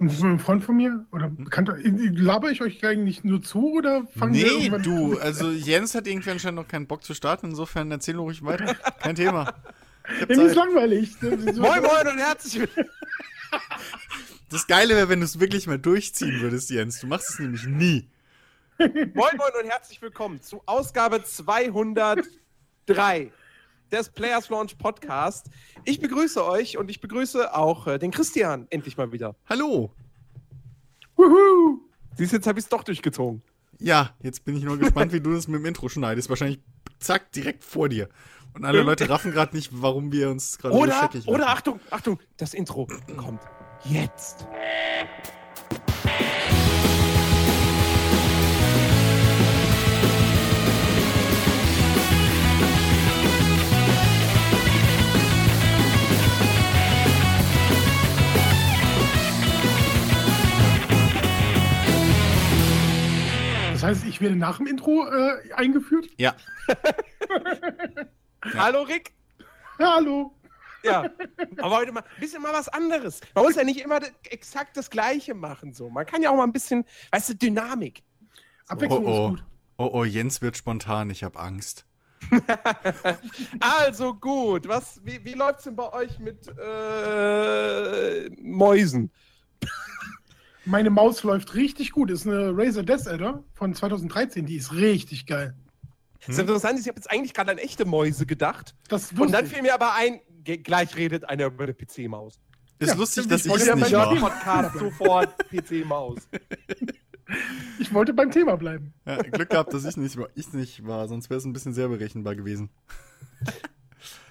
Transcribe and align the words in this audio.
Und 0.00 0.06
das 0.06 0.16
ist 0.16 0.24
ein 0.24 0.38
Freund 0.38 0.64
von 0.64 0.78
mir? 0.78 1.04
Oder 1.12 1.28
bekannter? 1.28 1.76
Laber 1.78 2.50
ich 2.50 2.62
euch 2.62 2.82
eigentlich 2.86 3.22
nur 3.22 3.42
zu 3.42 3.74
oder 3.74 4.06
fangen 4.16 4.32
nee, 4.32 4.44
wir 4.44 4.52
irgendwann 4.52 4.82
du, 4.82 5.18
also 5.18 5.50
Jens 5.50 5.94
hat 5.94 6.06
irgendwie 6.06 6.30
anscheinend 6.30 6.58
noch 6.58 6.66
keinen 6.66 6.86
Bock 6.86 7.04
zu 7.04 7.12
starten, 7.12 7.50
insofern 7.50 7.90
erzähl 7.90 8.16
ruhig 8.16 8.42
weiter. 8.42 8.74
Kein 9.02 9.14
Thema. 9.14 9.52
Mir 10.26 10.42
ist 10.42 10.56
langweilig. 10.56 11.20
moin, 11.20 11.54
moin 11.54 12.08
und 12.12 12.18
herzlich 12.18 12.60
willkommen. 12.60 12.88
Das 14.48 14.66
Geile 14.66 14.96
wäre, 14.96 15.08
wenn 15.08 15.20
du 15.20 15.26
es 15.26 15.38
wirklich 15.38 15.68
mal 15.68 15.78
durchziehen 15.78 16.40
würdest, 16.40 16.70
Jens. 16.70 16.98
Du 16.98 17.06
machst 17.06 17.30
es 17.30 17.38
nämlich 17.38 17.66
nie. 17.66 18.08
Moin, 18.78 19.12
moin 19.14 19.52
und 19.62 19.68
herzlich 19.68 20.02
willkommen 20.02 20.42
zu 20.42 20.60
Ausgabe 20.66 21.22
203 21.22 23.30
des 23.90 24.10
Players 24.10 24.48
Launch 24.48 24.78
Podcast. 24.78 25.50
Ich 25.84 26.00
begrüße 26.00 26.44
euch 26.44 26.78
und 26.78 26.90
ich 26.90 27.00
begrüße 27.00 27.54
auch 27.54 27.86
äh, 27.86 27.98
den 27.98 28.10
Christian 28.10 28.66
endlich 28.70 28.96
mal 28.96 29.12
wieder. 29.12 29.36
Hallo. 29.48 29.90
Wuhu. 31.16 31.80
Siehst 32.16 32.32
jetzt 32.32 32.46
habe 32.46 32.58
ich 32.58 32.64
es 32.64 32.68
doch 32.68 32.84
durchgezogen. 32.84 33.42
Ja, 33.78 34.14
jetzt 34.22 34.44
bin 34.44 34.56
ich 34.56 34.64
nur 34.64 34.78
gespannt, 34.78 35.12
wie 35.12 35.20
du 35.20 35.32
das 35.32 35.48
mit 35.48 35.60
dem 35.60 35.66
Intro 35.66 35.88
schneidest. 35.88 36.28
Wahrscheinlich 36.28 36.60
zack, 36.98 37.32
direkt 37.32 37.64
vor 37.64 37.88
dir. 37.88 38.08
Und 38.54 38.64
alle 38.64 38.82
Leute 38.82 39.08
raffen 39.08 39.32
gerade 39.32 39.54
nicht, 39.54 39.70
warum 39.72 40.12
wir 40.12 40.28
uns 40.28 40.58
gerade 40.58 40.74
so 40.74 41.00
schickig 41.02 41.28
Oder 41.28 41.48
Achtung, 41.48 41.80
Achtung, 41.90 42.18
das 42.36 42.52
Intro 42.52 42.88
kommt 43.16 43.40
jetzt. 43.84 44.46
Das 63.80 63.96
heißt, 63.96 64.04
ich 64.08 64.20
werde 64.20 64.36
nach 64.36 64.58
dem 64.58 64.66
Intro 64.66 65.08
äh, 65.08 65.54
eingeführt? 65.54 66.06
Ja. 66.18 66.36
ja. 66.68 66.74
Hallo 68.54 68.82
Rick. 68.82 69.14
Hallo. 69.78 70.34
Ja, 70.82 71.10
aber 71.56 71.76
heute 71.76 71.90
mal 71.90 72.02
ein 72.02 72.20
bisschen 72.20 72.42
mal 72.42 72.52
was 72.52 72.68
anderes. 72.68 73.22
Man 73.34 73.44
muss 73.44 73.56
ja 73.56 73.64
nicht 73.64 73.80
immer 73.80 74.00
exakt 74.24 74.76
das 74.76 74.90
Gleiche 74.90 75.32
machen. 75.32 75.72
So. 75.72 75.88
Man 75.88 76.04
kann 76.04 76.20
ja 76.20 76.28
auch 76.28 76.36
mal 76.36 76.44
ein 76.44 76.52
bisschen, 76.52 76.84
weißt 77.10 77.30
du, 77.30 77.36
Dynamik. 77.36 78.02
Abwechslung 78.68 79.06
oh, 79.06 79.08
oh. 79.08 79.24
ist 79.24 79.30
gut. 79.30 79.44
Oh, 79.78 79.90
oh, 79.94 80.04
Jens 80.04 80.42
wird 80.42 80.58
spontan, 80.58 81.08
ich 81.08 81.24
habe 81.24 81.38
Angst. 81.38 81.86
also 83.60 84.12
gut, 84.12 84.68
was, 84.68 85.00
wie, 85.06 85.24
wie 85.24 85.32
läuft 85.32 85.60
es 85.60 85.64
denn 85.64 85.76
bei 85.76 85.90
euch 85.90 86.18
mit 86.18 86.48
äh, 86.48 88.28
Mäusen? 88.42 89.10
Meine 90.70 90.90
Maus 90.90 91.24
läuft 91.24 91.54
richtig 91.54 91.90
gut. 91.90 92.10
Ist 92.10 92.28
eine 92.28 92.52
Razer 92.56 92.84
Death 92.84 93.08
Adder 93.08 93.42
von 93.54 93.74
2013. 93.74 94.46
Die 94.46 94.54
ist 94.54 94.72
richtig 94.72 95.26
geil. 95.26 95.54
Das 96.20 96.36
ist 96.36 96.38
interessant, 96.38 96.78
ich 96.78 96.86
habe 96.86 96.96
jetzt 96.96 97.10
eigentlich 97.10 97.34
gerade 97.34 97.50
an 97.50 97.58
echte 97.58 97.84
Mäuse 97.84 98.24
gedacht. 98.24 98.76
und 99.18 99.32
dann 99.32 99.46
fiel 99.46 99.62
mir 99.62 99.74
aber 99.74 99.94
ein, 99.94 100.20
gleich 100.44 100.94
redet 100.94 101.28
einer 101.28 101.46
über 101.46 101.64
eine 101.64 101.74
PC-Maus. 101.74 102.38
Ist 102.78 102.88
ja, 102.90 102.94
lustig, 102.94 103.26
dass 103.26 103.46
ich 103.46 103.52
es 103.52 103.74
nicht 103.74 103.92
war. 103.92 104.14
Podcast 104.14 104.78
sofort 104.78 105.34
PC-Maus. 105.48 106.18
Ich 107.78 107.94
wollte 107.94 108.12
beim 108.12 108.32
Thema 108.32 108.56
bleiben. 108.56 108.92
Ja, 109.06 109.18
Glück 109.18 109.50
gehabt, 109.50 109.72
dass 109.72 109.84
ich 109.84 109.96
nicht 109.96 110.16
war, 110.16 110.28
ich 110.34 110.52
nicht 110.52 110.84
war 110.84 111.06
sonst 111.06 111.30
wäre 111.30 111.38
es 111.38 111.44
ein 111.44 111.52
bisschen 111.52 111.72
sehr 111.72 111.86
berechenbar 111.86 112.34
gewesen. 112.34 112.70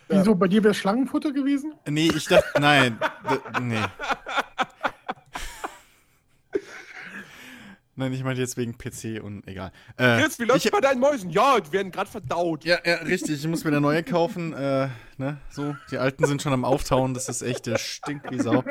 Wieso, 0.09 0.35
bei 0.35 0.49
dir 0.49 0.61
wäre 0.65 0.73
Schlangenfutter 0.73 1.31
gewesen? 1.31 1.73
Nee, 1.87 2.11
ich 2.13 2.25
dachte, 2.25 2.59
nein, 2.59 2.99
nee. 3.61 3.85
Nein, 7.99 8.13
ich 8.13 8.23
meine 8.23 8.39
jetzt 8.39 8.55
wegen 8.55 8.77
PC 8.77 9.21
und 9.21 9.45
egal. 9.45 9.73
Äh, 9.97 10.21
Chris, 10.21 10.39
wie 10.39 10.45
läuft's 10.45 10.63
ich, 10.63 10.71
bei 10.71 10.79
deinen 10.79 11.01
Mäusen? 11.01 11.31
Ja, 11.31 11.59
die 11.59 11.69
werden 11.73 11.91
gerade 11.91 12.09
verdaut. 12.09 12.63
Ja, 12.63 12.79
ja, 12.85 12.95
richtig. 12.99 13.31
Ich 13.31 13.47
muss 13.47 13.65
mir 13.65 13.71
eine 13.71 13.81
neue 13.81 14.03
kaufen. 14.03 14.53
Äh, 14.53 14.87
ne, 15.17 15.37
so. 15.49 15.75
Die 15.91 15.97
alten 15.97 16.25
sind 16.25 16.41
schon 16.41 16.53
am 16.53 16.63
Auftauen. 16.63 17.13
Das 17.13 17.27
ist 17.27 17.41
echt, 17.41 17.65
der 17.65 17.77
stinkt 17.77 18.31
wie 18.31 18.39
Sau. 18.39 18.63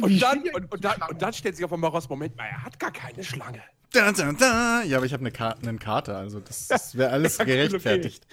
und, 0.00 0.20
dann, 0.20 0.42
und, 0.54 0.72
und, 0.72 0.84
dann, 0.84 1.02
und, 1.08 1.22
dann, 1.22 1.32
stellt 1.32 1.54
sich 1.54 1.64
auf 1.64 1.72
einmal 1.72 1.90
raus, 1.90 2.08
Moment 2.08 2.36
mal, 2.36 2.46
er 2.46 2.64
hat 2.64 2.80
gar 2.80 2.90
keine 2.90 3.22
Schlange. 3.22 3.62
Da, 3.92 4.10
da, 4.10 4.32
da. 4.32 4.82
Ja, 4.82 4.96
aber 4.96 5.06
ich 5.06 5.12
habe 5.12 5.20
eine, 5.20 5.30
Ka 5.30 5.54
eine 5.62 5.78
Karte, 5.78 6.16
also 6.16 6.40
das, 6.40 6.66
das 6.66 6.96
wäre 6.96 7.12
alles 7.12 7.38
ja, 7.38 7.44
gerechtfertigt. 7.44 8.26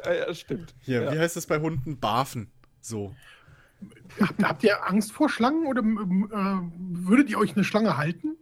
Okay. 0.00 0.20
Ja, 0.20 0.34
stimmt. 0.34 0.74
Hier, 0.80 1.02
ja. 1.02 1.12
wie 1.12 1.18
heißt 1.18 1.36
das 1.36 1.44
bei 1.44 1.58
Hunden? 1.60 2.00
Barfen. 2.00 2.50
So. 2.80 3.14
Habt, 4.20 4.42
habt, 4.42 4.64
ihr 4.64 4.86
Angst 4.88 5.12
vor 5.12 5.28
Schlangen 5.28 5.66
oder 5.66 5.82
äh, 5.82 6.60
würdet 6.92 7.30
ihr 7.30 7.38
euch 7.38 7.54
eine 7.54 7.64
Schlange 7.64 7.96
halten? 7.96 8.36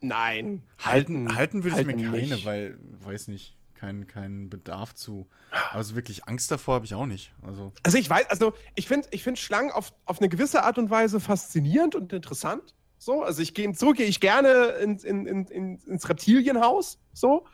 Nein. 0.00 0.62
Halten, 0.78 1.34
halten 1.34 1.64
würde 1.64 1.80
ich 1.80 1.86
mir 1.86 1.96
keine, 1.96 2.34
nicht. 2.34 2.46
weil, 2.46 2.78
weiß 3.00 3.28
nicht, 3.28 3.56
keinen 3.74 4.06
kein 4.06 4.48
Bedarf 4.48 4.94
zu. 4.94 5.28
Also 5.72 5.94
wirklich 5.94 6.26
Angst 6.26 6.50
davor 6.50 6.76
habe 6.76 6.86
ich 6.86 6.94
auch 6.94 7.06
nicht. 7.06 7.32
Also, 7.42 7.72
also 7.82 7.98
ich 7.98 8.08
weiß, 8.08 8.30
also 8.30 8.54
ich 8.74 8.86
finde 8.86 9.08
ich 9.10 9.22
find 9.22 9.38
Schlangen 9.38 9.72
auf, 9.72 9.92
auf 10.04 10.20
eine 10.20 10.28
gewisse 10.28 10.62
Art 10.62 10.78
und 10.78 10.90
Weise 10.90 11.20
faszinierend 11.20 11.94
und 11.94 12.12
interessant. 12.12 12.74
So, 12.98 13.22
also 13.22 13.42
ich 13.42 13.52
gehe 13.52 13.74
so 13.74 13.92
gehe 13.92 14.06
ich 14.06 14.20
gerne 14.20 14.68
ins, 14.82 15.04
in, 15.04 15.26
in, 15.26 15.78
ins 15.78 16.08
Reptilienhaus. 16.08 16.98
So. 17.12 17.46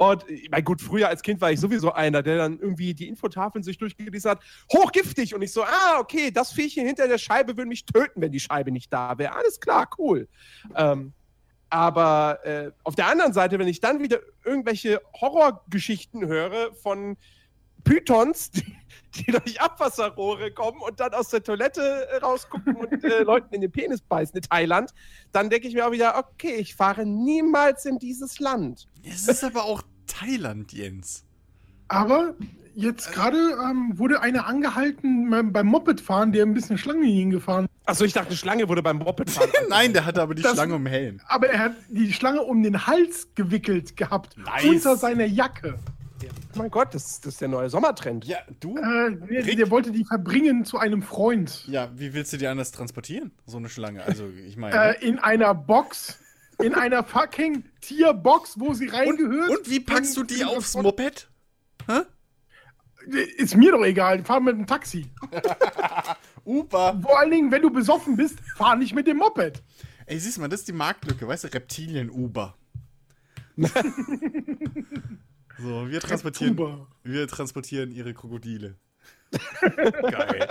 Und 0.00 0.26
ich 0.30 0.50
meine, 0.50 0.62
gut, 0.62 0.80
früher 0.80 1.08
als 1.08 1.20
Kind 1.20 1.42
war 1.42 1.52
ich 1.52 1.60
sowieso 1.60 1.92
einer, 1.92 2.22
der 2.22 2.38
dann 2.38 2.58
irgendwie 2.58 2.94
die 2.94 3.06
Infotafeln 3.06 3.62
sich 3.62 3.76
durchgelesen 3.76 4.30
hat. 4.30 4.40
Hochgiftig! 4.72 5.34
Und 5.34 5.42
ich 5.42 5.52
so, 5.52 5.62
ah, 5.62 5.98
okay, 5.98 6.30
das 6.30 6.52
Viechchen 6.52 6.86
hinter 6.86 7.06
der 7.06 7.18
Scheibe 7.18 7.54
würde 7.54 7.68
mich 7.68 7.84
töten, 7.84 8.22
wenn 8.22 8.32
die 8.32 8.40
Scheibe 8.40 8.72
nicht 8.72 8.90
da 8.90 9.18
wäre. 9.18 9.34
Alles 9.34 9.60
klar, 9.60 9.90
cool. 9.98 10.26
Ähm, 10.74 11.12
aber 11.68 12.38
äh, 12.44 12.70
auf 12.82 12.94
der 12.94 13.08
anderen 13.08 13.34
Seite, 13.34 13.58
wenn 13.58 13.68
ich 13.68 13.80
dann 13.80 14.00
wieder 14.00 14.20
irgendwelche 14.42 15.02
Horrorgeschichten 15.20 16.26
höre 16.26 16.72
von 16.76 17.18
Pythons, 17.84 18.50
die, 18.50 18.76
die 19.16 19.32
durch 19.32 19.60
Abwasserrohre 19.60 20.52
kommen 20.52 20.80
und 20.80 21.00
dann 21.00 21.14
aus 21.14 21.28
der 21.28 21.42
Toilette 21.42 22.08
äh, 22.10 22.16
rausgucken 22.18 22.76
und 22.76 23.04
äh, 23.04 23.22
Leuten 23.22 23.54
in 23.54 23.60
den 23.60 23.72
Penis 23.72 24.00
beißen 24.00 24.36
in 24.36 24.42
Thailand, 24.42 24.92
dann 25.32 25.50
denke 25.50 25.68
ich 25.68 25.74
mir 25.74 25.86
auch 25.86 25.92
wieder, 25.92 26.16
okay, 26.16 26.54
ich 26.54 26.74
fahre 26.74 27.06
niemals 27.06 27.86
in 27.86 27.98
dieses 27.98 28.38
Land. 28.38 28.86
Es 29.04 29.28
ist 29.28 29.44
aber 29.44 29.64
auch 29.64 29.82
Thailand, 30.06 30.72
Jens. 30.72 31.24
Aber 31.88 32.34
jetzt 32.74 33.12
gerade 33.12 33.36
ähm, 33.36 33.98
wurde 33.98 34.20
einer 34.20 34.46
angehalten 34.46 35.52
beim 35.52 35.66
Mopedfahren, 35.66 36.32
der 36.32 36.44
ein 36.44 36.54
bisschen 36.54 36.78
Schlange 36.78 37.06
hingefahren. 37.06 37.66
Achso, 37.84 38.04
ich 38.04 38.12
dachte, 38.12 38.36
Schlange 38.36 38.68
wurde 38.68 38.82
beim 38.82 38.98
Mopedfahren. 38.98 39.50
Nein, 39.68 39.92
der 39.92 40.06
hatte 40.06 40.22
aber 40.22 40.34
die 40.34 40.42
das, 40.42 40.52
Schlange 40.52 40.74
um 40.74 40.86
Helm. 40.86 41.20
Aber 41.26 41.48
er 41.48 41.58
hat 41.58 41.76
die 41.88 42.12
Schlange 42.12 42.42
um 42.42 42.62
den 42.62 42.86
Hals 42.86 43.28
gewickelt 43.34 43.96
gehabt. 43.96 44.36
Nice. 44.38 44.64
Unter 44.64 44.96
seiner 44.96 45.26
Jacke. 45.26 45.78
Mein 46.54 46.70
Gott, 46.70 46.94
das, 46.94 47.20
das, 47.20 47.34
ist 47.34 47.40
der 47.40 47.48
neue 47.48 47.70
Sommertrend. 47.70 48.24
Ja, 48.24 48.38
du? 48.58 48.76
Äh, 48.76 49.16
der, 49.16 49.54
der, 49.56 49.70
wollte 49.70 49.92
die 49.92 50.04
verbringen 50.04 50.64
zu 50.64 50.78
einem 50.78 51.02
Freund. 51.02 51.66
Ja, 51.68 51.90
wie 51.94 52.12
willst 52.12 52.32
du 52.32 52.36
die 52.36 52.46
anders 52.46 52.72
transportieren, 52.72 53.30
so 53.46 53.56
eine 53.56 53.68
Schlange? 53.68 54.04
Also, 54.04 54.28
ich 54.28 54.56
meine. 54.56 54.96
Äh, 54.96 55.06
in 55.06 55.18
einer 55.18 55.54
Box 55.54 56.18
in 56.62 56.74
einer 56.74 57.02
fucking 57.04 57.64
Tierbox, 57.80 58.58
wo 58.58 58.74
sie 58.74 58.88
reingehört. 58.88 59.50
Und, 59.50 59.58
und 59.58 59.70
wie 59.70 59.80
packst 59.80 60.16
du 60.16 60.24
die 60.24 60.44
aufs 60.44 60.74
Moped? 60.74 61.28
Hä? 61.86 62.02
Ist 63.38 63.56
mir 63.56 63.72
doch 63.72 63.82
egal, 63.82 64.22
fahr 64.24 64.40
mit 64.40 64.56
dem 64.56 64.66
Taxi. 64.66 65.10
Uber. 66.44 67.00
Vor 67.02 67.18
allen 67.18 67.30
Dingen, 67.30 67.50
wenn 67.50 67.62
du 67.62 67.70
besoffen 67.70 68.16
bist, 68.16 68.38
fahr 68.56 68.76
nicht 68.76 68.94
mit 68.94 69.06
dem 69.06 69.16
Moped. 69.18 69.62
Ey, 70.06 70.18
siehst 70.18 70.38
mal, 70.38 70.48
das 70.48 70.60
ist 70.60 70.68
die 70.68 70.72
Marktlücke, 70.72 71.26
weißt 71.26 71.44
du, 71.44 71.48
Reptilien-Uber. 71.48 72.56
so, 75.60 75.88
wir 75.88 76.00
transportieren, 76.00 76.86
wir 77.02 77.28
transportieren 77.28 77.92
ihre 77.92 78.14
Krokodile. 78.14 78.76
Geil. 79.60 80.48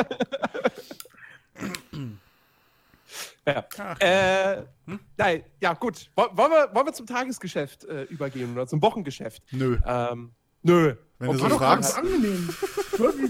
Ja. 3.45 3.65
Äh, 3.99 4.63
hm? 4.85 4.99
Nein, 5.17 5.43
ja, 5.61 5.73
gut. 5.73 6.09
Wollen 6.15 6.35
wir, 6.35 6.73
wollen 6.73 6.85
wir 6.85 6.93
zum 6.93 7.07
Tagesgeschäft 7.07 7.85
äh, 7.85 8.03
übergehen 8.03 8.53
oder 8.53 8.67
zum 8.67 8.81
Wochengeschäft? 8.81 9.41
Nö. 9.51 9.77
Ähm, 9.85 10.31
nö. 10.61 10.95
Wenn 11.17 11.29
okay. 11.29 11.37
du 11.37 11.49
so 11.49 11.57
fragst. 11.57 11.97
angenehm. 11.97 12.49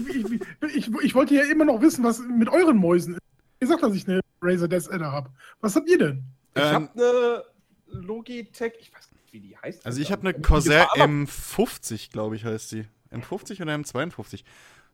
ich, 0.04 0.16
ich, 0.16 0.76
ich, 0.76 0.94
ich, 1.02 1.14
wollte 1.14 1.34
ja 1.34 1.44
immer 1.44 1.64
noch 1.64 1.80
wissen, 1.80 2.04
was 2.04 2.20
mit 2.20 2.48
euren 2.48 2.76
Mäusen 2.76 3.14
ist. 3.14 3.20
Ihr 3.60 3.68
sagt, 3.68 3.82
dass 3.82 3.94
ich 3.94 4.06
eine 4.06 4.20
Razer 4.40 4.68
Death 4.68 4.90
Adder 4.90 5.10
habe. 5.10 5.30
Was 5.60 5.74
habt 5.76 5.88
ihr 5.88 5.98
denn? 5.98 6.24
Ich 6.54 6.62
ähm, 6.62 6.74
habe 6.74 6.90
eine 6.94 7.44
Logitech, 7.86 8.74
ich 8.78 8.92
weiß 8.92 9.10
nicht, 9.10 9.19
wie 9.32 9.40
die 9.40 9.56
heißt. 9.56 9.84
Also 9.86 10.00
ich 10.00 10.10
habe 10.12 10.22
eine 10.28 10.40
Corsair 10.40 10.88
M50, 10.96 12.10
glaube 12.10 12.36
ich, 12.36 12.44
heißt 12.44 12.72
die. 12.72 12.86
M50 13.12 13.60
oder 13.62 13.74
M52. 13.74 14.44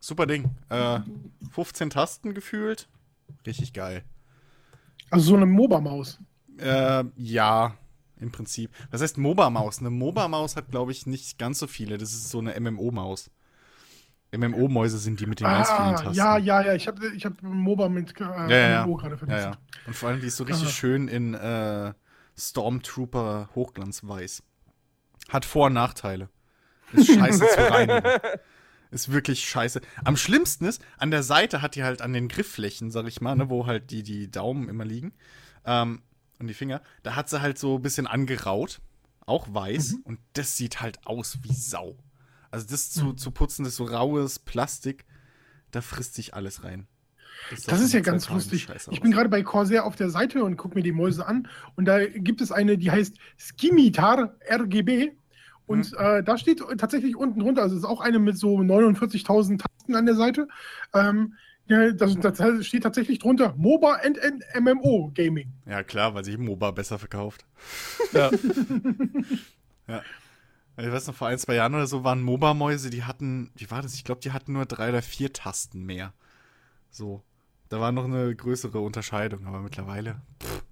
Super 0.00 0.26
Ding. 0.26 0.50
Äh, 0.68 1.00
15 1.52 1.90
Tasten 1.90 2.34
gefühlt. 2.34 2.88
Richtig 3.46 3.72
geil. 3.72 4.02
Also 5.10 5.26
so 5.30 5.36
eine 5.36 5.46
MOBA-Maus. 5.46 6.18
Äh, 6.58 7.04
ja, 7.16 7.74
im 8.18 8.32
Prinzip. 8.32 8.70
Was 8.90 9.02
heißt 9.02 9.18
MOBA-Maus? 9.18 9.80
Eine 9.80 9.90
MOBA-Maus 9.90 10.56
hat, 10.56 10.70
glaube 10.70 10.92
ich, 10.92 11.06
nicht 11.06 11.38
ganz 11.38 11.58
so 11.58 11.66
viele. 11.66 11.98
Das 11.98 12.12
ist 12.12 12.30
so 12.30 12.38
eine 12.38 12.58
MMO-Maus. 12.58 13.30
MMO-Mäuse 14.36 14.98
sind 14.98 15.20
die 15.20 15.26
mit 15.26 15.40
den 15.40 15.46
ganz 15.46 15.68
vielen 15.70 15.80
Ah, 15.80 15.92
Tasten. 15.94 16.14
ja, 16.14 16.36
ja, 16.38 16.60
ja. 16.62 16.74
Ich 16.74 16.88
habe 16.88 17.06
ich 17.14 17.24
hab 17.24 17.40
MOBA 17.42 17.88
mit 17.88 18.18
äh, 18.20 18.24
ja, 18.24 18.48
ja. 18.48 18.86
MMO 18.86 18.96
gerade 18.96 19.14
ja, 19.14 19.18
verwechselt. 19.18 19.54
ja. 19.54 19.60
Und 19.86 19.94
vor 19.94 20.08
allem, 20.08 20.20
die 20.20 20.26
ist 20.26 20.36
so 20.36 20.44
richtig 20.44 20.68
Ah. 20.68 20.72
schön 20.72 21.08
in 21.08 21.34
äh, 21.34 21.92
Stormtrooper 22.38 23.50
Hochglanzweiß. 23.54 24.42
Hat 25.28 25.44
Vor- 25.44 25.66
und 25.66 25.74
Nachteile. 25.74 26.28
Ist 26.92 27.12
scheiße 27.12 27.46
zu 27.46 27.60
reinigen. 27.70 28.20
Ist 28.90 29.10
wirklich 29.10 29.48
scheiße. 29.48 29.80
Am 30.04 30.16
schlimmsten 30.16 30.64
ist, 30.64 30.82
an 30.98 31.10
der 31.10 31.22
Seite 31.22 31.60
hat 31.60 31.74
die 31.74 31.82
halt 31.82 32.02
an 32.02 32.12
den 32.12 32.28
Griffflächen, 32.28 32.90
sag 32.90 33.06
ich 33.06 33.20
mal, 33.20 33.34
ne, 33.34 33.50
wo 33.50 33.66
halt 33.66 33.90
die, 33.90 34.02
die 34.02 34.30
Daumen 34.30 34.68
immer 34.68 34.84
liegen 34.84 35.12
ähm, 35.64 36.02
und 36.38 36.46
die 36.46 36.54
Finger, 36.54 36.82
da 37.02 37.16
hat 37.16 37.28
sie 37.28 37.40
halt 37.40 37.58
so 37.58 37.76
ein 37.76 37.82
bisschen 37.82 38.06
angeraut. 38.06 38.80
Auch 39.26 39.52
weiß. 39.52 39.94
Mhm. 39.94 40.00
Und 40.04 40.20
das 40.34 40.56
sieht 40.56 40.80
halt 40.80 41.04
aus 41.04 41.38
wie 41.42 41.52
Sau. 41.52 41.98
Also 42.52 42.68
das 42.68 42.90
zu, 42.90 43.12
zu 43.12 43.32
putzen, 43.32 43.64
das 43.64 43.74
so 43.74 43.84
raues 43.84 44.38
Plastik, 44.38 45.04
da 45.72 45.80
frisst 45.80 46.14
sich 46.14 46.32
alles 46.34 46.62
rein. 46.62 46.86
Sah 47.56 47.70
Das 47.72 47.80
ist 47.80 47.92
ja 47.92 48.00
ganz 48.00 48.28
lustig. 48.30 48.64
scheiße 48.64 48.90
Ich 48.92 49.00
bin 49.00 49.10
gerade 49.12 49.28
bei 49.28 49.42
Corsair 49.42 49.84
auf 49.86 49.96
der 49.96 50.10
Seite 50.10 50.42
und 50.44 50.56
gucke 50.56 50.74
mir 50.74 50.82
die 50.82 50.92
Mäuse 50.92 51.26
an. 51.26 51.48
Und 51.76 51.84
da 51.86 52.04
gibt 52.06 52.40
es 52.40 52.52
eine, 52.52 52.78
die 52.78 52.90
heißt 52.90 53.16
Skimitar 53.38 54.34
RGB. 54.50 55.12
Und 55.66 55.90
Mhm. 55.92 55.98
äh, 55.98 56.22
da 56.22 56.38
steht 56.38 56.62
tatsächlich 56.78 57.16
unten 57.16 57.40
drunter, 57.40 57.62
also 57.62 57.74
es 57.74 57.82
ist 57.82 57.88
auch 57.88 58.00
eine 58.00 58.18
mit 58.20 58.38
so 58.38 58.56
49.000 58.62 59.58
Tasten 59.58 59.96
an 59.96 60.06
der 60.06 60.14
Seite. 60.14 60.46
Ähm, 60.94 61.34
ja, 61.68 61.90
das, 61.90 62.16
das 62.20 62.64
steht 62.64 62.84
tatsächlich 62.84 63.18
drunter 63.18 63.52
MOBA 63.56 63.94
and, 64.04 64.22
and 64.22 64.44
MMO 64.60 65.10
Gaming. 65.12 65.52
Ja, 65.68 65.82
klar, 65.82 66.14
weil 66.14 66.24
sich 66.24 66.38
MOBA 66.38 66.70
besser 66.70 67.00
verkauft. 67.00 67.44
Ja. 68.12 68.30
ja. 69.88 70.02
Ich 70.78 70.92
weiß 70.92 71.06
noch, 71.08 71.14
vor 71.14 71.28
ein, 71.28 71.38
zwei 71.38 71.54
Jahren 71.54 71.74
oder 71.74 71.86
so 71.86 72.04
waren 72.04 72.22
MOBA-Mäuse, 72.22 72.90
die 72.90 73.02
hatten, 73.04 73.50
wie 73.56 73.70
war 73.70 73.82
das? 73.82 73.94
Ich 73.94 74.04
glaube, 74.04 74.20
die 74.20 74.32
hatten 74.32 74.52
nur 74.52 74.66
drei 74.66 74.90
oder 74.90 75.02
vier 75.02 75.32
Tasten 75.32 75.84
mehr. 75.84 76.12
So. 76.90 77.22
Da 77.68 77.80
war 77.80 77.92
noch 77.92 78.04
eine 78.04 78.34
größere 78.34 78.78
Unterscheidung, 78.80 79.46
aber 79.46 79.60
mittlerweile. 79.60 80.22
Pff. 80.42 80.62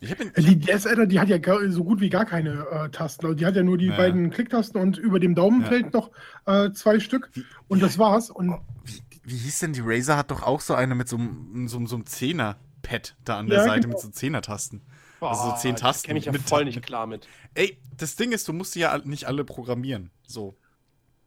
Ich 0.00 0.10
hab 0.10 0.20
ihn, 0.20 0.30
Äh, 0.34 0.42
Die 0.42 0.60
DSL, 0.60 1.06
die 1.06 1.18
hat 1.18 1.28
ja 1.28 1.38
so 1.70 1.82
gut 1.84 2.00
wie 2.00 2.10
gar 2.10 2.26
keine 2.26 2.66
äh, 2.70 2.88
Tasten. 2.90 3.36
Die 3.36 3.46
hat 3.46 3.56
ja 3.56 3.62
nur 3.62 3.78
die 3.78 3.86
Ja. 3.86 3.96
beiden 3.96 4.30
Klicktasten 4.30 4.80
und 4.80 4.98
über 4.98 5.18
dem 5.18 5.34
Daumenfeld 5.34 5.92
noch 5.94 6.10
äh, 6.46 6.70
zwei 6.72 7.00
Stück. 7.00 7.30
Wie- 7.32 7.44
Und 7.68 7.82
das 7.82 7.98
war's. 7.98 8.30
Und 8.30 8.54
wie, 8.84 9.02
wie 9.24 9.36
hieß 9.36 9.60
denn 9.60 9.72
die 9.72 9.80
Razer? 9.82 10.16
Hat 10.16 10.30
doch 10.30 10.42
auch 10.42 10.60
so 10.60 10.74
eine 10.74 10.94
mit 10.94 11.08
so 11.08 11.16
einem 11.16 11.68
so, 11.68 11.78
einem- 11.78 11.86
so 11.86 11.96
einem 11.96 12.06
Zehner-Pad 12.06 13.16
da 13.24 13.38
an 13.38 13.46
der 13.46 13.58
Ja, 13.58 13.64
Seite 13.64 13.80
genau. 13.82 13.94
mit 13.94 14.00
so 14.02 14.08
Zehner-Tasten. 14.10 14.82
Also 15.20 15.50
so 15.50 15.56
zehn 15.56 15.74
Tasten 15.74 16.08
Kenne 16.08 16.18
ich 16.18 16.26
ja 16.26 16.32
mit 16.32 16.42
voll 16.42 16.66
nicht 16.66 16.82
klar 16.82 17.06
mit. 17.06 17.26
Ey, 17.54 17.78
das 17.96 18.14
Ding 18.14 18.32
ist, 18.32 18.46
du 18.46 18.52
musst 18.52 18.74
die 18.74 18.80
ja 18.80 18.98
nicht 19.04 19.24
alle 19.26 19.42
programmieren. 19.44 20.10
So. 20.26 20.54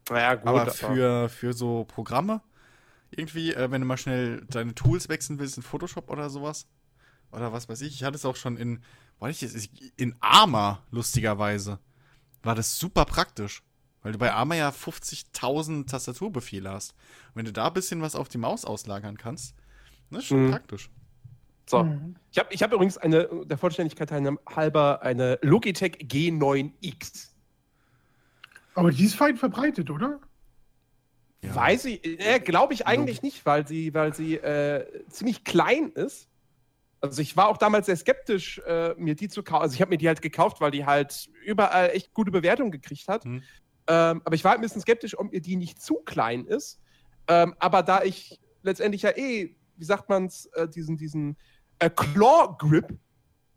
Naja, 0.08 0.36
gut. 0.36 0.48
Aber 0.48 0.68
für, 0.68 1.30
für 1.30 1.54
so 1.54 1.84
Programme, 1.86 2.42
irgendwie, 3.12 3.54
äh, 3.54 3.70
wenn 3.72 3.82
du 3.82 3.88
mal 3.88 3.98
schnell 3.98 4.46
deine 4.50 4.76
Tools 4.76 5.10
wechseln 5.10 5.40
willst 5.40 5.58
in 5.58 5.64
Photoshop 5.64 6.10
oder 6.10 6.30
sowas, 6.30 6.68
oder 7.32 7.52
was 7.54 7.68
weiß 7.70 7.82
ich, 7.82 7.94
ich 7.96 8.04
hatte 8.04 8.16
es 8.16 8.26
auch 8.26 8.36
schon 8.36 8.58
in, 8.58 8.82
war 9.20 9.30
ich 9.30 9.42
jetzt, 9.42 9.70
in 9.98 10.16
Arma, 10.20 10.82
lustigerweise, 10.92 11.80
war 12.44 12.56
das 12.56 12.78
super 12.78 13.06
praktisch. 13.06 13.64
Weil 14.04 14.12
du 14.14 14.20
bei 14.20 14.32
Arma 14.32 14.56
ja 14.56 14.70
50.000 14.70 15.88
Tastaturbefehle 15.90 16.70
hast. 16.70 16.92
Und 17.30 17.36
wenn 17.36 17.46
du 17.46 17.52
da 17.52 17.68
ein 17.68 17.74
bisschen 17.74 18.02
was 18.02 18.16
auf 18.16 18.30
die 18.30 18.38
Maus 18.38 18.64
auslagern 18.64 19.18
kannst, 19.18 19.56
das 20.12 20.20
ist 20.20 20.28
schon 20.28 20.46
Mhm. 20.46 20.52
praktisch. 20.52 20.90
so. 21.66 21.84
Mhm. 21.84 22.16
Ich 22.32 22.38
habe 22.38 22.54
ich 22.54 22.64
hab 22.64 22.72
übrigens 22.72 22.98
eine, 22.98 23.28
der 23.46 23.58
Vollständigkeit 23.58 24.10
halber, 24.12 25.02
eine 25.02 25.38
Logitech 25.42 25.98
G9X. 26.04 27.32
Aber 28.76 28.92
die 28.92 29.04
ist 29.06 29.20
weit 29.20 29.38
verbreitet, 29.40 29.90
oder? 29.90 30.22
Ja. 31.42 31.56
Weiß 31.56 31.86
ich, 31.86 32.04
äh, 32.04 32.40
glaube 32.40 32.74
ich 32.74 32.88
eigentlich 32.88 33.22
nicht, 33.22 33.46
weil 33.46 33.68
sie, 33.68 33.94
weil 33.94 34.14
sie 34.14 34.36
äh, 34.36 34.86
ziemlich 35.10 35.44
klein 35.44 35.92
ist. 35.92 36.30
Also 37.00 37.22
ich 37.22 37.38
war 37.38 37.48
auch 37.48 37.58
damals 37.58 37.86
sehr 37.86 37.96
skeptisch, 37.96 38.60
äh, 38.66 38.96
mir 38.98 39.16
die 39.16 39.28
zu 39.28 39.44
kaufen. 39.44 39.62
Also 39.62 39.76
ich 39.76 39.82
habe 39.82 39.90
mir 39.90 39.98
die 39.98 40.08
halt 40.08 40.22
gekauft, 40.22 40.62
weil 40.62 40.72
die 40.72 40.86
halt 40.86 41.30
überall 41.46 41.92
echt 41.92 42.14
gute 42.14 42.32
Bewertungen 42.32 42.72
gekriegt 42.72 43.08
hat. 43.08 43.24
Hm. 43.24 43.44
Ähm, 43.88 44.22
aber 44.26 44.36
ich 44.36 44.44
war 44.44 44.52
halt 44.52 44.60
ein 44.60 44.64
bisschen 44.64 44.82
skeptisch, 44.82 45.18
ob 45.18 45.32
mir 45.32 45.40
die 45.40 45.56
nicht 45.56 45.82
zu 45.82 45.96
klein 46.06 46.46
ist. 46.46 46.80
Ähm, 47.28 47.56
aber 47.60 47.84
da 47.84 48.04
ich 48.04 48.40
letztendlich 48.64 49.04
ja 49.04 49.12
eh, 49.16 49.56
wie 49.76 49.86
sagt 49.86 50.10
man's, 50.10 50.48
äh, 50.54 50.68
diesen, 50.68 50.98
diesen 50.98 51.38
äh, 51.80 51.90
Claw-Grip 51.90 52.98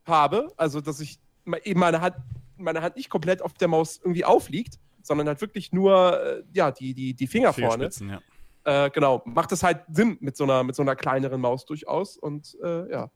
habe, 0.05 0.49
also 0.57 0.81
dass 0.81 1.01
ich 1.01 1.19
eben 1.65 1.81
meine 1.81 2.01
Hand, 2.01 2.17
meine 2.57 2.83
Hand 2.83 2.97
nicht 2.97 3.09
komplett 3.09 3.43
auf 3.43 3.55
der 3.55 3.69
Maus 3.69 3.99
irgendwie 4.03 4.25
aufliegt, 4.25 4.79
sondern 5.03 5.29
halt 5.29 5.41
wirklich 5.41 5.73
nur 5.73 6.21
äh, 6.21 6.43
ja, 6.53 6.71
die, 6.71 6.95
die, 6.95 7.15
die 7.15 7.27
Finger 7.27 7.53
vorne. 7.53 7.89
Ja. 8.01 8.21
Äh, 8.65 8.91
genau, 8.91 9.23
macht 9.25 9.53
es 9.53 9.63
halt 9.63 9.83
Sinn 9.91 10.19
mit 10.21 10.37
so 10.37 10.45
einer, 10.45 10.65
mit 10.65 10.75
so 10.75 10.83
einer 10.83 10.97
kleineren 10.97 11.41
Maus 11.41 11.65
durchaus. 11.65 12.17
Und 12.17 12.57
äh, 12.63 12.91
ja, 12.91 13.11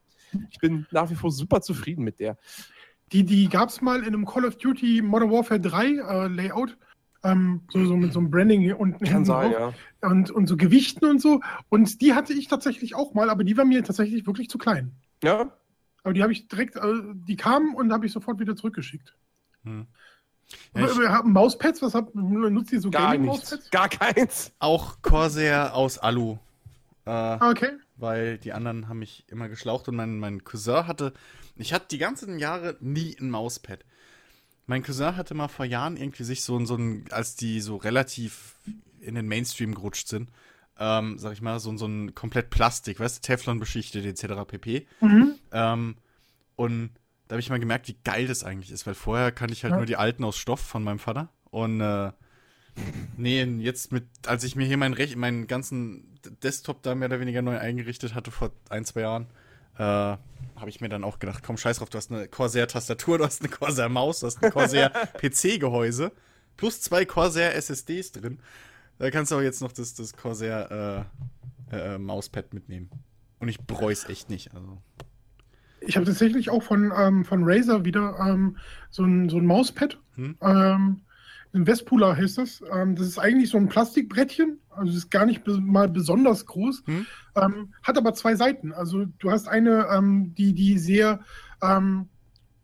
ich 0.51 0.59
bin 0.59 0.87
nach 0.91 1.11
wie 1.11 1.15
vor 1.15 1.31
super 1.31 1.61
zufrieden 1.61 2.05
mit 2.05 2.21
der. 2.21 2.39
Die, 3.13 3.25
die 3.25 3.49
gab 3.49 3.69
es 3.69 3.81
mal 3.81 4.01
in 4.01 4.07
einem 4.07 4.25
Call 4.25 4.45
of 4.45 4.57
Duty 4.57 5.03
Modern 5.03 5.31
Warfare 5.31 5.61
3 5.61 5.87
äh, 5.87 6.29
Layout. 6.29 6.77
Ähm, 7.23 7.63
so, 7.71 7.85
so 7.85 7.97
mit 7.97 8.13
so 8.13 8.19
einem 8.19 8.31
Branding 8.31 8.61
hier 8.61 8.79
unten 8.79 9.05
Kann 9.05 9.25
sein, 9.25 9.53
ja. 9.53 9.73
und, 10.03 10.31
und 10.31 10.47
so 10.47 10.59
Gewichten 10.59 11.07
und 11.07 11.23
so. 11.23 11.41
Und 11.71 12.03
die 12.03 12.13
hatte 12.13 12.35
ich 12.35 12.49
tatsächlich 12.49 12.95
auch 12.95 13.15
mal, 13.15 13.31
aber 13.31 13.45
die 13.45 13.57
war 13.57 13.65
mir 13.65 13.83
tatsächlich 13.83 14.27
wirklich 14.27 14.51
zu 14.51 14.59
klein. 14.59 14.93
Ja, 15.23 15.51
Aber 16.03 16.13
die 16.13 16.23
habe 16.23 16.33
ich 16.33 16.49
direkt, 16.49 16.77
äh, 16.77 16.83
die 17.27 17.37
kamen 17.37 17.75
und 17.75 17.93
habe 17.93 18.05
ich 18.05 18.13
sofort 18.13 18.41
wieder 18.41 18.57
zurückgeschickt. 18.57 19.17
Hm. 19.63 19.87
Ja, 20.75 20.85
ich, 20.85 20.91
Aber 20.91 21.01
wir 21.01 21.09
haben 21.11 21.33
Mauspads, 21.33 21.83
was 21.83 21.95
habt, 21.95 22.15
nutzt 22.15 22.73
ihr 22.73 22.81
so 22.81 22.91
gar 22.91 23.17
nichts. 23.17 23.59
Gar 23.71 23.89
keins. 23.89 24.53
auch 24.59 25.01
Corsair 25.03 25.75
aus 25.75 25.99
Alu. 25.99 26.39
Äh, 27.07 27.11
Ah, 27.11 27.51
okay. 27.51 27.71
weil 27.97 28.39
die 28.39 28.53
anderen 28.53 28.89
haben 28.89 28.99
mich 28.99 29.25
immer 29.29 29.49
geschlaucht 29.49 29.89
und 29.89 29.97
mein, 29.97 30.19
mein 30.19 30.43
Cousin 30.45 30.87
hatte, 30.87 31.13
ich 31.57 31.73
hatte 31.75 31.87
die 31.91 31.99
ganzen 31.99 32.39
Jahre 32.39 32.77
nie 32.81 33.17
ein 33.21 33.31
Mauspad. 33.31 33.85
Mein 34.67 34.83
Cousin 34.83 35.17
hatte 35.17 35.35
mal 35.35 35.49
vor 35.49 35.67
Jahren 35.67 35.97
irgendwie 35.99 36.25
sich 36.25 36.43
so, 36.43 36.57
ein- 36.59 36.67
so 36.67 36.77
ein, 36.77 37.05
als 37.11 37.37
die 37.37 37.61
so 37.61 37.77
relativ 37.77 38.55
in 39.01 39.15
den 39.15 39.27
Mainstream 39.29 39.75
gerutscht 39.75 40.09
sind, 40.09 40.31
ähm, 40.79 41.19
sag 41.19 41.35
ich 41.35 41.43
mal, 41.43 41.61
so, 41.61 41.71
ein- 41.71 41.77
so 41.79 41.87
ein 41.87 42.15
komplett 42.15 42.49
Plastik, 42.51 42.99
weißt 43.01 43.19
du, 43.19 43.21
Teflon 43.27 43.61
beschichtet 43.61 44.07
etc. 44.07 44.45
pp. 44.47 44.87
Mhm. 45.01 45.35
Ähm, 45.53 45.97
und 46.57 46.91
da 47.29 47.35
habe 47.35 47.41
ich 47.41 47.51
mal 47.51 47.59
gemerkt, 47.61 47.89
wie 47.89 47.97
geil 48.05 48.27
das 48.27 48.45
eigentlich 48.45 48.71
ist, 48.71 48.87
weil 48.87 48.95
vorher 48.95 49.33
kannte 49.33 49.55
ich 49.55 49.63
halt 49.65 49.73
Ja. 49.73 49.77
nur 49.79 49.87
die 49.87 49.97
alten 49.97 50.25
aus 50.25 50.37
Stoff 50.37 50.61
von 50.61 50.83
meinem 50.85 50.99
Vater. 50.99 51.29
Und 51.51 51.81
äh, 51.81 52.13
nee, 53.17 53.43
jetzt 53.45 53.93
mit, 53.93 54.05
als 54.27 54.45
ich 54.45 54.57
mir 54.57 54.67
hier 54.67 54.77
meinen, 54.77 54.95
Rech 54.95 55.17
meinen 55.17 55.47
ganzen 55.47 56.19
Desktop 56.43 56.83
da 56.83 56.95
mehr 56.95 57.09
oder 57.09 57.21
weniger 57.21 57.43
neu 57.43 57.59
eingerichtet 57.59 58.15
hatte 58.15 58.31
vor 58.31 58.51
ein, 58.69 58.85
zwei 58.85 59.01
Jahren, 59.03 59.27
äh, 59.77 59.83
habe 59.83 60.69
ich 60.69 60.81
mir 60.81 60.89
dann 60.89 61.05
auch 61.05 61.19
gedacht, 61.19 61.43
komm, 61.45 61.57
scheiß 61.57 61.79
drauf, 61.79 61.91
du 61.91 61.99
hast 61.99 62.11
eine 62.13 62.29
Corsair-Tastatur, 62.29 63.19
du 63.19 63.25
hast 63.25 63.41
eine 63.41 63.49
Corsair-Maus, 63.51 64.21
du 64.21 64.27
hast 64.27 64.43
ein 64.43 64.51
Corsair-PC-Gehäuse, 65.23 66.13
plus 66.57 66.81
zwei 66.81 67.05
Corsair-SSDs 67.05 68.13
drin. 68.13 68.39
Da 68.99 69.11
kannst 69.11 69.33
du 69.33 69.37
auch 69.37 69.41
jetzt 69.43 69.61
noch 69.61 69.73
das, 69.73 69.95
das 69.95 70.13
Corsair-Mauspad 71.71 72.55
mitnehmen. 72.55 72.91
Und 73.41 73.49
ich 73.49 73.61
bereue 73.61 73.93
es 73.93 74.09
echt 74.09 74.31
nicht. 74.31 74.55
Also. 74.55 74.79
Ich 75.87 75.97
habe 75.97 76.07
tatsächlich 76.07 76.51
auch 76.51 76.63
von, 76.63 76.93
ähm, 76.97 77.25
von 77.25 77.43
Razer 77.45 77.85
wieder 77.85 78.17
ähm, 78.21 78.57
so, 78.91 79.05
ein, 79.05 79.29
so 79.29 79.39
ein 79.39 79.47
Mauspad. 79.47 79.99
Hm? 80.17 80.37
Ähm, 80.41 81.01
ein 81.53 81.67
Vespula 81.67 82.17
heißt 82.17 82.39
das. 82.39 82.63
Ähm, 82.73 82.97
das 82.97 83.07
ist 83.07 83.19
eigentlich 83.19 83.51
so 83.51 83.59
ein 83.59 83.69
Plastikbrettchen. 83.69 84.59
Also 84.71 84.91
es 84.91 84.99
ist 84.99 85.11
gar 85.11 85.25
nicht 85.27 85.47
mal 85.47 85.89
besonders 85.89 86.47
groß. 86.47 86.83
Hm? 86.87 87.07
Ähm, 87.37 87.75
hat 87.83 87.97
aber 87.97 88.15
zwei 88.15 88.35
Seiten. 88.35 88.73
Also 88.73 89.05
du 89.19 89.31
hast 89.31 89.49
eine, 89.49 89.87
ähm, 89.93 90.35
die, 90.35 90.53
die 90.55 90.79
sehr 90.79 91.21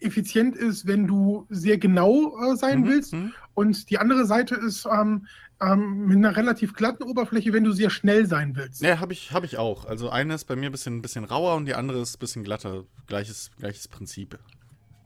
effizient 0.00 0.57
ist, 0.57 0.87
wenn 0.87 1.07
du 1.07 1.47
sehr 1.50 1.79
genau 1.79 2.37
äh, 2.39 2.57
sein 2.57 2.81
Mhm, 2.81 2.87
willst. 2.87 3.12
mhm. 3.15 3.33
Und 3.61 3.90
die 3.90 3.99
andere 3.99 4.25
Seite 4.25 4.55
ist 4.55 4.87
ähm, 4.90 5.26
ähm, 5.61 6.07
mit 6.07 6.17
einer 6.17 6.35
relativ 6.35 6.73
glatten 6.73 7.02
Oberfläche, 7.02 7.52
wenn 7.52 7.64
du 7.64 7.73
sehr 7.73 7.90
schnell 7.90 8.26
sein 8.26 8.57
willst. 8.57 8.81
Ja, 8.81 8.99
habe 9.00 9.12
ich, 9.12 9.33
hab 9.33 9.45
ich 9.45 9.59
auch. 9.59 9.85
Also 9.85 10.09
eine 10.09 10.35
ist 10.35 10.47
bei 10.47 10.57
mir 10.57 10.71
ein 10.71 10.73
bisschen, 10.73 11.02
bisschen 11.02 11.25
rauer 11.25 11.57
und 11.57 11.67
die 11.67 11.75
andere 11.75 12.00
ist 12.00 12.17
ein 12.17 12.21
bisschen 12.21 12.43
glatter. 12.43 12.85
Gleiches, 13.07 13.50
gleiches 13.59 13.87
Prinzip. 13.87 14.38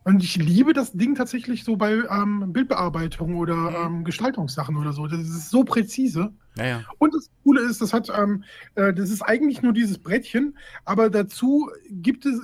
Und 0.04 0.22
ich 0.22 0.36
liebe 0.36 0.72
das 0.74 0.92
Ding 0.92 1.14
tatsächlich 1.14 1.64
so 1.64 1.76
bei 1.76 1.94
ähm, 2.10 2.52
Bildbearbeitung 2.52 3.36
oder 3.36 3.56
Mhm. 3.56 3.96
ähm, 3.96 4.04
Gestaltungssachen 4.04 4.76
oder 4.76 4.92
so. 4.92 5.06
Das 5.06 5.18
ist 5.20 5.50
so 5.50 5.64
präzise. 5.64 6.30
Ja, 6.56 6.66
ja. 6.66 6.84
Und 6.98 7.14
das 7.14 7.30
Coole 7.42 7.62
ist, 7.62 7.80
das 7.80 7.92
hat, 7.92 8.12
ähm, 8.16 8.44
äh, 8.76 8.92
das 8.92 9.10
ist 9.10 9.22
eigentlich 9.22 9.62
nur 9.62 9.72
dieses 9.72 9.98
Brettchen, 9.98 10.56
aber 10.84 11.10
dazu 11.10 11.70
gibt 11.90 12.26
es, 12.26 12.38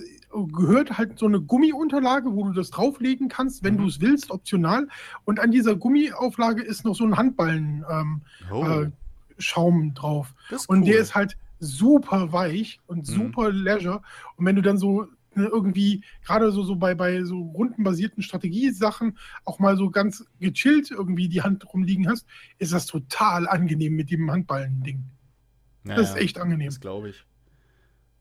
gehört 0.52 0.96
halt 0.98 1.18
so 1.18 1.26
eine 1.26 1.40
Gummiunterlage, 1.40 2.32
wo 2.34 2.44
du 2.44 2.52
das 2.52 2.70
drauflegen 2.70 3.28
kannst, 3.28 3.62
wenn 3.64 3.74
Mhm. 3.74 3.78
du 3.78 3.86
es 3.88 4.00
willst, 4.00 4.30
optional. 4.30 4.86
Und 5.24 5.40
an 5.40 5.50
dieser 5.50 5.74
Gummiauflage 5.76 6.62
ist 6.62 6.84
noch 6.84 6.94
so 6.94 7.04
ein 7.04 7.16
Handballen 7.16 7.84
ähm, 7.90 8.22
Oh, 8.50 8.64
äh, 8.64 8.90
Schaum 9.38 9.94
drauf. 9.94 10.34
Und 10.68 10.80
cool. 10.80 10.84
der 10.86 11.00
ist 11.00 11.14
halt 11.14 11.36
super 11.58 12.32
weich 12.32 12.80
und 12.86 12.98
Mhm. 13.08 13.12
super 13.12 13.52
leisure. 13.52 14.02
Und 14.36 14.46
wenn 14.46 14.56
du 14.56 14.62
dann 14.62 14.78
so 14.78 15.06
ne, 15.36 15.46
irgendwie, 15.46 16.02
gerade 16.24 16.50
so, 16.50 16.64
so 16.64 16.74
bei, 16.74 16.94
bei 16.96 17.22
so 17.22 17.38
rundenbasierten 17.40 18.20
Strategiesachen, 18.22 19.16
auch 19.44 19.60
mal 19.60 19.76
so 19.76 19.88
ganz 19.90 20.24
gechillt 20.40 20.90
irgendwie 20.90 21.28
die 21.28 21.42
Hand 21.42 21.72
rumliegen 21.72 22.08
hast, 22.08 22.26
ist 22.58 22.72
das 22.72 22.86
total 22.86 23.46
angenehm 23.48 23.94
mit 23.94 24.10
dem 24.10 24.28
Handballen-Ding. 24.30 25.04
Ja, 25.86 25.94
das 25.94 26.10
ist 26.10 26.16
echt 26.16 26.38
angenehm. 26.38 26.66
Das 26.66 26.80
glaube 26.80 27.10
ich. 27.10 27.24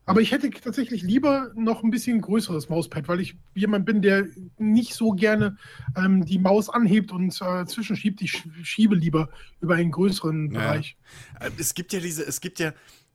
Aber 0.06 0.20
ich 0.20 0.32
hätte 0.32 0.50
tatsächlich 0.50 1.02
lieber 1.02 1.52
noch 1.54 1.84
ein 1.84 1.90
bisschen 1.90 2.20
größeres 2.20 2.68
Mauspad, 2.68 3.06
weil 3.06 3.20
ich 3.20 3.36
jemand 3.54 3.86
bin, 3.86 4.02
der 4.02 4.26
nicht 4.58 4.94
so 4.94 5.12
gerne 5.12 5.56
ähm, 5.96 6.24
die 6.24 6.38
Maus 6.38 6.68
anhebt 6.68 7.12
und 7.12 7.38
äh, 7.40 7.64
zwischenschiebt. 7.66 8.20
Ich 8.22 8.32
sch- 8.32 8.64
schiebe 8.64 8.96
lieber 8.96 9.28
über 9.60 9.76
einen 9.76 9.92
größeren 9.92 10.50
Ja. 10.52 10.58
Bereich. 10.60 10.96
Äh, 11.38 11.50
Es 11.58 11.74
gibt 11.74 11.92
ja 11.92 12.00
diese, 12.00 12.24
es 12.26 12.40
gibt 12.40 12.58
ja, 12.58 12.72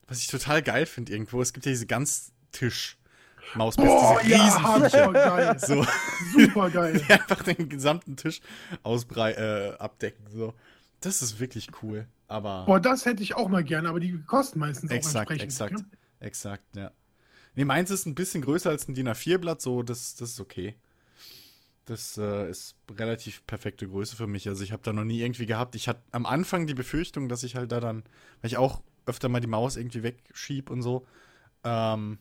was 0.08 0.20
ich 0.20 0.27
total 0.27 0.62
geil 0.62 0.86
finde 0.86 1.12
irgendwo, 1.12 1.42
es 1.42 1.51
gibt 1.51 1.65
ja 1.65 1.72
diese 1.72 1.86
Ganztisch. 1.88 2.98
Mauspads, 3.54 3.88
Boah, 3.88 4.20
diese 4.24 4.36
ja, 4.36 4.89
super 4.89 5.13
geil. 5.13 5.56
So, 5.60 5.86
Super 6.34 6.70
geil. 6.72 7.00
die 7.08 7.13
einfach 7.13 7.44
den 7.44 7.70
gesamten 7.70 8.15
Tisch 8.15 8.42
ausbrei 8.84 9.34
äh, 9.34 9.77
abdecken. 9.77 10.25
So. 10.34 10.54
Das 11.01 11.22
ist 11.22 11.39
wirklich 11.39 11.68
cool. 11.84 12.08
Aber 12.27 12.65
Boah, 12.65 12.80
das 12.80 13.06
hätte 13.06 13.22
ich 13.22 13.36
auch 13.36 13.48
mal 13.50 13.63
gerne, 13.63 13.89
aber 13.89 14.00
die 14.00 14.18
kosten 14.25 14.58
meistens 14.60 14.89
auch 14.89 14.96
exakt, 14.96 15.30
entsprechend. 15.30 15.44
exakt, 15.44 15.74
ne? 15.74 15.86
Exakt, 16.25 16.75
ja. 16.75 16.91
Nee, 17.55 17.65
meins 17.65 17.89
ist 17.89 18.05
ein 18.05 18.15
bisschen 18.15 18.41
größer 18.41 18.70
als 18.70 18.88
ein 18.88 18.96
DIN 18.96 19.08
A4-Blatt, 19.08 19.62
so, 19.62 19.82
das, 19.82 20.15
das 20.15 20.32
ist 20.32 20.39
okay. 20.41 20.75
Das 21.86 22.17
äh, 22.17 22.50
ist 22.50 22.75
relativ 22.91 23.46
perfekte 23.46 23.88
Größe 23.88 24.15
für 24.15 24.27
mich. 24.27 24.48
Also 24.50 24.63
ich 24.63 24.72
habe 24.72 24.84
da 24.84 24.91
noch 24.91 25.03
nie 25.03 25.22
irgendwie 25.22 25.46
gehabt. 25.46 25.75
Ich 25.75 25.88
hatte 25.88 26.01
am 26.12 26.25
Anfang 26.25 26.67
die 26.67 26.74
Befürchtung, 26.74 27.29
dass 27.29 27.44
ich 27.44 27.55
halt 27.55 27.72
da 27.72 27.79
dann, 27.79 28.03
weil 28.41 28.50
ich 28.50 28.58
auch 28.58 28.82
öfter 29.05 29.29
mal 29.29 29.39
die 29.39 29.48
Maus 29.48 29.77
irgendwie 29.77 30.01
wegschieb 30.01 30.72
und 30.72 30.82
so, 30.82 31.05
ähm, 31.63 32.17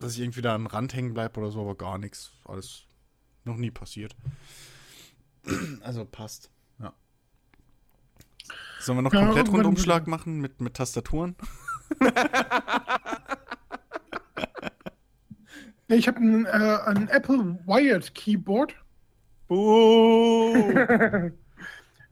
dass 0.00 0.14
ich 0.14 0.20
irgendwie 0.20 0.42
da 0.42 0.54
am 0.54 0.66
Rand 0.66 0.94
hängen 0.94 1.14
bleibe 1.14 1.38
oder 1.40 1.50
so, 1.50 1.60
aber 1.60 1.76
gar 1.76 1.96
nichts. 1.96 2.32
Alles 2.44 2.86
noch 3.44 3.56
nie 3.56 3.70
passiert. 3.70 4.16
Also 5.80 6.04
passt, 6.04 6.50
ja. 6.78 6.92
Sollen 8.80 8.98
wir 8.98 9.02
noch 9.02 9.14
Ja, 9.14 9.24
komplett 9.24 9.48
Rundumschlag 9.48 10.06
machen 10.06 10.40
mit, 10.40 10.60
mit 10.60 10.74
Tastaturen? 10.74 11.36
Ich 15.88 16.06
habe 16.06 16.18
ein, 16.20 16.44
äh, 16.46 16.48
ein 16.86 17.08
Apple 17.08 17.58
Wired 17.66 18.14
Keyboard. 18.14 18.74
Buh. 19.48 20.54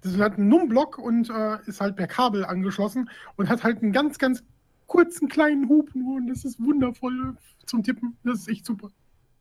Das 0.02 0.18
hat 0.18 0.38
einen 0.38 0.48
Numblock 0.48 0.98
und 0.98 1.28
äh, 1.30 1.58
ist 1.66 1.80
halt 1.80 1.96
per 1.96 2.06
Kabel 2.06 2.44
angeschlossen 2.44 3.10
und 3.34 3.48
hat 3.48 3.64
halt 3.64 3.82
einen 3.82 3.92
ganz, 3.92 4.18
ganz 4.18 4.44
kurzen 4.86 5.26
kleinen 5.28 5.68
Hub 5.68 5.92
nur 5.96 6.18
und 6.18 6.28
das 6.28 6.44
ist 6.44 6.60
wundervoll 6.60 7.36
zum 7.64 7.82
Tippen. 7.82 8.16
Das 8.22 8.40
ist 8.40 8.48
echt 8.48 8.64
super. 8.66 8.90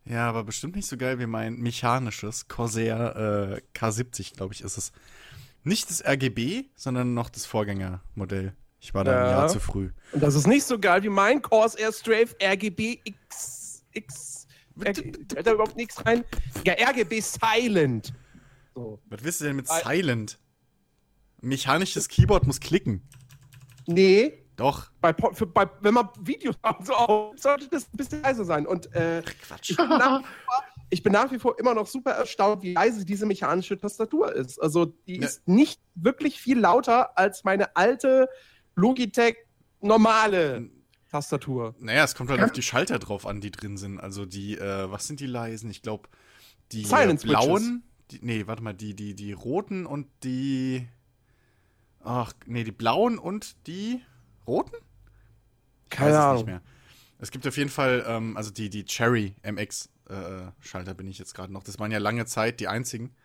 Ja, 0.06 0.27
aber 0.27 0.44
bestimmt 0.44 0.75
nicht 0.75 0.88
so 0.88 0.98
geil 0.98 1.20
wie 1.20 1.27
mein 1.27 1.58
mechanisches 1.58 2.48
Corsair 2.48 3.62
äh, 3.75 3.77
K70, 3.77 4.36
glaube 4.36 4.56
ich, 4.56 4.62
ist 4.62 4.77
es. 4.77 4.92
Nicht 5.63 5.92
das 5.92 6.04
RGB, 6.04 6.63
sondern 6.75 7.13
noch 7.13 7.30
das 7.30 7.46
Vorgängermodell. 7.46 8.54
Ich 8.80 8.96
war 8.96 9.04
da 9.04 9.12
ein 9.12 9.25
Ja. 9.25 9.32
Jahr 9.32 9.48
zu 9.50 9.60
früh. 9.60 9.92
Und 10.13 10.24
das 10.24 10.34
ist 10.34 10.48
nicht 10.48 10.63
so 10.63 10.80
geil 10.80 11.04
wie 11.04 11.10
mein 11.10 11.44
Corsair 11.44 11.92
Strafe 11.92 12.36
RGB 12.42 13.01
X. 13.04 13.64
X. 13.96 14.48
RG, 14.80 15.14
hat 15.38 15.48
da 15.48 15.54
überhaupt 15.54 15.75
nichts 15.78 16.06
rein? 16.06 16.24
Ja, 16.66 16.74
RGB 16.74 17.22
Silent. 17.22 18.14
So. 18.74 19.00
Was 19.06 19.24
willst 19.24 19.42
du 19.42 19.46
denn 19.46 19.56
mit 19.56 19.68
Silent? 19.68 20.38
Mechanisches 21.42 22.08
Keyboard 22.08 22.46
muss 22.48 22.60
klicken. 22.60 23.08
Nee, 23.88 24.46
Doch. 24.56 24.90
bei, 25.00 25.14
für, 25.34 25.46
bei, 25.46 25.70
wenn 25.82 25.94
man 25.94 26.10
Videos 26.20 26.56
macht, 26.64 26.86
so 26.88 26.94
auf, 26.94 27.38
sollte 27.38 27.68
das 27.70 27.84
ein 27.86 27.98
bisschen 27.98 28.22
leiser 28.22 28.46
sein. 28.46 28.66
Und 28.66 28.94
äh, 28.96 29.22
Quatsch. 29.44 29.72
ich, 29.72 29.78
bin 29.78 29.88
nach, 29.90 30.22
wie 30.22 30.24
vor- 30.25 30.64
ich 30.90 31.04
bin 31.04 31.14
nach 31.14 31.32
wie 31.32 31.40
vor 31.40 31.60
immer 31.60 31.74
noch 31.74 31.88
super 31.88 32.12
erstaunt, 32.12 32.64
wie 32.64 32.74
leise 32.74 33.06
diese 33.06 33.25
mechanische 33.25 33.78
Tastatur 33.78 34.34
ist. 34.36 34.60
Also 34.60 34.86
die 34.86 35.18
Ja. 35.18 35.25
ist 35.28 35.48
nicht 35.48 35.80
wirklich 35.94 36.40
viel 36.42 36.60
lauter 36.60 37.18
als 37.18 37.44
meine 37.44 37.75
alte 37.75 38.28
Logitech 38.75 39.38
normale 39.82 40.70
Tastatur. 41.15 41.75
Naja, 41.79 42.03
es 42.03 42.13
kommt 42.15 42.29
halt 42.29 42.39
Ja. 42.39 42.45
auf 42.45 42.51
die 42.51 42.62
Schalter 42.62 43.00
drauf 43.00 43.25
an, 43.25 43.39
die 43.41 43.51
drin 43.51 43.77
sind. 43.77 44.00
Also 44.00 44.25
die, 44.25 44.57
äh, 44.57 44.91
was 44.91 45.07
sind 45.07 45.19
die 45.19 45.27
leisen? 45.27 45.69
Ich 45.69 45.81
glaube, 45.81 46.10
die 46.72 46.81
äh, 46.81 46.86
Silent 46.86 47.22
Switches. 47.22 47.45
blauen. 47.45 47.84
Die, 48.12 48.19
nee, 48.22 48.45
warte 48.48 48.62
mal, 48.62 48.74
die, 48.74 48.93
die, 48.95 49.15
die 49.15 49.31
roten 49.34 49.86
und 49.86 50.07
die. 50.24 50.88
Ach, 52.03 52.34
nee, 52.45 52.63
die 52.63 52.72
blauen 52.72 53.17
und 53.17 53.55
die 53.67 54.01
roten? 54.45 54.75
Ich 55.86 55.89
Keine 55.91 56.12
weiß 56.12 56.15
es 56.17 56.22
Ahnung. 56.24 56.36
nicht 56.38 56.45
mehr. 56.48 56.62
Es 57.17 57.31
gibt 57.31 57.48
auf 57.48 57.57
jeden 57.57 57.69
Fall, 57.69 58.03
ähm, 58.07 58.36
also 58.36 58.51
die, 58.51 58.69
die 58.69 58.84
Cherry 58.86 59.36
MX 59.43 59.89
äh, 60.10 60.51
Schalter 60.60 60.93
bin 60.93 61.07
ich 61.07 61.17
jetzt 61.17 61.34
gerade 61.34 61.51
noch. 61.53 61.63
Das 61.63 61.79
waren 61.79 61.91
ja 61.91 61.98
lange 61.98 62.25
Zeit 62.25 62.60
die 62.60 62.67
einzigen, 62.67 63.15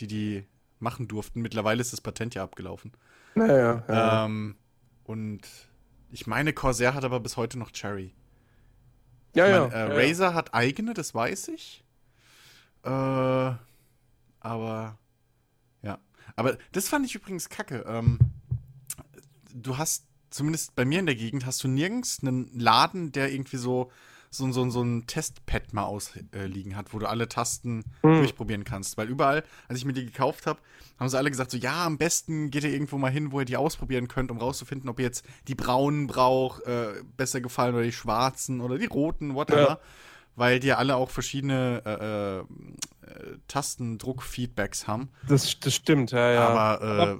die 0.00 0.06
die 0.06 0.44
machen 0.78 1.08
durften. 1.08 1.40
Mittlerweile 1.40 1.80
ist 1.80 1.92
das 1.92 2.00
Patent 2.00 2.34
ja 2.34 2.44
abgelaufen. 2.44 2.92
Naja, 3.34 3.82
ja. 3.88 4.26
Ähm, 4.26 4.56
und 5.04 5.40
ich 6.10 6.26
meine, 6.26 6.52
Corsair 6.52 6.94
hat 6.94 7.04
aber 7.04 7.20
bis 7.20 7.36
heute 7.36 7.58
noch 7.58 7.70
Cherry. 7.72 8.14
ja, 9.34 9.46
Ich 9.46 9.52
ja, 9.52 9.60
mein, 9.62 9.72
äh, 9.72 9.74
ja, 9.74 9.88
ja. 9.88 10.08
Razer 10.08 10.34
hat 10.34 10.54
eigene, 10.54 10.94
das 10.94 11.14
weiß 11.14 11.48
ich. 11.48 11.84
Äh, 12.84 12.88
aber 14.40 14.98
ja. 15.82 15.98
Aber 16.36 16.56
das 16.72 16.88
fand 16.88 17.06
ich 17.06 17.14
übrigens 17.14 17.48
kacke. 17.48 17.84
Ähm, 17.86 18.18
du 19.54 19.76
hast, 19.78 20.06
zumindest 20.30 20.74
bei 20.74 20.84
mir 20.84 21.00
in 21.00 21.06
der 21.06 21.16
Gegend, 21.16 21.44
hast 21.46 21.62
du 21.64 21.68
nirgends 21.68 22.20
einen 22.22 22.58
Laden, 22.58 23.12
der 23.12 23.32
irgendwie 23.32 23.56
so 23.56 23.90
so, 24.30 24.50
so, 24.52 24.68
so 24.70 24.82
ein 24.82 25.06
Testpad 25.06 25.72
mal 25.72 25.84
ausliegen 25.84 26.76
hat, 26.76 26.92
wo 26.92 26.98
du 26.98 27.06
alle 27.06 27.28
Tasten 27.28 27.84
Hm. 28.02 28.14
durchprobieren 28.18 28.64
kannst. 28.64 28.96
Weil 28.96 29.08
überall, 29.08 29.44
als 29.68 29.78
ich 29.78 29.84
mir 29.84 29.92
die 29.92 30.04
gekauft 30.06 30.46
habe, 30.46 30.60
haben 30.98 31.08
sie 31.08 31.16
alle 31.16 31.30
gesagt, 31.30 31.50
so 31.50 31.56
ja, 31.56 31.84
am 31.86 31.96
besten 31.98 32.50
geht 32.50 32.64
ihr 32.64 32.72
irgendwo 32.72 32.98
mal 32.98 33.10
hin, 33.10 33.32
wo 33.32 33.40
ihr 33.40 33.46
die 33.46 33.56
ausprobieren 33.56 34.08
könnt, 34.08 34.30
um 34.30 34.38
rauszufinden, 34.38 34.88
ob 34.90 34.98
ihr 34.98 35.06
jetzt 35.06 35.24
die 35.46 35.54
braunen 35.54 36.06
braucht, 36.06 36.62
äh, 36.64 36.94
besser 37.16 37.40
gefallen 37.40 37.74
oder 37.74 37.84
die 37.84 37.92
schwarzen 37.92 38.60
oder 38.60 38.78
die 38.78 38.86
roten, 38.86 39.34
whatever. 39.34 39.60
Ja. 39.68 39.78
Weil 40.36 40.60
die 40.60 40.68
ja 40.68 40.76
alle 40.76 40.94
auch 40.96 41.10
verschiedene 41.10 41.82
äh, 41.84 43.08
äh, 43.10 43.10
äh, 43.10 43.38
Tastendruck-Feedbacks 43.48 44.86
haben. 44.86 45.08
Das, 45.26 45.58
das 45.60 45.74
stimmt, 45.74 46.12
ja, 46.12 46.32
ja. 46.32 46.48
Aber, 46.48 46.84
äh, 46.84 47.00
Aber- 47.02 47.18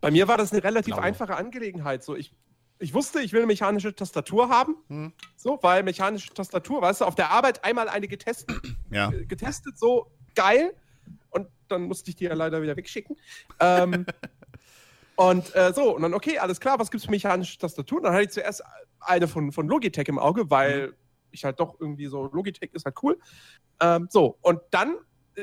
Bei 0.00 0.10
mir 0.10 0.28
war 0.28 0.36
das 0.36 0.52
eine 0.52 0.62
relativ 0.64 0.94
Blau. 0.94 1.04
einfache 1.04 1.36
Angelegenheit. 1.36 2.02
So, 2.04 2.14
ich, 2.16 2.32
ich 2.78 2.94
wusste, 2.94 3.20
ich 3.20 3.32
will 3.32 3.40
eine 3.40 3.46
mechanische 3.46 3.94
Tastatur 3.94 4.48
haben. 4.48 4.76
hm, 4.88 5.12
So, 5.36 5.58
weil 5.62 5.82
mechanische 5.82 6.32
Tastatur, 6.32 6.82
weißt 6.82 7.00
du, 7.00 7.04
auf 7.04 7.14
der 7.14 7.30
Arbeit 7.30 7.64
einmal 7.64 7.88
eine 7.88 8.08
getestet, 8.08 8.56
ja. 8.90 9.10
äh, 9.10 9.24
getestet 9.24 9.78
so 9.78 10.10
geil. 10.34 10.74
Und 11.30 11.48
dann 11.68 11.82
musste 11.82 12.10
ich 12.10 12.16
die 12.16 12.24
ja 12.24 12.34
leider 12.34 12.62
wieder 12.62 12.76
wegschicken. 12.76 13.16
Ähm, 13.60 14.06
und 15.16 15.54
äh, 15.54 15.72
so, 15.74 15.96
und 15.96 16.02
dann, 16.02 16.14
okay, 16.14 16.38
alles 16.38 16.60
klar, 16.60 16.78
was 16.78 16.90
gibt's 16.90 17.06
für 17.06 17.10
mechanische 17.10 17.58
Tastaturen? 17.58 18.04
Dann 18.04 18.12
hatte 18.12 18.24
ich 18.24 18.30
zuerst 18.30 18.62
eine 19.00 19.28
von, 19.28 19.52
von 19.52 19.68
Logitech 19.68 20.08
im 20.08 20.18
Auge, 20.18 20.50
weil 20.50 20.94
ich 21.30 21.44
halt 21.44 21.60
doch 21.60 21.80
irgendwie 21.80 22.06
so, 22.06 22.26
Logitech 22.32 22.70
ist 22.72 22.84
halt 22.84 22.96
cool. 23.02 23.18
Ähm, 23.80 24.08
so, 24.10 24.38
und 24.42 24.60
dann 24.70 24.96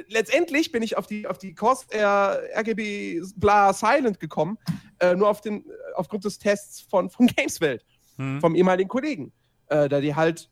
letztendlich 0.07 0.71
bin 0.71 0.83
ich 0.83 0.97
auf 0.97 1.07
die, 1.07 1.27
auf 1.27 1.37
die 1.37 1.53
Corsair 1.55 2.41
RGB 2.55 3.21
Bla 3.35 3.73
Silent 3.73 4.19
gekommen, 4.19 4.57
äh, 4.99 5.15
nur 5.15 5.29
auf 5.29 5.41
den, 5.41 5.65
aufgrund 5.95 6.25
des 6.25 6.39
Tests 6.39 6.81
von, 6.81 7.09
von 7.09 7.27
Gameswelt 7.35 7.85
Hm. 8.17 8.39
vom 8.41 8.53
ehemaligen 8.53 8.89
Kollegen, 8.89 9.33
äh, 9.69 9.89
der 9.89 9.99
die 9.99 10.13
halt 10.13 10.47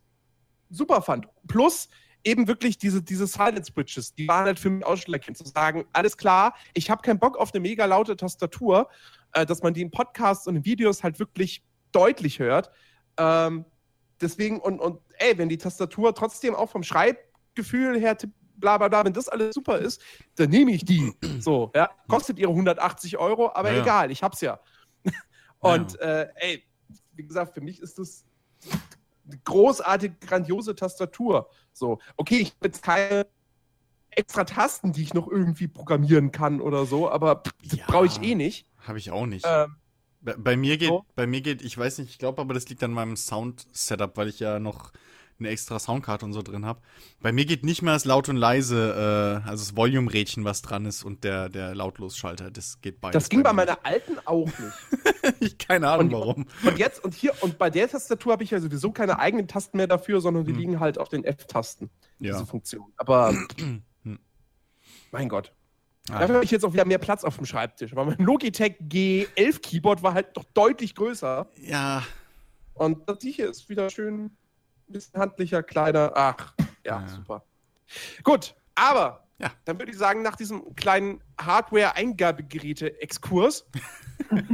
super 0.71 1.03
fand. 1.03 1.27
Plus 1.47 1.89
eben 2.23 2.47
wirklich 2.47 2.79
diese, 2.79 3.03
diese 3.03 3.27
Silent 3.27 3.65
Switches, 3.67 4.15
die 4.15 4.27
waren 4.27 4.45
halt 4.45 4.59
für 4.59 4.71
mich 4.71 4.83
ausschlaggebend 4.83 5.37
zu 5.37 5.45
sagen, 5.45 5.85
alles 5.93 6.17
klar, 6.17 6.55
ich 6.73 6.89
habe 6.89 7.03
keinen 7.03 7.19
Bock 7.19 7.37
auf 7.37 7.53
eine 7.53 7.59
mega 7.61 7.85
laute 7.85 8.15
Tastatur, 8.15 8.89
äh, 9.33 9.45
dass 9.45 9.61
man 9.61 9.75
die 9.75 9.81
in 9.81 9.91
Podcasts 9.91 10.47
und 10.47 10.55
in 10.55 10.65
Videos 10.65 11.03
halt 11.03 11.19
wirklich 11.19 11.63
deutlich 11.91 12.39
hört. 12.39 12.71
Ähm, 13.17 13.65
deswegen, 14.19 14.59
und, 14.59 14.79
und 14.79 14.99
ey, 15.19 15.37
wenn 15.37 15.49
die 15.49 15.57
Tastatur 15.59 16.15
trotzdem 16.15 16.55
auch 16.55 16.69
vom 16.71 16.81
Schreibgefühl 16.81 17.99
her 17.99 18.17
tipp- 18.17 18.33
bla 18.61 18.77
bla 18.77 18.87
bla, 18.87 19.03
wenn 19.03 19.11
das 19.13 19.27
alles 19.27 19.53
super 19.53 19.79
ist, 19.79 20.01
dann 20.35 20.49
nehme 20.49 20.71
ich 20.71 20.85
die. 20.85 21.13
So, 21.41 21.71
ja. 21.75 21.89
Kostet 22.07 22.39
ihre 22.39 22.51
180 22.51 23.17
Euro, 23.17 23.51
aber 23.53 23.69
Ja, 23.71 23.75
ja. 23.77 23.81
egal, 23.81 24.11
ich 24.11 24.23
hab's 24.23 24.39
ja. 24.41 24.59
Und 25.59 25.99
äh, 25.99 26.29
ey, 26.35 26.63
wie 27.13 27.23
gesagt, 27.23 27.53
für 27.53 27.61
mich 27.61 27.79
ist 27.81 27.97
das 27.99 28.25
eine 29.27 29.39
großartige, 29.43 30.15
grandiose 30.25 30.75
Tastatur. 30.75 31.49
So, 31.73 31.99
okay, 32.17 32.37
ich 32.37 32.49
habe 32.55 32.67
jetzt 32.67 32.83
keine 32.83 33.27
extra 34.11 34.43
Tasten, 34.43 34.91
die 34.91 35.03
ich 35.03 35.13
noch 35.13 35.27
irgendwie 35.27 35.67
programmieren 35.67 36.31
kann 36.31 36.61
oder 36.61 36.85
so, 36.85 37.09
aber 37.09 37.43
Ja. 37.63 37.85
brauche 37.87 38.07
ich 38.07 38.21
eh 38.21 38.35
nicht. 38.35 38.67
Habe 38.79 38.97
ich 38.97 39.09
auch 39.11 39.25
nicht. 39.25 39.45
Ähm, 39.47 39.75
Bei, 40.19 40.35
bei 40.37 40.57
mir 40.57 40.77
geht, 40.77 40.89
So. 40.89 41.05
bei 41.15 41.25
mir 41.27 41.41
geht, 41.41 41.61
ich 41.61 41.77
weiß 41.77 41.99
nicht, 41.99 42.09
ich 42.09 42.19
glaube 42.19 42.41
aber, 42.41 42.53
das 42.53 42.67
liegt 42.69 42.83
an 42.83 42.91
meinem 42.91 43.15
Sound-Setup, 43.15 44.17
weil 44.17 44.27
ich 44.27 44.39
ja 44.39 44.59
noch 44.59 44.91
eine 45.41 45.49
extra 45.49 45.77
Soundkarte 45.79 46.23
und 46.25 46.31
so 46.33 46.41
drin 46.41 46.65
habe. 46.65 46.79
Bei 47.19 47.31
mir 47.31 47.45
geht 47.45 47.65
nicht 47.65 47.81
mehr 47.81 47.93
das 47.93 48.05
laut 48.05 48.29
und 48.29 48.37
leise, 48.37 49.41
äh, 49.45 49.49
also 49.49 49.63
das 49.65 49.75
Volume-Rädchen, 49.75 50.45
was 50.45 50.61
dran 50.61 50.85
ist 50.85 51.03
und 51.03 51.23
der, 51.23 51.49
der 51.49 51.75
Lautlos-Schalter. 51.75 52.51
Das 52.51 52.79
geht 52.81 53.01
beides. 53.01 53.23
Das 53.23 53.29
ging 53.29 53.43
bei 53.43 53.51
mir 53.51 53.57
meiner 53.65 53.85
alten 53.85 54.17
auch 54.25 54.45
nicht. 54.45 54.59
nicht. 54.59 55.35
ich 55.41 55.57
keine 55.57 55.89
Ahnung 55.89 56.05
Und- 56.07 56.13
warum. 56.13 56.45
Und 56.63 56.77
jetzt, 56.79 57.03
und 57.03 57.13
hier, 57.13 57.33
und 57.41 57.57
bei 57.57 57.69
der 57.69 57.89
Tastatur 57.89 58.31
habe 58.33 58.43
ich 58.43 58.51
ja 58.51 58.59
sowieso 58.61 58.91
keine 58.91 59.19
eigenen 59.19 59.47
Tasten 59.47 59.77
mehr 59.77 59.87
dafür, 59.87 60.21
sondern 60.21 60.45
die 60.45 60.51
Hm. 60.53 60.59
liegen 60.59 60.79
halt 60.79 60.97
auf 60.97 61.09
den 61.09 61.23
F-Tasten, 61.25 61.89
Ja. 62.19 62.33
diese 62.33 62.45
Funktion. 62.45 62.93
Aber, 62.97 63.33
Hm. 63.59 63.81
mein 65.11 65.27
Gott. 65.29 65.51
Ah, 66.09 66.19
Dafür 66.19 66.35
habe 66.35 66.45
ich 66.45 66.51
jetzt 66.51 66.65
auch 66.65 66.73
wieder 66.73 66.85
mehr 66.85 66.97
Platz 66.97 67.23
auf 67.23 67.37
dem 67.37 67.45
Schreibtisch. 67.45 67.91
Aber 67.91 68.05
mein 68.05 68.17
Logitech 68.17 68.77
G11 68.81 69.61
Keyboard 69.61 70.01
war 70.01 70.13
halt 70.15 70.35
doch 70.35 70.43
deutlich 70.53 70.95
größer. 70.95 71.47
ja, 71.61 72.03
Und 72.73 73.07
das 73.07 73.19
hier 73.21 73.49
ist 73.49 73.69
wieder 73.69 73.89
schön 73.91 74.31
ein 74.91 74.93
bisschen 74.93 75.19
handlicher, 75.19 75.63
kleiner. 75.63 76.11
Ach, 76.15 76.53
ja, 76.85 77.01
Ja. 77.01 77.07
super. 77.07 77.43
Gut, 78.23 78.55
aber 78.75 79.25
Ja. 79.39 79.51
dann 79.65 79.79
würde 79.79 79.91
ich 79.91 79.97
sagen, 79.97 80.21
nach 80.21 80.35
diesem 80.35 80.75
kleinen 80.75 81.21
Hardware-Eingabegeräte-Exkurs 81.39 83.65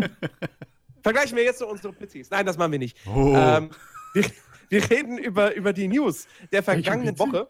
vergleichen 1.03 1.37
wir 1.37 1.43
jetzt 1.43 1.59
so 1.59 1.67
unsere 1.67 1.93
PCs. 1.93 2.29
Nein, 2.29 2.45
das 2.45 2.57
machen 2.57 2.71
wir 2.71 2.79
nicht. 2.79 2.97
oh, 3.07 3.33
Ähm, 3.35 3.69
wir, 4.13 4.25
wir 4.69 4.89
reden 4.89 5.17
über, 5.17 5.53
über 5.55 5.73
die 5.73 5.87
News 5.87 6.27
der 6.51 6.63
vergangenen? 6.63 7.17
Woche. 7.19 7.49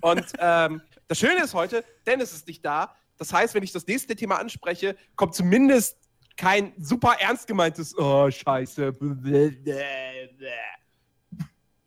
Und 0.00 0.24
ähm, 0.38 0.82
das 1.08 1.18
Schöne 1.18 1.42
ist 1.42 1.54
heute, 1.54 1.84
Dennis 2.06 2.32
ist 2.32 2.46
nicht 2.46 2.64
da. 2.64 2.94
Das 3.18 3.32
heißt, 3.32 3.54
wenn 3.54 3.62
ich 3.62 3.72
das 3.72 3.86
nächste 3.86 4.14
Thema 4.14 4.36
anspreche, 4.38 4.96
kommt 5.16 5.34
zumindest 5.34 5.96
kein 6.36 6.74
super 6.78 7.16
ernst 7.18 7.46
gemeintes 7.46 7.96
Oh, 7.96 8.30
scheiße. 8.30 8.92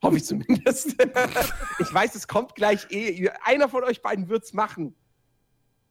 Hoffe 0.02 0.18
ich 0.18 0.26
zumindest. 0.26 0.88
ich 1.80 1.94
weiß, 1.94 2.16
es 2.16 2.28
kommt 2.28 2.56
gleich 2.56 2.88
eh. 2.90 3.30
Einer 3.44 3.70
von 3.70 3.84
euch 3.84 4.02
beiden 4.02 4.30
wird 4.30 4.44
es 4.44 4.54
machen. 4.54 4.96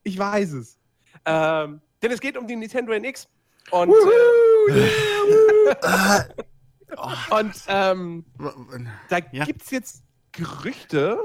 Ich 0.03 0.19
weiß 0.19 0.53
es. 0.53 0.79
Ähm, 1.25 1.81
denn 2.03 2.13
es 2.13 2.21
geht 2.21 2.37
um 2.39 2.47
die 2.47 2.57
Nintendo 2.57 2.93
NX. 2.93 3.29
Und, 3.71 3.91
äh, 3.93 5.75
und 7.31 7.55
ähm, 7.69 8.25
da 9.11 9.19
Ja. 9.33 9.45
gibt 9.45 9.63
es 9.63 9.71
jetzt 9.71 10.03
Gerüchte, 10.33 11.19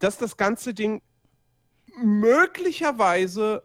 dass 0.00 0.18
das 0.18 0.36
ganze 0.36 0.74
Ding 0.74 1.02
möglicherweise 1.96 3.62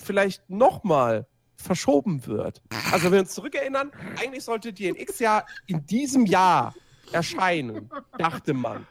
vielleicht 0.00 0.48
nochmal 0.48 1.26
verschoben 1.56 2.24
wird. 2.26 2.62
Also 2.92 3.06
wenn 3.06 3.12
wir 3.14 3.20
uns 3.20 3.34
zurückerinnern, 3.34 3.90
eigentlich 4.20 4.44
sollte 4.44 4.72
die 4.72 4.86
NX 4.92 5.18
ja 5.18 5.44
in 5.66 5.84
diesem 5.86 6.24
Jahr 6.24 6.72
erscheinen, 7.12 7.90
dachte 8.18 8.54
man. 8.54 8.86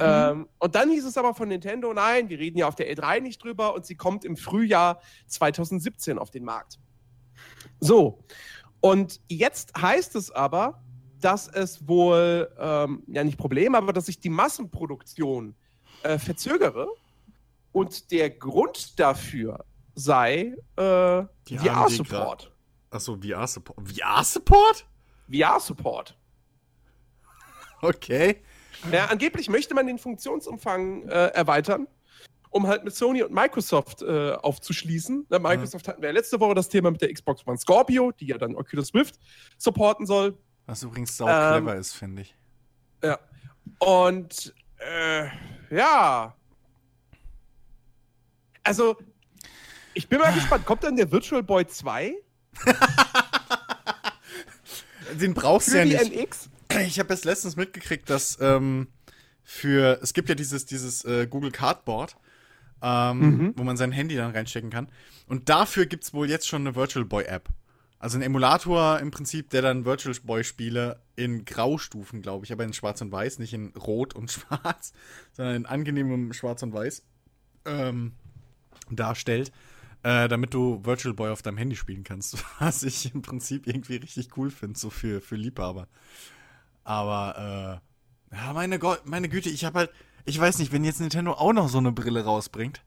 Ähm, 0.00 0.48
und 0.58 0.74
dann 0.74 0.90
hieß 0.90 1.04
es 1.04 1.18
aber 1.18 1.34
von 1.34 1.48
Nintendo, 1.48 1.92
nein, 1.92 2.28
wir 2.28 2.38
reden 2.38 2.58
ja 2.58 2.66
auf 2.66 2.74
der 2.74 2.90
E3 2.94 3.20
nicht 3.20 3.42
drüber 3.42 3.74
und 3.74 3.84
sie 3.84 3.94
kommt 3.94 4.24
im 4.24 4.36
Frühjahr 4.36 5.00
2017 5.26 6.18
auf 6.18 6.30
den 6.30 6.44
Markt. 6.44 6.78
So, 7.80 8.24
und 8.80 9.20
jetzt 9.28 9.80
heißt 9.80 10.16
es 10.16 10.30
aber, 10.30 10.82
dass 11.20 11.46
es 11.48 11.86
wohl, 11.86 12.50
ähm, 12.58 13.02
ja 13.06 13.22
nicht 13.22 13.38
Problem, 13.38 13.74
aber 13.74 13.92
dass 13.92 14.06
sich 14.06 14.18
die 14.18 14.30
Massenproduktion 14.30 15.54
äh, 16.02 16.18
verzögere 16.18 16.88
und 17.72 18.10
der 18.10 18.30
Grund 18.30 18.98
dafür 18.98 19.64
sei 19.94 20.56
äh, 20.76 21.24
VR-Support. 21.48 22.52
Achso, 22.90 23.16
VR-Support. 23.16 23.88
VR-Support? 23.88 24.86
VR-Support. 25.30 26.16
Okay. 27.82 28.42
Ja, 28.90 29.06
angeblich 29.06 29.48
möchte 29.48 29.74
man 29.74 29.86
den 29.86 29.98
Funktionsumfang 29.98 31.08
äh, 31.08 31.26
erweitern, 31.28 31.86
um 32.50 32.66
halt 32.66 32.84
mit 32.84 32.94
Sony 32.94 33.22
und 33.22 33.32
Microsoft 33.32 34.02
äh, 34.02 34.32
aufzuschließen. 34.32 35.26
Na, 35.28 35.38
Microsoft 35.38 35.86
hatten 35.88 36.00
wir 36.02 36.08
ja 36.08 36.14
letzte 36.14 36.40
Woche 36.40 36.54
das 36.54 36.68
Thema 36.68 36.90
mit 36.90 37.00
der 37.02 37.12
Xbox 37.12 37.46
One 37.46 37.58
Scorpio, 37.58 38.12
die 38.12 38.26
ja 38.26 38.38
dann 38.38 38.56
Oculus 38.56 38.94
Rift 38.94 39.18
supporten 39.58 40.06
soll. 40.06 40.38
Was 40.66 40.82
übrigens 40.82 41.16
sau 41.16 41.28
Ähm, 41.28 41.64
clever 41.64 41.76
ist, 41.76 41.92
finde 41.92 42.22
ich. 42.22 42.36
Ja. 43.02 43.18
Und 43.78 44.54
äh, 44.78 45.26
ja. 45.70 46.34
Also, 48.64 48.96
ich 49.94 50.08
bin 50.08 50.18
mal 50.20 50.32
gespannt, 50.32 50.64
kommt 50.64 50.84
dann 50.84 50.96
der 50.96 51.10
Virtual 51.10 51.42
Boy 51.42 51.66
2 51.66 52.14
Den 55.20 55.34
brauchst 55.34 55.72
du 55.72 55.78
ja 55.78 55.84
nicht. 55.84 56.14
NX? 56.14 56.48
Ich 56.86 56.98
habe 56.98 57.10
erst 57.10 57.24
letztens 57.24 57.56
mitgekriegt, 57.56 58.08
dass 58.10 58.38
ähm, 58.40 58.88
für 59.42 59.98
es 60.02 60.12
gibt 60.14 60.28
ja 60.28 60.34
dieses 60.34 60.66
dieses 60.66 61.04
äh, 61.04 61.26
Google 61.26 61.50
Cardboard, 61.52 62.16
ähm, 62.82 63.18
Mhm. 63.20 63.54
wo 63.56 63.64
man 63.64 63.76
sein 63.76 63.92
Handy 63.92 64.16
dann 64.16 64.32
reinstecken 64.32 64.70
kann. 64.70 64.88
Und 65.26 65.48
dafür 65.48 65.86
gibt's 65.86 66.12
wohl 66.14 66.28
jetzt 66.28 66.48
schon 66.48 66.62
eine 66.62 66.74
Virtual 66.74 67.04
Boy 67.04 67.24
App. 67.24 67.48
Also 67.98 68.18
ein 68.18 68.22
Emulator 68.22 68.98
im 68.98 69.12
Prinzip, 69.12 69.50
der 69.50 69.62
dann 69.62 69.84
Virtual 69.84 70.14
Boy 70.24 70.42
Spiele 70.42 71.00
in 71.14 71.44
Graustufen, 71.44 72.20
glaube 72.20 72.44
ich, 72.44 72.52
aber 72.52 72.64
in 72.64 72.72
Schwarz 72.72 73.00
und 73.00 73.12
Weiß, 73.12 73.38
nicht 73.38 73.54
in 73.54 73.68
Rot 73.76 74.14
und 74.14 74.30
Schwarz, 74.32 74.92
sondern 75.32 75.54
in 75.54 75.66
angenehmem 75.66 76.32
Schwarz 76.32 76.62
und 76.64 76.72
Weiß 76.72 77.04
ähm, 77.64 78.12
darstellt, 78.90 79.52
äh, 80.02 80.26
damit 80.26 80.52
du 80.52 80.84
Virtual 80.84 81.14
Boy 81.14 81.30
auf 81.30 81.42
deinem 81.42 81.58
Handy 81.58 81.76
spielen 81.76 82.02
kannst. 82.02 82.44
Was 82.58 82.82
ich 82.82 83.14
im 83.14 83.22
Prinzip 83.22 83.68
irgendwie 83.68 83.96
richtig 83.96 84.36
cool 84.36 84.50
finde, 84.50 84.76
so 84.78 84.90
für, 84.90 85.20
für 85.20 85.36
Liebhaber. 85.36 85.86
Aber, 86.84 87.80
äh, 88.32 88.36
ja, 88.36 88.52
meine, 88.52 88.78
Go 88.78 88.96
meine 89.04 89.28
Güte, 89.28 89.48
ich 89.50 89.64
habe 89.64 89.78
halt, 89.80 89.90
ich 90.24 90.38
weiß 90.38 90.58
nicht, 90.58 90.72
wenn 90.72 90.84
jetzt 90.84 91.00
Nintendo 91.00 91.32
auch 91.32 91.52
noch 91.52 91.68
so 91.68 91.78
eine 91.78 91.92
Brille 91.92 92.24
rausbringt. 92.24 92.82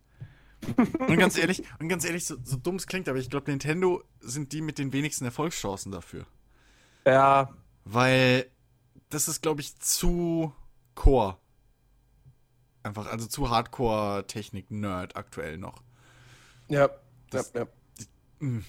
und 1.08 1.17
ganz 1.17 1.38
ehrlich, 1.38 1.63
und 1.79 1.89
ganz 1.89 2.05
ehrlich, 2.05 2.25
so, 2.25 2.38
so 2.43 2.58
dumm 2.58 2.75
es 2.75 2.88
klingt, 2.88 3.08
aber 3.08 3.19
ich 3.19 3.29
glaube, 3.29 3.51
Nintendo 3.51 4.03
sind 4.19 4.51
die 4.51 4.62
mit 4.62 4.77
den 4.79 4.91
wenigsten 4.93 5.25
Erfolgschancen 5.25 5.91
dafür. 5.91 6.25
Ja. 7.05 7.53
Weil 7.84 8.49
das 9.10 9.27
ist, 9.27 9.41
glaube 9.41 9.62
ich, 9.62 9.77
zu 9.77 10.53
Core. 10.95 11.38
Einfach, 12.84 13.08
also 13.08 13.27
zu 13.27 13.49
Hardcore-Technik-Nerd 13.49 15.15
aktuell 15.15 15.58
noch. 15.58 15.84
Ja. 16.67 16.89
Das- 17.29 17.53
ja, 17.53 17.62
ja. 17.62 17.67
Hm. 18.39 18.65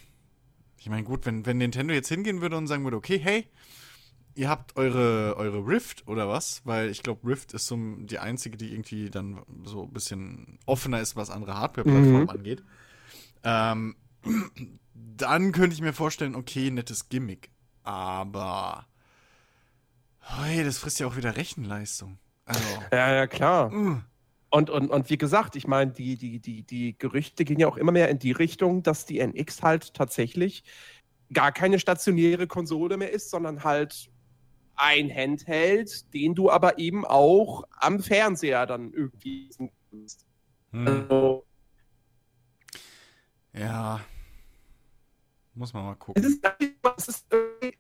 Ich 0.79 0.89
meine, 0.91 1.03
gut, 1.05 1.27
wenn, 1.27 1.47
wenn 1.47 1.59
Nintendo 1.59 1.93
jetzt 1.95 2.09
hingehen 2.09 2.41
würde 2.41 2.57
und 2.57 2.67
sagen 2.69 2.85
würde, 2.85 2.97
okay, 2.97 3.19
hey, 3.19 3.49
ihr 4.37 4.49
habt 4.49 4.77
eure, 4.77 5.37
eure 5.37 5.67
Rift 5.67 6.07
oder 6.09 6.29
was? 6.29 6.63
Weil 6.65 6.91
ich 6.91 7.03
glaube, 7.03 7.27
Rift 7.29 7.55
ist 7.55 7.67
so 7.67 7.77
die 7.99 8.19
einzige, 8.19 8.57
die 8.57 8.73
irgendwie 8.73 9.11
dann 9.11 9.43
so 9.65 9.85
ein 9.85 9.93
bisschen 9.93 10.59
offener 10.67 11.01
ist, 11.01 11.17
was 11.17 11.31
andere 11.31 11.55
Hardware-Plattformen 11.57 12.29
Mhm. 12.29 12.31
angeht. 12.31 12.65
Ähm, 13.45 13.97
dann 14.95 15.53
könnte 15.53 15.75
ich 15.75 15.83
mir 15.83 15.93
vorstellen, 15.93 16.37
okay, 16.37 16.71
nettes 16.71 17.09
Gimmick. 17.09 17.51
Aber 17.85 18.87
hey, 20.21 20.65
das 20.65 20.79
frisst 20.79 21.01
ja 21.01 21.07
auch 21.07 21.17
wieder 21.17 21.37
Rechenleistung. 21.37 22.19
Also, 22.45 22.91
ja, 22.93 23.15
ja, 23.15 23.27
klar. 23.27 23.73
uh, 23.73 24.01
Und, 24.51 24.71
und, 24.71 24.91
und 24.91 25.11
wie 25.11 25.19
gesagt, 25.19 25.57
ich 25.57 25.67
meine, 25.67 25.93
die, 25.93 26.17
die, 26.17 26.41
die, 26.41 26.63
die 26.65 26.99
Gerüchte 26.99 27.45
gehen 27.45 27.61
ja 27.61 27.69
auch 27.69 27.77
immer 27.77 27.93
mehr 27.93 28.09
in 28.11 28.19
die 28.19 28.33
Richtung, 28.33 28.83
dass 28.83 29.07
die 29.07 29.21
NX 29.21 29.63
halt 29.63 29.95
tatsächlich 29.95 30.65
gar 31.33 31.53
keine 31.53 31.79
stationäre 31.81 32.47
Konsole 32.49 32.97
mehr 32.99 33.13
ist, 33.13 33.31
sondern 33.31 33.65
halt 33.65 34.11
ein 34.77 35.11
Handheld, 35.15 36.13
den 36.15 36.35
du 36.35 36.51
aber 36.51 36.79
eben 36.79 37.05
auch 37.05 37.65
am 37.71 38.01
Fernseher 38.01 38.67
dann 38.67 38.93
irgendwie. 38.93 39.51
hm, 40.73 40.87
Also, 40.87 41.45
ja. 43.53 44.01
Muss 45.55 45.73
man 45.73 45.85
mal 45.85 45.93
es 45.93 45.99
gucken. 45.99 46.23
ist, 46.23 46.45
es 46.99 47.09
ist 47.09 47.27
irgendwie- 47.31 47.79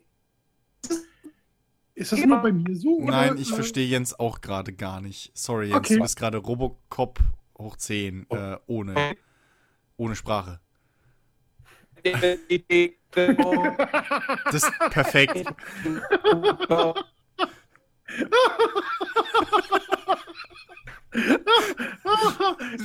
Ist 1.94 2.12
das 2.12 2.20
nur 2.24 2.38
bei 2.38 2.52
mir 2.52 2.74
so? 2.76 3.00
Nein, 3.00 3.32
oder, 3.32 3.40
ich 3.40 3.50
verstehe 3.52 3.86
Jens 3.86 4.18
auch 4.18 4.40
gerade 4.40 4.72
gar 4.72 5.00
nicht. 5.00 5.36
Sorry, 5.36 5.66
Jens, 5.68 5.78
Okay. 5.78 5.94
du 5.96 6.02
bist 6.02 6.16
gerade 6.16 6.38
Robocop 6.38 7.20
hoch 7.58 7.76
10, 7.76 8.26
äh, 8.30 8.56
ohne, 8.66 9.16
ohne 9.96 10.16
Sprache. 10.16 10.60
Das 14.44 14.54
ist 14.54 14.72
perfekt. 14.90 15.44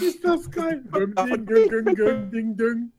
ist 0.01 0.23
das 0.23 0.49
geil. 0.51 0.83
Ding, 0.95 1.15
ding, 1.15 1.45
ding, 1.45 1.95
ding, 1.95 2.31
ding, 2.31 2.57
ding. 2.57 2.91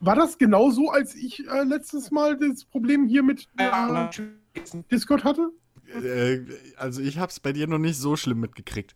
War 0.00 0.14
das 0.14 0.38
genauso, 0.38 0.90
als 0.90 1.14
ich 1.14 1.46
äh, 1.48 1.64
letztes 1.64 2.10
Mal 2.10 2.36
das 2.36 2.64
Problem 2.64 3.06
hier 3.06 3.22
mit 3.22 3.48
äh, 3.56 4.08
Discord 4.90 5.24
hatte? 5.24 5.50
Äh, 6.02 6.40
also 6.76 7.02
ich 7.02 7.18
hab's 7.18 7.40
bei 7.40 7.52
dir 7.52 7.66
noch 7.66 7.78
nicht 7.78 7.98
so 7.98 8.16
schlimm 8.16 8.40
mitgekriegt. 8.40 8.94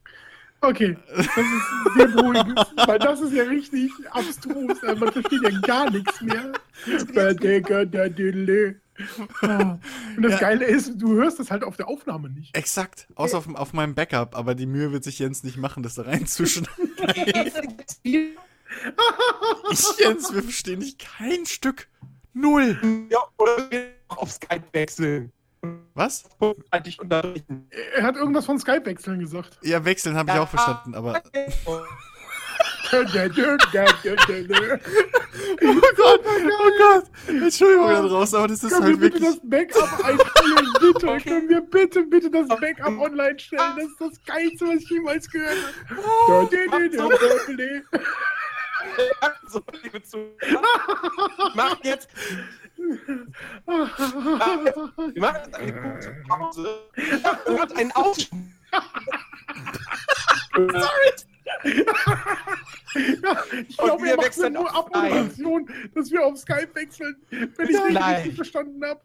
Okay, 0.63 0.97
das 1.17 1.27
ist 1.27 1.97
sehr 1.97 2.07
beruhigend, 2.09 2.59
weil 2.87 2.99
das 3.01 3.21
ist 3.21 3.33
ja 3.33 3.43
richtig 3.45 3.91
abstrus. 4.11 4.81
äh, 4.85 4.95
Man 4.95 5.13
versteht 5.13 5.43
ja 5.43 5.61
gar 5.61 5.91
nichts 5.91 6.21
mehr. 6.21 6.53
Ah, 9.43 9.79
Und 10.17 10.23
das 10.23 10.33
Ja. 10.33 10.39
Geile 10.39 10.65
ist, 10.67 10.93
du 11.01 11.15
hörst 11.15 11.41
das 11.41 11.51
halt 11.51 11.65
auf 11.65 11.77
der 11.77 11.89
Aufnahme 11.89 12.29
nicht. 12.31 12.57
Exakt. 12.57 13.09
Außer 13.17 13.39
auf, 13.39 13.53
auf 13.55 13.73
meinem 13.73 13.95
Backup, 13.95 14.37
aber 14.37 14.55
die 14.55 14.67
Mühe 14.67 14.93
wird 14.93 15.03
sich 15.03 15.19
Jens 15.19 15.43
nicht 15.43 15.57
machen, 15.57 15.83
das 15.83 15.95
da 15.97 16.03
reinzuschneiden. 16.03 16.93
ich, 18.05 18.25
Jens, 19.99 20.33
wir 20.33 20.43
verstehen 20.43 20.81
dich 20.81 20.99
kein 20.99 21.47
Stück. 21.47 21.89
Null. 22.35 22.79
Ja, 23.11 23.19
oder 23.39 23.71
wir 23.71 23.89
auf 24.09 24.31
Skype 24.31 24.63
wechseln. 24.73 25.33
Was? 25.95 26.25
Halt. 26.73 26.97
Er 27.95 28.03
hat 28.03 28.17
irgendwas 28.17 28.47
von 28.47 28.59
Skype-Wechseln 28.59 29.21
gesagt. 29.21 29.59
Ja, 29.63 29.85
wechseln 29.85 30.17
habe 30.17 30.33
ich 30.33 30.39
auch 30.39 30.49
verstanden, 30.49 30.95
aber. 30.95 31.23
Oh 35.63 35.81
Gott, 35.97 36.21
oh 36.25 36.71
Gott. 36.79 37.05
Entschuldigung 37.27 37.89
da 37.89 38.03
draußen, 38.03 38.37
aber 38.39 38.49
das 38.49 38.63
ist 38.63 38.73
Können 38.73 38.85
halt 38.85 39.01
wir 39.01 39.11
bitte 39.11 39.23
wirklich. 39.23 39.41
das 39.41 39.75
Backup 39.75 40.05
einstellen? 40.05 40.69
Bitte, 40.81 41.31
können 41.31 41.49
wir 41.49 41.61
bitte, 41.63 42.03
bitte 42.05 42.31
das 42.31 42.49
Backup 42.49 42.99
online 42.99 43.39
stellen? 43.39 43.73
Das 43.77 43.85
ist 43.87 44.01
das 44.01 44.25
Geilste, 44.27 44.67
was 44.67 44.83
ich 44.83 44.91
jemals 44.91 45.31
gehört 45.31 45.57
habe. 46.29 46.49
so, 49.49 49.63
liebe 49.83 50.03
Zuhörer. 50.03 50.33
Machen 51.55 51.79
jetzt, 51.85 52.09
wir 53.67 55.21
machen 55.21 55.41
jetzt 55.45 55.55
eine 55.55 55.81
kurze 55.81 56.17
Pause. 56.29 56.81
Und 57.47 57.77
einen 57.77 57.93
Ausschnitt. 57.93 58.43
Ich 63.69 63.77
glaube, 63.77 64.03
wir 64.03 64.11
er 64.11 64.17
macht 64.17 64.27
wechseln 64.27 64.55
nur 64.55 64.77
auf 64.77 64.87
Abmoderation, 64.87 65.71
dass 65.95 66.11
wir 66.11 66.25
auf 66.25 66.37
Skype 66.39 66.75
wechseln, 66.75 67.15
wenn 67.31 67.69
ich 67.69 67.77
es 67.77 67.85
richtig 67.85 68.35
verstanden 68.37 68.83
habe. 68.85 69.01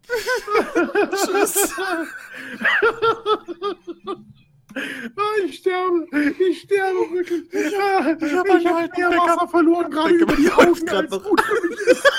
Tschüss. 1.12 1.76
Ah, 4.76 5.46
ich 5.46 5.56
sterbe, 5.60 6.08
ich 6.40 6.62
sterbe 6.62 7.12
wirklich. 7.12 7.44
Ah, 7.54 8.16
Ich 8.20 8.34
hab 8.34 8.48
habe 8.48 8.52
einen 8.54 8.68
hab 8.68 8.76
alten 8.76 9.00
mehr 9.00 9.10
Backup. 9.10 9.28
Wasser 9.38 9.48
verloren, 9.48 9.92
gerade 9.92 10.14
über 10.14 10.36
die 10.36 10.52
Augen, 10.52 10.90
als 10.90 11.10
noch. 11.10 11.24
gut 11.24 11.42
für 11.42 11.68
mich 11.68 11.80
ist. 11.88 12.04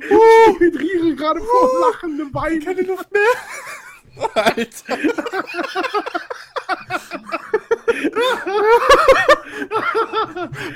Ich 0.00 0.60
hydriere 0.60 1.14
gerade 1.16 1.40
vor 1.40 1.68
lachendem 1.90 2.32
Wein. 2.32 2.60
Keine 2.64 2.82
Luft 2.82 3.10
mehr. 3.12 3.22
Alter. 4.34 4.98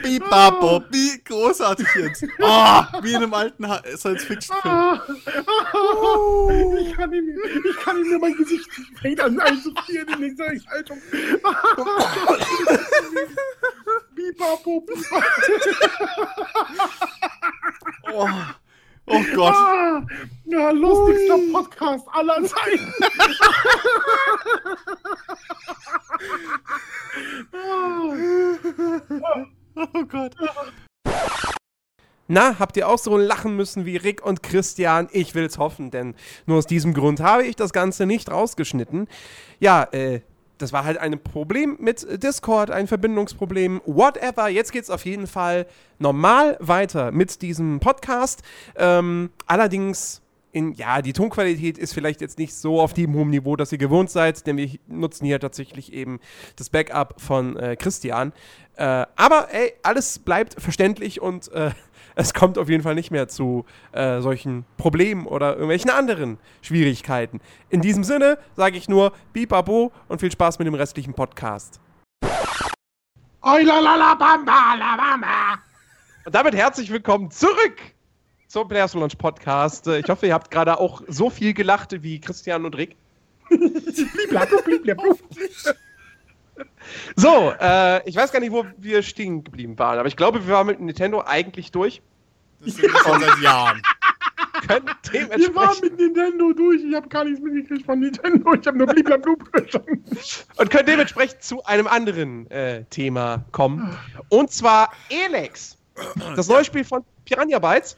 Bipapo, 0.02 0.82
wie 0.90 1.22
großartig 1.24 1.86
jetzt. 1.96 2.24
Oh, 2.40 2.82
wie 3.02 3.10
in 3.10 3.16
einem 3.16 3.34
alten 3.34 3.64
Science-Fiction-Film. 3.96 5.00
Ich 6.78 6.92
kann 6.96 7.12
ihm, 7.12 7.38
ich 7.68 7.76
kann 7.76 7.98
ihm 7.98 8.10
nur 8.10 8.18
mein 8.20 8.34
Gesicht 8.36 8.68
fängt 9.00 9.20
an 9.20 9.38
einzufrieren 9.40 10.08
in 10.14 10.30
dieser 10.30 10.46
Haltung. 10.70 11.00
Bipapo, 14.14 14.80
bipapo. 14.80 15.26
Oh, 18.12 18.28
oh 19.06 19.22
Gott. 19.34 19.54
Ah, 19.54 20.06
ja, 20.44 20.70
lustigster 20.70 21.38
Podcast 21.52 22.06
aller 22.12 22.42
Zeiten. 22.44 22.92
Oh 29.74 30.04
Gott. 30.04 30.34
Na, 32.28 32.58
habt 32.58 32.76
ihr 32.76 32.88
auch 32.88 32.98
so 32.98 33.18
lachen 33.18 33.56
müssen 33.56 33.84
wie 33.84 33.96
Rick 33.96 34.24
und 34.24 34.42
Christian? 34.42 35.08
Ich 35.12 35.34
will's 35.34 35.58
hoffen, 35.58 35.90
denn 35.90 36.14
nur 36.46 36.58
aus 36.58 36.66
diesem 36.66 36.94
Grund 36.94 37.20
habe 37.20 37.44
ich 37.44 37.56
das 37.56 37.72
Ganze 37.72 38.06
nicht 38.06 38.30
rausgeschnitten. 38.30 39.08
Ja, 39.60 39.84
äh, 39.92 40.20
das 40.58 40.72
war 40.72 40.84
halt 40.84 40.98
ein 40.98 41.18
Problem 41.22 41.76
mit 41.80 42.06
Discord, 42.22 42.70
ein 42.70 42.86
Verbindungsproblem, 42.86 43.80
whatever. 43.84 44.48
Jetzt 44.48 44.72
geht's 44.72 44.90
auf 44.90 45.04
jeden 45.04 45.26
Fall 45.26 45.66
normal 45.98 46.56
weiter 46.60 47.10
mit 47.10 47.42
diesem 47.42 47.80
Podcast. 47.80 48.42
Ähm, 48.76 49.30
allerdings, 49.46 50.22
in, 50.52 50.74
ja, 50.74 51.02
die 51.02 51.12
Tonqualität 51.12 51.78
ist 51.78 51.94
vielleicht 51.94 52.20
jetzt 52.20 52.38
nicht 52.38 52.54
so 52.54 52.80
auf 52.80 52.92
dem 52.92 53.14
hohen 53.14 53.30
Niveau, 53.30 53.56
das 53.56 53.72
ihr 53.72 53.78
gewohnt 53.78 54.10
seid, 54.10 54.46
denn 54.46 54.56
wir 54.56 54.68
nutzen 54.86 55.24
hier 55.24 55.40
tatsächlich 55.40 55.92
eben 55.92 56.20
das 56.56 56.70
Backup 56.70 57.20
von 57.20 57.56
äh, 57.56 57.74
Christian. 57.76 58.32
Äh, 58.76 59.06
aber 59.16 59.48
ey, 59.52 59.72
alles 59.82 60.18
bleibt 60.18 60.60
verständlich 60.60 61.20
und 61.20 61.50
äh, 61.52 61.70
es 62.14 62.34
kommt 62.34 62.58
auf 62.58 62.68
jeden 62.68 62.82
Fall 62.82 62.94
nicht 62.94 63.10
mehr 63.10 63.28
zu 63.28 63.64
äh, 63.92 64.20
solchen 64.20 64.64
Problemen 64.76 65.26
oder 65.26 65.52
irgendwelchen 65.52 65.90
anderen 65.90 66.38
Schwierigkeiten. 66.60 67.40
In 67.70 67.80
diesem 67.80 68.04
Sinne 68.04 68.38
sage 68.56 68.76
ich 68.76 68.88
nur 68.88 69.12
Bibabo 69.32 69.92
und 70.08 70.20
viel 70.20 70.30
Spaß 70.30 70.58
mit 70.58 70.66
dem 70.66 70.74
restlichen 70.74 71.14
Podcast. 71.14 71.80
Und 76.24 76.34
damit 76.34 76.54
herzlich 76.54 76.90
willkommen 76.90 77.30
zurück 77.30 77.76
zum 78.46 78.68
Players 78.68 78.94
Launch 78.94 79.18
Podcast. 79.18 79.86
Ich 79.88 80.08
hoffe, 80.08 80.26
ihr 80.26 80.34
habt 80.34 80.50
gerade 80.50 80.78
auch 80.78 81.02
so 81.08 81.30
viel 81.30 81.54
gelacht 81.54 82.02
wie 82.02 82.20
Christian 82.20 82.64
und 82.64 82.76
Rick. 82.76 82.96
Bliblablub, 83.48 84.64
bliblablub. 84.64 85.18
So, 87.16 87.52
äh, 87.60 88.08
ich 88.08 88.16
weiß 88.16 88.32
gar 88.32 88.40
nicht, 88.40 88.52
wo 88.52 88.64
wir 88.76 89.02
stehen 89.02 89.44
geblieben 89.44 89.78
waren, 89.78 89.98
aber 89.98 90.08
ich 90.08 90.16
glaube, 90.16 90.46
wir 90.46 90.54
waren 90.54 90.66
mit 90.66 90.80
Nintendo 90.80 91.22
eigentlich 91.24 91.70
durch. 91.70 92.02
Das 92.60 92.74
sind 92.74 92.92
wir 92.92 93.00
schon 93.00 93.20
seit 93.20 93.38
Jahren. 93.40 93.82
Können 94.68 94.86
Wir 95.10 95.54
waren 95.54 95.76
mit 95.80 95.98
Nintendo 95.98 96.52
durch. 96.52 96.82
Ich 96.84 96.94
habe 96.94 97.08
gar 97.08 97.24
nichts 97.24 97.40
mitgekriegt 97.40 97.84
von 97.84 97.98
Nintendo. 98.00 98.54
Ich 98.54 98.66
habe 98.66 98.78
nur 98.78 98.86
bliblablub 98.86 99.48
verstanden. 99.52 100.04
und 100.56 100.70
können 100.70 100.86
dementsprechend 100.86 101.42
zu 101.42 101.64
einem 101.64 101.86
anderen 101.86 102.48
äh, 102.50 102.84
Thema 102.84 103.44
kommen. 103.50 103.96
Und 104.28 104.52
zwar 104.52 104.92
Elex. 105.08 105.76
Das 106.36 106.48
neue 106.48 106.64
Spiel 106.64 106.84
von 106.84 107.04
Piranha 107.24 107.58
Bytes. 107.58 107.96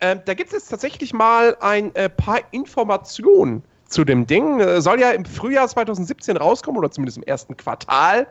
Ähm, 0.00 0.20
da 0.24 0.34
gibt 0.34 0.48
es 0.48 0.54
jetzt 0.54 0.68
tatsächlich 0.68 1.12
mal 1.12 1.56
ein 1.60 1.94
äh, 1.94 2.08
paar 2.08 2.40
Informationen 2.52 3.62
zu 3.94 4.04
dem 4.04 4.26
Ding. 4.26 4.60
Äh, 4.60 4.82
soll 4.82 5.00
ja 5.00 5.12
im 5.12 5.24
Frühjahr 5.24 5.68
2017 5.68 6.36
rauskommen 6.36 6.78
oder 6.78 6.90
zumindest 6.90 7.16
im 7.16 7.24
ersten 7.24 7.56
Quartal. 7.56 8.26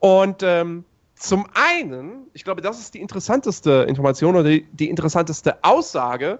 Und 0.00 0.42
ähm, 0.42 0.84
zum 1.14 1.46
einen, 1.54 2.26
ich 2.34 2.44
glaube, 2.44 2.60
das 2.60 2.80
ist 2.80 2.94
die 2.94 3.00
interessanteste 3.00 3.86
Information 3.88 4.34
oder 4.34 4.48
die, 4.50 4.66
die 4.72 4.90
interessanteste 4.90 5.62
Aussage, 5.62 6.38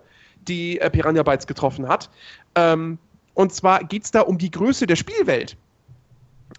die 0.49 0.81
äh, 0.81 0.91
Piranha 0.91 1.23
Bytes 1.23 1.47
getroffen 1.47 1.89
hat. 1.89 2.11
Ähm, 2.55 2.99
und 3.35 3.53
zwar 3.55 3.85
geht 3.85 4.05
es 4.05 4.11
da 4.11 4.23
um 4.23 4.39
die 4.39 4.51
Größe 4.51 4.87
der 4.87 4.97
Spielwelt. 4.97 5.57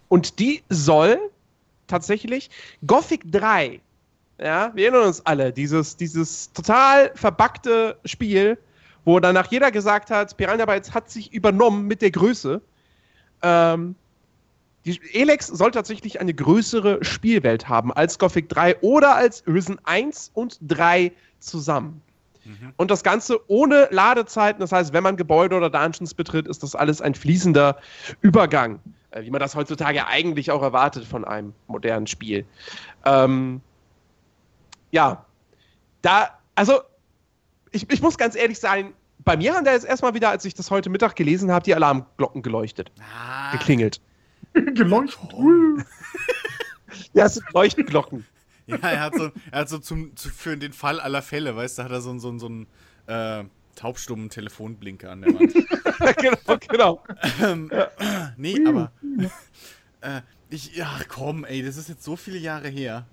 Und 0.08 0.38
die 0.38 0.62
soll 0.68 1.18
tatsächlich 1.86 2.50
Gothic 2.86 3.22
3, 3.32 3.80
ja, 4.40 4.70
wir 4.74 4.84
erinnern 4.84 5.08
uns 5.08 5.24
alle, 5.26 5.52
dieses, 5.52 5.96
dieses 5.96 6.52
total 6.52 7.10
verbackte 7.14 7.98
Spiel, 8.04 8.58
wo 9.08 9.20
danach 9.20 9.50
jeder 9.50 9.70
gesagt 9.70 10.10
hat, 10.10 10.36
Piranha 10.36 10.66
Bytes 10.66 10.92
hat 10.92 11.10
sich 11.10 11.32
übernommen 11.32 11.86
mit 11.86 12.02
der 12.02 12.10
Größe. 12.10 12.60
Ähm, 13.40 13.94
die 14.84 15.00
Elex 15.14 15.46
soll 15.46 15.70
tatsächlich 15.70 16.20
eine 16.20 16.34
größere 16.34 17.02
Spielwelt 17.02 17.70
haben 17.70 17.90
als 17.90 18.18
Gothic 18.18 18.50
3 18.50 18.80
oder 18.80 19.16
als 19.16 19.44
Risen 19.46 19.78
1 19.84 20.32
und 20.34 20.58
3 20.60 21.12
zusammen. 21.38 22.02
Und 22.76 22.90
das 22.90 23.02
Ganze 23.02 23.40
ohne 23.48 23.88
Ladezeiten. 23.90 24.60
Das 24.60 24.72
heißt, 24.72 24.92
wenn 24.92 25.02
man 25.02 25.16
Gebäude 25.16 25.56
oder 25.56 25.70
Dungeons 25.70 26.12
betritt, 26.12 26.46
ist 26.46 26.62
das 26.62 26.74
alles 26.74 27.00
ein 27.00 27.14
fließender 27.14 27.78
Übergang, 28.20 28.78
äh, 29.10 29.22
wie 29.22 29.30
man 29.30 29.40
das 29.40 29.54
heutzutage 29.54 30.06
eigentlich 30.06 30.50
auch 30.50 30.62
erwartet 30.62 31.04
von 31.04 31.24
einem 31.24 31.54
modernen 31.66 32.06
Spiel. 32.06 32.44
Ähm, 33.06 33.62
ja, 34.90 35.24
da, 36.02 36.38
also, 36.54 36.80
ich, 37.70 37.90
ich 37.90 38.00
muss 38.00 38.16
ganz 38.16 38.34
ehrlich 38.34 38.58
sein, 38.58 38.92
bei 39.24 39.36
mir 39.36 39.54
haben 39.54 39.64
da 39.64 39.72
jetzt 39.72 39.84
erstmal 39.86 40.14
wieder, 40.14 40.30
als 40.30 40.44
ich 40.44 40.54
das 40.54 40.70
heute 40.70 40.90
Mittag 40.90 41.16
gelesen 41.16 41.50
habe, 41.50 41.64
die 41.64 41.74
Alarmglocken 41.74 42.42
geleuchtet, 42.42 42.90
Ah, 43.00 43.52
geklingelt. 43.52 44.00
Geleuchtet. 44.54 45.18
Ja, 47.12 47.26
es 47.26 47.34
sind 47.34 47.52
Leuchtglocken. 47.52 48.26
ja, 48.66 48.76
er 48.76 49.00
hat 49.00 49.14
so, 49.14 49.30
er 49.50 49.60
hat 49.60 49.68
so 49.68 49.78
zum, 49.78 50.16
zu, 50.16 50.30
für 50.30 50.56
den 50.56 50.72
Fall 50.72 51.00
aller 51.00 51.22
Fälle, 51.22 51.54
weißt 51.54 51.78
du, 51.78 51.82
hat 51.84 51.90
er 51.90 52.00
so, 52.00 52.18
so, 52.18 52.36
so 52.38 52.46
einen 52.46 52.66
äh, 53.06 53.44
taubstummen 53.76 54.30
Telefonblinker 54.30 55.10
an 55.10 55.22
der 55.22 55.34
Wand. 55.34 55.54
genau, 56.16 56.58
genau. 56.68 57.02
ähm, 57.42 57.70
nee, 58.36 58.56
aber. 58.66 58.90
Äh, 60.00 60.22
ich, 60.50 60.74
ja, 60.74 60.90
komm, 61.08 61.44
ey, 61.44 61.62
das 61.62 61.76
ist 61.76 61.88
jetzt 61.88 62.02
so 62.04 62.16
viele 62.16 62.38
Jahre 62.38 62.68
her. 62.68 63.06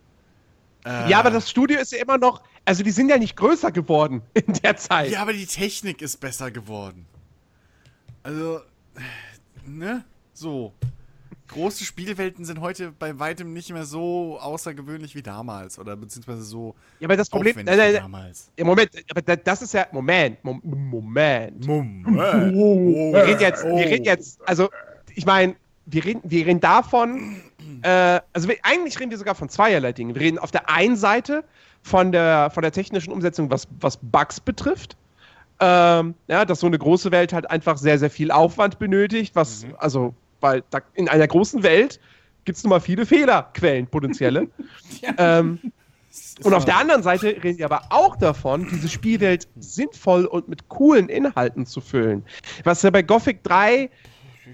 Äh, 0.86 1.10
Ja, 1.10 1.20
aber 1.20 1.32
das 1.32 1.50
Studio 1.50 1.80
ist 1.80 1.92
ja 1.92 2.00
immer 2.02 2.18
noch, 2.18 2.42
also 2.66 2.84
die 2.84 2.92
sind 2.92 3.10
ja 3.10 3.18
nicht 3.18 3.36
größer 3.36 3.72
geworden 3.72 4.22
in 4.34 4.54
der 4.64 4.76
Zeit. 4.78 5.12
Ja, 5.12 5.22
aber 5.22 5.34
die 5.34 5.46
Technik 5.46 6.02
ist 6.02 6.18
besser 6.18 6.52
geworden. 6.52 7.06
Also, 8.24 8.60
ne? 9.66 10.04
So. 10.34 10.74
große 11.48 11.86
Spielwelten 11.86 12.44
sind 12.44 12.60
heute 12.60 12.92
bei 12.92 13.18
weitem 13.20 13.54
nicht 13.54 13.72
mehr 13.72 13.86
so 13.86 14.40
außergewöhnlich 14.40 15.14
wie 15.16 15.22
damals 15.22 15.78
oder 15.78 15.96
beziehungsweise 15.96 16.42
so 16.42 16.74
Ja, 17.00 17.08
aber 17.08 17.16
das 17.18 17.30
Problem, 17.30 17.56
wie 17.58 17.64
nein, 17.64 17.94
damals. 17.94 18.50
Ja, 18.58 18.66
Moment, 18.66 18.90
aber 19.12 19.22
da- 19.22 19.36
das 19.36 19.62
ist 19.62 19.74
ja, 19.76 19.86
Moment, 19.92 20.44
Mom- 20.44 20.60
Moment. 20.64 21.66
Moment. 21.66 22.08
Wir 22.56 23.24
reden 23.28 23.40
jetzt, 23.42 23.64
wir 23.64 23.86
reden 23.86 24.06
jetzt, 24.06 24.40
also, 24.48 24.70
ich 25.14 25.26
meine, 25.26 25.56
wir 25.86 26.04
reden, 26.04 26.22
wir 26.24 26.46
reden 26.48 26.60
davon, 26.60 27.40
äh, 27.84 28.20
also 28.34 28.48
wir, 28.50 28.58
eigentlich 28.64 29.00
reden 29.00 29.12
wir 29.12 29.18
sogar 29.20 29.36
von 29.36 29.48
zweierlei 29.48 29.94
Dingen. 29.94 30.16
Wir 30.16 30.22
reden 30.24 30.40
auf 30.40 30.50
der 30.52 30.68
einen 30.70 30.96
Seite 30.96 31.44
von 31.86 32.12
der, 32.12 32.50
von 32.50 32.64
der 32.64 32.72
technischen 32.72 33.14
Umsetzung, 33.14 33.52
was, 33.52 33.68
was 33.80 34.00
Bugs 34.02 34.40
betrifft. 34.40 34.98
Ähm, 35.60 36.16
ja, 36.28 36.44
dass 36.44 36.62
so 36.62 36.66
eine 36.66 36.80
große 36.80 37.12
Welt 37.12 37.32
halt 37.32 37.48
einfach 37.52 37.78
sehr, 37.78 38.00
sehr 38.00 38.10
viel 38.10 38.32
Aufwand 38.32 38.80
benötigt, 38.80 39.36
was, 39.36 39.68
also, 39.78 40.16
weil 40.42 40.64
da, 40.72 40.80
in 40.96 41.08
einer 41.08 41.28
großen 41.28 41.62
Welt 41.62 42.00
gibt 42.44 42.58
es 42.58 42.64
nun 42.64 42.72
mal 42.72 42.80
viele 42.80 43.06
Fehlerquellen, 43.06 43.86
potenzielle. 43.86 44.48
ähm, 45.20 45.60
und 46.44 46.56
auf 46.56 46.66
der 46.66 46.78
anderen 46.78 47.04
Seite 47.04 47.28
reden 47.44 47.60
wir 47.60 47.66
aber 47.66 47.84
auch 47.92 48.16
davon, 48.16 48.68
diese 48.68 48.90
Spielwelt 48.90 49.48
sinnvoll 49.56 50.26
und 50.26 50.48
mit 50.48 50.68
coolen 50.70 51.08
Inhalten 51.08 51.68
zu 51.68 51.82
füllen. 51.82 52.26
Was 52.64 52.82
ja 52.82 52.90
bei 52.90 53.04
Gothic 53.04 53.44
3, 53.44 53.82
also 53.82 53.90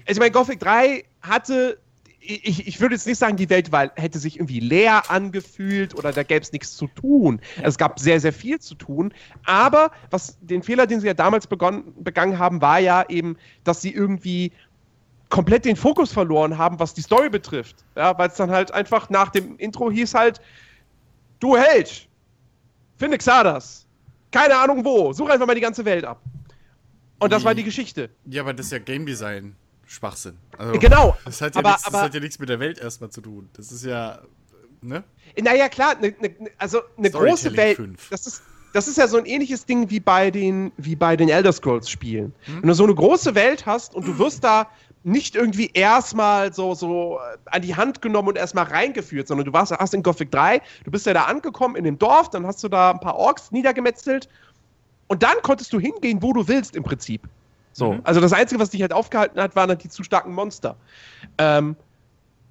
ich 0.06 0.18
meine, 0.18 0.32
Gothic 0.32 0.60
3 0.60 1.02
hatte, 1.22 1.78
ich, 2.24 2.66
ich 2.66 2.80
würde 2.80 2.94
jetzt 2.94 3.06
nicht 3.06 3.18
sagen, 3.18 3.36
die 3.36 3.50
Welt 3.50 3.72
war, 3.72 3.90
hätte 3.96 4.18
sich 4.18 4.36
irgendwie 4.36 4.60
leer 4.60 5.10
angefühlt 5.10 5.94
oder 5.96 6.12
da 6.12 6.22
gäbe 6.22 6.40
es 6.40 6.52
nichts 6.52 6.76
zu 6.76 6.86
tun. 6.86 7.40
Es 7.62 7.76
gab 7.78 7.98
sehr, 7.98 8.20
sehr 8.20 8.32
viel 8.32 8.60
zu 8.60 8.74
tun. 8.74 9.12
Aber 9.44 9.90
was 10.10 10.38
den 10.40 10.62
Fehler, 10.62 10.86
den 10.86 11.00
sie 11.00 11.08
ja 11.08 11.14
damals 11.14 11.46
begonnen, 11.46 11.92
begangen 11.98 12.38
haben, 12.38 12.60
war 12.62 12.78
ja 12.78 13.04
eben, 13.08 13.36
dass 13.64 13.82
sie 13.82 13.92
irgendwie 13.92 14.52
komplett 15.28 15.64
den 15.64 15.76
Fokus 15.76 16.12
verloren 16.12 16.58
haben, 16.58 16.78
was 16.78 16.94
die 16.94 17.02
Story 17.02 17.28
betrifft. 17.28 17.84
Ja, 17.96 18.16
weil 18.18 18.28
es 18.28 18.36
dann 18.36 18.50
halt 18.50 18.72
einfach 18.72 19.10
nach 19.10 19.30
dem 19.30 19.56
Intro 19.56 19.90
hieß 19.90 20.14
halt, 20.14 20.40
du 21.40 21.56
Held, 21.56 22.08
finde 22.98 23.18
Xardas. 23.18 23.86
Keine 24.30 24.56
Ahnung 24.56 24.84
wo, 24.84 25.12
such 25.12 25.28
einfach 25.28 25.46
mal 25.46 25.54
die 25.54 25.60
ganze 25.60 25.84
Welt 25.84 26.04
ab. 26.04 26.20
Und 27.18 27.32
das 27.32 27.44
war 27.44 27.54
die 27.54 27.62
Geschichte. 27.62 28.10
Ja, 28.26 28.42
aber 28.42 28.52
das 28.52 28.66
ist 28.66 28.72
ja 28.72 28.78
Game 28.78 29.06
Design 29.06 29.54
Schwachsinn. 29.92 30.38
Also, 30.56 30.78
Genau. 30.78 31.16
Das 31.24 31.40
hat 31.40 31.54
ja, 31.54 31.58
aber, 31.60 31.70
nichts, 31.70 31.84
das 31.84 31.94
aber 31.94 32.04
hat 32.04 32.14
ja 32.14 32.20
nichts 32.20 32.38
mit 32.38 32.48
der 32.48 32.60
Welt 32.60 32.78
erstmal 32.78 33.10
zu 33.10 33.20
tun. 33.20 33.48
Das 33.52 33.70
ist 33.70 33.84
ja, 33.84 34.20
ne? 34.80 35.04
Naja, 35.40 35.68
klar, 35.68 35.96
ne, 36.00 36.14
ne, 36.18 36.34
ne- 36.38 36.50
also 36.58 36.80
eine 36.96 37.10
große 37.10 37.56
Welt. 37.56 37.78
Das 38.10 38.26
ist, 38.26 38.42
das 38.72 38.88
ist 38.88 38.96
ja 38.96 39.06
so 39.06 39.18
ein 39.18 39.26
ähnliches 39.26 39.66
Ding 39.66 39.90
wie 39.90 40.00
bei 40.00 40.30
den, 40.30 40.72
wie 40.78 40.96
bei 40.96 41.16
den 41.16 41.28
Elder 41.28 41.52
Scrolls-Spielen. 41.52 42.34
Hm? 42.46 42.62
Wenn 42.62 42.68
du 42.68 42.74
so 42.74 42.84
eine 42.84 42.94
große 42.94 43.34
Welt 43.34 43.66
hast 43.66 43.94
und 43.94 44.06
du 44.06 44.18
wirst 44.18 44.42
da 44.44 44.66
nicht 45.04 45.34
irgendwie 45.34 45.70
erstmal 45.74 46.54
so, 46.54 46.74
so 46.74 47.18
äh, 47.18 47.36
an 47.46 47.60
die 47.60 47.74
Hand 47.76 48.00
genommen 48.00 48.28
und 48.28 48.38
erstmal 48.38 48.64
reingeführt, 48.64 49.28
sondern 49.28 49.44
du 49.44 49.52
warst, 49.52 49.72
hast 49.72 49.92
in 49.94 50.02
Gothic 50.02 50.30
3, 50.30 50.62
du 50.84 50.90
bist 50.90 51.04
ja 51.06 51.12
da 51.12 51.24
angekommen 51.24 51.76
in 51.76 51.84
dem 51.84 51.98
Dorf, 51.98 52.30
dann 52.30 52.46
hast 52.46 52.62
du 52.64 52.68
da 52.68 52.92
ein 52.92 53.00
paar 53.00 53.16
Orks 53.16 53.50
niedergemetzelt 53.50 54.28
und 55.08 55.22
dann 55.22 55.36
konntest 55.42 55.72
du 55.72 55.80
hingehen, 55.80 56.22
wo 56.22 56.32
du 56.32 56.46
willst 56.48 56.76
im 56.76 56.84
Prinzip. 56.84 57.28
So. 57.72 57.94
Mhm. 57.94 58.00
Also 58.04 58.20
das 58.20 58.32
Einzige, 58.32 58.60
was 58.60 58.70
dich 58.70 58.82
halt 58.82 58.92
aufgehalten 58.92 59.40
hat, 59.40 59.56
waren 59.56 59.68
halt 59.68 59.82
die 59.82 59.88
zu 59.88 60.02
starken 60.02 60.34
Monster. 60.34 60.76
Ähm, 61.38 61.76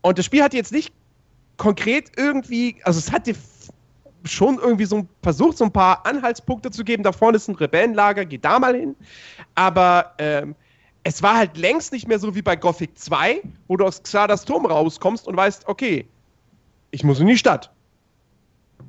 und 0.02 0.18
das 0.18 0.26
Spiel 0.26 0.42
hat 0.44 0.54
jetzt 0.54 0.72
nicht 0.72 0.94
konkret 1.58 2.12
irgendwie, 2.18 2.78
also 2.84 2.98
es 2.98 3.12
hat 3.12 3.28
dir 3.28 3.36
schon 4.24 4.58
irgendwie 4.58 4.86
so 4.86 4.98
ein- 4.98 5.10
versucht, 5.22 5.58
so 5.58 5.66
ein 5.66 5.72
paar 5.72 6.06
Anhaltspunkte 6.06 6.72
zu 6.72 6.84
geben. 6.84 7.04
Da 7.04 7.12
vorne 7.12 7.38
ist 7.38 7.48
ein 7.48 7.56
Rebellenlager, 7.56 8.26
geh 8.26 8.38
da 8.38 8.60
mal 8.60 8.76
hin. 8.76 8.96
Aber 9.56 10.14
ähm, 10.18 10.56
es 11.04 11.22
war 11.24 11.38
halt 11.38 11.58
längst 11.58 11.92
nicht 11.92 12.08
mehr 12.08 12.20
so 12.20 12.36
wie 12.36 12.42
bei 12.42 12.56
Gothic 12.56 12.98
2, 12.98 13.42
wo 13.68 13.78
du 13.78 13.86
aus 13.86 14.02
Xardas 14.04 14.46
Turm 14.46 14.66
rauskommst 14.66 15.28
und 15.28 15.36
weißt, 15.36 15.68
okay, 15.68 16.08
ich 16.92 17.04
muss 17.04 17.20
in 17.20 17.28
die 17.28 17.38
Stadt. 17.38 17.72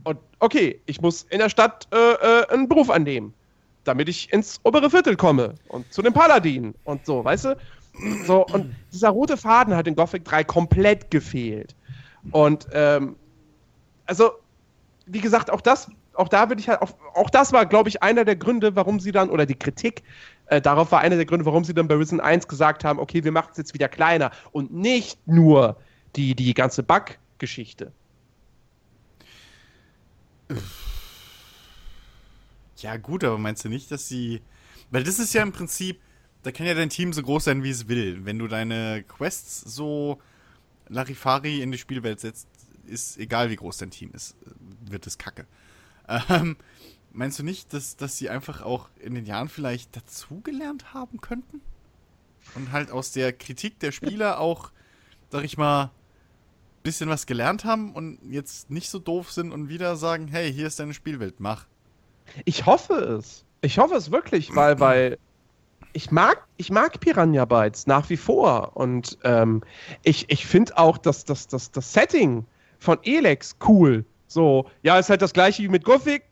Und 0.04 0.18
okay, 0.40 0.80
ich 0.86 1.00
muss 1.00 1.22
in 1.24 1.38
der 1.38 1.48
Stadt 1.48 1.86
äh, 1.92 1.96
äh, 1.96 2.48
einen 2.48 2.68
Beruf 2.68 2.90
annehmen, 2.90 3.32
damit 3.84 4.08
ich 4.08 4.32
ins 4.32 4.60
obere 4.62 4.90
Viertel 4.90 5.16
komme 5.16 5.54
und 5.68 5.92
zu 5.92 6.02
den 6.02 6.12
Paladinen 6.12 6.74
und 6.84 7.04
so, 7.06 7.24
weißt 7.24 7.46
du? 7.46 7.56
So, 8.26 8.46
und 8.46 8.74
dieser 8.92 9.10
rote 9.10 9.36
Faden 9.36 9.76
hat 9.76 9.86
in 9.86 9.94
Gothic 9.94 10.24
3 10.24 10.44
komplett 10.44 11.10
gefehlt. 11.10 11.74
Und 12.30 12.66
ähm, 12.72 13.16
also, 14.06 14.30
wie 15.06 15.20
gesagt, 15.20 15.50
auch 15.50 15.60
das, 15.60 15.90
auch 16.14 16.28
da 16.28 16.48
würde 16.48 16.60
ich 16.60 16.68
halt, 16.68 16.80
auch, 16.80 16.92
auch 17.14 17.28
das 17.28 17.52
war, 17.52 17.66
glaube 17.66 17.88
ich, 17.88 18.02
einer 18.02 18.24
der 18.24 18.36
Gründe, 18.36 18.76
warum 18.76 19.00
sie 19.00 19.12
dann, 19.12 19.28
oder 19.28 19.44
die 19.44 19.58
Kritik 19.58 20.02
äh, 20.46 20.60
darauf 20.60 20.92
war 20.92 21.00
einer 21.00 21.16
der 21.16 21.24
Gründe, 21.24 21.46
warum 21.46 21.64
sie 21.64 21.74
dann 21.74 21.88
bei 21.88 21.96
Risen 21.96 22.20
1 22.20 22.48
gesagt 22.48 22.84
haben, 22.84 22.98
okay, 22.98 23.24
wir 23.24 23.32
machen 23.32 23.48
es 23.52 23.58
jetzt 23.58 23.74
wieder 23.74 23.88
kleiner 23.88 24.30
und 24.52 24.72
nicht 24.72 25.18
nur 25.26 25.76
die, 26.16 26.34
die 26.34 26.54
ganze 26.54 26.82
Bug-Geschichte. 26.82 27.92
Ja, 32.82 32.96
gut, 32.96 33.22
aber 33.24 33.38
meinst 33.38 33.64
du 33.64 33.68
nicht, 33.68 33.90
dass 33.90 34.08
sie. 34.08 34.42
Weil 34.90 35.04
das 35.04 35.18
ist 35.18 35.32
ja 35.32 35.42
im 35.42 35.52
Prinzip, 35.52 36.00
da 36.42 36.50
kann 36.52 36.66
ja 36.66 36.74
dein 36.74 36.90
Team 36.90 37.12
so 37.12 37.22
groß 37.22 37.44
sein, 37.44 37.62
wie 37.62 37.70
es 37.70 37.88
will. 37.88 38.24
Wenn 38.24 38.38
du 38.38 38.48
deine 38.48 39.04
Quests 39.04 39.60
so 39.60 40.20
Larifari 40.88 41.62
in 41.62 41.70
die 41.70 41.78
Spielwelt 41.78 42.20
setzt, 42.20 42.48
ist 42.84 43.16
egal, 43.18 43.50
wie 43.50 43.56
groß 43.56 43.78
dein 43.78 43.90
Team 43.90 44.10
ist, 44.12 44.36
wird 44.84 45.06
es 45.06 45.16
kacke. 45.16 45.46
Ähm, 46.28 46.56
meinst 47.12 47.38
du 47.38 47.44
nicht, 47.44 47.72
dass, 47.72 47.96
dass 47.96 48.18
sie 48.18 48.28
einfach 48.28 48.62
auch 48.62 48.88
in 49.00 49.14
den 49.14 49.24
Jahren 49.24 49.48
vielleicht 49.48 49.96
dazugelernt 49.96 50.92
haben 50.92 51.20
könnten? 51.20 51.60
Und 52.56 52.72
halt 52.72 52.90
aus 52.90 53.12
der 53.12 53.32
Kritik 53.32 53.78
der 53.78 53.92
Spieler 53.92 54.40
auch, 54.40 54.72
sag 55.30 55.44
ich 55.44 55.56
mal, 55.56 55.92
bisschen 56.82 57.08
was 57.08 57.26
gelernt 57.26 57.64
haben 57.64 57.94
und 57.94 58.18
jetzt 58.28 58.68
nicht 58.68 58.90
so 58.90 58.98
doof 58.98 59.30
sind 59.30 59.52
und 59.52 59.68
wieder 59.68 59.94
sagen, 59.94 60.26
hey, 60.26 60.52
hier 60.52 60.66
ist 60.66 60.80
deine 60.80 60.94
Spielwelt, 60.94 61.38
mach. 61.38 61.66
Ich 62.44 62.66
hoffe 62.66 62.94
es. 62.94 63.44
Ich 63.60 63.78
hoffe 63.78 63.94
es 63.94 64.10
wirklich, 64.10 64.54
weil, 64.56 64.80
weil 64.80 65.18
ich 65.92 66.10
mag, 66.10 66.46
ich 66.56 66.70
mag 66.70 66.98
Piranha 67.00 67.44
Bytes 67.44 67.86
nach 67.86 68.08
wie 68.10 68.16
vor. 68.16 68.72
Und 68.76 69.18
ähm, 69.24 69.62
ich, 70.02 70.30
ich 70.30 70.46
finde 70.46 70.76
auch, 70.78 70.98
dass 70.98 71.24
das, 71.24 71.46
das, 71.46 71.70
das 71.70 71.92
Setting 71.92 72.44
von 72.78 72.98
Elex 73.04 73.56
cool. 73.68 74.04
So, 74.26 74.66
ja, 74.82 74.98
ist 74.98 75.10
halt 75.10 75.22
das 75.22 75.32
gleiche 75.32 75.62
wie 75.62 75.68
mit 75.68 75.84
Gothic, 75.84 76.22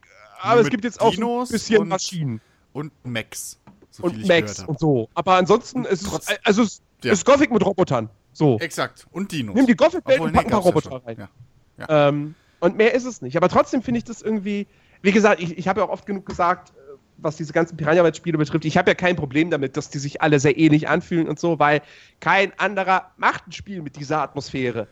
aber 0.41 0.53
Nur 0.55 0.61
es 0.61 0.65
mit 0.65 0.71
gibt 0.73 0.85
jetzt 0.85 1.01
auch 1.01 1.07
so 1.07 1.11
ein 1.11 1.15
Dinos 1.17 1.49
bisschen 1.51 1.79
und 1.83 1.89
Maschinen 1.89 2.41
Und 2.73 2.93
Max. 3.05 3.59
So 3.91 4.05
und 4.05 4.27
Max 4.27 4.65
und 4.65 4.79
so. 4.81 5.09
Aber 5.15 5.35
ansonsten 5.35 5.85
ist 5.85 6.03
es, 6.03 6.09
trotzdem- 6.09 6.39
also 6.45 6.63
es 6.63 6.81
Ja. 7.05 7.13
ist 7.13 7.25
Gothic 7.27 7.51
mit 7.53 7.65
Robotern. 7.65 8.09
So. 8.33 8.59
Exakt. 8.59 9.07
Und 9.11 9.31
Dinos. 9.33 9.55
Nimm 9.55 9.67
die 9.67 9.77
Gothic-Welt 9.77 10.21
und 10.21 10.33
pack 10.33 10.47
ein 10.47 10.51
paar 10.51 10.61
ja 10.61 10.67
Roboter 10.67 10.91
schon. 10.91 11.03
rein. 11.03 11.29
Ja. 11.77 12.09
Ähm, 12.09 12.35
und 12.61 12.77
mehr 12.77 12.95
ist 12.95 13.05
es 13.05 13.21
nicht. 13.23 13.37
Aber 13.37 13.49
trotzdem 13.49 13.83
finde 13.83 13.99
ich 13.99 14.05
das 14.05 14.23
irgendwie, 14.23 14.67
wie 15.03 15.13
gesagt, 15.13 15.41
ich, 15.41 15.57
ich 15.59 15.69
habe 15.69 15.81
ja 15.81 15.87
auch 15.87 15.91
oft 15.91 16.07
genug 16.07 16.27
gesagt, 16.27 16.71
äh, 16.71 16.97
was 17.19 17.37
diese 17.37 17.53
ganzen 17.53 17.77
Piranha-Spiele 17.77 18.39
betrifft, 18.39 18.65
ich 18.65 18.77
habe 18.77 18.91
ja 18.91 18.95
kein 18.95 19.17
Problem 19.17 19.51
damit, 19.51 19.77
dass 19.77 19.91
die 19.91 19.99
sich 19.99 20.23
alle 20.23 20.41
sehr 20.41 20.59
ähnlich 20.59 20.89
anfühlen 20.89 21.29
und 21.29 21.39
so, 21.39 21.59
weil 21.59 21.83
kein 22.21 22.59
anderer 22.59 23.11
macht 23.17 23.47
ein 23.47 23.53
Spiel 23.53 23.83
mit 23.83 23.97
dieser 23.97 24.23
Atmosphäre. 24.23 24.87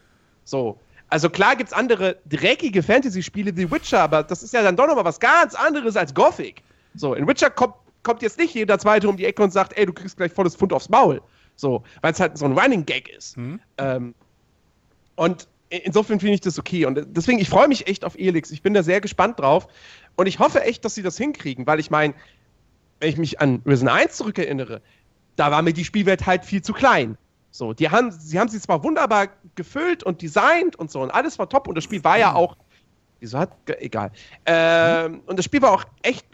So. 0.44 0.78
Also 1.10 1.30
klar 1.30 1.56
gibt 1.56 1.70
es 1.70 1.72
andere 1.72 2.18
dreckige 2.26 2.82
Fantasy-Spiele 2.82 3.56
wie 3.56 3.70
Witcher, 3.70 4.00
aber 4.00 4.22
das 4.22 4.42
ist 4.42 4.52
ja 4.52 4.62
dann 4.62 4.76
doch 4.76 4.86
nochmal 4.86 5.06
was 5.06 5.20
ganz 5.20 5.54
anderes 5.54 5.96
als 5.96 6.12
Gothic. 6.12 6.62
So, 6.94 7.14
in 7.14 7.26
Witcher 7.26 7.48
kommt, 7.48 7.74
kommt 8.02 8.20
jetzt 8.20 8.38
nicht 8.38 8.54
jeder 8.54 8.78
Zweite 8.78 9.08
um 9.08 9.16
die 9.16 9.24
Ecke 9.24 9.42
und 9.42 9.52
sagt, 9.52 9.76
ey, 9.78 9.86
du 9.86 9.92
kriegst 9.92 10.18
gleich 10.18 10.32
volles 10.32 10.54
Pfund 10.54 10.72
aufs 10.72 10.90
Maul. 10.90 11.22
So, 11.56 11.82
weil 12.02 12.12
es 12.12 12.20
halt 12.20 12.36
so 12.36 12.44
ein 12.44 12.52
Running 12.52 12.84
Gag 12.84 13.08
ist. 13.08 13.36
Hm? 13.36 13.60
Ähm, 13.78 14.14
und 15.16 15.48
insofern 15.70 16.20
finde 16.20 16.34
ich 16.34 16.40
das 16.40 16.58
okay. 16.58 16.86
Und 16.86 17.04
deswegen, 17.08 17.38
ich 17.38 17.48
freue 17.48 17.68
mich 17.68 17.86
echt 17.86 18.04
auf 18.04 18.18
Elix. 18.18 18.50
Ich 18.50 18.62
bin 18.62 18.74
da 18.74 18.82
sehr 18.82 19.00
gespannt 19.00 19.38
drauf. 19.38 19.68
Und 20.16 20.26
ich 20.26 20.38
hoffe 20.38 20.62
echt, 20.62 20.84
dass 20.84 20.94
sie 20.94 21.02
das 21.02 21.16
hinkriegen, 21.16 21.66
weil 21.66 21.78
ich 21.78 21.90
meine, 21.90 22.14
wenn 23.00 23.10
ich 23.10 23.16
mich 23.16 23.40
an 23.40 23.62
Risen 23.66 23.88
1 23.88 24.16
zurückerinnere, 24.16 24.80
da 25.36 25.50
war 25.50 25.62
mir 25.62 25.72
die 25.72 25.84
Spielwelt 25.84 26.26
halt 26.26 26.44
viel 26.44 26.62
zu 26.62 26.72
klein. 26.72 27.16
So, 27.50 27.72
die 27.72 27.88
haben, 27.88 28.10
sie 28.10 28.38
haben 28.38 28.48
sie 28.48 28.60
zwar 28.60 28.82
wunderbar 28.84 29.28
gefüllt 29.54 30.02
und 30.02 30.20
designt 30.20 30.76
und 30.76 30.90
so 30.90 31.00
und 31.00 31.10
alles 31.10 31.38
war 31.38 31.48
top 31.48 31.66
und 31.68 31.76
das 31.76 31.84
Spiel 31.84 32.04
war 32.04 32.18
ja 32.18 32.34
auch, 32.34 32.56
wieso 33.20 33.38
hat, 33.38 33.52
egal. 33.78 34.10
Ähm, 34.44 35.22
und 35.26 35.38
das 35.38 35.44
Spiel 35.44 35.62
war 35.62 35.72
auch 35.72 35.84
echt 36.02 36.26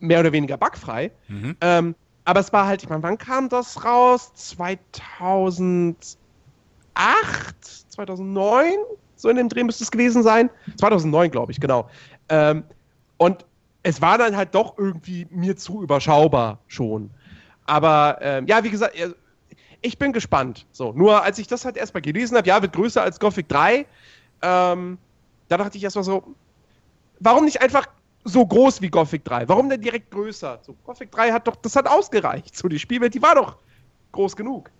mehr 0.00 0.20
oder 0.20 0.32
weniger 0.32 0.56
bugfrei. 0.56 1.12
Mhm. 1.28 1.56
Ähm, 1.60 1.94
aber 2.24 2.40
es 2.40 2.52
war 2.52 2.66
halt, 2.66 2.82
ich 2.82 2.88
meine, 2.88 3.02
wann 3.02 3.18
kam 3.18 3.48
das 3.48 3.84
raus? 3.84 4.32
2008? 4.34 6.18
2009? 7.90 8.74
So 9.16 9.28
in 9.28 9.36
dem 9.36 9.48
Dreh 9.48 9.64
müsste 9.64 9.84
es 9.84 9.90
gewesen 9.90 10.22
sein. 10.22 10.50
2009, 10.78 11.30
glaube 11.30 11.52
ich, 11.52 11.60
genau. 11.60 11.88
Ähm, 12.28 12.64
und 13.16 13.44
es 13.82 14.02
war 14.02 14.18
dann 14.18 14.36
halt 14.36 14.54
doch 14.54 14.76
irgendwie 14.78 15.26
mir 15.30 15.56
zu 15.56 15.82
überschaubar 15.82 16.58
schon. 16.66 17.10
Aber 17.64 18.18
ähm, 18.20 18.46
ja, 18.46 18.62
wie 18.64 18.70
gesagt, 18.70 18.98
äh, 18.98 19.10
ich 19.80 19.98
bin 19.98 20.12
gespannt. 20.12 20.66
So, 20.72 20.92
nur 20.92 21.22
als 21.22 21.38
ich 21.38 21.46
das 21.46 21.64
halt 21.64 21.76
erstmal 21.76 22.02
gelesen 22.02 22.36
habe, 22.36 22.48
ja, 22.48 22.60
wird 22.60 22.72
größer 22.72 23.02
als 23.02 23.20
Gothic 23.20 23.48
3, 23.48 23.86
ähm, 24.42 24.98
da 25.48 25.56
dachte 25.56 25.78
ich 25.78 25.84
erstmal 25.84 26.04
so, 26.04 26.34
warum 27.20 27.44
nicht 27.44 27.62
einfach 27.62 27.86
so 28.24 28.44
groß 28.44 28.82
wie 28.82 28.88
Gothic 28.88 29.24
3? 29.24 29.48
Warum 29.48 29.70
denn 29.70 29.80
direkt 29.80 30.10
größer? 30.10 30.58
So, 30.62 30.74
Gothic 30.84 31.12
3 31.12 31.32
hat 31.32 31.46
doch, 31.46 31.56
das 31.56 31.76
hat 31.76 31.86
ausgereicht. 31.86 32.56
So, 32.56 32.68
die 32.68 32.78
Spielwelt, 32.78 33.14
die 33.14 33.22
war 33.22 33.36
doch 33.36 33.56
groß 34.12 34.34
genug. 34.34 34.70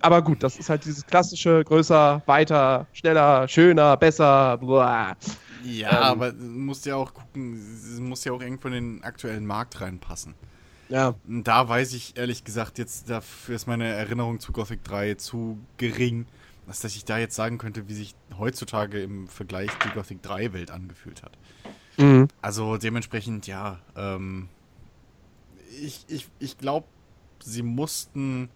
Aber 0.00 0.22
gut, 0.22 0.42
das 0.42 0.58
ist 0.58 0.68
halt 0.68 0.84
dieses 0.84 1.06
klassische, 1.06 1.64
größer, 1.64 2.22
weiter, 2.26 2.86
schneller, 2.92 3.48
schöner, 3.48 3.96
besser. 3.96 4.58
Blah. 4.58 5.16
Ja, 5.64 5.90
Ähm. 5.90 5.96
aber 6.04 6.32
du 6.32 6.44
musst 6.44 6.86
ja 6.86 6.96
auch 6.96 7.12
gucken, 7.12 7.54
es 7.54 7.98
muss 7.98 8.24
ja 8.24 8.32
auch 8.32 8.40
irgendwo 8.40 8.68
in 8.68 8.74
den 8.74 9.04
aktuellen 9.04 9.46
Markt 9.46 9.80
reinpassen. 9.80 10.34
Ja. 10.88 11.14
Da 11.26 11.68
weiß 11.68 11.94
ich 11.94 12.16
ehrlich 12.16 12.44
gesagt 12.44 12.78
jetzt, 12.78 13.10
dafür 13.10 13.56
ist 13.56 13.66
meine 13.66 13.86
Erinnerung 13.88 14.38
zu 14.38 14.52
Gothic 14.52 14.84
3 14.84 15.14
zu 15.14 15.58
gering, 15.78 16.26
als 16.68 16.80
dass 16.80 16.94
ich 16.94 17.04
da 17.04 17.18
jetzt 17.18 17.34
sagen 17.34 17.58
könnte, 17.58 17.88
wie 17.88 17.94
sich 17.94 18.14
heutzutage 18.38 19.02
im 19.02 19.26
Vergleich 19.26 19.70
die 19.84 19.88
Gothic 19.90 20.22
3 20.22 20.52
Welt 20.52 20.70
angefühlt 20.70 21.22
hat. 21.24 21.32
Mhm. 21.96 22.28
Also 22.42 22.76
dementsprechend, 22.76 23.48
ja, 23.48 23.80
ähm, 23.96 24.48
ich, 25.82 26.04
ich, 26.08 26.28
ich 26.38 26.58
glaube, 26.58 26.86
sie 27.42 27.62
mussten 27.62 28.48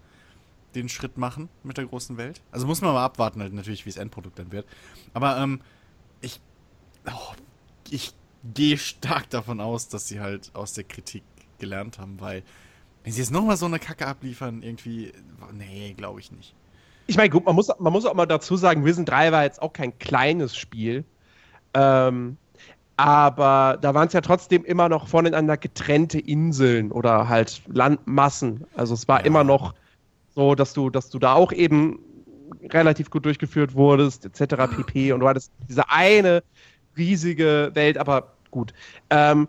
den 0.74 0.88
Schritt 0.88 1.18
machen 1.18 1.48
mit 1.62 1.76
der 1.76 1.86
großen 1.86 2.16
Welt. 2.16 2.40
Also 2.52 2.66
muss 2.66 2.80
man 2.80 2.92
mal 2.92 3.04
abwarten, 3.04 3.40
halt 3.40 3.52
natürlich, 3.52 3.86
wie 3.86 3.90
das 3.90 3.96
Endprodukt 3.96 4.38
dann 4.38 4.52
wird. 4.52 4.66
Aber 5.14 5.36
ähm, 5.38 5.60
ich, 6.20 6.40
oh, 7.06 7.34
ich 7.90 8.12
gehe 8.54 8.78
stark 8.78 9.28
davon 9.30 9.60
aus, 9.60 9.88
dass 9.88 10.08
sie 10.08 10.20
halt 10.20 10.50
aus 10.54 10.72
der 10.72 10.84
Kritik 10.84 11.22
gelernt 11.58 11.98
haben, 11.98 12.20
weil 12.20 12.42
wenn 13.04 13.12
sie 13.12 13.20
jetzt 13.20 13.30
nochmal 13.30 13.56
so 13.56 13.66
eine 13.66 13.78
Kacke 13.78 14.06
abliefern, 14.06 14.62
irgendwie, 14.62 15.12
nee, 15.52 15.94
glaube 15.96 16.20
ich 16.20 16.32
nicht. 16.32 16.54
Ich 17.06 17.16
meine, 17.16 17.30
gut, 17.30 17.44
man 17.44 17.54
muss, 17.54 17.68
man 17.78 17.92
muss 17.92 18.06
auch 18.06 18.14
mal 18.14 18.26
dazu 18.26 18.56
sagen, 18.56 18.84
Risen 18.84 19.04
3 19.04 19.32
war 19.32 19.42
jetzt 19.42 19.60
auch 19.60 19.72
kein 19.72 19.98
kleines 19.98 20.56
Spiel. 20.56 21.04
Ähm, 21.74 22.36
aber 22.96 23.78
da 23.80 23.94
waren 23.94 24.08
es 24.08 24.12
ja 24.12 24.20
trotzdem 24.20 24.64
immer 24.64 24.88
noch 24.90 25.08
voneinander 25.08 25.56
getrennte 25.56 26.18
Inseln 26.20 26.92
oder 26.92 27.28
halt 27.28 27.62
Landmassen. 27.66 28.66
Also 28.76 28.92
es 28.94 29.08
war 29.08 29.20
Ja. 29.20 29.26
immer 29.26 29.42
noch 29.42 29.74
so, 30.40 30.54
dass 30.54 30.72
du, 30.72 30.88
dass 30.88 31.10
du 31.10 31.18
da 31.18 31.34
auch 31.34 31.52
eben 31.52 31.98
relativ 32.70 33.10
gut 33.10 33.26
durchgeführt 33.26 33.74
wurdest, 33.74 34.24
etc. 34.24 34.54
pp. 34.74 35.12
Und 35.12 35.20
du 35.20 35.28
hattest 35.28 35.52
diese 35.68 35.88
eine 35.90 36.42
riesige 36.96 37.70
Welt, 37.74 37.98
aber 37.98 38.32
gut. 38.50 38.72
Ähm, 39.10 39.48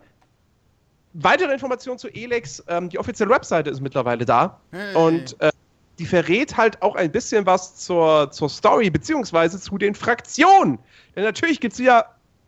weitere 1.14 1.50
Informationen 1.50 1.98
zu 1.98 2.08
Elex, 2.08 2.62
ähm, 2.68 2.90
die 2.90 2.98
offizielle 2.98 3.30
Webseite 3.30 3.70
ist 3.70 3.80
mittlerweile 3.80 4.26
da. 4.26 4.60
Hey. 4.70 4.94
Und 4.94 5.40
äh, 5.40 5.50
die 5.98 6.04
verrät 6.04 6.58
halt 6.58 6.82
auch 6.82 6.94
ein 6.94 7.10
bisschen 7.10 7.46
was 7.46 7.76
zur, 7.76 8.30
zur 8.30 8.50
Story, 8.50 8.90
beziehungsweise 8.90 9.58
zu 9.58 9.78
den 9.78 9.94
Fraktionen. 9.94 10.78
Denn 11.16 11.24
natürlich 11.24 11.58
gibt 11.58 11.72
es 11.72 11.78
ja 11.78 12.04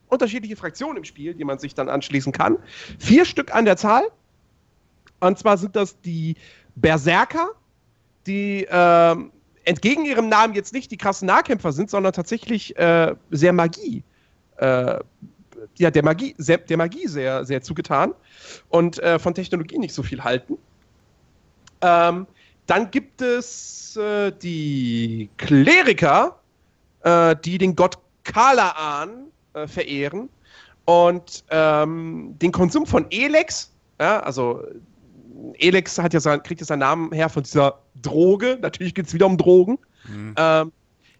unterschiedliche 0.08 0.56
Fraktionen 0.56 0.98
im 0.98 1.04
Spiel, 1.04 1.32
die 1.34 1.44
man 1.44 1.58
sich 1.58 1.74
dann 1.74 1.88
anschließen 1.88 2.32
kann. 2.32 2.58
Vier 2.98 3.24
Stück 3.24 3.54
an 3.54 3.64
der 3.64 3.78
Zahl. 3.78 4.02
Und 5.20 5.38
zwar 5.38 5.56
sind 5.56 5.76
das 5.76 5.98
die 6.02 6.36
Berserker, 6.74 7.48
die 8.26 8.66
ähm, 8.70 9.30
entgegen 9.64 10.04
ihrem 10.04 10.28
Namen 10.28 10.54
jetzt 10.54 10.72
nicht 10.72 10.90
die 10.90 10.96
krassen 10.96 11.26
Nahkämpfer 11.26 11.72
sind, 11.72 11.90
sondern 11.90 12.12
tatsächlich 12.12 12.76
äh, 12.76 13.14
sehr 13.30 13.52
Magie. 13.52 14.02
Äh, 14.56 14.98
ja, 15.78 15.90
der 15.90 16.04
Magie, 16.04 16.34
sehr, 16.38 16.58
der 16.58 16.76
Magie 16.76 17.06
sehr, 17.08 17.44
sehr 17.44 17.62
zugetan 17.62 18.14
und 18.68 18.98
äh, 19.02 19.18
von 19.18 19.34
Technologie 19.34 19.78
nicht 19.78 19.94
so 19.94 20.02
viel 20.02 20.22
halten. 20.22 20.58
Ähm, 21.80 22.26
dann 22.66 22.90
gibt 22.90 23.20
es 23.20 23.96
äh, 23.96 24.32
die 24.32 25.28
Kleriker, 25.36 26.38
äh, 27.02 27.36
die 27.44 27.58
den 27.58 27.74
Gott 27.74 27.98
Kalaan 28.24 29.26
äh, 29.52 29.66
verehren 29.66 30.28
und 30.84 31.44
ähm, 31.50 32.36
den 32.40 32.52
Konsum 32.52 32.86
von 32.86 33.06
Elex, 33.10 33.72
ja, 34.00 34.20
also 34.20 34.62
Elex 35.58 35.98
hat 35.98 36.14
ja 36.14 36.20
sein, 36.20 36.42
kriegt 36.42 36.60
ja 36.60 36.66
seinen 36.66 36.80
Namen 36.80 37.12
her 37.12 37.28
von 37.28 37.42
dieser 37.42 37.80
Droge, 38.00 38.58
natürlich 38.60 38.94
geht 38.94 39.06
es 39.06 39.14
wieder 39.14 39.26
um 39.26 39.36
Drogen, 39.36 39.78
Hm. 40.06 40.34
ähm, 40.36 40.72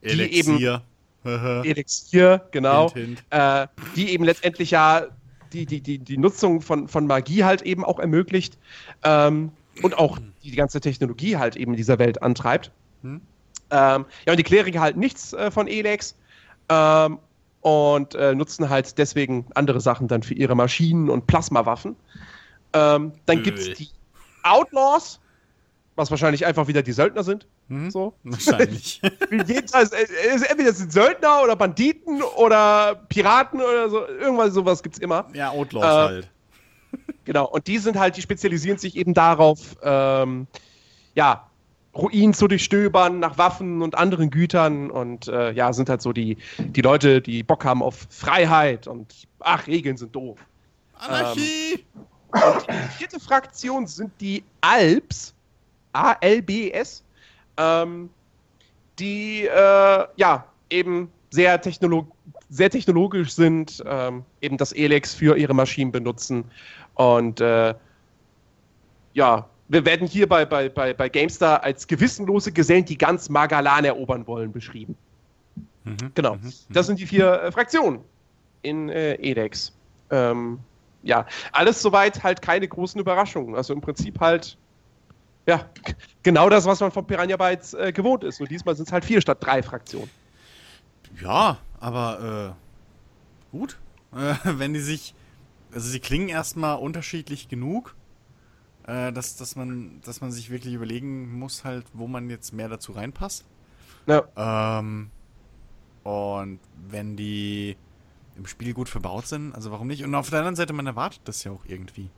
die 0.03 0.09
eben 0.09 0.59
Elixier. 0.59 0.83
Elixier, 1.25 2.47
genau, 2.51 2.93
Hint, 2.93 3.21
hint. 3.21 3.25
äh, 3.31 3.67
die 3.97 4.11
eben 4.11 4.25
letztendlich 4.25 4.71
ja 4.71 5.07
die, 5.55 5.65
die, 5.65 5.81
die, 5.81 5.99
die 5.99 6.19
Nutzung 6.19 6.61
von, 6.61 6.87
von 6.89 7.07
Magie 7.07 7.45
halt 7.45 7.63
eben 7.63 7.85
auch 7.85 7.99
ermöglicht 7.99 8.59
ähm, 9.05 9.51
und 9.83 9.97
auch 9.97 10.19
die, 10.43 10.51
die 10.51 10.57
ganze 10.57 10.81
Technologie 10.81 11.39
halt 11.39 11.57
eben 11.57 11.73
in 11.73 11.77
dieser 11.79 11.99
Welt 11.99 12.23
antreibt. 12.23 12.73
Hm. 13.03 13.23
Ähm, 13.71 14.05
ja, 14.27 14.33
und 14.33 14.37
die 14.37 14.43
Kleriker 14.43 14.81
halten 14.81 15.01
nichts 15.01 15.33
äh, 15.33 15.51
von 15.51 15.67
Elex 15.67 16.15
ähm, 16.69 17.19
und 17.63 18.15
äh, 18.15 18.35
nutzen 18.35 18.69
halt 18.69 18.99
deswegen 18.99 19.47
andere 19.55 19.81
Sachen 19.81 20.09
dann 20.09 20.23
für 20.23 20.35
ihre 20.35 20.55
Maschinen 20.55 21.09
und 21.09 21.27
Plasmawaffen. 21.27 21.97
Ähm, 22.75 23.13
dann 23.25 23.43
gibt 23.43 23.59
es 23.59 23.73
die 23.75 23.89
Outlaws, 24.45 25.21
was 25.97 26.11
wahrscheinlich 26.11 26.45
einfach 26.47 26.67
wieder 26.69 26.83
die 26.83 26.93
Söldner 26.93 27.23
sind. 27.25 27.47
Hm? 27.69 27.91
So. 27.91 28.15
Wahrscheinlich. 28.25 29.01
Jedenfalls, 29.31 29.93
es- 29.93 30.43
entweder 30.43 30.73
sind 30.73 30.93
Söldner 30.93 31.43
oder 31.43 31.57
Banditen 31.57 32.23
oder 32.37 32.95
Piraten 33.09 33.61
oder 33.61 33.89
so. 33.89 34.07
Irgendwas 34.07 34.53
sowas 34.55 34.83
gibt's 34.83 34.99
immer. 34.99 35.27
ja, 35.35 35.51
Outlaws 35.51 35.85
Äh, 35.85 35.89
halt. 35.89 36.31
Genau. 37.25 37.47
Und 37.49 37.67
die 37.67 37.79
sind 37.79 37.99
halt, 37.99 38.17
die 38.17 38.23
spezialisieren 38.23 38.79
sich 38.79 38.97
eben 38.97 39.15
darauf, 39.15 39.59
ähm, 39.83 40.47
ja, 41.15 41.49
Ruinen 41.97 42.35
zu 42.35 42.49
durchstöbern 42.49 43.19
nach 43.21 43.39
Waffen 43.39 43.81
und 43.83 43.95
anderen 43.97 44.31
Gütern 44.31 44.91
und 44.91 45.29
äh, 45.29 45.53
ja, 45.53 45.73
sind 45.73 45.89
halt 45.89 46.03
so 46.03 46.13
die, 46.13 46.37
die 46.59 46.81
Leute, 46.83 47.21
die 47.23 47.43
Bock 47.45 47.65
haben 47.65 47.83
auf 47.83 48.07
Freiheit 48.11 48.87
und 48.89 49.15
ach, 49.41 49.67
Regeln 49.69 49.97
sind 49.97 50.15
doof. 50.15 50.39
Anarchie! 50.99 51.85
Und 52.35 52.67
die 52.69 52.89
vierte 52.99 53.21
Fraktion 53.21 53.87
sind 53.87 54.13
die 54.21 54.43
Alps, 54.61 55.35
A-L-B-S, 55.93 57.05
ähm, 57.57 58.11
die 58.99 59.47
äh, 59.47 60.05
ja 60.17 60.45
eben 60.71 61.11
sehr, 61.31 61.61
technolo 61.61 62.07
sehr 62.49 62.71
technologisch 62.71 63.33
sind, 63.33 63.83
ähm, 63.87 64.25
eben 64.41 64.57
das 64.57 64.73
Elex 64.73 65.15
für 65.15 65.37
ihre 65.37 65.55
Maschinen 65.55 65.91
benutzen. 65.93 66.45
Und 66.95 67.41
äh, 67.41 67.75
ja, 69.15 69.49
wir 69.69 69.85
werden 69.85 70.07
hier 70.07 70.29
bei, 70.29 70.45
bei, 70.45 70.69
bei, 70.69 70.93
bei 70.93 71.09
GameStar 71.09 71.63
als 71.63 71.87
gewissenlose 71.87 72.53
Gesellen, 72.53 72.85
die 72.85 72.99
ganz 72.99 73.29
Magalan 73.29 73.85
erobern 73.85 74.27
wollen, 74.27 74.53
beschrieben. 74.53 74.97
Mhm, 75.85 75.97
Genau. 76.15 76.35
mhm, 76.37 76.53
Das 76.71 76.87
sind 76.87 76.99
die 76.99 77.07
vier 77.07 77.33
äh, 77.43 77.53
Fraktionen 77.53 78.01
in 78.63 78.89
äh, 78.89 79.15
Elex. 79.15 79.73
Ähm, 80.11 80.59
ja, 81.05 81.27
alles 81.53 81.83
soweit 81.83 82.23
halt 82.25 82.43
keine 82.43 82.69
großen 82.69 83.01
Überraschungen. 83.01 83.55
Also 83.55 83.73
im 83.75 83.81
Prinzip 83.81 84.21
halt, 84.21 84.59
ja, 85.47 85.71
genau 86.23 86.49
das, 86.49 86.65
was 86.67 86.81
man 86.81 86.91
von 86.93 87.07
Piranha 87.07 87.37
Bytes 87.37 87.75
äh, 87.75 87.93
gewohnt 87.93 88.25
ist. 88.25 88.41
Nur 88.41 88.49
diesmal 88.49 88.77
sind 88.77 88.87
es 88.89 88.93
halt 88.93 89.05
vier 89.05 89.21
statt 89.21 89.39
drei 89.41 89.63
Fraktionen. 89.63 90.11
Ja, 91.21 91.59
aber 91.81 92.57
äh, 93.53 93.57
gut. 93.57 93.81
Äh, 94.17 94.37
wenn 94.45 94.73
die 94.75 94.81
sich. 94.81 95.17
Also 95.73 95.89
sie 95.91 95.99
klingen 95.99 96.29
erstmal 96.29 96.79
unterschiedlich 96.79 97.49
genug, 97.49 97.97
äh, 98.85 99.13
dass, 99.13 99.37
dass, 99.37 99.57
man, 99.57 100.01
dass 100.03 100.21
man 100.21 100.31
sich 100.31 100.51
wirklich 100.51 100.75
überlegen 100.75 101.37
muss, 101.39 101.65
halt, 101.65 101.87
wo 101.95 102.07
man 102.07 102.31
jetzt 102.31 102.53
mehr 102.53 102.69
dazu 102.69 102.93
reinpasst. 102.93 103.45
Ja, 104.07 104.23
Ähm, 104.37 105.11
und 106.05 106.61
wenn 106.77 107.17
die 107.17 107.77
im 108.37 108.47
Spiel 108.47 108.75
gut 108.75 108.89
verbaut 108.89 109.27
sind, 109.27 109.53
also 109.55 109.71
warum 109.71 109.87
nicht? 109.87 110.03
Und 110.05 110.15
auf 110.15 110.31
der 110.31 110.41
anderen 110.41 110.57
Seite, 110.57 110.73
man 110.73 110.87
erwartet 110.87 111.21
das 111.25 111.45
ja 111.45 111.53
auch 111.53 111.65
irgendwie. 111.67 112.11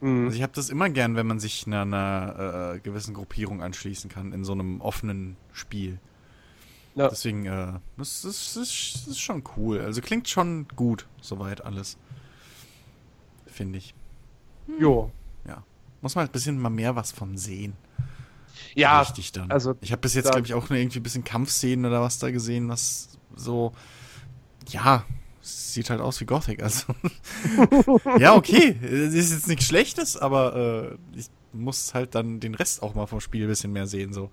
mhm. 0.00 0.24
Also 0.26 0.36
ich 0.36 0.42
habe 0.42 0.52
das 0.54 0.70
immer 0.70 0.88
gern, 0.90 1.16
wenn 1.16 1.26
man 1.26 1.38
sich 1.40 1.66
einer, 1.66 1.82
einer 1.82 2.74
äh, 2.76 2.78
gewissen 2.80 3.14
Gruppierung 3.14 3.62
anschließen 3.62 4.10
kann 4.10 4.32
in 4.32 4.44
so 4.44 4.52
einem 4.52 4.80
offenen 4.80 5.36
Spiel. 5.52 5.98
Ja. 6.96 7.08
Deswegen, 7.08 7.46
äh, 7.46 7.74
das, 7.96 8.24
ist- 8.24 8.56
das, 8.56 8.68
ist- 8.68 8.94
das 8.96 9.06
ist 9.08 9.20
schon 9.20 9.44
cool. 9.56 9.80
Also 9.80 10.00
klingt 10.00 10.28
schon 10.28 10.66
gut, 10.74 11.06
soweit 11.20 11.64
alles. 11.64 11.96
Finde 13.46 13.78
ich. 13.78 13.94
jo. 14.78 15.10
Muss 16.02 16.14
man 16.14 16.22
halt 16.22 16.30
ein 16.30 16.32
bisschen 16.32 16.58
mal 16.58 16.70
mehr 16.70 16.96
was 16.96 17.12
von 17.12 17.36
sehen. 17.36 17.74
Ja, 18.74 19.00
Richtig 19.02 19.32
dann. 19.32 19.50
also 19.50 19.74
ich 19.82 19.92
habe 19.92 20.00
bis 20.00 20.14
jetzt, 20.14 20.30
glaube 20.30 20.46
ich, 20.46 20.54
auch 20.54 20.70
nur 20.70 20.78
irgendwie 20.78 20.98
ein 20.98 21.02
bisschen 21.02 21.24
Kampfszenen 21.24 21.84
oder 21.84 22.00
was 22.00 22.18
da 22.18 22.30
gesehen, 22.30 22.70
was 22.70 23.18
so. 23.36 23.72
Ja, 24.70 25.04
sieht 25.40 25.90
halt 25.90 26.00
aus 26.00 26.20
wie 26.20 26.26
Gothic. 26.26 26.62
Also. 26.62 26.94
ja, 28.18 28.34
okay. 28.34 28.76
Ist 28.82 29.32
jetzt 29.32 29.48
nichts 29.48 29.66
Schlechtes, 29.66 30.16
aber 30.16 30.98
äh, 31.14 31.18
ich 31.18 31.26
muss 31.52 31.94
halt 31.94 32.14
dann 32.14 32.40
den 32.40 32.54
Rest 32.54 32.82
auch 32.82 32.94
mal 32.94 33.06
vom 33.06 33.20
Spiel 33.20 33.44
ein 33.44 33.48
bisschen 33.48 33.72
mehr 33.72 33.86
sehen. 33.86 34.12
So. 34.12 34.30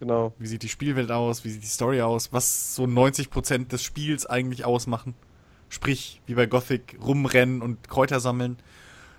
genau. 0.00 0.32
Wie 0.38 0.46
sieht 0.46 0.62
die 0.62 0.68
Spielwelt 0.68 1.10
aus? 1.10 1.44
Wie 1.44 1.50
sieht 1.50 1.62
die 1.62 1.68
Story 1.68 2.02
aus? 2.02 2.32
Was 2.32 2.74
so 2.74 2.84
90% 2.84 3.68
des 3.68 3.82
Spiels 3.82 4.26
eigentlich 4.26 4.64
ausmachen? 4.64 5.14
Sprich, 5.68 6.20
wie 6.26 6.34
bei 6.34 6.46
Gothic, 6.46 6.96
rumrennen 7.04 7.62
und 7.62 7.88
Kräuter 7.88 8.20
sammeln. 8.20 8.58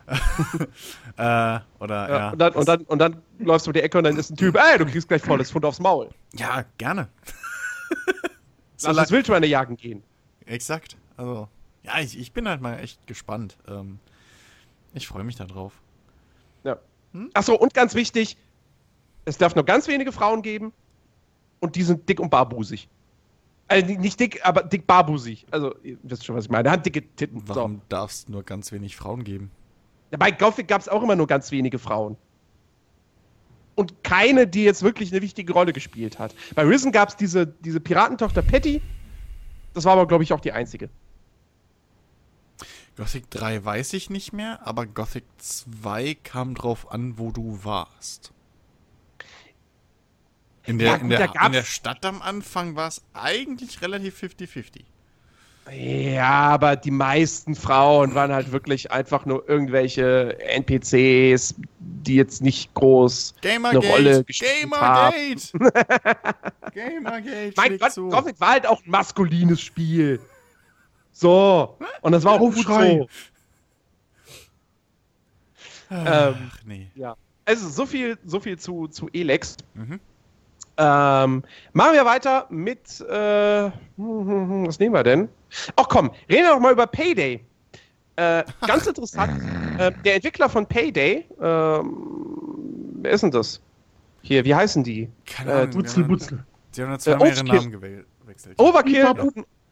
äh, 1.17 1.60
oder, 1.80 2.10
Ja, 2.10 2.10
ja. 2.10 2.30
und, 2.30 2.39
dann, 2.39 2.53
und, 2.53 2.67
dann, 2.67 2.82
und 2.84 2.99
dann 2.99 3.21
läufst 3.39 3.67
du 3.67 3.71
um 3.71 3.73
die 3.73 3.82
Ecke 3.82 3.97
und 3.97 4.06
dann 4.06 4.15
ist 4.15 4.30
ein 4.30 4.38
Typ, 4.38 4.56
ey, 4.56 4.77
du 4.77 4.86
kriegst 4.86 5.10
gleich 5.10 5.21
volles 5.21 5.51
Pfund 5.51 5.65
aufs 5.65 5.80
Maul. 5.80 6.10
ja, 6.34 6.63
gerne. 6.77 7.10
Lass 8.82 8.97
uns 8.97 9.12
Wildschweine 9.12 9.47
jagen 9.47 9.75
gehen. 9.75 10.03
Exakt. 10.45 10.95
Also, 11.17 11.47
ja, 11.84 11.99
ich, 11.99 12.17
ich 12.17 12.32
bin 12.32 12.47
halt 12.47 12.62
mal 12.62 12.80
echt 12.80 13.06
gespannt. 13.08 13.58
Ähm, 13.67 13.99
ich 14.93 15.08
freue 15.08 15.23
mich 15.23 15.36
da 15.36 15.45
drauf. 15.45 15.73
Achso, 17.33 17.56
und 17.56 17.73
ganz 17.73 17.96
wichtig, 17.96 18.37
Es 19.25 19.37
darf 19.37 19.56
nur 19.56 19.65
ganz 19.65 19.87
wenige 19.89 20.13
Frauen 20.13 20.41
geben 20.41 20.71
und 21.60 21.75
die 21.75 21.83
sind 21.83 22.08
dick 22.08 22.19
und 22.19 22.29
barbusig. 22.29 22.87
Also 23.67 23.85
nicht 23.85 24.17
dick, 24.19 24.46
aber 24.46 24.63
dick 24.63 24.87
barbusig. 24.87 25.46
Also, 25.52 25.75
ihr 25.83 25.98
wisst 26.04 26.25
schon, 26.25 26.35
was 26.37 26.46
ich 26.46 26.50
meine. 26.52 26.69
Er 26.69 26.71
hat 26.71 26.85
dicke 26.85 27.02
Titten. 27.15 27.41
Warum 27.46 27.75
so. 27.75 27.81
darf 27.89 28.12
es 28.12 28.29
nur 28.29 28.44
ganz 28.44 28.71
wenig 28.71 28.96
Frauen 28.96 29.25
geben? 29.25 29.52
Ja, 30.12 30.17
bei 30.17 30.31
Gothic 30.31 30.69
gab 30.69 30.79
es 30.79 30.87
auch 30.87 31.04
immer 31.04 31.17
nur 31.17 31.27
ganz 31.27 31.52
wenige 31.52 31.77
Frauen. 31.77 32.15
Und 33.75 34.02
keine, 34.04 34.48
die 34.48 34.63
jetzt 34.63 34.81
wirklich 34.81 35.12
eine 35.12 35.21
wichtige 35.21 35.52
Rolle 35.52 35.73
gespielt 35.73 36.17
hat. 36.19 36.33
Bei 36.56 36.63
Risen 36.63 36.94
gab 36.94 37.10
es 37.10 37.17
diese, 37.17 37.46
diese 37.46 37.81
Piratentochter 37.81 38.41
Patty. 38.41 38.81
Das 39.73 39.83
war 39.83 39.94
aber, 39.94 40.08
glaube 40.08 40.23
ich, 40.23 40.31
auch 40.31 40.39
die 40.39 40.54
einzige. 40.54 40.89
Gothic 42.98 43.29
3 43.29 43.63
weiß 43.63 43.93
ich 43.93 44.10
nicht 44.10 44.33
mehr, 44.33 44.60
aber 44.65 44.87
Gothic 44.87 45.23
2 45.37 46.17
kam 46.23 46.56
drauf 46.56 46.91
an, 46.91 47.19
wo 47.19 47.31
du 47.31 47.63
warst. 47.63 48.31
In 50.65 50.79
der, 50.79 50.87
ja, 50.87 50.93
gut, 50.95 51.04
in, 51.04 51.10
der, 51.10 51.31
in 51.45 51.52
der 51.52 51.63
Stadt 51.63 52.04
am 52.06 52.21
Anfang 52.23 52.75
war 52.75 52.87
es 52.87 53.04
eigentlich 53.13 53.81
relativ 53.83 54.19
50-50. 54.19 54.83
Ja, 55.71 56.29
aber 56.29 56.75
die 56.75 56.91
meisten 56.91 57.54
Frauen 57.54 58.15
waren 58.15 58.31
halt 58.31 58.52
wirklich 58.52 58.91
einfach 58.91 59.25
nur 59.25 59.48
irgendwelche 59.48 60.39
NPCs, 60.39 61.56
die 61.79 62.15
jetzt 62.15 62.41
nicht 62.41 62.73
groß 62.73 63.35
Gamergate, 63.41 63.85
eine 63.85 63.93
Rolle 63.93 64.23
gespielt 64.23 64.71
Gamergate. 64.71 65.54
haben. 65.54 66.52
Gamergate. 66.73 67.54
mein 67.58 67.77
Gott, 67.77 67.91
zu. 67.91 68.10
Gothic 68.10 68.39
war 68.39 68.52
halt 68.52 68.65
auch 68.65 68.81
ein 68.83 68.89
maskulines 68.89 69.62
Spiel. 69.62 70.19
So. 71.17 71.75
Und 72.01 72.11
das 72.11 72.23
war 72.23 72.33
auch 72.33 72.39
gut 72.39 72.57
so. 72.57 73.07
Ach, 75.89 76.35
ähm, 76.35 76.51
nee. 76.63 76.91
Ja. 76.93 77.15
Also 77.45 77.69
so 77.69 77.87
viel, 77.87 78.19
so 78.23 78.39
viel 78.39 78.59
zu, 78.59 78.87
zu 78.87 79.09
Elex. 79.13 79.57
Mhm. 79.73 79.99
Ähm, 80.77 81.43
machen 81.73 81.93
wir 81.93 82.05
weiter 82.05 82.45
mit, 82.51 83.01
äh, 83.01 83.71
was 83.97 84.77
nehmen 84.77 84.93
wir 84.93 85.03
denn? 85.03 85.29
Ach 85.75 85.87
komm, 85.89 86.11
reden 86.29 86.43
wir 86.43 86.51
doch 86.51 86.59
mal 86.59 86.73
über 86.73 86.85
Payday. 86.85 87.43
Äh, 88.15 88.43
ganz 88.67 88.85
interessant, 88.85 89.41
äh, 89.79 89.91
der 90.05 90.15
Entwickler 90.15 90.49
von 90.49 90.67
Payday, 90.67 91.25
ähm, 91.41 92.99
wer 93.01 93.11
ist 93.11 93.21
denn 93.21 93.31
das? 93.31 93.59
Hier, 94.21 94.45
wie 94.45 94.53
heißen 94.53 94.83
die? 94.83 95.09
Keine 95.25 95.53
Ahnung. 95.53 95.69
Äh, 95.69 95.73
Butzel, 95.73 96.03
Butzel. 96.03 96.45
Sie 96.71 96.83
haben 96.83 96.89
nur 96.89 96.99
zweimal 96.99 97.27
äh, 97.27 97.31
ihren 97.31 97.47
Namen 97.47 97.71
gewechselt. 97.71 98.59
Overkill, 98.59 99.05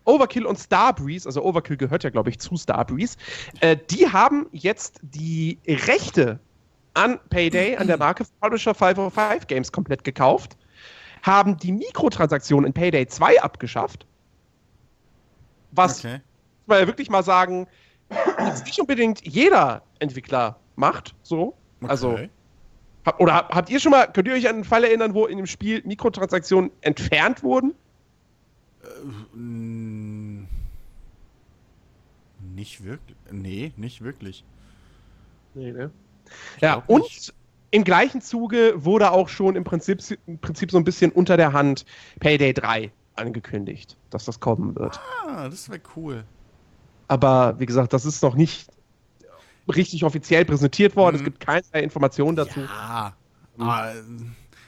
Overkill 0.06 0.46
und 0.46 0.58
Starbreeze, 0.58 1.28
also 1.28 1.44
Overkill 1.44 1.78
gehört 1.78 2.04
ja, 2.04 2.10
glaube 2.10 2.30
ich, 2.30 2.40
zu 2.40 2.56
Starbreeze, 2.58 3.18
äh, 3.60 3.76
die 3.90 4.08
haben 4.08 4.48
jetzt 4.52 5.00
die 5.02 5.60
Rechte 5.68 6.40
an 6.94 7.20
Payday, 7.30 7.76
an 7.76 7.88
der 7.88 7.98
Marke 7.98 8.26
Publisher 8.40 8.74
505 8.74 9.48
Games 9.48 9.72
komplett 9.72 10.04
gekauft 10.04 10.56
haben 11.26 11.58
die 11.58 11.72
Mikrotransaktionen 11.72 12.68
in 12.68 12.74
Payday 12.74 13.08
2 13.08 13.42
abgeschafft. 13.42 14.06
Was, 15.72 16.06
okay. 16.06 16.22
weil 16.68 16.82
wir 16.82 16.88
wirklich 16.88 17.10
mal 17.10 17.24
sagen, 17.24 17.68
jetzt 18.40 18.66
nicht 18.66 18.80
unbedingt 18.80 19.26
jeder 19.26 19.82
Entwickler 20.00 20.60
macht, 20.76 21.16
so. 21.24 21.56
Okay. 21.82 21.90
Also, 21.90 22.20
oder 23.18 23.34
hab, 23.34 23.54
habt 23.54 23.70
ihr 23.70 23.80
schon 23.80 23.92
mal, 23.92 24.08
könnt 24.08 24.28
ihr 24.28 24.36
euch 24.36 24.48
an 24.48 24.56
einen 24.56 24.64
Fall 24.64 24.84
erinnern, 24.84 25.14
wo 25.14 25.26
in 25.26 25.38
dem 25.38 25.48
Spiel 25.48 25.82
Mikrotransaktionen 25.86 26.72
entfernt 26.82 27.44
wurden? 27.44 27.74
Äh, 28.96 30.46
nicht 32.54 32.84
wirklich. 32.84 33.18
Nee, 33.32 33.74
nicht 33.78 34.02
wirklich. 34.02 34.44
Nee, 35.54 35.72
ne? 35.72 35.92
Ja, 36.62 36.84
und 36.88 37.04
nicht 37.04 37.34
im 37.72 37.84
gleichen 37.84 38.22
Zuge 38.22 38.74
wurde 38.78 39.12
auch 39.12 39.30
schon 39.30 39.56
im 39.56 39.64
Prinzip, 39.64 40.02
im 40.28 40.38
Prinzip 40.40 40.72
so 40.72 40.78
ein 40.78 40.84
bisschen 40.84 41.12
unter 41.12 41.38
der 41.38 41.54
Hand 41.54 41.86
Payday 42.20 42.54
3 42.54 42.92
angekündigt, 43.16 43.98
dass 44.10 44.26
das 44.26 44.40
kommen 44.40 44.76
wird. 44.76 45.00
Ah, 45.28 45.50
das 45.50 45.70
wäre 45.70 45.82
cool. 45.96 46.24
Aber 47.08 47.60
wie 47.60 47.66
gesagt, 47.66 47.94
das 47.94 48.06
ist 48.06 48.24
noch 48.24 48.36
nicht 48.36 48.70
richtig 49.68 50.04
offiziell 50.04 50.46
präsentiert 50.46 50.96
worden. 50.96 51.16
Mhm. 51.16 51.22
Es 51.22 51.26
gibt 51.26 51.40
keine 51.40 51.84
Informationen 51.84 52.36
dazu. 52.36 52.62
Ja, 52.62 53.16
aber 53.58 53.94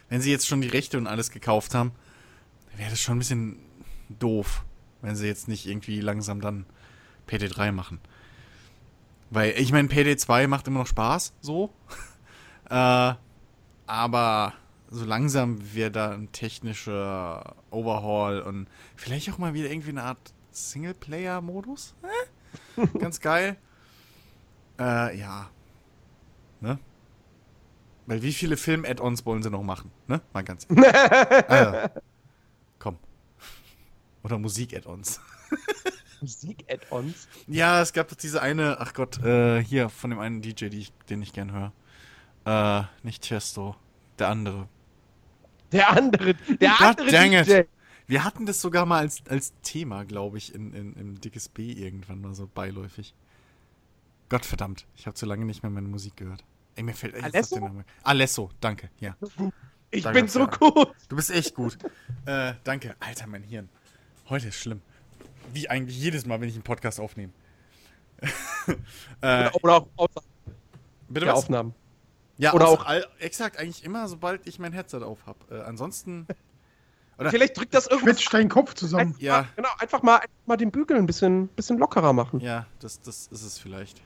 wenn 0.09 0.21
sie 0.21 0.31
jetzt 0.31 0.47
schon 0.47 0.61
die 0.61 0.67
Rechte 0.67 0.97
und 0.97 1.07
alles 1.07 1.31
gekauft 1.31 1.75
haben, 1.75 1.91
wäre 2.75 2.89
das 2.89 2.99
schon 2.99 3.15
ein 3.15 3.19
bisschen 3.19 3.59
doof, 4.09 4.65
wenn 5.01 5.15
sie 5.15 5.27
jetzt 5.27 5.47
nicht 5.47 5.67
irgendwie 5.67 6.01
langsam 6.01 6.41
dann 6.41 6.65
Payday 7.25 7.49
3 7.49 7.71
machen. 7.71 7.99
Weil 9.29 9.53
ich 9.57 9.71
meine, 9.71 9.87
Payday 9.87 10.17
2 10.17 10.47
macht 10.47 10.67
immer 10.67 10.79
noch 10.79 10.87
Spaß, 10.87 11.33
so. 11.41 11.71
Äh, 12.69 13.13
aber 13.85 14.53
so 14.89 15.05
langsam 15.05 15.73
wird 15.73 15.95
da 15.95 16.11
ein 16.11 16.33
technischer 16.33 17.55
Overhaul 17.71 18.41
und 18.41 18.67
vielleicht 18.97 19.31
auch 19.31 19.37
mal 19.37 19.53
wieder 19.53 19.69
irgendwie 19.69 19.91
eine 19.91 20.03
Art 20.03 20.33
Singleplayer-Modus. 20.51 21.95
Äh? 22.75 22.87
Ganz 22.99 23.21
geil. 23.21 23.55
Äh, 24.77 25.17
ja. 25.17 25.49
Ne? 26.59 26.77
Weil 28.05 28.21
wie 28.21 28.33
viele 28.33 28.57
Film-Add-ons 28.57 29.25
wollen 29.25 29.43
sie 29.43 29.49
noch 29.49 29.63
machen? 29.63 29.91
Ne? 30.07 30.21
Mal 30.33 30.43
ganz 30.43 30.65
ehrlich. 30.69 30.95
also. 31.49 31.89
Oder 34.27 34.39
Musik-Add-ons. 34.39 35.21
Musik-Add-ons? 36.21 37.29
Ja, 37.47 37.81
es 37.81 37.93
gab 37.93 38.15
diese 38.17 38.41
eine, 38.41 38.77
ach 38.81 38.93
Gott, 38.93 39.23
äh, 39.23 39.63
hier 39.63 39.87
von 39.87 40.09
dem 40.09 40.19
einen 40.19 40.41
DJ, 40.41 40.65
ich, 40.65 40.91
den 41.09 41.21
ich 41.21 41.31
gern 41.31 41.53
höre. 41.53 41.71
Äh, 42.45 42.85
nicht 43.03 43.23
Chesto. 43.25 43.77
Der 44.19 44.27
andere. 44.27 44.67
Der 45.71 45.91
andere. 45.91 46.33
Der 46.33 46.71
God 46.71 46.81
andere 46.81 47.09
dang 47.09 47.31
DJ. 47.31 47.59
It. 47.59 47.69
Wir 48.07 48.25
hatten 48.25 48.45
das 48.45 48.59
sogar 48.59 48.85
mal 48.85 48.99
als, 48.99 49.25
als 49.29 49.53
Thema, 49.61 50.03
glaube 50.03 50.37
ich, 50.37 50.53
in, 50.53 50.73
in, 50.73 50.93
im 50.95 51.21
Dickes 51.21 51.47
B 51.47 51.71
irgendwann 51.71 52.19
mal 52.19 52.35
so 52.35 52.49
beiläufig. 52.53 53.15
Gott 54.27 54.45
verdammt, 54.45 54.87
ich 54.97 55.05
habe 55.05 55.13
zu 55.13 55.25
lange 55.25 55.45
nicht 55.45 55.63
mehr 55.63 55.69
meine 55.69 55.87
Musik 55.87 56.17
gehört. 56.17 56.43
Ey, 56.75 56.83
mir 56.83 56.93
fällt 56.93 57.15
echt 57.15 57.53
der 57.53 57.61
Name. 57.61 57.85
Alesso, 58.03 58.49
danke, 58.59 58.89
ja. 58.99 59.15
Ich 59.89 60.03
danke 60.03 60.19
bin 60.19 60.27
so 60.27 60.45
gut. 60.47 60.91
Du 61.07 61.15
bist 61.15 61.31
echt 61.31 61.55
gut. 61.55 61.77
äh, 62.25 62.55
danke. 62.65 62.97
Alter, 62.99 63.25
mein 63.27 63.43
Hirn. 63.43 63.69
Heute 64.29 64.49
ist 64.49 64.55
schlimm. 64.55 64.81
Wie 65.53 65.69
eigentlich 65.69 65.97
jedes 65.97 66.25
Mal, 66.25 66.41
wenn 66.41 66.49
ich 66.49 66.55
einen 66.55 66.63
Podcast 66.63 66.99
aufnehme. 66.99 67.31
äh, 69.21 69.49
oder, 69.61 69.75
auch 69.75 69.87
außer 69.95 70.21
Bitte 71.07 71.27
was? 71.27 71.35
Aufnahmen. 71.35 71.73
Ja, 72.37 72.53
oder 72.53 72.67
auch 72.67 72.85
all, 72.85 73.07
exakt, 73.19 73.57
eigentlich 73.57 73.83
immer, 73.83 74.07
sobald 74.07 74.45
ich 74.45 74.59
mein 74.59 74.73
Headset 74.73 74.97
auf 74.97 75.25
habe. 75.25 75.39
Äh, 75.49 75.61
ansonsten. 75.61 76.27
Oder 77.17 77.31
Vielleicht 77.31 77.57
drückt 77.57 77.73
das 77.73 77.87
irgendwie. 77.87 78.11
Quetscht 78.11 78.31
deinen 78.33 78.49
Kopf 78.49 78.75
zusammen. 78.75 79.07
Einfach, 79.07 79.21
ja. 79.21 79.47
Genau, 79.55 79.69
einfach 79.79 80.03
mal, 80.03 80.17
einfach 80.17 80.29
mal 80.45 80.57
den 80.57 80.71
Bügel 80.71 80.97
ein 80.97 81.07
bisschen, 81.07 81.47
bisschen 81.49 81.79
lockerer 81.79 82.13
machen. 82.13 82.41
Ja, 82.41 82.67
das, 82.79 83.01
das 83.01 83.27
ist 83.27 83.41
es 83.41 83.57
vielleicht. 83.57 84.01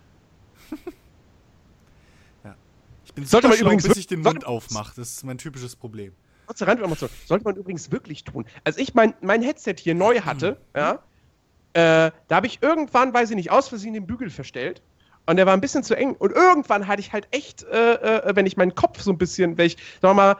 ja. 2.45 2.55
Ich 3.03 3.13
bin 3.13 3.25
sollte 3.25 3.49
man 3.49 3.57
schlau, 3.57 3.65
übrigens 3.65 3.87
bis 3.87 3.97
ich 3.97 4.07
den 4.07 4.21
Mund 4.21 4.45
aufmache. 4.45 4.93
Das 4.95 5.11
ist 5.11 5.23
mein 5.25 5.37
typisches 5.37 5.75
Problem. 5.75 6.13
Sollte 7.25 7.45
man 7.45 7.55
übrigens 7.55 7.91
wirklich 7.91 8.23
tun. 8.23 8.45
Als 8.63 8.77
ich 8.77 8.93
mein, 8.93 9.13
mein 9.21 9.41
Headset 9.41 9.75
hier 9.77 9.95
neu 9.95 10.21
hatte, 10.21 10.57
mhm. 10.73 10.79
ja, 10.79 10.91
äh, 11.73 12.11
da 12.27 12.35
habe 12.35 12.47
ich 12.47 12.61
irgendwann, 12.61 13.13
weiß 13.13 13.29
ich 13.29 13.35
nicht, 13.35 13.51
aus 13.51 13.69
Versehen 13.69 13.93
den 13.93 14.05
Bügel 14.05 14.29
verstellt. 14.29 14.81
Und 15.27 15.37
der 15.37 15.45
war 15.45 15.53
ein 15.53 15.61
bisschen 15.61 15.83
zu 15.83 15.95
eng. 15.95 16.15
Und 16.15 16.31
irgendwann 16.31 16.87
hatte 16.87 16.99
ich 16.99 17.13
halt 17.13 17.27
echt, 17.31 17.63
äh, 17.63 17.93
äh, 17.93 18.35
wenn 18.35 18.45
ich 18.45 18.57
meinen 18.57 18.75
Kopf 18.75 19.01
so 19.01 19.11
ein 19.11 19.17
bisschen, 19.17 19.57
wenn 19.57 19.67
ich, 19.67 19.77
sagen 20.01 20.11
wir 20.11 20.13
mal, 20.13 20.37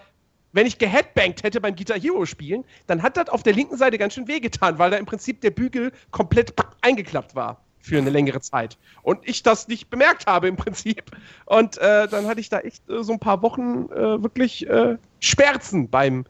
wenn 0.54 0.66
ich 0.68 0.78
geheadbankt 0.78 1.44
hätte 1.44 1.62
beim 1.62 1.76
Guitar 1.76 1.98
Hero 1.98 2.26
spielen, 2.26 2.66
dann 2.88 3.02
hat 3.02 3.16
das 3.16 3.30
auf 3.30 3.44
der 3.44 3.54
linken 3.54 3.78
Seite 3.78 3.98
ganz 3.98 4.16
schön 4.16 4.28
wehgetan, 4.28 4.80
weil 4.80 4.92
da 4.92 4.98
im 4.98 5.06
Prinzip 5.06 5.40
der 5.42 5.52
Bügel 5.52 5.94
komplett 6.12 6.54
eingeklappt 6.82 7.36
war 7.36 7.62
für 7.82 7.98
eine 7.98 8.10
längere 8.10 8.42
Zeit. 8.42 8.78
Und 9.02 9.20
ich 9.28 9.44
das 9.44 9.68
nicht 9.68 9.90
bemerkt 9.90 10.28
habe 10.28 10.48
im 10.48 10.56
Prinzip. 10.56 11.04
Und 11.46 11.78
äh, 11.78 12.08
dann 12.08 12.28
hatte 12.28 12.40
ich 12.40 12.50
da 12.50 12.60
echt 12.60 12.88
äh, 12.90 13.04
so 13.04 13.14
ein 13.14 13.20
paar 13.20 13.42
Wochen 13.42 13.90
äh, 13.92 14.22
wirklich 14.22 14.68
äh, 14.68 14.98
Schmerzen 15.20 15.90
beim 15.90 16.26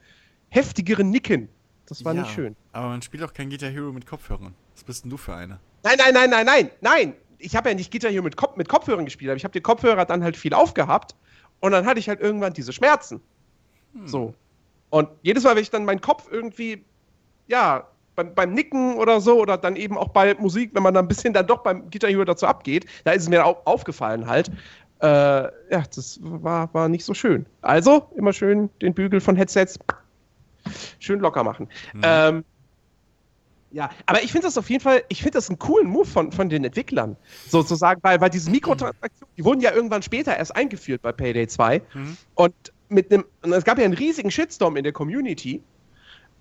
heftigeren 0.49 1.09
Nicken. 1.09 1.49
Das 1.87 2.05
war 2.05 2.13
ja, 2.13 2.21
nicht 2.21 2.33
schön. 2.33 2.55
Aber 2.71 2.89
man 2.89 3.01
spielt 3.01 3.23
auch 3.23 3.33
kein 3.33 3.49
Guitar 3.49 3.69
Hero 3.69 3.91
mit 3.91 4.05
Kopfhörern. 4.05 4.53
Was 4.73 4.83
bist 4.83 5.03
denn 5.03 5.11
du 5.11 5.17
für 5.17 5.35
eine? 5.35 5.59
Nein, 5.83 5.95
nein, 5.97 6.13
nein, 6.13 6.29
nein, 6.29 6.45
nein, 6.45 6.71
nein 6.79 7.13
ich 7.41 7.55
habe 7.55 7.69
ja 7.69 7.75
nicht 7.75 7.91
Gitter 7.91 8.09
hier 8.09 8.21
mit, 8.21 8.37
Kopf, 8.37 8.55
mit 8.55 8.69
Kopfhörern 8.69 9.05
gespielt, 9.05 9.29
aber 9.29 9.37
ich 9.37 9.43
habe 9.43 9.53
die 9.53 9.61
Kopfhörer 9.61 10.05
dann 10.05 10.23
halt 10.23 10.37
viel 10.37 10.53
aufgehabt 10.53 11.15
und 11.59 11.71
dann 11.71 11.85
hatte 11.85 11.99
ich 11.99 12.07
halt 12.07 12.21
irgendwann 12.21 12.53
diese 12.53 12.73
Schmerzen. 12.73 13.21
Hm. 13.93 14.07
So. 14.07 14.33
Und 14.89 15.09
jedes 15.21 15.43
Mal, 15.43 15.55
wenn 15.55 15.63
ich 15.63 15.69
dann 15.69 15.85
meinen 15.85 16.01
Kopf 16.01 16.27
irgendwie, 16.29 16.83
ja, 17.47 17.87
beim, 18.23 18.35
beim, 18.35 18.53
Nicken 18.53 18.95
oder 18.95 19.21
so 19.21 19.39
oder 19.39 19.57
dann 19.57 19.75
eben 19.75 19.97
auch 19.97 20.09
bei 20.09 20.35
Musik, 20.35 20.71
wenn 20.73 20.83
man 20.83 20.93
dann 20.93 21.05
ein 21.05 21.07
bisschen 21.07 21.33
dann 21.33 21.47
doch 21.47 21.63
beim 21.63 21.89
Guitar 21.89 22.09
Hero 22.09 22.23
dazu 22.23 22.45
abgeht, 22.47 22.85
da 23.03 23.11
ist 23.11 23.23
es 23.23 23.29
mir 23.29 23.45
auch 23.45 23.65
aufgefallen 23.65 24.27
halt. 24.27 24.49
Äh, 24.99 25.07
ja, 25.07 25.83
das 25.95 26.19
war, 26.21 26.73
war 26.73 26.87
nicht 26.87 27.05
so 27.05 27.13
schön. 27.13 27.45
Also 27.61 28.07
immer 28.15 28.33
schön 28.33 28.69
den 28.81 28.93
Bügel 28.93 29.19
von 29.19 29.35
Headsets 29.35 29.79
schön 30.99 31.19
locker 31.19 31.43
machen. 31.43 31.67
Mhm. 31.93 32.01
Ähm, 32.03 32.45
ja, 33.71 33.89
aber 34.05 34.21
ich 34.21 34.31
finde 34.31 34.47
das 34.47 34.57
auf 34.57 34.69
jeden 34.69 34.83
Fall, 34.83 35.03
ich 35.07 35.19
finde 35.19 35.37
das 35.37 35.49
einen 35.49 35.57
coolen 35.57 35.87
Move 35.87 36.05
von, 36.05 36.31
von 36.31 36.49
den 36.49 36.63
Entwicklern. 36.63 37.15
Sozusagen, 37.47 38.01
weil, 38.03 38.19
weil 38.19 38.29
diese 38.29 38.51
Mikrotransaktionen, 38.51 39.33
die 39.37 39.45
wurden 39.45 39.61
ja 39.61 39.73
irgendwann 39.73 40.01
später 40.01 40.35
erst 40.35 40.55
eingeführt 40.55 41.01
bei 41.01 41.11
Payday 41.13 41.47
2. 41.47 41.81
Mhm. 41.93 42.17
Und 42.35 42.53
mit 42.89 43.11
einem, 43.11 43.23
es 43.41 43.63
gab 43.63 43.77
ja 43.77 43.85
einen 43.85 43.93
riesigen 43.93 44.29
Shitstorm 44.29 44.75
in 44.75 44.83
der 44.83 44.93
Community. 44.93 45.63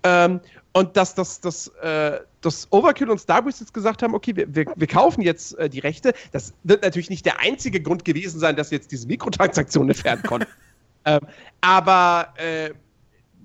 Ähm, 0.03 0.39
und 0.73 0.95
dass 0.95 1.15
das, 1.15 1.41
das, 1.41 1.67
äh, 1.81 2.19
das 2.41 2.67
Overkill 2.71 3.09
und 3.09 3.19
Starbreeze 3.19 3.63
jetzt 3.63 3.73
gesagt 3.73 4.03
haben, 4.03 4.13
okay, 4.15 4.35
wir, 4.35 4.53
wir, 4.55 4.65
wir 4.75 4.87
kaufen 4.87 5.21
jetzt 5.21 5.57
äh, 5.57 5.69
die 5.69 5.79
Rechte. 5.79 6.13
Das 6.31 6.53
wird 6.63 6.83
natürlich 6.83 7.09
nicht 7.09 7.25
der 7.25 7.39
einzige 7.39 7.81
Grund 7.81 8.05
gewesen 8.05 8.39
sein, 8.39 8.55
dass 8.55 8.69
sie 8.69 8.75
jetzt 8.75 8.91
diese 8.91 9.07
Mikrotransaktionen 9.07 9.89
entfernen 9.89 10.23
konnten. 10.23 10.47
ähm, 11.05 11.19
aber 11.59 12.33
äh, 12.37 12.71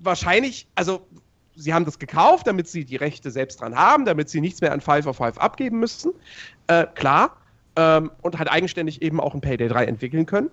wahrscheinlich, 0.02 0.68
also 0.76 1.04
sie 1.56 1.74
haben 1.74 1.84
das 1.84 1.98
gekauft, 1.98 2.46
damit 2.46 2.68
sie 2.68 2.84
die 2.84 2.96
Rechte 2.96 3.30
selbst 3.30 3.60
dran 3.60 3.74
haben, 3.74 4.04
damit 4.04 4.28
sie 4.28 4.40
nichts 4.40 4.60
mehr 4.60 4.72
an 4.72 4.80
Five 4.80 5.06
of 5.06 5.16
Five 5.16 5.38
abgeben 5.38 5.80
müssen. 5.80 6.12
Äh, 6.68 6.86
klar. 6.94 7.36
Ähm, 7.74 8.10
und 8.22 8.38
halt 8.38 8.50
eigenständig 8.50 9.02
eben 9.02 9.20
auch 9.20 9.34
ein 9.34 9.40
Payday 9.40 9.68
3 9.68 9.84
entwickeln 9.84 10.26
können. 10.26 10.50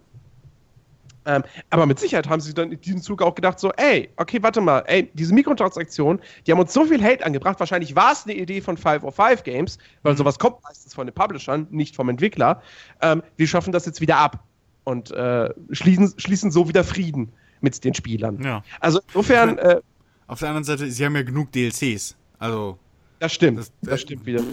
Ähm, 1.26 1.44
aber 1.70 1.86
mit 1.86 2.00
Sicherheit 2.00 2.28
haben 2.28 2.42
sie 2.42 2.54
dann 2.54 2.72
in 2.72 2.82
diesem 2.82 3.02
Zug 3.02 3.22
auch 3.22 3.36
gedacht, 3.36 3.60
so, 3.60 3.72
ey, 3.74 4.10
okay, 4.18 4.42
warte 4.42 4.62
mal, 4.62 4.84
ey, 4.88 5.10
diese 5.14 5.34
Mikrotransaktionen, 5.34 6.22
die 6.46 6.52
haben 6.52 6.60
uns 6.60 6.74
so 6.74 6.86
viel 6.86 7.04
Hate 7.04 7.26
angebracht. 7.26 7.60
Wahrscheinlich 7.60 7.96
war 7.96 8.12
es 8.12 8.24
eine 8.26 8.36
Idee 8.36 8.62
von 8.62 8.78
505 8.78 9.44
Games, 9.44 9.78
weil 10.02 10.14
mhm. 10.14 10.18
sowas 10.18 10.40
kommt 10.40 10.64
meistens 10.64 10.94
von 10.94 11.08
den 11.08 11.14
Publishern, 11.14 11.68
nicht 11.72 11.96
vom 11.96 12.10
Entwickler. 12.10 12.62
Ähm, 13.02 13.24
wir 13.38 13.48
schaffen 13.48 13.72
das 13.72 13.86
jetzt 13.86 14.02
wieder 14.02 14.18
ab 14.18 14.44
und 14.84 15.12
äh, 15.12 15.50
schließen, 15.72 16.14
schließen 16.18 16.52
so 16.52 16.68
wieder 16.68 16.84
Frieden 16.84 17.32
mit 17.62 17.84
den 17.84 17.94
Spielern. 17.94 18.42
Ja. 18.44 18.64
Also 18.80 19.00
insofern. 19.08 19.58
Äh, 19.58 19.82
Auf 20.28 20.40
der 20.40 20.50
anderen 20.50 20.66
Seite, 20.66 20.90
sie 20.92 21.06
haben 21.06 21.16
ja 21.16 21.24
genug 21.24 21.52
DLCs. 21.52 22.16
Also. 22.40 22.78
Das 23.20 23.34
stimmt. 23.34 23.60
Das, 23.60 23.72
das 23.82 23.94
äh, 23.94 23.98
stimmt 24.00 24.26
wieder. 24.26 24.44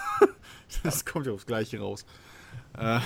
das 0.82 1.04
kommt 1.04 1.26
ja 1.26 1.32
aufs 1.32 1.44
Gleiche 1.44 1.78
raus. 1.80 2.06
Äh 2.78 3.00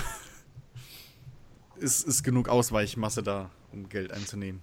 ist, 1.76 2.06
ist 2.06 2.22
genug 2.22 2.48
Ausweichmasse 2.48 3.22
da, 3.22 3.50
um 3.72 3.88
Geld 3.88 4.12
einzunehmen. 4.12 4.60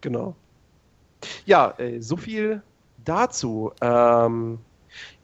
Genau. 0.00 0.36
Ja, 1.46 1.74
äh, 1.78 2.00
so 2.00 2.16
viel 2.16 2.62
dazu. 3.04 3.72
Ähm, 3.80 4.58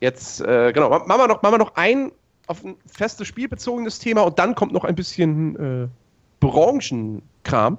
jetzt, 0.00 0.40
äh, 0.40 0.72
genau, 0.72 0.90
machen 0.90 1.08
wir, 1.08 1.28
noch, 1.28 1.42
machen 1.42 1.54
wir 1.54 1.58
noch 1.58 1.74
ein 1.76 2.12
auf 2.46 2.62
ein 2.64 2.76
festes 2.86 3.26
Spiel 3.26 3.48
bezogenes 3.48 3.98
Thema 3.98 4.22
und 4.22 4.38
dann 4.38 4.54
kommt 4.54 4.72
noch 4.72 4.84
ein 4.84 4.94
bisschen 4.94 5.56
äh, 5.56 5.88
Branchenkram. 6.40 7.78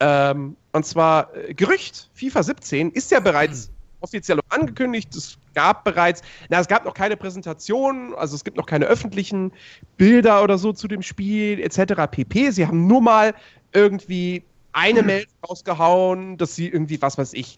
Ähm, 0.00 0.56
und 0.72 0.86
zwar 0.86 1.34
äh, 1.34 1.54
Gerücht, 1.54 2.10
FIFA 2.14 2.42
17 2.42 2.90
ist 2.90 3.10
ja 3.10 3.20
bereits 3.20 3.70
offiziell 4.00 4.40
angekündigt. 4.50 5.14
Es 5.14 5.38
gab 5.54 5.84
bereits, 5.84 6.22
na, 6.48 6.60
es 6.60 6.68
gab 6.68 6.84
noch 6.84 6.94
keine 6.94 7.16
Präsentation, 7.16 8.14
also 8.14 8.34
es 8.34 8.44
gibt 8.44 8.56
noch 8.56 8.66
keine 8.66 8.86
öffentlichen 8.86 9.52
Bilder 9.96 10.42
oder 10.42 10.58
so 10.58 10.72
zu 10.72 10.88
dem 10.88 11.02
Spiel 11.02 11.60
etc. 11.60 11.94
pp. 12.10 12.50
Sie 12.50 12.66
haben 12.66 12.86
nur 12.86 13.00
mal 13.00 13.34
irgendwie 13.72 14.44
eine. 14.72 15.02
Meldung 15.02 15.32
rausgehauen, 15.48 16.36
dass 16.38 16.54
sie 16.54 16.68
irgendwie, 16.68 17.00
was 17.00 17.18
weiß 17.18 17.34
ich, 17.34 17.56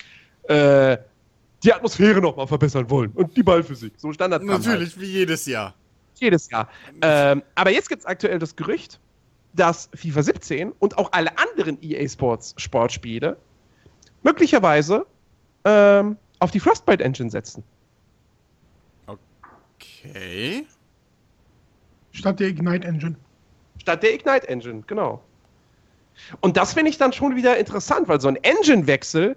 äh, 0.49 0.99
die 1.63 1.73
Atmosphäre 1.73 2.21
nochmal 2.21 2.47
verbessern 2.47 2.89
wollen 2.91 3.11
und 3.13 3.37
die 3.37 3.43
Ballphysik. 3.43 3.95
So 3.97 4.13
Standard. 4.13 4.43
Natürlich, 4.43 4.91
halt. 4.91 5.01
wie 5.01 5.07
jedes 5.07 5.47
Jahr. 5.47 5.75
Jedes 6.17 6.51
Jahr. 6.51 6.69
Ähm, 7.01 7.43
aber 7.55 7.71
jetzt 7.71 7.89
gibt 7.89 8.01
es 8.01 8.07
aktuell 8.07 8.39
das 8.39 8.55
Gerücht, 8.55 9.01
dass 9.55 9.89
FIFA 9.95 10.23
17 10.23 10.73
und 10.73 10.99
auch 10.99 11.11
alle 11.13 11.31
anderen 11.39 11.79
EA 11.83 12.07
Sports 12.09 12.55
Sportspiele 12.59 13.37
möglicherweise 14.23 15.07
ähm, 15.65 16.17
auf 16.39 16.51
die 16.51 16.61
Frostbite 16.61 17.03
Engine 17.03 17.31
setzen. 17.31 17.65
Okay. 20.05 20.67
Statt 22.13 22.41
der 22.41 22.49
Ignite 22.49 22.87
Engine. 22.87 23.17
Statt 23.79 24.03
der 24.03 24.15
Ignite 24.15 24.49
Engine, 24.49 24.83
genau. 24.87 25.23
Und 26.41 26.57
das 26.57 26.75
finde 26.75 26.91
ich 26.91 26.99
dann 26.99 27.13
schon 27.13 27.35
wieder 27.35 27.59
interessant, 27.59 28.07
weil 28.09 28.21
so 28.21 28.29
ein 28.29 28.37
Engine-Wechsel 28.37 29.37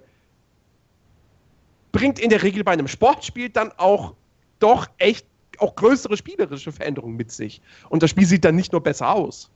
bringt 1.90 2.18
in 2.18 2.30
der 2.30 2.42
Regel 2.42 2.62
bei 2.62 2.72
einem 2.72 2.86
Sportspiel 2.86 3.48
dann 3.48 3.72
auch 3.78 4.14
doch 4.60 4.86
echt 4.98 5.26
auch 5.58 5.74
größere 5.74 6.16
spielerische 6.16 6.70
Veränderungen 6.70 7.16
mit 7.16 7.32
sich. 7.32 7.60
Und 7.88 8.02
das 8.02 8.10
Spiel 8.10 8.26
sieht 8.26 8.44
dann 8.44 8.54
nicht 8.54 8.72
nur 8.72 8.82
besser 8.82 9.10
aus. 9.10 9.50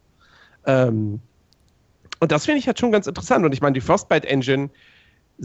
Ähm, 0.66 1.20
und 2.18 2.32
das 2.32 2.44
finde 2.44 2.58
ich 2.58 2.66
halt 2.66 2.78
schon 2.78 2.90
ganz 2.90 3.06
interessant. 3.06 3.44
Und 3.44 3.52
ich 3.52 3.60
meine, 3.60 3.74
die 3.74 3.80
Frostbite 3.80 4.26
Engine 4.28 4.70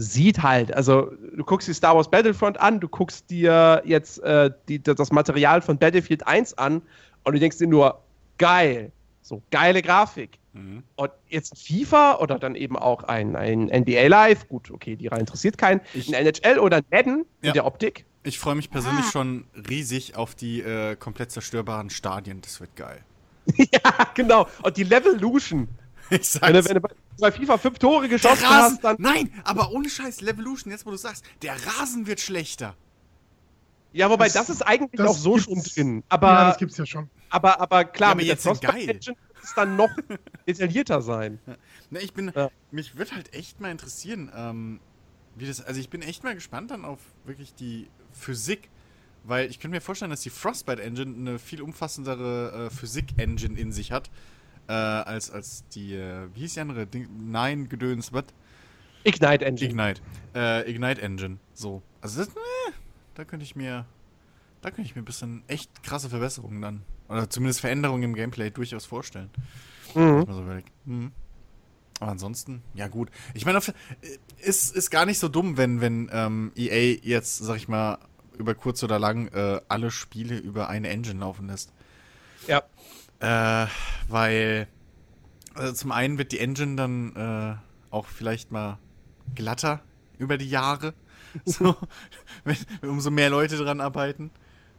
sieht 0.00 0.44
halt, 0.44 0.72
also 0.72 1.10
du 1.36 1.44
guckst 1.44 1.66
dir 1.66 1.74
Star 1.74 1.96
Wars 1.96 2.08
Battlefront 2.08 2.60
an, 2.60 2.78
du 2.78 2.86
guckst 2.88 3.28
dir 3.30 3.82
jetzt 3.84 4.22
äh, 4.22 4.48
die, 4.68 4.80
das 4.80 5.10
Material 5.10 5.60
von 5.60 5.76
Battlefield 5.76 6.24
1 6.24 6.56
an 6.56 6.82
und 7.24 7.32
du 7.32 7.40
denkst 7.40 7.58
dir 7.58 7.66
nur, 7.66 8.00
geil, 8.38 8.92
so 9.22 9.42
geile 9.50 9.82
Grafik. 9.82 10.38
Mhm. 10.52 10.84
Und 10.94 11.10
jetzt 11.28 11.66
FIFA 11.66 12.18
oder 12.18 12.38
dann 12.38 12.54
eben 12.54 12.76
auch 12.76 13.02
ein, 13.02 13.34
ein 13.34 13.64
NBA 13.64 14.06
Live, 14.06 14.48
gut, 14.48 14.70
okay, 14.70 14.94
die 14.94 15.08
rein 15.08 15.18
interessiert 15.18 15.58
keinen, 15.58 15.80
ich, 15.92 16.14
ein 16.14 16.26
NHL 16.26 16.60
oder 16.60 16.80
Madden 16.92 17.26
ja. 17.42 17.48
in 17.48 17.54
der 17.54 17.66
Optik. 17.66 18.04
Ich 18.22 18.38
freue 18.38 18.54
mich 18.54 18.70
persönlich 18.70 19.06
ah. 19.06 19.10
schon 19.10 19.46
riesig 19.68 20.14
auf 20.14 20.36
die 20.36 20.60
äh, 20.60 20.94
komplett 20.94 21.32
zerstörbaren 21.32 21.90
Stadien, 21.90 22.40
das 22.40 22.60
wird 22.60 22.76
geil. 22.76 23.00
ja, 23.56 23.92
genau. 24.14 24.46
Und 24.62 24.76
die 24.76 24.84
Levolution. 24.84 25.66
Ich 26.10 26.28
sag's. 26.28 26.46
Wenn 26.46 26.54
du, 26.54 26.68
wenn 26.68 26.82
du 26.82 26.88
bei 27.18 27.32
FIFA 27.32 27.58
fünf 27.58 27.78
Tore 27.78 28.08
geschossen 28.08 28.48
hast, 28.48 28.82
dann. 28.82 28.96
Nein, 28.98 29.32
aber 29.44 29.70
ohne 29.72 29.90
Scheiß, 29.90 30.20
Levolution, 30.20 30.72
jetzt 30.72 30.86
wo 30.86 30.90
du 30.90 30.96
sagst, 30.96 31.24
der 31.42 31.54
Rasen 31.66 32.06
wird 32.06 32.20
schlechter. 32.20 32.74
Ja, 33.92 34.10
wobei 34.10 34.26
das, 34.26 34.34
das 34.34 34.50
ist 34.50 34.62
eigentlich 34.62 34.90
das 34.92 35.08
auch 35.08 35.16
so 35.16 35.38
schon 35.38 35.62
drin. 35.62 36.04
Aber, 36.08 36.28
ja, 36.28 36.48
das 36.48 36.58
gibt's 36.58 36.76
ja 36.76 36.86
schon. 36.86 37.08
Aber, 37.30 37.60
aber 37.60 37.84
klar, 37.84 38.10
ja, 38.10 38.14
mit 38.16 38.26
jetzt 38.26 38.44
der 38.44 38.74
wird 38.74 39.08
es 39.42 39.54
dann 39.54 39.76
noch 39.76 39.90
detaillierter 40.46 41.02
sein. 41.02 41.38
Ne, 41.90 42.00
ich 42.00 42.12
bin, 42.12 42.32
ja. 42.34 42.50
mich 42.70 42.96
wird 42.96 43.14
halt 43.14 43.34
echt 43.34 43.60
mal 43.60 43.70
interessieren, 43.70 44.30
ähm, 44.34 44.80
wie 45.36 45.46
das, 45.46 45.60
also 45.60 45.80
ich 45.80 45.88
bin 45.88 46.02
echt 46.02 46.24
mal 46.24 46.34
gespannt 46.34 46.70
dann 46.70 46.84
auf 46.84 47.00
wirklich 47.24 47.54
die 47.54 47.88
Physik, 48.12 48.68
weil 49.24 49.48
ich 49.50 49.58
könnte 49.58 49.76
mir 49.76 49.80
vorstellen, 49.80 50.10
dass 50.10 50.20
die 50.20 50.30
Frostbite 50.30 50.82
Engine 50.82 51.14
eine 51.16 51.38
viel 51.38 51.62
umfassendere 51.62 52.66
äh, 52.66 52.70
Physik-Engine 52.70 53.58
in 53.58 53.72
sich 53.72 53.92
hat, 53.92 54.10
äh, 54.68 54.72
als, 54.72 55.30
als 55.30 55.64
die, 55.68 55.94
äh, 55.94 56.28
wie 56.34 56.40
hieß 56.40 56.54
die 56.54 56.60
andere? 56.60 56.86
Nein, 57.18 57.68
Gedöns, 57.68 58.12
was? 58.12 58.24
Ignite 59.04 59.44
Engine. 59.44 59.70
Ignite. 59.70 60.02
Äh, 60.34 60.70
Ignite 60.70 61.00
Engine. 61.00 61.38
So. 61.54 61.82
Also 62.00 62.20
das, 62.20 62.28
äh, 62.28 62.72
da 63.14 63.24
könnte 63.24 63.44
ich 63.44 63.56
mir, 63.56 63.86
da 64.60 64.70
könnte 64.70 64.88
ich 64.88 64.94
mir 64.94 65.02
ein 65.02 65.06
bisschen 65.06 65.42
echt 65.48 65.82
krasse 65.82 66.10
Verbesserungen 66.10 66.60
dann, 66.60 66.82
oder 67.08 67.30
zumindest 67.30 67.60
Veränderungen 67.60 68.02
im 68.02 68.14
Gameplay 68.14 68.50
durchaus 68.50 68.84
vorstellen. 68.84 69.30
Mhm. 69.94 70.26
So 70.28 70.44
mhm. 70.84 71.12
Aber 72.00 72.12
ansonsten, 72.12 72.62
ja 72.74 72.86
gut. 72.88 73.10
Ich 73.34 73.44
meine, 73.44 73.60
ist, 74.40 74.76
ist 74.76 74.90
gar 74.90 75.06
nicht 75.06 75.18
so 75.18 75.28
dumm, 75.28 75.56
wenn, 75.56 75.80
wenn 75.80 76.08
ähm, 76.12 76.52
EA 76.54 76.98
jetzt, 77.02 77.38
sag 77.38 77.56
ich 77.56 77.68
mal, 77.68 77.98
über 78.36 78.54
kurz 78.54 78.82
oder 78.84 78.98
lang 78.98 79.28
äh, 79.28 79.60
alle 79.68 79.90
Spiele 79.90 80.38
über 80.38 80.68
eine 80.68 80.88
Engine 80.88 81.20
laufen 81.20 81.48
lässt. 81.48 81.72
Ja. 82.46 82.62
Äh, 83.20 83.66
weil, 84.08 84.68
also 85.54 85.72
zum 85.72 85.92
einen 85.92 86.18
wird 86.18 86.32
die 86.32 86.38
Engine 86.38 86.76
dann 86.76 87.16
äh, 87.16 87.94
auch 87.94 88.06
vielleicht 88.06 88.52
mal 88.52 88.78
glatter 89.34 89.80
über 90.18 90.38
die 90.38 90.48
Jahre. 90.48 90.94
So, 91.44 91.76
wenn, 92.44 92.56
umso 92.82 93.10
mehr 93.10 93.28
Leute 93.28 93.58
dran 93.58 93.82
arbeiten. 93.82 94.30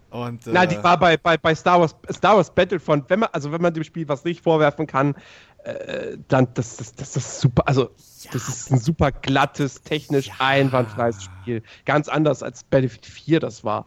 Und, 0.10 0.48
äh, 0.48 0.52
Na, 0.52 0.66
die 0.66 0.82
war 0.84 0.98
bei, 0.98 1.16
bei, 1.16 1.38
bei 1.38 1.54
Star, 1.54 1.80
Wars, 1.80 1.96
Star 2.12 2.36
Wars 2.36 2.54
Battlefront, 2.54 3.08
wenn 3.10 3.20
man, 3.20 3.30
also 3.32 3.52
wenn 3.52 3.62
man 3.62 3.72
dem 3.72 3.84
Spiel 3.84 4.08
was 4.08 4.24
nicht 4.24 4.42
vorwerfen 4.42 4.88
kann, 4.88 5.16
äh, 5.64 6.18
dann 6.28 6.52
das, 6.56 6.78
das, 6.78 6.96
das, 6.96 7.12
das 7.14 7.24
ist 7.26 7.42
super, 7.42 7.68
also 7.68 7.92
ja. 8.24 8.32
das 8.32 8.48
ist 8.48 8.72
ein 8.72 8.80
super 8.80 9.12
glattes, 9.12 9.84
technisch 9.84 10.28
ja. 10.28 10.34
einwandfreies 10.40 11.24
Spiel. 11.24 11.62
Ganz 11.86 12.10
anders 12.10 12.42
als 12.42 12.64
Battlefield 12.64 13.06
4 13.06 13.40
das 13.40 13.64
war. 13.64 13.86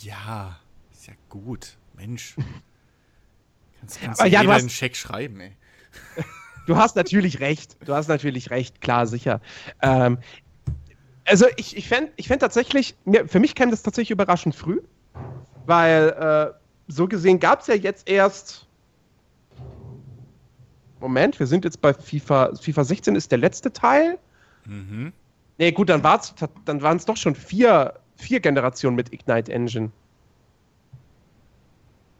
Ja, 0.00 0.58
ist 0.92 1.06
ja 1.06 1.14
gut. 1.30 1.78
Mensch. 1.94 2.36
Kannst, 3.80 4.00
kannst 4.00 4.20
Aber 4.20 4.28
ja, 4.28 4.42
du 4.42 4.50
hast, 4.50 4.60
einen 4.60 4.70
Scheck 4.70 4.96
schreiben, 4.96 5.40
ey. 5.40 5.52
Du 6.66 6.76
hast 6.76 6.96
natürlich 6.96 7.40
recht. 7.40 7.76
Du 7.86 7.94
hast 7.94 8.08
natürlich 8.08 8.50
recht, 8.50 8.80
klar, 8.80 9.06
sicher. 9.06 9.40
Ähm, 9.80 10.18
also 11.24 11.46
ich, 11.56 11.76
ich 11.76 11.88
fände 11.88 12.12
ich 12.16 12.28
fänd 12.28 12.40
tatsächlich, 12.42 12.96
mir, 13.04 13.28
für 13.28 13.40
mich 13.40 13.54
käme 13.54 13.70
das 13.70 13.82
tatsächlich 13.82 14.10
überraschend 14.10 14.54
früh, 14.54 14.80
weil 15.64 16.08
äh, 16.08 16.58
so 16.88 17.06
gesehen 17.06 17.40
gab 17.40 17.60
es 17.60 17.68
ja 17.68 17.74
jetzt 17.74 18.08
erst. 18.08 18.66
Moment, 20.98 21.38
wir 21.38 21.46
sind 21.46 21.64
jetzt 21.64 21.80
bei 21.80 21.94
FIFA. 21.94 22.54
FIFA 22.60 22.84
16 22.84 23.16
ist 23.16 23.30
der 23.30 23.38
letzte 23.38 23.72
Teil. 23.72 24.18
Mhm. 24.64 25.12
Nee, 25.58 25.72
gut, 25.72 25.88
dann, 25.88 26.02
dann 26.02 26.82
waren 26.82 26.96
es 26.96 27.04
doch 27.04 27.16
schon 27.16 27.34
vier, 27.34 27.94
vier 28.16 28.40
Generationen 28.40 28.96
mit 28.96 29.12
Ignite 29.12 29.52
Engine. 29.52 29.90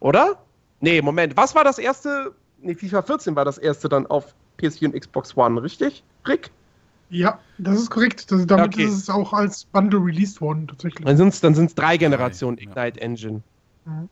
Oder? 0.01 0.39
Nee, 0.81 1.03
Moment. 1.03 1.37
Was 1.37 1.55
war 1.55 1.65
das 1.65 1.79
erste? 1.79 2.35
Nee, 2.61 2.75
FIFA 2.75 3.03
14 3.03 3.37
war 3.37 3.45
das 3.45 3.59
erste 3.59 3.89
dann 3.89 4.07
auf 4.07 4.35
PS4 4.59 4.87
und 4.87 5.01
Xbox 5.01 5.37
One, 5.37 5.63
richtig? 5.63 6.03
Rick? 6.27 6.51
Ja, 7.09 7.39
das 7.59 7.81
ist 7.81 7.91
korrekt. 7.91 8.31
Das, 8.31 8.47
damit 8.47 8.75
okay. 8.75 8.85
ist 8.85 8.95
es 8.95 9.11
auch 9.11 9.33
als 9.33 9.65
Bundle 9.67 10.01
released 10.01 10.41
worden, 10.41 10.67
tatsächlich. 10.67 11.05
Dann 11.05 11.17
sind 11.17 11.29
es 11.29 11.41
dann 11.41 11.55
sind's 11.55 11.75
drei 11.75 11.97
Generationen 11.97 12.59
Ignite 12.59 13.01
Engine. 13.01 13.43
Mhm. 13.85 14.09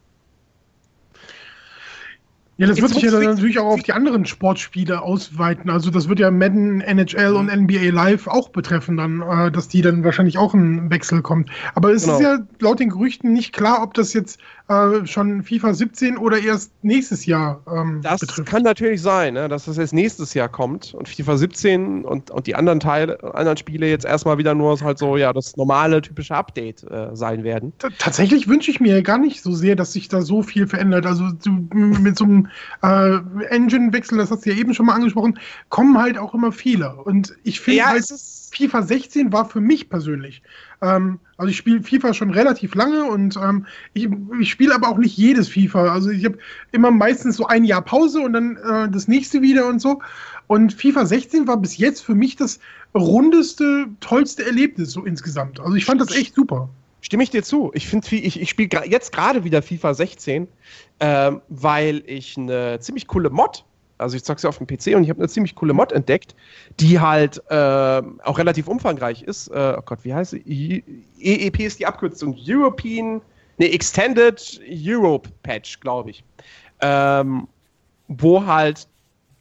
Ja, 2.56 2.68
das 2.68 2.76
Jetzt 2.78 2.82
wird 2.82 2.94
sich 2.94 3.02
ja 3.02 3.10
dann 3.10 3.24
natürlich 3.34 3.58
auch 3.58 3.66
auf 3.66 3.82
die 3.82 3.92
anderen 3.92 4.26
Sportspiele 4.26 5.02
ausweiten. 5.02 5.70
Also 5.70 5.90
das 5.90 6.08
wird 6.08 6.20
ja 6.20 6.30
Madden, 6.30 6.80
NHL 6.82 7.34
und 7.34 7.46
NBA 7.52 7.90
Live 7.92 8.28
auch 8.28 8.50
betreffen 8.50 8.96
dann, 8.96 9.22
äh, 9.22 9.50
dass 9.50 9.66
die 9.66 9.82
dann 9.82 10.04
wahrscheinlich 10.04 10.38
auch 10.38 10.54
ein 10.54 10.88
Wechsel 10.88 11.20
kommt. 11.20 11.50
Aber 11.74 11.92
es 11.92 12.04
Genau. 12.04 12.14
ist 12.16 12.22
ja 12.22 12.38
laut 12.60 12.78
den 12.78 12.90
Gerüchten 12.90 13.32
nicht 13.32 13.52
klar, 13.52 13.82
ob 13.82 13.94
das 13.94 14.12
jetzt 14.12 14.38
äh, 14.68 15.04
schon 15.04 15.42
FIFA 15.42 15.74
17 15.74 16.16
oder 16.16 16.38
erst 16.38 16.72
nächstes 16.82 17.26
Jahr 17.26 17.60
ähm, 17.70 18.00
Das 18.02 18.20
betrifft. 18.20 18.48
kann 18.48 18.62
natürlich 18.62 19.02
sein, 19.02 19.34
ne, 19.34 19.48
dass 19.48 19.64
das 19.64 19.76
jetzt 19.76 19.92
nächstes 19.92 20.32
Jahr 20.32 20.48
kommt 20.48 20.94
und 20.94 21.08
FIFA 21.08 21.36
17 21.36 22.04
und, 22.04 22.30
und 22.30 22.46
die 22.46 22.54
anderen 22.54 22.78
Teile, 22.78 23.18
anderen 23.34 23.56
Spiele 23.56 23.88
jetzt 23.88 24.04
erstmal 24.06 24.38
wieder 24.38 24.54
nur 24.54 24.78
halt 24.80 24.98
so, 24.98 25.16
ja, 25.16 25.32
das 25.32 25.56
normale 25.56 26.00
typische 26.02 26.34
Update 26.36 26.84
äh, 26.84 27.14
sein 27.16 27.42
werden. 27.42 27.72
T- 27.78 27.88
Tatsächlich 27.98 28.46
wünsche 28.46 28.70
ich 28.70 28.78
mir 28.80 29.02
gar 29.02 29.18
nicht 29.18 29.42
so 29.42 29.50
sehr, 29.52 29.74
dass 29.74 29.92
sich 29.92 30.06
da 30.08 30.22
so 30.22 30.42
viel 30.44 30.68
verändert. 30.68 31.04
Also 31.04 31.24
du, 31.44 31.50
mit 31.74 32.16
so 32.16 32.24
einem 32.24 32.43
äh, 32.82 33.18
Engine-Wechsel, 33.50 34.18
das 34.18 34.30
hast 34.30 34.46
du 34.46 34.50
ja 34.50 34.56
eben 34.56 34.74
schon 34.74 34.86
mal 34.86 34.94
angesprochen, 34.94 35.38
kommen 35.68 35.98
halt 35.98 36.18
auch 36.18 36.34
immer 36.34 36.52
Fehler. 36.52 37.06
Und 37.06 37.34
ich 37.42 37.60
finde 37.60 37.86
halt, 37.86 38.00
es 38.00 38.10
ist. 38.10 38.44
FIFA 38.54 38.82
16 38.82 39.32
war 39.32 39.48
für 39.48 39.60
mich 39.60 39.88
persönlich. 39.88 40.42
Ähm, 40.80 41.18
also 41.36 41.50
ich 41.50 41.56
spiele 41.56 41.82
FIFA 41.82 42.14
schon 42.14 42.30
relativ 42.30 42.74
lange 42.74 43.04
und 43.04 43.36
ähm, 43.36 43.66
ich, 43.92 44.08
ich 44.40 44.50
spiele 44.50 44.74
aber 44.74 44.88
auch 44.88 44.98
nicht 44.98 45.16
jedes 45.16 45.48
FIFA. 45.48 45.92
Also 45.92 46.10
ich 46.10 46.24
habe 46.24 46.38
immer 46.72 46.90
meistens 46.90 47.36
so 47.36 47.46
ein 47.46 47.64
Jahr 47.64 47.82
Pause 47.82 48.20
und 48.20 48.32
dann 48.32 48.56
äh, 48.56 48.88
das 48.88 49.08
nächste 49.08 49.42
wieder 49.42 49.66
und 49.66 49.80
so. 49.80 50.00
Und 50.46 50.74
FIFA 50.74 51.06
16 51.06 51.48
war 51.48 51.56
bis 51.56 51.78
jetzt 51.78 52.04
für 52.04 52.14
mich 52.14 52.36
das 52.36 52.60
rundeste, 52.94 53.86
tollste 54.00 54.46
Erlebnis 54.46 54.92
so 54.92 55.04
insgesamt. 55.04 55.58
Also 55.58 55.74
ich 55.74 55.84
fand 55.84 56.00
das 56.00 56.14
echt 56.14 56.34
super. 56.34 56.68
Stimme 57.04 57.22
ich 57.22 57.28
dir 57.28 57.42
zu. 57.42 57.70
Ich 57.74 57.86
finde, 57.86 58.16
ich, 58.16 58.40
ich 58.40 58.48
spiele 58.48 58.86
jetzt 58.86 59.12
gerade 59.12 59.44
wieder 59.44 59.60
FIFA 59.60 59.92
16, 59.92 60.48
ähm, 61.00 61.42
weil 61.50 62.02
ich 62.06 62.38
eine 62.38 62.80
ziemlich 62.80 63.06
coole 63.08 63.28
Mod, 63.28 63.66
also 63.98 64.16
ich 64.16 64.24
zock's 64.24 64.42
ja 64.42 64.48
auf 64.48 64.56
dem 64.56 64.66
PC 64.66 64.96
und 64.96 65.04
ich 65.04 65.10
habe 65.10 65.20
eine 65.20 65.28
ziemlich 65.28 65.54
coole 65.54 65.74
Mod 65.74 65.92
entdeckt, 65.92 66.34
die 66.80 66.98
halt 66.98 67.42
ähm, 67.50 68.22
auch 68.24 68.38
relativ 68.38 68.68
umfangreich 68.68 69.22
ist. 69.22 69.48
Äh, 69.48 69.74
oh 69.76 69.82
Gott, 69.84 69.98
wie 70.04 70.14
heißt 70.14 70.30
sie? 70.30 70.82
EEP 71.20 71.60
ist 71.60 71.78
die 71.78 71.84
Abkürzung. 71.84 72.38
European, 72.42 73.20
ne, 73.58 73.70
Extended 73.70 74.62
Europe 74.66 75.28
Patch, 75.42 75.80
glaube 75.80 76.08
ich. 76.08 76.24
Ähm, 76.80 77.46
wo 78.08 78.46
halt 78.46 78.88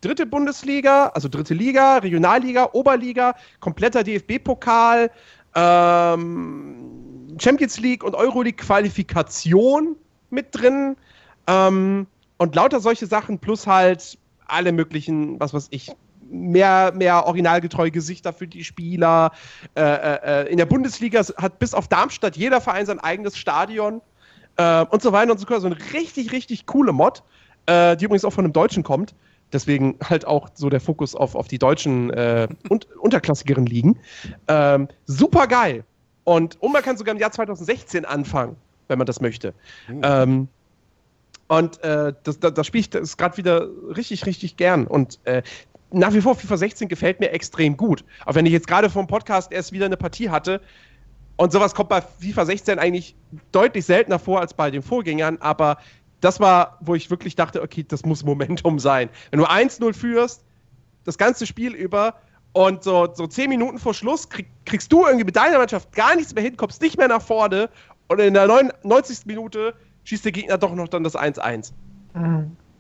dritte 0.01 0.25
Bundesliga, 0.25 1.13
also 1.13 1.29
dritte 1.29 1.53
Liga, 1.53 1.99
Regionalliga, 1.99 2.71
Oberliga, 2.73 3.35
kompletter 3.61 4.03
DFB-Pokal, 4.03 5.09
ähm, 5.55 7.12
Champions 7.39 7.79
League 7.79 8.03
und 8.03 8.15
Euroleague-Qualifikation 8.15 9.95
mit 10.29 10.47
drin 10.51 10.95
ähm, 11.47 12.07
und 12.37 12.55
lauter 12.55 12.79
solche 12.79 13.07
Sachen 13.07 13.39
plus 13.39 13.67
halt 13.67 14.17
alle 14.45 14.71
möglichen, 14.71 15.39
was 15.39 15.53
weiß 15.53 15.67
ich, 15.71 15.91
mehr, 16.29 16.93
mehr 16.95 17.25
originalgetreue 17.25 17.91
Gesichter 17.91 18.33
für 18.33 18.47
die 18.47 18.63
Spieler. 18.63 19.31
Äh, 19.75 19.81
äh, 19.81 20.43
äh, 20.43 20.51
in 20.51 20.57
der 20.57 20.65
Bundesliga 20.65 21.21
hat 21.37 21.59
bis 21.59 21.73
auf 21.73 21.87
Darmstadt 21.87 22.35
jeder 22.35 22.61
Verein 22.61 22.85
sein 22.85 22.99
eigenes 22.99 23.37
Stadion 23.37 24.01
äh, 24.57 24.85
und 24.85 25.01
so 25.01 25.11
weiter 25.11 25.31
und 25.31 25.39
so 25.39 25.45
fort. 25.45 25.61
So 25.61 25.67
eine 25.67 25.77
richtig, 25.93 26.31
richtig 26.31 26.65
coole 26.65 26.91
Mod, 26.91 27.23
äh, 27.67 27.95
die 27.95 28.05
übrigens 28.05 28.25
auch 28.25 28.33
von 28.33 28.45
einem 28.45 28.53
Deutschen 28.53 28.83
kommt. 28.83 29.13
Deswegen 29.51 29.97
halt 30.03 30.25
auch 30.25 30.49
so 30.55 30.69
der 30.69 30.81
Fokus 30.81 31.13
auf, 31.13 31.35
auf 31.35 31.47
die 31.47 31.59
deutschen 31.59 32.09
äh, 32.09 32.47
und, 32.69 32.87
unterklassigeren 32.97 33.67
Ligen. 33.67 33.99
Ähm, 34.47 34.87
super 35.05 35.45
geil. 35.45 35.85
Und, 36.23 36.61
und 36.61 36.71
man 36.71 36.81
kann 36.81 36.97
sogar 36.97 37.13
im 37.13 37.19
Jahr 37.19 37.31
2016 37.31 38.05
anfangen, 38.05 38.55
wenn 38.87 38.97
man 38.97 39.07
das 39.07 39.19
möchte. 39.19 39.53
Ähm, 40.01 40.47
und 41.47 41.83
äh, 41.83 42.13
das, 42.23 42.39
das, 42.39 42.53
das 42.53 42.67
spiele 42.67 42.81
ich 42.81 42.89
das 42.89 43.17
gerade 43.17 43.37
wieder 43.37 43.67
richtig, 43.95 44.25
richtig 44.25 44.57
gern. 44.57 44.87
Und 44.87 45.19
äh, 45.25 45.43
nach 45.91 46.13
wie 46.13 46.21
vor 46.21 46.35
FIFA 46.35 46.57
16 46.57 46.87
gefällt 46.87 47.19
mir 47.19 47.31
extrem 47.31 47.77
gut. 47.77 48.03
Auch 48.25 48.35
wenn 48.35 48.45
ich 48.45 48.53
jetzt 48.53 48.67
gerade 48.67 48.89
vom 48.89 49.07
Podcast 49.07 49.51
erst 49.51 49.71
wieder 49.71 49.85
eine 49.85 49.97
Partie 49.97 50.29
hatte. 50.29 50.61
Und 51.35 51.51
sowas 51.51 51.75
kommt 51.75 51.89
bei 51.89 52.01
FIFA 52.01 52.45
16 52.45 52.79
eigentlich 52.79 53.15
deutlich 53.51 53.85
seltener 53.85 54.19
vor 54.19 54.39
als 54.39 54.53
bei 54.53 54.71
den 54.71 54.81
Vorgängern. 54.81 55.37
Aber 55.41 55.77
das 56.21 56.39
war, 56.39 56.77
wo 56.81 56.95
ich 56.95 57.09
wirklich 57.09 57.35
dachte, 57.35 57.61
okay, 57.61 57.85
das 57.87 58.05
muss 58.05 58.23
Momentum 58.23 58.79
sein. 58.79 59.09
Wenn 59.29 59.39
du 59.39 59.45
1-0 59.45 59.93
führst, 59.93 60.43
das 61.03 61.17
ganze 61.17 61.45
Spiel 61.45 61.73
über 61.73 62.15
und 62.53 62.83
so, 62.83 63.09
so 63.13 63.27
10 63.27 63.49
Minuten 63.49 63.77
vor 63.77 63.93
Schluss 63.93 64.29
krieg, 64.29 64.47
kriegst 64.65 64.91
du 64.91 65.05
irgendwie 65.05 65.25
mit 65.25 65.35
deiner 65.35 65.57
Mannschaft 65.57 65.91
gar 65.93 66.15
nichts 66.15 66.33
mehr 66.33 66.43
hin, 66.43 66.55
kommst 66.57 66.81
nicht 66.81 66.97
mehr 66.97 67.07
nach 67.07 67.21
vorne 67.21 67.69
und 68.07 68.19
in 68.19 68.33
der 68.33 68.47
99. 68.47 69.25
Minute 69.25 69.73
schießt 70.03 70.25
der 70.25 70.31
Gegner 70.31 70.57
doch 70.57 70.73
noch 70.73 70.87
dann 70.87 71.03
das 71.03 71.15
1-1 71.15 71.71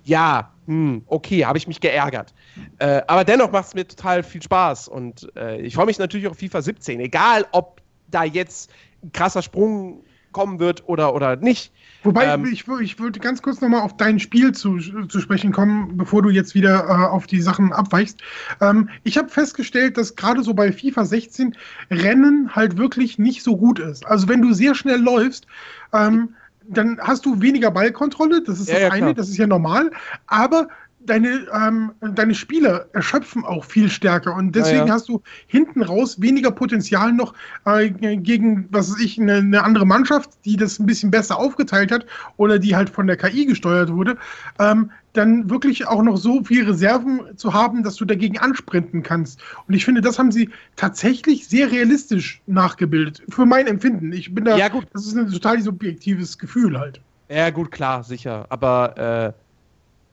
ja, 0.03 0.51
hm, 0.65 1.03
okay, 1.07 1.45
habe 1.45 1.57
ich 1.57 1.67
mich 1.67 1.79
geärgert. 1.79 2.33
Äh, 2.79 3.01
aber 3.07 3.23
dennoch 3.23 3.51
macht 3.51 3.67
es 3.67 3.73
mir 3.73 3.87
total 3.87 4.23
viel 4.23 4.41
Spaß 4.41 4.87
und 4.87 5.29
äh, 5.35 5.61
ich 5.61 5.75
freue 5.75 5.85
mich 5.85 5.99
natürlich 5.99 6.27
auf 6.27 6.37
FIFA 6.37 6.61
17, 6.61 6.99
egal 6.99 7.45
ob 7.51 7.81
da 8.07 8.23
jetzt 8.23 8.71
ein 9.01 9.11
krasser 9.11 9.41
Sprung 9.41 10.03
kommen 10.31 10.59
wird 10.59 10.87
oder, 10.87 11.13
oder 11.15 11.35
nicht. 11.35 11.71
Wobei, 12.03 12.25
Ähm, 12.25 12.45
ich, 12.45 12.65
ich 12.81 12.99
würde 12.99 13.19
ganz 13.19 13.41
kurz 13.41 13.61
nochmal 13.61 13.81
auf 13.81 13.97
dein 13.97 14.19
Spiel 14.19 14.51
zu, 14.51 14.77
zu 14.79 15.19
sprechen 15.19 15.51
kommen, 15.51 15.97
bevor 15.97 16.21
du 16.21 16.29
jetzt 16.29 16.53
wieder 16.55 16.85
äh, 16.87 16.91
auf 17.07 17.27
die 17.27 17.41
Sachen 17.41 17.73
abweichst. 17.73 18.21
Ähm, 18.61 18.89
ich 19.03 19.17
habe 19.17 19.29
festgestellt, 19.29 19.97
dass 19.97 20.15
gerade 20.15 20.43
so 20.43 20.53
bei 20.53 20.71
FIFA 20.71 21.05
16 21.05 21.55
Rennen 21.89 22.55
halt 22.55 22.77
wirklich 22.77 23.17
nicht 23.19 23.43
so 23.43 23.57
gut 23.57 23.79
ist. 23.79 24.05
Also 24.05 24.27
wenn 24.27 24.41
du 24.41 24.53
sehr 24.53 24.75
schnell 24.75 24.99
läufst, 25.01 25.47
ähm, 25.93 26.35
dann 26.65 26.97
hast 27.01 27.25
du 27.25 27.41
weniger 27.41 27.71
Ballkontrolle, 27.71 28.41
das 28.41 28.59
ist 28.59 28.69
Ja, 28.69 28.75
das 28.75 28.83
ja, 28.83 28.89
eine, 28.91 29.07
klar. 29.07 29.13
das 29.15 29.29
ist 29.29 29.37
ja 29.37 29.47
normal, 29.47 29.91
aber 30.27 30.69
deine, 31.05 31.47
ähm, 31.53 31.91
deine 32.01 32.35
Spieler 32.35 32.87
erschöpfen 32.93 33.45
auch 33.45 33.65
viel 33.65 33.89
stärker 33.89 34.35
und 34.35 34.55
deswegen 34.55 34.87
ja. 34.87 34.93
hast 34.93 35.09
du 35.09 35.21
hinten 35.47 35.81
raus 35.81 36.21
weniger 36.21 36.51
Potenzial 36.51 37.11
noch 37.13 37.33
äh, 37.65 37.89
gegen, 37.89 38.67
was 38.71 38.91
weiß 38.91 38.99
ich, 39.01 39.19
eine, 39.19 39.35
eine 39.35 39.63
andere 39.63 39.85
Mannschaft, 39.85 40.31
die 40.45 40.57
das 40.57 40.79
ein 40.79 40.85
bisschen 40.85 41.11
besser 41.11 41.37
aufgeteilt 41.37 41.91
hat 41.91 42.05
oder 42.37 42.59
die 42.59 42.75
halt 42.75 42.89
von 42.89 43.07
der 43.07 43.17
KI 43.17 43.45
gesteuert 43.45 43.91
wurde, 43.91 44.17
ähm, 44.59 44.91
dann 45.13 45.49
wirklich 45.49 45.87
auch 45.87 46.01
noch 46.01 46.17
so 46.17 46.43
viel 46.43 46.65
Reserven 46.65 47.37
zu 47.37 47.53
haben, 47.53 47.83
dass 47.83 47.95
du 47.95 48.05
dagegen 48.05 48.39
ansprinten 48.39 49.03
kannst. 49.03 49.41
Und 49.67 49.73
ich 49.75 49.85
finde, 49.85 50.01
das 50.01 50.17
haben 50.17 50.31
sie 50.31 50.49
tatsächlich 50.75 51.47
sehr 51.47 51.71
realistisch 51.71 52.41
nachgebildet, 52.47 53.21
für 53.29 53.45
mein 53.45 53.67
Empfinden. 53.67 54.11
Ich 54.11 54.33
bin 54.33 54.45
da, 54.45 54.57
Ja, 54.57 54.69
gut. 54.69 54.87
das 54.93 55.05
ist 55.05 55.15
ein 55.15 55.29
total 55.31 55.61
subjektives 55.61 56.37
Gefühl 56.37 56.79
halt. 56.79 56.99
Ja, 57.29 57.49
gut, 57.51 57.71
klar, 57.71 58.03
sicher. 58.03 58.45
Aber 58.49 58.97
äh, 58.97 59.42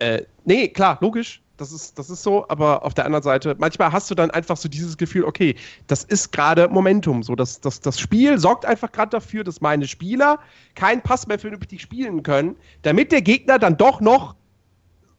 äh, 0.01 0.25
nee, 0.45 0.69
klar, 0.69 0.99
logisch. 1.01 1.43
Das 1.57 1.73
ist, 1.73 1.99
das 1.99 2.09
ist 2.09 2.23
so, 2.23 2.49
aber 2.49 2.87
auf 2.87 2.95
der 2.95 3.05
anderen 3.05 3.23
Seite, 3.23 3.55
manchmal 3.59 3.93
hast 3.93 4.11
du 4.11 4.15
dann 4.15 4.31
einfach 4.31 4.57
so 4.57 4.67
dieses 4.67 4.97
Gefühl, 4.97 5.25
okay, 5.25 5.55
das 5.89 6.05
ist 6.05 6.33
gerade 6.33 6.69
Momentum. 6.69 7.23
So, 7.23 7.37
das, 7.37 7.61
das, 7.61 7.81
das 7.81 8.01
Spiel 8.01 8.39
sorgt 8.39 8.65
einfach 8.65 8.91
gerade 8.91 9.11
dafür, 9.11 9.45
dass 9.45 9.61
meine 9.61 9.87
Spieler 9.87 10.39
keinen 10.75 11.03
Pass 11.03 11.27
mehr 11.27 11.39
vernünftig 11.39 11.83
spielen 11.83 12.23
können, 12.23 12.57
damit 12.81 13.13
der 13.13 13.21
Gegner 13.21 13.59
dann 13.59 13.77
doch 13.77 14.01
noch 14.01 14.37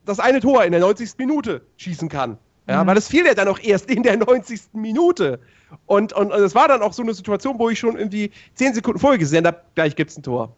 das 0.06 0.20
eine 0.20 0.40
Tor 0.40 0.64
in 0.66 0.72
der 0.72 0.82
90. 0.82 1.12
Minute 1.20 1.62
schießen 1.78 2.10
kann. 2.10 2.40
Ja, 2.68 2.84
Mhm. 2.84 2.88
weil 2.88 2.98
es 2.98 3.08
fiel 3.08 3.24
ja 3.26 3.36
dann 3.36 3.48
auch 3.48 3.60
erst 3.60 3.90
in 3.92 4.02
der 4.02 4.18
90. 4.18 4.62
Minute. 4.74 5.40
Und, 5.86 6.12
und, 6.14 6.32
und 6.32 6.42
es 6.42 6.56
war 6.56 6.68
dann 6.68 6.82
auch 6.82 6.94
so 6.94 7.04
eine 7.04 7.14
Situation, 7.14 7.60
wo 7.60 7.70
ich 7.70 7.78
schon 7.78 7.98
irgendwie 7.98 8.32
10 8.56 8.74
Sekunden 8.74 9.00
vorher 9.00 9.20
gesehen 9.20 9.46
habe, 9.46 9.62
gleich 9.76 9.96
gibt 9.96 10.10
es 10.10 10.18
ein 10.18 10.24
Tor. 10.24 10.56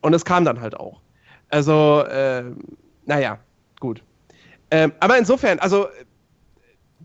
Und 0.00 0.14
es 0.14 0.24
kam 0.24 0.46
dann 0.46 0.58
halt 0.60 0.74
auch. 0.80 1.00
Also, 1.50 2.02
äh, 2.06 2.44
naja, 3.06 3.38
gut. 3.80 4.02
Ähm, 4.70 4.92
aber 5.00 5.16
insofern, 5.16 5.58
also, 5.58 5.86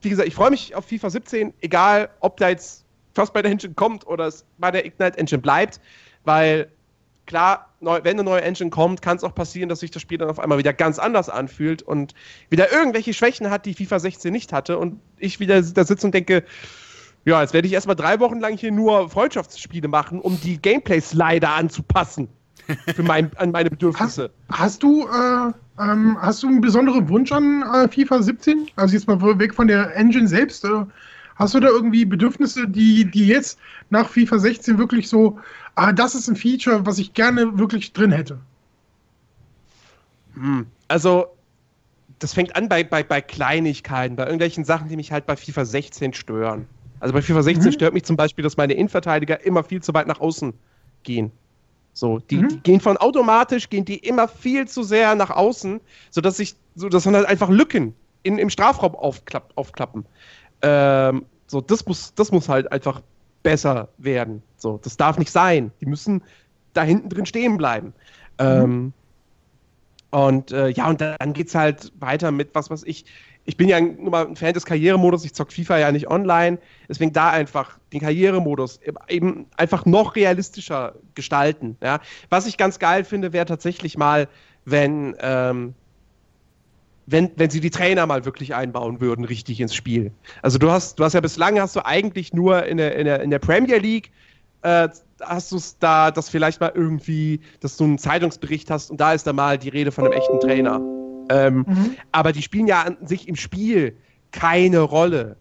wie 0.02 0.10
gesagt, 0.10 0.28
ich 0.28 0.36
freue 0.36 0.50
mich 0.50 0.76
auf 0.76 0.86
FIFA 0.86 1.10
17, 1.10 1.54
egal 1.62 2.10
ob 2.20 2.38
da 2.38 2.50
jetzt 2.50 2.86
Frostbite 3.14 3.48
Engine 3.48 3.74
kommt 3.74 4.06
oder 4.08 4.28
es 4.28 4.46
bei 4.58 4.72
der 4.72 4.86
Ignite 4.86 5.18
Engine 5.18 5.42
bleibt, 5.42 5.80
weil 6.24 6.72
klar, 7.26 7.70
neu, 7.80 8.00
wenn 8.04 8.14
eine 8.14 8.24
neue 8.24 8.42
Engine 8.42 8.70
kommt, 8.70 9.02
kann 9.02 9.18
es 9.18 9.24
auch 9.24 9.36
passieren, 9.36 9.70
dass 9.70 9.80
sich 9.80 9.92
das 9.92 10.02
Spiel 10.02 10.18
dann 10.18 10.30
auf 10.30 10.40
einmal 10.40 10.58
wieder 10.58 10.74
ganz 10.74 11.00
anders 11.00 11.30
anfühlt 11.30 11.82
und 11.82 12.14
wieder 12.50 12.72
irgendwelche 12.72 13.14
Schwächen 13.14 13.50
hat, 13.50 13.66
die 13.66 13.74
FIFA 13.74 14.00
16 14.00 14.32
nicht 14.32 14.54
hatte 14.54 14.78
und 14.78 15.00
ich 15.18 15.40
wieder 15.40 15.62
da 15.62 15.84
sitze 15.84 16.08
und 16.08 16.14
denke, 16.14 16.44
ja, 17.24 17.42
jetzt 17.42 17.54
werde 17.54 17.68
ich 17.68 17.74
erstmal 17.74 17.96
drei 17.96 18.20
Wochen 18.20 18.40
lang 18.40 18.58
hier 18.58 18.72
nur 18.72 19.10
Freundschaftsspiele 19.10 19.88
machen, 19.88 20.20
um 20.20 20.40
die 20.42 20.60
Gameplay-Slider 20.60 21.50
anzupassen. 21.50 22.28
Für 22.96 23.04
mein, 23.04 23.36
an 23.38 23.52
meine 23.52 23.70
Bedürfnisse. 23.70 24.32
Hast 24.50 24.84
du, 24.84 25.08
äh, 25.08 25.52
ähm, 25.82 26.18
hast 26.22 26.44
du 26.44 26.48
einen 26.48 26.62
besonderen 26.62 27.10
Wunsch 27.10 27.32
an 27.32 27.64
äh, 27.64 27.88
FIFA 27.88 28.22
17? 28.22 28.70
Also 28.76 28.96
jetzt 28.96 29.08
mal 29.08 29.22
weg 29.40 29.54
von 29.56 29.68
der 29.68 29.96
Engine 29.96 30.28
selbst. 30.28 30.64
Äh, 30.66 30.86
hast 31.36 31.54
du 31.56 31.60
da 31.60 31.70
irgendwie 31.70 32.06
Bedürfnisse, 32.06 32.68
die, 32.68 33.10
die 33.10 33.28
jetzt 33.28 33.60
nach 33.90 34.10
FIFA 34.10 34.40
16 34.40 34.78
wirklich 34.78 35.10
so, 35.10 35.40
ah, 35.76 35.92
das 35.94 36.16
ist 36.16 36.28
ein 36.28 36.36
Feature, 36.36 36.86
was 36.86 37.00
ich 37.00 37.14
gerne 37.14 37.58
wirklich 37.58 37.94
drin 37.94 38.12
hätte? 38.12 38.40
Hm. 40.34 40.68
Also, 40.88 41.28
das 42.20 42.34
fängt 42.34 42.56
an 42.56 42.70
bei, 42.70 42.84
bei, 42.84 43.04
bei 43.04 43.22
Kleinigkeiten, 43.22 44.16
bei 44.16 44.24
irgendwelchen 44.26 44.64
Sachen, 44.66 44.90
die 44.90 44.96
mich 44.96 45.12
halt 45.12 45.26
bei 45.26 45.36
FIFA 45.36 45.66
16 45.66 46.14
stören. 46.14 46.68
Also 47.00 47.14
bei 47.14 47.22
FIFA 47.22 47.42
16 47.42 47.70
Mhm. 47.70 47.74
stört 47.74 47.94
mich 47.94 48.04
zum 48.06 48.16
Beispiel, 48.16 48.44
dass 48.44 48.58
meine 48.58 48.74
Innenverteidiger 48.74 49.44
immer 49.44 49.64
viel 49.64 49.82
zu 49.82 49.94
weit 49.94 50.08
nach 50.08 50.20
außen 50.20 50.54
gehen. 51.04 51.32
So, 51.94 52.20
die, 52.20 52.38
mhm. 52.38 52.50
die, 52.50 52.60
gehen 52.62 52.80
von 52.80 52.98
automatisch, 52.98 53.70
gehen 53.70 53.86
die 53.86 53.98
immer 53.98 54.28
viel 54.28 54.68
zu 54.68 54.84
sehr 54.84 55.16
nach 55.16 55.30
außen, 55.30 55.82
sodass 56.10 56.38
sich, 56.38 56.56
so 56.76 56.90
dass 56.90 57.04
dann 57.04 57.16
halt 57.16 57.28
einfach 57.28 57.50
Lücken 57.50 57.94
in, 58.24 58.38
im 58.38 58.50
Strafraum 58.50 58.96
aufklapp, 58.96 59.52
aufklappen. 59.56 60.06
Ähm, 60.62 61.26
so, 61.48 61.60
das 61.60 61.86
muss, 61.86 62.14
das 62.14 62.32
muss 62.32 62.48
halt 62.48 62.72
einfach 62.72 63.02
besser 63.44 63.90
werden. 63.98 64.42
So, 64.58 64.80
das 64.82 64.98
darf 64.98 65.18
nicht 65.18 65.32
sein. 65.32 65.72
Die 65.82 65.86
müssen 65.86 66.24
da 66.74 66.84
hinten 66.84 67.10
drin 67.10 67.26
stehen 67.26 67.58
bleiben. 67.58 67.88
Mhm. 68.40 68.46
Ähm, 68.46 68.94
und 70.12 70.52
äh, 70.52 70.70
ja, 70.70 70.90
und 70.90 71.02
dann 71.02 71.34
geht 71.34 71.48
es 71.48 71.56
halt 71.56 71.92
weiter 72.00 72.32
mit 72.32 72.54
was, 72.54 72.70
was 72.70 72.84
ich. 72.84 73.06
Ich 73.46 73.58
bin 73.58 73.68
ja 73.68 73.82
nur 73.82 74.12
mal 74.12 74.28
ein 74.28 74.36
Fan 74.36 74.54
des 74.54 74.66
Karrieremodus, 74.66 75.26
ich 75.26 75.34
zock 75.34 75.52
FIFA 75.52 75.80
ja 75.80 75.92
nicht 75.92 76.08
online, 76.08 76.60
deswegen 76.88 77.12
da 77.12 77.32
einfach 77.32 77.80
den 77.92 78.02
Karrieremodus 78.02 78.80
eben 79.08 79.48
einfach 79.58 79.86
noch 79.86 80.16
realistischer 80.16 80.96
gestalten. 81.16 81.78
Ja? 81.82 82.00
Was 82.30 82.46
ich 82.46 82.58
ganz 82.58 82.78
geil 82.78 83.04
finde, 83.04 83.34
wäre 83.34 83.46
tatsächlich 83.46 83.98
mal, 83.98 84.28
wenn, 84.66 85.16
ähm, 85.20 85.74
wenn, 87.08 87.32
wenn 87.36 87.50
sie 87.50 87.62
die 87.62 87.72
Trainer 87.72 88.06
mal 88.06 88.26
wirklich 88.26 88.54
einbauen 88.54 89.02
würden, 89.02 89.26
richtig 89.26 89.60
ins 89.60 89.74
Spiel. 89.74 90.12
Also 90.44 90.60
du 90.60 90.70
hast, 90.70 91.00
du 91.00 91.04
hast 91.04 91.14
ja 91.14 91.22
bislang 91.22 91.60
hast 91.60 91.76
du 91.76 91.86
eigentlich 91.86 92.34
nur 92.34 92.66
in 92.66 92.78
der, 92.78 92.96
in 92.96 93.06
der, 93.06 93.22
in 93.22 93.32
der 93.32 93.40
Premier 93.40 93.80
League 93.80 94.12
äh, 94.62 94.90
hast 95.22 95.52
du 95.52 95.58
es 95.58 95.78
da, 95.80 96.12
dass 96.12 96.30
vielleicht 96.30 96.62
mal 96.62 96.72
irgendwie, 96.74 97.42
dass 97.60 97.78
du 97.78 97.86
einen 97.86 97.98
Zeitungsbericht 97.98 98.70
hast 98.70 98.92
und 98.92 99.00
da 99.02 99.14
ist 99.14 99.26
da 99.26 99.34
mal 99.34 99.58
die 99.58 99.70
Rede 99.70 99.92
von 99.92 100.06
einem 100.06 100.14
echten 100.14 100.40
Trainer. 100.40 100.86
Ähm, 101.30 101.66
mhm. 101.68 101.96
Aber 102.12 102.32
die 102.32 102.42
spielen 102.42 102.68
ja 102.68 102.82
an 102.84 102.98
sich 103.06 103.28
im 103.28 103.36
Spiel 103.36 103.98
keine 104.32 104.80
Rolle. 104.80 105.38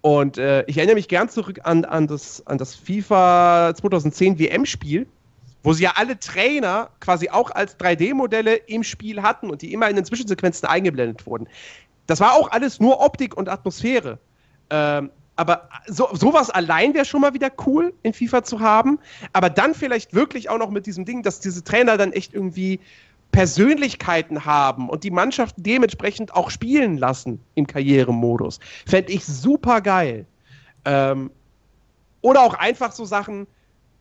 Und 0.00 0.36
äh, 0.36 0.64
ich 0.66 0.76
erinnere 0.76 0.96
mich 0.96 1.08
gern 1.08 1.28
zurück 1.28 1.60
an, 1.64 1.84
an, 1.84 2.06
das, 2.06 2.46
an 2.46 2.58
das 2.58 2.74
FIFA 2.74 3.74
2010 3.74 4.38
WM-Spiel, 4.38 5.06
wo 5.62 5.72
sie 5.72 5.84
ja 5.84 5.92
alle 5.96 6.18
Trainer 6.18 6.90
quasi 7.00 7.30
auch 7.30 7.50
als 7.50 7.78
3D-Modelle 7.78 8.54
im 8.54 8.82
Spiel 8.82 9.22
hatten 9.22 9.50
und 9.50 9.62
die 9.62 9.72
immer 9.72 9.88
in 9.88 9.96
den 9.96 10.04
Zwischensequenzen 10.04 10.68
eingeblendet 10.68 11.26
wurden. 11.26 11.48
Das 12.06 12.20
war 12.20 12.34
auch 12.34 12.50
alles 12.50 12.80
nur 12.80 13.00
Optik 13.00 13.34
und 13.34 13.48
Atmosphäre. 13.48 14.18
Ähm, 14.68 15.10
aber 15.36 15.68
so, 15.86 16.08
sowas 16.12 16.50
allein 16.50 16.94
wäre 16.94 17.04
schon 17.04 17.20
mal 17.20 17.34
wieder 17.34 17.50
cool 17.66 17.92
in 18.02 18.12
FIFA 18.12 18.44
zu 18.44 18.60
haben. 18.60 18.98
Aber 19.32 19.50
dann 19.50 19.74
vielleicht 19.74 20.14
wirklich 20.14 20.48
auch 20.48 20.58
noch 20.58 20.70
mit 20.70 20.86
diesem 20.86 21.04
Ding, 21.04 21.22
dass 21.22 21.40
diese 21.40 21.64
Trainer 21.64 21.96
dann 21.96 22.12
echt 22.12 22.34
irgendwie 22.34 22.80
Persönlichkeiten 23.34 24.44
haben 24.44 24.88
und 24.88 25.02
die 25.02 25.10
Mannschaft 25.10 25.56
dementsprechend 25.58 26.32
auch 26.34 26.50
spielen 26.50 26.98
lassen 26.98 27.40
im 27.56 27.66
Karrieremodus. 27.66 28.60
Fände 28.86 29.10
ich 29.10 29.24
super 29.26 29.80
geil. 29.80 30.24
Ähm, 30.84 31.32
oder 32.20 32.42
auch 32.42 32.54
einfach 32.54 32.92
so 32.92 33.04
Sachen, 33.04 33.48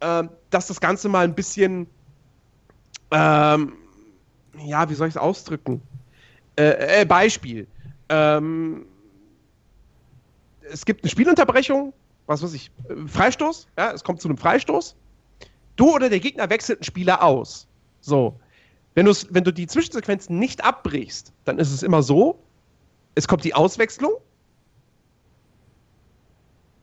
äh, 0.01 0.23
dass 0.51 0.67
das 0.67 0.79
Ganze 0.79 1.09
mal 1.09 1.23
ein 1.23 1.33
bisschen, 1.33 1.87
ähm, 3.09 3.73
ja, 4.63 4.87
wie 4.87 4.93
soll 4.93 5.07
ich 5.07 5.15
es 5.15 5.19
ausdrücken? 5.19 5.81
Äh, 6.55 7.01
äh, 7.01 7.05
Beispiel. 7.05 7.65
Ähm, 8.09 8.85
es 10.71 10.85
gibt 10.85 11.03
eine 11.03 11.09
Spielunterbrechung, 11.09 11.91
was 12.27 12.43
weiß 12.43 12.53
ich, 12.53 12.69
Freistoß, 13.07 13.67
ja, 13.79 13.93
es 13.93 14.03
kommt 14.03 14.21
zu 14.21 14.27
einem 14.27 14.37
Freistoß. 14.37 14.95
Du 15.75 15.95
oder 15.95 16.07
der 16.07 16.19
Gegner 16.19 16.51
wechselt 16.51 16.79
einen 16.79 16.83
Spieler 16.83 17.23
aus. 17.23 17.67
So. 17.99 18.39
Wenn, 18.95 19.07
wenn 19.07 19.43
du 19.43 19.51
die 19.51 19.67
Zwischensequenzen 19.67 20.37
nicht 20.37 20.63
abbrichst, 20.63 21.33
dann 21.45 21.59
ist 21.59 21.71
es 21.71 21.83
immer 21.83 22.03
so, 22.03 22.39
es 23.15 23.27
kommt 23.27 23.43
die 23.43 23.53
Auswechslung 23.53 24.13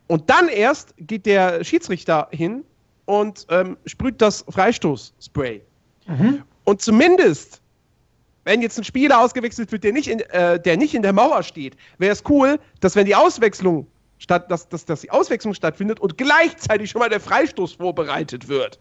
und 0.06 0.28
dann 0.28 0.48
erst 0.48 0.94
geht 0.98 1.26
der 1.26 1.62
Schiedsrichter 1.62 2.28
hin 2.32 2.64
und 3.04 3.46
ähm, 3.48 3.76
sprüht 3.86 4.20
das 4.20 4.44
Freistoßspray. 4.48 5.62
Mhm. 6.06 6.42
Und 6.64 6.82
zumindest, 6.82 7.60
wenn 8.44 8.62
jetzt 8.62 8.76
ein 8.78 8.84
Spieler 8.84 9.20
ausgewechselt 9.20 9.70
wird, 9.70 9.84
der 9.84 9.92
nicht 9.92 10.08
in, 10.08 10.20
äh, 10.20 10.60
der, 10.60 10.76
nicht 10.76 10.94
in 10.94 11.02
der 11.02 11.12
Mauer 11.12 11.42
steht, 11.42 11.76
wäre 11.98 12.12
es 12.12 12.24
cool, 12.28 12.58
dass 12.80 12.96
wenn 12.96 13.06
die 13.06 13.14
Auswechslung 13.14 13.86
statt, 14.18 14.50
dass, 14.50 14.68
dass, 14.68 14.84
dass 14.84 15.00
die 15.00 15.10
Auswechslung 15.10 15.54
stattfindet 15.54 16.00
und 16.00 16.18
gleichzeitig 16.18 16.90
schon 16.90 17.00
mal 17.00 17.08
der 17.08 17.20
Freistoß 17.20 17.74
vorbereitet 17.74 18.48
wird. 18.48 18.78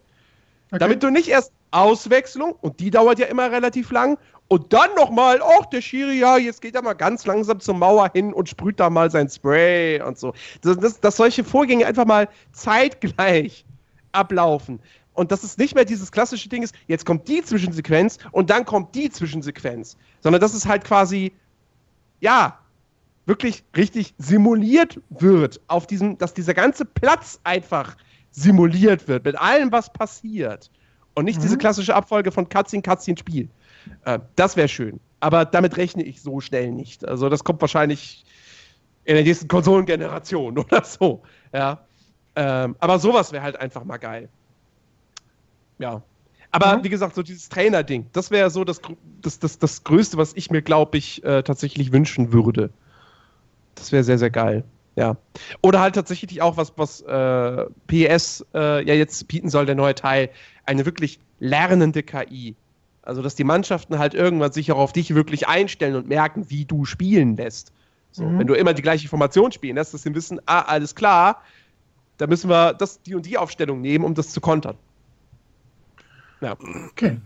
Okay. 0.71 0.79
Damit 0.79 1.03
du 1.03 1.09
nicht 1.09 1.27
erst 1.27 1.51
Auswechslung, 1.71 2.53
und 2.61 2.79
die 2.79 2.91
dauert 2.91 3.19
ja 3.19 3.25
immer 3.27 3.51
relativ 3.51 3.91
lang, 3.91 4.17
und 4.47 4.73
dann 4.73 4.93
nochmal, 4.95 5.41
ach, 5.43 5.67
der 5.67 5.81
Schiri, 5.81 6.19
ja, 6.19 6.37
jetzt 6.37 6.61
geht 6.61 6.73
er 6.73 6.81
mal 6.81 6.93
ganz 6.93 7.25
langsam 7.25 7.59
zur 7.59 7.75
Mauer 7.75 8.09
hin 8.13 8.33
und 8.33 8.49
sprüht 8.49 8.79
da 8.79 8.89
mal 8.89 9.11
sein 9.11 9.29
Spray 9.29 10.01
und 10.01 10.17
so. 10.17 10.33
Dass, 10.61 10.77
dass, 10.77 10.99
dass 10.99 11.17
solche 11.17 11.43
Vorgänge 11.43 11.85
einfach 11.85 12.05
mal 12.05 12.27
zeitgleich 12.51 13.63
ablaufen. 14.11 14.79
Und 15.13 15.31
dass 15.31 15.43
es 15.43 15.57
nicht 15.57 15.75
mehr 15.75 15.85
dieses 15.85 16.11
klassische 16.11 16.49
Ding 16.49 16.63
ist, 16.63 16.73
jetzt 16.87 17.05
kommt 17.05 17.27
die 17.27 17.43
Zwischensequenz 17.43 18.17
und 18.31 18.49
dann 18.49 18.65
kommt 18.65 18.95
die 18.95 19.11
Zwischensequenz. 19.11 19.97
Sondern 20.21 20.41
dass 20.41 20.55
es 20.55 20.65
halt 20.65 20.83
quasi, 20.83 21.31
ja, 22.19 22.57
wirklich 23.27 23.63
richtig 23.77 24.15
simuliert 24.17 24.99
wird, 25.11 25.61
auf 25.67 25.85
diesem, 25.85 26.17
dass 26.17 26.33
dieser 26.33 26.55
ganze 26.55 26.85
Platz 26.85 27.39
einfach 27.43 27.95
simuliert 28.31 29.07
wird, 29.07 29.25
mit 29.25 29.39
allem, 29.39 29.71
was 29.71 29.91
passiert. 29.91 30.69
Und 31.15 31.25
nicht 31.25 31.39
mhm. 31.39 31.43
diese 31.43 31.57
klassische 31.57 31.95
Abfolge 31.95 32.31
von 32.31 32.47
Cutscene, 32.47 32.81
Cutscene, 32.81 33.17
Spiel. 33.17 33.49
Äh, 34.05 34.19
das 34.35 34.55
wäre 34.55 34.67
schön. 34.67 34.99
Aber 35.19 35.45
damit 35.45 35.77
rechne 35.77 36.03
ich 36.03 36.21
so 36.21 36.39
schnell 36.39 36.71
nicht. 36.71 37.05
Also 37.05 37.29
das 37.29 37.43
kommt 37.43 37.61
wahrscheinlich 37.61 38.25
in 39.05 39.15
der 39.15 39.23
nächsten 39.23 39.47
Konsolengeneration 39.47 40.57
oder 40.59 40.83
so. 40.83 41.21
Ja. 41.53 41.85
Ähm, 42.35 42.75
aber 42.79 42.99
sowas 42.99 43.31
wäre 43.31 43.43
halt 43.43 43.59
einfach 43.59 43.83
mal 43.83 43.97
geil. 43.97 44.29
Ja. 45.79 46.01
Aber 46.51 46.77
mhm. 46.77 46.83
wie 46.83 46.89
gesagt, 46.89 47.15
so 47.15 47.23
dieses 47.23 47.49
Trainer-Ding, 47.49 48.07
das 48.13 48.31
wäre 48.31 48.49
so 48.49 48.63
das, 48.63 48.81
das, 49.21 49.39
das, 49.39 49.59
das 49.59 49.83
Größte, 49.83 50.17
was 50.17 50.33
ich 50.33 50.49
mir, 50.51 50.61
glaube 50.61 50.97
ich, 50.97 51.23
äh, 51.23 51.43
tatsächlich 51.43 51.91
wünschen 51.91 52.33
würde. 52.33 52.71
Das 53.75 53.91
wäre 53.91 54.03
sehr, 54.03 54.17
sehr 54.17 54.29
geil. 54.29 54.63
Ja. 54.99 55.15
Oder 55.61 55.79
halt 55.79 55.95
tatsächlich 55.95 56.41
auch 56.41 56.57
was, 56.57 56.73
was 56.75 56.99
äh, 57.03 57.65
PS 57.87 58.45
äh, 58.53 58.85
ja 58.85 58.93
jetzt 58.93 59.29
bieten 59.29 59.49
soll, 59.49 59.65
der 59.65 59.75
neue 59.75 59.95
Teil, 59.95 60.29
eine 60.65 60.85
wirklich 60.85 61.21
lernende 61.39 62.03
KI. 62.03 62.53
Also, 63.01 63.21
dass 63.21 63.35
die 63.35 63.45
Mannschaften 63.45 63.97
halt 63.97 64.13
irgendwann 64.13 64.51
sich 64.51 64.73
auch 64.73 64.77
auf 64.77 64.91
dich 64.91 65.15
wirklich 65.15 65.47
einstellen 65.47 65.95
und 65.95 66.09
merken, 66.09 66.49
wie 66.49 66.65
du 66.65 66.83
spielen 66.83 67.37
lässt. 67.37 67.71
So, 68.11 68.25
mhm. 68.25 68.39
Wenn 68.39 68.47
du 68.47 68.55
immer 68.55 68.73
die 68.73 68.81
gleiche 68.81 69.07
Formation 69.07 69.53
spielen 69.53 69.77
lässt, 69.77 69.93
dass 69.93 70.03
sie 70.03 70.13
wissen, 70.13 70.41
ah, 70.47 70.63
alles 70.63 70.95
klar, 70.95 71.43
da 72.17 72.27
müssen 72.27 72.49
wir 72.49 72.73
das, 72.73 73.01
die 73.01 73.15
und 73.15 73.25
die 73.25 73.37
Aufstellung 73.37 73.79
nehmen, 73.79 74.03
um 74.03 74.15
das 74.15 74.31
zu 74.31 74.41
kontern. 74.41 74.75
Ja. 76.41 76.57
Okay. 76.91 77.21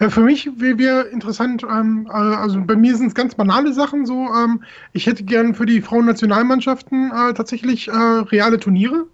Ja, 0.00 0.10
für 0.10 0.20
mich 0.20 0.48
wäre 0.56 1.08
interessant, 1.08 1.64
ähm, 1.64 2.06
äh, 2.08 2.12
also 2.12 2.60
bei 2.60 2.76
mir 2.76 2.96
sind 2.96 3.08
es 3.08 3.14
ganz 3.14 3.34
banale 3.34 3.72
Sachen 3.72 4.06
so. 4.06 4.28
Ähm, 4.32 4.62
ich 4.92 5.06
hätte 5.06 5.24
gern 5.24 5.54
für 5.54 5.66
die 5.66 5.80
Frauennationalmannschaften 5.80 7.10
äh, 7.10 7.34
tatsächlich 7.34 7.88
äh, 7.88 7.92
reale 7.92 8.60
Turniere 8.60 9.06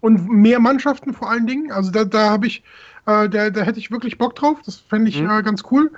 und 0.00 0.28
mehr 0.28 0.60
Mannschaften 0.60 1.12
vor 1.12 1.30
allen 1.30 1.46
Dingen. 1.46 1.70
Also 1.70 1.90
da, 1.90 2.04
da 2.04 2.30
habe 2.30 2.46
ich, 2.46 2.64
äh, 3.06 3.28
da, 3.28 3.50
da 3.50 3.60
hätte 3.62 3.78
ich 3.78 3.90
wirklich 3.90 4.18
Bock 4.18 4.34
drauf. 4.34 4.58
Das 4.64 4.76
fände 4.76 5.08
ich 5.08 5.20
mhm. 5.20 5.30
äh, 5.30 5.42
ganz 5.42 5.62
cool. 5.70 5.92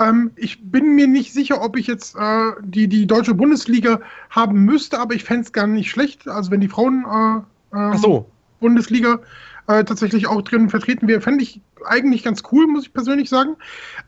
Ähm, 0.00 0.30
ich 0.36 0.62
bin 0.62 0.94
mir 0.94 1.06
nicht 1.06 1.32
sicher, 1.32 1.60
ob 1.60 1.76
ich 1.76 1.86
jetzt 1.86 2.16
äh, 2.16 2.52
die, 2.62 2.88
die 2.88 3.06
deutsche 3.06 3.34
Bundesliga 3.34 4.00
haben 4.30 4.64
müsste, 4.64 4.98
aber 4.98 5.14
ich 5.14 5.24
fände 5.24 5.42
es 5.42 5.52
gar 5.52 5.66
nicht 5.66 5.90
schlecht. 5.90 6.26
Also 6.28 6.50
wenn 6.50 6.60
die 6.60 6.68
Frauen 6.68 7.04
äh, 7.74 7.76
ähm, 7.76 7.98
so. 7.98 8.30
Bundesliga 8.60 9.20
äh, 9.68 9.84
tatsächlich 9.84 10.26
auch 10.26 10.42
drin 10.42 10.68
vertreten 10.68 11.06
wäre, 11.06 11.20
fände 11.20 11.44
ich 11.44 11.60
eigentlich 11.84 12.24
ganz 12.24 12.42
cool, 12.50 12.66
muss 12.66 12.86
ich 12.86 12.92
persönlich 12.92 13.28
sagen. 13.28 13.56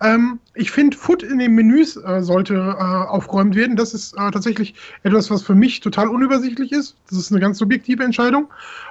Ähm, 0.02 0.40
ich 0.54 0.70
finde, 0.70 0.96
Foot 0.96 1.22
in 1.22 1.38
den 1.38 1.54
Menüs 1.54 1.96
äh, 1.96 2.22
sollte 2.22 2.54
äh, 2.54 2.82
aufgeräumt 2.82 3.54
werden. 3.54 3.76
Das 3.76 3.94
ist 3.94 4.14
äh, 4.14 4.30
tatsächlich 4.30 4.74
etwas, 5.02 5.30
was 5.30 5.42
für 5.42 5.54
mich 5.54 5.80
total 5.80 6.08
unübersichtlich 6.08 6.72
ist. 6.72 6.96
Das 7.08 7.18
ist 7.18 7.30
eine 7.30 7.40
ganz 7.40 7.58
subjektive 7.58 8.02
Entscheidung. 8.02 8.48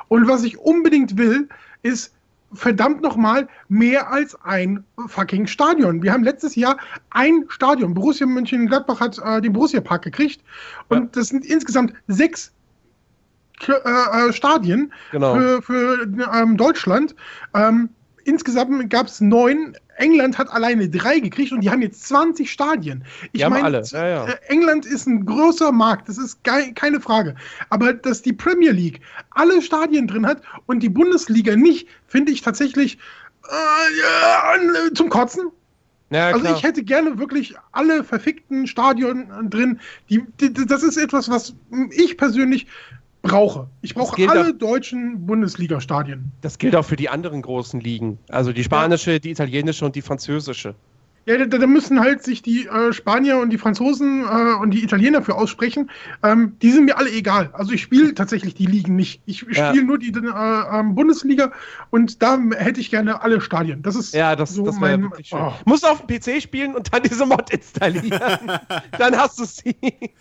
Und 0.08 0.28
was 0.28 0.44
ich 0.44 0.58
unbedingt 0.58 1.18
will, 1.18 1.50
ist 1.82 2.14
verdammt 2.54 3.02
nochmal 3.02 3.48
mehr 3.68 4.12
als 4.12 4.36
ein 4.44 4.84
fucking 5.08 5.48
Stadion. 5.48 6.02
Wir 6.02 6.14
haben 6.14 6.24
letztes 6.24 6.56
Jahr 6.56 6.78
ein 7.12 7.46
Stadion. 7.50 7.94
Borussia 7.94 8.26
Mönchengladbach 8.26 9.00
hat 9.00 9.20
äh, 9.24 9.42
den 9.42 9.54
Borussia 9.54 9.82
Park 9.82 10.04
gekriegt. 10.04 10.42
Und 10.88 11.00
ja. 11.00 11.10
das 11.14 11.28
sind 11.28 11.46
insgesamt 11.46 11.94
sechs 12.08 12.52
äh, 13.68 14.30
äh, 14.30 14.34
Stadien 14.34 14.94
genau. 15.12 15.36
für, 15.36 15.62
für 15.62 16.08
ähm, 16.34 16.58
Deutschland. 16.58 17.16
Ähm, 17.54 17.90
insgesamt 18.24 18.90
gab 18.90 19.08
es 19.08 19.22
neun. 19.22 19.76
England 19.98 20.38
hat 20.38 20.50
alleine 20.52 20.88
drei 20.88 21.20
gekriegt 21.20 21.52
und 21.52 21.62
die 21.62 21.70
haben 21.70 21.82
jetzt 21.82 22.08
20 22.08 22.50
Stadien. 22.50 23.04
Ich 23.34 23.48
meine, 23.48 23.82
ja, 23.84 24.08
ja. 24.08 24.26
Äh, 24.26 24.36
England 24.48 24.86
ist 24.86 25.08
ein 25.08 25.26
großer 25.26 25.74
Markt, 25.74 26.08
das 26.08 26.18
ist 26.18 26.40
keine 26.44 27.02
Frage. 27.02 27.36
Aber 27.70 27.94
dass 27.94 28.22
die 28.22 28.32
Premier 28.32 28.72
League 28.72 29.02
alle 29.32 29.62
Stadien 29.62 30.08
drin 30.08 30.26
hat 30.26 30.42
und 30.68 30.82
die 30.82 30.90
Bundesliga 30.90 31.58
nicht, 31.58 31.90
finde 32.08 32.32
ich 32.32 32.42
tatsächlich 32.42 32.98
äh, 33.44 34.94
zum 34.94 35.10
Kotzen. 35.10 35.52
Ja, 36.12 36.30
also 36.30 36.56
ich 36.56 36.64
hätte 36.64 36.84
gerne 36.84 37.20
wirklich 37.20 37.54
alle 37.72 38.04
verfickten 38.04 38.66
Stadien 38.66 39.30
drin. 39.50 39.80
Die, 40.10 40.24
die, 40.40 40.54
das 40.54 40.82
ist 40.82 40.98
etwas, 40.98 41.30
was 41.30 41.54
ich 41.92 42.18
persönlich 42.18 42.66
brauche. 43.22 43.68
Ich 43.82 43.94
brauche 43.96 44.30
alle 44.30 44.50
auch- 44.50 44.58
deutschen 44.58 45.26
Bundesliga-Stadien. 45.26 46.32
Das 46.42 46.58
gilt 46.58 46.76
auch 46.76 46.86
für 46.86 46.96
die 46.96 47.10
anderen 47.10 47.42
großen 47.42 47.80
Ligen. 47.80 48.18
Also 48.30 48.54
die 48.54 48.64
spanische, 48.64 49.20
die 49.20 49.32
italienische 49.32 49.86
und 49.86 49.96
die 49.96 50.02
französische. 50.02 50.76
Ja, 51.26 51.38
da, 51.46 51.58
da 51.60 51.68
müssen 51.68 52.00
halt 52.00 52.24
sich 52.24 52.42
die 52.42 52.66
äh, 52.66 52.92
Spanier 52.92 53.38
und 53.38 53.52
die 53.52 53.60
Franzosen 53.60 54.24
äh, 54.24 54.54
und 54.62 54.72
die 54.72 54.84
Italiener 54.84 55.22
für 55.22 55.36
aussprechen. 55.36 55.92
Ähm, 56.24 56.54
die 56.62 56.72
sind 56.72 56.86
mir 56.86 56.98
alle 56.98 57.12
egal. 57.12 57.52
Also 57.54 57.72
ich 57.74 57.82
spiele 57.84 58.16
tatsächlich 58.16 58.56
die 58.56 58.66
Ligen 58.66 58.96
nicht. 58.96 59.22
Ich 59.28 59.46
Ja. 59.52 59.70
spiele 59.70 59.84
nur 59.86 60.00
die 60.00 60.08
äh, 60.12 60.80
ähm, 60.80 60.96
Bundesliga 60.96 61.52
und 61.92 62.24
da 62.24 62.40
hätte 62.56 62.80
ich 62.80 62.90
gerne 62.90 63.22
alle 63.22 63.42
Stadien. 63.42 63.84
Das 63.84 63.96
ist 63.96 64.16
Ja, 64.16 64.36
das, 64.36 64.56
so 64.56 64.66
das 64.66 64.80
mein. 64.80 65.04
wirklich 65.04 65.28
schön. 65.28 65.40
Oh. 65.40 65.54
Musst 65.66 65.84
du 65.84 65.88
auf 65.90 66.04
dem 66.04 66.08
PC 66.20 66.42
spielen 66.42 66.74
und 66.74 66.92
dann 66.92 67.04
diese 67.04 67.26
Mod 67.28 67.52
installieren. 67.52 68.10
dann 68.98 69.16
hast 69.16 69.40
du 69.40 69.46
sie. 69.46 69.76
nee, 69.82 70.12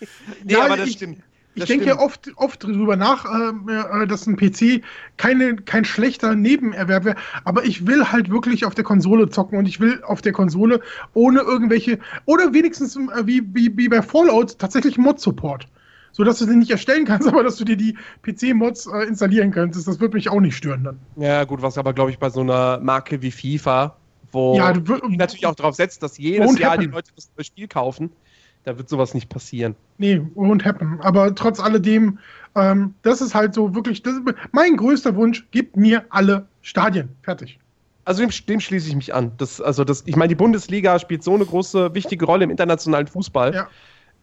Ja, 0.45 0.65
aber 0.65 0.77
das 0.77 0.89
ich- 0.89 0.95
stimmt. 0.97 1.19
Ich 1.55 1.63
Das 1.63 1.67
denke 1.67 1.85
stimmt. 1.85 1.87
ja 1.87 1.99
oft, 1.99 2.31
oft 2.37 2.63
drüber 2.63 2.95
nach, 2.95 3.25
äh, 3.25 4.03
äh, 4.03 4.07
dass 4.07 4.25
ein 4.27 4.37
PC 4.37 4.81
keine, 5.17 5.55
kein 5.57 5.83
schlechter 5.83 6.35
Nebenerwerb 6.35 7.03
wäre, 7.05 7.15
aber 7.43 7.65
ich 7.65 7.85
will 7.85 8.11
halt 8.11 8.29
wirklich 8.29 8.65
auf 8.65 8.75
der 8.75 8.83
Konsole 8.85 9.29
zocken 9.29 9.57
und 9.57 9.67
ich 9.67 9.79
will 9.79 10.01
auf 10.03 10.21
der 10.21 10.31
Konsole 10.31 10.79
ohne 11.13 11.41
irgendwelche, 11.41 11.99
oder 12.25 12.53
wenigstens 12.53 12.95
äh, 12.95 13.25
wie, 13.27 13.41
wie, 13.53 13.75
wie 13.77 13.89
bei 13.89 14.01
Fallout 14.01 14.57
tatsächlich 14.59 14.97
Mod-Support. 14.97 15.67
So 16.11 16.23
dass 16.23 16.39
du 16.39 16.45
sie 16.45 16.55
nicht 16.55 16.71
erstellen 16.71 17.05
kannst, 17.05 17.27
aber 17.27 17.43
dass 17.43 17.57
du 17.57 17.65
dir 17.65 17.77
die 17.77 17.97
PC-Mods 18.21 18.87
äh, 18.87 19.03
installieren 19.07 19.51
könntest. 19.51 19.87
Das 19.87 19.99
wird 19.99 20.13
mich 20.13 20.29
auch 20.29 20.39
nicht 20.41 20.55
stören 20.55 20.83
dann. 20.83 20.99
Ja, 21.15 21.43
gut, 21.43 21.61
was 21.61 21.77
aber, 21.77 21.93
glaube 21.93 22.11
ich, 22.11 22.19
bei 22.19 22.29
so 22.29 22.41
einer 22.41 22.79
Marke 22.79 23.21
wie 23.21 23.31
FIFA, 23.31 24.01
wo 24.31 24.55
Ja, 24.55 24.71
du 24.73 24.81
die 25.01 25.17
natürlich 25.17 25.45
auch 25.45 25.55
darauf 25.55 25.75
setzt, 25.75 26.01
dass 26.03 26.17
jedes 26.17 26.57
Jahr 26.57 26.77
die 26.77 26.85
happen. 26.85 26.91
Leute 26.91 27.11
das 27.35 27.45
Spiel 27.47 27.67
kaufen, 27.67 28.15
da 28.63 28.77
wird 28.77 28.89
sowas 28.89 29.13
nicht 29.13 29.29
passieren. 29.29 29.75
Nee, 29.97 30.21
won't 30.35 30.63
happen. 30.65 30.99
Aber 31.01 31.33
trotz 31.35 31.59
alledem, 31.59 32.19
ähm, 32.55 32.93
das 33.03 33.21
ist 33.21 33.33
halt 33.35 33.53
so 33.53 33.73
wirklich, 33.73 34.01
das 34.03 34.15
mein 34.51 34.75
größter 34.77 35.15
Wunsch, 35.15 35.47
gib 35.51 35.75
mir 35.75 36.03
alle 36.09 36.45
Stadien. 36.61 37.09
Fertig. 37.23 37.59
Also 38.05 38.21
dem, 38.25 38.31
dem 38.47 38.59
schließe 38.59 38.89
ich 38.89 38.95
mich 38.95 39.13
an. 39.13 39.31
Das, 39.37 39.61
also 39.61 39.83
das, 39.83 40.03
ich 40.05 40.15
meine, 40.15 40.29
die 40.29 40.35
Bundesliga 40.35 40.97
spielt 40.99 41.23
so 41.23 41.35
eine 41.35 41.45
große, 41.45 41.93
wichtige 41.93 42.25
Rolle 42.25 42.43
im 42.45 42.49
internationalen 42.49 43.07
Fußball. 43.07 43.53
Ja. 43.53 43.67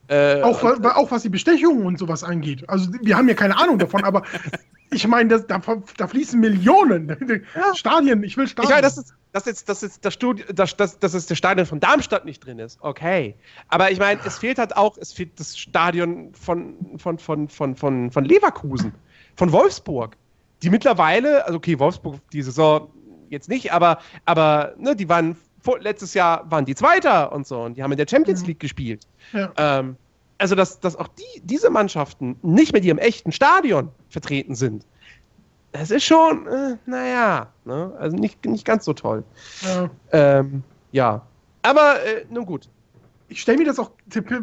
Äh, 0.09 0.43
Auch, 0.43 0.63
und- 0.63 0.85
auch 0.87 1.11
was 1.11 1.23
die 1.23 1.29
Bestechungen 1.29 1.85
und 1.85 1.99
sowas 1.99 2.23
angeht. 2.23 2.69
Also 2.69 2.91
wir 3.03 3.17
haben 3.17 3.29
ja 3.29 3.35
keine 3.35 3.59
Ahnung 3.59 3.79
davon, 3.79 4.05
aber 4.05 4.23
ich 4.93 5.07
meine, 5.09 5.41
da, 5.41 5.61
da 5.97 6.07
fließen 6.07 6.39
Millionen. 6.39 7.17
Stadien, 7.75 8.23
ich 8.23 8.37
will 8.37 8.45
Ich 8.45 8.53
Stadien. 8.53 8.71
meine, 8.71 8.83
das 8.83 8.99
ist, 8.99 9.15
das 9.37 9.47
ist, 9.47 9.69
das 9.69 9.83
ist 9.83 10.03
das 10.03 10.15
Studi 10.15 10.45
das, 10.55 10.75
das, 10.77 10.99
das 10.99 11.13
ist 11.13 11.29
der 11.29 11.35
Stadion 11.35 11.67
von 11.67 11.79
Darmstadt 11.79 12.25
nicht 12.25 12.45
drin 12.45 12.59
ist. 12.59 12.79
Okay. 12.81 13.35
Aber 13.69 13.91
ich 13.91 13.99
meine, 13.99 14.19
es 14.25 14.39
fehlt 14.39 14.59
halt 14.59 14.75
auch, 14.77 14.97
es 14.97 15.13
fehlt 15.13 15.39
das 15.39 15.59
Stadion 15.59 16.33
von, 16.35 16.75
von, 16.97 17.19
von, 17.19 17.49
von, 17.49 17.77
von, 17.77 18.11
von 18.11 18.25
Leverkusen, 18.25 18.95
von 19.37 19.53
Wolfsburg. 19.53 20.17
Die 20.63 20.71
mittlerweile, 20.71 21.45
also 21.45 21.59
okay, 21.59 21.79
Wolfsburg 21.79 22.19
die 22.33 22.41
Saison 22.41 22.89
jetzt 23.29 23.51
nicht, 23.51 23.73
aber, 23.73 23.99
aber 24.25 24.73
ne, 24.79 24.97
die 24.97 25.07
waren 25.09 25.37
vor, 25.61 25.81
letztes 25.81 26.15
Jahr 26.15 26.51
waren 26.51 26.65
die 26.65 26.75
Zweiter 26.75 27.31
und 27.33 27.47
so 27.47 27.61
und 27.61 27.77
die 27.77 27.83
haben 27.83 27.93
in 27.93 27.99
der 27.99 28.07
Champions 28.09 28.41
Mhm. 28.41 28.47
League 28.47 28.61
gespielt. 28.61 29.07
ja. 29.35 29.53
Ähm, 29.59 29.97
also, 30.39 30.55
dass, 30.55 30.81
dass 30.81 30.97
auch 30.97 31.09
die, 31.09 31.41
diese 31.43 31.71
Mannschaften 31.71 32.37
nicht 32.43 32.73
mit 32.75 32.85
ihrem 32.85 32.99
echten 32.99 33.33
Stadion 33.33 33.91
vertreten 34.11 34.55
sind, 34.55 34.85
das 35.79 35.91
ist 35.91 36.05
schon, 36.05 36.47
äh, 36.47 36.77
naja, 36.87 37.49
ne? 37.65 37.93
also 37.99 38.17
nicht, 38.17 38.45
nicht 38.45 38.65
ganz 38.65 38.85
so 38.85 38.93
toll. 38.93 39.25
Ja. 39.63 39.91
Ähm, 40.13 40.63
ja. 40.93 41.23
Aber 41.63 42.03
äh, 42.05 42.25
nun 42.31 42.47
gut. 42.47 42.69
Ich 43.29 43.43
stelle 43.43 43.59
mir 43.59 43.65
das 43.65 43.81
auch 43.81 43.91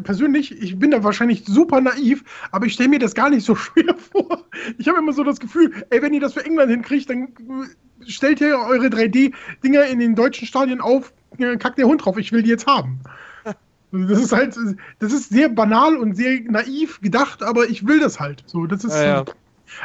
persönlich, 0.03 0.61
ich 0.61 0.77
bin 0.77 0.91
da 0.91 1.05
wahrscheinlich 1.05 1.45
super 1.45 1.79
naiv, 1.79 2.23
aber 2.51 2.65
ich 2.65 2.73
stelle 2.73 2.89
mir 2.89 2.99
das 2.99 3.15
gar 3.15 3.29
nicht 3.29 3.45
so 3.45 3.55
schwer 3.55 3.95
vor. 4.11 4.43
Ich 4.77 4.87
habe 4.87 4.99
immer 4.99 5.13
so 5.13 5.23
das 5.23 5.39
Gefühl, 5.39 5.71
ey, 5.89 6.01
wenn 6.01 6.13
ihr 6.13 6.19
das 6.19 6.33
für 6.33 6.45
England 6.45 6.69
hinkriegt, 6.69 7.09
dann 7.09 7.23
äh, 7.23 8.09
stellt 8.09 8.41
ihr 8.41 8.57
eure 8.59 8.87
3D-Dinger 8.87 9.85
in 9.85 9.99
den 9.99 10.15
deutschen 10.15 10.45
Stadien 10.45 10.81
auf, 10.81 11.13
äh, 11.37 11.55
kackt 11.55 11.77
der 11.77 11.85
Hund 11.85 12.03
drauf, 12.03 12.17
ich 12.17 12.31
will 12.31 12.43
die 12.43 12.49
jetzt 12.49 12.67
haben. 12.67 12.99
Das 13.95 14.19
ist 14.19 14.31
halt, 14.31 14.57
das 14.97 15.13
ist 15.13 15.29
sehr 15.29 15.49
banal 15.49 15.95
und 15.97 16.15
sehr 16.15 16.41
naiv 16.41 16.99
gedacht, 17.01 17.43
aber 17.43 17.69
ich 17.69 17.85
will 17.85 17.99
das 17.99 18.19
halt. 18.19 18.43
So, 18.47 18.65
das 18.65 18.83
ist. 18.83 18.95
Ja, 18.95 19.03
ja. 19.03 19.25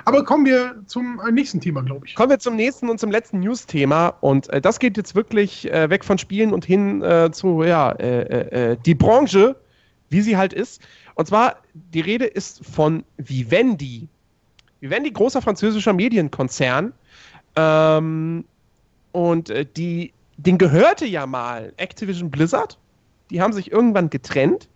Aber 0.05 0.24
kommen 0.24 0.47
wir 0.47 0.82
zum 0.86 1.20
äh, 1.26 1.30
nächsten 1.30 1.61
Thema, 1.61 1.82
glaube 1.82 2.07
ich. 2.07 2.14
Kommen 2.14 2.30
wir 2.30 2.39
zum 2.39 2.57
nächsten 2.57 2.89
und 2.89 2.99
zum 2.99 3.11
letzten 3.11 3.41
News-Thema. 3.41 4.09
Und 4.20 4.49
äh, 4.51 4.61
das 4.61 4.78
geht 4.78 4.97
jetzt 4.97 5.14
wirklich 5.14 5.70
äh, 5.72 5.91
weg 5.91 6.05
von 6.05 6.18
Spielen 6.18 6.53
und 6.53 6.64
hin 6.64 7.03
äh, 7.03 7.30
zu, 7.32 7.62
ja, 7.62 7.93
äh, 7.93 8.72
äh, 8.72 8.76
die 8.84 8.95
Branche, 8.95 9.57
wie 10.11 10.20
sie 10.20 10.36
halt 10.36 10.53
ist. 10.53 10.82
Und 11.14 11.26
zwar, 11.26 11.57
die 11.74 12.01
Rede 12.01 12.26
ist 12.26 12.64
von 12.64 13.05
Vivendi. 13.16 14.09
Vivendi, 14.80 15.11
großer 15.11 15.43
französischer 15.43 15.93
Medienkonzern. 15.93 16.93
Ähm, 17.57 18.45
und 19.12 19.53
die, 19.76 20.12
den 20.36 20.59
gehörte 20.59 21.07
ja 21.07 21.26
mal 21.26 21.72
Activision 21.76 22.30
Blizzard. 22.30 22.78
Die 23.30 23.43
haben 23.43 23.53
sich 23.53 23.72
irgendwann 23.72 24.11
getrennt. 24.11 24.68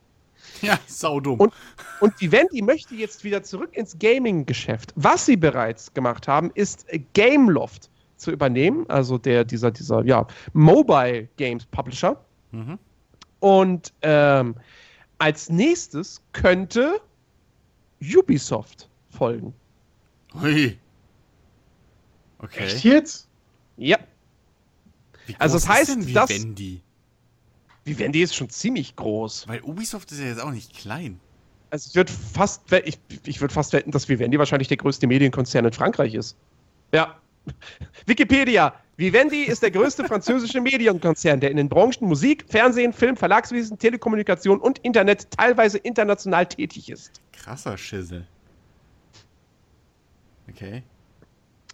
Ja, 0.62 0.78
saudumm. 0.86 1.40
Und- 1.40 1.52
Und 2.00 2.20
Vivendi 2.20 2.62
möchte 2.62 2.94
jetzt 2.94 3.24
wieder 3.24 3.42
zurück 3.42 3.76
ins 3.76 3.98
Gaming-Geschäft. 3.98 4.92
Was 4.96 5.26
sie 5.26 5.36
bereits 5.36 5.92
gemacht 5.94 6.28
haben, 6.28 6.50
ist 6.54 6.86
Gameloft 7.14 7.90
zu 8.16 8.30
übernehmen, 8.30 8.88
also 8.88 9.18
der, 9.18 9.44
dieser, 9.44 9.70
dieser, 9.72 10.04
ja, 10.04 10.26
Mobile 10.52 11.28
Games 11.36 11.66
Publisher. 11.66 12.24
Mhm. 12.52 12.78
Und 13.40 13.92
ähm, 14.02 14.54
als 15.18 15.48
nächstes 15.48 16.22
könnte 16.32 17.00
Ubisoft 18.00 18.88
folgen. 19.10 19.52
Hui. 20.40 20.78
Okay. 22.38 22.64
Echt 22.64 22.84
jetzt? 22.84 23.28
Ja, 23.76 23.98
Wie 25.26 25.36
Also 25.38 25.54
das 25.56 25.68
heißt, 25.68 26.14
dass- 26.14 26.28
Vivendi? 27.84 28.22
Ist 28.22 28.34
schon 28.34 28.48
ziemlich 28.50 28.96
groß. 28.96 29.48
Weil 29.48 29.60
Ubisoft 29.62 30.12
ist 30.12 30.20
ja 30.20 30.26
jetzt 30.26 30.40
auch 30.40 30.50
nicht 30.52 30.76
klein. 30.76 31.18
Also 31.70 31.88
ich 31.88 31.96
würde 31.96 32.12
fast, 32.12 32.62
ich, 32.84 32.98
ich 33.24 33.40
würde 33.40 33.52
fast 33.54 33.72
wetten, 33.72 33.90
dass 33.90 34.08
Vivendi 34.08 34.38
wahrscheinlich 34.38 34.68
der 34.68 34.76
größte 34.76 35.06
Medienkonzern 35.06 35.64
in 35.64 35.72
Frankreich 35.72 36.14
ist. 36.14 36.36
Ja. 36.92 37.18
Wikipedia. 38.06 38.74
Vivendi 38.98 39.42
ist 39.44 39.62
der 39.62 39.70
größte 39.70 40.04
französische 40.04 40.60
Medienkonzern, 40.60 41.40
der 41.40 41.50
in 41.50 41.56
den 41.56 41.68
Branchen 41.68 42.06
Musik, 42.06 42.44
Fernsehen, 42.48 42.92
Film, 42.92 43.16
Verlagswesen, 43.16 43.78
Telekommunikation 43.78 44.60
und 44.60 44.78
Internet 44.80 45.30
teilweise 45.30 45.78
international 45.78 46.46
tätig 46.46 46.90
ist. 46.90 47.10
Krasser 47.32 47.76
Schissel. 47.78 48.26
Okay. 50.48 50.82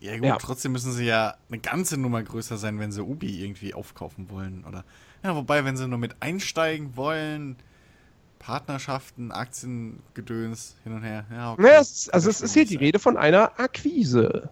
Ja 0.00 0.14
gut, 0.16 0.24
Ja. 0.26 0.36
trotzdem 0.36 0.72
müssen 0.72 0.92
sie 0.92 1.06
ja 1.06 1.34
eine 1.48 1.58
ganze 1.58 1.96
Nummer 1.98 2.22
größer 2.22 2.56
sein, 2.56 2.78
wenn 2.78 2.92
sie 2.92 3.02
Ubi 3.02 3.42
irgendwie 3.44 3.74
aufkaufen 3.74 4.30
wollen, 4.30 4.64
oder? 4.64 4.84
Ja, 5.22 5.34
wobei, 5.34 5.64
wenn 5.64 5.76
sie 5.76 5.88
nur 5.88 5.98
mit 5.98 6.16
einsteigen 6.20 6.96
wollen, 6.96 7.56
Partnerschaften, 8.38 9.32
Aktiengedöns, 9.32 10.76
hin 10.84 10.92
und 10.92 11.02
her. 11.02 11.24
Ja, 11.30 11.52
okay. 11.52 11.62
Naja, 11.62 11.80
es 11.80 12.08
also 12.08 12.30
es 12.30 12.40
ist 12.40 12.54
hier 12.54 12.64
die. 12.64 12.76
Rede 12.76 12.98
von 12.98 13.16
einer 13.16 13.58
Akquise. 13.58 14.50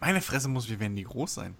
Meine 0.00 0.22
Fresse 0.22 0.48
muss 0.48 0.68
Vivendi 0.68 1.02
groß 1.02 1.34
sein. 1.34 1.54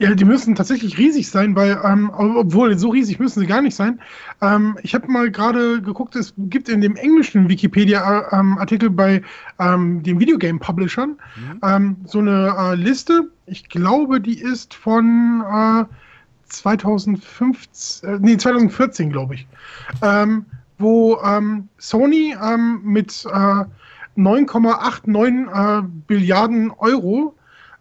Ja, 0.00 0.14
die 0.14 0.24
müssen 0.24 0.54
tatsächlich 0.54 0.96
riesig 0.96 1.28
sein, 1.28 1.54
weil, 1.54 1.78
ähm, 1.84 2.10
obwohl 2.16 2.78
so 2.78 2.88
riesig 2.88 3.18
müssen 3.18 3.40
sie 3.40 3.46
gar 3.46 3.60
nicht 3.60 3.76
sein. 3.76 4.00
Ähm, 4.40 4.78
ich 4.82 4.94
habe 4.94 5.06
mal 5.12 5.30
gerade 5.30 5.82
geguckt, 5.82 6.16
es 6.16 6.32
gibt 6.38 6.70
in 6.70 6.80
dem 6.80 6.96
englischen 6.96 7.50
Wikipedia-Artikel 7.50 8.88
bei 8.88 9.20
ähm, 9.58 10.02
den 10.02 10.18
Videogame-Publishern 10.18 11.10
Mhm. 11.10 11.60
ähm, 11.62 11.96
so 12.06 12.20
eine 12.20 12.54
äh, 12.58 12.74
Liste. 12.76 13.30
Ich 13.44 13.68
glaube, 13.68 14.22
die 14.22 14.40
ist 14.40 14.72
von 14.72 15.44
äh, 15.46 15.84
2015, 16.46 18.08
äh, 18.08 18.18
nee, 18.20 18.36
2014, 18.38 19.10
glaube 19.10 19.34
ich. 19.34 19.46
Ähm, 20.02 20.46
wo 20.78 21.18
ähm, 21.22 21.68
Sony 21.76 22.34
ähm, 22.42 22.80
mit 22.84 23.26
äh, 23.26 23.64
9,89 24.16 25.78
äh, 25.78 25.82
Billiarden 26.06 26.70
Euro 26.78 27.34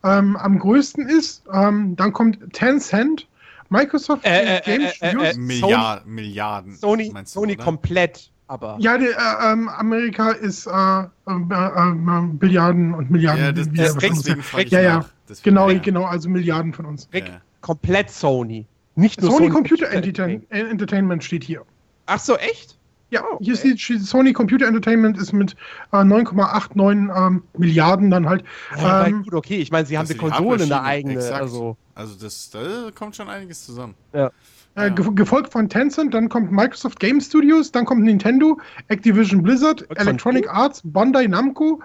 ähm, 0.03 0.35
am 0.37 0.59
größten 0.59 1.07
ist. 1.07 1.43
Ähm, 1.53 1.95
dann 1.95 2.13
kommt 2.13 2.39
Tencent, 2.53 3.27
Microsoft 3.69 4.25
Äh, 4.25 4.57
äh, 4.57 4.61
Game 4.61 4.81
äh, 4.81 4.85
äh, 4.85 4.91
Studios. 4.91 5.35
äh, 5.35 5.39
Milliard, 5.39 6.05
Milliarden. 6.07 6.75
Sony, 6.75 7.11
du, 7.13 7.21
Sony 7.25 7.53
oder? 7.53 7.63
komplett, 7.63 8.31
aber. 8.47 8.77
Ja, 8.79 8.97
der, 8.97 9.09
äh, 9.11 9.51
ähm, 9.53 9.69
Amerika 9.69 10.31
ist 10.31 10.65
äh, 10.65 10.71
äh, 10.71 11.05
äh, 11.27 12.21
Billiarden 12.33 12.93
und 12.93 13.11
Milliarden. 13.11 13.43
Ja, 13.45 13.51
das, 13.51 13.71
wie 13.71 13.77
das, 13.77 13.95
deswegen 13.97 14.41
frage 14.41 14.63
ich 14.63 14.71
Ja, 14.71 14.81
ja. 14.81 15.05
Deswegen, 15.27 15.43
Genau, 15.55 15.69
ja. 15.69 15.77
genau, 15.79 16.05
also 16.05 16.29
Milliarden 16.29 16.73
von 16.73 16.85
uns. 16.85 17.07
Rick, 17.13 17.27
Ja. 17.27 17.41
komplett 17.61 18.09
Sony. 18.09 18.65
Nicht 18.95 19.21
nur 19.21 19.29
Sony, 19.31 19.43
Sony 19.45 19.53
Computer 19.53 19.89
Entertain 19.91 20.43
äh, 20.49 20.61
Entertainment 20.61 21.23
steht 21.23 21.43
hier. 21.43 21.61
Ach 22.07 22.19
so, 22.19 22.35
echt? 22.37 22.78
Ja, 23.11 23.23
Oh, 23.23 23.37
hier 23.41 23.55
okay. 23.55 23.75
steht, 23.77 24.01
Sony 24.01 24.33
Computer 24.33 24.67
Entertainment 24.67 25.17
ist 25.17 25.33
mit 25.33 25.55
äh, 25.91 25.97
9,89 25.97 27.27
ähm, 27.27 27.43
Milliarden 27.57 28.11
dann 28.11 28.27
halt. 28.29 28.43
Ja, 28.77 29.05
Ähm, 29.07 29.23
gut, 29.23 29.33
okay. 29.33 29.57
Ich 29.57 29.71
meine, 29.71 29.85
sie 29.87 29.97
haben 29.97 30.07
Das 30.07 30.15
die 30.15 30.19
Konsole 30.19 30.63
eine 30.63 30.81
eigene. 30.83 31.15
exakt. 31.15 31.41
Also, 31.41 31.75
Also 31.95 32.15
das, 32.21 32.49
da 32.51 32.59
kommt 32.93 33.15
schon 33.15 33.27
einiges 33.29 33.65
zusammen. 33.65 33.95
Ja, 34.13 34.29
Äh, 34.75 34.91
ge 34.91 35.05
gefolgt 35.15 35.51
von 35.51 35.67
Tencent, 35.67 36.13
dann 36.13 36.29
kommt 36.29 36.51
Microsoft 36.51 36.99
Game 36.99 37.19
Studios, 37.19 37.71
dann 37.71 37.85
kommt 37.85 38.03
Nintendo, 38.03 38.59
Activision 38.89 39.41
Blizzard, 39.41 39.81
von 39.87 39.97
Electronic 39.97 40.43
King? 40.43 40.51
Arts, 40.51 40.81
Bandai 40.83 41.25
Namco, 41.27 41.81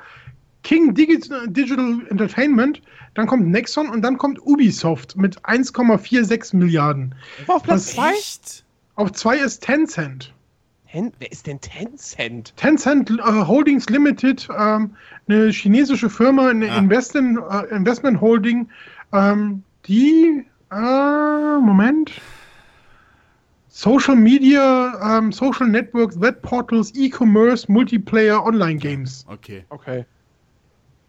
King 0.63 0.93
Digi 0.95 1.19
Digital 1.47 2.01
Entertainment, 2.11 2.83
dann 3.15 3.27
kommt 3.27 3.49
Nexon 3.49 3.89
und 3.89 4.03
dann 4.03 4.19
kommt 4.19 4.39
Ubisoft 4.43 5.17
mit 5.17 5.41
1,46 5.45 6.55
Milliarden. 6.57 7.15
Auf 7.47 7.63
Platz 7.63 7.87
Was- 7.89 7.95
2? 7.95 8.11
Echt? 8.11 8.65
Auf 8.97 9.13
zwei 9.13 9.39
ist 9.39 9.63
Tencent. 9.65 10.33
Ten, 10.95 11.13
wer 11.19 11.33
ist 11.33 11.49
denn 11.49 11.61
Tencent? 11.61 12.57
Tencent 12.57 13.11
äh, 13.11 13.17
Holdings 13.25 13.89
Limited, 13.91 14.49
ähm, 14.57 14.95
eine 15.27 15.49
chinesische 15.51 16.09
Firma, 16.09 16.51
eine 16.51 16.71
Ah. 16.71 16.79
Investment, 16.79 17.37
äh, 17.51 17.75
Investment 17.75 18.21
Holding, 18.21 18.69
ähm, 19.13 19.65
die, 19.89 20.45
äh, 20.71 21.59
Moment, 21.59 22.13
Social 23.67 24.15
Media, 24.15 25.19
ähm, 25.19 25.33
Social 25.33 25.67
Networks, 25.67 26.21
Web 26.21 26.41
Portals, 26.43 26.95
E-Commerce, 26.95 27.67
Multiplayer, 27.73 28.45
Online 28.45 28.77
Games. 28.79 29.27
Okay, 29.29 29.65
Okay. 29.71 30.05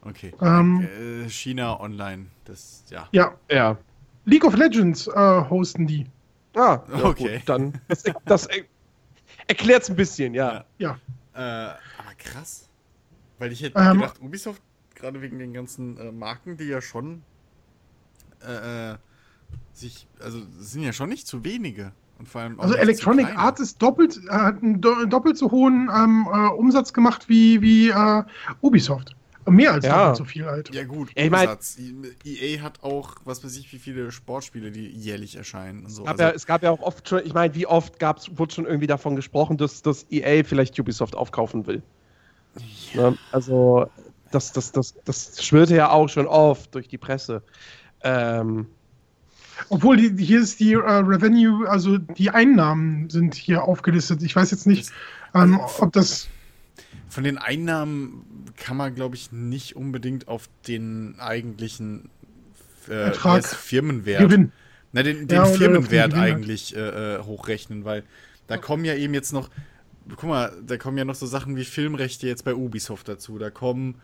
okay. 0.01 0.33
Ähm. 0.41 0.87
äh, 1.25 1.29
China 1.29 1.79
Online, 1.79 2.25
das, 2.45 2.85
ja. 2.89 3.07
Ja, 3.11 3.35
Ja. 3.51 3.77
League 4.25 4.45
of 4.45 4.55
Legends 4.57 5.05
äh, 5.05 5.11
hosten 5.47 5.85
die. 5.85 6.07
Ah, 6.55 6.79
ja, 6.89 7.03
Okay. 7.03 7.37
Gut, 7.37 7.49
dann. 7.49 7.73
Das, 7.87 8.03
das 8.25 8.47
erklärt 9.47 9.83
es 9.83 9.89
ein 9.89 9.95
bisschen, 9.95 10.33
ja. 10.33 10.65
Ja. 10.77 10.97
Äh, 11.33 11.39
aber 11.39 12.15
krass. 12.17 12.69
Weil 13.39 13.51
ich 13.51 13.61
hätte 13.61 13.79
Ähm. 13.79 13.99
gedacht, 13.99 14.21
Ubisoft, 14.21 14.61
gerade 14.95 15.21
wegen 15.21 15.39
den 15.39 15.53
ganzen 15.53 15.97
äh, 15.97 16.11
Marken, 16.11 16.57
die 16.57 16.65
ja 16.65 16.81
schon 16.81 17.23
äh, 18.45 18.91
äh, 18.91 18.97
sich, 19.73 20.07
also 20.19 20.39
es 20.59 20.71
sind 20.71 20.83
ja 20.83 20.93
schon 20.93 21.09
nicht 21.09 21.27
zu 21.27 21.43
wenige. 21.43 21.91
Und 22.17 22.29
vor 22.29 22.41
allem 22.41 22.59
auch 22.59 22.63
Also 22.63 22.75
Electronic. 22.75 23.27
Arts 23.37 23.59
ist 23.59 23.81
doppelt, 23.81 24.17
äh, 24.27 24.31
hat 24.31 24.63
einen 24.63 24.79
do 24.79 25.05
doppelt 25.05 25.37
so 25.37 25.51
hohen 25.51 25.89
ähm, 25.93 26.27
äh, 26.31 26.47
Umsatz 26.53 26.93
gemacht 26.93 27.27
wie, 27.27 27.61
wie 27.61 27.89
äh, 27.89 28.23
Ubisoft. 28.61 29.15
Mehr 29.47 29.73
als 29.73 29.85
Ja. 29.85 29.97
doppelt 29.99 30.17
so 30.17 30.25
viel 30.25 30.45
halt. 30.45 30.73
Ja 30.73 30.83
gut, 30.83 31.09
Ja, 31.15 31.23
ich 31.25 31.29
mein-. 31.29 31.57
EA 32.23 32.61
hat 32.61 32.83
auch, 32.83 33.15
was 33.25 33.43
weiß 33.43 33.55
ich, 33.57 33.71
wie 33.71 33.79
viele 33.79 34.11
Sportspiele, 34.11 34.71
die 34.71 34.87
jährlich 34.87 35.35
erscheinen 35.35 35.85
und 35.85 35.91
so. 35.91 36.01
Es 36.03 36.05
gab, 36.05 36.13
Also, 36.13 36.23
ja, 36.23 36.29
es 36.31 36.45
gab 36.45 36.63
ja 36.63 36.71
auch 36.71 36.81
oft 36.81 37.07
schon, 37.07 37.21
ich 37.25 37.33
meine, 37.33 37.53
wie 37.53 37.67
oft 37.67 37.99
gab's, 37.99 38.29
wurde 38.35 38.53
schon 38.53 38.65
irgendwie 38.65 38.87
davon 38.87 39.15
gesprochen, 39.15 39.57
dass, 39.57 39.81
dass 39.81 40.05
EA 40.09 40.43
vielleicht 40.43 40.79
Ubisoft 40.79 41.15
aufkaufen 41.15 41.67
will. 41.67 41.83
Ne? 42.95 43.17
Also, 43.31 43.87
das, 44.31 44.51
das, 44.51 44.71
das, 44.71 44.95
das 45.05 45.43
schwirrte 45.45 45.75
ja 45.75 45.91
auch 45.91 46.09
schon 46.09 46.27
oft 46.27 46.73
durch 46.73 46.87
die 46.87 46.97
Presse. 46.97 47.43
Ähm, 48.01 48.67
Obwohl, 49.69 49.97
die, 49.97 50.23
hier 50.23 50.41
ist 50.41 50.59
die 50.59 50.73
äh, 50.73 50.77
Revenue, 50.79 51.67
also 51.69 51.97
die 51.97 52.29
Einnahmen 52.29 53.09
sind 53.09 53.35
hier 53.35 53.63
aufgelistet. 53.63 54.21
Ich 54.23 54.35
weiß 54.35 54.51
jetzt 54.51 54.67
nicht, 54.67 54.91
ähm, 55.33 55.59
ob 55.79 55.93
das. 55.93 56.27
Von 57.15 57.23
den 57.23 57.37
Einnahmen 57.37 58.25
kann 58.57 58.75
man, 58.75 58.93
glaube 58.93 59.15
ich, 59.15 59.31
nicht 59.31 59.77
unbedingt 59.77 60.27
auf 60.27 60.49
den 60.67 61.15
eigentlichen 61.17 62.09
äh, 62.89 63.13
Firmenwert. 63.41 64.19
Gewinn. 64.19 64.51
Na, 64.91 65.01
den, 65.01 65.25
den 65.25 65.37
Ja, 65.37 65.45
den 65.45 65.55
Firmenwert 65.55 66.13
halt. 66.13 66.35
eigentlich 66.35 66.75
äh, 66.75 67.15
äh, 67.15 67.19
hochrechnen, 67.23 67.85
weil 67.85 68.03
da 68.47 68.57
kommen 68.57 68.83
ja 68.83 68.95
eben 68.95 69.13
jetzt 69.13 69.31
noch, 69.31 69.49
guck 70.09 70.23
mal, 70.23 70.51
da 70.67 70.75
kommen 70.75 70.97
ja 70.97 71.05
noch 71.05 71.15
so 71.15 71.25
Sachen 71.25 71.55
wie 71.55 71.63
Filmrechte 71.63 72.27
jetzt 72.27 72.43
bei 72.43 72.53
Ubisoft 72.53 73.07
dazu. 73.07 73.37
Da 73.37 73.49
kommen 73.49 74.01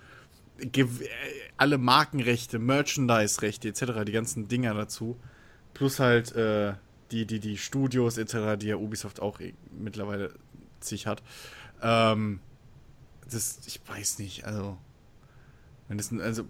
äh, 0.61 0.85
alle 1.57 1.77
Markenrechte, 1.77 2.59
Merchandise-Rechte 2.59 3.67
etc., 3.67 4.05
die 4.07 4.13
ganzen 4.13 4.47
Dinger 4.47 4.73
dazu. 4.73 5.19
Plus 5.73 5.99
halt 5.99 6.33
äh, 6.37 6.75
die, 7.11 7.25
die, 7.25 7.41
die 7.41 7.57
Studios 7.57 8.17
etc., 8.17 8.57
die 8.57 8.67
ja 8.67 8.77
Ubisoft 8.77 9.21
auch 9.21 9.41
eh 9.41 9.53
mittlerweile 9.77 10.31
sich 10.79 11.07
hat. 11.07 11.21
Ähm, 11.81 12.39
das, 13.33 13.59
ich 13.65 13.81
weiß 13.87 14.19
nicht, 14.19 14.45
also, 14.45 14.77
wenn 15.87 15.97
das, 15.97 16.11
also, 16.13 16.45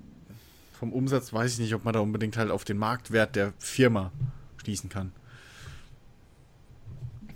vom 0.80 0.94
Umsatz 0.94 1.32
weiß 1.32 1.54
ich 1.54 1.60
nicht, 1.60 1.76
ob 1.76 1.86
man 1.86 1.94
da 1.94 2.00
unbedingt 2.00 2.38
halt 2.38 2.50
auf 2.50 2.64
den 2.64 2.78
Marktwert 2.78 3.36
der 3.36 3.54
Firma 3.60 4.12
schließen 4.58 4.90
kann. 4.90 5.12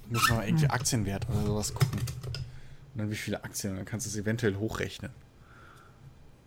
Muss 0.09 0.29
man 0.29 0.39
mal 0.39 0.47
irgendwie 0.47 0.67
Aktienwert 0.67 1.27
oder 1.29 1.45
sowas 1.45 1.73
gucken. 1.73 1.99
Und 1.99 2.99
dann 2.99 3.11
wie 3.11 3.15
viele 3.15 3.43
Aktien, 3.43 3.75
dann 3.75 3.85
kannst 3.85 4.05
du 4.05 4.09
es 4.09 4.17
eventuell 4.17 4.55
hochrechnen. 4.55 5.11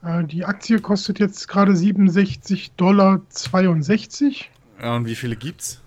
Äh, 0.03 0.24
die 0.24 0.44
Aktie 0.44 0.80
kostet 0.80 1.18
jetzt 1.18 1.46
gerade 1.49 1.76
67 1.76 2.72
Dollar 2.72 3.20
62. 3.28 4.51
Ja, 4.80 4.96
und 4.96 5.07
wie 5.07 5.14
viele 5.14 5.36
gibt's? 5.36 5.80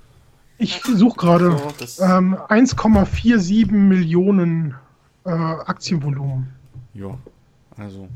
Ich 0.58 0.82
suche 0.84 1.18
gerade 1.18 1.60
das, 1.80 2.00
ähm, 2.00 2.36
1,47 2.36 3.72
Millionen 3.72 4.76
äh, 5.26 5.32
Aktienvolumen 5.32 6.54
ja, 6.94 7.18
also, 7.78 8.08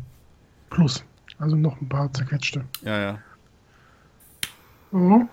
plus. 0.69 1.03
Also 1.39 1.55
noch 1.55 1.79
ein 1.81 1.89
paar 1.89 2.11
zerquetschte. 2.13 2.63
ja, 2.83 2.99
ja. 2.99 3.19
So. 4.91 5.27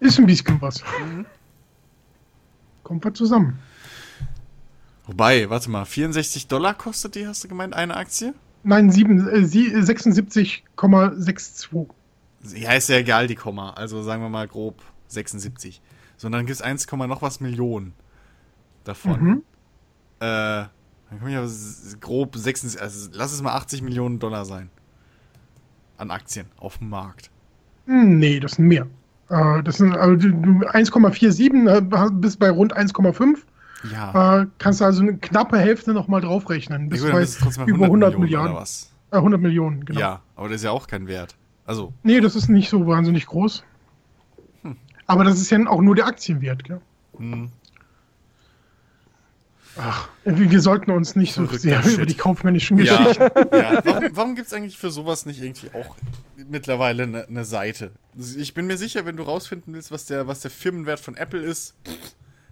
Ist 0.00 0.18
ein 0.18 0.26
bisschen 0.26 0.60
was. 0.60 0.82
Mhm. 1.04 1.26
Kommt 2.82 3.04
was 3.04 3.12
zusammen. 3.14 3.58
Wobei, 5.06 5.48
warte 5.50 5.70
mal, 5.70 5.84
64 5.84 6.48
Dollar 6.48 6.74
kostet 6.74 7.14
die, 7.14 7.26
hast 7.26 7.44
du 7.44 7.48
gemeint, 7.48 7.74
eine 7.74 7.96
Aktie? 7.96 8.34
Nein, 8.62 8.90
sieben- 8.90 9.28
äh, 9.28 9.44
sie- 9.44 9.70
76,62. 10.76 11.88
Ja, 12.54 12.72
ist 12.72 12.88
ja 12.88 12.96
egal, 12.96 13.26
die 13.26 13.34
Komma. 13.34 13.70
Also 13.70 14.02
sagen 14.02 14.22
wir 14.22 14.28
mal 14.30 14.48
grob 14.48 14.80
76. 15.08 15.80
So, 16.16 16.26
und 16.26 16.32
dann 16.32 16.46
gibt's 16.46 16.62
1, 16.62 16.86
Komma 16.86 17.06
noch 17.06 17.22
was 17.22 17.40
Millionen 17.40 17.92
davon. 18.84 19.20
Mhm. 19.22 19.42
Äh, 20.20 20.64
dann 21.10 21.18
komme 21.18 21.30
ich 21.32 21.36
aber 21.36 21.46
s- 21.46 21.96
grob 22.00 22.36
76, 22.36 22.80
also 22.80 23.10
lass 23.12 23.32
es 23.32 23.42
mal 23.42 23.52
80 23.54 23.82
Millionen 23.82 24.18
Dollar 24.18 24.44
sein. 24.44 24.70
An 25.98 26.10
Aktien 26.10 26.46
auf 26.58 26.78
dem 26.78 26.88
Markt. 26.88 27.30
Nee, 27.86 28.40
das 28.40 28.52
sind 28.52 28.66
mehr. 28.68 28.86
Äh, 29.28 29.62
das 29.62 29.76
sind 29.78 29.94
also 29.94 30.16
du- 30.16 30.30
du- 30.32 30.66
1,47 30.68 31.68
äh, 31.68 32.10
bis 32.12 32.36
bei 32.36 32.50
rund 32.50 32.76
1,5. 32.76 33.38
Ja. 33.92 34.42
Äh, 34.42 34.46
kannst 34.58 34.80
du 34.80 34.84
also 34.84 35.02
eine 35.02 35.16
knappe 35.16 35.58
Hälfte 35.58 35.92
nochmal 35.92 36.20
draufrechnen. 36.20 36.88
Bis 36.88 37.02
Ja, 37.02 37.10
gut, 37.10 37.56
bei 37.56 37.64
über 37.64 37.86
100 37.86 38.10
Millionen 38.12 38.20
Milliarden. 38.20 38.52
Oder 38.52 38.60
was? 38.62 38.92
Äh, 39.10 39.16
100 39.16 39.40
Millionen, 39.40 39.84
genau. 39.84 39.98
Ja, 40.00 40.20
aber 40.36 40.48
das 40.48 40.56
ist 40.56 40.64
ja 40.64 40.70
auch 40.70 40.86
kein 40.86 41.06
Wert. 41.06 41.34
Also, 41.66 41.92
Nee, 42.02 42.20
das 42.20 42.36
ist 42.36 42.48
nicht 42.48 42.68
so 42.68 42.86
wahnsinnig 42.86 43.26
groß. 43.26 43.64
Hm. 44.62 44.76
Aber 45.06 45.24
das 45.24 45.40
ist 45.40 45.50
ja 45.50 45.58
auch 45.66 45.80
nur 45.80 45.94
der 45.94 46.06
Aktienwert. 46.06 46.64
Gell? 46.64 46.80
hm, 47.16 47.50
Ach, 49.76 50.08
wir 50.24 50.60
sollten 50.60 50.90
uns 50.90 51.16
nicht 51.16 51.32
so 51.32 51.46
sehr 51.46 51.82
Shit. 51.82 51.94
über 51.94 52.06
die 52.06 52.16
kaufmännischen 52.16 52.78
ja, 52.78 52.96
Geschichten. 52.96 53.22
ja. 53.52 53.80
Warum, 53.84 54.04
warum 54.12 54.34
gibt 54.34 54.48
es 54.48 54.52
eigentlich 54.52 54.76
für 54.76 54.90
sowas 54.90 55.26
nicht 55.26 55.40
irgendwie 55.40 55.70
auch 55.72 55.96
mittlerweile 56.48 57.04
eine 57.04 57.26
ne 57.28 57.44
Seite? 57.44 57.92
Ich 58.36 58.52
bin 58.52 58.66
mir 58.66 58.76
sicher, 58.76 59.06
wenn 59.06 59.16
du 59.16 59.22
rausfinden 59.22 59.72
willst, 59.72 59.92
was 59.92 60.06
der, 60.06 60.26
was 60.26 60.40
der 60.40 60.50
Firmenwert 60.50 61.00
von 61.00 61.16
Apple 61.16 61.40
ist, 61.40 61.74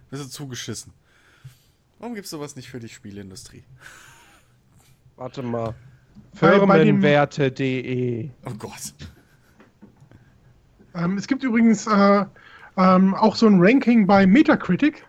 bist 0.09 0.23
du 0.23 0.29
zugeschissen. 0.29 0.93
Warum 1.99 2.15
gibt 2.15 2.25
es 2.25 2.31
sowas 2.31 2.55
nicht 2.55 2.69
für 2.69 2.79
die 2.79 2.89
Spieleindustrie? 2.89 3.63
warte 5.19 5.43
mal. 5.43 5.75
Firmenwerte.de. 6.33 8.29
Oh 8.45 8.53
Gott. 8.57 8.93
Ähm, 10.95 11.17
es 11.17 11.27
gibt 11.27 11.43
übrigens 11.43 11.85
äh, 11.87 12.25
ähm, 12.77 13.13
auch 13.13 13.35
so 13.35 13.47
ein 13.47 13.59
Ranking 13.59 14.07
bei 14.07 14.25
Metacritic. 14.25 15.05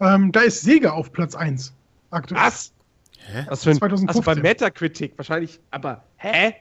Ähm, 0.00 0.32
da 0.32 0.40
ist 0.40 0.62
Sega 0.62 0.90
auf 0.90 1.12
Platz 1.12 1.34
1 1.34 1.72
aktuell. 2.10 2.40
Was? 2.40 2.72
Hä? 3.18 3.44
Was 3.48 3.64
für 3.64 3.70
ein, 3.70 3.76
2015. 3.78 4.08
also 4.08 4.22
bei 4.22 4.34
Metacritic 4.36 5.12
wahrscheinlich, 5.16 5.58
aber 5.70 6.04
hä? 6.16 6.54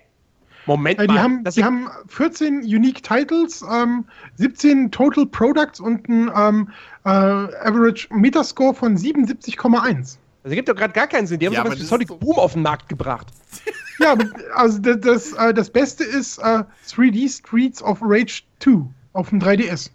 Moment 0.65 0.99
Äh, 0.99 1.05
mal. 1.05 1.13
die 1.13 1.19
haben, 1.19 1.43
das 1.43 1.55
die 1.55 1.63
haben 1.63 1.87
14 2.07 2.61
Unique 2.61 3.03
Titles, 3.03 3.63
ähm, 3.71 4.05
17 4.37 4.89
Total 4.89 5.25
Products 5.27 5.79
und 5.79 6.07
ein 6.09 6.31
ähm, 6.35 6.69
äh, 7.03 7.09
Average 7.09 8.07
Metascore 8.11 8.73
von 8.73 8.97
77,1. 8.97 10.17
das 10.41 10.49
ergibt 10.51 10.67
doch 10.69 10.75
gerade 10.75 10.93
gar 10.93 11.05
keinen 11.07 11.27
Sinn. 11.27 11.39
Die 11.39 11.45
haben 11.45 11.53
Ja, 11.53 11.59
sowas 11.59 11.71
aber 11.73 11.75
wie 11.77 11.81
das 11.81 11.89
Sonic 11.89 12.07
doch- 12.07 12.17
Boom 12.17 12.37
auf 12.39 12.53
den 12.53 12.63
Markt 12.63 12.89
gebracht. 12.89 13.27
Ja, 13.97 14.11
aber, 14.11 14.25
also 14.55 14.79
das, 14.79 14.99
das, 14.99 15.31
äh, 15.33 15.53
das 15.53 15.69
Beste 15.69 16.03
ist 16.03 16.37
äh, 16.39 16.63
3D 16.85 17.29
Streets 17.33 17.81
of 17.81 17.99
Rage 18.01 18.41
2 18.59 18.81
auf 19.13 19.29
dem 19.29 19.39
3DS. 19.39 19.89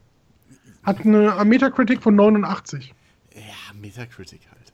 Hat 0.84 1.00
eine 1.04 1.36
äh, 1.38 1.44
Metacritic 1.44 2.02
von 2.02 2.14
89. 2.16 2.94
Ja, 3.80 3.86
Metacritic 3.88 4.40
halt. 4.50 4.72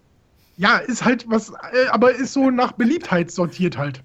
Ja, 0.56 0.78
ist 0.78 1.04
halt 1.04 1.28
was, 1.28 1.50
äh, 1.72 1.86
aber 1.90 2.14
ist 2.14 2.32
so 2.32 2.50
nach 2.50 2.72
Beliebtheit 2.72 3.30
sortiert 3.30 3.76
halt. 3.76 4.02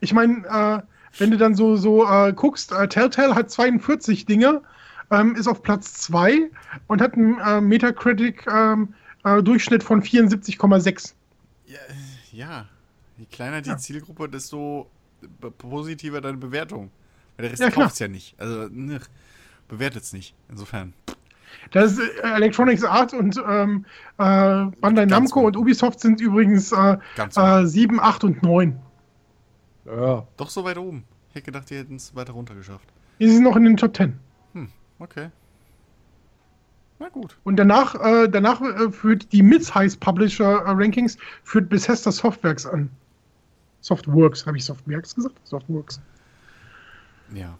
Ich 0.00 0.12
meine, 0.12 0.44
äh, 0.46 0.80
wenn 1.18 1.30
du 1.32 1.36
dann 1.36 1.54
so, 1.56 1.76
so 1.76 2.06
äh, 2.08 2.32
guckst, 2.32 2.70
äh, 2.72 2.86
Telltale 2.88 3.34
hat 3.34 3.50
42 3.50 4.24
Dinge, 4.26 4.62
ähm, 5.10 5.34
ist 5.34 5.48
auf 5.48 5.62
Platz 5.62 5.94
2 5.94 6.50
und 6.86 7.00
hat 7.00 7.14
einen 7.14 7.38
äh, 7.40 7.60
Metacritic-Durchschnitt 7.60 9.82
von 9.82 10.02
74,6. 10.02 11.14
Ja, 11.66 11.78
ja. 12.32 12.66
je 13.16 13.26
kleiner 13.26 13.60
die 13.62 13.76
Zielgruppe, 13.76 14.28
desto 14.28 14.88
positiver 15.58 16.20
deine 16.20 16.36
Bewertung. 16.38 16.90
Weil 17.36 17.42
der 17.44 17.50
Rest 17.52 17.62
Ja, 17.62 17.70
klar. 17.70 17.86
kauft's 17.86 17.98
ja 17.98 18.06
nicht. 18.08 18.38
Also, 18.38 18.68
ne, 18.70 19.00
bewertet's 19.66 20.12
nicht. 20.12 20.34
Insofern. 20.48 20.92
Das 21.70 21.92
ist 21.92 22.00
äh, 22.00 22.36
Electronics 22.36 22.84
Art 22.84 23.12
und 23.12 23.36
ähm, 23.48 23.84
äh, 24.18 24.22
Bandai 24.80 25.06
Ganz 25.06 25.10
Namco 25.10 25.42
gut. 25.42 25.56
und 25.56 25.62
Ubisoft 25.62 26.00
sind 26.00 26.20
übrigens 26.20 26.72
äh, 26.72 26.98
Ganz 27.16 27.36
äh, 27.36 27.66
7, 27.66 28.00
8 28.00 28.24
und 28.24 28.42
9. 28.42 28.78
Ja. 29.86 30.26
Doch 30.36 30.50
so 30.50 30.64
weit 30.64 30.78
oben. 30.78 31.04
Ich 31.28 31.34
hätte 31.36 31.46
gedacht, 31.46 31.70
die 31.70 31.76
hätten 31.76 31.96
es 31.96 32.14
weiter 32.14 32.32
runter 32.32 32.54
geschafft. 32.54 32.88
Die 33.18 33.28
sind 33.28 33.42
noch 33.42 33.56
in 33.56 33.64
den 33.64 33.76
Top 33.76 33.96
10. 33.96 34.18
Okay. 34.98 35.30
Na 36.98 37.08
gut. 37.08 37.36
Und 37.44 37.56
danach, 37.56 37.94
äh, 37.94 38.28
danach 38.28 38.60
äh, 38.60 38.90
führt 38.90 39.32
die 39.32 39.42
Mid-Size 39.42 39.96
Publisher 39.98 40.62
äh, 40.64 40.70
Rankings 40.70 41.16
führt 41.44 41.68
Bethesda 41.68 42.10
Softworks 42.10 42.66
an. 42.66 42.90
Softworks, 43.80 44.44
habe 44.46 44.56
ich 44.56 44.64
Softworks 44.64 45.14
gesagt? 45.14 45.36
Softworks. 45.44 46.00
Ja. 47.32 47.56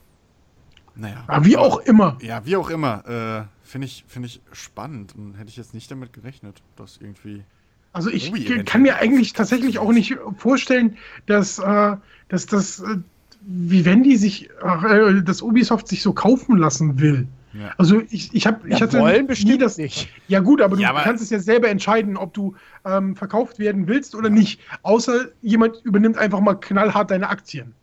Naja. 0.97 1.23
Aber 1.29 1.45
wie 1.45 1.57
auch 1.57 1.79
immer. 1.81 2.19
Ja, 2.21 2.45
wie 2.45 2.57
auch 2.57 2.71
immer. 2.71 3.49
Finde 3.69 3.87
ich, 3.87 4.05
find 4.09 4.25
ich 4.25 4.41
spannend 4.53 5.15
und 5.15 5.35
hätte 5.35 5.51
ich 5.51 5.59
jetzt 5.59 5.75
nicht 5.75 5.91
damit 5.91 6.15
gerechnet, 6.15 6.63
dass 6.77 6.97
irgendwie. 6.97 7.45
Also 7.93 8.09
ich 8.09 8.31
eventuell. 8.31 8.65
kann 8.65 8.81
mir 8.81 8.97
eigentlich 8.97 9.35
tatsächlich 9.35 9.79
auch 9.79 9.93
nicht 9.93 10.17
vorstellen, 10.39 10.97
dass, 11.27 11.59
äh, 11.59 11.97
dass 12.31 12.47
das, 12.47 12.81
äh, 12.81 12.97
wie 13.43 13.85
wenn 13.85 14.03
die 14.03 14.17
sich, 14.17 14.49
äh, 14.63 15.23
dass 15.23 15.43
Ubisoft 15.43 15.87
sich 15.87 16.03
so 16.03 16.15
kaufen 16.15 16.57
lassen 16.57 16.99
will. 16.99 17.29
Ja. 17.53 17.75
Also 17.77 18.03
ich, 18.11 18.33
ich 18.35 18.47
habe, 18.47 18.67
ich 18.69 18.79
Ja, 18.79 18.87
hatte 18.87 19.01
wollen 19.01 19.23
nie 19.23 19.27
bestimmt 19.29 19.61
das. 19.63 19.77
nicht. 19.77 20.09
Ja 20.29 20.41
gut, 20.41 20.63
aber 20.63 20.77
du 20.77 20.83
Ja, 20.83 20.91
aber- 20.91 21.03
kannst 21.03 21.23
es 21.23 21.29
ja 21.31 21.39
selber 21.39 21.69
entscheiden, 21.69 22.17
ob 22.17 22.33
du 22.33 22.55
ähm, 22.87 23.17
verkauft 23.17 23.59
werden 23.59 23.87
willst 23.87 24.15
oder 24.15 24.31
nicht. 24.31 24.61
Außer 24.83 25.27
jemand 25.43 25.77
übernimmt 25.85 26.17
einfach 26.17 26.41
mal 26.41 26.55
knallhart 26.55 27.11
deine 27.11 27.29
Aktien. 27.29 27.75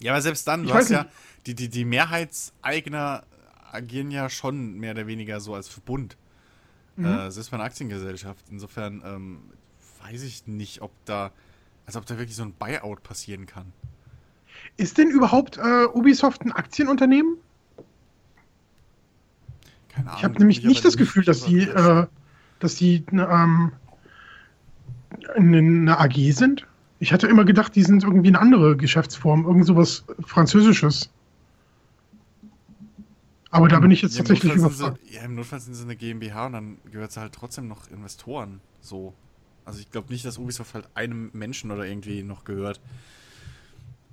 Ja, 0.00 0.12
aber 0.12 0.20
selbst 0.22 0.46
dann, 0.46 0.62
Ich 0.62 0.68
du 0.68 0.74
weiß 0.74 0.84
hast 0.84 0.90
ja, 0.90 1.06
die, 1.46 1.54
die, 1.56 1.68
die 1.68 1.84
Mehrheitseigner 1.84 3.22
agieren 3.72 4.10
ja 4.10 4.28
schon 4.30 4.74
mehr 4.78 4.92
oder 4.92 5.06
weniger 5.06 5.40
so 5.40 5.54
als 5.54 5.68
Verbund. 5.68 6.16
Mhm. 6.96 7.06
Äh, 7.06 7.30
selbst 7.30 7.50
bei 7.50 7.56
einer 7.56 7.64
Aktiengesellschaft. 7.64 8.44
Insofern 8.50 9.02
ähm, 9.04 9.38
weiß 10.02 10.22
ich 10.22 10.46
nicht, 10.46 10.82
ob 10.82 10.92
da, 11.04 11.32
also 11.86 11.98
ob 11.98 12.06
da 12.06 12.18
wirklich 12.18 12.36
so 12.36 12.42
ein 12.42 12.52
Buyout 12.52 13.02
passieren 13.02 13.46
kann. 13.46 13.72
Ist 14.76 14.98
denn 14.98 15.08
überhaupt 15.08 15.58
äh, 15.58 15.86
Ubisoft 15.86 16.42
ein 16.42 16.52
Aktienunternehmen? 16.52 17.36
Keine 19.88 20.08
Ahnung. 20.08 20.18
Ich 20.18 20.24
habe 20.24 20.38
nämlich 20.38 20.64
nicht 20.64 20.84
das 20.84 20.96
Gefühl, 20.96 21.24
dass 21.24 21.44
die, 21.44 21.62
äh, 21.62 22.06
dass 22.60 22.74
die 22.76 23.04
ähm, 23.12 23.72
eine, 25.36 25.58
eine 25.58 25.98
AG 25.98 26.32
sind. 26.32 26.66
Ich 27.00 27.12
hatte 27.12 27.28
immer 27.28 27.44
gedacht, 27.44 27.74
die 27.76 27.82
sind 27.82 28.02
irgendwie 28.02 28.28
eine 28.28 28.40
andere 28.40 28.76
Geschäftsform, 28.76 29.46
irgend 29.46 29.66
sowas 29.66 30.04
Französisches. 30.26 31.10
Aber 33.50 33.68
da 33.68 33.80
bin 33.80 33.90
ich 33.90 34.02
jetzt 34.02 34.14
Ja, 34.14 34.18
tatsächlich 34.18 34.54
überfragt. 34.54 34.98
sie, 35.04 35.14
Ja, 35.14 35.22
im 35.22 35.34
Notfall 35.34 35.60
sind 35.60 35.74
sie 35.74 35.82
eine 35.84 35.96
GmbH 35.96 36.46
und 36.46 36.52
dann 36.52 36.78
gehört 36.90 37.12
sie 37.12 37.20
halt 37.20 37.32
trotzdem 37.32 37.68
noch 37.68 37.88
Investoren. 37.88 38.60
So. 38.80 39.14
Also 39.64 39.80
ich 39.80 39.90
glaube 39.90 40.12
nicht, 40.12 40.24
dass 40.24 40.38
Ubisoft 40.38 40.74
halt 40.74 40.88
einem 40.94 41.30
Menschen 41.32 41.70
oder 41.70 41.84
irgendwie 41.86 42.22
noch 42.22 42.44
gehört. 42.44 42.80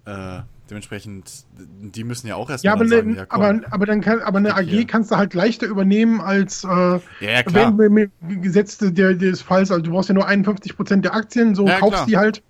Äh, 0.05 0.41
dementsprechend, 0.69 1.45
die 1.51 2.03
müssen 2.03 2.27
ja 2.27 2.35
auch 2.35 2.49
erstmal 2.49 2.73
Ja, 2.73 2.73
aber, 2.73 2.85
sagen, 2.87 3.09
ne, 3.11 3.17
ja, 3.17 3.25
aber, 3.29 3.61
aber, 3.71 3.85
dann 3.87 4.01
kann, 4.01 4.19
aber 4.21 4.37
eine 4.37 4.53
AG 4.55 4.63
hier. 4.65 4.85
kannst 4.85 5.09
du 5.11 5.15
halt 5.17 5.33
leichter 5.33 5.65
übernehmen 5.65 6.21
als 6.21 6.63
äh, 6.63 6.67
ja, 6.67 7.31
ja, 7.31 7.43
klar. 7.43 7.77
wenn 7.77 7.93
mit 7.93 8.11
dem 8.21 8.41
Gesetz 8.43 8.77
der, 8.77 9.15
des 9.15 9.41
Falls, 9.41 9.71
also 9.71 9.81
du 9.83 9.91
brauchst 9.91 10.09
ja 10.09 10.15
nur 10.15 10.27
51% 10.27 11.01
der 11.01 11.15
Aktien, 11.15 11.55
so 11.55 11.65
Ja, 11.67 11.79
kaufst 11.79 12.05
klar. 12.05 12.07
die 12.07 12.17
halt 12.17 12.43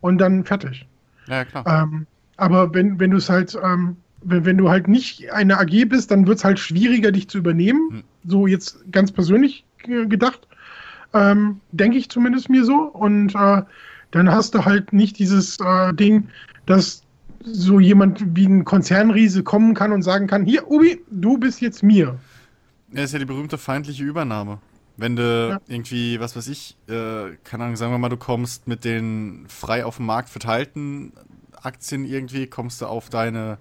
und 0.00 0.18
dann 0.18 0.44
fertig. 0.44 0.88
ja, 1.26 1.36
ja, 1.36 1.44
klar. 1.44 1.64
Ähm, 1.66 2.06
aber 2.36 2.72
wenn, 2.74 3.00
wenn 3.00 3.10
du 3.10 3.18
es 3.18 3.28
halt, 3.30 3.58
ähm, 3.62 3.98
wenn, 4.22 4.44
wenn 4.44 4.58
du 4.58 4.68
halt 4.68 4.88
nicht 4.88 5.30
eine 5.32 5.58
AG 5.58 5.88
bist, 5.88 6.10
dann 6.10 6.26
wird 6.26 6.38
es 6.38 6.44
halt 6.44 6.58
schwieriger, 6.58 7.12
dich 7.12 7.28
zu 7.28 7.38
übernehmen. 7.38 7.90
Hm. 7.90 8.04
So 8.26 8.46
jetzt 8.46 8.78
ganz 8.92 9.12
persönlich 9.12 9.64
äh, 9.84 10.06
gedacht. 10.06 10.46
Ähm, 11.12 11.60
Denke 11.72 11.98
ich 11.98 12.08
zumindest 12.08 12.48
mir 12.50 12.64
so. 12.64 12.82
Und 12.82 13.34
äh, 13.34 13.62
dann 14.10 14.30
hast 14.30 14.54
du 14.54 14.64
halt 14.64 14.92
nicht 14.92 15.18
dieses 15.18 15.58
äh, 15.60 15.92
Ding, 15.94 16.28
dass 16.66 17.02
so 17.42 17.80
jemand 17.80 18.36
wie 18.36 18.46
ein 18.46 18.64
Konzernriese 18.64 19.42
kommen 19.42 19.74
kann 19.74 19.92
und 19.92 20.02
sagen 20.02 20.26
kann, 20.26 20.44
hier, 20.44 20.70
Ubi, 20.70 21.00
du 21.10 21.38
bist 21.38 21.60
jetzt 21.60 21.82
mir. 21.82 22.18
Ja, 22.92 23.02
ist 23.02 23.12
ja 23.12 23.18
die 23.18 23.24
berühmte 23.24 23.56
feindliche 23.56 24.04
Übernahme. 24.04 24.58
Wenn 24.96 25.16
du 25.16 25.48
Ja. 25.52 25.60
irgendwie, 25.66 26.20
was 26.20 26.36
weiß 26.36 26.48
ich, 26.48 26.76
äh, 26.88 27.36
keine 27.44 27.64
Ahnung, 27.64 27.76
sagen 27.76 27.92
wir 27.92 27.98
mal, 27.98 28.10
du 28.10 28.18
kommst 28.18 28.68
mit 28.68 28.84
den 28.84 29.46
frei 29.48 29.84
auf 29.86 29.96
dem 29.96 30.06
Markt 30.06 30.28
verteilten 30.28 31.12
Aktien 31.62 32.04
irgendwie, 32.04 32.46
kommst 32.46 32.82
du 32.82 32.86
auf 32.86 33.08
deine 33.08 33.58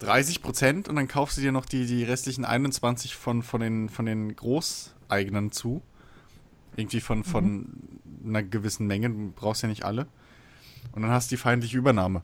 30 0.00 0.42
Prozent 0.42 0.88
und 0.88 0.96
dann 0.96 1.08
kaufst 1.08 1.36
du 1.36 1.40
dir 1.40 1.52
noch 1.52 1.64
die, 1.66 1.86
die 1.86 2.04
restlichen 2.04 2.44
21 2.44 3.16
von, 3.16 3.42
von, 3.42 3.60
den, 3.60 3.88
von 3.88 4.06
den 4.06 4.34
Großeignern 4.36 5.52
zu. 5.52 5.82
Irgendwie 6.76 7.00
von, 7.00 7.24
von 7.24 7.66
einer 8.24 8.42
gewissen 8.42 8.86
Menge, 8.86 9.08
du 9.08 9.32
brauchst 9.34 9.62
ja 9.62 9.68
nicht 9.68 9.84
alle. 9.84 10.06
Und 10.92 11.02
dann 11.02 11.10
hast 11.10 11.30
du 11.30 11.36
die 11.36 11.40
feindliche 11.40 11.78
Übernahme. 11.78 12.22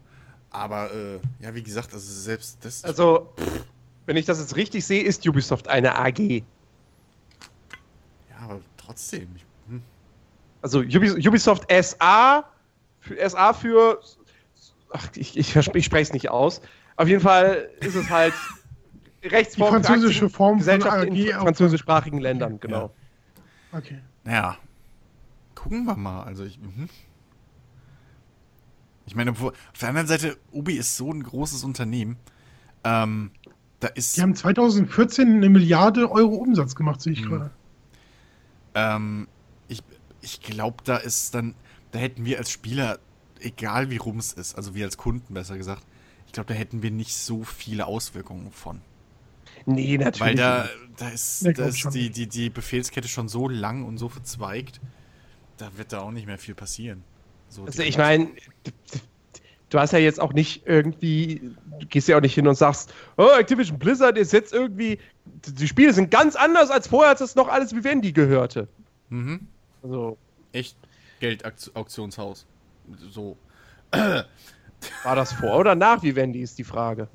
Aber, 0.51 0.93
äh, 0.93 1.19
ja, 1.41 1.55
wie 1.55 1.63
gesagt, 1.63 1.95
also 1.95 2.13
selbst 2.13 2.59
das. 2.63 2.85
Also, 2.85 3.33
wenn 4.05 4.17
ich 4.19 4.27
das 4.27 4.39
jetzt 4.39 4.57
richtig 4.57 4.85
sehe, 4.85 5.03
ist 5.03 5.27
Ubisoft 5.27 5.69
eine 5.69 5.97
AG. 5.99 6.19
ja, 6.19 6.43
aber 8.41 8.61
trotzdem. 8.77 9.29
Hm. 9.69 9.83
Also 10.61 10.81
Ubis- 10.81 11.27
Ubisoft 11.27 11.65
SA, 11.73 12.45
für, 13.01 13.31
SA 13.31 13.55
für, 13.55 14.01
ach, 14.91 15.09
ich, 15.17 15.39
ich, 15.39 15.57
ich 15.57 15.85
spreche 15.85 16.03
es 16.03 16.13
nicht 16.13 16.29
aus. 16.29 16.61
Auf 16.97 17.09
jeden 17.09 17.21
Fall 17.23 17.69
ist 17.81 17.95
es 17.95 18.09
halt 18.11 18.35
Rechtsform 19.25 19.77
Die 19.81 19.85
französische 19.87 20.29
Form 20.29 20.51
von 20.51 20.59
Gesellschaft 20.59 21.05
in 21.05 21.13
AG 21.15 21.17
fr- 21.17 21.37
auch. 21.39 21.43
französischsprachigen 21.43 22.19
Ländern, 22.21 22.59
genau. 22.61 22.95
Okay. 23.73 23.99
Naja, 24.25 24.57
gucken 25.55 25.85
wir 25.85 25.97
mal. 25.97 26.25
Also 26.25 26.45
ich, 26.45 26.59
mhm. 26.59 26.89
ich 29.07 29.15
meine, 29.17 29.31
obwohl- 29.31 29.53
auf 29.73 29.79
der 29.81 29.89
anderen 29.89 30.07
Seite, 30.07 30.37
Ubi 30.53 30.75
ist 30.75 30.97
so 30.97 31.11
ein 31.11 31.23
großes 31.23 31.65
Unternehmen. 31.65 32.17
Ähm, 32.85 33.31
da 33.81 33.89
ist, 33.89 34.17
Die 34.17 34.23
haben 34.23 34.35
2014 34.35 35.37
eine 35.37 35.49
Milliarde 35.49 36.11
Euro 36.11 36.35
Umsatz 36.37 36.75
gemacht, 36.75 37.01
sehe 37.01 37.13
ich 37.15 37.23
Hm. 37.23 37.29
gerade. 37.29 37.51
ähm, 38.75 39.29
ich, 39.69 39.83
ich 40.21 40.41
glaube, 40.41 40.79
da 40.85 40.97
ist 40.97 41.35
dann, 41.35 41.55
da 41.91 41.99
hätten 41.99 42.25
wir 42.25 42.39
als 42.39 42.51
Spieler, 42.51 42.99
egal 43.41 43.91
wie 43.91 43.97
rum 43.97 44.19
es 44.19 44.33
ist, 44.33 44.55
also 44.57 44.75
wir 44.75 44.85
als 44.85 44.97
Kunden 44.97 45.35
besser 45.35 45.57
gesagt, 45.57 45.83
ich 46.33 46.35
glaube, 46.35 46.49
da 46.49 46.55
hätten 46.55 46.83
wir 46.83 46.91
nicht 46.91 47.15
so 47.15 47.45
viele 47.45 47.85
Auswirkungen 47.85 48.53
von. 48.53 48.81
Nee, 49.67 49.99
natürlich. 49.99 50.21
Weil 50.21 50.35
da, 50.35 50.63
nicht. 50.63 50.75
da 50.97 51.09
ist, 51.11 51.45
da 51.45 51.67
ist 51.67 51.91
die, 51.93 52.09
die, 52.09 52.27
die 52.27 52.49
Befehlskette 52.49 53.07
schon 53.07 53.29
so 53.29 53.51
lang 53.51 53.85
und 53.85 53.99
so 53.99 54.09
verzweigt, 54.09 54.81
da 55.59 55.77
wird 55.77 55.93
da 55.93 56.01
auch 56.01 56.11
nicht 56.11 56.27
mehr 56.27 56.39
viel 56.39 56.55
passieren. 56.55 57.05
So 57.51 57.67
Also 57.67 57.83
ich 57.83 57.99
meine, 57.99 58.31
du 59.69 59.79
hast 59.79 59.93
ja 59.93 59.99
jetzt 59.99 60.19
auch 60.21 60.33
nicht 60.33 60.67
irgendwie, 60.67 61.53
du 61.79 61.87
gehst 61.87 62.09
ja 62.09 62.17
auch 62.17 62.23
nicht 62.23 62.35
hin 62.35 62.49
und 62.49 62.55
sagst, 62.55 62.95
oh, 63.19 63.29
Activision 63.39 63.79
Blizzard 63.79 64.17
ist 64.17 64.33
jetzt 64.33 64.55
irgendwie, 64.55 64.99
die 65.45 65.69
Spiele 65.69 65.93
sind 65.93 66.11
ganz 66.11 66.35
anders 66.35 66.71
als 66.71 66.89
vorher, 66.89 67.11
als 67.11 67.19
das 67.19 67.35
noch 67.35 67.49
alles 67.49 67.75
Vivendi 67.75 68.13
gehörte. 68.13 68.69
Mhm. 69.11 69.49
Also, 69.83 70.17
echt 70.53 70.79
Geldauktionshaus. 71.21 72.47
So. 73.11 73.37
War 75.05 75.17
das 75.17 75.33
vor 75.33 75.59
oder 75.59 75.75
nach 75.75 76.03
Vivendi, 76.03 76.41
ist 76.41 76.59
die 76.59 76.65
Frage. 76.65 77.09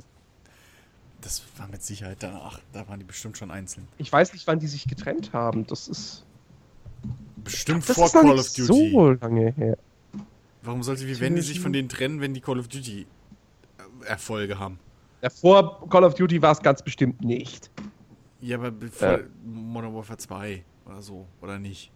Das 1.22 1.44
war 1.58 1.68
mit 1.68 1.82
Sicherheit 1.84 2.18
danach. 2.22 2.60
Da 2.74 2.88
waren 2.88 3.00
die 3.00 3.06
bestimmt 3.06 3.38
schon 3.38 3.52
einzeln. 3.52 3.88
Ich 3.98 4.12
weiß 4.12 4.34
nicht, 4.34 4.46
wann 4.48 4.60
die 4.60 4.68
sich 4.68 4.88
getrennt 4.88 5.34
haben. 5.34 5.66
Das 5.68 5.88
ist, 5.88 6.24
Bestimmt 7.44 7.88
das 7.90 7.96
vor 7.96 8.06
ist 8.08 8.14
Call 8.14 8.38
of 8.40 8.54
Duty. 8.54 8.64
so 8.92 9.10
lange 9.12 9.52
her. 9.54 9.78
Warum 10.62 10.84
sollte 10.84 11.08
Vivendi 11.08 11.42
sich 11.42 11.60
von 11.60 11.72
denen 11.74 11.90
trennen, 11.90 12.20
wenn 12.22 12.34
die 12.34 12.42
Call 12.42 12.60
of 12.60 12.68
Duty 12.68 13.06
äh, 14.04 14.06
Erfolge 14.06 14.60
haben? 14.60 14.80
Ja, 15.22 15.30
vor 15.30 15.90
Call 15.90 16.04
of 16.04 16.14
Duty 16.16 16.42
war 16.42 16.52
es 16.52 16.62
ganz 16.62 16.82
bestimmt 16.84 17.22
nicht. 17.22 17.72
Ja, 18.42 18.58
aber 18.58 18.70
bevor 18.72 19.12
Ja. 19.12 19.20
Modern 19.44 19.96
Warfare 19.96 20.18
2 20.20 20.64
oder 20.86 21.02
so, 21.02 21.26
oder 21.42 21.58
nicht? 21.58 21.92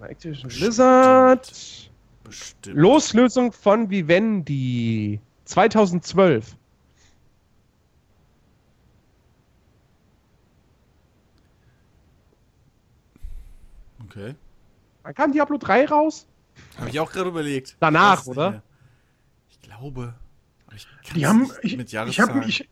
Activision. 0.00 0.48
Blizzard. 0.48 1.89
Bestimmt. 2.30 2.76
Loslösung 2.76 3.50
von 3.50 3.90
Vivendi. 3.90 5.20
2012. 5.46 6.56
Okay. 14.04 14.36
Wann 15.02 15.14
kam 15.14 15.32
Diablo 15.32 15.58
3 15.58 15.86
raus? 15.86 16.28
Habe 16.78 16.90
ich 16.90 17.00
auch 17.00 17.10
gerade 17.10 17.30
überlegt. 17.30 17.76
Danach, 17.80 18.18
nicht 18.18 18.28
oder? 18.28 18.62
Ich 19.50 19.60
glaube. 19.60 20.14
Aber 20.68 20.76
ich 20.76 20.86
Die 21.12 21.26
haben, 21.26 21.50
ich, 21.62 21.76
mit 21.76 21.92
ich 21.92 22.20
habe, 22.20 22.44
ich, 22.44 22.68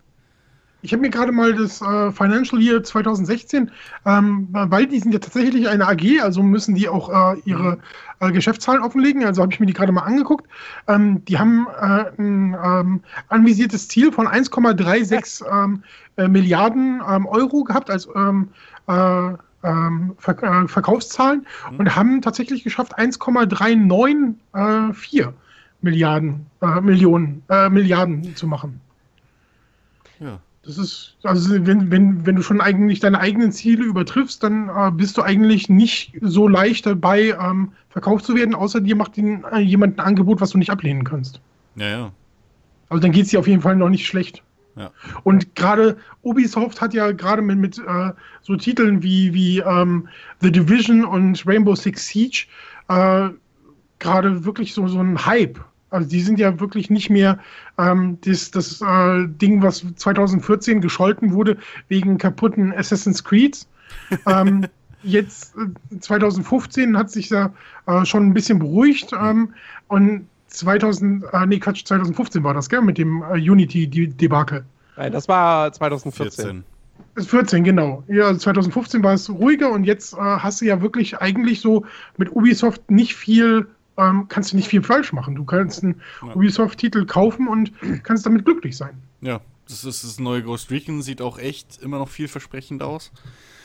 Ich 0.80 0.92
habe 0.92 1.02
mir 1.02 1.10
gerade 1.10 1.32
mal 1.32 1.52
das 1.54 1.82
äh, 1.82 2.12
Financial 2.12 2.62
Year 2.62 2.84
2016, 2.84 3.72
ähm, 4.06 4.46
weil 4.52 4.86
die 4.86 5.00
sind 5.00 5.12
ja 5.12 5.18
tatsächlich 5.18 5.68
eine 5.68 5.88
AG, 5.88 6.20
also 6.22 6.40
müssen 6.42 6.76
die 6.76 6.88
auch 6.88 7.08
äh, 7.08 7.40
ihre 7.44 7.78
äh, 8.20 8.30
Geschäftszahlen 8.30 8.82
offenlegen. 8.82 9.24
Also 9.24 9.42
habe 9.42 9.52
ich 9.52 9.58
mir 9.58 9.66
die 9.66 9.72
gerade 9.72 9.90
mal 9.90 10.02
angeguckt. 10.02 10.46
Ähm, 10.86 11.24
die 11.24 11.36
haben 11.36 11.66
äh, 11.80 12.12
ein 12.16 12.56
ähm, 12.62 13.00
anvisiertes 13.28 13.88
Ziel 13.88 14.12
von 14.12 14.28
1,36 14.28 15.44
ähm, 15.50 15.82
äh, 16.16 16.28
Milliarden 16.28 17.02
ähm, 17.08 17.26
Euro 17.26 17.64
gehabt 17.64 17.90
als 17.90 18.08
ähm, 18.14 18.50
äh, 18.86 19.32
Ver 19.60 20.68
Verkaufszahlen 20.68 21.44
mhm. 21.72 21.78
und 21.78 21.96
haben 21.96 22.22
tatsächlich 22.22 22.62
geschafft 22.62 22.96
1,394 22.96 25.26
Milliarden 25.80 26.46
Millionen 26.80 27.42
Milliarden 27.48 28.36
zu 28.36 28.46
machen. 28.46 28.80
Ja. 30.20 30.38
Das 30.68 30.76
ist, 30.76 31.16
also 31.22 31.64
wenn, 31.64 31.90
wenn, 31.90 32.26
wenn 32.26 32.36
du 32.36 32.42
schon 32.42 32.60
eigentlich 32.60 33.00
deine 33.00 33.20
eigenen 33.20 33.52
Ziele 33.52 33.84
übertriffst, 33.84 34.42
dann 34.42 34.68
äh, 34.68 34.90
bist 34.90 35.16
du 35.16 35.22
eigentlich 35.22 35.70
nicht 35.70 36.12
so 36.20 36.46
leicht 36.46 36.84
dabei, 36.84 37.34
ähm, 37.40 37.72
verkauft 37.88 38.26
zu 38.26 38.34
werden, 38.36 38.54
außer 38.54 38.82
dir 38.82 38.94
macht 38.94 39.16
den, 39.16 39.44
äh, 39.50 39.60
jemand 39.60 39.98
ein 39.98 40.04
Angebot, 40.04 40.42
was 40.42 40.50
du 40.50 40.58
nicht 40.58 40.68
ablehnen 40.68 41.04
kannst. 41.04 41.40
Ja, 41.76 41.88
ja. 41.88 42.12
Also 42.90 43.00
dann 43.00 43.12
geht 43.12 43.24
es 43.24 43.30
dir 43.30 43.40
auf 43.40 43.46
jeden 43.46 43.62
Fall 43.62 43.76
noch 43.76 43.88
nicht 43.88 44.06
schlecht. 44.06 44.42
Ja. 44.76 44.90
Und 45.24 45.56
gerade 45.56 45.96
Ubisoft 46.20 46.82
hat 46.82 46.92
ja 46.92 47.12
gerade 47.12 47.40
mit, 47.40 47.58
mit 47.58 47.78
äh, 47.78 48.12
so 48.42 48.54
Titeln 48.54 49.02
wie, 49.02 49.32
wie 49.32 49.60
ähm, 49.60 50.06
The 50.40 50.52
Division 50.52 51.06
und 51.06 51.46
Rainbow 51.46 51.76
Six 51.76 52.08
Siege 52.08 52.44
äh, 52.88 53.30
gerade 54.00 54.44
wirklich 54.44 54.74
so, 54.74 54.86
so 54.86 54.98
einen 54.98 55.24
Hype 55.24 55.58
also 55.90 56.08
die 56.08 56.20
sind 56.20 56.38
ja 56.38 56.58
wirklich 56.60 56.90
nicht 56.90 57.10
mehr 57.10 57.38
ähm, 57.78 58.18
das, 58.22 58.50
das 58.50 58.80
äh, 58.80 59.26
Ding, 59.26 59.62
was 59.62 59.84
2014 59.96 60.80
gescholten 60.80 61.32
wurde 61.32 61.56
wegen 61.88 62.18
kaputten 62.18 62.72
Assassin's 62.72 63.24
Creed. 63.24 63.66
ähm, 64.26 64.66
jetzt 65.02 65.54
äh, 65.56 65.98
2015 65.98 66.96
hat 66.96 67.10
sich 67.10 67.28
da 67.28 67.52
äh, 67.86 68.04
schon 68.04 68.26
ein 68.26 68.34
bisschen 68.34 68.58
beruhigt 68.58 69.12
ähm, 69.12 69.54
und 69.88 70.28
2000, 70.48 71.24
äh, 71.32 71.46
nee 71.46 71.58
Quatsch, 71.58 71.84
2015 71.84 72.42
war 72.42 72.54
das, 72.54 72.68
gell, 72.68 72.80
mit 72.80 72.98
dem 72.98 73.22
äh, 73.22 73.34
Unity-Debakel. 73.34 74.64
Nein, 74.96 75.12
das 75.12 75.28
war 75.28 75.72
2014. 75.72 76.44
14. 76.44 76.64
14, 77.26 77.64
genau. 77.64 78.04
Ja, 78.08 78.26
also 78.26 78.38
2015 78.38 79.02
war 79.02 79.14
es 79.14 79.28
ruhiger 79.28 79.70
und 79.70 79.84
jetzt 79.84 80.14
äh, 80.14 80.16
hast 80.16 80.60
du 80.60 80.66
ja 80.66 80.80
wirklich 80.80 81.18
eigentlich 81.18 81.60
so 81.60 81.84
mit 82.16 82.34
Ubisoft 82.34 82.90
nicht 82.90 83.14
viel 83.14 83.66
ähm, 83.98 84.26
kannst 84.28 84.52
du 84.52 84.56
nicht 84.56 84.68
viel 84.68 84.82
falsch 84.82 85.12
machen. 85.12 85.34
Du 85.34 85.44
kannst 85.44 85.82
einen 85.82 86.00
ja. 86.22 86.34
Ubisoft-Titel 86.34 87.04
kaufen 87.04 87.48
und 87.48 87.72
kannst 88.04 88.24
damit 88.24 88.44
glücklich 88.44 88.76
sein. 88.76 89.02
Ja, 89.20 89.40
das 89.68 89.84
ist 89.84 90.04
das 90.04 90.18
neue 90.18 90.42
Ghost 90.42 90.70
Recon, 90.70 91.02
sieht 91.02 91.20
auch 91.20 91.38
echt 91.38 91.82
immer 91.82 91.98
noch 91.98 92.08
vielversprechend 92.08 92.82
aus. 92.82 93.12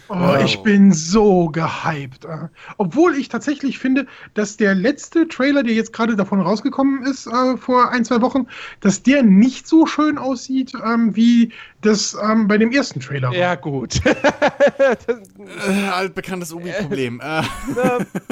Oh, 0.10 0.16
wow. 0.16 0.44
ich 0.44 0.62
bin 0.64 0.92
so 0.92 1.50
gehypt. 1.50 2.26
Äh. 2.26 2.50
Obwohl 2.78 3.16
ich 3.16 3.30
tatsächlich 3.30 3.80
finde, 3.80 4.06
dass 4.34 4.58
der 4.58 4.76
letzte 4.76 5.28
Trailer, 5.28 5.64
der 5.64 5.74
jetzt 5.74 5.94
gerade 5.94 6.16
davon 6.16 6.42
rausgekommen 6.42 7.04
ist, 7.04 7.28
äh, 7.28 7.58
vor 7.58 7.92
ein, 7.92 8.04
zwei 8.04 8.22
Wochen, 8.22 8.48
dass 8.82 9.04
der 9.04 9.24
nicht 9.24 9.68
so 9.68 9.86
schön 9.86 10.18
aussieht, 10.18 10.74
ähm, 10.86 11.16
wie 11.16 11.54
das 11.82 12.18
ähm, 12.22 12.48
bei 12.48 12.58
dem 12.58 12.72
ersten 12.72 13.00
Trailer 13.00 13.30
war. 13.30 13.36
Ja, 13.36 13.56
gut. 13.56 14.02
äh, 14.06 15.88
altbekanntes 15.92 16.52
Ubi-Problem. 16.54 17.22
Äh. 17.22 17.44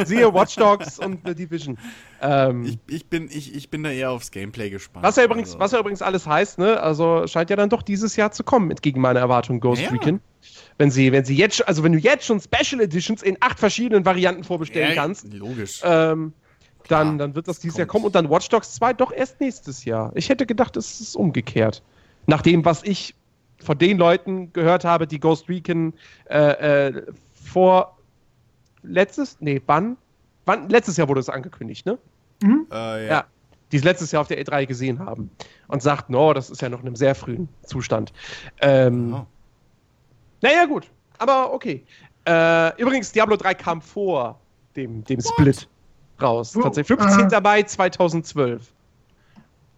Siehe 0.06 0.34
Watch 0.34 0.56
Dogs 0.56 0.99
und 0.99 1.19
The 1.26 1.35
Division. 1.35 1.77
Ähm, 2.22 2.65
ich, 2.65 2.80
ich, 2.88 3.06
bin, 3.07 3.30
ich, 3.31 3.56
ich 3.56 3.69
bin 3.69 3.84
da 3.84 3.91
eher 3.91 4.11
aufs 4.11 4.31
Gameplay 4.31 4.69
gespannt. 4.69 5.06
Was 5.06 5.15
ja 5.15 5.23
übrigens, 5.23 5.49
also. 5.49 5.60
was 5.60 5.72
ja 5.72 5.80
übrigens 5.80 6.02
alles 6.02 6.27
heißt, 6.27 6.60
ne? 6.60 6.81
Also 6.81 7.27
scheint 7.27 7.49
ja 7.49 7.56
dann 7.56 7.69
doch 7.69 7.81
dieses 7.81 8.15
Jahr 8.15 8.31
zu 8.31 8.43
kommen, 8.43 8.72
entgegen 8.72 9.02
meiner 9.02 9.19
Erwartung, 9.19 9.60
Ghost 9.60 9.81
ja. 9.81 9.89
Recon 9.89 10.22
wenn 10.77 10.91
sie, 10.91 11.11
wenn 11.11 11.26
sie 11.26 11.35
jetzt, 11.35 11.68
also 11.68 11.84
wenn 11.84 11.93
du 11.93 11.99
jetzt 11.99 12.26
schon 12.26 12.39
Special 12.39 12.81
Editions 12.81 13.22
in 13.23 13.38
acht 13.39 13.59
verschiedenen 13.59 14.05
Varianten 14.05 14.43
vorbestellen 14.43 14.89
ja, 14.89 14.95
kannst, 14.95 15.31
logisch. 15.34 15.81
Ähm, 15.84 16.34
dann, 16.88 17.18
dann 17.18 17.35
wird 17.35 17.47
das 17.47 17.59
dieses 17.59 17.77
Jahr 17.77 17.88
kommen 17.88 18.05
und 18.05 18.15
dann 18.15 18.30
Watch 18.30 18.49
Dogs 18.49 18.73
2 18.73 18.93
doch 18.93 19.11
erst 19.11 19.39
nächstes 19.39 19.85
Jahr. 19.85 20.11
Ich 20.15 20.30
hätte 20.30 20.45
gedacht, 20.45 20.76
es 20.76 20.99
ist 20.99 21.15
umgekehrt. 21.15 21.81
Nach 22.27 22.41
dem, 22.41 22.65
was 22.65 22.84
ich 22.84 23.15
von 23.63 23.77
den 23.77 23.97
Leuten 23.97 24.51
gehört 24.53 24.84
habe, 24.84 25.07
die 25.07 25.19
Ghost 25.19 25.47
Recon 25.47 25.93
äh, 26.30 26.88
äh, 26.88 27.03
vor 27.34 27.97
letztes, 28.84 29.38
nee, 29.39 29.61
wann? 29.68 29.97
wann? 30.45 30.69
Letztes 30.69 30.97
Jahr 30.97 31.07
wurde 31.07 31.19
es 31.19 31.30
angekündigt, 31.30 31.85
ne? 31.85 31.97
Mhm. 32.41 32.68
Äh, 32.72 32.76
ja. 32.76 33.11
ja. 33.11 33.26
Die 33.72 33.77
es 33.77 33.84
letztes 33.84 34.11
Jahr 34.11 34.22
auf 34.22 34.27
der 34.27 34.43
E3 34.43 34.65
gesehen 34.65 34.99
haben 34.99 35.31
und 35.68 35.81
sagten, 35.81 36.13
oh, 36.15 36.34
das 36.34 36.49
ist 36.49 36.61
ja 36.61 36.68
noch 36.68 36.81
in 36.81 36.88
einem 36.88 36.97
sehr 36.97 37.15
frühen 37.15 37.47
Zustand. 37.63 38.11
Ähm, 38.59 39.13
oh. 39.13 39.26
Naja, 40.41 40.65
gut. 40.65 40.89
Aber 41.18 41.53
okay. 41.53 41.85
Äh, 42.26 42.81
übrigens, 42.81 43.11
Diablo 43.11 43.35
3 43.35 43.53
kam 43.53 43.81
vor 43.81 44.39
dem, 44.76 45.03
dem 45.03 45.22
Split 45.22 45.68
raus. 46.22 46.53
Tatsächlich. 46.53 46.99
15. 46.99 47.31
Äh, 47.31 47.41
Mai 47.41 47.63
2012. 47.63 48.73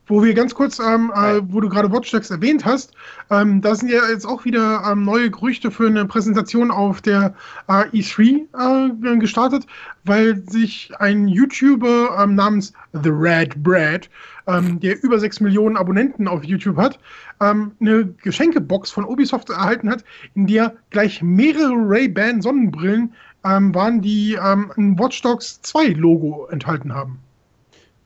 Wo 0.07 0.21
wir 0.21 0.33
ganz 0.33 0.53
kurz, 0.53 0.79
ähm, 0.79 1.13
äh, 1.15 1.41
wo 1.47 1.61
du 1.61 1.69
gerade 1.69 1.91
Watch 1.91 2.11
Dogs 2.11 2.29
erwähnt 2.29 2.65
hast, 2.65 2.91
ähm, 3.29 3.61
da 3.61 3.73
sind 3.73 3.89
ja 3.89 4.01
jetzt 4.09 4.25
auch 4.25 4.43
wieder 4.43 4.83
ähm, 4.85 5.05
neue 5.05 5.31
Gerüchte 5.31 5.71
für 5.71 5.87
eine 5.87 6.05
Präsentation 6.05 6.71
auf 6.71 7.01
der 7.01 7.33
äh, 7.69 7.85
E3 7.93 9.13
äh, 9.13 9.17
gestartet, 9.17 9.65
weil 10.03 10.43
sich 10.49 10.91
ein 10.99 11.29
YouTuber 11.29 12.17
ähm, 12.21 12.35
namens 12.35 12.73
The 12.91 13.09
Red 13.09 13.63
Bread, 13.63 14.09
ähm, 14.47 14.81
der 14.81 15.01
über 15.03 15.19
6 15.19 15.39
Millionen 15.39 15.77
Abonnenten 15.77 16.27
auf 16.27 16.43
YouTube 16.43 16.75
hat, 16.75 16.99
ähm, 17.39 17.71
eine 17.79 18.05
Geschenkebox 18.05 18.91
von 18.91 19.05
Ubisoft 19.05 19.49
erhalten 19.51 19.89
hat, 19.89 20.03
in 20.35 20.47
der 20.47 20.73
gleich 20.89 21.21
mehrere 21.21 21.73
Ray-Ban 21.75 22.41
Sonnenbrillen 22.41 23.13
waren, 23.45 24.01
die 24.01 24.39
ein 24.39 24.97
Watch 24.97 25.21
Dogs 25.21 25.61
2 25.63 25.87
Logo 25.87 26.47
enthalten 26.49 26.93
haben. 26.93 27.19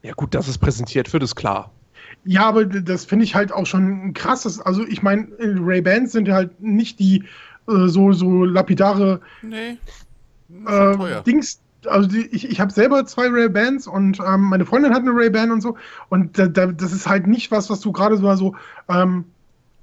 Ja 0.02 0.12
gut, 0.14 0.34
dass 0.34 0.48
es 0.48 0.58
präsentiert 0.58 1.12
wird, 1.12 1.22
ist 1.22 1.36
klar. 1.36 1.70
Ja, 2.30 2.42
aber 2.42 2.66
das 2.66 3.06
finde 3.06 3.24
ich 3.24 3.34
halt 3.34 3.52
auch 3.52 3.64
schon 3.64 4.12
krass. 4.12 4.60
Also 4.60 4.86
ich 4.86 5.02
meine, 5.02 5.28
Ray-Bans 5.38 6.12
sind 6.12 6.28
halt 6.28 6.60
nicht 6.60 6.98
die 6.98 7.24
äh, 7.66 7.88
so, 7.88 8.12
so 8.12 8.44
lapidare 8.44 9.22
nee. 9.40 9.78
äh, 10.66 11.22
Dings. 11.22 11.58
Also 11.86 12.06
die, 12.06 12.26
ich, 12.26 12.50
ich 12.50 12.60
habe 12.60 12.70
selber 12.70 13.06
zwei 13.06 13.28
Ray-Bans 13.28 13.86
und 13.86 14.20
ähm, 14.20 14.42
meine 14.42 14.66
Freundin 14.66 14.92
hat 14.92 15.00
eine 15.00 15.12
Ray-Ban 15.12 15.50
und 15.50 15.62
so. 15.62 15.78
Und 16.10 16.38
da, 16.38 16.48
da, 16.48 16.66
das 16.66 16.92
ist 16.92 17.08
halt 17.08 17.26
nicht 17.26 17.50
was, 17.50 17.70
was 17.70 17.80
du 17.80 17.92
gerade 17.92 18.18
so, 18.18 18.34
so 18.34 18.54
ähm, 18.90 19.24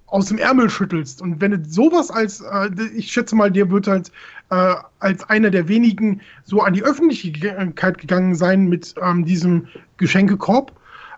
aus 0.06 0.28
dem 0.28 0.38
Ärmel 0.38 0.70
schüttelst. 0.70 1.24
Und 1.24 1.42
wenn 1.42 1.50
du 1.50 1.68
sowas 1.68 2.12
als, 2.12 2.42
äh, 2.42 2.70
ich 2.96 3.12
schätze 3.12 3.36
mal, 3.36 3.50
der 3.50 3.72
wird 3.72 3.88
halt 3.88 4.12
äh, 4.52 4.76
als 5.00 5.28
einer 5.32 5.50
der 5.50 5.68
wenigen 5.68 6.22
so 6.44 6.62
an 6.62 6.76
die 6.76 6.84
Öffentlichkeit 6.84 7.98
gegangen 7.98 8.36
sein 8.36 8.68
mit 8.68 8.94
ähm, 9.02 9.26
diesem 9.26 9.68
Geschenkekorb. 9.98 10.72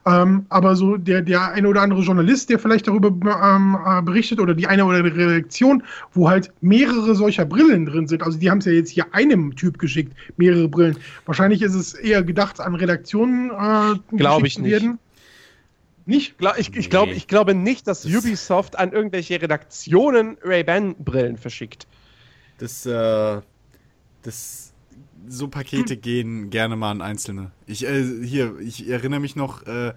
Ähm, 0.07 0.45
aber 0.47 0.75
so 0.75 0.95
der, 0.95 1.21
der 1.21 1.51
eine 1.51 1.67
oder 1.67 1.81
andere 1.81 2.01
Journalist, 2.01 2.49
der 2.49 2.59
vielleicht 2.59 2.87
darüber 2.87 3.09
ähm, 3.09 3.77
äh, 3.85 4.01
berichtet 4.01 4.39
oder 4.39 4.53
die 4.53 4.65
eine 4.65 4.85
oder 4.85 4.99
andere 4.99 5.17
Redaktion, 5.17 5.83
wo 6.13 6.29
halt 6.29 6.53
mehrere 6.61 7.13
solcher 7.13 7.43
Brillen 7.45 7.85
drin 7.85 8.07
sind. 8.07 8.23
Also 8.23 8.37
die 8.37 8.49
haben 8.49 8.59
es 8.59 8.65
ja 8.65 8.71
jetzt 8.71 8.89
hier 8.89 9.13
einem 9.13 9.55
Typ 9.55 9.79
geschickt, 9.79 10.13
mehrere 10.37 10.69
Brillen. 10.69 10.97
Wahrscheinlich 11.25 11.61
ist 11.61 11.73
es 11.73 11.93
eher 11.93 12.23
gedacht 12.23 12.61
an 12.61 12.75
Redaktionen. 12.75 13.49
Äh, 13.49 14.15
Glaube 14.15 14.47
ich 14.47 14.57
nicht. 14.57 14.71
Werden. 14.71 14.99
Nicht? 16.05 16.35
Ich, 16.55 16.73
ich, 16.73 16.89
glaub, 16.89 17.09
ich 17.09 17.27
glaube 17.27 17.53
nicht, 17.53 17.85
dass 17.85 18.05
Ubisoft 18.05 18.79
an 18.79 18.93
irgendwelche 18.93 19.41
Redaktionen 19.41 20.37
Ray-Ban-Brillen 20.41 21.35
verschickt. 21.35 21.85
Das, 22.59 22.85
äh, 22.85 23.41
das 24.21 24.73
so 25.27 25.47
Pakete 25.47 25.95
hm. 25.95 26.01
gehen 26.01 26.49
gerne 26.49 26.75
mal 26.75 26.91
an 26.91 27.01
Einzelne. 27.01 27.51
Ich, 27.65 27.85
äh, 27.85 28.03
hier, 28.23 28.57
ich 28.59 28.89
erinnere 28.89 29.19
mich 29.19 29.35
noch, 29.35 29.65
äh, 29.65 29.93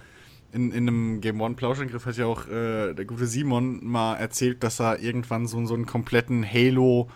in, 0.53 0.73
in 0.73 0.89
einem 0.89 1.21
Game 1.21 1.41
One 1.41 1.55
Plauschangriff 1.55 2.07
hat 2.07 2.17
ja 2.17 2.27
auch 2.27 2.49
äh, 2.49 2.93
der 2.93 3.05
gute 3.05 3.27
Simon 3.27 3.85
mal 3.85 4.17
erzählt, 4.17 4.63
dass 4.65 4.81
er 4.81 4.99
irgendwann 4.99 5.47
so, 5.47 5.65
so 5.67 5.75
einen 5.75 5.87
kompletten 5.87 6.45
Halo 6.45 7.09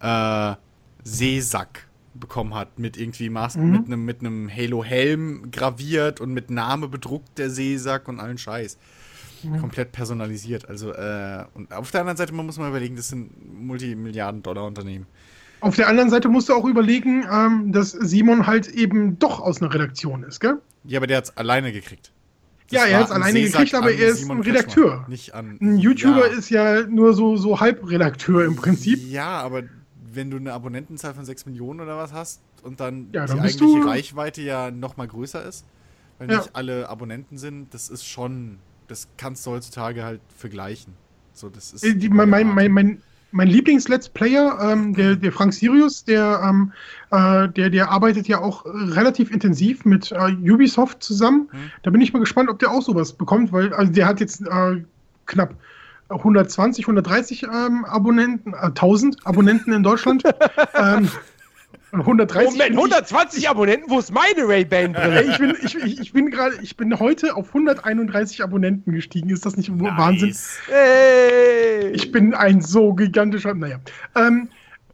äh, 0.00 0.54
Seesack 1.04 1.86
bekommen 2.14 2.54
hat 2.54 2.78
mit 2.78 2.96
irgendwie 2.96 3.28
Maß 3.28 3.56
mhm. 3.56 3.70
mit 3.70 3.86
einem 3.86 4.04
mit 4.04 4.20
einem 4.20 4.50
Halo 4.50 4.82
Helm 4.82 5.50
graviert 5.50 6.20
und 6.20 6.32
mit 6.32 6.50
Name 6.50 6.88
bedruckt 6.88 7.38
der 7.38 7.50
Seesack 7.50 8.08
und 8.08 8.20
allen 8.20 8.38
Scheiß. 8.38 8.78
Mhm. 9.42 9.60
Komplett 9.60 9.92
personalisiert. 9.92 10.68
Also, 10.68 10.92
äh, 10.92 11.44
und 11.54 11.72
auf 11.72 11.90
der 11.90 12.00
anderen 12.00 12.16
Seite, 12.16 12.34
man 12.34 12.46
muss 12.46 12.58
mal 12.58 12.68
überlegen, 12.68 12.96
das 12.96 13.08
sind 13.08 13.30
Multimilliarden-Dollar-Unternehmen. 13.62 15.06
Auf 15.60 15.76
der 15.76 15.88
anderen 15.88 16.10
Seite 16.10 16.28
musst 16.28 16.48
du 16.48 16.54
auch 16.54 16.64
überlegen, 16.64 17.26
ähm, 17.30 17.72
dass 17.72 17.90
Simon 17.92 18.46
halt 18.46 18.68
eben 18.68 19.18
doch 19.18 19.40
aus 19.40 19.60
einer 19.60 19.72
Redaktion 19.72 20.22
ist, 20.22 20.40
gell? 20.40 20.58
Ja, 20.84 20.98
aber 20.98 21.06
der 21.06 21.18
hat 21.18 21.24
es 21.24 21.36
alleine 21.36 21.72
gekriegt. 21.72 22.12
Das 22.70 22.82
ja, 22.82 22.86
er 22.86 22.98
hat 22.98 23.06
es 23.06 23.10
alleine 23.12 23.40
gekriegt, 23.40 23.74
aber 23.74 23.92
er 23.92 24.08
ist 24.08 24.18
Simon 24.18 24.38
ein 24.38 24.42
Redakteur. 24.42 25.06
Nicht 25.08 25.34
an, 25.34 25.58
ein 25.60 25.78
YouTuber 25.78 26.30
ja. 26.30 26.38
ist 26.38 26.50
ja 26.50 26.82
nur 26.86 27.14
so, 27.14 27.36
so 27.36 27.60
Halbredakteur 27.60 28.44
im 28.44 28.56
Prinzip. 28.56 29.00
Ja, 29.08 29.40
aber 29.40 29.62
wenn 30.12 30.30
du 30.30 30.36
eine 30.36 30.52
Abonnentenzahl 30.52 31.14
von 31.14 31.24
6 31.24 31.46
Millionen 31.46 31.80
oder 31.80 31.96
was 31.96 32.12
hast 32.12 32.40
und 32.62 32.80
dann 32.80 33.08
ja, 33.12 33.24
die 33.24 33.32
dann 33.32 33.40
eigentliche 33.40 33.86
Reichweite 33.86 34.42
ja 34.42 34.70
noch 34.70 34.96
mal 34.96 35.08
größer 35.08 35.44
ist, 35.44 35.64
weil 36.18 36.30
ja. 36.30 36.38
nicht 36.38 36.54
alle 36.54 36.88
Abonnenten 36.88 37.38
sind, 37.38 37.72
das 37.72 37.88
ist 37.88 38.06
schon, 38.06 38.58
das 38.86 39.08
kannst 39.16 39.46
du 39.46 39.52
heutzutage 39.52 40.04
halt 40.04 40.20
vergleichen. 40.36 40.94
So, 41.32 41.48
das 41.48 41.72
ist 41.72 41.84
Äh, 41.84 41.94
die, 41.94 42.08
mein, 42.08 42.28
mein, 42.28 42.48
mein, 42.48 42.72
mein, 42.72 43.02
mein 43.30 43.48
Lieblings-Let's 43.48 44.08
Player, 44.08 44.58
ähm, 44.62 44.94
der, 44.94 45.16
der 45.16 45.32
Frank 45.32 45.52
Sirius, 45.52 46.04
der, 46.04 46.40
ähm, 46.44 46.72
äh, 47.10 47.48
der, 47.48 47.70
der 47.70 47.90
arbeitet 47.90 48.26
ja 48.28 48.40
auch 48.40 48.64
relativ 48.64 49.30
intensiv 49.30 49.84
mit 49.84 50.12
äh, 50.12 50.32
Ubisoft 50.50 51.02
zusammen. 51.02 51.48
Hm. 51.50 51.70
Da 51.82 51.90
bin 51.90 52.00
ich 52.00 52.12
mal 52.12 52.20
gespannt, 52.20 52.48
ob 52.48 52.58
der 52.58 52.70
auch 52.70 52.82
sowas 52.82 53.12
bekommt, 53.12 53.52
weil 53.52 53.72
also 53.74 53.92
der 53.92 54.06
hat 54.06 54.20
jetzt 54.20 54.40
äh, 54.42 54.82
knapp 55.26 55.54
120, 56.08 56.84
130 56.84 57.42
ähm, 57.44 57.84
Abonnenten, 57.84 58.54
äh, 58.54 58.66
1000 58.66 59.26
Abonnenten 59.26 59.72
in 59.72 59.82
Deutschland. 59.82 60.22
ähm, 60.74 61.08
130. 61.92 62.52
Moment, 62.52 62.76
120 62.76 63.48
Abonnenten, 63.48 63.90
wo 63.90 63.98
ist 63.98 64.12
meine 64.12 64.46
Ray-Ban-Brille? 64.46 65.22
Ich 65.22 65.38
bin, 65.38 65.56
ich, 65.62 66.00
ich, 66.00 66.12
bin 66.12 66.30
gerade, 66.30 66.56
ich 66.62 66.76
bin 66.76 66.98
heute 66.98 67.34
auf 67.34 67.48
131 67.48 68.42
Abonnenten 68.42 68.92
gestiegen. 68.92 69.30
Ist 69.30 69.46
das 69.46 69.56
nicht 69.56 69.70
Wahnsinn? 69.70 70.28
Nice. 70.28 70.58
Hey! 70.66 71.90
Ich 71.92 72.12
bin 72.12 72.34
ein 72.34 72.60
so 72.60 72.92
gigantischer. 72.92 73.54
Naja. 73.54 73.78
Ähm, 74.16 74.48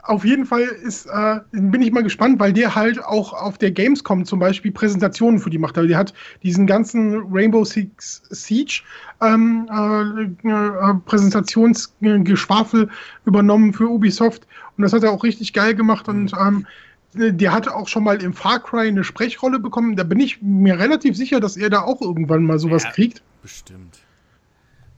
auf 0.07 0.25
jeden 0.25 0.45
Fall 0.45 0.62
ist, 0.62 1.07
äh, 1.07 1.41
bin 1.53 1.81
ich 1.81 1.91
mal 1.91 2.03
gespannt, 2.03 2.39
weil 2.39 2.53
der 2.53 2.75
halt 2.75 3.03
auch 3.03 3.33
auf 3.33 3.57
der 3.57 3.71
Gamescom 3.71 4.25
zum 4.25 4.39
Beispiel 4.39 4.71
Präsentationen 4.71 5.41
für 5.41 5.51
die 5.51 5.59
macht. 5.59 5.79
Also 5.79 5.89
der 5.89 5.97
hat 5.97 6.12
diesen 6.43 6.66
ganzen 6.66 7.23
Rainbow 7.33 7.65
Six 7.65 8.23
Siege 8.29 8.83
ähm, 9.23 9.66
äh, 9.73 10.49
äh, 10.49 10.95
Präsentationsgeschwafel 11.07 12.91
übernommen 13.25 13.73
für 13.73 13.89
Ubisoft 13.89 14.47
und 14.77 14.83
das 14.83 14.93
hat 14.93 15.05
er 15.05 15.12
auch 15.12 15.25
richtig 15.25 15.53
geil 15.53 15.75
gemacht 15.75 16.09
und 16.09 16.33
ähm, 16.39 16.66
der 17.15 17.53
hat 17.53 17.69
auch 17.69 17.89
schon 17.89 18.05
mal 18.05 18.23
im 18.23 18.32
Far 18.32 18.61
Cry 18.62 18.89
eine 18.89 19.05
Sprechrolle 19.05 19.59
bekommen. 19.59 19.97
Da 19.97 20.03
bin 20.05 20.20
ich 20.20 20.43
mir 20.43 20.78
relativ 20.78 21.16
sicher, 21.16 21.41
dass 21.41 21.57
er 21.57 21.70
da 21.70 21.82
auch 21.82 22.01
irgendwann 22.03 22.45
mal 22.45 22.59
sowas 22.59 22.85
Ja. 22.85 22.91
kriegt. 22.91 23.23
Bestimmt. 23.43 23.99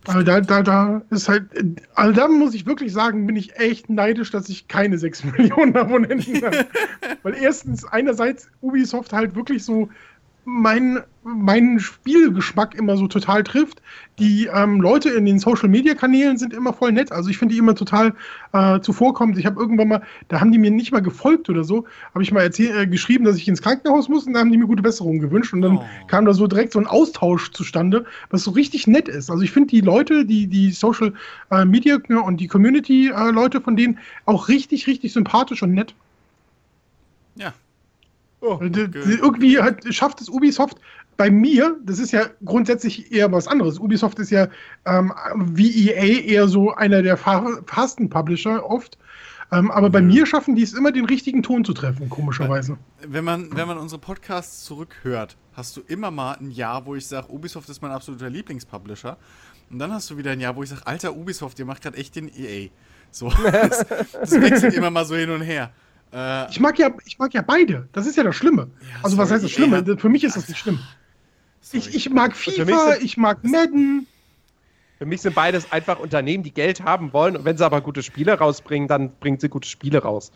Aber 0.08 0.22
da, 0.22 0.40
da, 0.40 0.62
da 0.62 1.02
ist 1.10 1.28
halt, 1.28 1.44
also 1.94 2.12
da 2.12 2.28
muss 2.28 2.54
ich 2.54 2.64
wirklich 2.64 2.92
sagen, 2.92 3.26
bin 3.26 3.34
ich 3.34 3.56
echt 3.56 3.90
neidisch, 3.90 4.30
dass 4.30 4.48
ich 4.48 4.68
keine 4.68 4.98
6 4.98 5.24
Millionen 5.36 5.76
Abonnenten 5.76 6.42
habe. 6.44 6.66
Weil 7.24 7.34
erstens, 7.34 7.84
einerseits 7.84 8.48
Ubisoft 8.60 9.12
halt 9.12 9.34
wirklich 9.34 9.64
so 9.64 9.88
meinen 10.46 11.00
meinen 11.24 11.80
Spielgeschmack 11.80 12.76
immer 12.76 12.96
so 12.96 13.08
total 13.08 13.42
trifft. 13.42 13.82
Die 14.20 14.46
ähm, 14.46 14.80
Leute 14.80 15.10
in 15.10 15.26
den 15.26 15.40
Social 15.40 15.68
Media 15.68 15.94
Kanälen 15.94 16.36
sind 16.38 16.54
immer 16.54 16.72
voll 16.72 16.92
nett. 16.92 17.10
Also 17.10 17.28
ich 17.30 17.36
finde 17.36 17.52
die 17.52 17.58
immer 17.58 17.74
total 17.74 18.14
äh, 18.52 18.78
zuvorkommend. 18.80 19.36
Ich 19.36 19.44
habe 19.44 19.60
irgendwann 19.60 19.88
mal, 19.88 20.02
da 20.28 20.40
haben 20.40 20.52
die 20.52 20.58
mir 20.58 20.70
nicht 20.70 20.92
mal 20.92 21.02
gefolgt 21.02 21.50
oder 21.50 21.64
so, 21.64 21.84
habe 22.14 22.22
ich 22.22 22.30
mal 22.30 22.48
äh, 22.56 22.86
geschrieben, 22.86 23.24
dass 23.24 23.36
ich 23.38 23.48
ins 23.48 23.60
Krankenhaus 23.60 24.08
muss 24.08 24.24
und 24.28 24.34
da 24.34 24.40
haben 24.40 24.52
die 24.52 24.56
mir 24.58 24.68
gute 24.68 24.82
Besserung 24.84 25.18
gewünscht. 25.18 25.52
Und 25.52 25.62
dann 25.62 25.78
Oh. 25.78 25.84
kam 26.06 26.24
da 26.26 26.32
so 26.32 26.46
direkt 26.46 26.72
so 26.72 26.78
ein 26.78 26.86
Austausch 26.86 27.50
zustande, 27.50 28.04
was 28.30 28.44
so 28.44 28.52
richtig 28.52 28.86
nett 28.86 29.08
ist. 29.08 29.28
Also 29.30 29.42
ich 29.42 29.50
finde 29.50 29.70
die 29.70 29.80
Leute, 29.80 30.24
die, 30.24 30.46
die 30.46 30.70
Social 30.70 31.12
äh, 31.50 31.64
Media 31.64 31.98
ne, 32.08 32.22
und 32.22 32.38
die 32.38 32.46
Community 32.46 33.08
äh, 33.08 33.30
Leute 33.32 33.60
von 33.60 33.74
denen 33.76 33.98
auch 34.26 34.48
richtig, 34.48 34.86
richtig 34.86 35.12
sympathisch 35.12 35.62
und 35.62 35.74
nett. 35.74 35.94
Ja. 38.42 38.48
Oh, 38.48 38.52
okay. 38.54 38.90
Irgendwie 38.94 39.58
hat, 39.58 39.82
schafft 39.94 40.20
es 40.20 40.28
Ubisoft 40.28 40.78
bei 41.16 41.30
mir, 41.30 41.76
das 41.84 41.98
ist 41.98 42.12
ja 42.12 42.26
grundsätzlich 42.44 43.10
eher 43.10 43.32
was 43.32 43.48
anderes. 43.48 43.78
Ubisoft 43.78 44.18
ist 44.18 44.30
ja 44.30 44.48
ähm, 44.84 45.12
wie 45.54 45.88
EA 45.90 46.20
eher 46.22 46.48
so 46.48 46.74
einer 46.74 47.02
der 47.02 47.16
fa- 47.16 47.58
fasten 47.66 48.10
Publisher 48.10 48.68
oft. 48.68 48.98
Ähm, 49.52 49.70
aber 49.70 49.88
bei 49.90 50.00
Mhm. 50.02 50.08
mir 50.08 50.26
schaffen 50.26 50.56
die 50.56 50.62
es 50.62 50.74
immer, 50.74 50.90
den 50.92 51.04
richtigen 51.06 51.42
Ton 51.42 51.64
zu 51.64 51.72
treffen, 51.72 52.10
komischerweise. 52.10 52.76
Wenn 53.06 53.24
man, 53.24 53.56
wenn 53.56 53.66
man 53.68 53.78
unsere 53.78 54.00
Podcasts 54.00 54.64
zurückhört, 54.64 55.36
hast 55.54 55.76
du 55.76 55.82
immer 55.86 56.10
mal 56.10 56.32
ein 56.34 56.50
Jahr, 56.50 56.84
wo 56.84 56.94
ich 56.96 57.06
sage, 57.06 57.30
Ubisoft 57.32 57.68
ist 57.70 57.80
mein 57.80 57.92
absoluter 57.92 58.28
Lieblingspublisher. 58.28 59.16
Und 59.70 59.78
dann 59.78 59.92
hast 59.92 60.10
du 60.10 60.16
wieder 60.18 60.32
ein 60.32 60.40
Jahr, 60.40 60.54
wo 60.56 60.62
ich 60.64 60.68
sage, 60.70 60.86
alter 60.86 61.16
Ubisoft, 61.16 61.58
ihr 61.58 61.64
macht 61.64 61.82
gerade 61.82 61.96
echt 61.96 62.16
den 62.16 62.28
EA. 62.28 62.68
So, 63.12 63.30
das, 63.50 63.86
das 64.12 64.32
wechselt 64.32 64.74
immer 64.74 64.90
mal 64.90 65.04
so 65.04 65.14
hin 65.14 65.30
und 65.30 65.40
her. 65.42 65.70
Äh, 66.12 66.50
Ich 66.50 66.60
mag 66.60 66.78
ja, 66.78 66.90
ich 67.04 67.18
mag 67.18 67.34
ja 67.34 67.42
beide. 67.42 67.88
Das 67.92 68.06
ist 68.06 68.16
ja 68.16 68.22
das 68.22 68.36
Schlimme. 68.36 68.68
Ja, 68.80 68.86
also 69.02 69.16
was 69.18 69.28
sorry, 69.28 69.36
heißt 69.38 69.44
das 69.44 69.50
Schlimme? 69.52 69.76
hat- 69.78 70.00
Für 70.00 70.08
mich 70.08 70.24
ist 70.24 70.36
das 70.36 70.48
nicht 70.48 70.58
schlimm. 70.58 70.78
Ich, 71.72 71.94
ich 71.94 72.10
mag 72.10 72.36
FIFA, 72.36 72.92
sind- 72.92 73.02
ich 73.04 73.16
mag 73.16 73.42
Madden. 73.44 74.06
Für 74.98 75.04
mich 75.06 75.20
sind 75.20 75.34
beides 75.34 75.70
einfach 75.72 75.98
Unternehmen, 75.98 76.42
die 76.44 76.52
Geld 76.54 76.82
haben 76.82 77.12
wollen. 77.12 77.36
Und 77.36 77.44
wenn 77.44 77.58
sie 77.58 77.64
aber 77.66 77.80
gute 77.80 78.02
Spiele 78.02 78.38
rausbringen, 78.38 78.88
dann 78.88 79.10
bringen 79.16 79.38
sie 79.38 79.48
gute 79.48 79.68
Spiele 79.68 79.98
raus. 80.02 80.30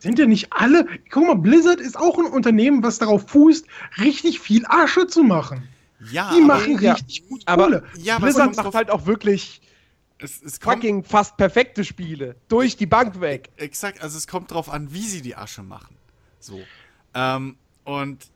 Sind 0.00 0.18
ja 0.18 0.26
nicht 0.26 0.52
alle. 0.52 0.86
Guck 1.10 1.26
mal, 1.28 1.36
Blizzard 1.36 1.80
ist 1.80 1.96
auch 1.96 2.18
ein 2.18 2.26
Unternehmen, 2.26 2.82
was 2.82 2.98
darauf 2.98 3.30
fußt, 3.30 3.64
richtig 4.00 4.40
viel 4.40 4.64
Asche 4.66 5.06
zu 5.06 5.22
machen. 5.22 5.62
ja, 6.10 6.30
Die 6.34 6.38
aber 6.38 6.46
machen 6.46 6.78
ja, 6.80 6.94
richtig 6.94 7.28
gut 7.28 7.42
aber- 7.46 7.62
Kohle. 7.64 7.84
Ja, 7.98 8.16
aber 8.16 8.26
Blizzard 8.26 8.56
macht 8.56 8.74
halt 8.74 8.90
auch 8.90 9.06
wirklich 9.06 9.60
es, 10.22 10.42
es 10.42 10.60
kommt, 10.60 10.76
fucking 10.76 11.04
fast 11.04 11.36
perfekte 11.36 11.84
Spiele. 11.84 12.36
Durch 12.48 12.76
die 12.76 12.86
Bank 12.86 13.20
weg. 13.20 13.50
Exakt, 13.56 14.02
also 14.02 14.16
es 14.16 14.26
kommt 14.26 14.50
drauf 14.50 14.70
an, 14.70 14.92
wie 14.92 15.06
sie 15.06 15.22
die 15.22 15.36
Asche 15.36 15.62
machen. 15.62 15.96
So. 16.38 16.60
Ähm, 17.14 17.56
und 17.84 18.30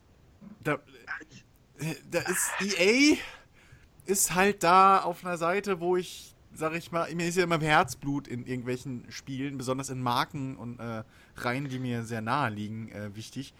da, 0.63 0.73
äh, 1.79 1.95
da 2.11 2.19
ist 2.19 2.51
EA 2.61 3.17
ist 4.05 4.33
halt 4.33 4.63
da 4.63 5.01
auf 5.01 5.25
einer 5.25 5.37
Seite, 5.37 5.79
wo 5.79 5.97
ich, 5.97 6.33
sag 6.53 6.73
ich 6.73 6.91
mal, 6.91 7.13
mir 7.13 7.27
ist 7.27 7.37
ja 7.37 7.43
immer 7.43 7.59
Herzblut 7.59 8.27
in 8.27 8.45
irgendwelchen 8.45 9.05
Spielen, 9.09 9.57
besonders 9.57 9.89
in 9.89 10.01
Marken 10.01 10.55
und 10.55 10.79
äh, 10.79 11.03
Reihen, 11.35 11.67
die 11.67 11.79
mir 11.79 12.03
sehr 12.03 12.21
nahe 12.21 12.49
liegen, 12.49 12.89
äh, 12.91 13.15
wichtig. 13.15 13.53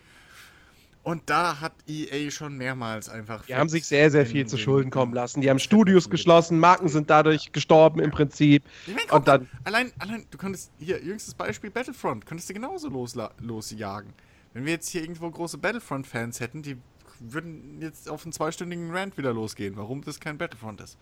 Und 1.08 1.22
da 1.30 1.62
hat 1.62 1.72
EA 1.88 2.30
schon 2.32 2.58
mehrmals 2.58 3.08
einfach. 3.08 3.46
Die 3.46 3.56
haben 3.56 3.70
sich 3.70 3.86
sehr, 3.88 4.12
sehr 4.12 4.26
viel 4.26 4.46
zu 4.46 4.58
den- 4.58 4.64
Schulden 4.66 4.92
kommen 4.92 5.14
lassen. 5.14 5.40
Die 5.40 5.50
haben 5.50 5.58
Studios 5.58 6.10
geschlossen, 6.10 6.60
Marken 6.60 6.90
sind 6.90 7.10
dadurch 7.10 7.54
gestorben 7.54 8.02
im 8.02 8.12
Prinzip. 8.12 8.66
Ich 8.86 8.94
mein, 8.94 9.04
guck, 9.08 9.20
Und 9.20 9.28
dann, 9.30 9.50
Allein, 9.64 9.94
allein, 10.00 10.26
du 10.30 10.38
könntest, 10.38 10.70
hier, 10.80 11.02
jüngstes 11.02 11.34
Beispiel 11.34 11.70
Battlefront, 11.72 12.26
könntest 12.26 12.50
du 12.50 12.54
genauso 12.56 12.90
losla 12.90 13.32
losjagen. 13.40 14.12
Wenn 14.52 14.66
wir 14.66 14.74
jetzt 14.74 14.90
hier 14.90 15.00
irgendwo 15.02 15.32
große 15.32 15.58
Battlefront-Fans 15.60 16.42
hätten, 16.42 16.62
die 16.62 16.76
würden 17.22 17.82
jetzt 17.82 18.10
auf 18.10 18.26
einen 18.26 18.34
zweistündigen 18.34 18.92
Rant 18.94 19.18
wieder 19.18 19.32
losgehen, 19.32 19.78
warum 19.78 20.04
das 20.04 20.20
kein 20.20 20.38
Battlefront 20.38 20.82
ist. 20.82 20.98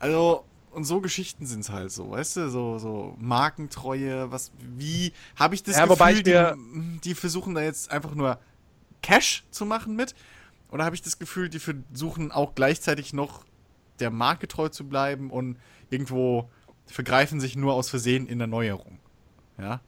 Also, 0.00 0.42
und 0.72 0.82
so 0.82 1.00
Geschichten 1.00 1.46
sind 1.46 1.60
es 1.60 1.70
halt 1.70 1.92
so, 1.92 2.10
weißt 2.10 2.38
du, 2.38 2.50
so, 2.50 2.78
so 2.78 3.14
Markentreue, 3.20 4.32
was, 4.32 4.50
wie, 4.76 5.12
habe 5.36 5.54
ich 5.54 5.62
das 5.62 5.76
Ja, 5.76 5.86
Gefühl, 5.86 6.24
die, 6.24 7.00
die 7.04 7.14
versuchen 7.14 7.54
da 7.54 7.62
jetzt 7.62 7.92
einfach 7.92 8.16
nur 8.16 8.40
Cash 9.02 9.44
zu 9.50 9.66
machen 9.66 9.96
mit? 9.96 10.14
Oder 10.70 10.84
habe 10.84 10.94
ich 10.94 11.02
das 11.02 11.18
Gefühl, 11.18 11.48
die 11.48 11.58
versuchen 11.58 12.30
auch 12.30 12.54
gleichzeitig 12.54 13.12
noch 13.12 13.44
der 14.00 14.10
Marke 14.10 14.48
treu 14.48 14.68
zu 14.68 14.88
bleiben 14.88 15.30
und 15.30 15.56
irgendwo 15.90 16.48
vergreifen 16.86 17.40
sich 17.40 17.56
nur 17.56 17.74
aus 17.74 17.88
Versehen 17.90 18.26
in 18.26 18.38
der 18.38 18.46
Neuerung. 18.46 18.98
Ja? 19.58 19.80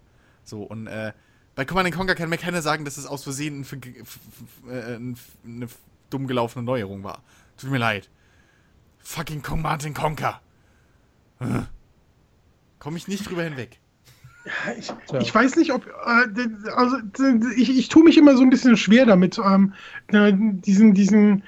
So, 0.45 0.63
und 0.63 0.87
äh, 0.87 1.13
bei 1.55 1.65
Command 1.65 1.95
Conquer 1.95 2.15
kann 2.15 2.31
mir 2.31 2.39
keiner 2.39 2.63
sagen, 2.63 2.85
dass 2.85 2.97
es 2.97 3.07
aus 3.07 3.25
Versehen 3.25 3.67
ein, 3.71 4.71
äh, 4.71 4.99
eine 5.45 5.69
dumm 6.09 6.27
gelaufene 6.27 6.65
Neuerung 6.65 7.05
war. 7.05 7.23
Tut 7.57 7.71
mir 7.71 7.79
leid. 7.79 8.11
Fucking 8.99 9.43
Command 9.43 9.95
Conquer. 9.95 10.41
Äh. 11.41 11.63
Komm 12.79 12.97
ich 12.97 13.09
nicht 13.09 13.29
drüber 13.29 13.43
hinweg. 13.43 13.79
Ich, 14.79 14.93
ich 15.21 15.35
weiß 15.35 15.57
nicht, 15.57 15.73
ob. 15.73 15.87
Äh, 15.87 16.71
also, 16.75 16.97
ich, 17.57 17.77
ich 17.77 17.89
tue 17.89 18.05
mich 18.05 18.17
immer 18.17 18.37
so 18.37 18.43
ein 18.43 18.51
bisschen 18.51 18.77
schwer 18.77 19.05
damit, 19.05 19.39
ähm, 19.39 19.75
äh, 20.09 20.33
diesen, 20.35 20.95
diesen. 20.95 21.43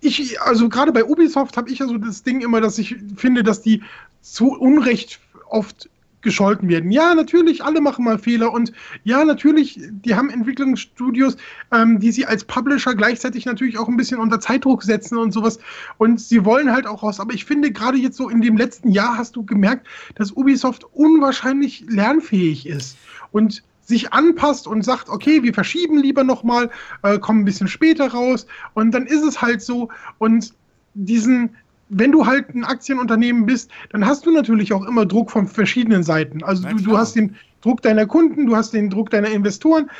Ich, 0.00 0.40
also 0.40 0.68
gerade 0.68 0.92
bei 0.92 1.04
Ubisoft 1.04 1.56
habe 1.56 1.70
ich 1.70 1.78
ja 1.78 1.86
so 1.86 1.98
das 1.98 2.22
Ding 2.22 2.40
immer, 2.40 2.60
dass 2.60 2.78
ich 2.78 2.96
finde, 3.16 3.42
dass 3.42 3.62
die 3.62 3.82
zu 4.20 4.52
Unrecht 4.52 5.20
oft 5.48 5.88
gescholten 6.22 6.68
werden. 6.68 6.90
Ja, 6.90 7.14
natürlich, 7.14 7.62
alle 7.64 7.80
machen 7.80 8.04
mal 8.04 8.18
Fehler 8.18 8.52
und 8.52 8.72
ja, 9.04 9.24
natürlich, 9.24 9.78
die 9.90 10.14
haben 10.14 10.30
Entwicklungsstudios, 10.30 11.36
ähm, 11.72 11.98
die 12.00 12.12
sie 12.12 12.26
als 12.26 12.44
Publisher 12.44 12.94
gleichzeitig 12.94 13.44
natürlich 13.44 13.78
auch 13.78 13.88
ein 13.88 13.96
bisschen 13.96 14.18
unter 14.18 14.40
Zeitdruck 14.40 14.82
setzen 14.82 15.18
und 15.18 15.32
sowas 15.32 15.58
und 15.98 16.20
sie 16.20 16.44
wollen 16.44 16.72
halt 16.72 16.86
auch 16.86 17.02
raus. 17.02 17.20
Aber 17.20 17.34
ich 17.34 17.44
finde, 17.44 17.72
gerade 17.72 17.98
jetzt 17.98 18.16
so 18.16 18.28
in 18.28 18.40
dem 18.40 18.56
letzten 18.56 18.90
Jahr 18.90 19.18
hast 19.18 19.36
du 19.36 19.44
gemerkt, 19.44 19.86
dass 20.14 20.32
Ubisoft 20.32 20.84
unwahrscheinlich 20.92 21.84
lernfähig 21.88 22.66
ist 22.66 22.96
und 23.32 23.62
sich 23.82 24.12
anpasst 24.12 24.66
und 24.66 24.82
sagt, 24.82 25.08
okay, 25.08 25.42
wir 25.42 25.52
verschieben 25.52 25.98
lieber 25.98 26.24
nochmal, 26.24 26.70
äh, 27.02 27.18
kommen 27.18 27.40
ein 27.40 27.44
bisschen 27.44 27.68
später 27.68 28.08
raus 28.12 28.46
und 28.74 28.92
dann 28.92 29.06
ist 29.06 29.22
es 29.22 29.42
halt 29.42 29.60
so 29.60 29.88
und 30.18 30.54
diesen, 30.94 31.56
wenn 31.94 32.10
du 32.10 32.26
halt 32.26 32.54
ein 32.54 32.64
Aktienunternehmen 32.64 33.44
bist, 33.44 33.70
dann 33.90 34.04
hast 34.06 34.24
du 34.24 34.30
natürlich 34.32 34.72
auch 34.72 34.84
immer 34.86 35.04
Druck 35.04 35.30
von 35.30 35.46
verschiedenen 35.46 36.02
Seiten. 36.02 36.42
Also 36.42 36.66
du, 36.68 36.76
du 36.76 36.96
hast 36.96 37.14
den 37.16 37.36
Druck 37.60 37.82
deiner 37.82 38.06
Kunden, 38.06 38.46
du 38.46 38.56
hast 38.56 38.72
den 38.72 38.88
Druck 38.88 39.10
deiner 39.10 39.28
Investoren. 39.28 39.90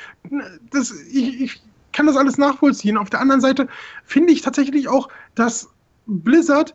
Das, 0.71 0.91
ich, 1.13 1.41
ich 1.43 1.63
kann 1.93 2.07
das 2.07 2.17
alles 2.17 2.39
nachvollziehen. 2.39 2.97
Auf 2.97 3.11
der 3.11 3.21
anderen 3.21 3.43
Seite 3.43 3.69
finde 4.05 4.33
ich 4.33 4.41
tatsächlich 4.41 4.89
auch, 4.89 5.09
dass 5.35 5.69
Blizzard 6.07 6.75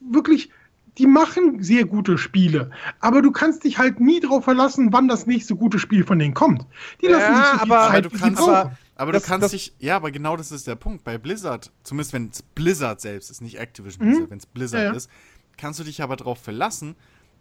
wirklich, 0.00 0.50
die 0.98 1.06
machen 1.06 1.62
sehr 1.62 1.84
gute 1.86 2.18
Spiele, 2.18 2.70
aber 3.00 3.22
du 3.22 3.32
kannst 3.32 3.64
dich 3.64 3.78
halt 3.78 4.00
nie 4.00 4.20
darauf 4.20 4.44
verlassen, 4.44 4.92
wann 4.92 5.08
das 5.08 5.26
nächste 5.26 5.56
gute 5.56 5.78
Spiel 5.78 6.04
von 6.04 6.18
denen 6.18 6.34
kommt. 6.34 6.66
Die 7.00 7.06
Ja, 7.06 7.12
lassen 7.12 7.36
sich 7.36 7.44
so 7.46 7.50
viel 7.52 7.60
aber- 7.72 7.78
Aber 7.80 7.92
Zeit, 7.92 8.04
du 8.04 8.12
wie 8.12 8.16
sie 8.16 8.22
kannst, 8.22 8.38
brauchen. 8.38 8.54
aber- 8.54 8.76
aber 8.96 9.12
das- 9.12 9.22
du 9.22 9.28
kannst 9.28 9.44
das- 9.44 9.50
dich, 9.52 9.74
ja, 9.78 9.96
aber 9.96 10.10
genau 10.10 10.36
das 10.36 10.52
ist 10.52 10.66
der 10.66 10.76
Punkt. 10.76 11.04
Bei 11.04 11.18
Blizzard, 11.18 11.72
zumindest 11.82 12.12
wenn 12.12 12.28
es 12.30 12.42
Blizzard 12.42 13.00
selbst 13.00 13.30
ist, 13.30 13.40
nicht 13.40 13.58
Activision 13.58 14.06
Mhm. 14.06 14.10
Blizzard, 14.10 14.30
wenn 14.30 14.38
es 14.38 14.46
Blizzard 14.46 14.82
Ja, 14.82 14.90
ja. 14.90 14.96
ist, 14.96 15.10
kannst 15.56 15.80
du 15.80 15.84
dich 15.84 16.02
aber 16.02 16.16
darauf 16.16 16.38
verlassen, 16.38 16.96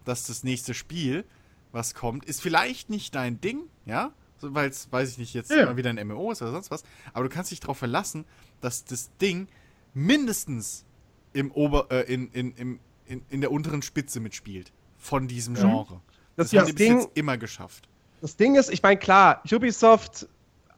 dass 0.06 0.26
das 0.26 0.44
nächste 0.44 0.74
Spiel, 0.74 1.26
was 1.72 1.94
kommt, 1.96 2.26
ist 2.26 2.42
vielleicht 2.42 2.90
nicht 2.90 3.16
dein 3.16 3.40
Ding, 3.42 3.62
ja, 3.86 4.12
so, 4.38 4.54
weil 4.54 4.70
es, 4.70 4.92
weiß 4.92 5.10
ich 5.12 5.18
nicht, 5.18 5.34
jetzt 5.34 5.50
Ja. 5.52 5.66
mal 5.66 5.78
wieder 5.78 5.90
ein 5.90 5.98
MMO 5.98 6.32
ist 6.32 6.42
oder 6.42 6.52
sonst 6.52 6.70
was, 6.72 6.84
aber 7.14 7.24
du 7.28 7.34
kannst 7.34 7.52
dich 7.52 7.60
darauf 7.62 7.78
verlassen, 7.78 8.26
dass 8.62 8.84
das 8.86 9.10
Ding 9.22 9.48
mindestens 9.94 10.86
im 11.34 11.52
Ober, 11.52 11.88
äh, 11.92 12.02
in, 12.14 12.30
in, 12.32 12.54
im, 12.56 12.80
in, 13.06 13.22
in 13.30 13.42
der 13.42 13.52
unteren 13.52 13.82
Spitze 13.82 14.20
mitspielt 14.20 14.72
von 14.98 15.28
diesem 15.28 15.54
Mhm. 15.54 15.60
Genre. 15.60 16.02
Das, 16.36 16.50
Das 16.52 16.60
haben 16.60 16.68
sie 16.68 16.74
bis 16.74 16.88
Ding- 16.88 17.00
jetzt 17.00 17.10
immer 17.16 17.38
geschafft. 17.38 17.88
Das 18.22 18.36
Ding 18.38 18.56
ist, 18.56 18.70
ich 18.72 18.82
meine, 18.82 18.98
klar, 18.98 19.42
Ubisoft 19.52 20.28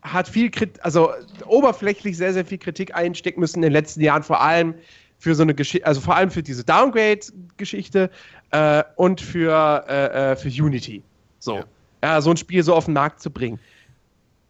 hat 0.06 0.28
viel 0.28 0.52
Kritik, 0.52 0.84
also 0.84 1.12
oberflächlich 1.48 2.18
sehr, 2.18 2.34
sehr 2.34 2.46
viel 2.46 2.58
Kritik 2.58 2.96
einstecken 2.96 3.40
müssen 3.40 3.58
in 3.58 3.64
den 3.64 3.74
letzten 3.74 4.02
Jahren, 4.02 4.24
vor 4.24 4.42
allem 4.42 4.76
für 5.18 5.34
so 5.34 5.44
eine 5.44 5.56
Geschichte, 5.56 5.86
also 5.88 6.02
vor 6.02 6.16
allem 6.16 6.30
für 6.30 6.44
diese 6.44 6.64
Downgrade-Geschichte 6.64 8.10
äh, 8.52 8.84
und 8.96 9.22
für, 9.22 9.86
äh, 9.88 10.32
äh, 10.32 10.36
für 10.36 10.50
Unity. 10.50 11.04
So. 11.40 11.58
Ja. 11.58 11.66
Ja. 12.04 12.22
so 12.22 12.30
ein 12.30 12.38
Spiel 12.38 12.64
so 12.64 12.76
auf 12.76 12.86
den 12.86 12.94
Markt 12.94 13.22
zu 13.22 13.32
bringen. 13.32 13.60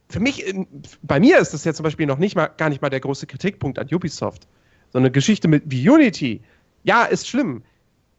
Für 0.10 0.20
mich, 0.20 0.46
in, 0.46 0.68
bei 1.02 1.20
mir 1.20 1.40
ist 1.40 1.54
das 1.54 1.64
ja 1.64 1.74
zum 1.74 1.84
Beispiel 1.84 2.06
noch 2.06 2.18
nicht 2.18 2.36
mal, 2.36 2.48
gar 2.58 2.70
nicht 2.70 2.82
mal 2.82 2.90
der 2.90 3.00
große 3.00 3.26
Kritikpunkt 3.26 3.80
an 3.80 3.88
Ubisoft. 3.92 4.48
So 4.92 5.00
eine 5.00 5.12
Geschichte 5.12 5.48
mit 5.48 5.64
wie 5.66 5.90
Unity, 5.90 6.42
ja, 6.84 7.04
ist 7.04 7.28
schlimm. 7.28 7.64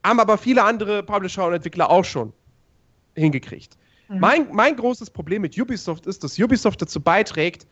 Haben 0.02 0.20
aber 0.20 0.38
viele 0.38 0.64
andere 0.64 1.02
Publisher 1.02 1.46
und 1.46 1.54
Entwickler 1.54 1.90
auch 1.90 2.04
schon 2.04 2.32
hingekriegt. 3.14 3.76
Mein, 4.08 4.48
mein 4.52 4.76
großes 4.76 5.10
Problem 5.10 5.42
mit 5.42 5.58
Ubisoft 5.60 6.06
ist, 6.06 6.22
dass 6.22 6.38
Ubisoft 6.38 6.80
dazu 6.80 7.00
beiträgt, 7.00 7.66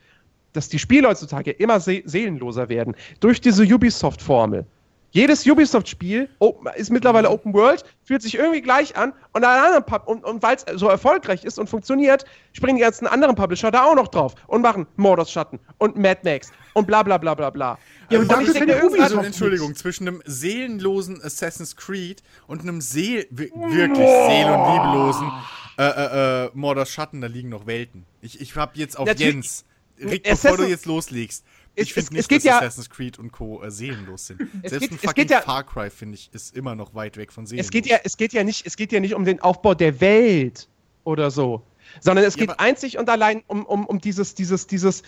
dass 0.53 0.69
die 0.69 0.79
Spiele 0.79 1.09
heutzutage 1.09 1.51
immer 1.53 1.81
se 1.81 2.03
seelenloser 2.05 2.69
werden. 2.69 2.95
Durch 3.21 3.41
diese 3.41 3.63
Ubisoft-Formel. 3.65 4.65
Jedes 5.11 5.47
Ubisoft-Spiel 5.47 6.29
ist 6.75 6.91
mittlerweile 6.91 7.31
Open 7.31 7.55
World, 7.55 7.85
fühlt 8.03 8.21
sich 8.21 8.35
irgendwie 8.37 8.61
gleich 8.61 8.97
an 8.97 9.13
und, 9.33 9.45
alle 9.45 9.63
anderen 9.65 9.85
Pub- 9.85 10.09
und, 10.09 10.25
und 10.25 10.43
weil 10.43 10.57
es 10.57 10.65
so 10.75 10.89
erfolgreich 10.89 11.45
ist 11.45 11.57
und 11.61 11.69
funktioniert, 11.71 12.25
springen 12.53 12.79
die 12.79 12.83
ganzen 12.83 13.07
anderen 13.07 13.37
Publisher 13.37 13.71
da 13.71 13.85
auch 13.85 13.95
noch 13.95 14.09
drauf 14.09 14.35
und 14.49 14.63
machen 14.63 14.89
Mordors 14.97 15.31
Schatten 15.31 15.61
und 15.79 15.97
Mad 15.97 16.23
Max 16.25 16.51
und 16.73 16.89
bla 16.89 17.05
bla 17.05 17.19
bla 17.19 17.35
bla 17.35 17.51
bla. 17.51 17.79
Ja, 18.11 18.19
Und 18.19 18.33
finde 18.33 18.73
irgendwann- 18.75 18.83
Also, 19.03 19.15
Ubisoft 19.15 19.27
Entschuldigung, 19.27 19.69
nichts. 19.69 19.83
zwischen 19.83 20.09
einem 20.09 20.21
seelenlosen 20.25 21.23
Assassin's 21.23 21.77
Creed 21.77 22.21
und 22.49 22.63
einem 22.63 22.81
Seel 22.81 23.25
wi- 23.31 23.53
wirklich 23.55 24.09
seel- 24.09 24.51
und 24.51 24.73
liebelosen 24.75 25.31
äh, 25.79 25.83
äh, 25.85 26.45
äh, 26.47 26.51
Mordor 26.55 26.87
Schatten, 26.87 27.21
da 27.21 27.27
liegen 27.27 27.49
noch 27.49 27.67
Welten. 27.67 28.05
Ich, 28.23 28.41
ich 28.41 28.55
hab 28.57 28.77
jetzt 28.77 28.99
auf 28.99 29.07
Natürlich- 29.07 29.35
Jens. 29.35 29.65
Rick, 30.01 30.27
Assassin- 30.27 30.51
bevor 30.51 30.57
du 30.65 30.69
jetzt 30.71 30.87
loslegst, 30.87 31.45
ich 31.77 31.95
finde 31.95 32.15
nicht, 32.15 32.31
dass 32.31 32.43
ja- 32.45 32.59
Assassin's 32.59 32.91
Creed 32.91 33.19
und 33.19 33.31
Co. 33.33 33.63
Äh, 33.63 33.71
seelenlos 33.71 34.27
sind. 34.27 34.41
Selbst 34.65 34.81
geht- 34.81 34.93
ein 34.93 34.99
fucking 34.99 35.29
ja- 35.29 35.41
Far 35.41 35.65
Cry, 35.65 35.91
finde 35.91 36.17
ich, 36.17 36.31
ist 36.33 36.57
immer 36.57 36.75
noch 36.75 36.95
weit 36.95 37.17
weg 37.17 37.33
von 37.33 37.47
seelenlos. 37.47 37.67
Es 37.67 37.71
geht 37.71 37.87
ja, 37.87 37.99
es 38.03 38.17
geht 38.17 38.33
ja 38.33 38.43
nicht, 38.45 38.67
es 38.67 38.77
geht 38.77 38.91
ja 38.93 38.99
nicht 39.01 39.15
um 39.15 39.25
den 39.25 39.41
Aufbau 39.41 39.75
der 39.75 40.01
Welt 40.01 40.69
oder 41.05 41.31
so, 41.31 41.63
sondern 42.01 42.25
es 42.25 42.35
Ja, 42.37 42.47
geht 42.47 42.59
einzig 42.61 42.99
und 42.99 43.09
allein 43.09 43.43
um, 43.47 43.65
um, 43.67 43.87
um 43.87 44.01
dieses, 44.01 44.35
dieses, 44.35 44.67
dieses, 44.67 45.03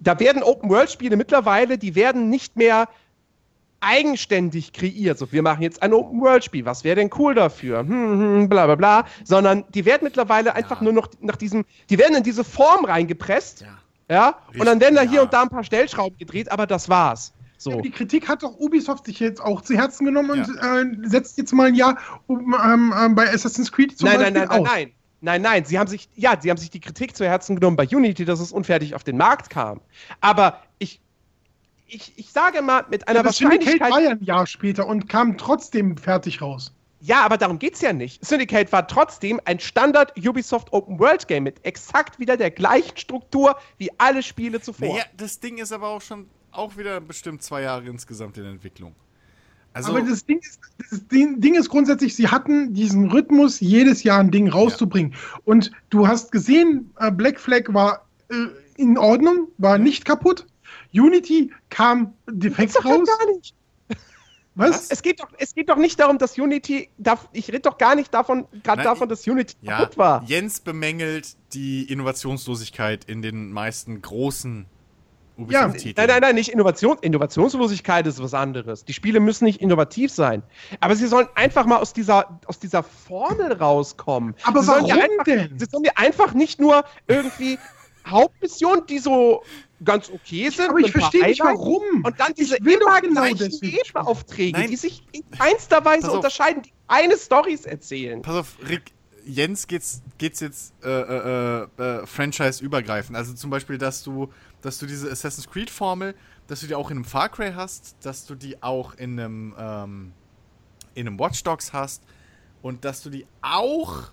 da 0.00 0.18
werden 0.20 0.42
Open-World-Spiele 0.42 1.16
mittlerweile, 1.16 1.78
die 1.78 1.94
werden 1.94 2.28
nicht 2.30 2.56
mehr 2.56 2.88
eigenständig 3.80 4.72
kreiert. 4.72 5.18
So, 5.18 5.30
wir 5.32 5.42
machen 5.42 5.62
jetzt 5.62 5.82
ein 5.82 5.92
Open-World-Spiel. 5.92 6.64
Was 6.64 6.84
wäre 6.84 6.96
denn 6.96 7.10
cool 7.18 7.34
dafür? 7.34 7.80
Hm, 7.80 7.88
hm, 7.88 8.48
bla, 8.48 8.66
bla, 8.66 8.74
bla. 8.74 9.04
Sondern 9.24 9.64
die 9.74 9.84
werden 9.84 10.04
mittlerweile 10.04 10.54
einfach 10.54 10.80
nur 10.80 10.92
noch 10.92 11.08
nach 11.20 11.36
diesem, 11.36 11.64
die 11.90 11.98
werden 11.98 12.16
in 12.16 12.22
diese 12.22 12.44
Form 12.44 12.84
reingepresst. 12.84 13.62
Ja. 13.62 13.68
Ja. 14.08 14.38
Und 14.58 14.66
dann 14.66 14.80
werden 14.80 14.94
da 14.94 15.02
hier 15.02 15.14
Ja. 15.16 15.22
und 15.22 15.32
da 15.32 15.42
ein 15.42 15.48
paar 15.48 15.64
Stellschrauben 15.64 16.16
gedreht, 16.18 16.52
aber 16.52 16.66
das 16.66 16.88
war's. 16.88 17.32
So. 17.58 17.80
Die 17.80 17.90
Kritik 17.90 18.28
hat 18.28 18.42
doch 18.42 18.56
Ubisoft 18.58 19.06
sich 19.06 19.18
jetzt 19.18 19.40
auch 19.40 19.62
zu 19.62 19.74
Herzen 19.74 20.04
genommen 20.04 20.30
und 20.30 20.40
äh, 20.40 21.08
setzt 21.08 21.38
jetzt 21.38 21.52
mal 21.52 21.68
ein 21.68 21.74
Jahr 21.74 21.98
um, 22.26 22.54
ähm, 22.54 22.94
ähm, 22.96 23.14
bei 23.14 23.28
Assassin's 23.32 23.72
Creed 23.72 23.98
zum 23.98 24.08
nein, 24.08 24.20
nein, 24.20 24.34
Beispiel 24.34 24.48
nein, 24.48 24.48
nein, 24.48 24.66
aus. 24.66 24.74
nein. 24.74 24.92
Nein, 25.22 25.42
nein, 25.42 25.64
sie 25.64 25.78
haben 25.78 25.88
sich, 25.88 26.08
ja, 26.14 26.38
sie 26.38 26.50
haben 26.50 26.58
sich 26.58 26.70
die 26.70 26.78
Kritik 26.78 27.16
zu 27.16 27.24
Herzen 27.24 27.56
genommen 27.56 27.76
bei 27.76 27.88
Unity, 27.88 28.26
dass 28.26 28.38
es 28.38 28.52
unfertig 28.52 28.94
auf 28.94 29.02
den 29.02 29.16
Markt 29.16 29.48
kam. 29.48 29.80
Aber 30.20 30.60
ich, 30.78 31.00
ich, 31.86 32.12
ich 32.16 32.30
sage 32.30 32.62
mal, 32.62 32.84
mit 32.90 33.08
einer 33.08 33.22
das 33.22 33.36
Syndicate 33.36 33.80
Wahrscheinlichkeit. 33.80 33.92
war 33.92 34.00
ja 34.00 34.10
ein 34.10 34.24
Jahr 34.24 34.46
später 34.46 34.86
und 34.86 35.08
kam 35.08 35.38
trotzdem 35.38 35.96
fertig 35.96 36.42
raus. 36.42 36.72
Ja, 37.00 37.24
aber 37.24 37.36
darum 37.36 37.58
geht's 37.58 37.80
ja 37.82 37.92
nicht. 37.92 38.24
Syndicate 38.24 38.72
war 38.72 38.88
trotzdem 38.88 39.40
ein 39.44 39.60
Standard 39.60 40.12
Ubisoft 40.18 40.72
Open 40.72 40.98
World 40.98 41.28
Game 41.28 41.44
mit 41.44 41.64
exakt 41.64 42.18
wieder 42.18 42.36
der 42.36 42.50
gleichen 42.50 42.96
Struktur 42.96 43.56
wie 43.78 43.90
alle 43.98 44.22
Spiele 44.22 44.60
zuvor. 44.60 44.88
Naja, 44.88 45.04
das 45.16 45.38
Ding 45.38 45.58
ist 45.58 45.72
aber 45.72 45.88
auch 45.88 46.00
schon 46.02 46.28
auch 46.50 46.76
wieder 46.76 47.00
bestimmt 47.00 47.42
zwei 47.42 47.62
Jahre 47.62 47.86
insgesamt 47.86 48.38
in 48.38 48.46
Entwicklung. 48.46 48.94
Also, 49.74 49.90
Aber 49.90 50.00
das 50.00 50.24
Ding, 50.24 50.38
ist, 50.38 50.58
das 50.90 51.06
Ding 51.06 51.38
Ding 51.38 51.54
ist 51.54 51.68
grundsätzlich, 51.68 52.16
sie 52.16 52.28
hatten 52.28 52.72
diesen 52.72 53.10
Rhythmus, 53.10 53.60
jedes 53.60 54.02
Jahr 54.04 54.20
ein 54.20 54.30
Ding 54.30 54.48
rauszubringen. 54.48 55.14
Und 55.44 55.70
du 55.90 56.08
hast 56.08 56.32
gesehen, 56.32 56.90
äh, 56.98 57.10
Black 57.10 57.38
Flag 57.38 57.64
war 57.68 58.06
äh, 58.30 58.46
in 58.76 58.96
Ordnung, 58.96 59.48
war 59.58 59.76
nicht 59.76 60.06
kaputt. 60.06 60.46
Unity 60.98 61.52
kam 61.70 62.14
defekt 62.28 62.76
raus. 62.84 63.06
gar 63.06 63.34
nicht. 63.34 63.54
Was? 64.56 64.90
Es 64.90 65.02
geht, 65.02 65.20
doch, 65.20 65.28
es 65.36 65.54
geht 65.54 65.68
doch 65.68 65.76
nicht 65.76 66.00
darum, 66.00 66.16
dass 66.16 66.38
Unity, 66.38 66.88
darf, 66.96 67.28
ich 67.34 67.48
rede 67.48 67.60
doch 67.60 67.76
gar 67.76 67.94
nicht 67.94 68.14
davon, 68.14 68.46
gerade 68.62 68.82
davon, 68.82 69.06
dass 69.06 69.26
Unity 69.26 69.54
ja, 69.60 69.76
kaputt 69.76 69.98
war. 69.98 70.24
Jens 70.24 70.60
bemängelt 70.60 71.36
die 71.52 71.84
Innovationslosigkeit 71.84 73.04
in 73.04 73.20
den 73.20 73.52
meisten 73.52 74.00
großen 74.00 74.64
Ja, 75.36 75.66
Ubisoft-Titeln. 75.66 75.94
Nein, 75.98 76.06
nein, 76.08 76.20
nein, 76.22 76.34
nicht 76.36 76.48
Innovation. 76.48 76.96
Innovationslosigkeit 77.02 78.06
ist 78.06 78.22
was 78.22 78.32
anderes. 78.32 78.86
Die 78.86 78.94
Spiele 78.94 79.20
müssen 79.20 79.44
nicht 79.44 79.60
innovativ 79.60 80.10
sein. 80.10 80.42
Aber 80.80 80.96
sie 80.96 81.06
sollen 81.06 81.28
einfach 81.34 81.66
mal 81.66 81.76
aus 81.76 81.92
dieser, 81.92 82.40
aus 82.46 82.58
dieser 82.58 82.82
Formel 82.82 83.52
rauskommen. 83.52 84.34
Aber 84.44 84.60
sie 84.60 84.66
sollen 84.68 84.86
ja 84.86 84.96
warum 84.96 85.10
einfach, 85.10 85.24
denn? 85.24 85.58
Sie 85.58 85.66
sollen 85.70 85.84
ja 85.84 85.92
einfach 85.96 86.32
nicht 86.32 86.58
nur 86.58 86.82
irgendwie 87.08 87.58
Hauptmissionen, 88.06 88.86
die 88.86 88.98
so 88.98 89.42
ganz 89.84 90.10
okay 90.10 90.48
sind. 90.50 90.70
Aber 90.70 90.78
ich 90.78 90.92
verstehe 90.92 91.26
nicht, 91.26 91.40
warum. 91.40 92.04
Und 92.04 92.18
dann 92.18 92.34
diese 92.34 92.56
immer 92.56 93.00
genau 93.00 93.22
gleichen 93.22 93.52
Nebenaufträge, 93.60 94.58
Nein. 94.58 94.70
die 94.70 94.76
sich 94.76 95.02
in 95.12 95.28
keinster 95.30 95.84
Weise 95.84 96.10
unterscheiden, 96.10 96.62
die 96.62 96.72
eine 96.86 97.16
Storys 97.16 97.64
erzählen. 97.64 98.22
Pass 98.22 98.36
auf, 98.36 98.56
Rick, 98.68 98.92
Jens 99.26 99.66
geht's, 99.66 100.02
geht's 100.18 100.40
jetzt 100.40 100.72
äh, 100.84 100.88
äh, 100.88 101.66
äh, 101.78 102.06
franchise-übergreifend. 102.06 103.16
Also 103.16 103.34
zum 103.34 103.50
Beispiel, 103.50 103.76
dass 103.76 104.02
du, 104.02 104.32
dass 104.62 104.78
du 104.78 104.86
diese 104.86 105.10
Assassin's 105.10 105.50
Creed-Formel, 105.50 106.14
dass 106.46 106.60
du 106.60 106.68
die 106.68 106.74
auch 106.74 106.90
in 106.90 106.98
einem 106.98 107.04
Far 107.04 107.28
Cry 107.28 107.52
hast, 107.54 107.96
dass 108.02 108.24
du 108.24 108.36
die 108.36 108.62
auch 108.62 108.94
in 108.94 109.18
einem, 109.18 109.54
ähm, 109.58 110.12
in 110.94 111.08
einem 111.08 111.18
Watch 111.18 111.42
Dogs 111.42 111.72
hast 111.72 112.02
und 112.62 112.84
dass 112.84 113.02
du 113.02 113.10
die 113.10 113.26
auch, 113.42 114.04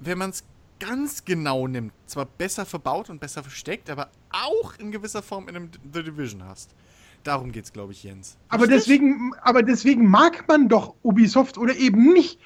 wenn 0.00 0.16
man 0.16 0.30
es 0.30 0.44
ganz 0.82 1.24
genau 1.24 1.68
nimmt, 1.68 1.92
zwar 2.06 2.26
besser 2.26 2.66
verbaut 2.66 3.08
und 3.08 3.20
besser 3.20 3.42
versteckt, 3.42 3.88
aber 3.88 4.10
auch 4.30 4.76
in 4.78 4.90
gewisser 4.90 5.22
Form 5.22 5.48
in 5.48 5.54
einem 5.54 5.70
The 5.92 6.02
Division 6.02 6.44
hast. 6.44 6.74
Darum 7.22 7.52
geht's, 7.52 7.72
glaube 7.72 7.92
ich, 7.92 8.02
Jens. 8.02 8.36
Aber 8.48 8.64
Richtig? 8.64 8.78
deswegen, 8.78 9.32
aber 9.42 9.62
deswegen 9.62 10.08
mag 10.08 10.48
man 10.48 10.68
doch 10.68 10.94
Ubisoft 11.04 11.56
oder 11.56 11.76
eben 11.76 12.12
nicht. 12.12 12.40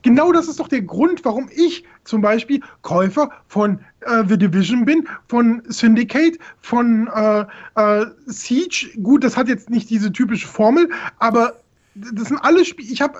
Genau 0.00 0.32
das 0.32 0.48
ist 0.48 0.60
doch 0.60 0.68
der 0.68 0.80
Grund, 0.80 1.26
warum 1.26 1.50
ich 1.54 1.84
zum 2.04 2.22
Beispiel 2.22 2.62
Käufer 2.80 3.30
von 3.48 3.80
äh, 4.00 4.24
The 4.26 4.38
Division 4.38 4.86
bin, 4.86 5.06
von 5.28 5.62
Syndicate, 5.68 6.38
von 6.62 7.06
äh, 7.08 7.44
äh, 7.74 8.06
Siege. 8.24 8.88
Gut, 9.02 9.24
das 9.24 9.36
hat 9.36 9.48
jetzt 9.48 9.68
nicht 9.68 9.90
diese 9.90 10.10
typische 10.10 10.48
Formel, 10.48 10.88
aber 11.18 11.60
das 11.94 12.28
sind 12.28 12.38
alle 12.38 12.64
Spiele. 12.64 12.90
Ich 12.90 13.02
habe, 13.02 13.18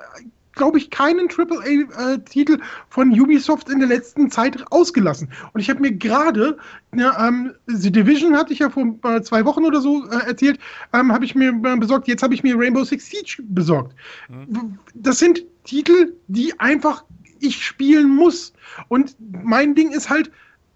glaube 0.52 0.78
ich, 0.78 0.90
keinen 0.90 1.28
AAA-Titel 1.28 2.58
von 2.88 3.10
Ubisoft 3.18 3.68
in 3.70 3.78
der 3.78 3.88
letzten 3.88 4.30
Zeit 4.30 4.64
ausgelassen. 4.70 5.30
Und 5.52 5.60
ich 5.60 5.70
habe 5.70 5.80
mir 5.80 5.92
gerade, 5.92 6.56
ja, 6.94 7.28
ähm, 7.28 7.52
The 7.66 7.90
Division 7.90 8.36
hatte 8.36 8.52
ich 8.52 8.58
ja 8.60 8.70
vor 8.70 8.86
äh, 9.04 9.22
zwei 9.22 9.44
Wochen 9.44 9.64
oder 9.64 9.80
so 9.80 10.04
äh, 10.10 10.26
erzählt, 10.26 10.58
ähm, 10.92 11.12
habe 11.12 11.24
ich 11.24 11.34
mir 11.34 11.50
äh, 11.50 11.76
besorgt. 11.76 12.08
Jetzt 12.08 12.22
habe 12.22 12.34
ich 12.34 12.42
mir 12.42 12.58
Rainbow 12.58 12.84
Six 12.84 13.06
Siege 13.06 13.42
besorgt. 13.42 13.94
W- 14.28 14.60
Das 14.94 15.18
sind 15.18 15.44
Titel, 15.64 16.12
die 16.28 16.58
einfach 16.60 17.04
ich 17.40 17.64
spielen 17.64 18.08
muss. 18.08 18.52
Und 18.88 19.16
mein 19.42 19.74
Ding 19.74 19.90
ist 19.90 20.08
halt, 20.08 20.30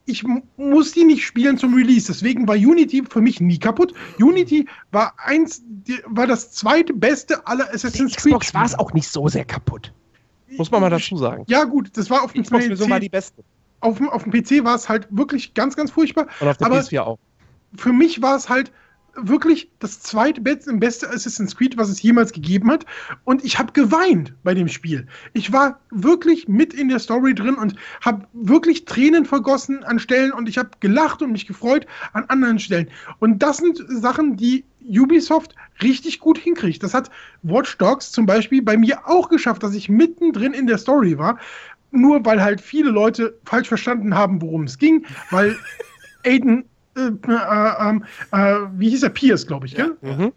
ich 0.06 0.24
muss 0.56 0.92
die 0.92 1.04
nicht 1.04 1.24
spielen 1.26 1.58
zum 1.58 1.74
Release. 1.74 2.06
Deswegen 2.06 2.46
war 2.46 2.54
Unity 2.54 3.02
für 3.08 3.20
mich 3.20 3.40
nie 3.40 3.58
kaputt. 3.58 3.92
Unity 4.20 4.66
war 4.92 5.14
eins, 5.18 5.62
die, 5.66 5.98
war 6.06 6.26
das 6.26 6.52
zweite 6.52 6.92
beste 6.94 7.46
aller 7.46 7.64
Die 7.66 7.74
Assassin's 7.74 8.14
Creed. 8.16 8.32
Xbox 8.34 8.54
war 8.54 8.64
es 8.64 8.78
auch 8.78 8.92
nicht 8.92 9.08
so 9.08 9.26
sehr 9.28 9.44
kaputt. 9.44 9.92
Muss 10.56 10.70
man 10.70 10.80
mal 10.80 10.90
dazu 10.90 11.16
sagen. 11.16 11.44
Ja, 11.48 11.64
gut, 11.64 11.90
das 11.96 12.08
war 12.08 12.22
auf 12.22 12.32
dem 12.32 12.44
Xbox-Version 12.44 12.88
war 12.88 13.00
die 13.00 13.08
PC. 13.08 13.12
beste. 13.12 13.44
Auf, 13.80 13.98
dem- 13.98 14.08
auf 14.08 14.22
dem 14.24 14.32
PC 14.32 14.64
war 14.64 14.76
es 14.76 14.88
halt 14.88 15.08
wirklich 15.10 15.54
ganz, 15.54 15.74
ganz 15.76 15.90
furchtbar. 15.90 16.28
Und 16.40 16.48
auf 16.48 16.56
der 16.56 16.66
Aber 16.68 16.78
PS4 16.78 17.00
auch. 17.00 17.18
für 17.76 17.92
mich 17.92 18.22
war 18.22 18.36
es 18.36 18.48
halt 18.48 18.70
wirklich 19.16 19.70
das 19.78 20.01
zweitbeste 20.01 20.72
beste 20.74 21.09
Assassin's 21.09 21.56
Creed, 21.56 21.76
was 21.76 21.88
es 21.88 22.02
jemals 22.02 22.32
gegeben 22.32 22.70
hat. 22.70 22.84
Und 23.24 23.44
ich 23.44 23.59
habe 23.59 23.72
geweint 23.72 24.34
bei 24.43 24.55
dem 24.55 24.68
Spiel. 24.68 25.06
Ich 25.32 25.52
war 25.52 25.80
wirklich 25.90 26.48
mit 26.48 26.74
in 26.74 26.88
der 26.88 26.98
Story 26.98 27.34
drin 27.34 27.55
und 27.55 27.74
habe 28.01 28.26
wirklich 28.32 28.84
Tränen 28.84 29.24
vergossen 29.24 29.84
an 29.84 29.98
Stellen 29.98 30.32
und 30.32 30.48
ich 30.48 30.59
habe 30.59 30.70
gelacht 30.80 31.22
und 31.22 31.32
mich 31.32 31.47
gefreut 31.47 31.86
an 32.12 32.24
anderen 32.28 32.59
Stellen. 32.59 32.88
Und 33.18 33.43
das 33.43 33.59
sind 33.59 33.82
Sachen, 33.88 34.36
die 34.36 34.64
Ubisoft 34.88 35.55
richtig 35.82 36.20
gut 36.20 36.38
hinkriegt. 36.38 36.82
Das 36.82 36.94
hat 36.94 37.10
Watch 37.43 37.76
Dogs 37.78 38.12
zum 38.12 38.26
Beispiel 38.26 38.62
bei 38.62 38.76
mir 38.76 39.06
auch 39.06 39.28
geschafft, 39.28 39.62
dass 39.62 39.74
ich 39.74 39.88
mittendrin 39.88 40.52
in 40.52 40.66
der 40.66 40.78
Story 40.78 41.18
war. 41.18 41.38
Nur 41.90 42.24
weil 42.24 42.43
halt 42.43 42.60
viele 42.60 42.90
Leute 42.90 43.38
falsch 43.44 43.68
verstanden 43.68 44.14
haben, 44.14 44.43
worum 44.43 44.64
es 44.64 44.78
ging, 44.78 45.06
weil 45.30 45.56
Aiden, 46.24 46.64
äh, 46.97 47.09
äh, 47.09 47.89
ähm, 47.89 48.05
äh, 48.32 48.56
wie 48.78 48.90
hieß 48.90 49.02
er, 49.02 49.10
Pierce, 49.10 49.47
glaube 49.47 49.66
ich, 49.66 49.73
ja. 49.73 49.86
gell? 49.86 50.16
Mhm. 50.16 50.32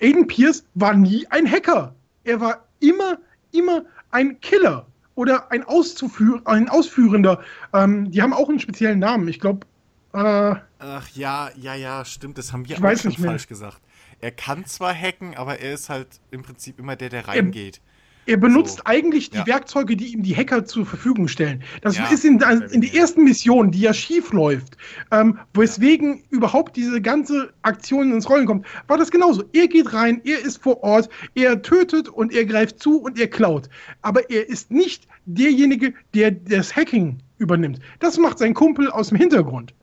Aiden 0.00 0.26
Pierce 0.26 0.64
war 0.74 0.94
nie 0.94 1.26
ein 1.30 1.50
Hacker. 1.50 1.94
Er 2.24 2.40
war 2.40 2.64
immer, 2.80 3.18
immer 3.52 3.84
ein 4.10 4.40
Killer 4.40 4.86
oder 5.14 5.50
ein, 5.50 5.64
Auszuführ 5.64 6.42
ein 6.44 6.68
Ausführender. 6.68 7.40
Ähm, 7.72 8.10
die 8.10 8.20
haben 8.20 8.32
auch 8.32 8.48
einen 8.48 8.60
speziellen 8.60 8.98
Namen. 8.98 9.28
Ich 9.28 9.40
glaube, 9.40 9.66
äh, 10.12 10.54
Ach 10.86 11.08
ja, 11.14 11.50
ja, 11.56 11.74
ja, 11.74 12.04
stimmt. 12.04 12.38
Das 12.38 12.52
haben 12.52 12.68
wir 12.68 12.76
auch 12.76 12.96
schon 12.96 13.12
falsch 13.12 13.48
gesagt. 13.48 13.80
Er 14.20 14.30
kann 14.30 14.64
zwar 14.66 14.94
hacken, 14.94 15.36
aber 15.36 15.58
er 15.60 15.74
ist 15.74 15.88
halt 15.88 16.20
im 16.30 16.42
Prinzip 16.42 16.78
immer 16.78 16.96
der, 16.96 17.08
der 17.08 17.26
reingeht. 17.26 17.76
Er 17.76 17.80
benutzt 18.26 18.78
so. 18.78 18.82
eigentlich 18.84 19.30
die 19.30 19.38
ja. 19.38 19.46
Werkzeuge, 19.46 19.96
die 19.96 20.12
ihm 20.12 20.22
die 20.22 20.34
Hacker 20.34 20.64
zur 20.64 20.86
Verfügung 20.86 21.28
stellen. 21.28 21.62
Das 21.82 21.96
ja, 21.96 22.06
ist 22.08 22.24
in, 22.24 22.40
in 22.70 22.80
der 22.80 22.94
ersten 22.94 23.24
Mission, 23.24 23.70
die 23.70 23.80
ja 23.80 23.92
schief 23.94 24.32
läuft, 24.32 24.76
ähm, 25.10 25.38
weswegen 25.52 26.22
überhaupt 26.30 26.76
diese 26.76 27.00
ganze 27.00 27.52
Aktion 27.62 28.12
ins 28.12 28.28
Rollen 28.28 28.46
kommt, 28.46 28.66
war 28.88 28.98
das 28.98 29.10
genauso. 29.10 29.44
Er 29.52 29.68
geht 29.68 29.92
rein, 29.92 30.20
er 30.24 30.40
ist 30.40 30.62
vor 30.62 30.82
Ort, 30.82 31.08
er 31.34 31.62
tötet 31.62 32.08
und 32.08 32.32
er 32.32 32.44
greift 32.44 32.80
zu 32.80 32.98
und 32.98 33.18
er 33.18 33.28
klaut. 33.28 33.68
Aber 34.02 34.30
er 34.30 34.48
ist 34.48 34.70
nicht 34.70 35.06
derjenige, 35.26 35.94
der 36.14 36.30
das 36.30 36.74
Hacking 36.74 37.18
übernimmt. 37.38 37.80
Das 38.00 38.18
macht 38.18 38.38
sein 38.38 38.54
Kumpel 38.54 38.90
aus 38.90 39.08
dem 39.08 39.18
Hintergrund. 39.18 39.74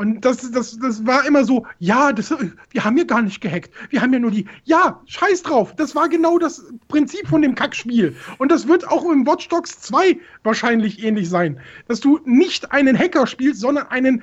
Und 0.00 0.24
das, 0.24 0.50
das, 0.50 0.78
das 0.78 1.04
war 1.04 1.26
immer 1.26 1.44
so, 1.44 1.66
ja, 1.78 2.10
das, 2.14 2.34
wir 2.70 2.84
haben 2.84 2.96
ja 2.96 3.04
gar 3.04 3.20
nicht 3.20 3.42
gehackt. 3.42 3.70
Wir 3.90 4.00
haben 4.00 4.14
ja 4.14 4.18
nur 4.18 4.30
die, 4.30 4.46
ja, 4.64 4.98
scheiß 5.04 5.42
drauf. 5.42 5.76
Das 5.76 5.94
war 5.94 6.08
genau 6.08 6.38
das 6.38 6.64
Prinzip 6.88 7.28
von 7.28 7.42
dem 7.42 7.54
Kackspiel. 7.54 8.16
Und 8.38 8.50
das 8.50 8.66
wird 8.66 8.88
auch 8.88 9.04
im 9.04 9.26
Watch 9.26 9.48
Dogs 9.48 9.78
2 9.80 10.18
wahrscheinlich 10.42 11.04
ähnlich 11.04 11.28
sein. 11.28 11.60
Dass 11.86 12.00
du 12.00 12.18
nicht 12.24 12.72
einen 12.72 12.98
Hacker 12.98 13.26
spielst, 13.26 13.60
sondern 13.60 13.88
einen 13.88 14.22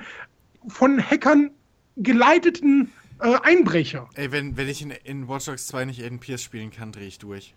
von 0.66 1.00
Hackern 1.00 1.52
geleiteten 1.96 2.90
äh, 3.20 3.36
Einbrecher. 3.44 4.10
Ey, 4.16 4.32
wenn, 4.32 4.56
wenn 4.56 4.66
ich 4.66 4.82
in, 4.82 4.90
in 4.90 5.28
Watch 5.28 5.44
Dogs 5.44 5.68
2 5.68 5.84
nicht 5.84 6.02
Aiden 6.02 6.18
Pierce 6.18 6.42
spielen 6.42 6.72
kann, 6.72 6.90
drehe 6.90 7.06
ich 7.06 7.20
durch. 7.20 7.54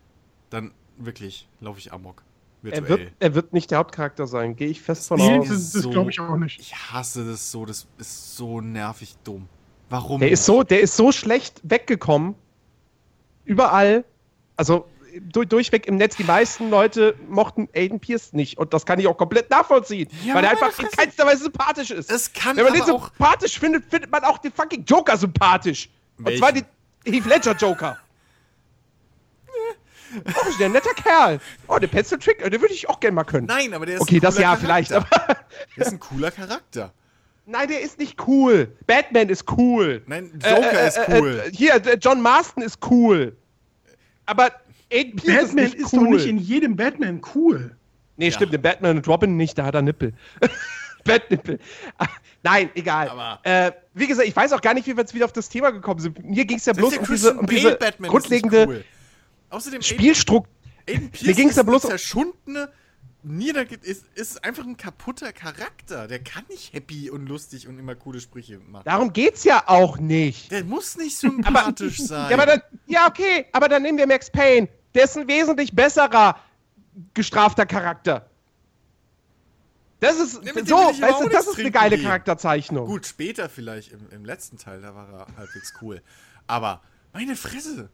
Dann 0.52 0.76
wirklich 0.96 1.48
laufe 1.60 1.80
ich 1.80 1.92
amok. 1.92 2.22
Er 2.64 2.88
wird, 2.88 3.12
er 3.20 3.34
wird 3.34 3.54
nicht 3.54 3.72
der 3.72 3.80
Hauptcharakter 3.80 4.28
sein, 4.28 4.56
gehe 4.56 4.68
ich 4.68 4.82
fest 4.82 5.08
von 5.08 5.20
aus. 5.20 5.48
Das, 5.48 5.72
das 5.72 5.90
glaube 5.90 6.12
ich 6.12 6.20
auch 6.20 6.38
nicht. 6.38 6.60
Ich 6.60 6.76
hasse 6.76 7.26
das 7.26 7.52
so, 7.52 7.66
das 7.66 7.88
ist 7.98 8.36
so 8.36 8.62
nervig 8.62 9.16
dumm. 9.24 9.48
Warum? 9.90 10.20
Der 10.20 10.30
ist 10.30 10.46
so, 10.46 10.64
der 10.64 10.82
ist 10.82 10.96
so 10.96 11.12
schlecht 11.12 11.60
weggekommen. 11.64 12.36
Überall. 13.46 14.06
Also 14.56 14.86
durch, 15.20 15.48
durchweg 15.48 15.88
im 15.88 15.98
Netz, 15.98 16.16
die 16.16 16.24
meisten 16.24 16.70
Leute 16.70 17.16
mochten 17.28 17.68
Aiden 17.76 18.00
Pierce 18.00 18.34
nicht. 18.34 18.58
Und 18.58 18.74
das 18.74 18.86
kann 18.86 19.00
ich 19.00 19.08
auch 19.08 19.18
komplett 19.18 19.50
nachvollziehen. 19.50 20.08
Ja, 20.24 20.36
weil 20.36 20.44
er 20.44 20.52
einfach 20.52 20.78
in 20.80 20.90
keinster 20.90 21.26
Weise 21.26 21.44
sympathisch 21.44 21.92
ist. 21.92 22.12
Es 22.12 22.32
kann 22.32 22.56
Wenn 22.56 22.66
man 22.66 22.74
den 22.74 22.86
sympathisch 22.86 23.60
findet, 23.60 23.86
findet 23.90 24.12
man 24.12 24.24
auch 24.24 24.38
den 24.38 24.52
fucking 24.52 24.86
Joker 24.86 25.18
sympathisch. 25.18 25.90
Welchen? 26.18 26.36
Und 26.36 26.38
zwar 26.38 26.54
den 26.54 26.66
Heath 27.06 27.26
Ledger 27.26 27.56
Joker. 27.56 27.98
Oh, 30.26 30.50
ist 30.50 30.60
der 30.60 30.68
ein 30.68 30.72
netter 30.72 30.94
Kerl. 30.94 31.40
Oh, 31.68 31.78
der 31.78 31.88
Pencil 31.88 32.18
Trick, 32.18 32.40
den 32.40 32.62
würde 32.62 32.74
ich 32.74 32.90
auch 32.90 33.00
gerne 33.00 33.16
mal 33.16 33.24
können. 33.24 33.48
Nein, 33.48 33.74
aber 33.74 33.86
der 33.86 33.96
ist 33.96 34.02
Okay, 34.02 34.20
das 34.20 34.38
ja 34.38 34.56
Charakter. 34.56 34.66
vielleicht, 34.66 34.94
aber. 34.94 35.08
Der 35.78 35.86
ist 35.86 35.92
ein 35.92 36.00
cooler 36.00 36.32
Charakter. 36.32 36.94
Nein, 37.46 37.68
der 37.68 37.82
ist 37.82 38.00
nicht 38.00 38.18
cool. 38.28 38.72
Batman 38.88 39.30
ist 39.30 39.52
cool. 39.58 40.02
Nein, 40.06 40.32
Joker 40.36 40.72
äh, 40.72 40.84
äh, 40.84 40.88
ist 40.88 40.98
äh, 40.98 41.20
cool. 41.20 41.44
Äh, 41.46 41.52
hier, 41.52 41.82
John 42.00 42.22
Marston 42.22 42.64
ist 42.64 42.80
cool. 42.90 43.36
Aber 44.26 44.50
Pierce 44.90 45.48
Batman 45.48 45.66
ist, 45.66 45.76
ist 45.76 45.94
cool. 45.94 46.06
doch 46.06 46.12
nicht 46.12 46.28
in 46.28 46.38
jedem 46.38 46.76
Batman 46.76 47.22
cool. 47.36 47.76
Nee, 48.18 48.28
ja. 48.28 48.32
stimmt, 48.32 48.54
in 48.54 48.62
Batman 48.62 48.98
und 48.98 49.08
Robin 49.08 49.36
nicht, 49.36 49.58
da 49.58 49.66
hat 49.66 49.76
er 49.76 49.82
Nippel. 49.82 50.14
Batnippel. 51.04 51.60
Nein, 52.44 52.70
egal. 52.76 53.10
Aber 53.10 53.40
äh, 53.44 53.72
wie 53.94 54.08
gesagt, 54.08 54.28
ich 54.28 54.36
weiß 54.36 54.54
auch 54.54 54.62
gar 54.62 54.74
nicht, 54.74 54.88
wie 54.88 54.96
wir 54.96 55.02
jetzt 55.02 55.14
wieder 55.14 55.26
auf 55.26 55.34
das 55.34 55.50
Thema 55.50 55.72
gekommen 55.72 56.00
sind. 56.00 56.24
Mir 56.24 56.46
ging 56.46 56.58
es 56.58 56.66
ja 56.66 56.74
bloß 56.74 56.98
um 56.98 57.06
diese, 57.06 57.34
um 57.34 57.46
diese 57.48 57.78
grundlegende. 58.02 58.66
Cool. 58.68 58.86
Außerdem 59.52 59.82
Spielstruktur. 59.82 60.52
Aiden 60.88 61.12
Pierce 61.12 61.28
Mir 61.28 61.34
ging's 61.36 61.56
ja 61.56 61.64
bloß 61.64 61.84
zerschundene 61.84 62.72
Niederge 63.24 63.76
ist, 63.76 64.06
ist 64.16 64.44
einfach 64.44 64.64
ein 64.66 64.78
kaputter 64.78 65.32
Charakter. 65.32 66.08
Der 66.08 66.24
kann 66.24 66.44
nicht 66.50 66.74
happy 66.74 67.12
und 67.12 67.28
lustig 67.28 67.68
und 67.68 67.78
immer 67.78 67.94
coole 67.94 68.20
Sprüche 68.20 68.60
machen. 68.60 68.84
Darum 68.86 69.14
geht's 69.14 69.44
ja 69.44 69.64
auch 69.68 70.00
nicht. 70.00 70.52
Der 70.52 70.64
muss 70.64 70.98
nicht 70.98 71.18
sympathisch 71.18 72.00
sein. 72.00 72.32
Ja, 72.32 72.38
aber 72.38 72.46
dann, 72.48 72.62
ja, 72.88 73.08
okay, 73.08 73.46
aber 73.52 73.70
dann 73.70 73.84
nehmen 73.84 74.00
wir 74.00 74.08
Max 74.08 74.32
Payne. 74.32 74.68
Der 74.96 75.04
ist 75.04 75.18
ein 75.18 75.28
wesentlich 75.28 75.76
besserer 75.76 76.40
gestrafter 77.14 77.68
Charakter. 77.68 78.28
Das 80.00 80.20
ist 80.20 80.44
ja, 80.44 80.54
so, 80.66 80.76
weißt 80.76 81.22
du, 81.22 81.30
das 81.30 81.48
ist 81.48 81.60
eine 81.60 81.70
geile 81.70 81.96
gehen. 81.96 82.06
Charakterzeichnung. 82.06 82.88
Gut, 82.88 83.06
später 83.06 83.50
vielleicht 83.50 83.92
im, 83.92 84.10
im 84.10 84.26
letzten 84.26 84.58
Teil, 84.58 84.82
da 84.82 84.96
war 84.96 85.08
er 85.10 85.28
halbwegs 85.38 85.76
cool. 85.80 86.02
Aber 86.48 86.82
meine 87.14 87.36
Fresse, 87.36 87.92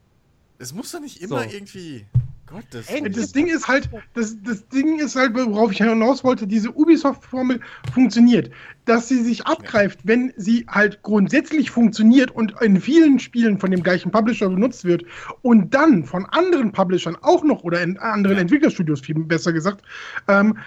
es 0.59 0.73
muss 0.73 0.91
doch 0.91 0.99
nicht 0.99 1.21
immer 1.21 1.43
so. 1.43 1.49
irgendwie. 1.49 2.05
Gott, 2.49 2.63
das, 2.71 2.87
Ey, 2.87 3.09
das 3.09 3.33
Ding 3.33 3.47
ist 3.47 3.67
halt, 3.67 3.89
das, 4.13 4.37
das 4.41 4.65
Ding 4.69 4.99
ist 4.99 5.17
halt, 5.17 5.35
worauf 5.35 5.69
ich 5.73 5.79
hinaus 5.79 6.23
wollte, 6.23 6.47
diese 6.47 6.71
Ubisoft-Formel 6.71 7.59
funktioniert. 7.93 8.49
Dass 8.85 9.09
sie 9.09 9.21
sich 9.21 9.45
abgreift, 9.45 9.99
wenn 10.03 10.31
sie 10.37 10.65
halt 10.69 11.01
grundsätzlich 11.03 11.71
funktioniert 11.71 12.31
und 12.31 12.53
in 12.61 12.79
vielen 12.79 13.19
Spielen 13.19 13.59
von 13.59 13.71
dem 13.71 13.83
gleichen 13.83 14.11
Publisher 14.11 14.47
benutzt 14.47 14.85
wird 14.85 15.03
und 15.41 15.73
dann 15.73 16.05
von 16.05 16.25
anderen 16.27 16.71
Publishern 16.71 17.17
auch 17.21 17.43
noch 17.43 17.65
oder 17.65 17.81
in 17.81 17.97
anderen 17.97 18.37
ja. 18.37 18.41
Entwicklerstudios, 18.43 19.01
viel 19.01 19.15
besser 19.15 19.51
gesagt, 19.51 19.83
ähm, 20.29 20.57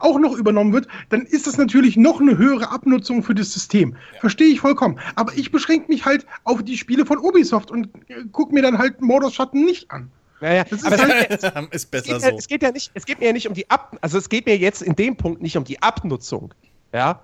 auch 0.00 0.18
noch 0.18 0.36
übernommen 0.36 0.74
wird, 0.74 0.88
dann 1.08 1.22
ist 1.22 1.46
das 1.46 1.56
natürlich 1.56 1.96
noch 1.96 2.20
eine 2.20 2.36
höhere 2.36 2.70
Abnutzung 2.70 3.22
für 3.22 3.34
das 3.34 3.50
System. 3.50 3.96
Ja. 4.12 4.20
Verstehe 4.20 4.48
ich 4.48 4.60
vollkommen. 4.60 4.98
Aber 5.14 5.32
ich 5.34 5.50
beschränke 5.50 5.88
mich 5.88 6.04
halt 6.04 6.26
auf 6.44 6.62
die 6.62 6.76
Spiele 6.76 7.06
von 7.06 7.16
Ubisoft 7.16 7.70
und 7.70 7.88
äh, 8.08 8.24
gucke 8.30 8.52
mir 8.52 8.60
dann 8.60 8.76
halt 8.76 9.00
Mordors 9.00 9.32
Schatten 9.32 9.64
nicht 9.64 9.90
an. 9.90 10.10
Naja, 10.40 10.64
das 10.64 10.80
ist, 10.80 10.86
aber 10.86 10.98
halt, 10.98 11.74
ist 11.74 11.90
besser 11.90 12.16
es 12.16 12.22
so. 12.22 12.28
Ja, 12.28 12.34
es 12.36 12.48
geht 12.48 12.62
ja 12.62 12.72
nicht, 12.72 12.90
es 12.94 13.04
geht 13.04 13.20
mir 13.20 13.26
ja 13.26 13.32
nicht 13.32 13.46
um 13.46 13.54
die 13.54 13.68
Ab, 13.68 13.96
also 14.00 14.18
es 14.18 14.28
geht 14.28 14.46
mir 14.46 14.56
jetzt 14.56 14.82
in 14.82 14.96
dem 14.96 15.16
Punkt 15.16 15.42
nicht 15.42 15.56
um 15.56 15.64
die 15.64 15.82
Abnutzung. 15.82 16.54
Ja, 16.92 17.20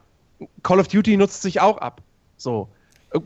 Call 0.63 0.81
of 0.81 0.89
Duty 0.89 1.17
nutzt 1.17 1.43
sich 1.43 1.61
auch 1.61 1.79
ab. 1.79 2.03
So. 2.37 2.69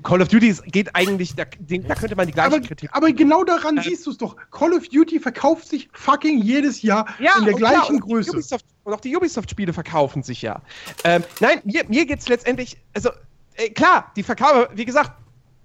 Call 0.04 0.22
of 0.22 0.28
Duty 0.28 0.54
geht 0.66 0.94
eigentlich, 0.94 1.34
da, 1.34 1.44
da 1.44 1.94
könnte 1.94 2.14
man 2.14 2.26
die 2.26 2.32
gleiche 2.32 2.54
aber, 2.54 2.60
Kritik. 2.60 2.90
Aber 2.92 3.10
genau 3.10 3.42
daran 3.42 3.78
äh, 3.78 3.82
siehst 3.82 4.06
du 4.06 4.10
es 4.10 4.18
doch. 4.18 4.36
Call 4.52 4.72
of 4.72 4.88
Duty 4.88 5.18
verkauft 5.18 5.66
sich 5.66 5.88
fucking 5.92 6.42
jedes 6.42 6.82
Jahr 6.82 7.06
ja, 7.18 7.32
in 7.38 7.46
der 7.46 7.54
gleichen 7.54 7.98
klar, 7.98 8.08
Größe. 8.08 8.30
Ubisoft, 8.30 8.64
und 8.84 8.92
auch 8.92 9.00
die 9.00 9.16
Ubisoft-Spiele 9.16 9.72
verkaufen 9.72 10.22
sich 10.22 10.42
ja. 10.42 10.62
Ähm, 11.02 11.24
nein, 11.40 11.60
mir, 11.64 11.84
mir 11.88 12.06
geht 12.06 12.20
es 12.20 12.28
letztendlich, 12.28 12.76
also 12.94 13.10
äh, 13.56 13.70
klar, 13.70 14.12
die 14.14 14.22
Verkäufe, 14.22 14.68
wie 14.74 14.84
gesagt, 14.84 15.12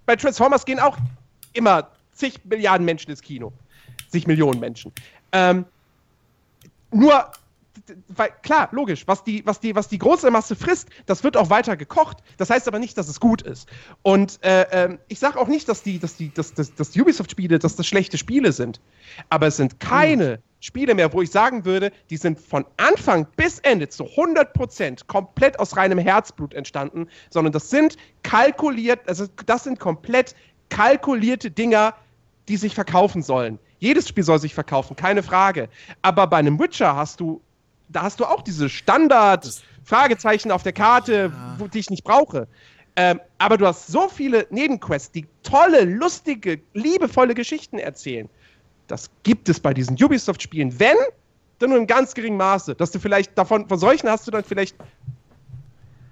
bei 0.08 0.16
Transformers 0.16 0.66
gehen 0.66 0.80
auch 0.80 0.98
immer 1.54 1.90
zig 2.14 2.40
Milliarden 2.46 2.86
Menschen 2.86 3.12
ins 3.12 3.22
Kino 3.22 3.54
zig 4.16 4.28
Millionen 4.28 4.60
Menschen. 4.62 4.94
Ähm, 5.34 5.66
nur, 6.92 7.30
weil, 8.08 8.30
klar, 8.42 8.70
logisch, 8.72 9.06
was 9.08 9.26
die, 9.26 9.46
was, 9.46 9.60
die, 9.60 9.76
was 9.76 9.90
die 9.90 9.98
große 9.98 10.32
Masse 10.32 10.56
frisst, 10.56 10.88
das 11.06 11.24
wird 11.26 11.36
auch 11.36 11.50
weiter 11.50 11.76
gekocht. 11.76 12.20
Das 12.38 12.50
heißt 12.50 12.68
aber 12.70 12.80
nicht, 12.80 12.98
dass 12.98 13.10
es 13.10 13.20
gut 13.20 13.42
ist. 13.42 13.68
Und 14.04 14.40
äh, 14.44 14.86
äh, 14.86 14.98
ich 15.10 15.20
sage 15.20 15.38
auch 15.38 15.48
nicht, 15.48 15.68
dass 15.68 15.84
die, 15.84 16.00
dass 16.00 16.16
die, 16.16 16.34
dass, 16.34 16.54
dass, 16.54 16.74
dass 16.74 16.96
Ubisoft-Spiele, 16.96 17.60
dass 17.60 17.76
das 17.76 17.86
schlechte 17.86 18.18
Spiele 18.18 18.54
sind. 18.54 18.80
Aber 19.30 19.48
es 19.48 19.58
sind 19.58 19.82
keine 19.82 20.38
mhm. 20.38 20.42
Spiele 20.62 20.96
mehr, 20.96 21.12
wo 21.12 21.22
ich 21.22 21.32
sagen 21.32 21.66
würde, 21.66 21.92
die 22.10 22.18
sind 22.18 22.40
von 22.40 22.66
Anfang 22.78 23.28
bis 23.36 23.60
Ende 23.60 23.90
zu 23.90 24.06
100% 24.06 25.08
komplett 25.08 25.60
aus 25.60 25.76
reinem 25.76 26.00
Herzblut 26.00 26.54
entstanden, 26.54 27.10
sondern 27.30 27.52
das 27.52 27.70
sind 27.70 27.98
kalkuliert, 28.24 29.02
also 29.08 29.26
das 29.46 29.66
sind 29.66 29.80
komplett 29.80 30.34
kalkulierte 30.70 31.52
Dinger, 31.52 31.94
die 32.48 32.58
sich 32.58 32.74
verkaufen 32.74 33.22
sollen. 33.22 33.60
Jedes 33.80 34.08
Spiel 34.08 34.24
soll 34.24 34.40
sich 34.40 34.54
verkaufen, 34.54 34.96
keine 34.96 35.24
Frage. 35.24 35.70
Aber 36.02 36.28
bei 36.28 36.38
einem 36.38 36.60
Witcher 36.60 36.96
hast 36.96 37.20
du, 37.20 37.42
da 37.90 38.04
hast 38.04 38.20
du 38.20 38.26
auch 38.26 38.42
diese 38.42 38.70
Standard-Fragezeichen 38.70 40.52
auf 40.52 40.64
der 40.64 40.74
Karte, 40.74 41.32
ja. 41.60 41.68
die 41.68 41.80
ich 41.80 41.90
nicht 41.90 42.04
brauche. 42.04 42.48
Ähm, 42.96 43.20
aber 43.38 43.58
du 43.58 43.68
hast 43.68 43.88
so 43.88 44.08
viele 44.08 44.48
Nebenquests, 44.50 45.12
die 45.12 45.28
tolle, 45.44 45.84
lustige, 45.84 46.62
liebevolle 46.74 47.34
Geschichten 47.34 47.78
erzählen. 47.78 48.30
Das 48.88 49.10
gibt 49.24 49.50
es 49.50 49.60
bei 49.60 49.74
diesen 49.74 50.02
Ubisoft-Spielen. 50.02 50.80
Wenn, 50.80 50.96
dann 51.60 51.70
nur 51.70 51.80
in 51.80 51.88
ganz 51.88 52.14
geringem 52.14 52.38
Maße. 52.38 52.76
Dass 52.76 52.92
du 52.92 53.00
vielleicht 53.00 53.38
davon, 53.38 53.68
von 53.68 53.80
solchen 53.80 54.10
hast 54.10 54.28
du 54.28 54.32
dann 54.32 54.44
vielleicht 54.44 54.76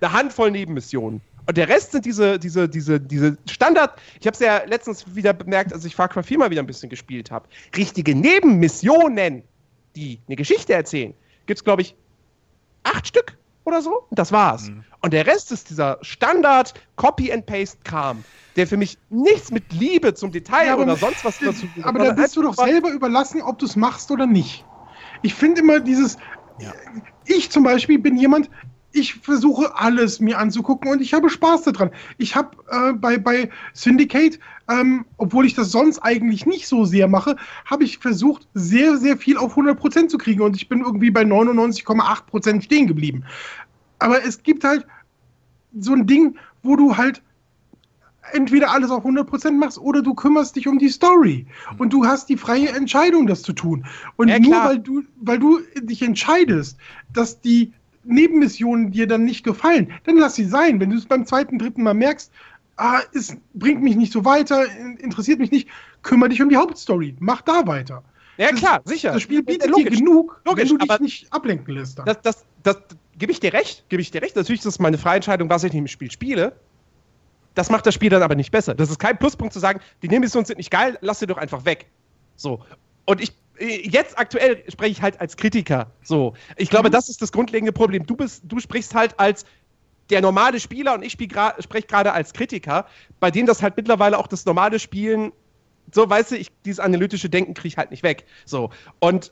eine 0.02 0.12
Handvoll 0.12 0.52
Nebenmissionen 0.52 1.22
Und 1.46 1.58
der 1.58 1.68
Rest 1.68 1.92
sind 1.92 2.06
diese, 2.06 2.40
diese, 2.40 2.70
diese, 2.70 3.00
diese 3.00 3.38
Standard. 3.50 4.00
Ich 4.20 4.28
habe 4.28 4.34
es 4.34 4.40
ja 4.40 4.64
letztens 4.66 5.04
wieder 5.14 5.34
bemerkt, 5.34 5.74
als 5.74 5.84
ich 5.84 5.96
Far 5.96 6.08
Cry 6.08 6.24
4 6.24 6.38
mal 6.40 6.50
wieder 6.50 6.64
ein 6.64 6.68
bisschen 6.68 6.90
gespielt 6.90 7.32
habe. 7.32 7.48
Richtige 7.76 8.16
Nebenmissionen, 8.16 9.44
die 9.96 10.20
eine 10.28 10.36
Geschichte 10.36 10.74
erzählen, 10.74 11.14
gibt 11.46 11.60
es, 11.60 11.64
glaube 11.64 11.82
ich, 11.82 11.96
acht 12.84 13.08
Stück 13.08 13.38
oder 13.66 13.82
so. 13.82 14.06
Und 14.10 14.20
das 14.20 14.32
war's. 14.32 14.70
Mhm. 14.70 14.84
Und 15.02 15.14
der 15.14 15.28
Rest 15.28 15.52
ist 15.52 15.70
dieser 15.70 15.98
Standard 16.02 16.74
Copy-and-Paste-Kram, 16.96 18.24
der 18.56 18.68
für 18.68 18.78
mich 18.78 18.98
nichts 19.10 19.52
mit 19.52 19.72
Liebe 19.74 20.14
zum 20.14 20.32
Detail 20.32 20.68
ja, 20.68 20.78
oder 20.78 20.96
sonst 20.96 21.26
was 21.26 21.40
dazu 21.40 21.68
Aber 21.84 22.00
da 22.00 22.14
bist 22.14 22.36
du 22.38 22.42
doch 22.42 22.56
selber 22.56 22.90
überlassen, 22.90 23.42
ob 23.42 23.60
du 23.60 23.66
es 23.66 23.76
machst 23.76 24.12
oder 24.12 24.26
nicht. 24.26 24.66
Ich 25.22 25.34
finde 25.34 25.62
immer 25.62 25.80
dieses. 25.80 26.18
Ja. 26.60 26.74
Ich 27.26 27.50
zum 27.50 27.64
Beispiel 27.64 28.00
bin 28.00 28.16
jemand, 28.18 28.50
ich 28.94 29.16
versuche 29.16 29.76
alles 29.76 30.20
mir 30.20 30.38
anzugucken 30.38 30.92
und 30.92 31.02
ich 31.02 31.14
habe 31.14 31.30
Spaß 31.30 31.64
daran. 31.64 31.90
Ich 32.18 32.36
habe 32.36 32.56
äh, 32.70 32.94
bei, 32.94 33.18
bei 33.18 33.50
Syndicate, 33.74 34.40
ähm, 34.70 35.06
obwohl 35.18 35.46
ich 35.46 35.56
das 35.56 35.72
sonst 35.72 36.00
eigentlich 36.00 36.46
nicht 36.46 36.68
so 36.68 36.86
sehr 36.86 37.08
mache, 37.08 37.36
habe 37.66 37.84
ich 37.84 37.98
versucht, 37.98 38.48
sehr, 38.54 38.98
sehr 38.98 39.18
viel 39.18 39.38
auf 39.38 39.58
100% 39.58 40.08
zu 40.08 40.18
kriegen 40.18 40.42
und 40.42 40.56
ich 40.56 40.70
bin 40.70 40.82
irgendwie 40.82 41.12
bei 41.12 41.24
99,8% 41.24 42.62
stehen 42.62 42.88
geblieben. 42.88 43.26
Aber 44.00 44.24
es 44.24 44.44
gibt 44.44 44.64
halt 44.64 44.86
so 45.78 45.94
ein 45.94 46.06
Ding, 46.06 46.38
wo 46.62 46.76
du 46.76 46.96
halt 46.96 47.22
entweder 48.32 48.72
alles 48.72 48.92
auf 48.92 49.06
100% 49.06 49.52
machst 49.52 49.80
oder 49.80 50.02
du 50.02 50.14
kümmerst 50.14 50.56
dich 50.56 50.68
um 50.68 50.78
die 50.78 50.90
Story. 50.90 51.48
Und 51.78 51.92
du 51.92 52.06
hast 52.06 52.30
die 52.30 52.38
freie 52.38 52.70
Entscheidung, 52.70 53.28
das 53.28 53.42
zu 53.42 53.54
tun. 53.54 53.86
Und 54.16 54.30
ja, 54.30 54.40
nur 54.40 54.56
weil 54.64 54.80
du, 54.80 55.04
weil 55.20 55.40
du 55.40 55.60
dich 55.82 56.02
entscheidest, 56.02 56.78
dass 57.12 57.42
die 57.42 57.74
Nebenmissionen 58.04 58.92
dir 58.92 59.08
dann 59.08 59.24
nicht 59.24 59.44
gefallen, 59.44 59.92
dann 60.06 60.18
lass 60.18 60.36
sie 60.36 60.46
sein. 60.46 60.80
Wenn 60.80 60.90
du 60.90 60.98
es 60.98 61.06
beim 61.06 61.26
zweiten, 61.26 61.58
dritten 61.58 61.84
Mal 61.84 61.94
merkst, 61.94 62.32
ah, 62.78 63.02
es 63.14 63.36
bringt 63.54 63.82
mich 63.82 63.96
nicht 63.96 64.14
so 64.14 64.26
weiter, 64.26 64.66
interessiert 65.00 65.40
mich 65.40 65.52
nicht, 65.52 65.68
kümmere 66.02 66.30
dich 66.30 66.42
um 66.42 66.50
die 66.50 66.58
Hauptstory. 66.58 67.16
Mach 67.20 67.42
da 67.42 67.66
weiter. 67.68 68.04
Ja, 68.38 68.50
das, 68.50 68.60
klar, 68.60 68.82
sicher. 68.86 69.12
Das 69.14 69.22
Spiel 69.22 69.44
bietet 69.44 69.70
logisch, 69.70 69.90
dir 69.90 69.98
genug, 69.98 70.42
logisch, 70.46 70.70
wenn 70.72 70.78
du 70.80 70.88
dich 70.88 71.00
nicht 71.00 71.34
ablenken 71.34 71.76
lässt. 71.76 72.00
Dann. 72.00 72.06
Das, 72.06 72.22
das, 72.22 72.46
das, 72.64 72.78
gebe 73.18 73.32
ich 73.32 73.40
dir 73.40 73.54
recht, 73.54 73.86
gebe 73.90 74.02
ich 74.02 74.12
dir 74.12 74.22
recht. 74.22 74.36
Natürlich 74.36 74.62
ist 74.62 74.66
das 74.66 74.80
meine 74.80 74.98
freie 74.98 75.18
Entscheidung, 75.18 75.50
was 75.50 75.64
ich 75.64 75.74
im 75.74 75.88
Spiel 75.88 76.10
spiele. 76.10 76.56
Das 77.54 77.70
macht 77.70 77.86
das 77.86 77.94
Spiel 77.94 78.10
dann 78.10 78.24
aber 78.24 78.36
nicht 78.36 78.52
besser. 78.52 78.74
Das 78.74 78.90
ist 78.90 78.98
kein 78.98 79.18
Pluspunkt 79.20 79.54
zu 79.54 79.60
sagen, 79.60 79.80
die 80.02 80.08
Nebenmissionen 80.08 80.46
sind 80.46 80.58
nicht 80.58 80.72
geil, 80.72 80.98
lass 81.02 81.20
sie 81.20 81.28
doch 81.28 81.38
einfach 81.38 81.66
weg. 81.66 81.88
So. 82.36 82.66
Und 83.06 83.22
ich 83.22 83.34
jetzt 83.60 84.18
aktuell 84.18 84.64
spreche 84.70 84.92
ich 84.92 85.02
halt 85.02 85.20
als 85.22 85.38
Kritiker. 85.38 85.92
So, 86.04 86.34
ich 86.58 86.70
glaube, 86.70 86.90
mhm. 86.90 86.94
das 86.94 87.10
ist 87.10 87.22
das 87.22 87.32
grundlegende 87.32 87.72
Problem. 87.72 88.06
Du 88.06 88.16
bist, 88.16 88.44
du 88.46 88.60
sprichst 88.60 88.96
halt 88.96 89.20
als 89.20 89.46
der 90.10 90.22
normale 90.22 90.60
Spieler 90.60 90.96
und 90.96 91.04
ich 91.04 91.14
spreche 91.14 91.88
gerade 91.88 92.14
als 92.14 92.34
Kritiker, 92.34 92.86
bei 93.20 93.32
denen 93.32 93.48
das 93.48 93.62
halt 93.62 93.78
mittlerweile 93.78 94.18
auch 94.18 94.28
das 94.28 94.46
normale 94.46 94.80
Spielen, 94.80 95.32
so 95.92 96.10
weißt 96.10 96.32
du, 96.32 96.38
ich, 96.38 96.50
dieses 96.66 96.80
analytische 96.80 97.30
Denken 97.30 97.54
kriege 97.54 97.70
ich 97.70 97.78
halt 97.78 97.92
nicht 97.92 98.04
weg. 98.04 98.26
So 98.46 98.70
und 99.00 99.32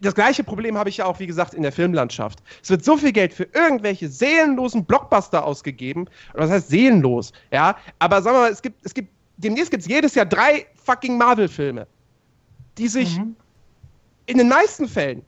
das 0.00 0.14
gleiche 0.14 0.44
Problem 0.44 0.78
habe 0.78 0.88
ich 0.88 0.98
ja 0.98 1.04
auch, 1.04 1.18
wie 1.18 1.26
gesagt, 1.26 1.52
in 1.52 1.62
der 1.62 1.72
Filmlandschaft. 1.72 2.42
Es 2.62 2.70
wird 2.70 2.84
so 2.84 2.96
viel 2.96 3.12
Geld 3.12 3.34
für 3.34 3.46
irgendwelche 3.52 4.08
seelenlosen 4.08 4.86
Blockbuster 4.86 5.44
ausgegeben. 5.44 6.06
Was 6.32 6.50
heißt 6.50 6.68
seelenlos? 6.68 7.32
Ja, 7.52 7.76
aber 7.98 8.22
sagen 8.22 8.36
wir 8.36 8.40
mal, 8.42 8.50
es 8.50 8.62
gibt, 8.62 8.84
es 8.86 8.94
gibt, 8.94 9.10
demnächst 9.36 9.70
gibt 9.70 9.82
es 9.82 9.88
jedes 9.88 10.14
Jahr 10.14 10.24
drei 10.24 10.66
fucking 10.84 11.18
Marvel-Filme, 11.18 11.86
die 12.78 12.88
sich 12.88 13.18
mhm 13.18 13.36
in 14.26 14.38
den 14.38 14.48
meisten 14.48 14.88
Fällen 14.88 15.22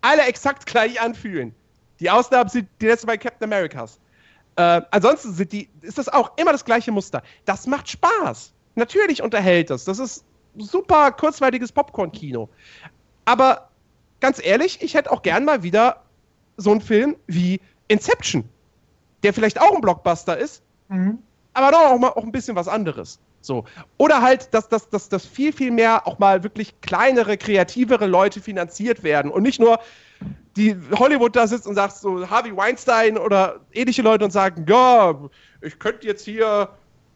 alle 0.00 0.22
exakt 0.22 0.66
gleich 0.66 1.00
anfühlen. 1.00 1.54
Die 2.00 2.10
Ausnahmen 2.10 2.48
sind 2.48 2.68
die 2.80 2.86
letzte 2.86 3.06
bei 3.06 3.16
Captain 3.16 3.44
Americas. 3.52 3.98
Äh, 4.56 4.82
ansonsten 4.90 5.32
sind 5.32 5.52
die, 5.52 5.68
ist 5.82 5.98
das 5.98 6.08
auch 6.08 6.36
immer 6.36 6.52
das 6.52 6.64
gleiche 6.64 6.92
Muster. 6.92 7.22
Das 7.44 7.66
macht 7.66 7.88
Spaß. 7.88 8.52
Natürlich 8.74 9.22
unterhält 9.22 9.70
das. 9.70 9.84
Das 9.84 9.98
ist 9.98 10.24
super 10.58 11.12
kurzweiliges 11.12 11.72
Popcorn-Kino. 11.72 12.48
Aber 13.24 13.70
ganz 14.20 14.44
ehrlich, 14.44 14.80
ich 14.82 14.94
hätte 14.94 15.10
auch 15.10 15.22
gern 15.22 15.44
mal 15.44 15.62
wieder 15.62 16.02
so 16.56 16.70
einen 16.70 16.80
Film 16.80 17.16
wie 17.26 17.60
Inception, 17.88 18.48
der 19.22 19.34
vielleicht 19.34 19.60
auch 19.60 19.74
ein 19.74 19.80
Blockbuster 19.80 20.38
ist, 20.38 20.62
mhm. 20.88 21.18
aber 21.52 21.70
doch 21.70 21.90
auch 21.90 21.98
mal 21.98 22.10
auch 22.10 22.22
ein 22.22 22.32
bisschen 22.32 22.56
was 22.56 22.68
anderes. 22.68 23.18
So. 23.46 23.64
Oder 23.96 24.20
halt, 24.20 24.52
dass, 24.52 24.68
dass, 24.68 24.88
dass, 24.88 25.08
dass 25.08 25.24
viel, 25.24 25.52
viel 25.52 25.70
mehr 25.70 26.06
auch 26.06 26.18
mal 26.18 26.42
wirklich 26.42 26.80
kleinere, 26.80 27.36
kreativere 27.36 28.06
Leute 28.06 28.40
finanziert 28.40 29.02
werden 29.02 29.30
und 29.30 29.42
nicht 29.42 29.60
nur 29.60 29.78
die 30.56 30.76
Hollywood 30.98 31.36
da 31.36 31.46
sitzt 31.46 31.66
und 31.66 31.74
sagt 31.74 31.96
so 31.96 32.28
Harvey 32.28 32.56
Weinstein 32.56 33.16
oder 33.18 33.60
ähnliche 33.72 34.02
Leute 34.02 34.24
und 34.24 34.30
sagen, 34.30 34.64
ja, 34.68 35.14
ich 35.60 35.78
könnte 35.78 36.06
jetzt 36.06 36.24
hier 36.24 36.70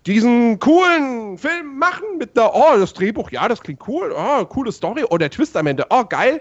diesen 0.06 0.58
coolen 0.58 1.36
Film 1.36 1.78
machen 1.78 2.18
mit 2.18 2.36
der, 2.36 2.54
oh, 2.54 2.78
das 2.78 2.92
Drehbuch, 2.94 3.30
ja, 3.30 3.48
das 3.48 3.60
klingt 3.60 3.86
cool, 3.88 4.14
oh, 4.16 4.44
coole 4.44 4.72
Story, 4.72 5.04
oh, 5.08 5.18
der 5.18 5.30
Twist 5.30 5.56
am 5.56 5.66
Ende, 5.66 5.86
oh, 5.90 6.04
geil. 6.04 6.40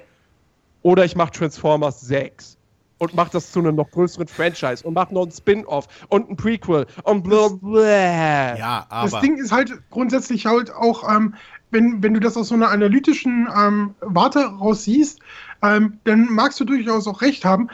Oder 0.82 1.04
ich 1.04 1.16
mache 1.16 1.32
Transformers 1.32 2.00
6 2.02 2.59
und 3.00 3.16
macht 3.16 3.34
das 3.34 3.52
zu 3.52 3.60
einem 3.60 3.76
noch 3.76 3.90
größeren 3.90 4.28
Franchise 4.28 4.86
und 4.86 4.94
macht 4.94 5.12
noch 5.12 5.26
ein 5.26 5.32
Spin-off 5.32 5.88
und 6.10 6.30
ein 6.30 6.38
Prequel 6.38 6.86
und 7.04 7.24
blablabla. 7.24 8.58
Ja, 8.58 8.86
aber. 8.90 9.10
Das 9.10 9.22
Ding 9.22 9.38
ist 9.38 9.52
halt 9.52 9.74
grundsätzlich 9.90 10.46
halt 10.46 10.72
auch, 10.72 11.10
ähm, 11.10 11.34
wenn, 11.72 12.04
wenn 12.04 12.14
du 12.14 12.20
das 12.20 12.38
aus 12.38 12.50
so 12.50 12.56
einer 12.56 12.70
analytischen 12.70 13.48
ähm, 13.56 13.96
Warte 14.02 14.46
raus 14.46 14.84
siehst, 14.84 15.20
ähm, 15.62 16.00
dann 16.04 16.28
magst 16.32 16.60
du 16.60 16.66
durchaus 16.66 17.08
auch 17.08 17.22
recht 17.22 17.46
haben. 17.46 17.70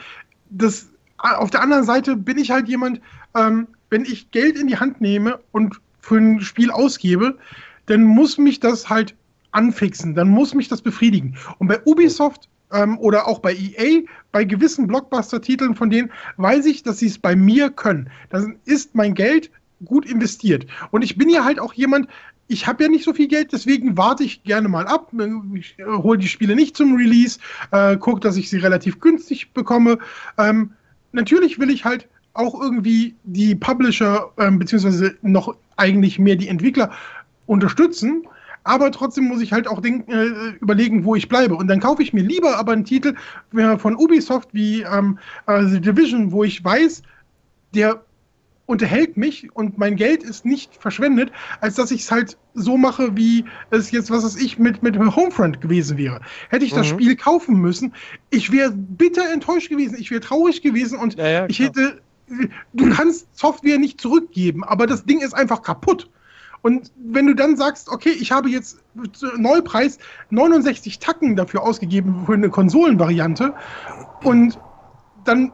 Das, 0.50 0.88
äh, 1.22 1.34
auf 1.34 1.50
der 1.50 1.62
anderen 1.62 1.84
Seite 1.84 2.16
bin 2.16 2.38
ich 2.38 2.50
halt 2.50 2.68
jemand, 2.68 3.00
ähm, 3.34 3.68
wenn 3.90 4.04
ich 4.04 4.30
Geld 4.30 4.56
in 4.58 4.66
die 4.66 4.78
Hand 4.78 5.00
nehme 5.00 5.40
und 5.52 5.80
für 6.00 6.18
ein 6.18 6.40
Spiel 6.40 6.70
ausgebe, 6.70 7.38
dann 7.86 8.04
muss 8.04 8.38
mich 8.38 8.60
das 8.60 8.88
halt 8.88 9.14
anfixen, 9.52 10.14
dann 10.14 10.28
muss 10.28 10.54
mich 10.54 10.68
das 10.68 10.82
befriedigen. 10.82 11.36
Und 11.58 11.68
bei 11.68 11.80
Ubisoft 11.84 12.48
ähm, 12.72 12.98
oder 12.98 13.26
auch 13.26 13.38
bei 13.38 13.54
EA, 13.54 14.02
bei 14.36 14.44
gewissen 14.44 14.86
Blockbuster-Titeln 14.86 15.74
von 15.74 15.88
denen, 15.88 16.12
weiß 16.36 16.66
ich, 16.66 16.82
dass 16.82 16.98
sie 16.98 17.06
es 17.06 17.18
bei 17.18 17.34
mir 17.34 17.70
können. 17.70 18.10
Dann 18.28 18.58
ist 18.66 18.94
mein 18.94 19.14
Geld 19.14 19.50
gut 19.86 20.04
investiert. 20.04 20.66
Und 20.90 21.00
ich 21.00 21.16
bin 21.16 21.30
ja 21.30 21.42
halt 21.42 21.58
auch 21.58 21.72
jemand, 21.72 22.06
ich 22.46 22.66
habe 22.66 22.84
ja 22.84 22.90
nicht 22.90 23.04
so 23.04 23.14
viel 23.14 23.28
Geld, 23.28 23.52
deswegen 23.52 23.96
warte 23.96 24.24
ich 24.24 24.42
gerne 24.42 24.68
mal 24.68 24.86
ab. 24.88 25.10
Ich 25.54 25.78
äh, 25.78 25.84
hole 25.86 26.18
die 26.18 26.28
Spiele 26.28 26.54
nicht 26.54 26.76
zum 26.76 26.96
Release, 26.96 27.38
äh, 27.70 27.96
gucke, 27.96 28.20
dass 28.20 28.36
ich 28.36 28.50
sie 28.50 28.58
relativ 28.58 29.00
günstig 29.00 29.54
bekomme. 29.54 30.00
Ähm, 30.36 30.72
natürlich 31.12 31.58
will 31.58 31.70
ich 31.70 31.86
halt 31.86 32.06
auch 32.34 32.60
irgendwie 32.60 33.14
die 33.24 33.54
Publisher, 33.54 34.32
ähm, 34.36 34.58
beziehungsweise 34.58 35.16
noch 35.22 35.56
eigentlich 35.76 36.18
mehr 36.18 36.36
die 36.36 36.48
Entwickler 36.48 36.90
unterstützen 37.46 38.28
aber 38.66 38.90
trotzdem 38.90 39.24
muss 39.24 39.40
ich 39.40 39.52
halt 39.52 39.68
auch 39.68 39.80
denk, 39.80 40.08
äh, 40.08 40.50
überlegen, 40.60 41.04
wo 41.04 41.14
ich 41.14 41.28
bleibe. 41.28 41.54
Und 41.54 41.68
dann 41.68 41.80
kaufe 41.80 42.02
ich 42.02 42.12
mir 42.12 42.22
lieber 42.22 42.58
aber 42.58 42.72
einen 42.72 42.84
Titel 42.84 43.14
äh, 43.56 43.78
von 43.78 43.96
Ubisoft 43.96 44.48
wie 44.52 44.82
ähm, 44.82 45.18
äh, 45.46 45.64
The 45.64 45.80
Division, 45.80 46.32
wo 46.32 46.44
ich 46.44 46.62
weiß, 46.64 47.02
der 47.74 48.02
unterhält 48.66 49.16
mich 49.16 49.54
und 49.54 49.78
mein 49.78 49.94
Geld 49.94 50.24
ist 50.24 50.44
nicht 50.44 50.74
verschwendet, 50.74 51.30
als 51.60 51.76
dass 51.76 51.92
ich 51.92 52.02
es 52.02 52.10
halt 52.10 52.36
so 52.54 52.76
mache, 52.76 53.16
wie 53.16 53.44
es 53.70 53.92
jetzt, 53.92 54.10
was 54.10 54.24
weiß 54.24 54.36
ich, 54.36 54.58
mit, 54.58 54.82
mit 54.82 54.98
Homefront 54.98 55.60
gewesen 55.60 55.96
wäre. 55.96 56.20
Hätte 56.50 56.64
ich 56.64 56.72
mhm. 56.72 56.78
das 56.78 56.88
Spiel 56.88 57.14
kaufen 57.14 57.60
müssen, 57.60 57.94
ich 58.30 58.50
wäre 58.50 58.72
bitter 58.72 59.32
enttäuscht 59.32 59.68
gewesen, 59.68 59.96
ich 59.98 60.10
wäre 60.10 60.20
traurig 60.20 60.62
gewesen 60.62 60.98
und 60.98 61.16
ja, 61.16 61.28
ja, 61.28 61.46
ich 61.48 61.60
hätte. 61.60 62.00
Du 62.72 62.90
kannst 62.90 63.28
Software 63.38 63.78
nicht 63.78 64.00
zurückgeben, 64.00 64.64
aber 64.64 64.88
das 64.88 65.04
Ding 65.04 65.20
ist 65.20 65.32
einfach 65.32 65.62
kaputt. 65.62 66.10
Und 66.66 66.90
wenn 66.96 67.28
du 67.28 67.34
dann 67.36 67.56
sagst, 67.56 67.88
okay, 67.90 68.10
ich 68.10 68.32
habe 68.32 68.48
jetzt 68.48 68.82
Neupreis 69.36 70.00
69 70.30 70.98
Tacken 70.98 71.36
dafür 71.36 71.62
ausgegeben 71.62 72.24
für 72.26 72.34
eine 72.34 72.50
Konsolenvariante 72.50 73.54
und 74.24 74.58
dann 75.24 75.52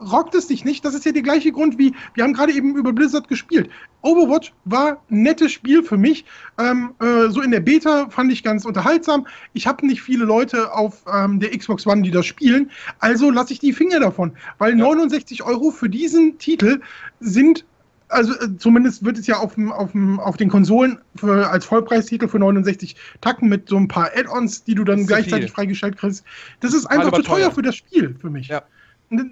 rockt 0.00 0.34
es 0.34 0.46
dich 0.46 0.64
nicht. 0.64 0.82
Das 0.86 0.94
ist 0.94 1.04
ja 1.04 1.12
der 1.12 1.20
gleiche 1.20 1.52
Grund 1.52 1.76
wie, 1.76 1.94
wir 2.14 2.24
haben 2.24 2.32
gerade 2.32 2.54
eben 2.54 2.74
über 2.74 2.94
Blizzard 2.94 3.28
gespielt. 3.28 3.68
Overwatch 4.00 4.54
war 4.64 5.02
ein 5.10 5.24
nettes 5.24 5.52
Spiel 5.52 5.82
für 5.82 5.98
mich. 5.98 6.24
Ähm, 6.58 6.94
äh, 7.02 7.28
so 7.28 7.42
in 7.42 7.50
der 7.50 7.60
Beta 7.60 8.08
fand 8.08 8.32
ich 8.32 8.42
ganz 8.42 8.64
unterhaltsam. 8.64 9.26
Ich 9.52 9.66
habe 9.66 9.86
nicht 9.86 10.00
viele 10.00 10.24
Leute 10.24 10.72
auf 10.72 11.04
ähm, 11.12 11.38
der 11.38 11.50
Xbox 11.50 11.86
One, 11.86 12.00
die 12.00 12.12
das 12.12 12.24
spielen. 12.24 12.70
Also 12.98 13.30
lasse 13.30 13.52
ich 13.52 13.58
die 13.58 13.74
Finger 13.74 14.00
davon. 14.00 14.32
Weil 14.56 14.70
ja. 14.70 14.86
69 14.86 15.42
Euro 15.42 15.70
für 15.70 15.90
diesen 15.90 16.38
Titel 16.38 16.80
sind 17.20 17.66
also 18.08 18.32
äh, 18.34 18.56
zumindest 18.58 19.04
wird 19.04 19.18
es 19.18 19.26
ja 19.26 19.36
auf, 19.38 19.56
auf, 19.58 19.90
auf 20.18 20.36
den 20.36 20.48
Konsolen 20.48 20.98
für, 21.14 21.48
als 21.48 21.64
Vollpreistitel 21.64 22.28
für 22.28 22.38
69 22.38 22.96
Tacken 23.20 23.48
mit 23.48 23.68
so 23.68 23.76
ein 23.76 23.88
paar 23.88 24.10
Add-ons, 24.14 24.64
die 24.64 24.74
du 24.74 24.84
dann 24.84 25.06
gleichzeitig 25.06 25.52
freigestellt 25.52 25.96
kriegst. 25.96 26.24
Das 26.60 26.74
ist 26.74 26.86
einfach 26.86 27.12
zu 27.12 27.22
teuer, 27.22 27.36
teuer 27.36 27.50
für 27.52 27.62
das 27.62 27.76
Spiel 27.76 28.16
für 28.20 28.30
mich. 28.30 28.48
Ja. 28.48 28.62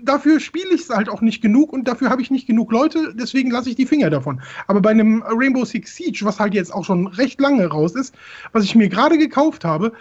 Dafür 0.02 0.40
spiele 0.40 0.70
ich 0.72 0.82
es 0.82 0.88
halt 0.88 1.10
auch 1.10 1.20
nicht 1.20 1.42
genug 1.42 1.72
und 1.72 1.86
dafür 1.86 2.08
habe 2.08 2.22
ich 2.22 2.30
nicht 2.30 2.46
genug 2.46 2.72
Leute, 2.72 3.14
deswegen 3.14 3.50
lasse 3.50 3.68
ich 3.68 3.76
die 3.76 3.84
Finger 3.84 4.08
davon. 4.08 4.40
Aber 4.68 4.80
bei 4.80 4.90
einem 4.90 5.22
Rainbow 5.26 5.66
Six 5.66 5.94
Siege, 5.94 6.20
was 6.22 6.40
halt 6.40 6.54
jetzt 6.54 6.72
auch 6.72 6.84
schon 6.84 7.08
recht 7.08 7.38
lange 7.40 7.66
raus 7.66 7.94
ist, 7.94 8.14
was 8.52 8.64
ich 8.64 8.74
mir 8.74 8.88
gerade 8.88 9.18
gekauft 9.18 9.66
habe, 9.66 9.92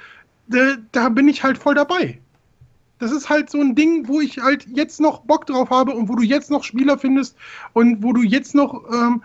da, 0.47 0.76
da 0.93 1.10
bin 1.10 1.27
ich 1.27 1.43
halt 1.43 1.57
voll 1.57 1.76
dabei. 1.76 2.19
Das 2.99 3.11
ist 3.11 3.30
halt 3.30 3.49
so 3.49 3.59
ein 3.59 3.76
Ding, 3.76 4.07
wo 4.07 4.22
ich 4.22 4.38
halt 4.38 4.65
jetzt 4.67 5.01
noch 5.01 5.22
Bock 5.22 5.45
drauf 5.45 5.69
habe 5.69 5.93
und 5.93 6.07
wo 6.07 6.15
du 6.15 6.23
jetzt 6.23 6.49
noch 6.49 6.63
Spieler 6.63 6.97
findest 6.97 7.35
und 7.73 8.01
wo 8.01 8.13
du 8.13 8.22
jetzt 8.22 8.55
noch 8.55 8.84
ähm, 8.91 9.22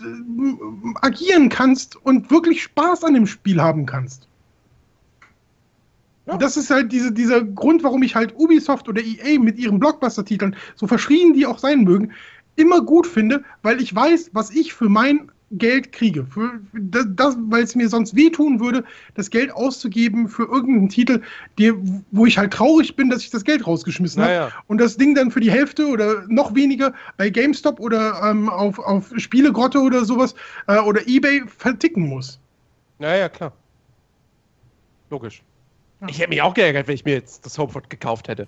äh, 0.00 1.06
agieren 1.06 1.48
kannst 1.48 1.96
und 1.96 2.30
wirklich 2.30 2.62
Spaß 2.64 3.04
an 3.04 3.14
dem 3.14 3.26
Spiel 3.26 3.60
haben 3.62 3.86
kannst. 3.86 4.26
Ja. 6.26 6.36
Das 6.36 6.56
ist 6.56 6.70
halt 6.70 6.92
diese, 6.92 7.12
dieser 7.12 7.42
Grund, 7.42 7.82
warum 7.82 8.02
ich 8.02 8.14
halt 8.14 8.34
Ubisoft 8.36 8.88
oder 8.88 9.02
EA 9.02 9.38
mit 9.38 9.58
ihren 9.58 9.80
Blockbuster-Titeln, 9.80 10.56
so 10.76 10.86
verschrien 10.86 11.32
die 11.34 11.46
auch 11.46 11.58
sein 11.58 11.82
mögen, 11.82 12.12
immer 12.56 12.80
gut 12.80 13.06
finde, 13.06 13.44
weil 13.62 13.80
ich 13.80 13.94
weiß, 13.94 14.30
was 14.32 14.50
ich 14.50 14.72
für 14.72 14.88
mein 14.88 15.30
Geld 15.52 15.92
kriege. 15.92 16.24
Für 16.26 16.60
das, 16.72 17.06
das 17.10 17.36
weil 17.48 17.62
es 17.62 17.74
mir 17.74 17.88
sonst 17.88 18.16
wehtun 18.16 18.60
würde, 18.60 18.84
das 19.14 19.30
Geld 19.30 19.52
auszugeben 19.52 20.28
für 20.28 20.44
irgendeinen 20.44 20.88
Titel, 20.88 21.20
der, 21.58 21.74
wo 22.10 22.26
ich 22.26 22.38
halt 22.38 22.52
traurig 22.52 22.96
bin, 22.96 23.10
dass 23.10 23.22
ich 23.22 23.30
das 23.30 23.44
Geld 23.44 23.66
rausgeschmissen 23.66 24.22
Naja. 24.22 24.42
habe. 24.44 24.52
Und 24.66 24.78
das 24.78 24.96
Ding 24.96 25.14
dann 25.14 25.30
für 25.30 25.40
die 25.40 25.50
Hälfte 25.50 25.86
oder 25.86 26.24
noch 26.28 26.54
weniger 26.54 26.92
bei 27.16 27.30
GameStop 27.30 27.80
oder 27.80 28.20
ähm, 28.24 28.48
auf, 28.48 28.78
auf 28.78 29.12
Spielegrotte 29.16 29.78
oder 29.80 30.04
sowas 30.04 30.34
äh, 30.66 30.78
oder 30.78 31.06
Ebay 31.06 31.42
verticken 31.46 32.08
muss. 32.08 32.38
Naja, 32.98 33.28
klar. 33.28 33.52
Logisch. 35.10 35.42
Ja. 36.00 36.08
Ich 36.08 36.18
hätte 36.18 36.30
mich 36.30 36.42
auch 36.42 36.54
geärgert, 36.54 36.88
wenn 36.88 36.94
ich 36.94 37.04
mir 37.04 37.14
jetzt 37.14 37.44
das 37.44 37.58
Homefront 37.58 37.90
gekauft 37.90 38.28
hätte. 38.28 38.46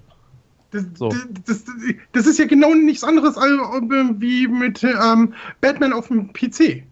Das, 0.71 0.85
So. 0.95 1.09
das, 1.09 1.29
das, 1.45 1.65
das 2.13 2.27
ist 2.27 2.39
ja 2.39 2.47
genau 2.47 2.75
nichts 2.75 3.05
anderes 3.05 3.37
als, 3.37 3.53
äh, 3.53 4.21
wie 4.21 4.49
mit 4.49 4.83
ähm, 4.83 5.35
Batman 5.61 5.93
auf 5.93 6.09
dem 6.09 6.33
PC. 6.33 6.83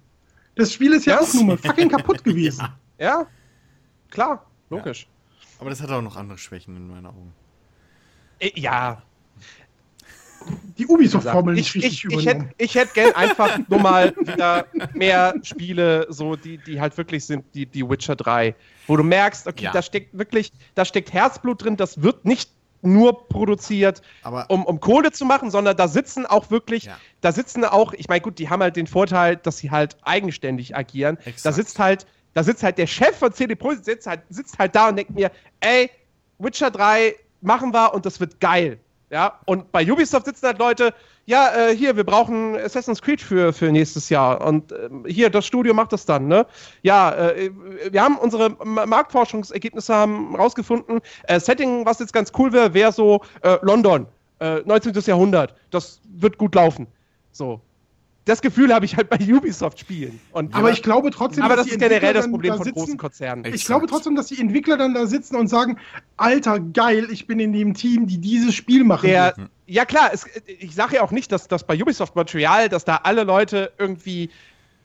Das 0.54 0.72
Spiel 0.72 0.92
ist 0.92 1.06
ja, 1.06 1.14
Ja. 1.14 1.20
auch 1.20 1.34
nur 1.34 1.44
mal 1.44 1.56
fucking 1.58 1.88
kaputt 1.88 2.22
gewesen. 2.24 2.66
Ja? 2.98 3.26
Klar, 4.10 4.46
logisch. 4.70 5.06
Aber 5.58 5.70
das 5.70 5.80
hat 5.80 5.90
auch 5.90 6.02
noch 6.02 6.16
andere 6.16 6.38
Schwächen 6.38 6.76
in 6.76 6.88
meinen 6.88 7.06
Augen. 7.06 7.32
Äh, 8.38 8.50
Ja, 8.54 9.02
Die 10.76 10.86
Ubisoft-Formel 10.86 11.56
ich, 11.56 11.72
nicht 11.74 11.84
richtig 11.84 12.04
ich, 12.04 12.18
ich 12.18 12.26
hätte 12.26 12.48
ich 12.58 12.74
hätt 12.74 12.94
gern 12.94 13.14
einfach 13.14 13.58
nur 13.68 13.78
mal 13.80 14.12
wieder 14.18 14.66
mehr 14.92 15.34
Spiele, 15.42 16.06
so 16.10 16.34
die, 16.34 16.58
die 16.58 16.80
halt 16.80 16.96
wirklich 16.98 17.24
sind, 17.24 17.44
die, 17.54 17.64
die 17.64 17.88
Witcher 17.88 18.16
3, 18.16 18.54
wo 18.88 18.96
du 18.96 19.04
merkst, 19.04 19.46
okay, 19.46 19.64
Ja. 19.64 19.72
da 19.72 19.82
steckt 19.82 20.18
wirklich, 20.18 20.52
da 20.74 20.84
steckt 20.84 21.12
Herzblut 21.12 21.62
drin, 21.64 21.76
das 21.76 22.02
wird 22.02 22.24
nicht 22.24 22.50
nur 22.82 23.28
produziert, 23.28 24.02
Aber 24.22 24.46
um, 24.48 24.64
um 24.64 24.80
Kohle 24.80 25.12
zu 25.12 25.24
machen, 25.24 25.50
sondern 25.50 25.76
da 25.76 25.88
sitzen 25.88 26.26
auch 26.26 26.50
wirklich, 26.50 26.84
Ja. 26.84 26.98
da 27.20 27.32
sitzen 27.32 27.64
auch, 27.64 27.92
ich 27.94 28.09
meine, 28.09 28.20
gut, 28.20 28.38
die 28.38 28.50
haben 28.50 28.60
halt 28.62 28.76
den 28.76 28.86
Vorteil, 28.86 29.36
dass 29.36 29.59
sie 29.59 29.70
halt 29.70 29.96
eigenständig 30.02 30.76
agieren. 30.76 31.16
Da 31.24 31.30
Exakt. 31.30 31.56
sitzt 31.56 31.78
halt, 31.78 32.06
da 32.34 32.42
sitzt 32.42 32.62
halt 32.62 32.78
der 32.78 32.86
Chef 32.86 33.16
von 33.16 33.32
CD 33.32 33.54
Projekt 33.54 33.84
sitzt 33.84 34.06
halt, 34.06 34.20
sitzt 34.28 34.59
halt 34.59 34.74
da 34.74 34.88
und 34.88 34.96
denkt 34.96 35.12
mir, 35.14 35.30
ey, 35.60 35.90
Witcher 36.38 36.70
3 36.70 37.14
machen 37.40 37.72
wir 37.72 37.94
und 37.94 38.04
das 38.04 38.18
wird 38.20 38.40
geil. 38.40 38.78
Ja, 39.12 39.39
und 39.44 39.70
bei 39.72 39.84
Ubisoft 39.93 40.24
sitzen 40.24 40.47
halt 40.47 40.59
Leute, 40.59 40.94
ja, 41.26 41.51
äh, 41.55 41.76
hier, 41.76 41.94
wir 41.97 42.05
brauchen 42.05 42.56
Assassin's 42.56 43.02
Creed 43.02 43.20
für, 43.20 43.52
für 43.52 43.70
nächstes 43.70 44.09
Jahr. 44.09 44.40
Und 44.40 44.72
ähm, 44.72 45.05
hier, 45.06 45.28
das 45.28 45.44
Studio 45.44 45.74
macht 45.74 45.93
das 45.93 46.06
dann, 46.06 46.28
ne? 46.28 46.47
Ja, 46.80 47.12
äh, 47.12 47.51
wir 47.90 48.02
haben 48.02 48.16
unsere 48.16 48.56
Ma- 48.64 48.86
Marktforschungsergebnisse 48.86 49.94
haben 49.94 50.34
rausgefunden. 50.34 51.02
Äh, 51.24 51.39
Setting, 51.40 51.84
was 51.84 51.98
jetzt 51.98 52.14
ganz 52.14 52.32
cool 52.39 52.55
wäre, 52.55 52.72
wäre 52.72 52.90
so 52.90 53.20
äh, 53.43 53.59
London, 53.60 54.06
äh, 54.40 54.60
19. 54.64 54.94
Jahrhundert. 54.94 55.55
Das 55.70 56.01
wird 56.09 56.39
gut 56.39 56.55
laufen. 56.55 56.86
So. 57.32 57.60
Das 58.24 58.40
Gefühl 58.40 58.72
habe 58.72 58.84
ich 58.84 58.96
halt 58.96 59.08
bei 59.08 59.16
Ubisoft-Spielen. 59.16 60.20
Und 60.30 60.54
Aber 60.54 60.70
ich 60.70 60.82
glaube 60.82 61.10
trotzdem, 61.10 61.42
aber 61.42 61.56
dass 61.56 61.66
das 61.66 61.76
die 61.76 61.82
ist 61.82 61.88
generell 61.88 62.14
Entwickler 62.14 62.14
das 62.14 62.24
dann 62.24 62.30
Problem 62.30 62.50
da 62.50 62.56
von 62.56 62.64
sitzen, 62.64 62.78
großen 62.78 62.96
Konzernen. 62.96 63.44
Ich 63.46 63.64
glaube 63.64 63.84
Exakt. 63.84 63.90
trotzdem, 63.90 64.14
dass 64.14 64.26
die 64.26 64.40
Entwickler 64.40 64.76
dann 64.76 64.94
da 64.94 65.06
sitzen 65.06 65.34
und 65.34 65.48
sagen, 65.48 65.78
Alter, 66.16 66.60
geil, 66.60 67.08
ich 67.10 67.26
bin 67.26 67.40
in 67.40 67.52
dem 67.52 67.74
Team, 67.74 68.06
die 68.06 68.18
dieses 68.18 68.54
Spiel 68.54 68.84
machen. 68.84 69.08
Der, 69.08 69.34
wird." 69.36 69.50
ja 69.66 69.84
klar, 69.84 70.10
es, 70.12 70.26
ich 70.46 70.74
sage 70.74 70.96
ja 70.96 71.02
auch 71.02 71.10
nicht, 71.10 71.32
dass, 71.32 71.48
dass 71.48 71.66
bei 71.66 71.80
Ubisoft 71.80 72.14
Montreal, 72.14 72.68
dass 72.68 72.84
da 72.84 73.00
alle 73.02 73.24
Leute 73.24 73.72
irgendwie 73.78 74.30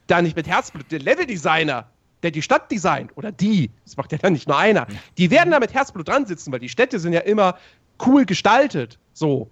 da 0.08 0.20
nicht 0.20 0.34
mit 0.34 0.48
Herzblut, 0.48 0.90
der 0.90 0.98
Leveldesigner, 0.98 1.86
der 2.22 2.30
die 2.32 2.42
Stadt 2.42 2.70
designt, 2.72 3.16
oder 3.16 3.30
die, 3.30 3.70
das 3.84 3.96
macht 3.96 4.10
ja 4.10 4.18
dann 4.18 4.32
nicht 4.32 4.48
nur 4.48 4.58
einer, 4.58 4.86
die 5.16 5.30
werden 5.30 5.50
da 5.50 5.60
mit 5.60 5.72
Herzblut 5.72 6.08
dran 6.08 6.26
sitzen, 6.26 6.50
weil 6.50 6.58
die 6.58 6.68
Städte 6.68 6.98
sind 6.98 7.12
ja 7.12 7.20
immer 7.20 7.56
cool 8.04 8.24
gestaltet, 8.24 8.98
so. 9.12 9.48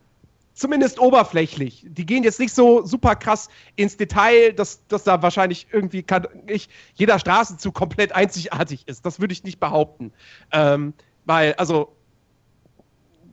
Zumindest 0.57 0.99
oberflächlich. 0.99 1.85
Die 1.87 2.07
gehen 2.07 2.24
jetzt 2.24 2.41
nicht 2.41 2.55
so 2.55 2.83
super 2.83 3.15
krass 3.15 3.51
ins 3.77 3.99
Detail, 3.99 4.55
dass, 4.55 4.87
dass 4.89 5.05
da 5.05 5.20
wahrscheinlich 5.20 5.66
irgendwie 5.70 6.03
kann, 6.03 6.27
ich, 6.47 6.70
jeder 6.95 7.19
Straßenzug 7.19 7.74
komplett 7.74 8.12
einzigartig 8.12 8.89
ist. 8.89 9.05
Das 9.05 9.20
würde 9.20 9.35
ich 9.35 9.45
nicht 9.45 9.61
behaupten. 9.61 10.15
Ähm, 10.53 10.95
weil, 11.27 11.53
also, 11.57 11.95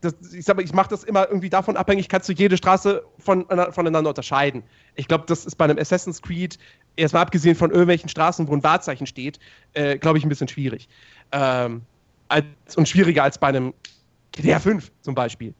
das, 0.01 0.15
ich 0.33 0.43
sag 0.43 0.57
mal, 0.57 0.65
ich 0.65 0.73
mache 0.73 0.89
das 0.89 1.05
immer 1.05 1.25
irgendwie 1.29 1.49
davon 1.49 1.77
abhängig, 1.77 2.09
kannst 2.09 2.27
du 2.27 2.33
jede 2.33 2.57
Straße 2.57 3.05
von, 3.19 3.45
voneinander 3.71 4.09
unterscheiden. 4.09 4.61
Ich 4.95 5.07
glaube, 5.07 5.23
das 5.25 5.45
ist 5.45 5.55
bei 5.55 5.63
einem 5.63 5.79
Assassin's 5.79 6.21
Creed, 6.21 6.59
erstmal 6.97 7.21
abgesehen 7.21 7.55
von 7.55 7.71
irgendwelchen 7.71 8.09
Straßen, 8.09 8.49
wo 8.49 8.53
ein 8.53 8.63
Wahrzeichen 8.65 9.07
steht, 9.07 9.39
äh, 9.75 9.97
glaube 9.97 10.17
ich, 10.17 10.25
ein 10.25 10.29
bisschen 10.29 10.49
schwierig. 10.49 10.89
Ähm, 11.31 11.83
als, 12.27 12.45
und 12.75 12.89
schwieriger 12.89 13.23
als 13.23 13.37
bei 13.37 13.47
einem 13.47 13.73
GTA 14.33 14.59
5 14.59 14.91
zum 14.99 15.15
Beispiel. 15.15 15.53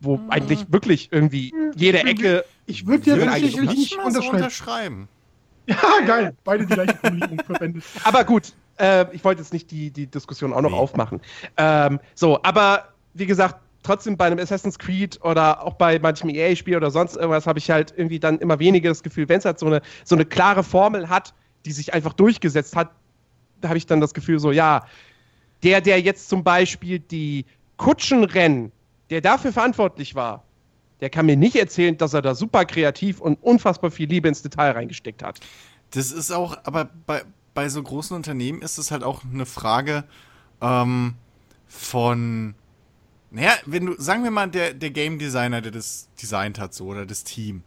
Wo 0.00 0.20
eigentlich 0.28 0.70
wirklich 0.70 1.08
irgendwie 1.10 1.52
jede 1.74 2.04
Ecke. 2.04 2.44
Ich 2.66 2.86
würde 2.86 3.02
dir 3.04 3.24
tatsächlich 3.24 3.58
eigentlich 3.58 3.78
nicht 3.78 3.96
mal 3.96 4.10
so 4.12 4.18
unterschreiben. 4.30 4.36
unterschreiben. 4.36 5.08
Ja, 5.66 6.06
geil. 6.06 6.36
Beide 6.44 6.66
die 6.66 6.74
gleiche 6.74 6.94
Formulierung 6.96 7.40
verwendet. 7.44 7.84
Aber 8.04 8.24
gut, 8.24 8.52
äh, 8.78 9.06
ich 9.14 9.24
wollte 9.24 9.42
jetzt 9.42 9.52
nicht 9.52 9.70
die, 9.70 9.90
die 9.90 10.06
Diskussion 10.06 10.52
auch 10.52 10.62
noch 10.62 10.70
Nee. 10.70 10.76
aufmachen. 10.76 11.20
Ähm, 11.56 11.98
so, 12.14 12.40
aber 12.42 12.88
wie 13.14 13.26
gesagt, 13.26 13.56
trotzdem 13.82 14.16
bei 14.16 14.26
einem 14.26 14.38
Assassin's 14.38 14.78
Creed 14.78 15.18
oder 15.22 15.64
auch 15.64 15.74
bei 15.74 15.98
manchem 15.98 16.30
EA-Spiel 16.30 16.76
oder 16.76 16.90
sonst 16.90 17.16
irgendwas 17.16 17.46
habe 17.46 17.58
ich 17.58 17.70
halt 17.70 17.92
irgendwie 17.96 18.18
dann 18.20 18.38
immer 18.38 18.58
weniger 18.60 18.88
das 18.88 19.02
Gefühl, 19.02 19.28
wenn 19.28 19.38
es 19.38 19.44
halt 19.44 19.58
so 19.58 19.66
eine, 19.66 19.82
so 20.04 20.14
eine 20.14 20.24
klare 20.24 20.62
Formel 20.62 21.08
hat, 21.08 21.34
die 21.66 21.72
sich 21.72 21.92
einfach 21.92 22.12
durchgesetzt 22.12 22.76
hat, 22.76 22.90
da 23.60 23.68
habe 23.68 23.78
ich 23.78 23.86
dann 23.86 24.00
das 24.00 24.14
Gefühl 24.14 24.38
so, 24.38 24.52
ja, 24.52 24.86
der, 25.64 25.80
der 25.80 26.00
jetzt 26.00 26.28
zum 26.28 26.44
Beispiel 26.44 27.00
die 27.00 27.44
Kutschenrennen, 27.78 28.70
der 29.10 29.20
dafür 29.20 29.52
verantwortlich 29.52 30.14
war, 30.14 30.44
der 31.00 31.10
kann 31.10 31.26
mir 31.26 31.36
nicht 31.36 31.56
erzählen, 31.56 31.96
dass 31.96 32.14
er 32.14 32.22
da 32.22 32.34
super 32.34 32.64
kreativ 32.64 33.20
und 33.20 33.42
unfassbar 33.42 33.90
viel 33.90 34.08
Liebe 34.08 34.28
ins 34.28 34.42
Detail 34.42 34.72
reingesteckt 34.72 35.22
hat. 35.22 35.40
Das 35.90 36.12
ist 36.12 36.32
auch, 36.32 36.58
aber 36.64 36.90
bei, 37.06 37.22
bei 37.54 37.68
so 37.68 37.82
großen 37.82 38.16
Unternehmen 38.16 38.62
ist 38.62 38.78
es 38.78 38.90
halt 38.90 39.02
auch 39.02 39.22
eine 39.24 39.46
Frage 39.46 40.04
ähm, 40.60 41.14
von, 41.66 42.54
naja, 43.30 43.52
wenn 43.66 43.86
du, 43.86 43.94
sagen 44.00 44.24
wir 44.24 44.30
mal, 44.30 44.48
der, 44.48 44.74
der 44.74 44.90
Game 44.90 45.18
Designer, 45.18 45.60
der 45.60 45.72
das 45.72 46.08
designt 46.20 46.58
hat, 46.58 46.74
so, 46.74 46.86
oder 46.86 47.06
das 47.06 47.24
Team, 47.24 47.62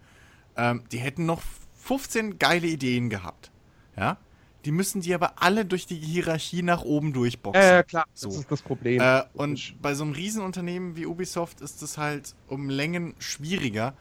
ähm, 0.57 0.83
die 0.91 0.99
hätten 0.99 1.25
noch 1.25 1.41
15 1.77 2.37
geile 2.37 2.67
Ideen 2.67 3.09
gehabt. 3.09 3.51
Ja? 3.97 4.17
Die 4.65 4.71
müssen 4.71 5.01
die 5.01 5.13
aber 5.13 5.41
alle 5.41 5.65
durch 5.65 5.87
die 5.87 5.95
Hierarchie 5.95 6.61
nach 6.61 6.83
oben 6.83 7.13
durchboxen. 7.13 7.61
Äh, 7.63 7.83
klar, 7.83 8.05
So. 8.13 8.29
das 8.29 8.37
ist 8.39 8.51
das 8.51 8.61
Problem. 8.61 9.01
Äh, 9.01 9.23
und 9.33 9.81
bei 9.81 9.95
so 9.95 10.03
einem 10.03 10.13
Riesenunternehmen 10.13 10.95
wie 10.95 11.07
Ubisoft 11.07 11.61
ist 11.61 11.81
es 11.81 11.97
halt 11.97 12.35
um 12.47 12.69
Längen 12.69 13.15
schwieriger, 13.17 13.95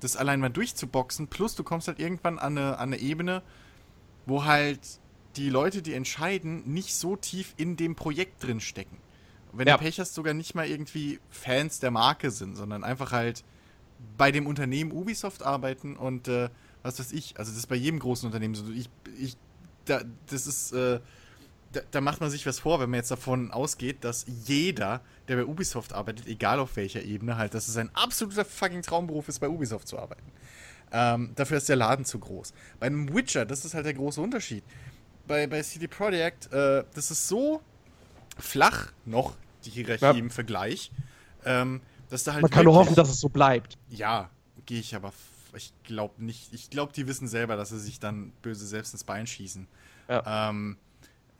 das 0.00 0.16
allein 0.16 0.40
mal 0.40 0.48
durchzuboxen. 0.50 1.28
Plus 1.28 1.54
du 1.54 1.62
kommst 1.62 1.86
halt 1.86 2.00
irgendwann 2.00 2.38
an 2.40 2.58
eine, 2.58 2.78
an 2.78 2.88
eine 2.92 2.98
Ebene, 2.98 3.42
wo 4.26 4.44
halt 4.44 4.80
die 5.36 5.48
Leute, 5.48 5.82
die 5.82 5.94
entscheiden, 5.94 6.62
nicht 6.66 6.94
so 6.94 7.16
tief 7.16 7.54
in 7.56 7.76
dem 7.76 7.94
Projekt 7.94 8.42
drin 8.42 8.60
stecken. 8.60 8.98
Wenn 9.52 9.68
Ja. 9.68 9.76
du 9.76 9.84
Pech 9.84 10.00
hast, 10.00 10.14
sogar 10.14 10.34
nicht 10.34 10.54
mal 10.54 10.66
irgendwie 10.66 11.20
Fans 11.30 11.78
der 11.78 11.90
Marke 11.90 12.30
sind, 12.30 12.56
sondern 12.56 12.82
einfach 12.84 13.12
halt 13.12 13.44
bei 14.18 14.32
dem 14.32 14.46
Unternehmen 14.46 14.90
Ubisoft 14.90 15.42
arbeiten 15.44 15.96
und 15.96 16.26
äh, 16.26 16.48
was 16.82 16.98
weiß 16.98 17.12
ich, 17.12 17.38
also 17.38 17.52
das 17.52 17.58
ist 17.58 17.66
bei 17.68 17.76
jedem 17.76 18.00
großen 18.00 18.26
Unternehmen 18.26 18.54
so. 18.56 18.64
Ich, 18.72 18.90
ich, 19.18 19.36
da, 19.86 20.02
das 20.28 20.46
ist, 20.46 20.72
äh, 20.72 21.00
da, 21.72 21.80
da 21.90 22.00
macht 22.00 22.20
man 22.20 22.30
sich 22.30 22.44
was 22.46 22.58
vor, 22.58 22.80
wenn 22.80 22.90
man 22.90 22.98
jetzt 22.98 23.10
davon 23.10 23.50
ausgeht, 23.50 24.04
dass 24.04 24.26
jeder, 24.44 25.00
der 25.28 25.36
bei 25.36 25.44
Ubisoft 25.44 25.92
arbeitet, 25.92 26.26
egal 26.26 26.58
auf 26.60 26.76
welcher 26.76 27.02
Ebene, 27.02 27.36
halt, 27.36 27.54
dass 27.54 27.68
es 27.68 27.76
ein 27.76 27.90
absoluter 27.94 28.44
fucking 28.44 28.82
Traumberuf 28.82 29.28
ist, 29.28 29.38
bei 29.40 29.48
Ubisoft 29.48 29.88
zu 29.88 29.98
arbeiten. 29.98 30.30
Ähm, 30.92 31.32
dafür 31.34 31.56
ist 31.56 31.68
der 31.68 31.76
Laden 31.76 32.04
zu 32.04 32.18
groß. 32.18 32.52
Bei 32.78 32.86
einem 32.86 33.14
Witcher, 33.14 33.46
das 33.46 33.64
ist 33.64 33.72
halt 33.74 33.86
der 33.86 33.94
große 33.94 34.20
Unterschied. 34.20 34.62
Bei, 35.26 35.46
bei 35.46 35.62
CD 35.62 35.86
Projekt, 35.88 36.52
äh, 36.52 36.84
das 36.94 37.10
ist 37.10 37.28
so 37.28 37.62
flach 38.38 38.92
noch, 39.06 39.36
die 39.64 39.70
Hierarchie 39.70 40.04
Ja. 40.04 40.10
im 40.12 40.30
Vergleich, 40.30 40.90
ähm, 41.46 41.80
dass 42.10 42.24
da 42.24 42.34
halt. 42.34 42.42
Man 42.42 42.50
kann 42.50 42.64
nur 42.64 42.74
hoffen, 42.74 42.94
dass 42.94 43.08
es 43.08 43.20
so 43.20 43.28
bleibt. 43.30 43.78
ja, 43.88 44.28
gehe 44.66 44.80
ich 44.80 44.94
aber. 44.94 45.12
Ich 45.54 45.72
glaube 45.84 46.24
nicht. 46.24 46.52
Ich 46.52 46.70
glaube, 46.70 46.92
die 46.92 47.06
wissen 47.06 47.28
selber, 47.28 47.56
dass 47.56 47.70
sie 47.70 47.78
sich 47.80 48.00
dann 48.00 48.32
böse 48.42 48.66
selbst 48.66 48.92
ins 48.94 49.04
Bein 49.04 49.26
schießen. 49.26 49.66
Ähm, 50.26 50.76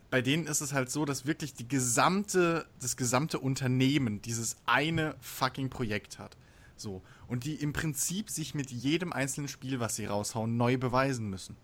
bei 0.09 0.21
denen 0.21 0.45
ist 0.45 0.61
es 0.61 0.73
halt 0.73 0.91
so, 0.91 1.05
dass 1.05 1.25
wirklich 1.25 1.53
die 1.55 1.67
gesamte, 1.67 2.67
das 2.79 2.95
gesamte 2.97 3.39
Unternehmen 3.39 4.21
dieses 4.21 4.57
eine 4.65 5.15
fucking 5.21 5.69
Projekt 5.69 6.19
hat. 6.19 6.37
So. 6.75 7.01
Und 7.27 7.45
die 7.45 7.55
im 7.55 7.73
Prinzip 7.73 8.29
sich 8.29 8.53
mit 8.53 8.69
jedem 8.71 9.11
einzelnen 9.13 9.47
Spiel, 9.47 9.79
was 9.79 9.95
sie 9.95 10.05
raushauen, 10.05 10.55
neu 10.57 10.77
beweisen 10.77 11.29
müssen. 11.29 11.55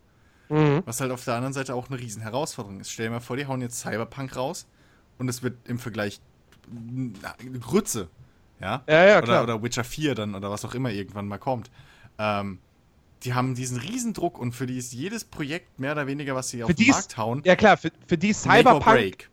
Mhm. 0.50 0.82
Was 0.86 1.00
halt 1.00 1.12
auf 1.12 1.24
der 1.24 1.36
anderen 1.36 1.54
Seite 1.54 1.76
auch 1.76 1.90
eine 1.90 2.00
riesen 2.00 2.24
Herausforderung 2.24 2.80
ist. 2.80 2.90
Stell 2.92 3.06
dir 3.08 3.12
mal 3.12 3.20
vor, 3.20 3.38
die 3.38 3.46
hauen 3.46 3.62
jetzt 3.62 3.80
Cyberpunk 3.80 4.36
raus 4.36 4.66
und 5.20 5.30
es 5.30 5.44
wird 5.44 5.56
im 5.68 5.78
Vergleich 5.78 6.20
na, 6.72 7.36
Grütze. 7.60 8.10
ja, 8.60 8.84
Ja, 8.88 9.06
ja, 9.06 9.18
oder, 9.18 9.26
klar. 9.28 9.44
oder 9.44 9.62
Witcher 9.64 9.84
4 9.84 10.16
dann 10.16 10.34
oder 10.36 10.50
was 10.50 10.66
auch 10.66 10.74
immer 10.74 10.90
irgendwann 10.92 11.28
mal 11.28 11.38
kommt. 11.38 11.70
Ähm, 12.20 12.60
die 13.24 13.34
haben 13.34 13.56
diesen 13.56 13.78
Riesendruck 13.80 14.38
und 14.40 14.54
für 14.54 14.66
die 14.66 14.78
ist 14.78 14.94
jedes 14.94 15.26
Projekt 15.26 15.80
mehr 15.80 15.92
oder 15.94 16.08
weniger, 16.08 16.36
was 16.36 16.50
sie 16.50 16.64
auf 16.64 16.68
Für 16.70 16.74
den 16.76 16.84
die 16.86 16.90
ist- 16.90 16.96
Markt 16.96 17.18
hauen, 17.18 17.42
Ja 17.46 17.56
klar, 17.56 17.78
für, 17.78 17.92
für 18.08 18.18
die 18.18 18.32
Cyberpunk, 18.34 19.30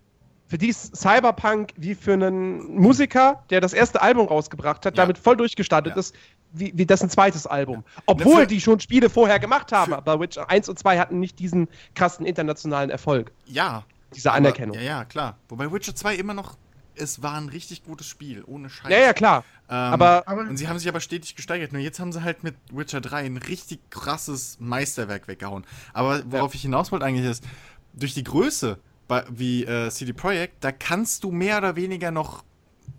für 0.49 0.59
die 0.59 0.69
ist 0.69 0.97
Cyberpunk 0.97 1.71
wie 1.77 1.95
für 1.95 2.15
einen 2.15 2.75
Musiker, 2.81 3.45
der 3.51 3.61
das 3.61 3.73
erste 3.73 4.01
Album 4.03 4.27
rausgebracht 4.29 4.87
hat, 4.87 4.97
Ja. 4.97 5.05
damit 5.05 5.19
voll 5.19 5.37
durchgestartet 5.37 5.95
Ja. 5.95 6.01
ist, 6.01 6.15
wie, 6.53 6.73
wie 6.75 6.87
das 6.87 7.03
ein 7.03 7.11
zweites 7.11 7.47
Album. 7.47 7.85
Obwohl 8.07 8.43
für- 8.43 8.47
die 8.47 8.61
schon 8.61 8.81
Spiele 8.81 9.11
vorher 9.11 9.39
gemacht 9.39 9.71
haben, 9.73 9.93
aber 9.93 10.19
Witcher 10.21 10.49
1 10.51 10.69
und 10.69 10.79
2 10.79 10.99
hatten 10.99 11.21
nicht 11.21 11.39
diesen 11.39 11.69
krassen 11.95 12.25
internationalen 12.27 12.91
Erfolg, 12.91 13.31
Ja. 13.47 13.85
diese 14.15 14.31
aber- 14.31 14.39
Anerkennung. 14.39 14.77
Ja, 14.77 14.83
ja, 14.83 15.05
klar. 15.05 15.37
Wobei 15.49 15.71
Witcher 15.71 15.95
2 15.95 16.15
immer 16.17 16.35
noch, 16.35 16.57
es 16.99 17.23
war 17.23 17.35
ein 17.35 17.49
richtig 17.49 17.85
gutes 17.85 18.07
Spiel, 18.07 18.43
ohne 18.47 18.69
Scheiß. 18.71 18.91
Ja, 18.91 18.99
ja, 18.99 19.13
klar. 19.13 19.45
Ähm, 19.69 19.75
aber 19.75 20.25
Und 20.49 20.57
sie 20.57 20.69
haben 20.69 20.79
sich 20.79 20.89
aber 20.89 21.01
stetig 21.01 21.35
gesteigert. 21.37 21.73
Nur 21.73 21.83
jetzt 21.83 21.99
haben 22.01 22.13
sie 22.13 22.23
halt 22.23 22.45
mit 22.45 22.55
Witcher 22.73 23.01
3 23.01 23.25
ein 23.25 23.37
richtig 23.37 23.81
krasses 23.91 24.59
Meisterwerk 24.61 25.29
weggehauen. 25.29 25.65
Aber 25.93 26.23
worauf 26.31 26.55
ich 26.55 26.63
hinaus 26.63 26.93
wollte 26.93 27.05
eigentlich 27.05 27.27
ist, 27.27 27.45
durch 27.93 28.15
die 28.15 28.25
Größe 28.25 28.79
bei, 29.09 29.25
wie 29.31 29.65
äh, 29.65 29.91
CD 29.91 30.13
Projekt, 30.13 30.63
da 30.63 30.73
kannst 30.73 31.25
du 31.25 31.31
mehr 31.31 31.59
oder 31.59 31.77
weniger 31.77 32.11
noch, 32.11 32.45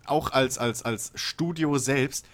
auch 0.06 0.32
als, 0.32 0.58
als, 0.58 0.84
als 0.84 1.12
Studio 1.16 1.78
selbst, 1.78 2.26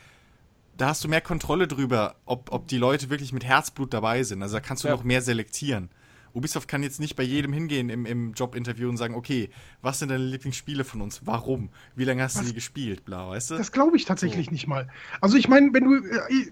da 0.77 0.87
hast 0.87 1.03
du 1.03 1.07
mehr 1.07 1.21
Kontrolle 1.21 1.67
drüber, 1.67 2.15
ob, 2.25 2.51
ob 2.51 2.67
die 2.67 2.77
Leute 2.77 3.09
wirklich 3.09 3.33
mit 3.33 3.43
Herzblut 3.43 3.93
dabei 3.93 4.23
sind. 4.23 4.41
Also 4.41 4.55
da 4.55 4.59
kannst 4.59 4.83
du 4.83 4.87
Ja. 4.87 4.95
noch 4.95 5.03
mehr 5.03 5.21
selektieren. 5.21 5.89
Ubisoft 6.33 6.67
kann 6.67 6.83
jetzt 6.83 6.99
nicht 6.99 7.15
bei 7.15 7.23
jedem 7.23 7.53
hingehen 7.53 7.89
im, 7.89 8.05
im 8.05 8.33
Jobinterview 8.33 8.89
und 8.89 8.97
sagen, 8.97 9.15
okay, 9.15 9.49
was 9.81 9.99
sind 9.99 10.09
deine 10.09 10.23
Lieblingsspiele 10.23 10.83
von 10.83 11.01
uns? 11.01 11.21
Warum? 11.25 11.69
Wie 11.95 12.05
lange 12.05 12.23
hast 12.23 12.35
du 12.35 12.39
Was? 12.39 12.47
die 12.47 12.53
gespielt? 12.53 13.05
Bla, 13.05 13.29
weißt 13.29 13.51
du? 13.51 13.57
Das 13.57 13.71
glaube 13.71 13.97
ich 13.97 14.05
tatsächlich 14.05 14.49
nicht 14.49 14.67
mal. 14.67 14.87
Also 15.21 15.37
ich 15.37 15.47
meine, 15.47 15.73
wenn 15.73 15.83
du, 15.83 15.95
äh, 15.95 16.51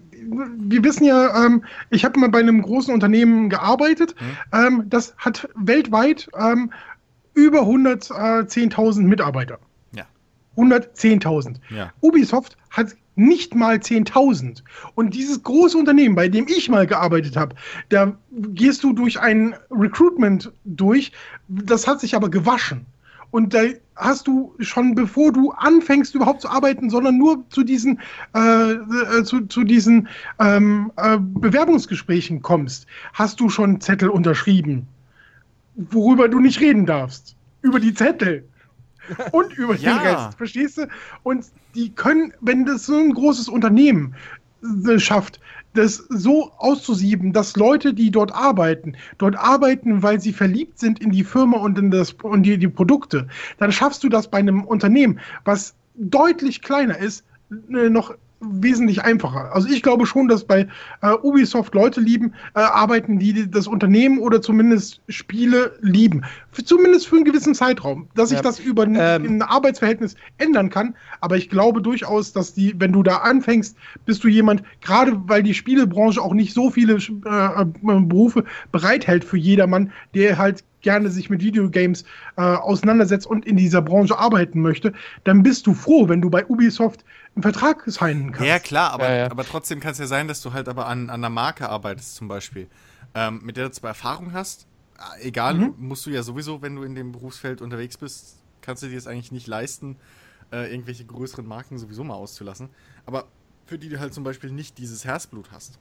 wir 0.58 0.84
wissen 0.84 1.04
ja, 1.04 1.46
ähm, 1.46 1.64
ich 1.90 2.04
habe 2.04 2.18
mal 2.20 2.28
bei 2.28 2.38
einem 2.38 2.62
großen 2.62 2.94
Unternehmen 2.94 3.50
gearbeitet, 3.50 4.14
ähm, 4.52 4.84
das 4.88 5.14
hat 5.18 5.48
weltweit 5.56 6.28
ähm, 6.38 6.72
über 7.34 7.62
110.000 7.62 9.02
Mitarbeiter. 9.02 9.58
Ja. 9.94 10.04
110.000. 10.56 11.56
Ja. 11.70 11.92
Ubisoft 12.00 12.56
hat 12.70 12.94
nicht 13.14 13.54
mal 13.54 13.76
10.000. 13.76 14.62
Und 14.94 15.14
dieses 15.14 15.42
große 15.42 15.76
Unternehmen, 15.76 16.14
bei 16.14 16.28
dem 16.28 16.46
ich 16.48 16.68
mal 16.68 16.86
gearbeitet 16.86 17.36
habe, 17.36 17.54
da 17.88 18.16
gehst 18.30 18.82
du 18.82 18.92
durch 18.92 19.20
ein 19.20 19.54
Recruitment 19.70 20.52
durch, 20.64 21.12
das 21.48 21.86
hat 21.86 22.00
sich 22.00 22.14
aber 22.14 22.30
gewaschen. 22.30 22.86
Und 23.30 23.54
da 23.54 23.62
hast 23.96 24.26
du 24.26 24.54
schon, 24.58 24.94
bevor 24.94 25.32
du 25.32 25.52
anfängst 25.52 26.14
überhaupt 26.14 26.42
zu 26.42 26.48
arbeiten, 26.48 26.90
sondern 26.90 27.16
nur 27.16 27.48
zu 27.48 27.62
diesen, 27.62 28.00
äh, 28.34 28.72
äh, 28.72 29.24
zu, 29.24 29.46
zu 29.46 29.64
diesen 29.64 30.08
ähm, 30.38 30.92
äh, 30.96 31.16
Bewerbungsgesprächen 31.18 32.42
kommst, 32.42 32.86
hast 33.14 33.40
du 33.40 33.48
schon 33.48 33.80
Zettel 33.80 34.10
unterschrieben, 34.10 34.86
worüber 35.76 36.28
du 36.28 36.40
nicht 36.40 36.60
reden 36.60 36.84
darfst. 36.84 37.34
Über 37.62 37.80
die 37.80 37.94
Zettel. 37.94 38.46
Und 39.32 39.52
über 39.54 39.76
Ja. 39.76 39.94
den 39.94 39.98
Rest, 39.98 40.34
verstehst 40.34 40.78
du? 40.78 40.86
Und 41.22 41.46
die 41.74 41.94
können, 41.94 42.32
wenn 42.40 42.64
das 42.64 42.86
so 42.86 42.96
ein 42.96 43.12
großes 43.14 43.48
Unternehmen 43.48 44.14
äh, 44.86 44.98
schafft, 44.98 45.40
das 45.74 45.96
so 46.08 46.52
auszusieben, 46.58 47.32
dass 47.32 47.56
Leute, 47.56 47.94
die 47.94 48.10
dort 48.10 48.32
arbeiten, 48.32 48.96
dort 49.18 49.36
arbeiten, 49.36 50.02
weil 50.02 50.20
sie 50.20 50.32
verliebt 50.32 50.78
sind 50.78 51.00
in 51.00 51.10
die 51.10 51.24
Firma 51.24 51.58
und 51.58 51.78
in 51.78 51.90
das 51.90 52.12
und 52.22 52.42
die, 52.44 52.58
die 52.58 52.68
Produkte, 52.68 53.26
dann 53.58 53.72
schaffst 53.72 54.04
du 54.04 54.08
das 54.08 54.30
bei 54.30 54.38
einem 54.38 54.64
Unternehmen, 54.64 55.18
was 55.44 55.74
deutlich 55.94 56.62
kleiner 56.62 56.98
ist, 56.98 57.24
äh, 57.50 57.88
noch 57.88 58.14
wesentlich 58.42 59.02
einfacher. 59.02 59.54
Also 59.54 59.68
ich 59.68 59.82
glaube 59.82 60.06
schon, 60.06 60.28
dass 60.28 60.44
bei 60.44 60.66
äh, 61.00 61.12
Ubisoft 61.22 61.74
Leute 61.74 62.00
lieben, 62.00 62.34
äh, 62.54 62.60
arbeiten, 62.60 63.18
die 63.18 63.50
das 63.50 63.66
Unternehmen 63.66 64.18
oder 64.18 64.42
zumindest 64.42 65.00
Spiele 65.08 65.72
lieben. 65.80 66.22
Für, 66.50 66.64
zumindest 66.64 67.06
für 67.08 67.16
einen 67.16 67.24
gewissen 67.24 67.54
Zeitraum. 67.54 68.08
Dass 68.14 68.30
sich 68.30 68.38
Ja. 68.38 68.42
das 68.42 68.58
über 68.58 68.82
ein, 68.82 68.96
Ähm. 68.98 69.24
ein 69.36 69.42
Arbeitsverhältnis 69.42 70.16
ändern 70.38 70.70
kann. 70.70 70.94
Aber 71.20 71.36
ich 71.36 71.48
glaube 71.48 71.80
durchaus, 71.82 72.32
dass 72.32 72.52
die, 72.54 72.74
wenn 72.78 72.92
du 72.92 73.02
da 73.02 73.18
anfängst, 73.18 73.76
bist 74.04 74.24
du 74.24 74.28
jemand, 74.28 74.62
gerade 74.80 75.20
weil 75.26 75.42
die 75.42 75.54
Spielebranche 75.54 76.20
auch 76.20 76.34
nicht 76.34 76.52
so 76.52 76.70
viele 76.70 76.94
äh, 76.94 77.62
äh, 77.62 77.64
Berufe 77.82 78.44
bereithält 78.72 79.24
für 79.24 79.36
jedermann, 79.38 79.92
der 80.14 80.38
halt 80.38 80.64
gerne 80.82 81.10
sich 81.10 81.30
mit 81.30 81.42
Videogames 81.42 82.02
äh, 82.36 82.42
auseinandersetzt 82.42 83.26
und 83.26 83.46
in 83.46 83.56
dieser 83.56 83.80
Branche 83.80 84.18
arbeiten 84.18 84.60
möchte, 84.60 84.92
dann 85.22 85.44
bist 85.44 85.66
du 85.68 85.74
froh, 85.74 86.08
wenn 86.08 86.20
du 86.20 86.28
bei 86.28 86.44
Ubisoft 86.46 87.04
einen 87.34 87.42
Vertrag 87.42 87.82
signen 87.86 88.32
kannst. 88.32 88.48
Ja, 88.48 88.58
klar, 88.58 88.92
aber, 88.92 89.08
Ja, 89.10 89.16
ja. 89.16 89.30
aber 89.30 89.44
trotzdem 89.44 89.80
kann 89.80 89.92
es 89.92 89.98
ja 89.98 90.06
sein, 90.06 90.28
dass 90.28 90.42
du 90.42 90.52
halt 90.52 90.68
aber 90.68 90.86
an, 90.86 91.10
an 91.10 91.20
einer 91.20 91.30
Marke 91.30 91.68
arbeitest, 91.68 92.14
zum 92.16 92.28
Beispiel, 92.28 92.68
ähm, 93.14 93.40
mit 93.42 93.56
der 93.56 93.66
du 93.66 93.72
zwar 93.72 93.88
Erfahrung 93.90 94.32
hast, 94.32 94.66
äh, 95.18 95.22
egal, 95.28 95.54
Mhm. 95.54 95.74
musst 95.78 96.04
du 96.06 96.10
ja 96.10 96.22
sowieso, 96.22 96.62
wenn 96.62 96.76
du 96.76 96.82
in 96.82 96.94
dem 96.94 97.12
Berufsfeld 97.12 97.60
unterwegs 97.62 97.96
bist, 97.96 98.36
kannst 98.60 98.82
du 98.82 98.88
dir 98.88 98.98
es 98.98 99.06
eigentlich 99.06 99.32
nicht 99.32 99.46
leisten, 99.46 99.96
äh, 100.52 100.70
irgendwelche 100.70 101.04
größeren 101.04 101.46
Marken 101.46 101.78
sowieso 101.78 102.04
mal 102.04 102.14
auszulassen. 102.14 102.68
Aber 103.06 103.28
für 103.66 103.78
die 103.78 103.88
du 103.88 103.98
halt 103.98 104.12
zum 104.12 104.24
Beispiel 104.24 104.50
nicht 104.52 104.76
dieses 104.78 105.04
Herzblut 105.04 105.50
hast. 105.50 105.78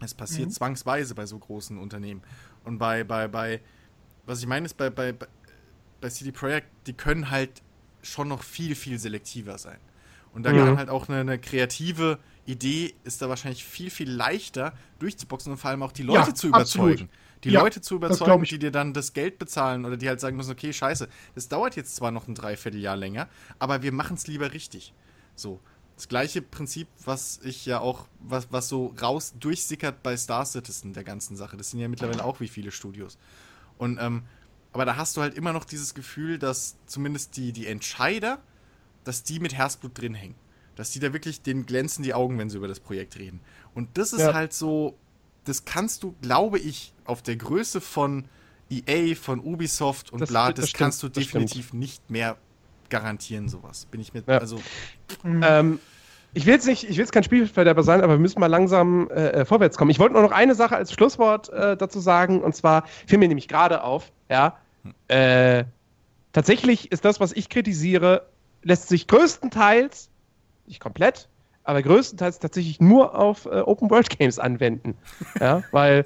Es 0.00 0.14
passiert 0.14 0.50
Mhm. 0.50 0.54
zwangsweise 0.54 1.14
bei 1.14 1.26
so 1.26 1.38
großen 1.38 1.78
Unternehmen. 1.78 2.22
Und 2.64 2.78
bei, 2.78 3.04
bei, 3.04 3.28
bei, 3.28 3.60
was 4.26 4.40
ich 4.40 4.46
meine 4.46 4.66
ist, 4.66 4.76
bei, 4.76 4.90
bei, 4.90 5.12
bei- 5.12 5.28
bei 6.00 6.10
CD 6.10 6.32
Projekt, 6.32 6.68
die 6.86 6.92
können 6.94 7.30
halt 7.30 7.62
schon 8.02 8.28
noch 8.28 8.42
viel, 8.42 8.74
viel 8.74 8.98
selektiver 8.98 9.56
sein. 9.56 9.78
Und 10.34 10.42
da 10.42 10.52
Mhm. 10.52 10.56
kann 10.66 10.76
halt 10.76 10.90
auch 10.90 11.08
eine, 11.08 11.20
eine 11.20 11.38
kreative 11.38 12.18
Idee 12.46 12.94
ist 13.04 13.22
da 13.22 13.28
wahrscheinlich 13.30 13.64
viel, 13.64 13.88
viel 13.90 14.10
leichter 14.10 14.74
durchzuboxen 14.98 15.52
und 15.52 15.58
vor 15.58 15.70
allem 15.70 15.82
auch 15.82 15.92
die 15.92 16.02
Leute 16.02 16.34
Ja, 16.34 16.34
zu 16.34 16.48
absolut. 16.50 16.98
überzeugen. 16.98 17.10
Die 17.44 17.50
Ja, 17.50 17.60
Leute 17.60 17.80
zu 17.80 17.94
überzeugen, 17.96 18.44
die 18.44 18.58
dir 18.58 18.70
dann 18.70 18.92
das 18.92 19.12
Geld 19.14 19.38
bezahlen 19.38 19.84
oder 19.86 19.96
die 19.96 20.08
halt 20.08 20.20
sagen 20.20 20.36
müssen, 20.36 20.50
okay, 20.52 20.72
scheiße, 20.72 21.08
das 21.34 21.48
dauert 21.48 21.76
jetzt 21.76 21.96
zwar 21.96 22.10
noch 22.10 22.26
ein 22.28 22.34
Dreivierteljahr 22.34 22.96
länger, 22.96 23.28
aber 23.58 23.82
wir 23.82 23.92
machen 23.92 24.16
es 24.16 24.26
lieber 24.26 24.52
richtig. 24.52 24.92
So. 25.34 25.62
Das 25.96 26.08
gleiche 26.08 26.42
Prinzip, 26.42 26.88
was 27.04 27.38
ich 27.44 27.66
ja 27.66 27.78
auch, 27.78 28.08
was, 28.18 28.48
was 28.50 28.68
so 28.68 28.92
raus 29.00 29.32
durchsickert 29.38 30.02
bei 30.02 30.16
Star 30.16 30.44
Citizen, 30.44 30.92
der 30.92 31.04
ganzen 31.04 31.36
Sache. 31.36 31.56
Das 31.56 31.70
sind 31.70 31.78
ja 31.78 31.86
mittlerweile 31.86 32.24
auch 32.24 32.40
wie 32.40 32.48
viele 32.48 32.72
Studios. 32.72 33.16
Und, 33.76 33.98
ähm, 34.00 34.26
aber 34.72 34.84
da 34.84 34.96
hast 34.96 35.16
du 35.16 35.20
halt 35.20 35.34
immer 35.34 35.52
noch 35.52 35.64
dieses 35.64 35.94
Gefühl, 35.94 36.38
dass 36.38 36.78
zumindest 36.86 37.36
die, 37.36 37.52
die 37.52 37.66
Entscheider, 37.68 38.42
dass 39.04 39.22
die 39.22 39.40
mit 39.40 39.54
Herzblut 39.54 39.98
drin 40.00 40.14
hängen. 40.14 40.34
Dass 40.76 40.90
die 40.90 40.98
da 40.98 41.12
wirklich, 41.12 41.42
denen 41.42 41.66
glänzen 41.66 42.02
die 42.02 42.14
Augen, 42.14 42.38
wenn 42.38 42.50
sie 42.50 42.56
über 42.56 42.68
das 42.68 42.80
Projekt 42.80 43.16
reden. 43.18 43.40
Und 43.74 43.96
das 43.96 44.12
ist 44.12 44.20
Ja. 44.22 44.34
halt 44.34 44.52
so, 44.52 44.96
das 45.44 45.64
kannst 45.64 46.02
du, 46.02 46.14
glaube 46.22 46.58
ich, 46.58 46.92
auf 47.04 47.22
der 47.22 47.36
Größe 47.36 47.80
von 47.80 48.24
EA, 48.70 49.14
von 49.14 49.40
Ubisoft 49.40 50.12
und 50.12 50.20
Das- 50.20 50.30
bla, 50.30 50.48
das 50.50 50.62
das, 50.62 50.68
stimmt, 50.70 50.78
kannst 50.80 51.02
du 51.02 51.08
definitiv 51.08 51.72
nicht 51.74 52.10
mehr 52.10 52.36
garantieren, 52.88 53.48
sowas. 53.48 53.84
Bin 53.86 54.00
ich 54.00 54.12
mit, 54.14 54.26
Ja. 54.26 54.38
also, 54.38 54.60
Ähm, 55.24 55.78
ich 56.32 56.46
will 56.46 56.54
jetzt 56.54 56.66
nicht, 56.66 56.84
ich 56.84 56.90
will 56.90 56.98
jetzt 57.04 57.12
kein 57.12 57.22
Spielverderber 57.24 57.82
sein, 57.82 58.00
aber 58.00 58.14
wir 58.14 58.18
müssen 58.18 58.40
mal 58.40 58.46
langsam 58.48 59.08
äh, 59.10 59.28
äh, 59.28 59.44
vorwärts 59.44 59.76
kommen. 59.76 59.90
Ich 59.90 59.98
wollte 59.98 60.14
nur 60.14 60.22
noch 60.22 60.32
eine 60.32 60.54
Sache 60.54 60.74
als 60.76 60.92
Schlusswort 60.92 61.50
äh, 61.50 61.76
dazu 61.76 62.00
sagen, 62.00 62.42
und 62.42 62.56
zwar 62.56 62.84
fiel 63.06 63.18
mir 63.18 63.28
nämlich 63.28 63.46
gerade 63.48 63.82
auf, 63.84 64.10
ja, 64.28 64.58
äh, 65.08 65.64
tatsächlich 66.32 66.90
ist 66.90 67.04
das, 67.04 67.20
was 67.20 67.32
ich 67.32 67.48
kritisiere, 67.48 68.26
lässt 68.64 68.88
sich 68.88 69.06
größtenteils, 69.06 70.10
nicht 70.66 70.80
komplett, 70.80 71.28
aber 71.62 71.82
größtenteils 71.82 72.38
tatsächlich 72.38 72.80
nur 72.80 73.14
auf 73.14 73.46
äh, 73.46 73.60
Open 73.60 73.90
World 73.90 74.18
Games 74.18 74.38
anwenden. 74.38 74.96
Ja, 75.40 75.62
weil 75.70 76.04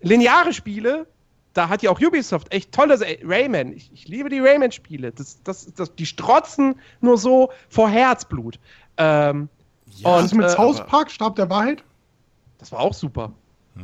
lineare 0.00 0.52
Spiele, 0.52 1.06
da 1.52 1.68
hat 1.68 1.82
ja 1.82 1.90
auch 1.90 2.00
Ubisoft 2.00 2.52
echt 2.52 2.72
tolle 2.72 2.98
Rayman. 3.22 3.72
Ich, 3.72 3.92
ich 3.92 4.08
liebe 4.08 4.28
die 4.28 4.40
Rayman-Spiele. 4.40 5.12
Das, 5.12 5.42
das, 5.42 5.72
das, 5.74 5.94
die 5.94 6.06
strotzen 6.06 6.76
nur 7.00 7.18
so 7.18 7.50
vor 7.68 7.88
Herzblut. 7.88 8.58
Ähm, 8.96 9.48
ja, 9.96 10.10
Was 10.10 10.26
ist 10.26 10.34
mit 10.34 10.46
äh, 10.46 10.50
South 10.50 10.84
Park, 10.86 11.10
Stab 11.10 11.36
der 11.36 11.50
Wahrheit? 11.50 11.84
das 12.58 12.70
war 12.70 12.78
auch 12.78 12.94
super. 12.94 13.32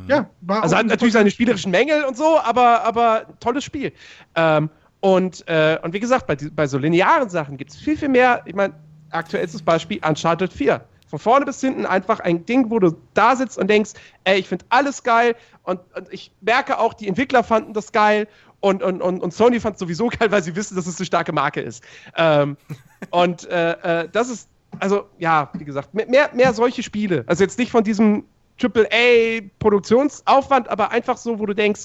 Ja, 0.07 0.29
war 0.41 0.63
Also 0.63 0.75
auch 0.75 0.79
hat 0.79 0.85
natürlich 0.85 1.13
seine 1.13 1.31
spielerischen 1.31 1.71
Mängel 1.71 2.05
und 2.05 2.15
so, 2.15 2.39
aber, 2.39 2.83
aber 2.83 3.25
tolles 3.39 3.63
Spiel. 3.63 3.91
Ähm, 4.35 4.69
und, 5.01 5.47
äh, 5.47 5.77
und 5.81 5.93
wie 5.93 5.99
gesagt, 5.99 6.27
bei, 6.27 6.35
bei 6.35 6.67
so 6.67 6.77
linearen 6.77 7.29
Sachen 7.29 7.57
gibt 7.57 7.71
es 7.71 7.77
viel, 7.77 7.97
viel 7.97 8.09
mehr. 8.09 8.41
Ich 8.45 8.55
meine, 8.55 8.73
aktuellstes 9.11 9.61
Beispiel 9.61 9.99
Uncharted 10.05 10.51
4. 10.51 10.81
Von 11.07 11.19
vorne 11.19 11.45
bis 11.45 11.61
hinten 11.61 11.85
einfach 11.85 12.19
ein 12.19 12.45
Ding, 12.45 12.69
wo 12.69 12.79
du 12.79 12.95
da 13.13 13.35
sitzt 13.35 13.57
und 13.57 13.69
denkst, 13.69 13.91
ey, 14.25 14.39
ich 14.39 14.47
finde 14.47 14.65
alles 14.69 15.01
geil. 15.01 15.35
Und, 15.63 15.79
und 15.95 16.11
ich 16.11 16.31
merke 16.41 16.77
auch, 16.77 16.93
die 16.93 17.07
Entwickler 17.07 17.43
fanden 17.43 17.73
das 17.73 17.91
geil. 17.91 18.27
Und, 18.59 18.83
und, 18.83 19.01
und, 19.01 19.21
und 19.21 19.33
Sony 19.33 19.59
fand 19.59 19.75
es 19.75 19.79
sowieso 19.79 20.09
geil, 20.19 20.31
weil 20.31 20.43
sie 20.43 20.55
wissen, 20.55 20.75
dass 20.75 20.85
es 20.85 20.99
eine 20.99 21.05
starke 21.05 21.31
Marke 21.31 21.61
ist. 21.61 21.83
Ähm, 22.15 22.57
und 23.09 23.49
äh, 23.49 24.01
äh, 24.03 24.09
das 24.11 24.29
ist, 24.29 24.49
also 24.79 25.05
ja, 25.17 25.49
wie 25.53 25.65
gesagt, 25.65 25.93
mehr- 25.95 26.07
mehr, 26.07 26.29
mehr 26.33 26.53
solche 26.53 26.83
Spiele. 26.83 27.23
Also 27.25 27.43
jetzt 27.43 27.57
nicht 27.57 27.71
von 27.71 27.83
diesem 27.83 28.25
AAA-Produktionsaufwand, 28.61 30.69
aber 30.69 30.91
einfach 30.91 31.17
so, 31.17 31.39
wo 31.39 31.45
du 31.45 31.55
denkst, 31.55 31.83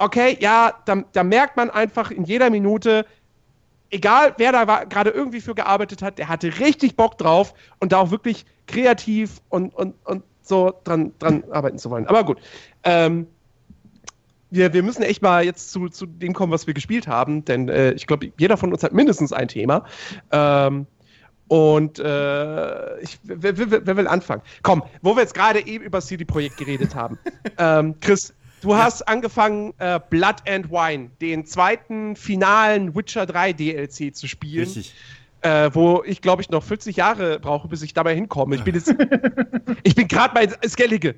okay, 0.00 0.36
ja, 0.40 0.72
da, 0.86 1.04
da 1.12 1.22
merkt 1.22 1.56
man 1.56 1.70
einfach 1.70 2.10
in 2.10 2.24
jeder 2.24 2.50
Minute, 2.50 3.06
egal 3.90 4.34
wer 4.38 4.52
da 4.52 4.84
gerade 4.84 5.10
irgendwie 5.10 5.40
für 5.40 5.54
gearbeitet 5.54 6.02
hat, 6.02 6.18
der 6.18 6.28
hatte 6.28 6.58
richtig 6.58 6.96
Bock 6.96 7.18
drauf 7.18 7.54
und 7.78 7.92
da 7.92 7.98
auch 7.98 8.10
wirklich 8.10 8.46
kreativ 8.66 9.40
und, 9.48 9.74
und, 9.74 9.94
und 10.04 10.24
so 10.42 10.72
dran, 10.84 11.12
dran 11.18 11.44
arbeiten 11.50 11.78
zu 11.78 11.90
wollen. 11.90 12.06
Aber 12.06 12.24
gut. 12.24 12.38
Ähm, 12.82 13.26
wir, 14.52 14.72
wir 14.72 14.82
müssen 14.82 15.02
echt 15.02 15.22
mal 15.22 15.44
jetzt 15.44 15.70
zu, 15.70 15.88
zu 15.88 16.06
dem 16.06 16.32
kommen, 16.32 16.52
was 16.52 16.66
wir 16.66 16.74
gespielt 16.74 17.06
haben, 17.06 17.44
denn 17.44 17.68
äh, 17.68 17.92
ich 17.92 18.08
glaube, 18.08 18.32
jeder 18.36 18.56
von 18.56 18.72
uns 18.72 18.82
hat 18.82 18.92
mindestens 18.92 19.32
ein 19.32 19.46
Thema. 19.46 19.84
Ähm, 20.32 20.86
und 21.46 21.98
äh, 22.00 23.00
ich, 23.00 23.18
wer, 23.22 23.56
wer, 23.58 23.86
wer, 23.86 23.96
will 23.96 24.08
anfangen? 24.08 24.42
Komm, 24.62 24.82
wo 25.02 25.14
wir 25.14 25.22
jetzt 25.22 25.34
gerade 25.34 25.64
eben 25.66 25.84
über 25.84 26.00
CD 26.00 26.24
Projekt 26.24 26.56
geredet 26.56 26.94
haben. 26.94 27.18
ähm, 27.58 27.94
Chris, 28.00 28.34
du 28.60 28.76
hast 28.76 29.06
angefangen, 29.06 29.74
äh, 29.78 30.00
Blood 30.10 30.48
and 30.48 30.70
Wine, 30.70 31.10
den 31.20 31.44
zweiten 31.46 32.16
finalen 32.16 32.94
Witcher 32.94 33.26
3 33.26 33.52
DLC 33.52 34.14
zu 34.14 34.26
spielen. 34.26 34.64
Richtig. 34.64 34.94
Äh, 35.42 35.70
wo 35.72 36.02
ich, 36.04 36.20
glaube 36.20 36.42
ich, 36.42 36.50
noch 36.50 36.62
40 36.62 36.96
Jahre 36.96 37.40
brauche, 37.40 37.66
bis 37.66 37.80
ich 37.80 37.94
dabei 37.94 38.14
hinkomme. 38.14 38.56
Ich 38.56 38.62
bin 38.62 38.74
jetzt, 38.74 38.94
ich 39.82 39.94
bin 39.94 40.06
gerade 40.06 40.34
bei 40.34 40.68
Skellige 40.68 41.14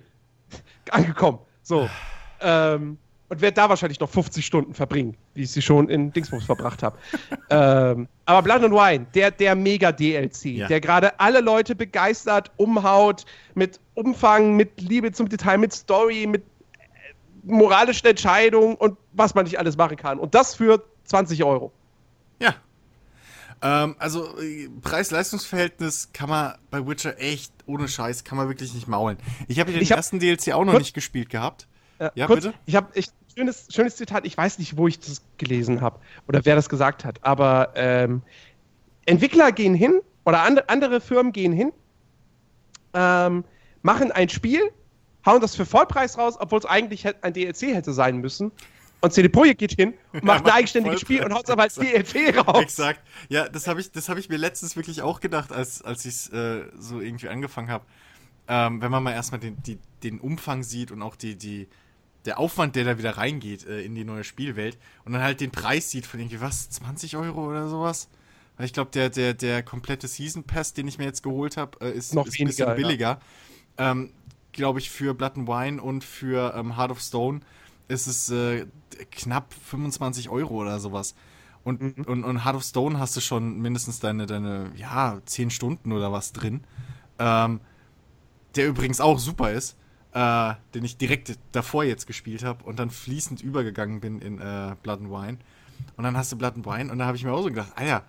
angekommen. 0.91 1.39
So. 1.63 1.89
Ähm, 2.41 2.99
und 3.33 3.41
werde 3.41 3.55
da 3.55 3.69
wahrscheinlich 3.71 3.99
noch 3.99 4.11
50 4.11 4.45
Stunden 4.45 4.75
verbringen, 4.75 5.17
wie 5.33 5.45
ich 5.45 5.51
sie 5.51 5.63
schon 5.63 5.89
in 5.89 6.13
Dingsbums 6.13 6.45
verbracht 6.45 6.83
habe. 6.83 6.99
ähm, 7.51 8.07
aber 8.27 8.43
Blood 8.43 8.65
and 8.65 8.75
Wine, 8.75 9.07
der, 9.15 9.31
der 9.31 9.55
Mega-DLC, 9.55 10.45
ja. 10.45 10.69
der 10.69 10.83
gerade 10.83 11.19
alle 11.19 11.41
Leute 11.41 11.75
begeistert, 11.75 12.51
umhaut, 12.59 13.25
mit 13.55 13.81
Umfang, 13.95 14.55
mit 14.55 14.83
Liebe 14.83 15.11
zum 15.13 15.31
Detail, 15.31 15.57
mit 15.57 15.73
Story, 15.73 16.27
mit 16.27 16.43
moralischen 17.43 18.07
Entscheidungen 18.07 18.77
und 18.77 18.97
was 19.13 19.35
man 19.35 19.45
nicht 19.45 19.59
alles 19.59 19.77
machen 19.77 19.97
kann. 19.97 20.19
Und 20.19 20.35
das 20.35 20.55
für 20.55 20.85
20 21.05 21.43
Euro. 21.45 21.73
Ja. 22.39 22.55
Ähm, 23.63 23.97
also, 23.99 24.39
äh, 24.41 24.69
Preis-Leistungs-Verhältnis 24.81 26.11
kann 26.13 26.29
man 26.29 26.55
bei 26.71 26.87
Witcher 26.87 27.19
echt, 27.21 27.53
ohne 27.67 27.89
Scheiß, 27.89 28.25
kann 28.25 28.37
man 28.37 28.49
wirklich 28.49 28.75
nicht 28.75 28.89
maulen. 28.89 29.19
Ich 29.49 29.61
habe 29.61 29.73
den 29.73 29.81
ich 29.81 29.91
ersten 29.91 30.17
hab, 30.17 30.21
DLC 30.21 30.53
auch 30.53 30.65
noch 30.65 30.79
nicht 30.79 30.95
gespielt 30.95 31.31
gehabt. 31.31 31.69
Ja, 32.01 32.11
ja 32.15 32.27
kurz, 32.27 32.45
bitte? 32.45 32.59
Ich 32.67 32.75
habe 32.75 32.89
ich, 32.95 33.11
schönes, 33.37 33.69
schönes 33.71 33.97
Zitat, 33.97 34.27
ich 34.27 34.37
weiß 34.37 34.59
nicht, 34.59 34.77
wo 34.77 34.89
ich 34.89 34.99
das 34.99 35.23
gelesen 35.39 35.81
habe 35.81 36.01
oder 36.29 36.45
wer 36.45 36.57
das 36.57 36.69
gesagt 36.69 37.05
hat, 37.05 37.23
aber 37.23 37.73
ähm, 37.75 38.23
Entwickler 39.07 39.53
gehen 39.53 39.75
hin 39.75 40.01
oder 40.25 40.43
and, 40.43 40.69
andere 40.69 41.01
Firmen 41.01 41.33
gehen 41.33 41.53
hin, 41.53 41.73
ähm, 42.95 43.45
machen 43.83 44.13
ein 44.13 44.29
Spiel, 44.29 44.61
hauen 45.27 45.41
das 45.41 45.55
für 45.55 45.67
Vollpreis 45.67 46.19
raus, 46.19 46.37
obwohl 46.39 46.59
es 46.59 46.67
eigentlich 46.67 47.07
ein 47.23 47.33
DLC 47.33 47.75
hätte 47.75 47.93
sein 47.93 48.19
müssen. 48.19 48.53
Und 49.01 49.13
CD 49.13 49.29
Projekt 49.29 49.59
geht 49.59 49.73
hin 49.73 49.95
und 50.13 50.23
macht 50.23 50.47
ja, 50.47 50.53
ein 50.53 50.59
eigenständiges 50.59 51.01
Spiel 51.01 51.25
und 51.25 51.35
haut 51.35 51.45
es 51.45 51.51
aber 51.51 51.63
als 51.63 51.75
DLC 51.75 52.37
raus. 52.47 52.63
Exakt. 52.63 53.01
Ja, 53.29 53.49
das 53.49 53.67
habe 53.67 53.81
ich, 53.81 53.91
hab 53.95 54.17
ich 54.17 54.29
mir 54.29 54.37
letztens 54.37 54.77
wirklich 54.77 55.03
auch 55.03 55.19
gedacht, 55.19 55.51
als, 55.51 55.83
als 55.83 56.05
ich 56.05 56.15
es 56.15 56.29
äh, 56.29 56.67
so 56.79 57.01
irgendwie 57.01 57.29
angefangen 57.29 57.69
habe. 57.69 57.85
Ähm, 58.47 58.81
wenn 58.81 58.93
man 58.93 59.03
mal 59.03 59.13
erstmal 59.13 59.41
den, 59.41 59.61
die, 59.65 59.79
den 60.05 60.21
Umfang 60.21 60.63
sieht 60.63 60.93
und 60.93 61.03
auch 61.03 61.17
die, 61.17 61.37
die, 61.37 61.69
der 62.27 62.39
Aufwand, 62.39 62.77
der 62.77 62.85
da 62.85 62.99
wieder 62.99 63.17
reingeht 63.17 63.67
äh, 63.67 63.83
in 63.83 63.97
die 63.97 64.05
neue 64.05 64.23
Spielwelt 64.23 64.79
und 65.05 65.13
dann 65.13 65.23
halt 65.23 65.41
den 65.41 65.51
Preis 65.51 65.91
sieht 65.91 66.07
von 66.07 66.21
irgendwie, 66.21 66.41
was, 66.41 66.71
20 66.71 67.17
Euro 67.17 67.49
oder 67.49 67.69
sowas? 67.69 68.09
Weil 68.57 68.67
ich 68.67 68.73
glaube, 68.73 68.93
der, 68.93 69.11
der, 69.11 69.35
der 69.35 69.65
komplette 69.65 70.07
Season 70.07 70.45
Pass, 70.45 70.75
den 70.75 70.87
ich 70.87 70.99
mir 70.99 71.05
jetzt 71.05 71.23
geholt 71.23 71.57
habe, 71.57 71.79
äh, 71.85 71.91
ist, 71.91 72.15
Noch 72.15 72.27
ist 72.27 72.39
ein 72.39 72.47
bisschen 72.47 72.75
billiger. 72.77 73.21
Ja. 73.79 73.91
Ähm, 73.91 74.13
glaube 74.53 74.79
ich, 74.79 74.91
für 74.91 75.15
Blood 75.15 75.37
and 75.37 75.49
Wine 75.49 75.83
und 75.83 76.05
für 76.05 76.55
ähm, 76.57 76.77
Heart 76.77 76.93
of 76.93 77.01
Stone 77.01 77.41
ist 77.89 78.07
es 78.07 78.31
äh, 78.31 78.67
knapp 79.11 79.53
25 79.55 80.29
Euro 80.29 80.55
oder 80.55 80.79
sowas. 80.81 81.15
Und, 81.65 81.81
mhm. 81.81 82.05
und, 82.05 82.25
und 82.25 82.45
Heart 82.45 82.57
of 82.57 82.63
Stone 82.63 82.99
hast 82.99 83.17
du 83.17 83.21
schon 83.21 83.61
mindestens 83.61 84.01
deine, 84.01 84.27
deine 84.27 84.73
ja, 84.77 85.21
10 85.25 85.51
Stunden 85.51 85.93
oder 85.93 86.13
was 86.13 86.33
drin. 86.33 86.65
Ähm, 87.19 87.61
der 88.57 88.69
übrigens 88.69 89.01
auch 89.01 89.19
super 89.19 89.53
ist 89.53 89.77
äh, 90.13 90.55
den 90.75 90.85
ich 90.85 90.97
direkt 90.97 91.39
davor 91.53 91.85
jetzt 91.85 92.07
gespielt 92.07 92.45
habe 92.45 92.65
und 92.65 92.79
dann 92.79 92.91
fließend 92.91 93.41
übergegangen 93.43 94.01
bin 94.01 94.21
in 94.21 94.39
äh, 94.39 94.77
Blood 94.83 95.01
and 95.01 95.11
Wine. 95.11 95.39
Und 95.97 96.05
dann 96.05 96.17
hast 96.17 96.31
du 96.33 96.37
Blood 96.37 96.55
and 96.57 96.67
Wine 96.67 96.93
und 96.93 96.99
da 96.99 97.07
habe 97.07 97.17
ich 97.17 97.25
mir 97.25 97.33
auch 97.33 97.43
so 97.43 97.49
gedacht, 97.49 97.73
ah 97.77 97.85
ja, 97.85 98.03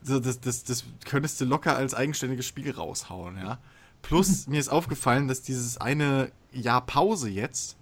so, 0.00 0.20
das, 0.20 0.40
das, 0.40 0.62
das 0.62 0.84
könntest 1.04 1.40
du 1.40 1.44
locker 1.44 1.76
als 1.76 1.94
eigenständiges 1.94 2.46
Spiel 2.46 2.70
raushauen, 2.70 3.36
ja. 3.36 3.58
Plus, 4.02 4.46
mir 4.48 4.60
ist 4.60 4.68
aufgefallen, 4.68 5.28
dass 5.28 5.42
dieses 5.42 5.78
eine 5.78 6.30
Jahr 6.52 6.84
Pause 6.84 7.28
jetzt 7.28 7.76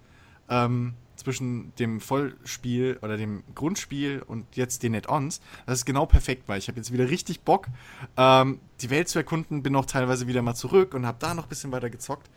ähm, 0.49 0.93
zwischen 1.15 1.73
dem 1.75 1.99
Vollspiel 1.99 2.99
oder 3.01 3.17
dem 3.17 3.43
Grundspiel 3.55 4.21
und 4.25 4.55
jetzt 4.55 4.83
den 4.83 4.93
Net-Ons, 4.93 5.41
das 5.65 5.79
ist 5.79 5.85
genau 5.85 6.05
perfekt, 6.05 6.43
weil 6.47 6.59
ich 6.59 6.67
habe 6.67 6.77
jetzt 6.77 6.93
wieder 6.93 7.09
richtig 7.09 7.41
Bock, 7.41 7.67
ähm, 8.15 8.59
die 8.81 8.89
Welt 8.89 9.09
zu 9.09 9.19
erkunden, 9.19 9.63
bin 9.63 9.75
auch 9.75 9.85
teilweise 9.85 10.27
wieder 10.27 10.41
mal 10.41 10.55
zurück 10.55 10.93
und 10.93 11.05
habe 11.05 11.17
da 11.19 11.33
noch 11.33 11.43
ein 11.43 11.49
bisschen 11.49 11.71
weiter 11.71 11.89
gezockt. 11.89 12.29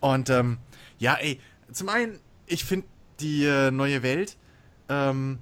Und 0.00 0.28
ähm, 0.30 0.58
ja, 0.98 1.14
ey, 1.14 1.40
zum 1.72 1.88
einen, 1.88 2.18
ich 2.46 2.64
finde 2.64 2.86
die 3.20 3.44
äh, 3.44 3.70
neue 3.70 4.02
Welt, 4.02 4.36
ähm, 4.88 5.38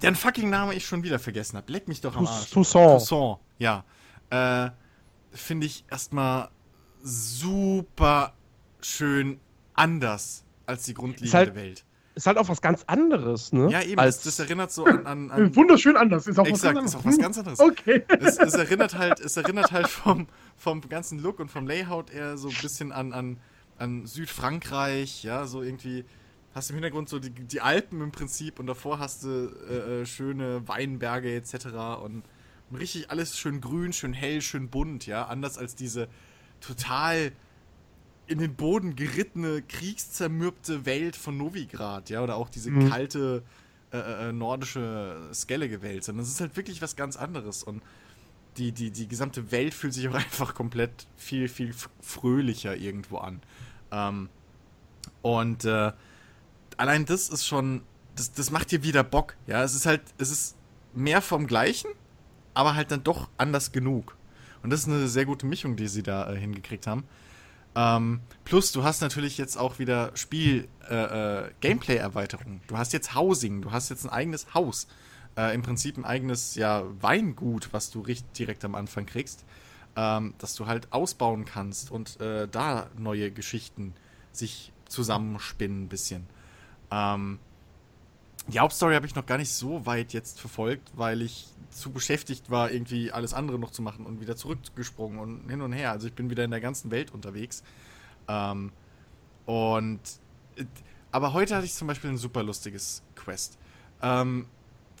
deren 0.00 0.14
fucking 0.14 0.48
Name 0.48 0.74
ich 0.74 0.86
schon 0.86 1.02
wieder 1.02 1.18
vergessen 1.18 1.56
habe. 1.56 1.70
Leck 1.72 1.88
mich 1.88 2.00
doch 2.00 2.16
am 2.16 2.26
Arsch. 2.26 2.50
Toussaint. 2.50 3.00
Toussaint, 3.00 3.38
ja. 3.58 3.84
Äh, 4.30 4.70
finde 5.32 5.66
ich 5.66 5.84
erstmal 5.90 6.48
super 7.06 8.34
schön 8.80 9.40
anders 9.74 10.44
als 10.66 10.84
die 10.84 10.94
grundlegende 10.94 11.36
halt, 11.36 11.54
Welt. 11.54 11.84
Ist 12.14 12.26
halt 12.26 12.38
auch 12.38 12.48
was 12.48 12.62
ganz 12.62 12.82
anderes, 12.86 13.52
ne? 13.52 13.70
Ja, 13.70 13.82
eben. 13.82 13.98
Als 13.98 14.22
das, 14.22 14.38
erinnert 14.38 14.72
so 14.72 14.86
an, 14.86 15.06
an, 15.06 15.30
an 15.30 15.56
Wunderschön 15.56 15.96
anders. 15.96 16.26
Ist 16.26 16.38
auch 16.38 16.46
exakt, 16.46 16.76
was 16.76 16.92
ganz 16.92 16.94
anderes. 16.94 16.94
Ist 16.94 16.96
auch 16.96 17.04
was 17.04 17.18
ganz 17.18 17.38
anderes. 17.38 17.60
Okay. 17.60 18.04
Es, 18.20 18.38
es, 18.38 18.54
erinnert 18.54 18.96
halt, 18.96 19.20
es 19.20 19.36
erinnert 19.36 19.70
halt 19.70 19.88
vom, 19.88 20.26
vom 20.56 20.80
ganzen 20.88 21.18
Look 21.18 21.40
und 21.40 21.50
vom 21.50 21.66
Layout 21.66 22.10
eher 22.10 22.38
so 22.38 22.48
ein 22.48 22.56
bisschen 22.60 22.90
an, 22.90 23.12
an 23.12 23.38
an 23.78 24.06
Südfrankreich, 24.06 25.22
ja, 25.22 25.46
so 25.46 25.62
irgendwie 25.62 26.04
hast 26.54 26.70
du 26.70 26.72
im 26.72 26.76
Hintergrund 26.76 27.08
so 27.08 27.18
die, 27.18 27.30
die 27.30 27.60
Alpen 27.60 28.00
im 28.00 28.12
Prinzip 28.12 28.58
und 28.58 28.66
davor 28.66 28.98
hast 28.98 29.24
du 29.24 29.54
äh, 29.68 30.02
äh 30.02 30.06
schöne 30.06 30.66
Weinberge 30.66 31.34
etc. 31.34 31.66
Und, 32.02 32.22
und, 32.70 32.76
richtig 32.78 33.10
alles 33.10 33.38
schön 33.38 33.60
grün, 33.60 33.92
schön 33.92 34.12
hell, 34.12 34.40
schön 34.40 34.68
bunt, 34.68 35.06
ja, 35.06 35.26
anders 35.26 35.58
als 35.58 35.74
diese 35.74 36.08
total 36.66 37.32
in 38.26 38.38
den 38.38 38.54
Boden 38.54 38.96
gerittene, 38.96 39.62
kriegszermürbte 39.62 40.84
Welt 40.84 41.16
von 41.16 41.36
Novigrad, 41.36 42.10
ja, 42.10 42.22
oder 42.22 42.36
auch 42.36 42.48
diese 42.48 42.70
mhm. 42.70 42.90
kalte 42.90 43.42
äh, 43.92 43.98
äh, 43.98 44.28
äh 44.28 44.32
nordische 44.32 45.30
skellige 45.32 45.82
Welt, 45.82 46.04
sondern 46.04 46.24
es 46.24 46.30
ist 46.30 46.40
halt 46.40 46.56
wirklich 46.56 46.82
was 46.82 46.96
ganz 46.96 47.16
anderes 47.16 47.62
und 47.62 47.82
die, 48.56 48.72
die, 48.72 48.90
die 48.90 49.06
gesamte 49.06 49.52
Welt 49.52 49.74
fühlt 49.74 49.94
sich 49.94 50.08
auch 50.08 50.14
einfach 50.26 50.54
komplett 50.54 51.06
viel, 51.16 51.48
viel 51.48 51.74
fröhlicher 52.00 52.76
irgendwo 52.76 53.18
an. 53.18 53.40
Ähm, 53.92 54.28
und 55.22 55.64
äh, 55.64 55.92
allein 56.76 57.04
das 57.04 57.28
ist 57.28 57.46
schon, 57.46 57.82
das, 58.16 58.32
das 58.32 58.50
macht 58.50 58.70
dir 58.70 58.82
wieder 58.82 59.04
Bock. 59.04 59.36
Ja, 59.46 59.62
es 59.62 59.74
ist 59.74 59.86
halt, 59.86 60.02
es 60.18 60.30
ist 60.30 60.56
mehr 60.94 61.20
vom 61.20 61.46
Gleichen, 61.46 61.90
aber 62.54 62.74
halt 62.74 62.90
dann 62.90 63.04
doch 63.04 63.28
anders 63.36 63.72
genug. 63.72 64.16
Und 64.66 64.70
das 64.70 64.80
ist 64.80 64.88
eine 64.88 65.06
sehr 65.06 65.24
gute 65.24 65.46
Mischung, 65.46 65.76
die 65.76 65.86
sie 65.86 66.02
da 66.02 66.28
äh, 66.30 66.36
hingekriegt 66.36 66.88
haben. 66.88 67.04
Ähm, 67.74 68.20
plus, 68.44 68.72
du 68.72 68.82
hast 68.82 69.00
natürlich 69.00 69.38
jetzt 69.38 69.56
auch 69.56 69.78
wieder 69.78 70.10
Spiel-Gameplay-Erweiterung. 70.14 72.54
Äh, 72.54 72.56
äh 72.56 72.66
du 72.66 72.76
hast 72.76 72.92
jetzt 72.92 73.14
Housing, 73.14 73.62
du 73.62 73.70
hast 73.70 73.88
jetzt 73.90 74.04
ein 74.04 74.10
eigenes 74.10 74.54
Haus. 74.54 74.88
Äh, 75.36 75.54
Im 75.54 75.62
Prinzip 75.62 75.96
ein 75.96 76.04
eigenes 76.04 76.56
ja, 76.56 76.82
Weingut, 77.00 77.72
was 77.72 77.90
du 77.90 78.04
direkt 78.34 78.64
am 78.64 78.74
Anfang 78.74 79.06
kriegst 79.06 79.44
ähm, 79.96 80.34
dass 80.38 80.54
du 80.54 80.66
halt 80.66 80.92
ausbauen 80.92 81.44
kannst 81.44 81.90
und 81.90 82.20
äh, 82.20 82.46
da 82.46 82.88
neue 82.96 83.30
Geschichten 83.30 83.94
sich 84.30 84.72
zusammenspinnen 84.86 85.84
ein 85.84 85.88
bisschen. 85.88 86.26
Ähm, 86.90 87.38
die 88.48 88.60
Hauptstory 88.60 88.94
habe 88.94 89.06
ich 89.06 89.14
noch 89.14 89.26
gar 89.26 89.38
nicht 89.38 89.50
so 89.50 89.86
weit 89.86 90.12
jetzt 90.12 90.40
verfolgt, 90.40 90.92
weil 90.94 91.22
ich 91.22 91.48
zu 91.70 91.90
beschäftigt 91.90 92.50
war, 92.50 92.70
irgendwie 92.70 93.12
alles 93.12 93.34
andere 93.34 93.58
noch 93.58 93.70
zu 93.70 93.82
machen 93.82 94.06
und 94.06 94.20
wieder 94.20 94.36
zurückgesprungen 94.36 95.18
und 95.18 95.50
hin 95.50 95.60
und 95.60 95.72
her. 95.72 95.90
Also 95.90 96.06
ich 96.06 96.14
bin 96.14 96.30
wieder 96.30 96.44
in 96.44 96.50
der 96.50 96.60
ganzen 96.60 96.90
Welt 96.90 97.12
unterwegs. 97.12 97.62
Ähm, 98.28 98.72
und 99.44 100.00
aber 101.12 101.32
heute 101.32 101.56
hatte 101.56 101.66
ich 101.66 101.74
zum 101.74 101.88
Beispiel 101.88 102.10
ein 102.10 102.16
super 102.16 102.42
lustiges 102.42 103.02
Quest. 103.14 103.58
Ähm, 104.02 104.46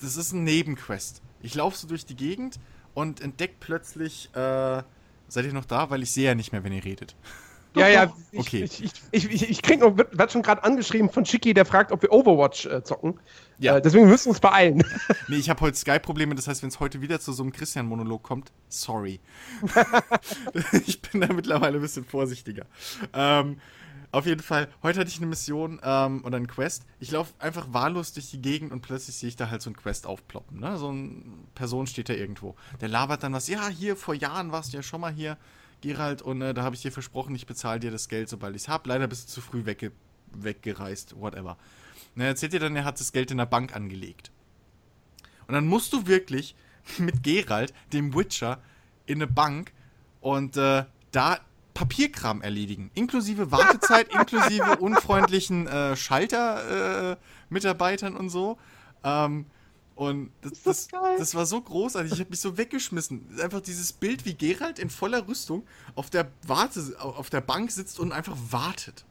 das 0.00 0.16
ist 0.16 0.32
ein 0.32 0.44
Nebenquest. 0.44 1.22
Ich 1.42 1.54
laufe 1.54 1.76
so 1.76 1.86
durch 1.86 2.04
die 2.04 2.16
Gegend 2.16 2.58
und 2.94 3.20
entdeckt 3.20 3.60
plötzlich, 3.60 4.30
äh, 4.34 4.82
seid 5.28 5.44
ihr 5.44 5.52
noch 5.52 5.64
da? 5.64 5.90
Weil 5.90 6.02
ich 6.02 6.12
sehe 6.12 6.26
ja 6.26 6.34
nicht 6.34 6.52
mehr, 6.52 6.64
wenn 6.64 6.72
ihr 6.72 6.84
redet. 6.84 7.16
Ja, 7.76 7.88
ja, 7.88 8.12
ich, 8.32 8.40
okay. 8.40 8.64
Ich, 8.64 8.82
ich, 8.82 8.92
ich, 9.10 9.30
ich, 9.30 9.50
ich 9.50 9.62
krieg, 9.62 9.80
wird 9.80 10.32
schon 10.32 10.42
gerade 10.42 10.64
angeschrieben 10.64 11.10
von 11.10 11.24
Chicky, 11.24 11.52
der 11.52 11.66
fragt, 11.66 11.92
ob 11.92 12.00
wir 12.02 12.10
Overwatch 12.10 12.66
äh, 12.66 12.82
zocken. 12.82 13.20
Ja. 13.58 13.76
Äh, 13.76 13.82
deswegen 13.82 14.08
müssen 14.08 14.26
wir 14.26 14.30
uns 14.30 14.40
beeilen. 14.40 14.82
Nee, 15.28 15.36
ich 15.36 15.50
habe 15.50 15.60
heute 15.60 15.76
Skype-Probleme, 15.76 16.34
das 16.34 16.46
heißt, 16.46 16.62
wenn 16.62 16.68
es 16.68 16.78
heute 16.78 17.00
wieder 17.00 17.20
zu 17.20 17.32
so 17.32 17.42
einem 17.42 17.52
Christian-Monolog 17.52 18.22
kommt, 18.22 18.52
sorry. 18.68 19.20
ich 20.86 21.02
bin 21.02 21.20
da 21.20 21.32
mittlerweile 21.32 21.76
ein 21.78 21.82
bisschen 21.82 22.04
vorsichtiger. 22.04 22.66
Ähm, 23.12 23.60
Auf 24.12 24.24
jeden 24.24 24.42
Fall, 24.42 24.68
heute 24.82 25.00
hatte 25.00 25.10
ich 25.10 25.18
eine 25.18 25.26
Mission 25.26 25.80
ähm, 25.82 26.24
oder 26.24 26.36
einen 26.36 26.46
Quest. 26.46 26.84
Ich 27.00 27.10
laufe 27.10 27.34
einfach 27.38 27.72
wahllos 27.72 28.12
durch 28.12 28.30
die 28.30 28.40
Gegend 28.40 28.72
und 28.72 28.80
plötzlich 28.80 29.16
sehe 29.16 29.28
ich 29.28 29.36
da 29.36 29.50
halt 29.50 29.62
so 29.62 29.70
ein 29.70 29.76
Quest 29.76 30.06
aufploppen. 30.06 30.60
Ne? 30.60 30.78
So 30.78 30.88
eine 30.88 31.22
Person 31.54 31.86
steht 31.86 32.08
da 32.08 32.14
irgendwo. 32.14 32.54
Der 32.80 32.88
labert 32.88 33.22
dann 33.22 33.32
was. 33.32 33.48
Ja, 33.48 33.68
hier, 33.68 33.96
vor 33.96 34.14
Jahren 34.14 34.52
warst 34.52 34.72
du 34.72 34.78
ja 34.78 34.82
schon 34.82 35.00
mal 35.00 35.12
hier, 35.12 35.36
Gerald, 35.80 36.22
und 36.22 36.42
äh, 36.42 36.54
da 36.54 36.62
habe 36.62 36.74
ich 36.74 36.82
dir 36.82 36.92
versprochen, 36.92 37.34
ich 37.34 37.46
bezahle 37.46 37.80
dir 37.80 37.90
das 37.90 38.08
Geld, 38.08 38.28
sobald 38.28 38.56
ich 38.56 38.62
es 38.62 38.68
habe. 38.68 38.88
Leider 38.88 39.06
bist 39.06 39.28
du 39.28 39.32
zu 39.32 39.40
früh 39.40 39.66
wegge 39.66 39.92
weggereist, 40.32 41.18
whatever. 41.18 41.56
Und 42.14 42.22
er 42.22 42.28
erzählt 42.28 42.52
dir 42.52 42.60
dann, 42.60 42.76
er 42.76 42.84
hat 42.84 43.00
das 43.00 43.12
Geld 43.12 43.30
in 43.30 43.38
der 43.38 43.46
Bank 43.46 43.74
angelegt. 43.74 44.30
Und 45.46 45.54
dann 45.54 45.66
musst 45.66 45.92
du 45.92 46.06
wirklich 46.06 46.54
mit 46.98 47.22
Gerald, 47.22 47.72
dem 47.92 48.14
Witcher, 48.14 48.60
in 49.06 49.18
eine 49.18 49.28
Bank 49.28 49.72
und 50.20 50.56
äh, 50.56 50.84
da 51.12 51.38
Papierkram 51.74 52.42
erledigen. 52.42 52.90
Inklusive 52.94 53.52
Wartezeit, 53.52 54.08
inklusive 54.14 54.78
unfreundlichen 54.78 55.66
äh, 55.66 55.94
Schalter-Mitarbeitern 55.94 58.14
äh, 58.14 58.18
und 58.18 58.30
so. 58.30 58.56
Ähm, 59.04 59.44
und 59.96 60.30
das, 60.42 60.62
das, 60.62 60.88
das, 61.18 61.34
war 61.34 61.46
so 61.46 61.60
großartig. 61.60 62.12
Ich 62.12 62.20
habe 62.20 62.30
mich 62.30 62.40
so 62.40 62.58
weggeschmissen. 62.58 63.40
Einfach 63.42 63.60
dieses 63.60 63.92
Bild, 63.92 64.26
wie 64.26 64.34
Gerald 64.34 64.78
in 64.78 64.90
voller 64.90 65.26
Rüstung 65.26 65.66
auf 65.94 66.10
der, 66.10 66.30
Warte, 66.46 66.96
auf 66.98 67.30
der 67.30 67.40
Bank 67.40 67.70
sitzt 67.70 67.98
und 67.98 68.12
einfach 68.12 68.36
wartet. 68.50 69.06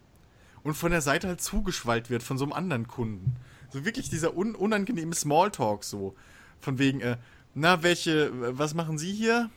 Und 0.63 0.75
von 0.75 0.91
der 0.91 1.01
Seite 1.01 1.27
halt 1.27 1.41
zugeschwallt 1.41 2.09
wird 2.09 2.21
von 2.21 2.37
so 2.37 2.45
einem 2.45 2.53
anderen 2.53 2.87
Kunden. 2.87 3.35
So 3.71 3.83
wirklich 3.83 4.09
dieser 4.09 4.37
un 4.37 4.55
unangenehme 4.55 5.15
Smalltalk 5.15 5.83
so. 5.83 6.15
Von 6.61 6.77
wegen, 6.77 7.01
äh, 7.01 7.17
na, 7.55 7.81
welche, 7.83 8.31
was 8.57 8.75
machen 8.75 8.99
Sie 8.99 9.11
hier? 9.11 9.49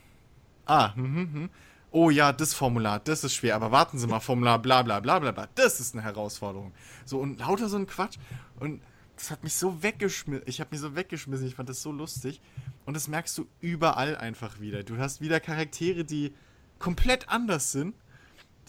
Ah, 0.65 0.95
hm, 0.95 1.15
hm, 1.15 1.33
hm 1.33 1.49
oh 1.91 2.09
ja, 2.09 2.31
das 2.31 2.53
Formular, 2.53 2.99
das 2.99 3.23
ist 3.23 3.33
schwer, 3.33 3.55
aber 3.55 3.71
warten 3.71 3.97
Sie 3.97 4.07
mal, 4.07 4.19
Formular 4.19 4.59
bla 4.59 4.81
bla 4.83 4.99
bla 4.99 5.19
bla 5.19 5.31
bla, 5.31 5.47
das 5.55 5.79
ist 5.79 5.95
eine 5.95 6.03
Herausforderung. 6.03 6.71
So 7.05 7.19
und 7.19 7.39
lauter 7.39 7.69
so 7.69 7.77
ein 7.77 7.87
Quatsch. 7.87 8.17
Und 8.59 8.81
das 9.19 9.31
hat 9.31 9.43
mich 9.43 9.53
so 9.53 9.83
weggeschmissen. 9.83 10.45
Ich 10.47 10.61
habe 10.61 10.69
mich 10.71 10.79
so 10.79 10.95
weggeschmissen, 10.95 11.45
ich 11.45 11.55
fand 11.55 11.67
das 11.67 11.81
so 11.81 11.91
lustig. 11.91 12.39
Und 12.85 12.95
das 12.95 13.09
merkst 13.09 13.37
du 13.37 13.47
überall 13.59 14.15
einfach 14.15 14.61
wieder. 14.61 14.83
Du 14.83 14.97
hast 14.97 15.19
wieder 15.19 15.41
Charaktere, 15.41 16.05
die 16.05 16.33
komplett 16.79 17.27
anders 17.27 17.73
sind, 17.73 17.95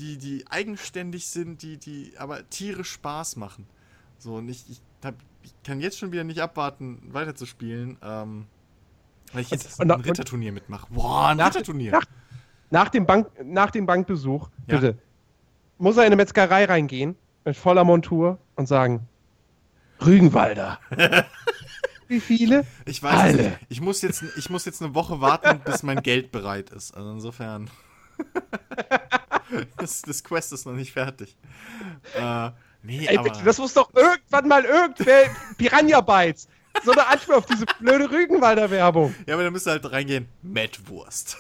die, 0.01 0.18
die 0.18 0.44
eigenständig 0.48 1.28
sind, 1.28 1.62
die, 1.62 1.77
die 1.77 2.14
aber 2.18 2.48
Tiere 2.51 2.82
Spaß 2.82 3.36
machen. 3.36 3.64
So, 4.18 4.35
und 4.35 4.48
ich, 4.48 4.68
ich, 4.68 4.81
hab, 5.05 5.14
ich 5.44 5.55
kann 5.62 5.81
jetzt 5.81 5.98
schon 5.98 6.10
wieder 6.10 6.24
nicht 6.24 6.40
abwarten, 6.40 7.01
weiterzuspielen. 7.12 7.97
Ähm, 8.02 8.47
weil 9.32 9.43
ich 9.43 9.51
jetzt 9.51 9.78
und, 9.78 9.89
ein 9.89 10.01
Ritterturnier 10.01 10.51
mitmache. 10.51 10.89
Boah, 10.90 11.28
ein 11.28 11.40
Ritterturnier. 11.40 11.93
Nach, 11.93 12.05
nach 12.70 12.89
dem, 12.89 13.06
Bank, 13.06 13.31
nach 13.44 13.70
dem 13.70 13.86
Bankbesuch, 13.86 14.51
ja. 14.66 14.81
bitte, 14.81 14.98
muss 15.78 15.97
er 15.97 16.02
in 16.02 16.06
eine 16.06 16.16
Metzgerei 16.16 16.64
reingehen, 16.64 17.14
mit 17.44 17.56
voller 17.56 17.85
Montur 17.85 18.39
und 18.56 18.66
sagen, 18.66 19.09
Rügenwalder. 20.05 20.78
Wie 22.09 22.20
viele? 22.20 22.66
Ich 22.86 23.02
weiß 23.02 23.14
Alle. 23.14 23.43
Nicht. 23.43 23.59
Ich 23.68 23.81
muss, 23.81 24.02
jetzt, 24.02 24.24
ich 24.36 24.51
muss 24.51 24.64
jetzt 24.64 24.82
eine 24.82 24.94
Woche 24.94 25.20
warten, 25.20 25.60
bis 25.64 25.85
mein 25.85 26.02
Geld 26.02 26.32
bereit 26.32 26.70
ist. 26.70 26.93
Also 26.97 27.12
insofern. 27.12 27.70
das, 29.77 30.02
das 30.02 30.24
Quest 30.24 30.52
ist 30.52 30.66
noch 30.66 30.72
nicht 30.72 30.93
fertig. 30.93 31.36
Äh, 32.16 32.51
nee, 32.82 33.06
Ey, 33.06 33.16
aber... 33.16 33.31
das 33.31 33.59
muss 33.59 33.74
doch 33.74 33.94
irgendwann 33.94 34.48
mal 34.48 34.64
irgendwer 34.64 35.31
Piranha 35.56 36.01
Bytes. 36.01 36.48
So 36.85 36.90
eine 36.93 37.06
Antwort 37.06 37.39
auf 37.39 37.47
diese 37.47 37.64
blöde 37.78 38.10
Rügenwalder 38.10 38.68
Werbung. 38.70 39.14
Ja, 39.27 39.35
aber 39.35 39.44
da 39.44 39.51
müsst 39.51 39.68
ihr 39.68 39.72
halt 39.72 39.90
reingehen. 39.90 40.28
Mettwurst. 40.43 41.36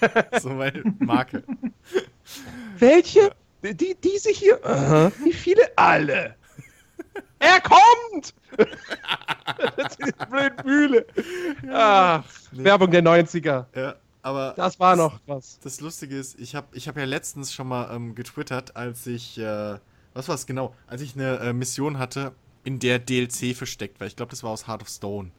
so 0.40 0.50
meine 0.50 0.84
Marke. 1.00 1.44
Welche? 2.78 3.30
Die, 3.62 3.94
diese 4.02 4.30
hier? 4.30 4.58
Uh 4.64 5.10
Wie 5.22 5.32
viele? 5.32 5.62
Alle. 5.76 6.37
Er 7.38 7.60
kommt! 7.60 8.34
das 9.76 9.96
ist 9.96 9.98
die 9.98 10.26
blöde 10.26 10.64
Mühle. 10.64 11.06
Ach, 11.72 12.24
nee. 12.52 12.64
Werbung 12.64 12.90
der 12.90 13.02
90er. 13.02 13.66
Ja, 13.74 13.94
aber. 14.22 14.54
Das 14.56 14.80
war 14.80 14.96
noch 14.96 15.20
was. 15.26 15.58
Das 15.60 15.80
Lustige 15.80 16.16
ist, 16.16 16.38
ich 16.38 16.54
habe 16.54 16.66
ich 16.72 16.88
hab 16.88 16.96
ja 16.96 17.04
letztens 17.04 17.52
schon 17.52 17.68
mal 17.68 17.94
ähm, 17.94 18.14
getwittert, 18.14 18.76
als 18.76 19.06
ich. 19.06 19.38
Äh, 19.38 19.78
was 20.14 20.28
war 20.28 20.34
es 20.34 20.46
genau? 20.46 20.74
Als 20.86 21.02
ich 21.02 21.14
eine 21.14 21.38
äh, 21.38 21.52
Mission 21.52 21.98
hatte, 21.98 22.32
in 22.64 22.78
der 22.78 22.98
DLC 22.98 23.54
versteckt 23.56 24.00
war. 24.00 24.06
Ich 24.06 24.16
glaube, 24.16 24.30
das 24.30 24.42
war 24.42 24.50
aus 24.50 24.66
Heart 24.66 24.82
of 24.82 24.88
Stone. 24.88 25.30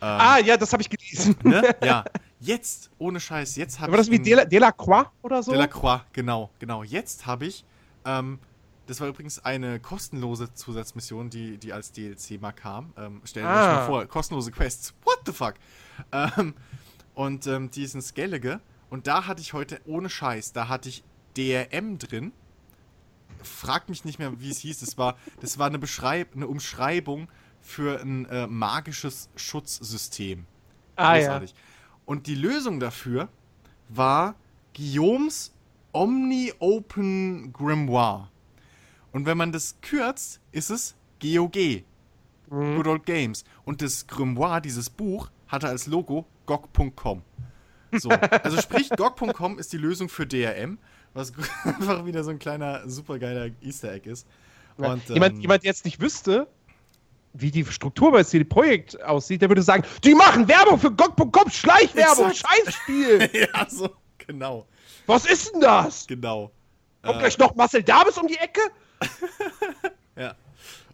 Ähm, 0.00 0.08
ah, 0.08 0.38
ja, 0.38 0.56
das 0.56 0.72
habe 0.72 0.82
ich 0.82 0.90
gelesen. 0.90 1.36
Ne? 1.42 1.74
Ja, 1.84 2.04
jetzt, 2.40 2.90
ohne 2.98 3.20
Scheiß, 3.20 3.56
jetzt 3.56 3.78
habe 3.78 3.90
ich. 3.90 3.92
War 3.92 3.98
das 3.98 4.10
wie 4.10 4.18
Delacroix 4.18 5.06
oder 5.22 5.42
so? 5.42 5.52
Delacroix, 5.52 6.02
genau, 6.12 6.50
genau. 6.58 6.82
Jetzt 6.82 7.26
habe 7.26 7.46
ich, 7.46 7.64
ähm, 8.04 8.38
das 8.92 9.00
war 9.00 9.08
übrigens 9.08 9.42
eine 9.42 9.80
kostenlose 9.80 10.52
Zusatzmission, 10.52 11.30
die, 11.30 11.56
die 11.56 11.72
als 11.72 11.92
DLC 11.92 12.38
mal 12.38 12.52
kam. 12.52 12.92
Ähm, 12.98 13.22
stellen 13.24 13.46
wir 13.46 13.50
ah. 13.50 13.62
euch 13.62 13.76
mal 13.78 13.86
vor, 13.86 14.06
kostenlose 14.06 14.50
Quests. 14.50 14.92
What 15.04 15.20
the 15.24 15.32
fuck? 15.32 15.54
Ähm, 16.12 16.52
und 17.14 17.46
ähm, 17.46 17.70
die 17.70 17.84
ist 17.84 17.94
in 17.94 18.02
Skellige. 18.02 18.60
Und 18.90 19.06
da 19.06 19.26
hatte 19.26 19.40
ich 19.40 19.54
heute, 19.54 19.80
ohne 19.86 20.10
Scheiß, 20.10 20.52
da 20.52 20.68
hatte 20.68 20.90
ich 20.90 21.04
DRM 21.38 21.96
drin. 21.96 22.32
Frag 23.42 23.88
mich 23.88 24.04
nicht 24.04 24.18
mehr, 24.18 24.38
wie 24.40 24.50
es 24.50 24.58
hieß. 24.58 24.80
Das 24.80 24.98
war, 24.98 25.16
das 25.40 25.58
war 25.58 25.68
eine, 25.68 25.78
Beschreib 25.78 26.36
eine 26.36 26.46
Umschreibung 26.46 27.28
für 27.62 27.98
ein 27.98 28.26
äh, 28.26 28.46
magisches 28.46 29.30
Schutzsystem. 29.36 30.44
Ah, 30.96 31.16
Großartig. 31.16 31.52
Ja. 31.52 31.56
Und 32.04 32.26
die 32.26 32.34
Lösung 32.34 32.78
dafür 32.78 33.30
war 33.88 34.34
Guillaumes 34.76 35.54
Omni-Open 35.92 37.54
Grimoire. 37.54 38.28
Und 39.12 39.26
wenn 39.26 39.36
man 39.36 39.52
das 39.52 39.76
kürzt, 39.80 40.40
ist 40.52 40.70
es 40.70 40.94
GOG. 41.20 41.84
Mhm. 42.50 42.76
Good 42.76 42.86
Old 42.86 43.06
Games. 43.06 43.44
Und 43.64 43.82
das 43.82 44.06
Grimoire, 44.06 44.60
dieses 44.60 44.90
Buch, 44.90 45.30
hatte 45.48 45.68
als 45.68 45.86
Logo 45.86 46.26
GOG.com. 46.46 47.22
So, 47.92 48.08
also 48.42 48.60
sprich, 48.60 48.90
GOG.com 48.90 49.58
ist 49.58 49.72
die 49.72 49.78
Lösung 49.78 50.08
für 50.08 50.26
DRM, 50.26 50.78
was 51.14 51.32
einfach 51.64 52.04
wieder 52.04 52.24
so 52.24 52.30
ein 52.30 52.38
kleiner, 52.38 52.88
supergeiler 52.88 53.50
Easter 53.60 53.92
Egg 53.92 54.08
ist. 54.08 54.26
Und, 54.76 55.08
jemand, 55.08 55.34
ähm, 55.36 55.40
jemand 55.40 55.64
jetzt 55.64 55.84
nicht 55.84 56.00
wüsste, 56.00 56.48
wie 57.34 57.50
die 57.50 57.64
Struktur 57.64 58.12
bei 58.12 58.24
CD 58.24 58.44
Projekt 58.44 59.02
aussieht, 59.02 59.42
der 59.42 59.48
würde 59.48 59.62
sagen, 59.62 59.84
die 60.04 60.14
machen 60.14 60.48
Werbung 60.48 60.78
für 60.78 60.90
GOG.com, 60.90 61.50
Schleichwerbung, 61.50 62.32
Scheißspiel. 62.32 63.30
ja, 63.54 63.66
so, 63.68 63.90
genau. 64.18 64.66
Was 65.06 65.26
ist 65.26 65.52
denn 65.52 65.60
das? 65.60 66.06
Genau. 66.06 66.50
Kommt 67.02 67.16
äh, 67.16 67.20
gleich 67.20 67.38
noch 67.38 67.54
Marcel 67.54 67.82
Davis 67.82 68.16
um 68.16 68.26
die 68.26 68.36
Ecke? 68.36 68.60
ja. 70.16 70.34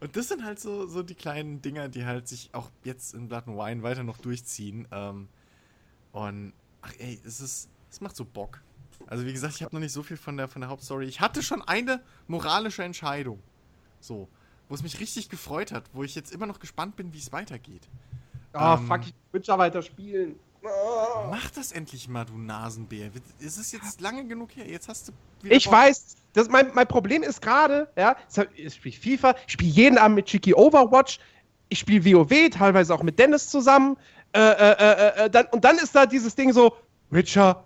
Und 0.00 0.16
das 0.16 0.28
sind 0.28 0.44
halt 0.44 0.60
so, 0.60 0.86
so 0.86 1.02
die 1.02 1.14
kleinen 1.14 1.60
Dinger, 1.60 1.88
die 1.88 2.04
halt 2.04 2.28
sich 2.28 2.50
auch 2.52 2.70
jetzt 2.84 3.14
in 3.14 3.28
Blood 3.28 3.48
and 3.48 3.58
Wine 3.58 3.82
weiter 3.82 4.04
noch 4.04 4.18
durchziehen. 4.18 4.86
Ähm, 4.90 5.28
und, 6.12 6.52
ach 6.82 6.92
ey, 6.98 7.20
es 7.24 7.40
ist, 7.40 7.68
es 7.90 8.00
macht 8.00 8.16
so 8.16 8.24
Bock. 8.24 8.62
Also 9.06 9.24
wie 9.24 9.32
gesagt, 9.32 9.54
ich 9.54 9.62
habe 9.62 9.74
noch 9.74 9.80
nicht 9.80 9.92
so 9.92 10.02
viel 10.02 10.16
von 10.16 10.36
der, 10.36 10.48
von 10.48 10.60
der 10.60 10.70
Hauptstory. 10.70 11.06
Ich 11.06 11.20
hatte 11.20 11.42
schon 11.42 11.62
eine 11.62 12.00
moralische 12.26 12.82
Entscheidung. 12.82 13.40
So 14.00 14.28
wo 14.68 14.74
es 14.74 14.82
mich 14.82 15.00
richtig 15.00 15.28
gefreut 15.28 15.72
hat, 15.72 15.84
wo 15.92 16.02
ich 16.04 16.14
jetzt 16.14 16.32
immer 16.32 16.46
noch 16.46 16.60
gespannt 16.60 16.96
bin, 16.96 17.12
wie 17.12 17.18
es 17.18 17.32
weitergeht. 17.32 17.88
Ah, 18.52 18.74
oh, 18.74 18.78
ähm, 18.78 18.86
fuck, 18.86 19.00
ich 19.02 19.14
will 19.32 19.42
ja 19.42 19.58
weiter 19.58 19.82
spielen. 19.82 20.36
Oh. 20.62 21.28
Mach 21.30 21.50
das 21.50 21.72
endlich 21.72 22.08
mal, 22.08 22.24
du 22.24 22.36
Nasenbär. 22.36 23.10
Es 23.40 23.58
ist 23.58 23.72
jetzt 23.72 24.00
lange 24.00 24.24
genug 24.26 24.56
her. 24.56 24.66
Jetzt 24.68 24.88
hast 24.88 25.08
du. 25.08 25.12
Ich 25.44 25.64
Bock. 25.64 25.74
weiß, 25.74 26.16
das, 26.32 26.48
mein, 26.48 26.70
mein 26.74 26.86
Problem 26.86 27.22
ist 27.22 27.40
gerade, 27.40 27.88
ja, 27.96 28.16
ich 28.54 28.74
spiele 28.74 28.96
FIFA, 28.96 29.34
ich 29.46 29.52
spiele 29.52 29.70
jeden 29.70 29.98
Abend 29.98 30.16
mit 30.16 30.26
Chicky 30.26 30.54
Overwatch, 30.54 31.20
ich 31.68 31.78
spiele 31.78 32.04
WoW, 32.04 32.50
teilweise 32.50 32.94
auch 32.94 33.02
mit 33.02 33.18
Dennis 33.18 33.48
zusammen. 33.48 33.96
Äh, 34.32 34.40
äh, 34.40 34.72
äh, 34.72 35.24
äh, 35.24 35.30
dann, 35.30 35.46
und 35.46 35.64
dann 35.64 35.76
ist 35.78 35.94
da 35.94 36.06
dieses 36.06 36.34
Ding 36.34 36.52
so: 36.52 36.76
Witcher, 37.10 37.64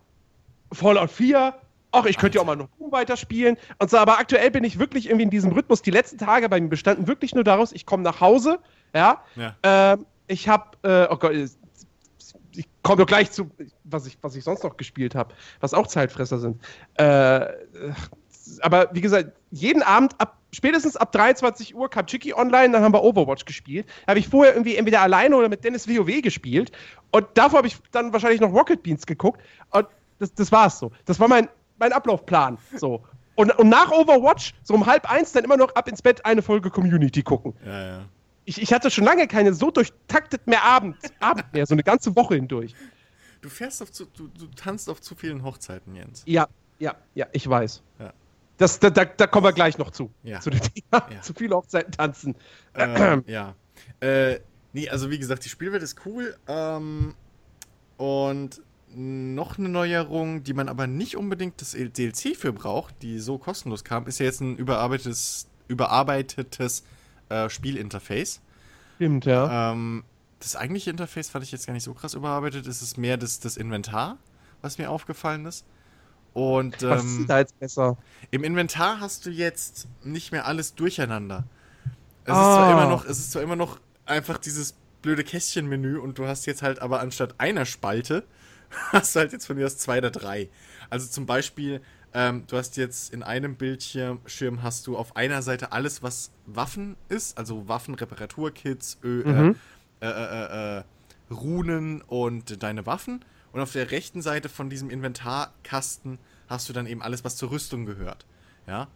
Fallout 0.72 1.10
4, 1.10 1.54
ach, 1.92 2.06
ich 2.06 2.16
könnte 2.18 2.36
ja 2.36 2.42
auch 2.42 2.46
mal 2.46 2.56
noch 2.56 2.68
Doom 2.78 2.92
weiterspielen. 2.92 3.56
Und 3.78 3.90
so, 3.90 3.98
aber 3.98 4.18
aktuell 4.18 4.50
bin 4.50 4.64
ich 4.64 4.78
wirklich 4.78 5.06
irgendwie 5.06 5.24
in 5.24 5.30
diesem 5.30 5.52
Rhythmus. 5.52 5.82
Die 5.82 5.90
letzten 5.90 6.18
Tage 6.18 6.48
bei 6.48 6.60
mir 6.60 6.68
bestanden 6.68 7.06
wirklich 7.06 7.34
nur 7.34 7.44
daraus, 7.44 7.72
ich 7.72 7.86
komme 7.86 8.02
nach 8.02 8.20
Hause, 8.20 8.58
ja. 8.94 9.22
ja. 9.36 9.56
Ähm, 9.62 10.06
ich 10.26 10.48
habe, 10.48 10.76
äh, 10.82 11.12
oh 11.12 11.16
Gott, 11.16 11.32
ich 12.54 12.68
komme 12.82 12.98
doch 12.98 13.06
gleich 13.06 13.30
zu, 13.30 13.50
was 13.84 14.06
ich, 14.06 14.18
was 14.22 14.34
ich 14.36 14.44
sonst 14.44 14.64
noch 14.64 14.76
gespielt 14.76 15.14
habe, 15.14 15.34
was 15.60 15.74
auch 15.74 15.86
Zeitfresser 15.86 16.38
sind. 16.38 16.60
Äh, 16.94 17.46
aber 18.60 18.90
wie 18.92 19.00
gesagt, 19.00 19.32
jeden 19.50 19.82
Abend 19.82 20.14
ab 20.18 20.38
spätestens 20.54 20.96
ab 20.96 21.12
23 21.12 21.74
Uhr 21.74 21.88
kam 21.88 22.06
Chicky 22.06 22.34
online, 22.34 22.72
dann 22.72 22.82
haben 22.82 22.92
wir 22.92 23.02
Overwatch 23.02 23.46
gespielt. 23.46 23.86
Habe 24.06 24.18
ich 24.18 24.28
vorher 24.28 24.52
irgendwie 24.52 24.76
entweder 24.76 25.00
alleine 25.00 25.36
oder 25.36 25.48
mit 25.48 25.64
Dennis 25.64 25.88
WoW 25.88 26.20
gespielt. 26.20 26.72
Und 27.10 27.26
davor 27.34 27.58
habe 27.58 27.68
ich 27.68 27.78
dann 27.90 28.12
wahrscheinlich 28.12 28.40
noch 28.40 28.52
Rocket 28.52 28.82
Beans 28.82 29.06
geguckt. 29.06 29.40
Und 29.70 29.86
das, 30.18 30.34
das 30.34 30.52
war's 30.52 30.78
so. 30.78 30.92
Das 31.06 31.18
war 31.18 31.28
mein 31.28 31.48
mein 31.82 31.92
Ablaufplan. 31.92 32.58
So. 32.76 33.02
Und, 33.34 33.58
und 33.58 33.68
nach 33.68 33.90
Overwatch, 33.90 34.54
so 34.62 34.74
um 34.74 34.86
halb 34.86 35.10
eins, 35.10 35.32
dann 35.32 35.44
immer 35.44 35.56
noch 35.56 35.74
ab 35.74 35.88
ins 35.88 36.00
Bett 36.00 36.24
eine 36.24 36.42
Folge 36.42 36.70
Community 36.70 37.22
gucken. 37.22 37.54
Ja, 37.64 37.86
ja. 37.86 38.04
Ich, 38.44 38.60
ich 38.60 38.72
hatte 38.72 38.90
schon 38.90 39.04
lange 39.04 39.28
keine 39.28 39.54
so 39.54 39.70
durchtaktet 39.70 40.46
mehr 40.46 40.64
Abend, 40.64 40.96
Abend 41.20 41.52
mehr, 41.52 41.66
so 41.66 41.74
eine 41.74 41.82
ganze 41.82 42.14
Woche 42.16 42.34
hindurch. 42.34 42.74
Du 43.40 43.48
fährst 43.48 43.82
auf 43.82 43.92
zu, 43.92 44.06
du, 44.06 44.28
du 44.28 44.46
tanzt 44.48 44.88
auf 44.88 45.00
zu 45.00 45.14
vielen 45.14 45.42
Hochzeiten, 45.42 45.94
Jens. 45.94 46.22
Ja, 46.26 46.48
ja, 46.78 46.96
ja, 47.14 47.26
ich 47.32 47.48
weiß. 47.48 47.82
Ja. 47.98 48.12
Das, 48.56 48.78
da, 48.78 48.90
da, 48.90 49.04
da 49.04 49.26
kommen 49.26 49.44
wir 49.44 49.52
gleich 49.52 49.78
noch 49.78 49.90
zu. 49.90 50.12
Ja. 50.22 50.40
Zu. 50.40 50.50
Ja. 50.92 51.20
Zu 51.22 51.34
viele 51.34 51.56
Hochzeiten 51.56 51.92
tanzen. 51.92 52.36
ähm, 52.74 53.24
ja. 53.26 53.54
Äh, 54.00 54.40
nee, 54.72 54.88
also 54.88 55.10
wie 55.10 55.18
gesagt, 55.18 55.44
die 55.44 55.48
Spielwelt 55.48 55.82
ist 55.82 56.04
cool. 56.06 56.36
Ähm, 56.46 57.14
und 57.96 58.60
noch 58.94 59.58
eine 59.58 59.68
Neuerung, 59.68 60.44
die 60.44 60.52
man 60.52 60.68
aber 60.68 60.86
nicht 60.86 61.16
unbedingt 61.16 61.60
das 61.60 61.72
DLC 61.72 62.36
für 62.36 62.52
braucht, 62.52 63.02
die 63.02 63.18
so 63.18 63.38
kostenlos 63.38 63.84
kam, 63.84 64.06
ist 64.06 64.18
ja 64.18 64.26
jetzt 64.26 64.40
ein 64.40 64.56
überarbeitetes, 64.56 65.48
überarbeitetes 65.68 66.84
äh, 67.32 67.50
Spielinterface. 67.50 68.40
Stimmt, 68.96 69.24
ja. 69.26 69.72
Ähm, 69.72 70.04
das 70.40 70.56
eigentliche 70.56 70.90
Interface 70.90 71.30
fand 71.30 71.44
ich 71.44 71.52
jetzt 71.52 71.66
gar 71.66 71.72
nicht 71.72 71.84
so 71.84 71.94
krass 71.94 72.14
überarbeitet. 72.14 72.66
Es 72.66 72.82
ist 72.82 72.98
mehr 72.98 73.16
das, 73.16 73.40
das 73.40 73.56
Inventar, 73.56 74.18
was 74.60 74.78
mir 74.78 74.90
aufgefallen 74.90 75.46
ist. 75.46 75.64
Und 76.34 76.82
Was 76.82 77.04
ist 77.04 77.10
ähm, 77.12 77.18
denn 77.18 77.26
da 77.26 77.38
jetzt 77.40 77.58
besser? 77.58 77.96
im 78.30 78.42
Inventar 78.42 79.00
hast 79.00 79.26
du 79.26 79.30
jetzt 79.30 79.86
nicht 80.02 80.32
mehr 80.32 80.46
alles 80.46 80.74
durcheinander. 80.74 81.44
Es, 82.24 82.32
Ah. 82.32 82.40
ist 82.40 82.56
zwar 82.56 82.72
immer 82.72 82.88
noch, 82.88 83.04
es 83.04 83.18
ist 83.18 83.32
zwar 83.32 83.42
immer 83.42 83.56
noch 83.56 83.78
einfach 84.06 84.38
dieses 84.38 84.74
blöde 85.02 85.24
Kästchenmenü 85.24 85.98
und 85.98 86.18
du 86.18 86.26
hast 86.26 86.46
jetzt 86.46 86.62
halt 86.62 86.80
aber 86.80 87.00
anstatt 87.00 87.34
einer 87.38 87.66
Spalte, 87.66 88.24
hast 88.92 89.14
du 89.14 89.20
halt 89.20 89.32
jetzt 89.32 89.46
von 89.46 89.56
mir 89.56 89.66
aus 89.66 89.76
zwei 89.76 89.98
oder 89.98 90.10
drei. 90.10 90.48
Also 90.88 91.06
zum 91.08 91.26
Beispiel, 91.26 91.82
ähm, 92.14 92.44
du 92.46 92.56
hast 92.56 92.76
jetzt 92.76 93.12
in 93.12 93.22
einem 93.22 93.56
Bildschirm 93.56 94.20
Schirm 94.26 94.62
hast 94.62 94.86
du 94.86 94.96
auf 94.96 95.16
einer 95.16 95.42
Seite 95.42 95.72
alles, 95.72 96.02
was 96.02 96.30
Waffen 96.46 96.96
ist, 97.08 97.38
also 97.38 97.68
Waffen, 97.68 97.94
Reparaturkits, 97.94 98.98
Ö, 99.02 99.22
Mhm. 99.24 99.56
äh, 100.00 100.06
äh, 100.06 100.10
äh, 100.10 100.78
äh, 100.78 100.82
Runen 101.30 102.02
und 102.02 102.62
deine 102.62 102.84
Waffen. 102.86 103.24
Und 103.52 103.60
auf 103.60 103.72
der 103.72 103.90
rechten 103.90 104.22
Seite 104.22 104.48
von 104.48 104.70
diesem 104.70 104.88
Inventarkasten 104.90 106.18
hast 106.48 106.68
du 106.68 106.72
dann 106.72 106.86
eben 106.86 107.02
alles, 107.02 107.24
was 107.24 107.36
zur 107.36 107.50
Rüstung 107.50 107.86
gehört. 107.86 108.26
Ja. 108.66 108.88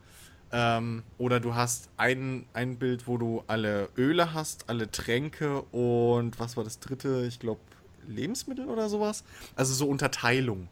Ähm, 0.52 1.02
oder 1.18 1.40
du 1.40 1.54
hast 1.54 1.88
ein, 1.96 2.46
ein 2.52 2.76
Bild, 2.78 3.06
wo 3.08 3.18
du 3.18 3.42
alle 3.48 3.88
Öle 3.98 4.32
hast, 4.32 4.68
alle 4.68 4.90
Tränke 4.90 5.62
und 5.72 6.38
was 6.38 6.56
war 6.56 6.64
das 6.64 6.78
dritte? 6.78 7.24
Ich 7.26 7.38
glaube, 7.40 7.60
Lebensmittel 8.06 8.66
oder 8.68 8.88
sowas. 8.88 9.24
Also 9.56 9.74
so 9.74 9.88
Unterteilung. 9.88 10.68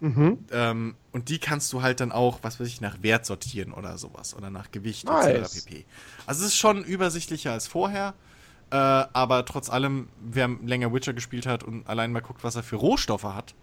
Mhm. 0.00 0.38
Ähm, 0.50 0.96
und 1.12 1.28
die 1.28 1.38
kannst 1.38 1.72
du 1.72 1.82
halt 1.82 2.00
dann 2.00 2.12
auch, 2.12 2.40
was 2.42 2.60
weiß 2.60 2.66
ich, 2.66 2.80
nach 2.80 3.02
Wert 3.02 3.24
sortieren 3.26 3.72
oder 3.72 3.96
sowas. 3.98 4.34
Oder 4.36 4.50
nach 4.50 4.70
Gewicht 4.70 5.06
Nice. 5.06 5.26
etc. 5.54 5.66
pp. 5.66 5.84
Also 6.26 6.42
es 6.42 6.48
ist 6.48 6.56
schon 6.56 6.84
übersichtlicher 6.84 7.52
als 7.52 7.66
vorher. 7.66 8.14
Äh, 8.70 8.76
aber 8.76 9.44
trotz 9.44 9.70
allem, 9.70 10.08
wer 10.20 10.48
länger 10.48 10.92
Witcher 10.92 11.12
gespielt 11.12 11.46
hat 11.46 11.62
und 11.62 11.86
allein 11.88 12.12
mal 12.12 12.20
guckt, 12.20 12.42
was 12.42 12.56
er 12.56 12.62
für 12.62 12.76
Rohstoffe 12.76 13.24
hat, 13.24 13.54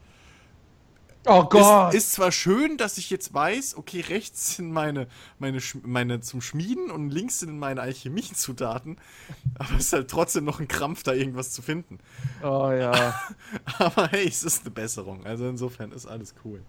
Oh 1.26 1.44
Gott. 1.44 1.94
ist, 1.94 2.06
ist 2.06 2.12
zwar 2.14 2.32
schön, 2.32 2.78
dass 2.78 2.98
ich 2.98 3.10
jetzt 3.12 3.34
weiß, 3.34 3.78
okay, 3.78 4.02
rechts 4.02 4.56
sind 4.56 4.72
meine, 4.72 5.08
meine, 5.38 5.60
meine 5.84 6.22
zum 6.22 6.42
Schmieden 6.42 6.90
und 6.90 7.12
links 7.12 7.40
sind 7.40 7.60
meine 7.60 7.82
Alchemiezutaten, 7.82 8.98
aber 9.60 9.76
es 9.76 9.86
ist 9.86 9.94
halt 9.94 10.10
trotzdem 10.10 10.46
noch 10.46 10.60
ein 10.60 10.68
Krampf, 10.68 11.04
da 11.04 11.14
irgendwas 11.14 11.52
zu 11.52 11.62
finden. 11.62 12.00
oh 12.42 12.72
ja. 12.72 13.20
Aber 13.78 14.08
hey, 14.08 14.28
es 14.28 14.44
ist 14.44 14.62
eine 14.62 14.72
Besserung. 14.72 15.26
Also 15.26 15.48
insofern 15.48 15.92
ist 15.92 16.08
alles 16.08 16.34
cool. 16.44 16.64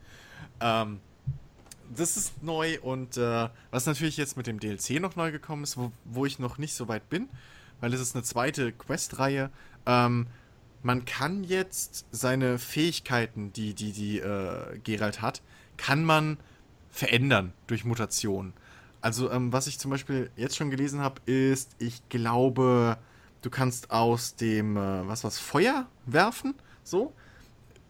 Ähm, 0.61 1.01
das 1.95 2.16
ist 2.16 2.43
neu 2.43 2.79
und 2.81 3.16
äh, 3.16 3.49
was 3.70 3.87
natürlich 3.87 4.16
jetzt 4.16 4.37
mit 4.37 4.47
dem 4.47 4.61
DLC 4.61 5.01
noch 5.01 5.16
neu 5.16 5.33
gekommen 5.33 5.62
ist, 5.62 5.77
wo, 5.77 5.93
wo 6.05 6.27
ich 6.27 6.39
noch 6.39 6.59
nicht 6.59 6.74
so 6.74 6.89
weit 6.89 7.09
bin, 7.09 7.29
weil 7.81 7.93
es 7.93 8.01
ist 8.01 8.15
eine 8.15 8.23
zweite 8.23 8.73
Quest-Reihe. 8.73 9.51
Ähm, 9.87 10.27
man 10.83 11.05
kann 11.05 11.45
jetzt 11.45 12.07
seine 12.11 12.59
Fähigkeiten, 12.59 13.53
die, 13.53 13.75
die, 13.75 13.93
die 13.93 14.19
äh, 14.19 14.79
Geralt 14.83 15.23
hat, 15.23 15.43
kann 15.77 16.05
man 16.05 16.39
verändern 16.91 17.53
durch 17.67 17.85
Mutation. 17.85 18.53
Also, 19.01 19.31
ähm, 19.31 19.53
was 19.53 19.67
ich 19.67 19.79
zum 19.79 19.91
Beispiel 19.91 20.31
jetzt 20.37 20.57
schon 20.57 20.71
gelesen 20.71 21.01
habe, 21.01 21.21
ist, 21.27 21.75
ich 21.79 22.09
glaube, 22.09 22.99
du 23.43 23.51
kannst 23.51 23.91
aus 23.91 24.37
dem, 24.37 24.77
äh, 24.77 25.09
was 25.09 25.25
was, 25.25 25.39
Feuer 25.39 25.89
werfen, 26.07 26.55
so. 26.85 27.13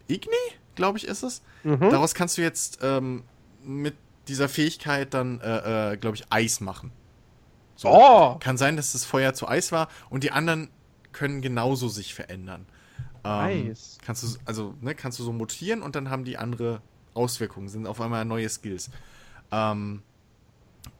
Igni, 0.07 0.33
glaube 0.75 0.97
ich, 0.97 1.05
ist 1.05 1.23
es. 1.23 1.41
Mhm. 1.63 1.89
Daraus 1.89 2.13
kannst 2.15 2.37
du 2.37 2.41
jetzt 2.41 2.79
ähm, 2.81 3.23
mit 3.63 3.95
dieser 4.27 4.49
Fähigkeit 4.49 5.13
dann, 5.13 5.39
äh, 5.41 5.93
äh, 5.93 5.97
glaube 5.97 6.17
ich, 6.17 6.25
Eis 6.29 6.61
machen. 6.61 6.91
So. 7.75 7.89
Oh. 7.89 8.37
Kann 8.39 8.57
sein, 8.57 8.77
dass 8.77 8.93
das 8.93 9.05
Feuer 9.05 9.33
zu 9.33 9.47
Eis 9.47 9.71
war 9.71 9.89
und 10.09 10.23
die 10.23 10.31
anderen 10.31 10.69
können 11.11 11.41
genauso 11.41 11.87
sich 11.87 12.13
verändern. 12.13 12.65
Ähm, 13.25 13.67
Nice. 13.67 13.97
Kannst 14.05 14.23
du, 14.23 14.27
also, 14.45 14.73
ne, 14.81 14.95
kannst 14.95 15.19
du 15.19 15.23
so 15.23 15.31
mutieren 15.33 15.81
und 15.81 15.95
dann 15.95 16.09
haben 16.09 16.25
die 16.25 16.37
andere 16.37 16.81
Auswirkungen, 17.13 17.69
sind 17.69 17.87
auf 17.87 18.01
einmal 18.01 18.25
neue 18.25 18.49
Skills. 18.49 18.89
Ähm, 19.51 20.01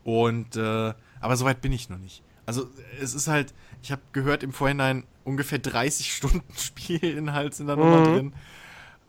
und, 0.04 0.56
äh, 0.56 0.94
aber 1.22 1.38
soweit 1.38 1.62
bin 1.62 1.72
ich 1.72 1.90
noch 1.90 1.98
nicht. 1.98 2.22
Also, 2.46 2.68
es 3.02 3.14
ist 3.14 3.28
halt, 3.28 3.54
ich 3.82 3.92
habe 3.92 4.02
gehört 4.12 4.44
im 4.44 4.52
Vorhinein, 4.52 5.04
ungefähr 5.24 5.60
30 5.60 6.14
Stunden 6.16 6.44
Spielinhalt 6.58 7.54
sind 7.54 7.68
da 7.68 7.76
nochmal 7.76 8.02
Mhm. 8.02 8.14
drin. 8.14 8.34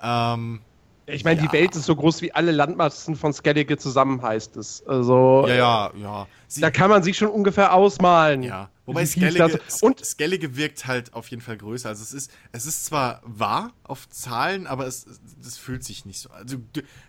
Ähm, 0.00 0.60
Ich 1.06 1.24
meine, 1.24 1.40
Ja. 1.40 1.46
die 1.48 1.52
Welt 1.52 1.76
ist 1.76 1.84
so 1.84 1.94
groß 1.96 2.22
wie 2.22 2.32
alle 2.32 2.50
Landmassen 2.52 3.14
von 3.16 3.32
Skellige 3.32 3.76
zusammen, 3.76 4.22
heißt 4.22 4.56
es. 4.56 4.82
Also, 4.86 5.44
ja, 5.48 5.54
ja, 5.54 5.92
ja. 5.96 6.26
Sie, 6.48 6.60
da 6.62 6.70
kann 6.70 6.88
man 6.90 7.02
sich 7.02 7.18
schon 7.18 7.28
ungefähr 7.28 7.74
ausmalen. 7.74 8.42
Ja, 8.42 8.70
wobei 8.86 9.06
Skellige, 9.06 9.60
und- 9.82 10.04
Skellige 10.04 10.56
wirkt 10.56 10.86
halt 10.86 11.12
auf 11.14 11.28
jeden 11.28 11.42
Fall 11.42 11.56
größer. 11.56 11.88
Also 11.88 12.02
es 12.02 12.12
ist, 12.12 12.30
es 12.52 12.66
ist 12.66 12.84
zwar 12.86 13.20
wahr 13.24 13.72
auf 13.82 14.08
Zahlen, 14.08 14.66
aber 14.66 14.86
es, 14.86 15.06
das 15.42 15.56
fühlt 15.58 15.84
sich 15.84 16.04
nicht 16.04 16.20
so. 16.20 16.30
Also 16.30 16.58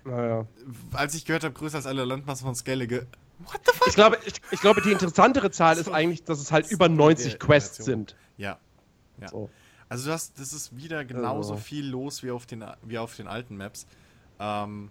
Naja. 0.04 0.48
als 0.94 1.16
ich 1.16 1.26
gehört 1.26 1.44
habe, 1.44 1.54
größer 1.54 1.78
als 1.78 1.86
alle 1.86 2.06
Landmassen 2.06 2.46
von 2.46 2.56
Skellige, 2.56 3.08
what 3.40 3.60
the 3.66 3.72
fuck? 3.74 3.88
Ich 3.88 3.96
glaube, 3.96 4.18
ich, 4.26 4.34
ich 4.52 4.62
glaube, 4.62 4.82
die 4.82 4.92
interessantere 4.92 5.52
Zahl 5.52 5.78
ist 5.78 5.90
eigentlich, 5.90 6.24
dass 6.24 6.40
es 6.40 6.52
halt 6.52 6.70
über 6.72 6.88
90 6.90 7.32
der 7.34 7.40
Quests 7.40 7.84
sind. 7.84 8.16
Ja. 8.38 8.58
Ja. 9.22 9.28
So. 9.30 9.50
Also 9.88 10.08
du 10.08 10.14
hast, 10.14 10.40
das 10.40 10.52
ist 10.52 10.76
wieder 10.76 11.06
genauso 11.06 11.54
Also. 11.54 11.64
viel 11.64 11.86
los 11.88 12.24
wie 12.24 12.32
auf 12.32 12.46
den, 12.46 12.66
wie 12.84 12.98
auf 12.98 13.16
den 13.16 13.28
alten 13.28 13.56
Maps. 13.58 13.86
Ähm, 14.40 14.90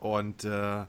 und 0.00 0.44
äh, 0.44 0.84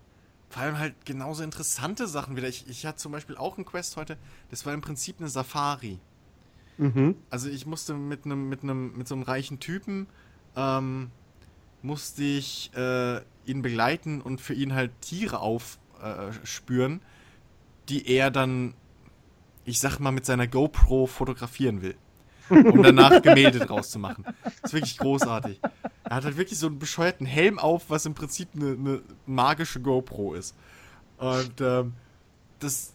vor 0.55 0.63
allem 0.63 0.79
halt 0.79 0.95
genauso 1.03 1.43
interessante 1.43 2.07
Sachen 2.07 2.37
wieder. 2.37 2.47
Ich, 2.47 2.65
ich 2.69 2.85
hatte 2.85 2.97
zum 2.97 3.11
Beispiel 3.11 3.35
auch 3.35 3.57
einen 3.57 3.65
Quest 3.65 3.97
heute, 3.97 4.17
das 4.51 4.65
war 4.65 4.73
im 4.73 4.79
Prinzip 4.79 5.17
eine 5.19 5.27
Safari. 5.27 5.99
Mhm. 6.77 7.17
Also 7.29 7.49
ich 7.49 7.65
musste 7.65 7.93
mit 7.93 8.23
einem 8.23 8.47
mit 8.47 8.63
einem 8.63 8.97
mit 8.97 9.05
so 9.05 9.15
einem 9.15 9.23
reichen 9.23 9.59
Typen 9.59 10.07
ähm, 10.55 11.11
musste 11.81 12.23
ich 12.23 12.71
äh, 12.73 13.17
ihn 13.45 13.63
begleiten 13.63 14.21
und 14.21 14.39
für 14.39 14.53
ihn 14.53 14.73
halt 14.73 14.91
Tiere 15.01 15.41
aufspüren, 15.41 17.01
äh, 17.01 17.03
die 17.89 18.07
er 18.07 18.31
dann, 18.31 18.75
ich 19.65 19.79
sag 19.79 19.99
mal, 19.99 20.11
mit 20.11 20.25
seiner 20.25 20.47
GoPro 20.47 21.05
fotografieren 21.05 21.81
will. 21.81 21.95
Um 22.49 22.83
danach 22.83 23.21
Gemälde 23.21 23.59
draus 23.59 23.89
zu 23.89 23.99
machen. 23.99 24.25
Das 24.43 24.71
ist 24.71 24.73
wirklich 24.73 24.97
großartig. 24.97 25.59
Er 26.03 26.15
hat 26.15 26.25
halt 26.25 26.37
wirklich 26.37 26.59
so 26.59 26.67
einen 26.67 26.79
bescheuerten 26.79 27.25
Helm 27.25 27.59
auf, 27.59 27.89
was 27.89 28.05
im 28.05 28.13
Prinzip 28.13 28.49
eine, 28.55 28.71
eine 28.73 29.01
magische 29.25 29.79
GoPro 29.79 30.33
ist. 30.33 30.55
Und 31.17 31.61
ähm, 31.61 31.93
das. 32.59 32.93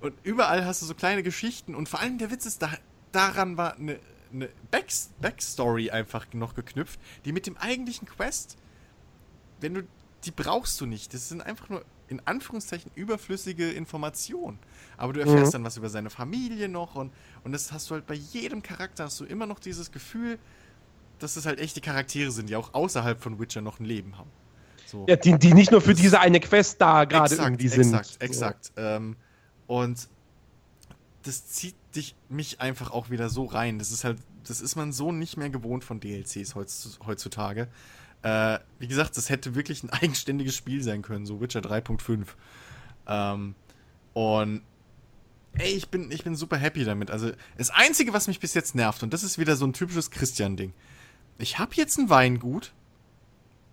Und 0.00 0.14
überall 0.24 0.64
hast 0.64 0.82
du 0.82 0.86
so 0.86 0.94
kleine 0.94 1.22
Geschichten 1.22 1.76
und 1.76 1.88
vor 1.88 2.00
allem 2.00 2.18
der 2.18 2.30
Witz 2.32 2.44
ist, 2.44 2.60
da, 2.60 2.70
daran 3.12 3.56
war 3.56 3.76
eine, 3.76 4.00
eine 4.32 4.48
Backs 4.72 5.10
Backstory 5.20 5.90
einfach 5.90 6.26
noch 6.32 6.54
geknüpft, 6.54 6.98
die 7.24 7.30
mit 7.30 7.46
dem 7.46 7.56
eigentlichen 7.56 8.08
Quest, 8.08 8.56
wenn 9.60 9.74
du, 9.74 9.82
die 10.24 10.32
brauchst 10.32 10.80
du 10.80 10.86
nicht. 10.86 11.14
Das 11.14 11.28
sind 11.28 11.40
einfach 11.40 11.68
nur 11.68 11.84
in 12.12 12.20
Anführungszeichen 12.26 12.90
überflüssige 12.94 13.70
Informationen. 13.70 14.58
Aber 14.96 15.12
du 15.12 15.20
erfährst 15.20 15.54
dann 15.54 15.64
was 15.64 15.76
über 15.76 15.88
seine 15.88 16.10
Familie 16.10 16.68
noch 16.68 16.94
und, 16.94 17.10
und 17.42 17.52
das 17.52 17.72
hast 17.72 17.90
du 17.90 17.94
halt 17.94 18.06
bei 18.06 18.14
jedem 18.14 18.62
Charakter, 18.62 19.04
hast 19.04 19.18
du 19.18 19.24
immer 19.24 19.46
noch 19.46 19.58
dieses 19.58 19.90
Gefühl, 19.90 20.38
dass 21.18 21.34
das 21.34 21.46
halt 21.46 21.58
echte 21.58 21.80
Charaktere 21.80 22.30
sind, 22.30 22.48
die 22.48 22.56
auch 22.56 22.74
außerhalb 22.74 23.20
von 23.20 23.40
Witcher 23.40 23.62
noch 23.62 23.80
ein 23.80 23.84
Leben 23.84 24.18
haben. 24.18 24.30
So. 24.86 25.06
Ja, 25.08 25.16
die, 25.16 25.38
die 25.38 25.54
nicht 25.54 25.70
nur 25.70 25.80
für 25.80 25.94
diese 25.94 26.20
eine 26.20 26.38
Quest 26.38 26.80
da 26.80 27.04
gerade 27.04 27.34
irgendwie 27.34 27.68
sind. 27.68 27.94
Exakt, 27.94 28.22
exakt. 28.22 28.72
Ähm, 28.76 29.16
und 29.66 30.08
das 31.22 31.46
zieht 31.46 31.76
dich, 31.96 32.14
mich 32.28 32.60
einfach 32.60 32.90
auch 32.90 33.08
wieder 33.08 33.30
so 33.30 33.44
rein. 33.44 33.78
Das 33.78 33.90
ist 33.90 34.04
halt, 34.04 34.18
das 34.46 34.60
ist 34.60 34.76
man 34.76 34.92
so 34.92 35.10
nicht 35.10 35.38
mehr 35.38 35.48
gewohnt 35.48 35.82
von 35.82 35.98
DLCs 35.98 36.54
heutz, 36.54 36.98
heutzutage. 37.06 37.68
Äh, 38.22 38.58
wie 38.78 38.86
gesagt, 38.86 39.16
das 39.16 39.30
hätte 39.30 39.54
wirklich 39.54 39.82
ein 39.82 39.90
eigenständiges 39.90 40.54
Spiel 40.56 40.82
sein 40.82 41.02
können, 41.02 41.26
so 41.26 41.40
Witcher 41.40 41.60
3.5. 41.60 42.26
Ähm, 43.08 43.54
und 44.14 44.62
ey, 45.54 45.72
ich 45.72 45.88
bin, 45.88 46.10
ich 46.10 46.24
bin 46.24 46.36
super 46.36 46.56
happy 46.56 46.84
damit. 46.84 47.10
Also, 47.10 47.32
das 47.58 47.70
Einzige, 47.70 48.12
was 48.12 48.28
mich 48.28 48.40
bis 48.40 48.54
jetzt 48.54 48.74
nervt, 48.74 49.02
und 49.02 49.12
das 49.12 49.22
ist 49.22 49.38
wieder 49.38 49.56
so 49.56 49.66
ein 49.66 49.72
typisches 49.72 50.10
Christian-Ding. 50.10 50.72
Ich 51.38 51.58
habe 51.58 51.74
jetzt 51.74 51.98
ein 51.98 52.08
Weingut, 52.10 52.72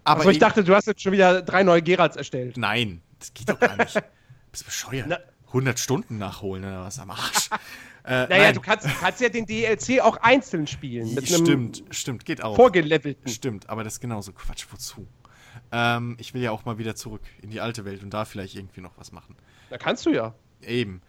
aber 0.03 0.21
Aber 0.21 0.31
ich 0.31 0.39
dachte, 0.39 0.63
du 0.63 0.73
hast 0.73 0.87
jetzt 0.87 1.01
schon 1.01 1.11
wieder 1.11 1.41
drei 1.41 1.61
neue 1.63 1.81
Geralds 1.83 2.15
erstellt. 2.15 2.57
Nein, 2.57 3.01
das 3.19 3.33
geht 3.33 3.49
doch 3.49 3.59
gar 3.59 3.75
nicht. 3.77 3.93
Bist 4.51 4.63
du 4.63 4.65
bescheuert? 4.65 5.07
Na- 5.07 5.19
100 5.47 5.79
Stunden 5.79 6.17
nachholen 6.17 6.63
oder 6.63 6.83
was 6.85 6.99
am 6.99 7.11
Arsch? 7.11 7.49
Äh, 8.03 8.27
Naja, 8.27 8.27
nein. 8.43 8.53
du 8.55 8.61
kannst, 8.61 8.87
kannst 8.99 9.21
ja 9.21 9.29
den 9.29 9.45
DLC 9.45 9.99
auch 10.01 10.17
einzeln 10.17 10.67
spielen. 10.67 11.13
Mit 11.13 11.27
Stimmt, 11.27 11.83
stimmt, 11.91 12.25
geht 12.25 12.43
auch. 12.43 12.55
vorgelevelten. 12.55 13.27
Stimmt, 13.29 13.69
aber 13.69 13.83
das 13.83 13.93
ist 13.93 13.99
genauso 13.99 14.31
Quatsch. 14.33 14.65
Wozu? 14.71 15.07
Ähm, 15.71 16.15
ich 16.19 16.33
will 16.33 16.41
ja 16.41 16.51
auch 16.51 16.65
mal 16.65 16.77
wieder 16.77 16.95
zurück 16.95 17.21
in 17.41 17.49
die 17.49 17.59
alte 17.61 17.85
Welt 17.85 18.01
und 18.03 18.11
da 18.13 18.25
vielleicht 18.25 18.55
irgendwie 18.55 18.81
noch 18.81 18.97
was 18.97 19.11
machen. 19.11 19.35
Da 19.69 19.77
kannst 19.77 20.05
du 20.05 20.11
ja. 20.11 20.33
Eben. 20.61 21.01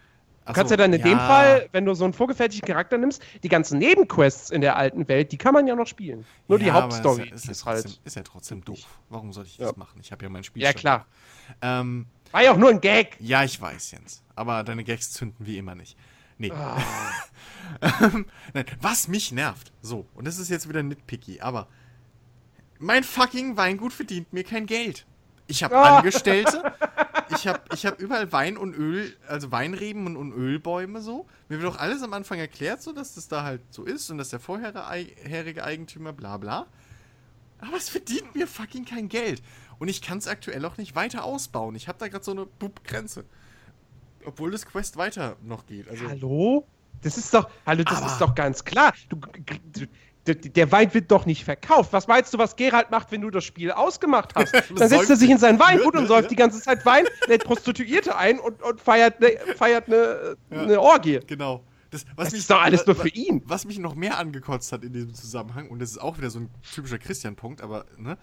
Du 0.47 0.55
kannst 0.55 0.71
ja 0.73 0.77
dann 0.77 0.93
in 0.93 1.03
dem 1.03 1.19
Fall, 1.19 1.69
wenn 1.71 1.85
du 1.85 1.95
so 1.95 2.03
einen 2.03 2.13
vorgefertigten 2.13 2.67
Charakter 2.67 2.99
nimmst, 2.99 3.23
die 3.45 3.49
ganzen 3.49 3.79
Nebenquests 3.79 4.51
in 4.51 4.63
der 4.63 4.75
alten 4.75 5.07
Welt, 5.07 5.31
die 5.31 5.37
kann 5.39 5.55
man 5.55 5.67
ja 5.69 5.77
noch 5.77 5.87
spielen. 5.87 6.25
Nur 6.49 6.59
die 6.59 6.65
Ja, 6.67 6.73
aber 6.75 6.83
Hauptstory 6.85 7.29
Ist, 7.29 7.45
ist, 7.45 7.51
ist 7.51 7.61
ja 7.61 7.67
halt. 7.67 7.83
trotzdem, 7.85 8.01
ist 8.05 8.17
ja 8.17 8.23
trotzdem 8.23 8.65
doof. 8.65 8.99
Warum 9.11 9.33
soll 9.33 9.45
ich 9.45 9.59
Ja. 9.59 9.67
das 9.69 9.77
machen? 9.77 10.01
Ich 10.03 10.11
habe 10.11 10.25
ja 10.25 10.29
mein 10.29 10.43
Spiel. 10.43 10.63
Ja, 10.63 10.73
klar. 10.73 11.07
Ähm, 11.63 12.07
War 12.33 12.43
ja 12.43 12.53
auch 12.53 12.57
nur 12.57 12.71
ein 12.71 12.81
Gag. 12.81 13.17
ja, 13.21 13.45
ich 13.45 13.61
weiß, 13.61 13.93
Jens. 13.93 14.25
Aber 14.35 14.65
deine 14.65 14.83
Gags 14.83 15.13
zünden 15.13 15.47
wie 15.47 15.57
immer 15.57 15.75
nicht. 15.77 15.97
Nee. 16.41 16.51
Ah. 16.53 16.81
Nein, 18.55 18.65
was 18.81 19.09
mich 19.09 19.31
nervt. 19.31 19.73
So, 19.83 20.07
und 20.15 20.27
das 20.27 20.39
ist 20.39 20.49
jetzt 20.49 20.69
wieder 20.69 20.83
nitpicky, 20.83 21.41
aber 21.41 21.69
mein 22.79 23.05
fucking 23.05 23.57
Weingut 23.59 23.93
verdient 23.93 24.33
mir 24.33 24.43
kein 24.43 24.65
Geld. 24.67 25.07
Ich 25.47 25.63
habe 25.63 25.77
Ah. 25.77 25.99
Angestellte. 25.99 26.73
Ich 27.37 27.47
habe 27.47 27.61
ich 27.75 27.85
hab 27.87 28.01
überall 28.01 28.33
Wein 28.33 28.57
und 28.57 28.75
Öl, 28.75 29.15
also 29.29 29.53
Weinreben 29.53 30.07
und, 30.07 30.17
und 30.17 30.33
Ölbäume 30.33 31.01
so. 31.03 31.27
Mir 31.49 31.61
wird 31.61 31.73
auch 31.75 31.79
alles 31.79 32.03
am 32.03 32.13
Anfang 32.15 32.39
erklärt, 32.39 32.83
so 32.83 32.93
dass 32.93 33.15
das 33.15 33.29
da 33.29 33.43
halt 33.45 33.61
so 33.71 33.85
ist 33.85 34.11
und 34.11 34.19
dass 34.19 34.31
der 34.31 34.41
vorherige 34.41 35.63
Eigentümer 35.63 36.13
bla 36.13 36.39
bla. 36.39 36.67
Aber 37.59 37.77
es 37.77 37.91
verdient 37.91 38.35
mir 38.35 38.47
fucking 38.47 38.87
kein 38.87 39.09
Geld. 39.09 39.43
Und 39.79 39.89
ich 39.89 40.01
kann 40.01 40.19
es 40.19 40.27
aktuell 40.27 40.65
auch 40.65 40.79
nicht 40.79 40.95
weiter 40.95 41.23
ausbauen. 41.25 41.75
Ich 41.75 41.87
habe 41.89 41.99
da 41.99 42.09
gerade 42.09 42.25
so 42.25 42.31
eine 42.33 42.47
Bub-Grenze. 42.47 43.25
Obwohl 44.25 44.51
das 44.51 44.67
Quest 44.67 44.97
weiter 44.97 45.37
noch 45.43 45.67
geht. 45.67 45.89
Also, 45.89 46.09
Hallo? 46.09 46.67
Das 47.03 47.17
ist 47.17 47.33
doch, 47.33 47.49
hallo, 47.67 47.83
das 47.83 48.01
ist 48.05 48.21
doch 48.21 48.35
ganz 48.35 48.65
klar. 48.65 48.93
Du, 49.09 49.17
du, 49.17 49.87
der, 50.27 50.71
Wein 50.71 50.93
wird 50.93 51.11
doch 51.11 51.25
nicht 51.25 51.45
verkauft. 51.45 51.93
Was 51.93 52.07
meinst 52.07 52.35
du, 52.35 52.39
was 52.39 52.57
Gerald 52.57 52.91
macht, 52.91 53.11
wenn 53.11 53.23
du 53.23 53.31
das 53.31 53.45
Spiel 53.45 53.71
ausgemacht 53.71 54.35
hast? 54.35 54.53
Dann 54.77 54.89
setzt 54.89 55.09
er 55.09 55.17
sich 55.17 55.31
in 55.31 55.39
sein 55.39 55.59
Weingut 55.59 55.97
und 55.97 56.07
säuft 56.07 56.31
die 56.31 56.37
ganze 56.37 56.61
Zeit 56.61 56.85
Wein, 56.85 57.07
lädt 57.27 57.45
Prostituierte 57.45 58.17
ein 58.17 58.39
und, 58.39 58.63
und 58.63 58.81
feiert 58.81 59.17
eine 59.23 59.57
feiert 59.57 59.89
ne, 59.89 60.37
Ja. 60.51 60.67
ne 60.67 60.81
Orgie. 60.81 61.21
Genau. 61.27 61.65
Das, 61.91 62.05
was 62.15 62.27
Das 62.27 62.33
mich, 62.33 62.41
ist 62.43 62.51
doch 62.51 62.61
alles 62.61 62.87
nur 62.87 62.95
für 62.95 63.09
ihn. 63.09 63.43
Was 63.47 63.65
mich 63.65 63.79
noch 63.79 63.95
mehr 63.95 64.19
angekotzt 64.19 64.71
hat 64.73 64.85
in 64.85 64.93
diesem 64.93 65.15
Zusammenhang, 65.15 65.69
und 65.71 65.81
das 65.81 65.91
ist 65.91 65.99
auch 65.99 66.19
wieder 66.19 66.31
so 66.31 66.41
ein 66.41 66.51
typischer 66.75 66.99
Christian-Punkt, 66.99 67.63
aber, 67.63 67.85
ne? 67.97 68.17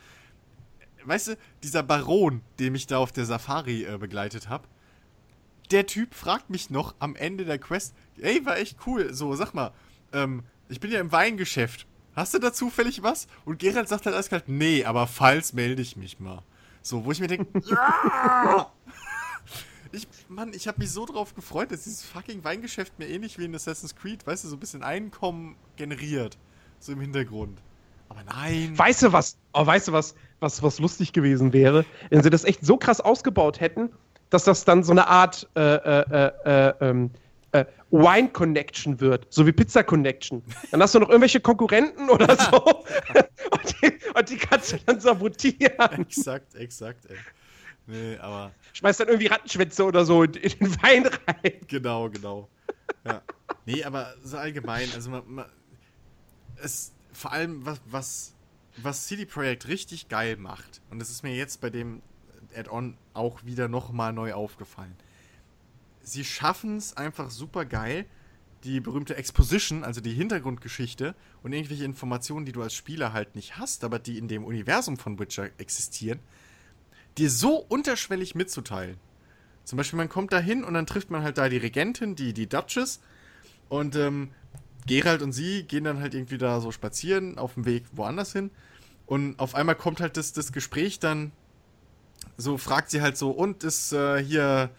Weißt 1.04 1.30
du, 1.30 1.38
dieser 1.64 1.84
Baron, 1.84 2.42
den 2.60 2.76
ich 2.76 2.88
da 2.88 2.98
auf 2.98 3.12
der 3.12 3.26
Safari 3.26 3.84
äh, 3.84 3.98
begleitet 3.98 4.50
habe, 4.50 4.68
der 5.72 5.86
Typ 5.86 6.14
fragt 6.14 6.50
mich 6.50 6.70
noch 6.70 6.96
am 7.00 7.16
Ende 7.16 7.46
der 7.46 7.58
Quest, 7.58 7.94
ey, 8.20 8.46
war 8.46 8.58
echt 8.58 8.78
cool, 8.86 9.14
so, 9.14 9.36
sag 9.36 9.54
mal, 9.54 9.72
ähm, 10.14 10.44
ich 10.70 10.80
bin 10.80 10.92
ja 10.92 11.00
im 11.00 11.12
Weingeschäft. 11.12 11.86
Hast 12.16 12.34
du 12.34 12.40
da 12.40 12.52
zufällig 12.52 13.04
was? 13.04 13.28
Und 13.46 13.60
Gerald 13.60 13.88
sagt 13.88 14.06
halt 14.06 14.16
eiskalt, 14.16 14.46
nee, 14.48 14.84
aber 14.84 15.06
falls 15.06 15.54
melde 15.54 15.82
ich 15.82 15.96
mich 15.96 16.20
mal. 16.20 16.42
So, 16.82 17.06
wo 17.06 17.12
ich 17.12 17.20
mir 17.20 17.28
denke, 17.28 17.48
ja! 17.70 18.72
Ich, 19.92 20.08
Mann, 20.28 20.52
ich 20.54 20.68
habe 20.68 20.80
mich 20.80 20.92
so 20.92 21.06
drauf 21.06 21.36
gefreut, 21.36 21.72
dass 21.72 21.84
dieses 21.84 22.04
fucking 22.04 22.44
Weingeschäft 22.44 22.98
mir 23.00 23.08
ähnlich 23.08 23.38
wie 23.38 23.46
in 23.46 23.56
Assassin's 23.56 23.96
Creed, 23.96 24.26
weißt 24.26 24.44
du, 24.44 24.50
so 24.50 24.56
ein 24.56 24.60
bisschen 24.60 24.84
Einkommen 24.84 25.56
generiert. 25.76 26.38
So 26.80 26.92
im 26.92 27.02
Hintergrund. 27.02 27.62
Aber 28.10 28.24
nein. 28.24 28.78
Weißt 28.78 29.04
du 29.04 29.12
was? 29.12 29.38
Oh, 29.54 29.66
weißt 29.66 29.90
du 29.90 29.92
was, 29.92 30.16
was, 30.40 30.64
was 30.64 30.80
lustig 30.80 31.14
gewesen 31.14 31.54
wäre, 31.54 31.86
wenn 32.10 32.24
sie 32.24 32.30
das 32.30 32.44
echt 32.44 32.66
so 32.66 32.78
krass 32.78 33.02
ausgebaut 33.02 33.60
hätten, 33.60 33.90
dass 34.30 34.44
das 34.44 34.66
dann 34.66 34.84
so 34.84 34.92
eine 34.92 35.08
Art 35.08 35.48
äh, 35.56 35.62
äh, 35.62 36.32
äh, 36.46 36.74
ähm, 36.82 37.12
äh, 37.52 37.66
Wine 37.92 38.30
Connection 38.30 39.00
wird, 39.00 39.28
so 39.30 39.46
wie 39.46 39.52
Pizza 39.52 39.84
Connection. 39.84 40.44
Dann 40.72 40.82
hast 40.82 40.96
du 40.96 41.00
noch 41.00 41.10
irgendwelche 41.10 41.40
Konkurrenten 41.40 42.10
oder 42.10 42.36
so 42.36 42.58
und, 43.52 43.82
die, 43.82 44.00
und 44.14 44.30
die 44.30 44.38
kannst 44.38 44.74
du 44.74 44.78
dann 44.86 45.00
sabotieren. 45.00 46.00
exakt, 46.00 46.56
exakt, 46.56 47.06
ey. 47.10 47.18
Nee, 47.88 48.18
aber 48.18 48.52
Schmeißt 48.74 49.00
dann 49.00 49.08
irgendwie 49.08 49.28
Rattenschwänze 49.28 49.86
oder 49.86 50.06
so 50.06 50.24
in, 50.24 50.34
in 50.34 50.52
den 50.60 50.82
Wein 50.84 51.06
rein. 51.08 51.54
genau, 51.68 52.10
genau. 52.10 52.50
Ja. 53.06 53.22
Nee, 53.66 53.84
aber 53.84 54.14
so 54.24 54.38
allgemein, 54.38 54.90
also 54.94 55.10
man, 55.10 55.24
man, 55.26 55.46
es, 56.62 56.94
vor 57.14 57.32
allem, 57.32 57.66
was, 57.66 57.80
was, 57.86 58.34
was 58.78 59.08
CD 59.08 59.26
Projekt 59.26 59.68
richtig 59.68 60.10
geil 60.10 60.36
macht, 60.36 60.82
und 60.90 61.00
das 61.00 61.10
ist 61.10 61.24
mir 61.24 61.34
jetzt 61.34 61.62
bei 61.62 61.70
dem 61.70 62.02
Add-on 62.58 62.98
auch 63.14 63.46
wieder 63.46 63.68
nochmal 63.68 64.14
neu 64.14 64.34
aufgefallen. 64.34 64.96
Sie 66.02 66.24
schaffen 66.24 66.78
es 66.78 66.96
einfach 66.96 67.30
super 67.30 67.66
geil, 67.66 68.06
die 68.64 68.80
berühmte 68.80 69.16
Exposition, 69.16 69.84
also 69.84 70.02
die 70.02 70.14
Hintergrundgeschichte 70.14 71.16
und 71.44 71.54
irgendwelche 71.54 71.86
Informationen, 71.86 72.46
die 72.46 72.52
du 72.52 72.62
als 72.62 72.74
Spieler 72.74 73.14
halt 73.14 73.36
nicht 73.36 73.58
hast, 73.58 73.84
aber 73.84 74.00
die 74.00 74.18
in 74.18 74.28
dem 74.28 74.44
Universum 74.44 74.98
von 74.98 75.20
Witcher 75.20 75.50
existieren, 75.58 76.20
dir 77.18 77.30
so 77.30 77.58
unterschwellig 77.58 78.36
mitzuteilen. 78.36 78.98
Zum 79.64 79.78
Beispiel, 79.78 79.98
man 79.98 80.10
kommt 80.10 80.32
da 80.32 80.40
hin 80.40 80.64
und 80.64 80.74
dann 80.74 80.86
trifft 80.86 81.12
man 81.12 81.24
halt 81.24 81.38
da 81.38 81.50
die 81.50 81.58
Regentin, 81.58 82.16
die, 82.16 82.34
die 82.34 82.48
Duchess. 82.48 83.02
Und 83.70 83.98
ähm, 83.98 84.30
Gerald 84.86 85.22
und 85.22 85.34
sie 85.34 85.64
gehen 85.64 85.84
dann 85.84 86.00
halt 86.00 86.14
irgendwie 86.14 86.38
da 86.38 86.62
so 86.62 86.72
spazieren 86.72 87.38
auf 87.38 87.56
dem 87.56 87.66
Weg 87.66 87.84
woanders 87.92 88.32
hin. 88.32 88.50
Und 89.06 89.40
auf 89.40 89.56
einmal 89.56 89.76
kommt 89.76 90.00
halt 90.00 90.16
das, 90.16 90.32
das 90.32 90.52
Gespräch 90.54 91.00
dann, 91.00 91.32
so 92.38 92.58
fragt 92.58 92.90
sie 92.92 93.02
halt 93.02 93.18
so, 93.18 93.32
und 93.32 93.64
ist 93.64 93.94
äh, 93.94 94.24
hier 94.24 94.70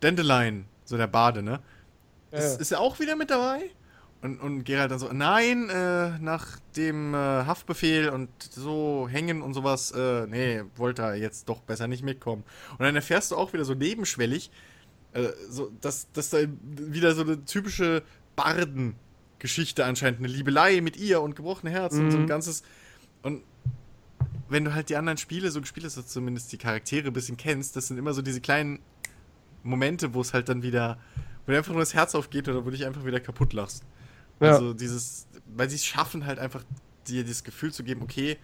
Dandelion, 0.00 0.66
so 0.84 0.96
der 0.96 1.06
Bade, 1.06 1.42
ne? 1.42 1.60
Ist, 2.30 2.60
ist 2.60 2.72
er 2.72 2.80
auch 2.80 3.00
wieder 3.00 3.16
mit 3.16 3.30
dabei? 3.30 3.70
Und, 4.22 4.40
und 4.40 4.64
Gerald 4.64 4.90
dann 4.90 4.98
so, 4.98 5.10
nein, 5.12 5.68
äh, 5.70 6.18
nach 6.18 6.58
dem 6.76 7.14
äh, 7.14 7.16
Haftbefehl 7.16 8.08
und 8.08 8.28
so 8.40 9.08
hängen 9.10 9.42
und 9.42 9.54
sowas, 9.54 9.92
äh, 9.92 10.26
nee, 10.26 10.62
wollte 10.74 11.02
er 11.02 11.14
jetzt 11.14 11.48
doch 11.48 11.60
besser 11.60 11.86
nicht 11.86 12.02
mitkommen. 12.02 12.42
Und 12.72 12.80
dann 12.80 12.96
erfährst 12.96 13.30
du 13.30 13.36
auch 13.36 13.52
wieder 13.52 13.64
so 13.64 13.74
nebenschwellig, 13.74 14.50
äh, 15.12 15.28
so, 15.48 15.70
dass, 15.80 16.10
dass 16.12 16.30
da 16.30 16.38
wieder 16.62 17.14
so 17.14 17.22
eine 17.22 17.44
typische 17.44 18.02
Barden-Geschichte 18.36 19.84
anscheinend, 19.84 20.18
eine 20.20 20.28
Liebelei 20.28 20.80
mit 20.80 20.96
ihr 20.96 21.20
und 21.20 21.36
gebrochene 21.36 21.70
Herzen 21.70 22.04
und 22.04 22.10
so 22.10 22.18
ein 22.18 22.22
Mhm. 22.22 22.26
ganzes. 22.28 22.62
Und 23.22 23.42
wenn 24.48 24.64
du 24.64 24.74
halt 24.74 24.88
die 24.88 24.96
anderen 24.96 25.18
Spiele 25.18 25.50
so 25.50 25.60
gespielt 25.60 25.86
hast, 25.86 25.98
oder 25.98 26.06
zumindest 26.06 26.52
die 26.52 26.58
Charaktere 26.58 27.08
ein 27.08 27.12
bisschen 27.12 27.36
kennst, 27.36 27.76
das 27.76 27.88
sind 27.88 27.98
immer 27.98 28.12
so 28.12 28.22
diese 28.22 28.40
kleinen 28.40 28.80
Momente, 29.62 30.14
wo 30.14 30.20
es 30.20 30.32
halt 30.32 30.48
dann 30.48 30.62
wieder, 30.62 30.98
wo 31.44 31.52
dir 31.52 31.58
einfach 31.58 31.72
nur 31.72 31.80
das 31.80 31.94
Herz 31.94 32.14
aufgeht 32.14 32.48
oder 32.48 32.64
wo 32.64 32.70
dich 32.70 32.86
einfach 32.86 33.04
wieder 33.04 33.20
kaputt 33.20 33.52
lachst. 33.52 33.84
Ja. 34.40 34.52
Also 34.52 34.74
dieses, 34.74 35.26
weil 35.54 35.68
sie 35.68 35.76
es 35.76 35.84
schaffen 35.84 36.26
halt 36.26 36.38
einfach 36.38 36.62
dir 37.06 37.24
das 37.24 37.44
Gefühl 37.44 37.72
zu 37.72 37.82
geben, 37.84 38.02
okay, 38.02 38.36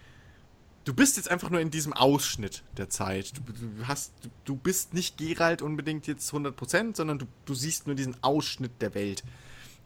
du 0.85 0.93
bist 0.93 1.17
jetzt 1.17 1.29
einfach 1.29 1.49
nur 1.49 1.59
in 1.59 1.71
diesem 1.71 1.93
Ausschnitt 1.93 2.63
der 2.77 2.89
Zeit. 2.89 3.33
Du, 3.37 3.41
du 3.53 3.87
hast, 3.87 4.13
du, 4.21 4.29
du 4.45 4.55
bist 4.55 4.93
nicht 4.93 5.17
Geralt 5.17 5.61
unbedingt 5.61 6.07
jetzt 6.07 6.33
100%, 6.33 6.95
sondern 6.95 7.19
du, 7.19 7.25
du 7.45 7.53
siehst 7.53 7.87
nur 7.87 7.95
diesen 7.95 8.21
Ausschnitt 8.21 8.81
der 8.81 8.93
Welt, 8.93 9.23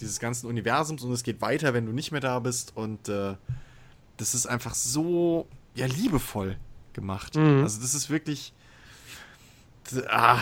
dieses 0.02 0.20
ganzen 0.20 0.48
Universums 0.48 1.04
und 1.04 1.12
es 1.12 1.24
geht 1.24 1.42
weiter, 1.42 1.74
wenn 1.74 1.86
du 1.86 1.92
nicht 1.92 2.12
mehr 2.12 2.22
da 2.22 2.40
bist 2.40 2.76
und 2.76 3.10
äh, 3.10 3.36
das 4.18 4.34
ist 4.34 4.48
einfach 4.48 4.74
so, 4.74 5.48
ja, 5.78 5.86
liebevoll 5.86 6.58
gemacht. 6.94 7.36
Mhm. 7.36 7.62
Also 7.64 7.82
das 7.82 7.94
ist 7.94 8.10
wirklich, 8.10 8.54
ah, 10.10 10.40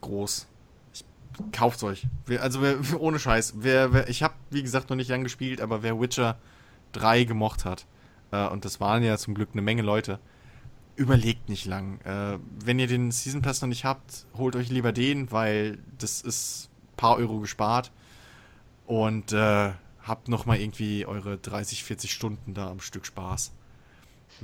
groß. 0.00 0.46
Ich, 0.92 1.04
kauft's 1.52 1.82
euch. 1.82 2.06
Also 2.40 2.62
wer, 2.62 2.78
ohne 3.00 3.18
Scheiß. 3.18 3.54
Wer, 3.56 3.92
wer, 3.92 4.08
ich 4.08 4.22
habe 4.22 4.34
wie 4.50 4.62
gesagt 4.62 4.90
noch 4.90 4.96
nicht 4.96 5.08
lang 5.08 5.24
gespielt, 5.24 5.60
aber 5.60 5.82
wer 5.82 6.00
Witcher 6.00 6.38
3 6.92 7.24
gemocht 7.24 7.64
hat, 7.64 7.86
äh, 8.30 8.46
und 8.46 8.64
das 8.64 8.80
waren 8.80 9.02
ja 9.02 9.18
zum 9.18 9.34
Glück 9.34 9.50
eine 9.52 9.62
Menge 9.62 9.82
Leute, 9.82 10.20
überlegt 10.96 11.48
nicht 11.48 11.66
lang. 11.66 12.00
Äh, 12.02 12.38
wenn 12.64 12.78
ihr 12.78 12.86
den 12.86 13.10
Season 13.10 13.42
Pass 13.42 13.60
noch 13.60 13.68
nicht 13.68 13.84
habt, 13.84 14.26
holt 14.36 14.54
euch 14.54 14.70
lieber 14.70 14.92
den, 14.92 15.32
weil 15.32 15.78
das 15.98 16.20
ist 16.20 16.70
ein 16.92 16.96
paar 16.96 17.16
Euro 17.16 17.40
gespart 17.40 17.90
und 18.86 19.32
äh, 19.32 19.72
habt 20.02 20.28
noch 20.28 20.46
mal 20.46 20.58
irgendwie 20.58 21.06
eure 21.06 21.38
30, 21.38 21.82
40 21.82 22.12
Stunden 22.12 22.54
da 22.54 22.70
am 22.70 22.78
Stück 22.78 23.06
Spaß. 23.06 23.52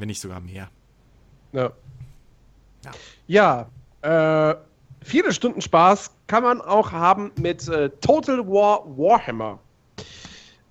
Wenn 0.00 0.08
nicht 0.08 0.20
sogar 0.20 0.40
mehr. 0.40 0.70
Ja. 1.52 1.72
Ja. 3.26 3.66
Ja, 4.02 4.50
äh, 4.50 4.56
viele 5.04 5.32
Stunden 5.32 5.60
Spaß 5.60 6.10
kann 6.26 6.42
man 6.42 6.62
auch 6.62 6.90
haben 6.92 7.32
mit 7.38 7.68
äh, 7.68 7.90
Total 8.00 8.38
War 8.46 8.84
Warhammer. 8.96 9.58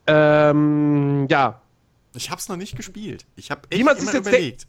Ähm, 0.08 1.28
ja, 1.30 1.62
Ich 2.16 2.32
hab's 2.32 2.50
noch 2.50 2.56
nicht 2.56 2.76
gespielt. 2.76 3.26
Ich 3.36 3.52
habe 3.52 3.62
Wie 3.70 3.76
echt 3.76 3.82
immer 3.82 3.92
jetzt 3.96 4.14
überlegt. 4.16 4.68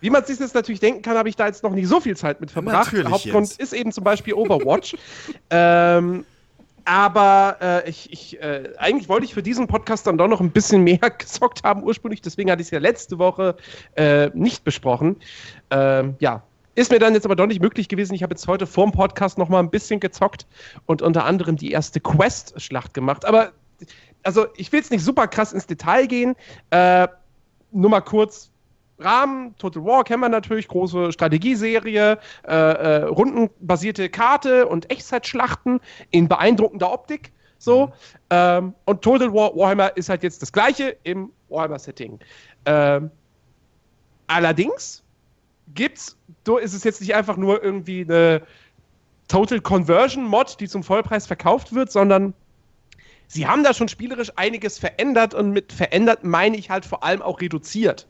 wie 0.00 0.10
man 0.10 0.24
sich 0.24 0.38
das 0.38 0.52
natürlich 0.54 0.80
denken 0.80 1.02
kann, 1.02 1.16
habe 1.16 1.28
ich 1.28 1.36
da 1.36 1.46
jetzt 1.46 1.62
noch 1.62 1.70
nicht 1.70 1.86
so 1.86 2.00
viel 2.00 2.16
Zeit 2.16 2.40
mit 2.40 2.50
verbracht. 2.50 2.86
Natürlich, 2.92 3.12
Hauptgrund 3.12 3.48
Jens. 3.48 3.58
ist 3.58 3.72
eben 3.72 3.92
zum 3.92 4.02
Beispiel 4.02 4.34
Overwatch. 4.34 4.96
ähm, 5.50 6.24
aber 6.84 7.56
äh, 7.60 7.88
ich, 7.88 8.12
ich, 8.12 8.42
äh, 8.42 8.72
eigentlich 8.78 9.08
wollte 9.08 9.24
ich 9.24 9.34
für 9.34 9.42
diesen 9.42 9.66
Podcast 9.66 10.06
dann 10.06 10.18
doch 10.18 10.28
noch 10.28 10.40
ein 10.40 10.50
bisschen 10.50 10.82
mehr 10.82 10.98
gezockt 11.18 11.62
haben 11.64 11.82
ursprünglich. 11.82 12.20
Deswegen 12.20 12.50
hatte 12.50 12.62
ich 12.62 12.68
es 12.68 12.70
ja 12.70 12.78
letzte 12.78 13.18
Woche 13.18 13.56
äh, 13.96 14.30
nicht 14.34 14.64
besprochen. 14.64 15.16
Ähm, 15.70 16.16
ja, 16.20 16.42
ist 16.74 16.90
mir 16.90 16.98
dann 16.98 17.14
jetzt 17.14 17.24
aber 17.24 17.36
doch 17.36 17.46
nicht 17.46 17.60
möglich 17.60 17.88
gewesen. 17.88 18.14
Ich 18.14 18.22
habe 18.22 18.32
jetzt 18.32 18.46
heute 18.46 18.66
vorm 18.66 18.92
Podcast 18.92 19.38
noch 19.38 19.48
mal 19.48 19.58
ein 19.58 19.70
bisschen 19.70 20.00
gezockt 20.00 20.46
und 20.86 21.02
unter 21.02 21.24
anderem 21.24 21.56
die 21.56 21.72
erste 21.72 22.00
Quest-Schlacht 22.00 22.94
gemacht. 22.94 23.24
Aber 23.24 23.52
also 24.22 24.46
ich 24.56 24.70
will 24.72 24.80
jetzt 24.80 24.90
nicht 24.90 25.04
super 25.04 25.26
krass 25.26 25.52
ins 25.52 25.66
Detail 25.66 26.06
gehen. 26.06 26.36
Äh, 26.70 27.08
nur 27.72 27.90
mal 27.90 28.00
kurz 28.00 28.50
Rahmen, 29.00 29.56
Total 29.58 29.84
War 29.84 30.04
kennen 30.04 30.20
wir 30.20 30.28
natürlich, 30.28 30.68
große 30.68 31.12
Strategieserie, 31.12 32.18
äh, 32.46 32.52
äh, 32.52 33.02
rundenbasierte 33.04 34.08
Karte 34.08 34.66
und 34.66 34.90
Echtzeitschlachten 34.90 35.80
in 36.10 36.28
beeindruckender 36.28 36.92
Optik. 36.92 37.32
So. 37.58 37.86
Mhm. 37.86 37.92
Ähm, 38.30 38.74
und 38.86 39.02
Total 39.02 39.32
War 39.32 39.54
Warhammer 39.56 39.96
ist 39.96 40.08
halt 40.08 40.22
jetzt 40.22 40.42
das 40.42 40.52
gleiche 40.52 40.96
im 41.02 41.30
Warhammer-Setting. 41.48 42.18
Ähm, 42.66 43.10
allerdings 44.26 45.02
gibt's, 45.74 46.16
so 46.46 46.58
ist 46.58 46.74
es 46.74 46.84
jetzt 46.84 47.00
nicht 47.00 47.14
einfach 47.14 47.36
nur 47.36 47.62
irgendwie 47.62 48.02
eine 48.02 48.42
Total 49.28 49.60
Conversion 49.60 50.24
Mod, 50.24 50.58
die 50.58 50.68
zum 50.68 50.82
Vollpreis 50.82 51.26
verkauft 51.26 51.74
wird, 51.74 51.92
sondern 51.92 52.34
sie 53.28 53.46
haben 53.46 53.62
da 53.62 53.72
schon 53.72 53.88
spielerisch 53.88 54.32
einiges 54.36 54.78
verändert 54.78 55.34
und 55.34 55.52
mit 55.52 55.72
verändert 55.72 56.24
meine 56.24 56.56
ich 56.56 56.70
halt 56.70 56.84
vor 56.84 57.04
allem 57.04 57.22
auch 57.22 57.40
reduziert. 57.40 58.08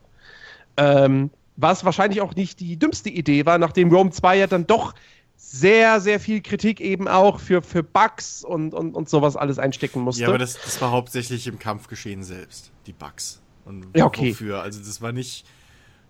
Ähm, 0.81 1.31
was 1.57 1.85
wahrscheinlich 1.85 2.23
auch 2.23 2.35
nicht 2.35 2.59
die 2.61 2.78
dümmste 2.78 3.11
Idee 3.11 3.44
war, 3.44 3.59
nachdem 3.59 3.93
Rome 3.93 4.11
2 4.11 4.39
ja 4.39 4.47
dann 4.47 4.66
doch 4.66 4.94
sehr, 5.36 6.01
sehr 6.01 6.20
viel 6.20 6.40
Kritik 6.43 6.81
eben 6.81 7.09
auch 7.09 7.40
für, 7.40 7.62
für 7.62 7.82
Bugs 7.82 8.44
und, 8.44 8.73
und, 8.73 8.94
und 8.94 9.09
sowas 9.09 9.36
alles 9.36 9.59
einstecken 9.59 10.01
musste. 10.01 10.23
Ja, 10.23 10.28
aber 10.28 10.39
das, 10.39 10.55
das 10.55 10.81
war 10.81 10.90
hauptsächlich 10.90 11.47
im 11.47 11.59
Kampfgeschehen 11.59 12.23
selbst, 12.23 12.70
die 12.86 12.93
Bugs. 12.93 13.43
Und 13.65 13.86
ja, 13.94 14.07
okay. 14.07 14.31
wofür? 14.31 14.62
Also 14.62 14.81
das 14.81 15.02
war 15.02 15.12
nicht, 15.12 15.47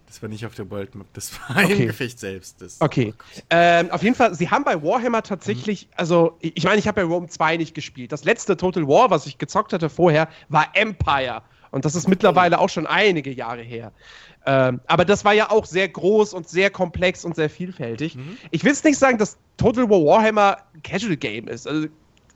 das 0.06 0.22
war 0.22 0.28
nicht 0.28 0.46
auf 0.46 0.54
der 0.54 0.70
World 0.70 0.94
Map, 0.94 1.06
das 1.14 1.32
war 1.48 1.64
okay. 1.64 1.72
im 1.74 1.86
Gefecht 1.88 2.18
selbst. 2.18 2.60
Das, 2.60 2.80
okay. 2.80 3.14
Oh 3.16 3.40
ähm, 3.50 3.90
auf 3.90 4.02
jeden 4.02 4.14
Fall, 4.14 4.34
sie 4.34 4.50
haben 4.50 4.64
bei 4.64 4.82
Warhammer 4.82 5.22
tatsächlich, 5.22 5.86
mhm. 5.86 5.92
also 5.96 6.36
ich 6.40 6.64
meine, 6.64 6.78
ich 6.78 6.86
habe 6.86 7.02
bei 7.02 7.06
Rome 7.06 7.28
2 7.28 7.56
nicht 7.56 7.74
gespielt. 7.74 8.12
Das 8.12 8.24
letzte 8.24 8.56
Total 8.56 8.86
War, 8.86 9.10
was 9.10 9.26
ich 9.26 9.38
gezockt 9.38 9.72
hatte 9.72 9.90
vorher, 9.90 10.28
war 10.48 10.68
Empire. 10.74 11.42
Und 11.70 11.84
das 11.84 11.94
ist 11.94 12.08
mittlerweile 12.08 12.58
auch 12.58 12.68
schon 12.68 12.86
einige 12.86 13.32
Jahre 13.32 13.62
her. 13.62 13.92
Ähm, 14.46 14.80
aber 14.86 15.04
das 15.04 15.24
war 15.24 15.32
ja 15.34 15.50
auch 15.50 15.66
sehr 15.66 15.88
groß 15.88 16.32
und 16.32 16.48
sehr 16.48 16.70
komplex 16.70 17.24
und 17.24 17.36
sehr 17.36 17.50
vielfältig. 17.50 18.16
Mhm. 18.16 18.38
Ich 18.50 18.64
will 18.64 18.72
es 18.72 18.82
nicht 18.82 18.98
sagen, 18.98 19.18
dass 19.18 19.36
Total 19.56 19.88
War 19.90 20.04
Warhammer 20.04 20.58
ein 20.74 20.82
Casual 20.82 21.16
Game 21.16 21.46
ist. 21.48 21.66
Also, 21.66 21.88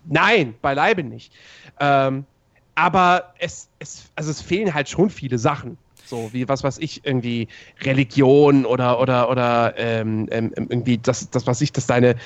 nein, 0.05 0.55
beileibe 0.61 1.03
nicht. 1.03 1.33
Ähm, 1.81 2.27
aber 2.75 3.33
es, 3.39 3.69
es, 3.79 4.11
also 4.17 4.31
es 4.31 4.43
fehlen 4.43 4.75
halt 4.75 4.89
schon 4.89 5.09
viele 5.11 5.39
Sachen. 5.39 5.79
So 6.07 6.31
wie 6.33 6.47
was 6.49 6.63
weiß 6.63 6.79
ich, 6.79 7.07
irgendwie 7.07 7.49
Religion 7.81 8.67
oder 8.67 9.01
oder 9.01 9.31
oder 9.31 9.75
ähm, 9.79 10.29
ähm, 10.31 10.53
irgendwie 10.55 10.99
das, 10.99 11.31
das 11.31 11.47
was 11.47 11.63
ich, 11.63 11.73
dass 11.73 11.87
deine, 11.87 12.17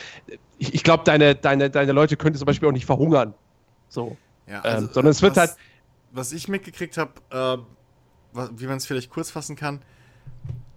ich, 0.59 0.75
ich 0.75 0.83
glaube, 0.83 1.05
deine, 1.05 1.37
deine, 1.37 1.71
deine 1.71 1.93
Leute 1.93 2.17
könnten 2.17 2.39
zum 2.39 2.47
Beispiel 2.47 2.69
auch 2.69 2.73
nicht 2.73 2.87
verhungern. 2.87 3.35
So. 3.89 4.17
Ja, 4.49 4.57
ähm, 4.57 4.61
also, 4.65 4.87
ähm, 4.87 4.93
sondern 4.93 5.11
es 5.13 5.23
wird 5.23 5.37
was, 5.37 5.51
halt. 5.51 5.59
Was 6.11 6.33
ich 6.33 6.49
mitgekriegt 6.49 6.97
habe, 6.97 7.13
äh, 7.31 7.59
wie 8.33 8.67
man 8.67 8.77
es 8.77 8.87
vielleicht 8.87 9.11
kurz 9.11 9.31
fassen 9.31 9.57
kann, 9.57 9.83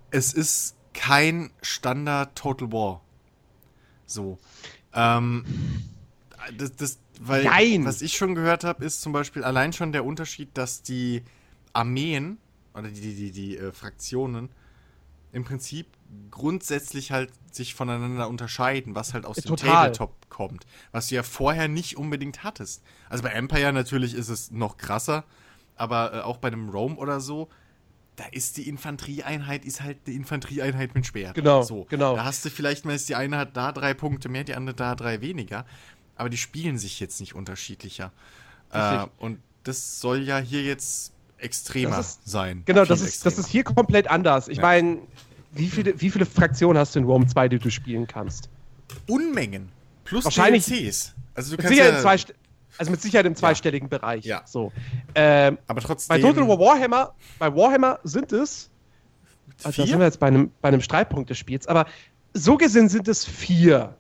es 0.09 0.33
ist 0.33 0.75
kein 0.93 1.51
Standard 1.61 2.35
Total 2.35 2.71
War. 2.71 3.01
So. 4.05 4.39
Ähm, 4.93 5.45
das, 6.57 6.75
das, 6.75 6.99
weil, 7.19 7.43
Nein. 7.43 7.85
was 7.85 8.01
ich 8.01 8.17
schon 8.17 8.35
gehört 8.35 8.63
habe, 8.63 8.83
ist 8.83 9.01
zum 9.01 9.13
Beispiel 9.13 9.43
allein 9.43 9.73
schon 9.73 9.91
der 9.91 10.05
Unterschied, 10.05 10.49
dass 10.53 10.81
die 10.81 11.23
Armeen 11.73 12.37
oder 12.73 12.89
die, 12.89 13.01
die, 13.01 13.15
die, 13.15 13.31
die 13.31 13.57
äh, 13.57 13.71
Fraktionen 13.71 14.49
im 15.31 15.43
Prinzip 15.45 15.87
grundsätzlich 16.29 17.11
halt 17.11 17.31
sich 17.51 17.73
voneinander 17.73 18.27
unterscheiden, 18.27 18.95
was 18.95 19.13
halt 19.13 19.25
aus 19.25 19.37
ja, 19.37 19.43
dem 19.43 19.55
Tabletop 19.55 20.29
kommt, 20.29 20.65
was 20.91 21.07
du 21.07 21.15
ja 21.15 21.23
vorher 21.23 21.67
nicht 21.67 21.97
unbedingt 21.97 22.43
hattest. 22.43 22.83
Also 23.09 23.23
bei 23.23 23.29
Empire 23.29 23.71
natürlich 23.71 24.13
ist 24.13 24.29
es 24.29 24.51
noch 24.51 24.77
krasser, 24.77 25.23
aber 25.81 26.13
äh, 26.13 26.19
auch 26.19 26.37
bei 26.37 26.49
einem 26.49 26.69
Rome 26.69 26.95
oder 26.95 27.19
so, 27.19 27.49
da 28.15 28.25
ist 28.31 28.57
die 28.57 28.69
Infanterieeinheit, 28.69 29.65
ist 29.65 29.81
halt 29.81 29.97
die 30.05 30.15
Infanterieeinheit 30.15 30.93
mit 30.93 31.07
Schwert. 31.07 31.33
Genau, 31.33 31.63
so. 31.63 31.85
genau. 31.89 32.15
Da 32.15 32.23
hast 32.23 32.45
du 32.45 32.49
vielleicht 32.51 32.85
mal, 32.85 32.95
die 32.95 33.15
eine 33.15 33.37
hat 33.37 33.57
da 33.57 33.71
drei 33.71 33.95
Punkte 33.95 34.29
mehr, 34.29 34.43
die 34.43 34.53
andere 34.53 34.75
da 34.75 34.95
drei 34.95 35.21
weniger, 35.21 35.65
aber 36.15 36.29
die 36.29 36.37
spielen 36.37 36.77
sich 36.77 36.99
jetzt 36.99 37.19
nicht 37.19 37.33
unterschiedlicher. 37.33 38.11
Äh, 38.71 39.05
und 39.17 39.39
das 39.63 39.99
soll 39.99 40.21
ja 40.21 40.37
hier 40.37 40.61
jetzt 40.61 41.13
extremer 41.39 41.99
ist, 41.99 42.29
sein. 42.29 42.61
Genau, 42.65 42.85
das 42.85 43.01
ist, 43.01 43.25
das 43.25 43.39
ist 43.39 43.47
hier 43.47 43.63
komplett 43.63 44.07
anders. 44.07 44.49
Ich 44.49 44.57
ja. 44.57 44.63
meine, 44.63 44.99
wie 45.51 45.67
viele, 45.67 45.99
wie 45.99 46.11
viele 46.11 46.27
Fraktionen 46.27 46.77
hast 46.77 46.93
du 46.93 46.99
in 46.99 47.05
Rome 47.05 47.25
2, 47.25 47.49
die 47.49 47.59
du 47.59 47.71
spielen 47.71 48.05
kannst? 48.05 48.49
Unmengen. 49.07 49.69
Plus 50.03 50.25
Wahrscheinlich, 50.25 50.65
DLCs. 50.65 51.15
Also 51.33 51.55
du 51.55 51.63
kannst 51.63 51.77
ja, 51.77 51.99
zwei, 52.01 52.17
also 52.77 52.91
mit 52.91 53.01
Sicherheit 53.01 53.25
im 53.25 53.35
zweistelligen 53.35 53.89
ja. 53.91 53.97
Bereich. 53.97 54.25
Ja. 54.25 54.41
So. 54.45 54.71
Ähm, 55.15 55.57
Aber 55.67 55.81
trotzdem. 55.81 56.15
Bei 56.15 56.21
Total 56.21 56.47
War 56.47 56.59
Warhammer, 56.59 57.13
bei 57.39 57.53
Warhammer 57.55 57.99
sind 58.03 58.31
es. 58.31 58.69
Also 59.63 59.81
da 59.81 59.87
sind 59.87 59.99
wir 59.99 60.05
jetzt 60.05 60.19
bei 60.19 60.27
einem, 60.27 60.51
bei 60.61 60.69
einem 60.69 60.81
Streitpunkt 60.81 61.29
des 61.29 61.37
Spiels. 61.37 61.67
Aber 61.67 61.85
so 62.33 62.57
gesehen 62.57 62.89
sind 62.89 63.07
es 63.07 63.25
vier: 63.25 63.95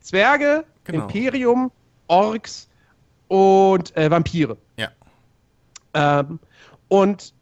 Zwerge, 0.00 0.64
genau. 0.84 1.02
Imperium, 1.04 1.70
Orks 2.08 2.68
und 3.28 3.96
äh, 3.96 4.10
Vampire. 4.10 4.56
Ja. 4.76 4.88
Ähm, 5.94 6.40
und 6.88 7.34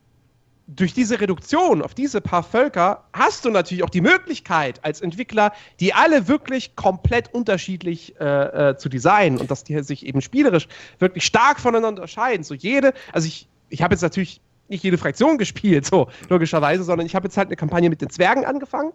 durch 0.68 0.92
diese 0.92 1.18
Reduktion 1.18 1.80
auf 1.80 1.94
diese 1.94 2.20
paar 2.20 2.42
Völker 2.42 3.04
hast 3.14 3.46
du 3.46 3.50
natürlich 3.50 3.82
auch 3.82 3.90
die 3.90 4.02
Möglichkeit 4.02 4.84
als 4.84 5.00
Entwickler, 5.00 5.52
die 5.80 5.94
alle 5.94 6.28
wirklich 6.28 6.76
komplett 6.76 7.32
unterschiedlich 7.32 8.20
äh, 8.20 8.24
äh, 8.70 8.76
zu 8.76 8.90
designen 8.90 9.38
und 9.38 9.50
dass 9.50 9.64
die 9.64 9.82
sich 9.82 10.04
eben 10.04 10.20
spielerisch 10.20 10.68
wirklich 10.98 11.24
stark 11.24 11.58
voneinander 11.58 12.02
unterscheiden. 12.02 12.44
So 12.44 12.52
jede, 12.52 12.92
also 13.12 13.26
ich, 13.26 13.48
ich 13.70 13.82
habe 13.82 13.94
jetzt 13.94 14.02
natürlich 14.02 14.42
nicht 14.68 14.84
jede 14.84 14.98
Fraktion 14.98 15.38
gespielt, 15.38 15.86
so 15.86 16.08
logischerweise, 16.28 16.84
sondern 16.84 17.06
ich 17.06 17.14
habe 17.14 17.26
jetzt 17.26 17.38
halt 17.38 17.48
eine 17.48 17.56
Kampagne 17.56 17.88
mit 17.88 18.02
den 18.02 18.10
Zwergen 18.10 18.44
angefangen. 18.44 18.92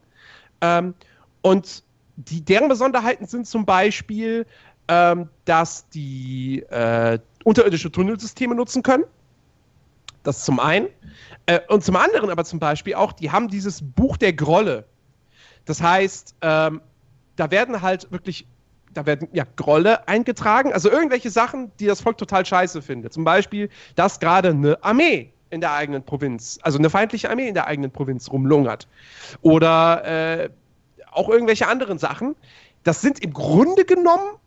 Ähm, 0.62 0.94
und 1.42 1.84
die, 2.18 2.42
deren 2.46 2.70
Besonderheiten 2.70 3.26
sind 3.26 3.48
zum 3.48 3.66
Beispiel, 3.66 4.46
ähm, 4.88 5.28
dass 5.46 5.90
die 5.90 6.60
äh, 6.70 7.18
unterirdische 7.44 7.92
Tunnelsysteme 7.92 8.54
nutzen 8.54 8.84
können. 8.84 9.06
Das 10.24 10.46
zum 10.46 10.60
einen. 10.60 10.88
Äh, 11.46 11.60
und 11.68 11.84
zum 11.84 11.96
anderen 11.96 12.30
aber 12.30 12.46
zum 12.46 12.60
Beispiel 12.60 12.96
auch, 12.96 13.12
die 13.12 13.32
haben 13.32 13.50
dieses 13.50 13.82
Buch 13.82 14.18
der 14.18 14.34
Grolle. 14.34 14.86
Das 15.66 15.82
heißt, 15.82 16.36
ähm, 16.42 16.82
da 17.36 17.52
werden 17.52 17.82
halt 17.82 18.12
wirklich, 18.12 18.48
da 18.94 19.06
werden 19.06 19.28
ja 19.34 19.46
Grolle 19.56 20.08
eingetragen, 20.08 20.74
also 20.74 20.90
irgendwelche 20.90 21.30
Sachen, 21.30 21.72
die 21.80 21.86
das 21.86 22.02
Volk 22.02 22.18
total 22.18 22.46
scheiße 22.46 22.82
findet. 22.82 23.14
Zum 23.14 23.24
Beispiel, 23.24 23.70
dass 23.96 24.20
gerade 24.20 24.50
eine 24.50 24.82
Armee 24.84 25.32
in 25.50 25.62
der 25.62 25.74
eigenen 25.74 26.04
Provinz, 26.04 26.60
also 26.64 26.80
eine 26.80 26.90
feindliche 26.90 27.30
Armee 27.30 27.48
in 27.48 27.54
der 27.54 27.68
eigenen 27.68 27.92
Provinz 27.92 28.32
rumlungert. 28.32 28.88
Oder 29.42 30.44
äh, 30.44 30.50
auch 31.12 31.30
irgendwelche 31.30 31.68
anderen 31.68 32.00
Sachen. 32.00 32.36
Das 32.84 33.02
sind 33.02 33.24
im 33.24 33.34
Grunde 33.34 33.86
genommen 33.86 34.38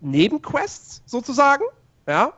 Nebenquests 0.00 1.02
sozusagen, 1.06 1.64
ja. 2.06 2.32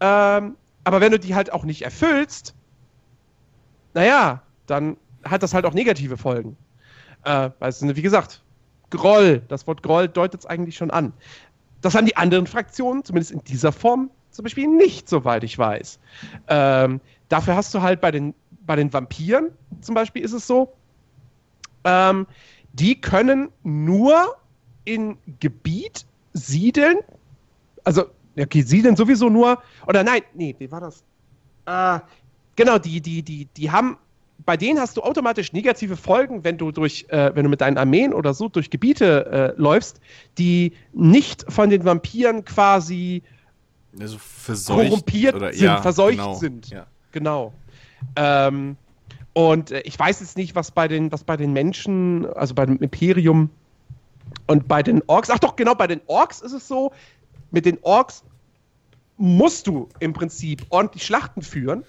Ähm, 0.00 0.56
aber 0.86 1.00
wenn 1.00 1.10
du 1.10 1.18
die 1.18 1.34
halt 1.34 1.52
auch 1.52 1.64
nicht 1.64 1.82
erfüllst, 1.82 2.54
naja, 3.92 4.40
dann 4.68 4.96
hat 5.24 5.42
das 5.42 5.52
halt 5.52 5.66
auch 5.66 5.74
negative 5.74 6.16
Folgen. 6.16 6.56
Äh, 7.24 7.50
weißt 7.58 7.82
du, 7.82 7.96
wie 7.96 8.02
gesagt, 8.02 8.44
Groll, 8.90 9.42
das 9.48 9.66
Wort 9.66 9.82
Groll 9.82 10.06
deutet 10.06 10.42
es 10.42 10.46
eigentlich 10.46 10.76
schon 10.76 10.92
an. 10.92 11.12
Das 11.80 11.96
haben 11.96 12.06
die 12.06 12.16
anderen 12.16 12.46
Fraktionen, 12.46 13.02
zumindest 13.02 13.32
in 13.32 13.42
dieser 13.42 13.72
Form, 13.72 14.12
zum 14.30 14.44
Beispiel 14.44 14.68
nicht, 14.68 15.08
soweit 15.08 15.42
ich 15.42 15.58
weiß. 15.58 15.98
Ähm, 16.46 17.00
dafür 17.30 17.56
hast 17.56 17.74
du 17.74 17.82
halt 17.82 18.00
bei 18.00 18.12
den, 18.12 18.32
bei 18.64 18.76
den 18.76 18.92
Vampiren, 18.92 19.50
zum 19.80 19.96
Beispiel 19.96 20.22
ist 20.22 20.34
es 20.34 20.46
so, 20.46 20.72
ähm, 21.82 22.28
die 22.74 23.00
können 23.00 23.48
nur 23.64 24.36
in 24.84 25.18
Gebiet 25.40 26.06
siedeln, 26.32 26.98
also, 27.82 28.04
okay, 28.38 28.62
siedeln 28.62 28.96
sowieso 28.96 29.28
nur, 29.28 29.62
oder 29.86 30.02
nein, 30.04 30.22
nee, 30.34 30.54
wie 30.58 30.70
war 30.70 30.80
das? 30.80 31.04
Äh, 31.66 32.00
Genau, 32.56 32.78
die, 32.78 33.00
die, 33.02 33.22
die, 33.22 33.44
die 33.44 33.70
haben, 33.70 33.98
bei 34.44 34.56
denen 34.56 34.80
hast 34.80 34.96
du 34.96 35.02
automatisch 35.02 35.52
negative 35.52 35.96
Folgen, 35.96 36.42
wenn 36.42 36.56
du 36.56 36.72
durch, 36.72 37.06
äh, 37.10 37.30
wenn 37.34 37.44
du 37.44 37.50
mit 37.50 37.60
deinen 37.60 37.76
Armeen 37.76 38.14
oder 38.14 38.32
so 38.34 38.48
durch 38.48 38.70
Gebiete 38.70 39.54
äh, 39.56 39.60
läufst, 39.60 40.00
die 40.38 40.72
nicht 40.92 41.44
von 41.50 41.70
den 41.70 41.84
Vampiren 41.84 42.44
quasi 42.44 43.22
also 44.00 44.18
verseucht 44.18 44.88
korrumpiert 44.88 45.34
oder, 45.36 45.52
sind, 45.52 45.62
ja, 45.62 45.80
verseucht 45.80 46.18
genau, 46.18 46.34
sind. 46.34 46.68
Ja. 46.68 46.86
Genau. 47.12 47.52
Ähm, 48.16 48.76
und 49.34 49.70
äh, 49.70 49.80
ich 49.80 49.98
weiß 49.98 50.20
jetzt 50.20 50.36
nicht, 50.38 50.54
was 50.54 50.70
bei 50.70 50.88
den, 50.88 51.12
was 51.12 51.24
bei 51.24 51.36
den 51.36 51.52
Menschen, 51.52 52.26
also 52.34 52.54
bei 52.54 52.64
dem 52.64 52.78
Imperium 52.78 53.50
und 54.46 54.66
bei 54.66 54.82
den 54.82 55.02
Orks, 55.06 55.30
ach 55.30 55.38
doch, 55.38 55.56
genau, 55.56 55.74
bei 55.74 55.86
den 55.86 56.00
Orks 56.06 56.40
ist 56.40 56.52
es 56.52 56.68
so, 56.68 56.92
mit 57.50 57.66
den 57.66 57.78
Orks 57.82 58.24
musst 59.16 59.66
du 59.66 59.88
im 60.00 60.12
Prinzip 60.12 60.66
ordentlich 60.70 61.04
Schlachten 61.04 61.42
führen 61.42 61.84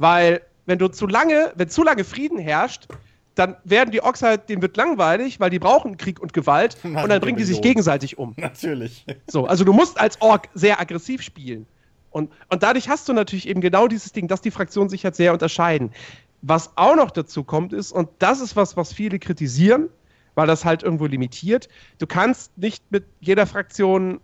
weil, 0.00 0.40
wenn 0.64 0.78
du 0.78 0.88
zu 0.88 1.06
lange, 1.06 1.52
wenn 1.56 1.68
zu 1.68 1.84
lange 1.84 2.04
Frieden 2.04 2.38
herrscht, 2.38 2.88
dann 3.34 3.56
werden 3.64 3.90
die 3.90 4.02
Orks 4.02 4.22
halt, 4.22 4.48
denen 4.48 4.62
wird 4.62 4.78
langweilig, 4.78 5.38
weil 5.38 5.50
die 5.50 5.58
brauchen 5.58 5.98
Krieg 5.98 6.20
und 6.20 6.32
Gewalt 6.32 6.78
Nein, 6.82 6.96
und 7.04 7.10
dann 7.10 7.20
bringen 7.20 7.36
die 7.36 7.44
sich 7.44 7.60
gegenseitig 7.60 8.16
um. 8.16 8.32
Natürlich. 8.38 9.04
So, 9.26 9.44
also 9.44 9.62
du 9.62 9.74
musst 9.74 10.00
als 10.00 10.20
Ork 10.22 10.48
sehr 10.54 10.80
aggressiv 10.80 11.20
spielen. 11.20 11.66
Und, 12.10 12.32
und 12.48 12.62
dadurch 12.62 12.88
hast 12.88 13.10
du 13.10 13.12
natürlich 13.12 13.46
eben 13.46 13.60
genau 13.60 13.88
dieses 13.88 14.12
Ding, 14.12 14.26
dass 14.26 14.40
die 14.40 14.50
Fraktionen 14.50 14.88
sich 14.88 15.04
halt 15.04 15.16
sehr 15.16 15.34
unterscheiden. 15.34 15.92
was 16.40 16.70
auch 16.76 16.96
noch 16.96 17.10
dazu 17.10 17.44
kommt, 17.44 17.74
ist, 17.74 17.92
und 17.92 18.08
das 18.18 18.40
ist 18.40 18.56
was, 18.56 18.74
was 18.74 18.94
viele 18.94 19.18
kritisieren, 19.18 19.90
weil 20.34 20.46
das 20.46 20.64
halt 20.64 20.82
irgendwo 20.82 21.04
limitiert, 21.04 21.68
du 21.98 22.06
kannst 22.06 22.56
nicht 22.56 22.82
mit 22.90 23.04
jeder 23.20 23.46
Fraktion 23.46 24.20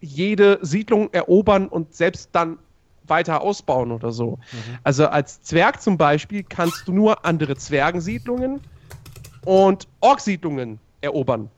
jede 0.00 0.58
Siedlung 0.62 1.12
erobern 1.12 1.68
und 1.68 1.94
selbst 1.94 2.30
dann 2.32 2.58
weiter 3.06 3.40
ausbauen 3.40 3.92
oder 3.92 4.12
so. 4.12 4.38
Mhm. 4.52 4.78
Also 4.82 5.06
als 5.06 5.42
Zwerg 5.42 5.80
zum 5.80 5.96
Beispiel 5.96 6.42
kannst 6.42 6.86
du 6.86 6.92
nur 6.92 7.24
andere 7.24 7.56
Zwergensiedlungen 7.56 8.60
und 9.44 9.88
Orksiedlungen 10.00 10.78
erobern. 11.00 11.50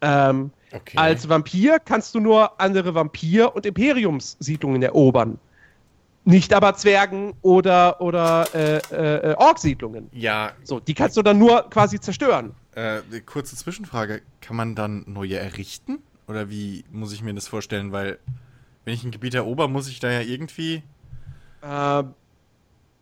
Ähm, 0.00 0.50
okay. 0.72 0.98
Als 0.98 1.28
Vampir 1.28 1.78
kannst 1.78 2.14
du 2.14 2.20
nur 2.20 2.60
andere 2.60 2.94
Vampir- 2.94 3.54
und 3.54 3.64
Imperiumssiedlungen 3.64 4.82
erobern. 4.82 5.38
Nicht 6.26 6.54
aber 6.54 6.74
Zwergen 6.74 7.34
oder, 7.42 8.00
oder 8.00 8.46
äh, 8.54 8.78
äh, 8.90 9.32
äh 9.32 9.34
Orksiedlungen. 9.36 10.08
Ja. 10.12 10.52
So, 10.62 10.80
die 10.80 10.94
kannst 10.94 11.16
du 11.16 11.22
dann 11.22 11.38
nur 11.38 11.68
quasi 11.68 12.00
zerstören. 12.00 12.54
Äh, 12.74 13.00
kurze 13.26 13.56
Zwischenfrage. 13.56 14.22
Kann 14.40 14.56
man 14.56 14.74
dann 14.74 15.04
neue 15.06 15.38
errichten? 15.38 15.98
Oder 16.26 16.50
wie 16.50 16.84
muss 16.90 17.12
ich 17.12 17.22
mir 17.22 17.34
das 17.34 17.48
vorstellen? 17.48 17.92
Weil, 17.92 18.18
wenn 18.84 18.94
ich 18.94 19.04
ein 19.04 19.10
Gebiet 19.10 19.34
erober, 19.34 19.68
muss 19.68 19.88
ich 19.88 20.00
da 20.00 20.10
ja 20.10 20.20
irgendwie. 20.20 20.82
Äh, 21.62 22.04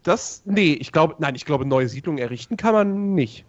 das. 0.03 0.43
Nee, 0.45 0.73
ich 0.75 0.93
glaube. 0.93 1.17
Nein, 1.19 1.35
ich 1.35 1.45
glaube, 1.45 1.65
neue 1.65 1.89
Siedlungen 1.89 2.19
errichten 2.19 2.57
kann 2.57 2.75
man 2.75 3.15
nicht. 3.15 3.45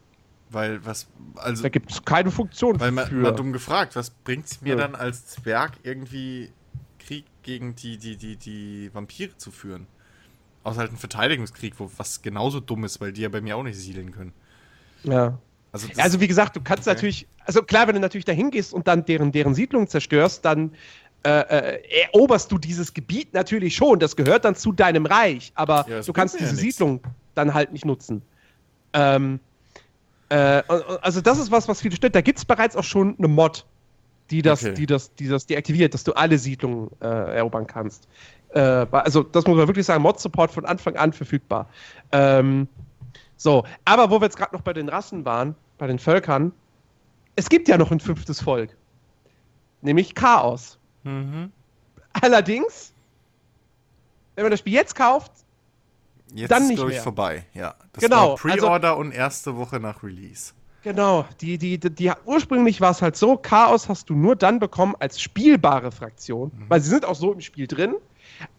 Weil 0.50 0.86
was, 0.86 1.08
also. 1.36 1.64
Da 1.64 1.70
gibt 1.70 1.92
es 1.92 2.06
keine 2.06 2.30
Funktion 2.30 2.80
weil 2.80 2.92
man, 2.92 3.08
für. 3.08 3.16
Mal 3.16 3.32
dumm 3.32 3.54
gefragt, 3.54 3.96
was 3.96 4.12
bringt 4.12 4.46
es 4.46 4.62
mir 4.62 4.72
ja. 4.72 4.76
dann 4.76 4.96
als 4.96 5.26
Zwerg 5.28 5.74
irgendwie 5.84 6.52
Krieg 7.00 7.26
gegen 7.42 7.76
die, 7.76 7.98
die, 7.98 8.18
die, 8.18 8.36
die 8.36 8.92
Vampire 8.94 9.36
zu 9.38 9.52
führen? 9.52 9.88
Außer 10.64 10.80
halt 10.80 10.92
ein 10.92 10.98
Verteidigungskrieg, 10.98 11.80
wo 11.80 11.92
was 11.98 12.22
genauso 12.22 12.60
dumm 12.60 12.86
ist, 12.86 13.02
weil 13.02 13.12
die 13.12 13.22
ja 13.22 13.30
bei 13.30 13.42
mir 13.42 13.58
auch 13.58 13.64
nicht 13.64 13.78
siedeln 13.78 14.12
können. 14.12 14.32
Ja. 15.04 15.40
Also, 15.74 15.88
also 15.98 16.22
wie 16.22 16.28
gesagt, 16.28 16.56
du 16.56 16.62
kannst 16.62 16.88
okay. 16.88 16.96
natürlich, 16.96 17.28
also 17.46 17.64
klar, 17.64 17.88
wenn 17.88 17.96
du 17.96 18.02
natürlich 18.02 18.26
dahin 18.26 18.52
gehst 18.52 18.74
und 18.74 18.88
dann 18.88 19.06
deren, 19.06 19.32
deren 19.32 19.56
Siedlung 19.56 19.88
zerstörst, 19.88 20.46
dann 20.46 20.72
äh, 21.26 21.30
äh, 21.30 21.82
eroberst 22.14 22.52
du 22.52 22.58
dieses 22.58 22.94
Gebiet 22.94 23.34
natürlich 23.34 23.76
schon. 23.76 24.00
Das 24.00 24.16
gehört 24.16 24.46
dann 24.46 24.56
zu 24.56 24.72
deinem 24.72 25.06
Reich, 25.06 25.52
aber 25.56 25.86
ja, 25.90 26.02
du 26.02 26.14
kannst 26.14 26.40
diese 26.40 26.52
ja 26.52 26.56
Siedlung 26.56 27.02
dann 27.34 27.54
halt 27.54 27.72
nicht 27.72 27.86
nutzen. 27.86 28.22
Ähm, 28.94 29.40
äh, 30.30 30.62
also 31.02 31.22
das 31.22 31.40
ist 31.40 31.50
was, 31.50 31.68
was 31.68 31.82
viele 31.82 31.96
stört. 31.96 32.14
Da 32.14 32.22
gibt 32.22 32.38
es 32.38 32.46
bereits 32.46 32.76
auch 32.76 32.84
schon 32.84 33.16
eine 33.18 33.28
Mod, 33.28 33.66
die 34.30 34.42
das, 34.42 34.64
okay. 34.64 34.74
die 34.74 34.86
das, 34.86 35.16
die 35.16 35.28
das 35.28 35.48
deaktiviert, 35.48 35.94
dass 35.94 36.04
du 36.04 36.14
alle 36.14 36.38
Siedlungen 36.38 36.90
äh, 37.02 37.38
erobern 37.38 37.66
kannst. 37.66 38.08
Äh, 38.50 38.60
also 38.60 39.24
das 39.24 39.48
muss 39.48 39.58
man 39.58 39.68
wirklich 39.68 39.86
sagen, 39.86 40.04
Mod-Support 40.04 40.52
von 40.52 40.66
Anfang 40.66 40.96
an 40.98 41.14
verfügbar. 41.14 41.68
Ähm, 42.12 42.68
so, 43.44 43.66
aber 43.84 44.10
wo 44.10 44.22
wir 44.22 44.26
jetzt 44.28 44.38
gerade 44.38 44.56
noch 44.56 44.62
bei 44.62 44.72
den 44.72 44.88
Rassen 44.88 45.26
waren, 45.26 45.56
bei 45.78 45.86
den 45.86 46.00
Völkern, 46.00 46.54
es 47.36 47.50
gibt 47.50 47.68
ja 47.68 47.78
noch 47.78 47.92
ein 47.92 48.00
fünftes 48.00 48.40
Volk. 48.40 48.78
Nämlich 49.82 50.16
Chaos. 50.16 50.80
Mhm. 51.04 51.52
Allerdings, 52.22 52.94
wenn 54.36 54.46
man 54.46 54.52
das 54.52 54.62
Spiel 54.62 54.72
jetzt 54.72 54.96
kauft, 54.96 55.34
jetzt 56.34 56.52
dann 56.52 56.70
nicht 56.70 56.80
ist, 56.80 56.86
mehr. 56.86 56.96
ich, 56.96 57.02
vorbei. 57.02 57.46
Ja, 57.54 57.76
das 57.92 58.06
genau, 58.06 58.30
war 58.30 58.36
Pre-Order 58.38 58.92
also, 58.92 59.02
und 59.02 59.12
erste 59.12 59.58
Woche 59.58 59.78
nach 59.78 60.04
Release. 60.04 60.54
Genau, 60.84 61.26
die, 61.42 61.58
die, 61.58 61.78
die, 61.78 61.90
die 61.90 62.14
ursprünglich 62.24 62.80
war 62.80 62.92
es 62.92 63.02
halt 63.02 63.18
so, 63.18 63.36
Chaos 63.36 63.90
hast 63.90 64.10
du 64.10 64.16
nur 64.16 64.38
dann 64.38 64.60
bekommen 64.60 64.96
als 65.02 65.20
spielbare 65.20 65.92
Fraktion, 65.92 66.50
mhm. 66.56 66.70
weil 66.70 66.80
sie 66.80 66.90
sind 66.90 67.04
auch 67.04 67.16
so 67.16 67.34
im 67.34 67.42
Spiel 67.42 67.68
drin, 67.68 67.96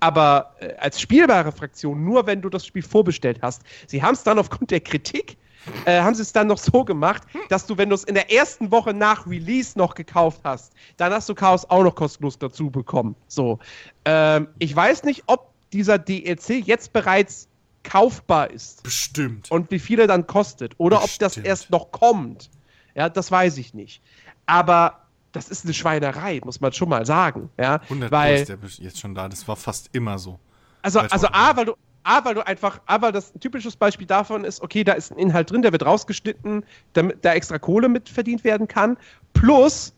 aber 0.00 0.54
äh, 0.60 0.74
als 0.76 1.00
spielbare 1.00 1.52
Fraktion 1.52 2.04
nur, 2.04 2.26
wenn 2.26 2.40
du 2.40 2.48
das 2.48 2.66
Spiel 2.66 2.82
vorbestellt 2.82 3.38
hast. 3.42 3.62
Sie 3.86 4.02
haben 4.02 4.14
es 4.14 4.22
dann 4.22 4.38
aufgrund 4.38 4.70
der 4.70 4.80
Kritik, 4.80 5.36
äh, 5.84 6.00
haben 6.00 6.14
sie 6.14 6.22
es 6.22 6.32
dann 6.32 6.46
noch 6.46 6.58
so 6.58 6.84
gemacht, 6.84 7.22
dass 7.48 7.66
du, 7.66 7.78
wenn 7.78 7.88
du 7.88 7.94
es 7.94 8.04
in 8.04 8.14
der 8.14 8.32
ersten 8.32 8.70
Woche 8.70 8.92
nach 8.92 9.26
Release 9.26 9.78
noch 9.78 9.94
gekauft 9.94 10.40
hast, 10.44 10.72
dann 10.96 11.12
hast 11.12 11.28
du 11.28 11.34
Chaos 11.34 11.68
auch 11.68 11.82
noch 11.82 11.94
kostenlos 11.94 12.38
dazu 12.38 12.70
bekommen. 12.70 13.16
So, 13.28 13.58
ähm, 14.04 14.48
ich 14.58 14.74
weiß 14.74 15.04
nicht, 15.04 15.24
ob 15.26 15.50
dieser 15.72 15.98
DLC 15.98 16.64
jetzt 16.64 16.92
bereits 16.92 17.48
kaufbar 17.82 18.50
ist. 18.50 18.82
Bestimmt. 18.82 19.50
Und 19.50 19.70
wie 19.70 19.78
viel 19.78 20.00
er 20.00 20.06
dann 20.06 20.26
kostet. 20.26 20.74
Oder 20.78 21.00
Bestimmt. 21.00 21.14
ob 21.14 21.18
das 21.20 21.36
erst 21.36 21.70
noch 21.70 21.92
kommt. 21.92 22.50
Ja, 22.94 23.08
das 23.08 23.30
weiß 23.30 23.58
ich 23.58 23.74
nicht. 23.74 24.02
Aber 24.46 25.03
das 25.34 25.48
ist 25.48 25.64
eine 25.64 25.74
Schweinerei, 25.74 26.40
muss 26.44 26.60
man 26.60 26.72
schon 26.72 26.88
mal 26.88 27.04
sagen. 27.04 27.50
Ja, 27.58 27.80
100 27.82 28.10
weil, 28.10 28.34
ist 28.36 28.48
der 28.48 28.58
jetzt 28.78 29.00
schon 29.00 29.14
da. 29.14 29.28
Das 29.28 29.46
war 29.46 29.56
fast 29.56 29.90
immer 29.92 30.18
so. 30.18 30.38
Also, 30.80 31.00
also 31.00 31.26
A, 31.28 31.56
weil 31.56 31.66
du, 31.66 31.74
A, 32.04 32.24
weil 32.24 32.34
du 32.34 32.46
einfach, 32.46 32.80
A, 32.86 33.02
weil 33.02 33.12
das 33.12 33.34
ein 33.34 33.40
typisches 33.40 33.74
Beispiel 33.76 34.06
davon 34.06 34.44
ist, 34.44 34.62
okay, 34.62 34.84
da 34.84 34.92
ist 34.92 35.10
ein 35.10 35.18
Inhalt 35.18 35.50
drin, 35.50 35.62
der 35.62 35.72
wird 35.72 35.84
rausgeschnitten, 35.84 36.64
damit 36.92 37.24
da 37.24 37.34
extra 37.34 37.58
Kohle 37.58 37.88
mit 37.88 38.08
verdient 38.08 38.44
werden 38.44 38.68
kann. 38.68 38.96
Plus, 39.32 39.92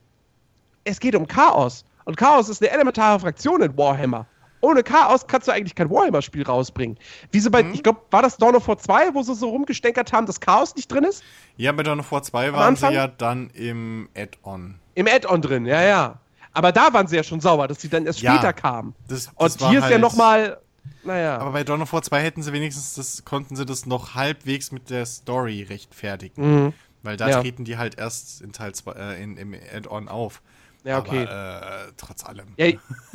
es 0.85 1.01
geht 1.01 1.15
um 1.15 1.27
Chaos. 1.27 1.85
Und 2.05 2.17
Chaos 2.17 2.49
ist 2.49 2.63
eine 2.63 2.71
elementare 2.71 3.21
Fraktion 3.21 3.61
in 3.61 3.77
Warhammer. 3.77 4.27
Ohne 4.63 4.83
Chaos 4.83 5.27
kannst 5.27 5.49
du 5.49 5.53
eigentlich 5.53 5.75
kein 5.75 5.91
Warhammer-Spiel 5.91 6.45
rausbringen. 6.45 6.97
Wie 7.31 7.41
so 7.41 7.51
bei, 7.51 7.63
mhm. 7.63 7.75
ich 7.75 7.83
glaube, 7.83 8.01
war 8.11 8.23
das 8.23 8.39
Dawn 8.39 8.57
of 8.57 8.67
War 8.69 8.79
2, 8.79 9.13
wo 9.13 9.23
sie 9.23 9.35
so 9.35 9.51
rumgestenkert 9.51 10.13
haben, 10.13 10.27
dass 10.27 10.41
Chaos 10.41 10.75
nicht 10.75 10.91
drin 10.91 11.05
ist? 11.05 11.23
Ja, 11.57 11.73
bei 11.73 11.83
Dawn 11.83 12.01
of 12.01 12.11
War 12.11 12.23
2 12.23 12.53
waren 12.55 12.77
sie 12.77 12.91
ja 12.91 13.07
dann 13.07 13.51
im 13.51 14.09
Add-on. 14.17 14.81
Im 14.97 15.07
Add-on 15.07 15.43
drin, 15.43 15.67
ja, 15.67 15.83
ja. 15.83 16.19
Aber 16.53 16.73
da 16.73 16.93
waren 16.93 17.07
sie 17.07 17.17
ja 17.17 17.23
schon 17.23 17.41
sauber, 17.41 17.69
dass 17.69 17.83
sie 17.83 17.91
dann 17.91 18.07
erst 18.07 18.23
ja, 18.23 18.33
später 18.33 18.55
kamen. 18.55 18.95
Das, 19.09 19.31
das 19.39 19.57
Und 19.57 19.69
hier 19.69 19.83
halt 19.83 19.85
ist 19.85 19.91
ja 19.91 19.99
nochmal, 19.99 20.59
naja. 21.05 21.39
Aber 21.39 21.53
bei 21.53 21.65
Dawn 21.65 21.83
of 21.83 21.93
War 21.93 22.01
2 22.01 22.23
hätten 22.23 22.43
sie 22.43 22.51
wenigstens, 22.53 22.95
das, 22.95 23.25
konnten 23.27 23.57
sie 23.57 23.67
das 23.67 23.85
noch 23.85 24.15
halbwegs 24.15 24.73
mit 24.73 24.89
der 24.89 25.05
Story 25.05 25.67
rechtfertigen. 25.69 26.65
Mhm. 26.65 26.73
Weil 27.03 27.19
da 27.19 27.29
ja. 27.29 27.43
treten 27.43 27.65
die 27.65 27.77
halt 27.77 27.99
erst 27.99 28.41
in 28.41 28.53
Teil 28.53 28.75
2, 28.75 28.93
äh, 28.93 29.23
in, 29.23 29.37
im 29.37 29.55
Add-on 29.55 30.09
auf. 30.09 30.41
Ja, 30.83 30.99
okay. 30.99 31.27
Aber, 31.27 31.89
äh, 31.89 31.93
trotz 31.99 32.25
allem. 32.25 32.47
Ja, 32.57 32.67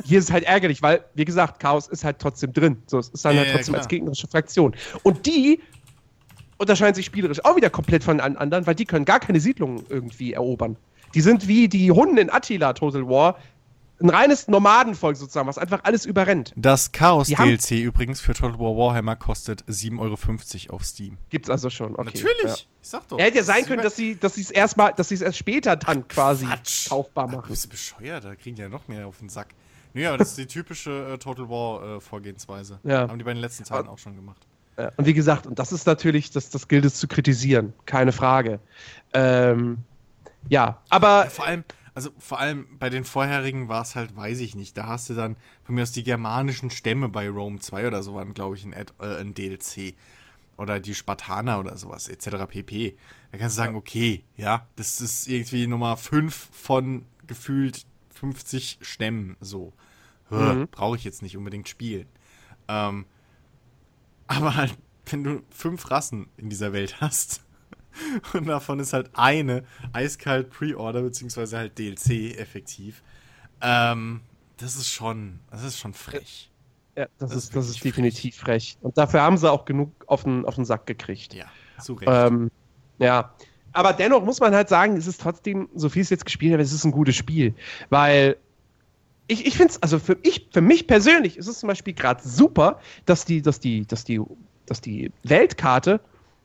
hier 0.04 0.18
ist 0.20 0.26
es 0.26 0.30
halt 0.30 0.44
ärgerlich, 0.44 0.80
weil, 0.80 1.04
wie 1.14 1.24
gesagt, 1.24 1.58
Chaos 1.58 1.88
ist 1.88 2.04
halt 2.04 2.20
trotzdem 2.20 2.52
drin. 2.52 2.80
So, 2.86 3.00
es 3.00 3.08
ist 3.08 3.24
dann 3.24 3.34
ja, 3.34 3.42
halt 3.42 3.54
trotzdem 3.54 3.74
als 3.74 3.88
gegnerische 3.88 4.28
Fraktion. 4.28 4.76
Und 5.02 5.26
die 5.26 5.60
unterscheiden 6.58 6.94
sich 6.94 7.06
spielerisch 7.06 7.44
auch 7.44 7.56
wieder 7.56 7.70
komplett 7.70 8.04
von 8.04 8.18
den 8.18 8.36
anderen, 8.36 8.66
weil 8.68 8.76
die 8.76 8.84
können 8.84 9.04
gar 9.04 9.18
keine 9.18 9.40
Siedlungen 9.40 9.84
irgendwie 9.88 10.32
erobern. 10.32 10.76
Die 11.14 11.20
sind 11.20 11.48
wie 11.48 11.68
die 11.68 11.90
Hunden 11.90 12.16
in 12.18 12.30
Attila 12.30 12.72
Total 12.72 13.06
War. 13.08 13.38
Ein 14.00 14.10
reines 14.10 14.48
Nomadenvolk 14.48 15.16
sozusagen, 15.16 15.46
was 15.46 15.58
einfach 15.58 15.84
alles 15.84 16.06
überrennt. 16.06 16.52
Das 16.56 16.90
Chaos-DLC 16.90 17.82
übrigens 17.82 18.20
für 18.20 18.34
Total 18.34 18.58
War 18.58 18.76
Warhammer 18.76 19.14
kostet 19.14 19.62
7,50 19.64 20.00
Euro 20.70 20.74
auf 20.74 20.84
Steam. 20.84 21.18
Gibt's 21.30 21.48
also 21.48 21.70
schon, 21.70 21.92
okay. 21.94 22.04
Natürlich, 22.06 22.42
ja. 22.44 22.54
ich 22.54 22.66
sag 22.80 23.06
doch. 23.06 23.18
Ja, 23.18 23.26
hätte 23.26 23.38
ja 23.38 23.44
sein 23.44 23.64
können, 23.64 23.82
dass 23.82 23.94
sie 23.94 24.16
dass 24.16 24.36
es 24.38 24.50
erstmal, 24.50 24.92
dass 24.94 25.10
sie 25.10 25.14
es 25.14 25.20
erst 25.20 25.38
später 25.38 25.76
dann 25.76 26.08
quasi 26.08 26.46
Quatsch. 26.46 26.88
kaufbar 26.88 27.28
machen. 27.28 27.42
Ach, 27.44 27.48
bist 27.48 27.66
du 27.66 27.68
bescheuert, 27.68 28.24
da 28.24 28.34
kriegen 28.34 28.56
die 28.56 28.62
ja 28.62 28.68
noch 28.68 28.88
mehr 28.88 29.06
auf 29.06 29.18
den 29.18 29.28
Sack. 29.28 29.54
Naja, 29.94 30.08
aber 30.08 30.18
das 30.18 30.30
ist 30.30 30.38
die 30.38 30.46
typische 30.46 31.12
äh, 31.12 31.18
Total 31.18 31.48
War 31.48 31.96
äh, 31.96 32.00
Vorgehensweise. 32.00 32.80
Ja. 32.82 33.08
Haben 33.08 33.18
die 33.18 33.24
bei 33.24 33.34
den 33.34 33.40
letzten 33.40 33.64
Teilen 33.64 33.86
auch 33.86 33.98
schon 33.98 34.16
gemacht. 34.16 34.46
Und 34.96 35.04
wie 35.04 35.12
gesagt, 35.12 35.46
und 35.46 35.58
das 35.58 35.70
ist 35.70 35.86
natürlich, 35.86 36.30
das, 36.30 36.48
das 36.48 36.66
gilt 36.66 36.84
es 36.84 36.94
zu 36.94 37.06
kritisieren, 37.06 37.74
keine 37.84 38.10
Frage. 38.10 38.58
Ähm, 39.12 39.78
ja, 40.48 40.82
aber. 40.88 41.26
Vor 41.30 41.46
allem, 41.46 41.64
also 41.94 42.10
vor 42.18 42.38
allem 42.38 42.66
bei 42.78 42.90
den 42.90 43.04
vorherigen 43.04 43.68
war 43.68 43.82
es 43.82 43.94
halt, 43.94 44.16
weiß 44.16 44.40
ich 44.40 44.54
nicht. 44.54 44.76
Da 44.76 44.86
hast 44.86 45.10
du 45.10 45.14
dann 45.14 45.36
von 45.64 45.74
mir 45.74 45.82
aus 45.82 45.92
die 45.92 46.04
germanischen 46.04 46.70
Stämme 46.70 47.08
bei 47.08 47.28
Rome 47.28 47.60
2 47.60 47.86
oder 47.86 48.02
so 48.02 48.14
waren, 48.14 48.34
glaube 48.34 48.56
ich, 48.56 48.64
ein, 48.64 48.74
Ad, 48.74 48.92
äh, 49.00 49.20
ein 49.20 49.34
DLC. 49.34 49.94
Oder 50.56 50.80
die 50.80 50.94
Spartaner 50.94 51.58
oder 51.58 51.76
sowas, 51.76 52.08
etc. 52.08 52.46
pp. 52.46 52.96
Da 53.32 53.38
kannst 53.38 53.56
du 53.56 53.62
sagen, 53.62 53.74
okay, 53.74 54.22
ja, 54.36 54.66
das 54.76 55.00
ist 55.00 55.26
irgendwie 55.26 55.66
Nummer 55.66 55.96
5 55.96 56.50
von 56.52 57.06
gefühlt 57.26 57.86
50 58.14 58.78
Stämmen 58.82 59.36
so. 59.40 59.72
Mhm. 60.30 60.68
Brauche 60.70 60.96
ich 60.96 61.04
jetzt 61.04 61.22
nicht 61.22 61.36
unbedingt 61.36 61.68
spielen. 61.68 62.06
Ähm, 62.68 63.06
aber 64.26 64.54
halt, 64.54 64.76
wenn 65.06 65.24
du 65.24 65.42
fünf 65.50 65.90
Rassen 65.90 66.28
in 66.36 66.48
dieser 66.48 66.72
Welt 66.72 66.96
hast, 67.00 67.42
Und 68.32 68.46
davon 68.46 68.80
ist 68.80 68.92
halt 68.92 69.10
eine 69.14 69.64
eiskalt 69.92 70.50
Pre-Order, 70.50 71.02
beziehungsweise 71.02 71.58
halt 71.58 71.78
DLC 71.78 72.38
effektiv. 72.38 73.02
Ähm, 73.60 74.20
das 74.56 74.76
ist 74.76 74.88
schon, 74.88 75.38
das 75.50 75.62
ist 75.62 75.78
schon 75.78 75.94
frech. 75.94 76.50
Ja, 76.96 77.06
das, 77.18 77.30
das 77.30 77.30
ist, 77.30 77.44
ist 77.44 77.56
das 77.56 77.68
ist 77.68 77.84
definitiv 77.84 78.36
frech. 78.36 78.74
frech. 78.74 78.78
Und 78.82 78.98
dafür 78.98 79.22
haben 79.22 79.36
sie 79.36 79.50
auch 79.50 79.64
genug 79.64 79.90
auf 80.06 80.24
den, 80.24 80.44
auf 80.44 80.56
den 80.56 80.64
Sack 80.64 80.86
gekriegt. 80.86 81.34
Ja, 81.34 81.46
zu 81.80 81.94
Recht. 81.94 82.10
Ähm, 82.10 82.50
ja. 82.98 83.32
Aber 83.72 83.92
dennoch 83.92 84.22
muss 84.24 84.40
man 84.40 84.54
halt 84.54 84.68
sagen, 84.68 84.96
es 84.96 85.06
ist 85.06 85.20
trotzdem, 85.20 85.68
so 85.74 85.88
viel 85.88 86.02
es 86.02 86.10
jetzt 86.10 86.26
gespielt 86.26 86.52
hat, 86.52 86.60
es 86.60 86.72
ist 86.72 86.84
ein 86.84 86.92
gutes 86.92 87.16
Spiel. 87.16 87.54
Weil 87.88 88.36
ich, 89.28 89.46
ich 89.46 89.56
finde 89.56 89.72
es, 89.72 89.82
also 89.82 89.98
für, 89.98 90.18
ich, 90.22 90.48
für 90.52 90.60
mich 90.60 90.86
persönlich 90.86 91.38
ist 91.38 91.46
es 91.46 91.60
zum 91.60 91.68
Beispiel 91.68 91.94
gerade 91.94 92.20
super, 92.22 92.80
dass 93.06 93.24
die, 93.24 93.40
dass 93.40 93.60
die, 93.60 93.86
dass 93.86 94.04
die, 94.04 94.20
dass 94.66 94.80
die 94.80 95.10
Weltkarte 95.22 96.00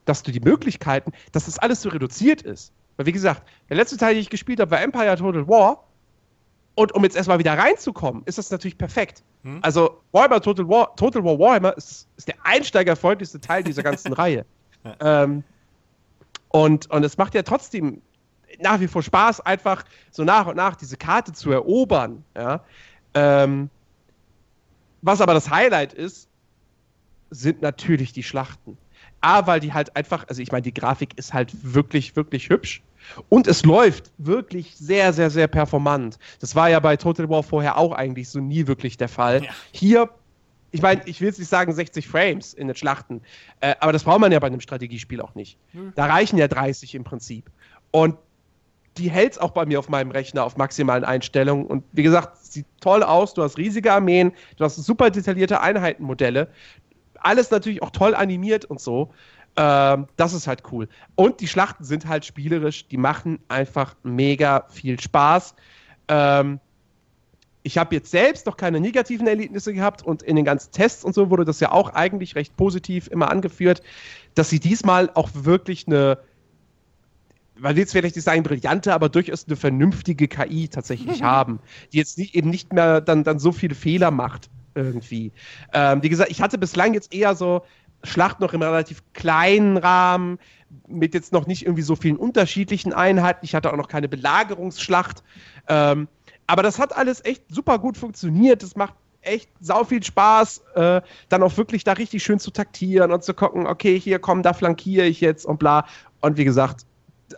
dass 0.08 0.22
du 0.22 0.32
die 0.32 0.40
Möglichkeiten, 0.40 1.12
dass 1.32 1.44
das 1.44 1.58
alles 1.58 1.82
so 1.82 1.90
reduziert 1.90 2.42
ist. 2.42 2.72
Weil 2.96 3.06
wie 3.06 3.12
gesagt, 3.12 3.42
der 3.68 3.76
letzte 3.76 3.96
Teil, 3.96 4.14
den 4.14 4.22
ich 4.22 4.30
gespielt 4.30 4.58
habe, 4.58 4.70
war 4.70 4.80
Empire 4.80 5.16
Total 5.16 5.46
War. 5.46 5.84
Und 6.74 6.92
um 6.92 7.02
jetzt 7.02 7.16
erstmal 7.16 7.38
wieder 7.38 7.58
reinzukommen, 7.58 8.22
ist 8.24 8.38
das 8.38 8.50
natürlich 8.50 8.78
perfekt. 8.78 9.22
Hm? 9.42 9.58
Also 9.62 10.00
Warhammer 10.12 10.40
Total 10.40 10.68
War, 10.68 10.96
Total 10.96 11.22
War 11.24 11.38
Warhammer 11.38 11.76
ist, 11.76 12.08
ist 12.16 12.28
der 12.28 12.36
einsteigerfreundlichste 12.44 13.40
Teil 13.40 13.62
dieser 13.64 13.82
ganzen 13.82 14.12
Reihe. 14.14 14.46
Ähm, 15.00 15.44
und, 16.48 16.90
und 16.90 17.04
es 17.04 17.18
macht 17.18 17.34
ja 17.34 17.42
trotzdem 17.42 18.00
nach 18.60 18.80
wie 18.80 18.88
vor 18.88 19.02
Spaß, 19.02 19.40
einfach 19.40 19.84
so 20.10 20.24
nach 20.24 20.46
und 20.46 20.56
nach 20.56 20.76
diese 20.76 20.96
Karte 20.96 21.32
zu 21.32 21.50
erobern. 21.52 22.24
Ja? 22.34 22.64
Ähm, 23.14 23.68
was 25.02 25.20
aber 25.20 25.34
das 25.34 25.50
Highlight 25.50 25.92
ist, 25.92 26.28
sind 27.30 27.60
natürlich 27.60 28.12
die 28.12 28.22
Schlachten. 28.22 28.78
A, 29.20 29.46
weil 29.46 29.60
die 29.60 29.72
halt 29.72 29.94
einfach, 29.96 30.26
also 30.28 30.42
ich 30.42 30.52
meine, 30.52 30.62
die 30.62 30.74
Grafik 30.74 31.16
ist 31.16 31.34
halt 31.34 31.52
wirklich, 31.62 32.16
wirklich 32.16 32.48
hübsch. 32.48 32.82
Und 33.28 33.46
es 33.46 33.64
läuft 33.64 34.10
wirklich 34.18 34.76
sehr, 34.76 35.12
sehr, 35.12 35.30
sehr 35.30 35.48
performant. 35.48 36.18
Das 36.40 36.54
war 36.54 36.68
ja 36.68 36.78
bei 36.78 36.96
Total 36.96 37.28
War 37.28 37.42
vorher 37.42 37.78
auch 37.78 37.92
eigentlich 37.92 38.28
so 38.28 38.40
nie 38.40 38.66
wirklich 38.66 38.96
der 38.96 39.08
Fall. 39.08 39.44
Ja. 39.44 39.50
Hier, 39.72 40.10
ich 40.70 40.82
meine, 40.82 41.00
ich 41.06 41.20
will 41.20 41.28
jetzt 41.28 41.38
nicht 41.38 41.48
sagen 41.48 41.72
60 41.72 42.06
Frames 42.06 42.52
in 42.52 42.66
den 42.68 42.76
Schlachten, 42.76 43.22
äh, 43.60 43.74
aber 43.80 43.92
das 43.92 44.04
braucht 44.04 44.20
man 44.20 44.30
ja 44.30 44.38
bei 44.38 44.48
einem 44.48 44.60
Strategiespiel 44.60 45.20
auch 45.20 45.34
nicht. 45.34 45.56
Mhm. 45.72 45.92
Da 45.94 46.06
reichen 46.06 46.38
ja 46.38 46.48
30 46.48 46.94
im 46.94 47.04
Prinzip. 47.04 47.50
Und 47.90 48.16
die 48.98 49.10
hält 49.10 49.32
es 49.32 49.38
auch 49.38 49.52
bei 49.52 49.64
mir 49.64 49.78
auf 49.78 49.88
meinem 49.88 50.10
Rechner 50.10 50.44
auf 50.44 50.56
maximalen 50.56 51.04
Einstellungen. 51.04 51.66
Und 51.66 51.84
wie 51.92 52.02
gesagt, 52.02 52.36
sieht 52.44 52.66
toll 52.80 53.02
aus. 53.02 53.32
Du 53.32 53.42
hast 53.42 53.56
riesige 53.56 53.92
Armeen, 53.92 54.32
du 54.56 54.64
hast 54.64 54.76
super 54.76 55.10
detaillierte 55.10 55.60
Einheitenmodelle. 55.60 56.48
Alles 57.20 57.50
natürlich 57.50 57.82
auch 57.82 57.90
toll 57.90 58.14
animiert 58.14 58.64
und 58.64 58.80
so. 58.80 59.10
Ähm, 59.56 60.06
das 60.16 60.34
ist 60.34 60.46
halt 60.46 60.62
cool. 60.70 60.88
Und 61.16 61.40
die 61.40 61.48
Schlachten 61.48 61.84
sind 61.84 62.06
halt 62.06 62.24
spielerisch, 62.24 62.86
die 62.86 62.96
machen 62.96 63.40
einfach 63.48 63.96
mega 64.04 64.66
viel 64.68 65.00
Spaß. 65.00 65.54
Ähm, 66.06 66.60
ich 67.64 67.76
habe 67.76 67.94
jetzt 67.96 68.10
selbst 68.10 68.46
noch 68.46 68.56
keine 68.56 68.80
negativen 68.80 69.26
Erlebnisse 69.26 69.74
gehabt 69.74 70.02
und 70.02 70.22
in 70.22 70.36
den 70.36 70.44
ganzen 70.44 70.70
Tests 70.70 71.04
und 71.04 71.12
so 71.12 71.28
wurde 71.28 71.44
das 71.44 71.58
ja 71.58 71.72
auch 71.72 71.92
eigentlich 71.92 72.36
recht 72.36 72.56
positiv 72.56 73.08
immer 73.08 73.30
angeführt, 73.30 73.82
dass 74.36 74.48
sie 74.48 74.60
diesmal 74.60 75.10
auch 75.14 75.28
wirklich 75.34 75.88
eine, 75.88 76.18
weil 77.58 77.76
jetzt 77.76 77.92
vielleicht 77.92 78.14
nicht 78.14 78.24
sagen 78.24 78.44
brillante, 78.44 78.94
aber 78.94 79.08
durchaus 79.08 79.46
eine 79.48 79.56
vernünftige 79.56 80.28
KI 80.28 80.68
tatsächlich 80.68 81.22
haben, 81.24 81.58
die 81.92 81.98
jetzt 81.98 82.16
nicht, 82.16 82.36
eben 82.36 82.48
nicht 82.48 82.72
mehr 82.72 83.00
dann, 83.00 83.24
dann 83.24 83.40
so 83.40 83.50
viele 83.50 83.74
Fehler 83.74 84.12
macht 84.12 84.48
irgendwie. 84.78 85.32
Ähm, 85.72 86.02
wie 86.02 86.08
gesagt, 86.08 86.30
ich 86.30 86.40
hatte 86.40 86.58
bislang 86.58 86.94
jetzt 86.94 87.14
eher 87.14 87.34
so 87.34 87.62
Schlacht 88.04 88.40
noch 88.40 88.52
im 88.52 88.62
relativ 88.62 89.02
kleinen 89.12 89.76
Rahmen, 89.76 90.38
mit 90.86 91.14
jetzt 91.14 91.32
noch 91.32 91.46
nicht 91.46 91.64
irgendwie 91.64 91.82
so 91.82 91.96
vielen 91.96 92.16
unterschiedlichen 92.16 92.92
Einheiten. 92.92 93.44
Ich 93.44 93.54
hatte 93.54 93.72
auch 93.72 93.76
noch 93.76 93.88
keine 93.88 94.08
Belagerungsschlacht. 94.08 95.24
Ähm, 95.68 96.08
aber 96.46 96.62
das 96.62 96.78
hat 96.78 96.96
alles 96.96 97.24
echt 97.24 97.42
super 97.48 97.78
gut 97.78 97.96
funktioniert. 97.96 98.62
Das 98.62 98.76
macht 98.76 98.94
echt 99.22 99.50
sau 99.60 99.84
viel 99.84 100.02
Spaß, 100.02 100.62
äh, 100.74 101.00
dann 101.28 101.42
auch 101.42 101.56
wirklich 101.56 101.84
da 101.84 101.92
richtig 101.92 102.22
schön 102.22 102.38
zu 102.38 102.50
taktieren 102.50 103.12
und 103.12 103.24
zu 103.24 103.34
gucken, 103.34 103.66
okay, 103.66 103.98
hier 103.98 104.18
komm, 104.18 104.42
da 104.42 104.52
flankiere 104.52 105.06
ich 105.06 105.20
jetzt 105.20 105.44
und 105.44 105.58
bla. 105.58 105.86
Und 106.20 106.36
wie 106.36 106.44
gesagt, 106.44 106.86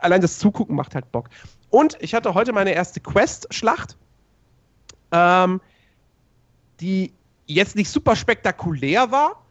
allein 0.01 0.21
das 0.21 0.39
Zugucken 0.39 0.77
macht 0.77 0.95
halt 0.95 1.11
Bock. 1.11 1.29
Und 1.71 1.97
ich 2.01 2.15
hatte 2.15 2.35
heute 2.35 2.53
meine 2.53 2.73
erste 2.73 3.01
Quest-Schlacht, 3.01 3.97
ähm, 5.13 5.61
die 6.81 7.13
jetzt 7.55 7.77
nicht 7.77 7.91
super 7.91 8.17
spektakulär 8.17 9.11
war, 9.11 9.43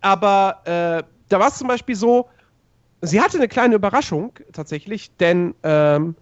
aber 0.00 0.60
äh, 0.64 1.02
da 1.28 1.40
war 1.40 1.48
es 1.48 1.58
zum 1.58 1.68
Beispiel 1.68 1.94
so, 1.94 2.28
sie 3.02 3.20
hatte 3.20 3.36
eine 3.36 3.48
kleine 3.48 3.74
Überraschung 3.74 4.32
tatsächlich, 4.52 5.10
denn 5.16 5.54
ähm, 5.62 6.14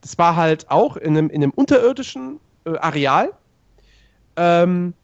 das 0.00 0.18
war 0.18 0.36
halt 0.36 0.70
auch 0.70 0.96
in 0.96 1.16
einem, 1.16 1.30
in 1.30 1.42
einem 1.42 1.52
unterirdischen 1.52 2.40
äh, 2.64 2.76
Areal. 2.78 3.32
Ähm, 4.36 4.94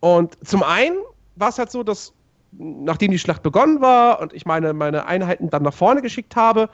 und 0.00 0.36
zum 0.46 0.62
einen 0.62 0.96
war 1.36 1.48
es 1.48 1.58
halt 1.58 1.70
so, 1.70 1.82
dass 1.82 2.12
nachdem 2.52 3.10
die 3.10 3.18
Schlacht 3.18 3.42
begonnen 3.42 3.80
war 3.80 4.20
und 4.20 4.32
ich 4.32 4.46
meine, 4.46 4.72
meine 4.72 5.06
Einheiten 5.06 5.50
dann 5.50 5.62
nach 5.62 5.74
vorne 5.74 6.02
geschickt 6.02 6.36
habe, 6.36 6.68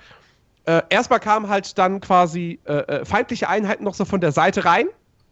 äh, 0.66 0.82
erstmal 0.91 1.20
kamen 1.20 1.49
halt 1.49 1.78
dann 1.78 2.01
quasi 2.01 2.61
äh, 2.65 2.73
äh 2.73 3.05
feindliche 3.05 3.49
Einheiten 3.49 3.85
noch 3.85 3.95
so 3.95 4.05
von 4.05 4.20
der 4.20 4.32
Seite 4.32 4.65
rein 4.65 4.89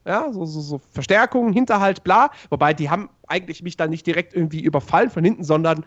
ja, 0.07 0.33
so, 0.33 0.47
so, 0.47 0.61
so 0.61 0.81
Verstärkungen, 0.91 1.53
Hinterhalt, 1.53 2.03
bla. 2.05 2.31
Wobei 2.51 2.75
die 2.75 2.91
haben 2.91 3.11
eigentlich 3.27 3.63
mich 3.63 3.77
dann 3.77 3.91
nicht 3.91 4.07
direkt 4.07 4.35
irgendwie 4.35 4.61
überfallen 4.61 5.11
von 5.11 5.25
hinten, 5.25 5.45
sondern 5.45 5.85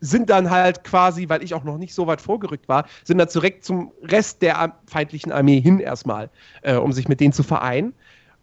sind 0.00 0.30
dann 0.30 0.50
halt 0.50 0.82
quasi, 0.82 1.28
weil 1.28 1.42
ich 1.42 1.54
auch 1.54 1.62
noch 1.62 1.78
nicht 1.78 1.94
so 1.94 2.06
weit 2.06 2.20
vorgerückt 2.20 2.68
war, 2.68 2.86
sind 3.04 3.18
dann 3.18 3.28
direkt 3.28 3.64
zum 3.64 3.92
Rest 4.02 4.42
der 4.42 4.76
feindlichen 4.86 5.30
Armee 5.30 5.60
hin 5.60 5.78
erstmal, 5.78 6.28
äh, 6.62 6.74
um 6.74 6.92
sich 6.92 7.08
mit 7.08 7.20
denen 7.20 7.32
zu 7.32 7.44
vereinen. 7.44 7.94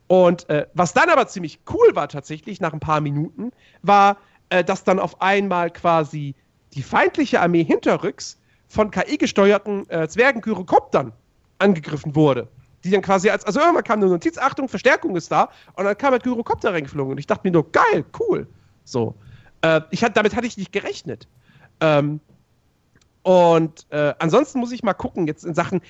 Und 0.07 0.49
äh, 0.49 0.65
was 0.73 0.93
dann 0.93 1.09
aber 1.09 1.27
ziemlich 1.27 1.59
cool 1.71 1.95
war 1.95 2.07
tatsächlich, 2.07 2.61
nach 2.61 2.73
ein 2.73 2.79
paar 2.79 3.01
Minuten, 3.01 3.51
war, 3.83 4.17
äh, 4.49 4.63
dass 4.63 4.85
dann 4.85 4.99
auf 4.99 5.21
einmal 5.21 5.69
quasi 5.69 6.33
die 6.73 6.81
feindliche 6.81 7.41
Armee 7.41 7.63
hinterrücks 7.63 8.39
von 8.69 8.89
KI-gesteuerten 8.89 9.87
äh, 9.89 10.07
Zwergengyrokoptern 10.07 11.11
angegriffen 11.59 12.15
wurde 12.15 12.47
die 12.84 12.91
dann 12.91 13.01
quasi 13.01 13.30
als, 13.30 13.43
also 13.45 13.60
irgendwann 13.60 13.84
kam 13.84 13.99
eine 13.99 14.10
Notiz, 14.10 14.38
Achtung, 14.38 14.69
Verstärkung 14.69 15.15
ist 15.15 15.31
da, 15.31 15.49
und 15.76 15.85
dann 15.85 15.97
kam 15.97 16.11
halt 16.11 16.23
Gyrocopter 16.23 16.73
reingeflogen 16.73 17.11
und 17.11 17.18
ich 17.18 17.27
dachte 17.27 17.47
mir 17.47 17.51
nur, 17.51 17.72
geil, 17.72 18.06
cool. 18.19 18.47
So. 18.84 19.15
Äh, 19.61 19.81
ich 19.91 20.03
hat, 20.03 20.15
damit 20.15 20.35
hatte 20.35 20.47
ich 20.47 20.57
nicht 20.57 20.72
gerechnet. 20.72 21.27
Ähm, 21.81 22.19
und 23.23 23.85
äh, 23.89 24.14
ansonsten 24.19 24.60
muss 24.60 24.72
ich 24.72 24.84
mal 24.84 24.93
gucken, 24.93 25.27
jetzt 25.27 25.43
in 25.43 25.53
Sachen, 25.53 25.81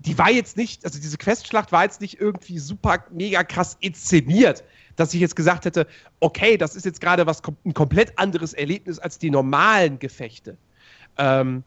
die 0.00 0.18
war 0.18 0.30
jetzt 0.30 0.56
nicht, 0.56 0.84
also 0.84 1.00
diese 1.00 1.18
Questschlacht 1.18 1.72
war 1.72 1.84
jetzt 1.84 2.00
nicht 2.00 2.20
irgendwie 2.20 2.58
super 2.58 3.04
mega 3.10 3.42
krass 3.42 3.76
inszeniert, 3.80 4.64
dass 4.96 5.14
ich 5.14 5.20
jetzt 5.20 5.36
gesagt 5.36 5.64
hätte, 5.64 5.86
okay, 6.20 6.56
das 6.56 6.76
ist 6.76 6.84
jetzt 6.84 7.00
gerade 7.00 7.26
was 7.26 7.42
ein 7.64 7.74
komplett 7.74 8.18
anderes 8.18 8.52
Erlebnis 8.52 8.98
als 8.98 9.18
die 9.18 9.30
normalen 9.30 9.98
Gefechte. 9.98 10.56
Ähm, 11.16 11.64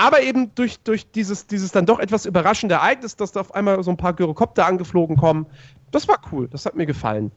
aber 0.00 0.22
eben 0.22 0.54
durch, 0.54 0.80
durch 0.80 1.10
dieses, 1.10 1.46
dieses 1.46 1.72
dann 1.72 1.84
doch 1.84 1.98
etwas 1.98 2.24
überraschende 2.24 2.76
Ereignis, 2.76 3.16
dass 3.16 3.32
da 3.32 3.40
auf 3.40 3.54
einmal 3.54 3.82
so 3.82 3.90
ein 3.90 3.98
paar 3.98 4.14
Gyrokopter 4.14 4.64
angeflogen 4.64 5.18
kommen, 5.18 5.44
das 5.90 6.08
war 6.08 6.16
cool, 6.32 6.48
das 6.48 6.64
hat 6.64 6.74
mir 6.74 6.86
gefallen. 6.86 7.30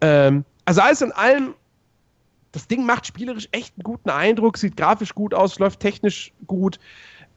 Ähm, 0.00 0.44
also 0.64 0.80
alles 0.80 1.00
in 1.00 1.12
allem, 1.12 1.54
das 2.50 2.66
Ding 2.66 2.84
macht 2.84 3.06
spielerisch 3.06 3.48
echt 3.52 3.74
einen 3.76 3.84
guten 3.84 4.10
Eindruck, 4.10 4.58
sieht 4.58 4.76
grafisch 4.76 5.14
gut 5.14 5.32
aus, 5.32 5.60
läuft 5.60 5.78
technisch 5.78 6.32
gut. 6.48 6.80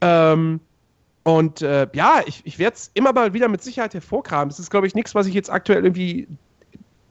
Ähm, 0.00 0.58
und 1.22 1.62
äh, 1.62 1.86
ja, 1.92 2.22
ich, 2.26 2.44
ich 2.44 2.58
werde 2.58 2.74
es 2.74 2.90
immer 2.94 3.12
mal 3.12 3.34
wieder 3.34 3.46
mit 3.46 3.62
Sicherheit 3.62 3.94
hervorkramen. 3.94 4.50
Es 4.50 4.58
ist, 4.58 4.70
glaube 4.70 4.88
ich, 4.88 4.96
nichts, 4.96 5.14
was 5.14 5.28
ich 5.28 5.34
jetzt 5.34 5.48
aktuell 5.48 5.84
irgendwie 5.84 6.26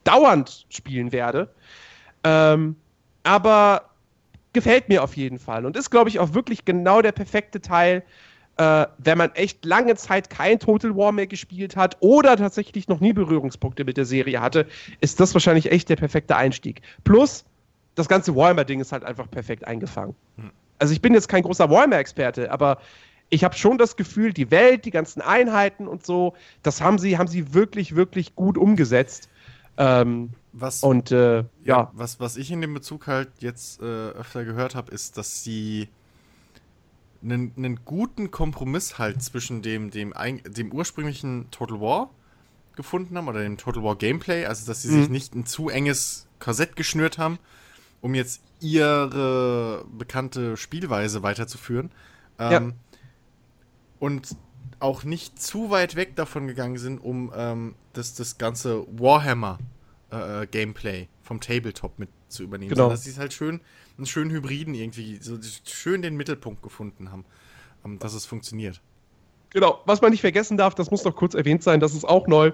dauernd 0.03 0.65
spielen 0.67 1.13
werde. 1.13 1.49
Ähm, 2.25 2.75
aber 3.23 3.94
gefällt 4.55 4.89
mir 4.89 5.03
auf 5.03 5.15
jeden 5.15 5.37
Fall 5.37 5.65
und 5.67 5.77
ist, 5.77 5.91
glaube 5.91 6.09
ich, 6.09 6.17
auch 6.17 6.33
wirklich 6.33 6.65
genau 6.65 7.03
der 7.03 7.11
perfekte 7.11 7.61
Teil, 7.61 8.03
äh, 8.57 8.87
wenn 8.97 9.17
man 9.17 9.31
echt 9.35 9.65
lange 9.65 9.95
Zeit 9.95 10.31
kein 10.31 10.59
Total 10.59 10.95
War 10.95 11.11
mehr 11.11 11.27
gespielt 11.27 11.75
hat 11.75 11.97
oder 11.99 12.37
tatsächlich 12.37 12.87
noch 12.87 13.01
nie 13.01 13.13
Berührungspunkte 13.13 13.83
mit 13.83 13.97
der 13.97 14.05
Serie 14.05 14.41
hatte, 14.41 14.65
ist 15.01 15.19
das 15.19 15.35
wahrscheinlich 15.35 15.71
echt 15.71 15.89
der 15.89 15.97
perfekte 15.97 16.35
Einstieg. 16.35 16.81
Plus, 17.03 17.45
das 17.95 18.07
ganze 18.07 18.35
Warhammer-Ding 18.35 18.79
ist 18.79 18.91
halt 18.91 19.03
einfach 19.03 19.29
perfekt 19.29 19.67
eingefangen. 19.67 20.15
Hm. 20.37 20.51
Also 20.79 20.93
ich 20.93 21.01
bin 21.01 21.13
jetzt 21.13 21.27
kein 21.27 21.43
großer 21.43 21.69
Warhammer-Experte, 21.69 22.51
aber 22.51 22.79
ich 23.29 23.43
habe 23.43 23.55
schon 23.55 23.77
das 23.77 23.97
Gefühl, 23.97 24.33
die 24.33 24.51
Welt, 24.51 24.85
die 24.85 24.91
ganzen 24.91 25.21
Einheiten 25.21 25.87
und 25.87 26.05
so, 26.05 26.33
das 26.63 26.81
haben 26.81 26.97
sie, 26.97 27.17
haben 27.17 27.27
sie 27.27 27.53
wirklich, 27.53 27.95
wirklich 27.95 28.35
gut 28.35 28.57
umgesetzt. 28.57 29.29
Ähm, 29.77 30.31
was, 30.53 30.83
und 30.83 31.11
äh, 31.11 31.39
ja. 31.39 31.45
ja. 31.63 31.91
Was, 31.93 32.19
was 32.19 32.37
ich 32.37 32.51
in 32.51 32.61
dem 32.61 32.73
Bezug 32.73 33.07
halt 33.07 33.29
jetzt 33.39 33.81
äh, 33.81 33.83
öfter 33.83 34.45
gehört 34.45 34.75
habe, 34.75 34.91
ist, 34.91 35.17
dass 35.17 35.43
sie 35.43 35.89
einen, 37.21 37.51
einen 37.57 37.79
guten 37.83 38.31
Kompromiss 38.31 38.97
halt 38.97 39.21
zwischen 39.21 39.61
dem, 39.61 39.91
dem, 39.91 40.13
dem 40.47 40.71
ursprünglichen 40.71 41.49
Total 41.51 41.81
War 41.81 42.09
gefunden 42.75 43.17
haben 43.17 43.27
oder 43.27 43.41
dem 43.41 43.57
Total 43.57 43.83
War 43.83 43.95
Gameplay, 43.95 44.45
also 44.45 44.65
dass 44.65 44.81
sie 44.81 44.89
mhm. 44.89 45.01
sich 45.01 45.09
nicht 45.09 45.35
ein 45.35 45.45
zu 45.45 45.69
enges 45.69 46.27
Korsett 46.39 46.75
geschnürt 46.75 47.17
haben, 47.17 47.39
um 48.01 48.15
jetzt 48.15 48.41
ihre 48.59 49.85
bekannte 49.97 50.57
Spielweise 50.57 51.23
weiterzuführen. 51.23 51.91
Ähm, 52.37 52.51
ja. 52.51 52.97
Und 53.99 54.35
auch 54.85 55.03
nicht 55.03 55.41
zu 55.41 55.71
weit 55.71 55.95
weg 55.95 56.15
davon 56.15 56.47
gegangen 56.47 56.77
sind, 56.77 56.99
um 56.99 57.33
ähm, 57.35 57.73
das, 57.93 58.13
das 58.13 58.37
ganze 58.37 58.85
Warhammer 58.99 59.57
äh, 60.11 60.43
äh, 60.43 60.47
Gameplay 60.47 61.07
vom 61.23 61.41
Tabletop 61.41 61.97
mit 61.97 62.09
zu 62.27 62.43
übernehmen. 62.43 62.69
Genau. 62.69 62.89
dass 62.89 63.03
sie 63.03 63.09
es 63.09 63.17
halt 63.17 63.33
schön, 63.33 63.61
einen 63.97 64.05
schönen 64.05 64.29
Hybriden 64.29 64.75
irgendwie, 64.75 65.17
so 65.21 65.37
schön 65.65 66.03
den 66.03 66.15
Mittelpunkt 66.15 66.61
gefunden 66.61 67.11
haben, 67.11 67.25
ähm, 67.83 67.97
dass 67.97 68.13
es 68.13 68.27
funktioniert. 68.27 68.79
Genau, 69.49 69.81
was 69.85 70.01
man 70.01 70.11
nicht 70.11 70.21
vergessen 70.21 70.55
darf, 70.55 70.75
das 70.75 70.91
muss 70.91 71.03
noch 71.03 71.15
kurz 71.15 71.33
erwähnt 71.33 71.63
sein, 71.63 71.79
das 71.79 71.95
ist 71.95 72.05
auch 72.05 72.27
neu. 72.27 72.51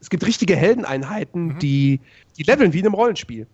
Es 0.00 0.10
gibt 0.10 0.26
richtige 0.26 0.54
Heldeneinheiten, 0.54 1.46
mhm. 1.46 1.58
die, 1.60 2.00
die 2.36 2.42
leveln 2.42 2.74
wie 2.74 2.80
in 2.80 2.86
einem 2.86 2.94
Rollenspiel. 2.94 3.46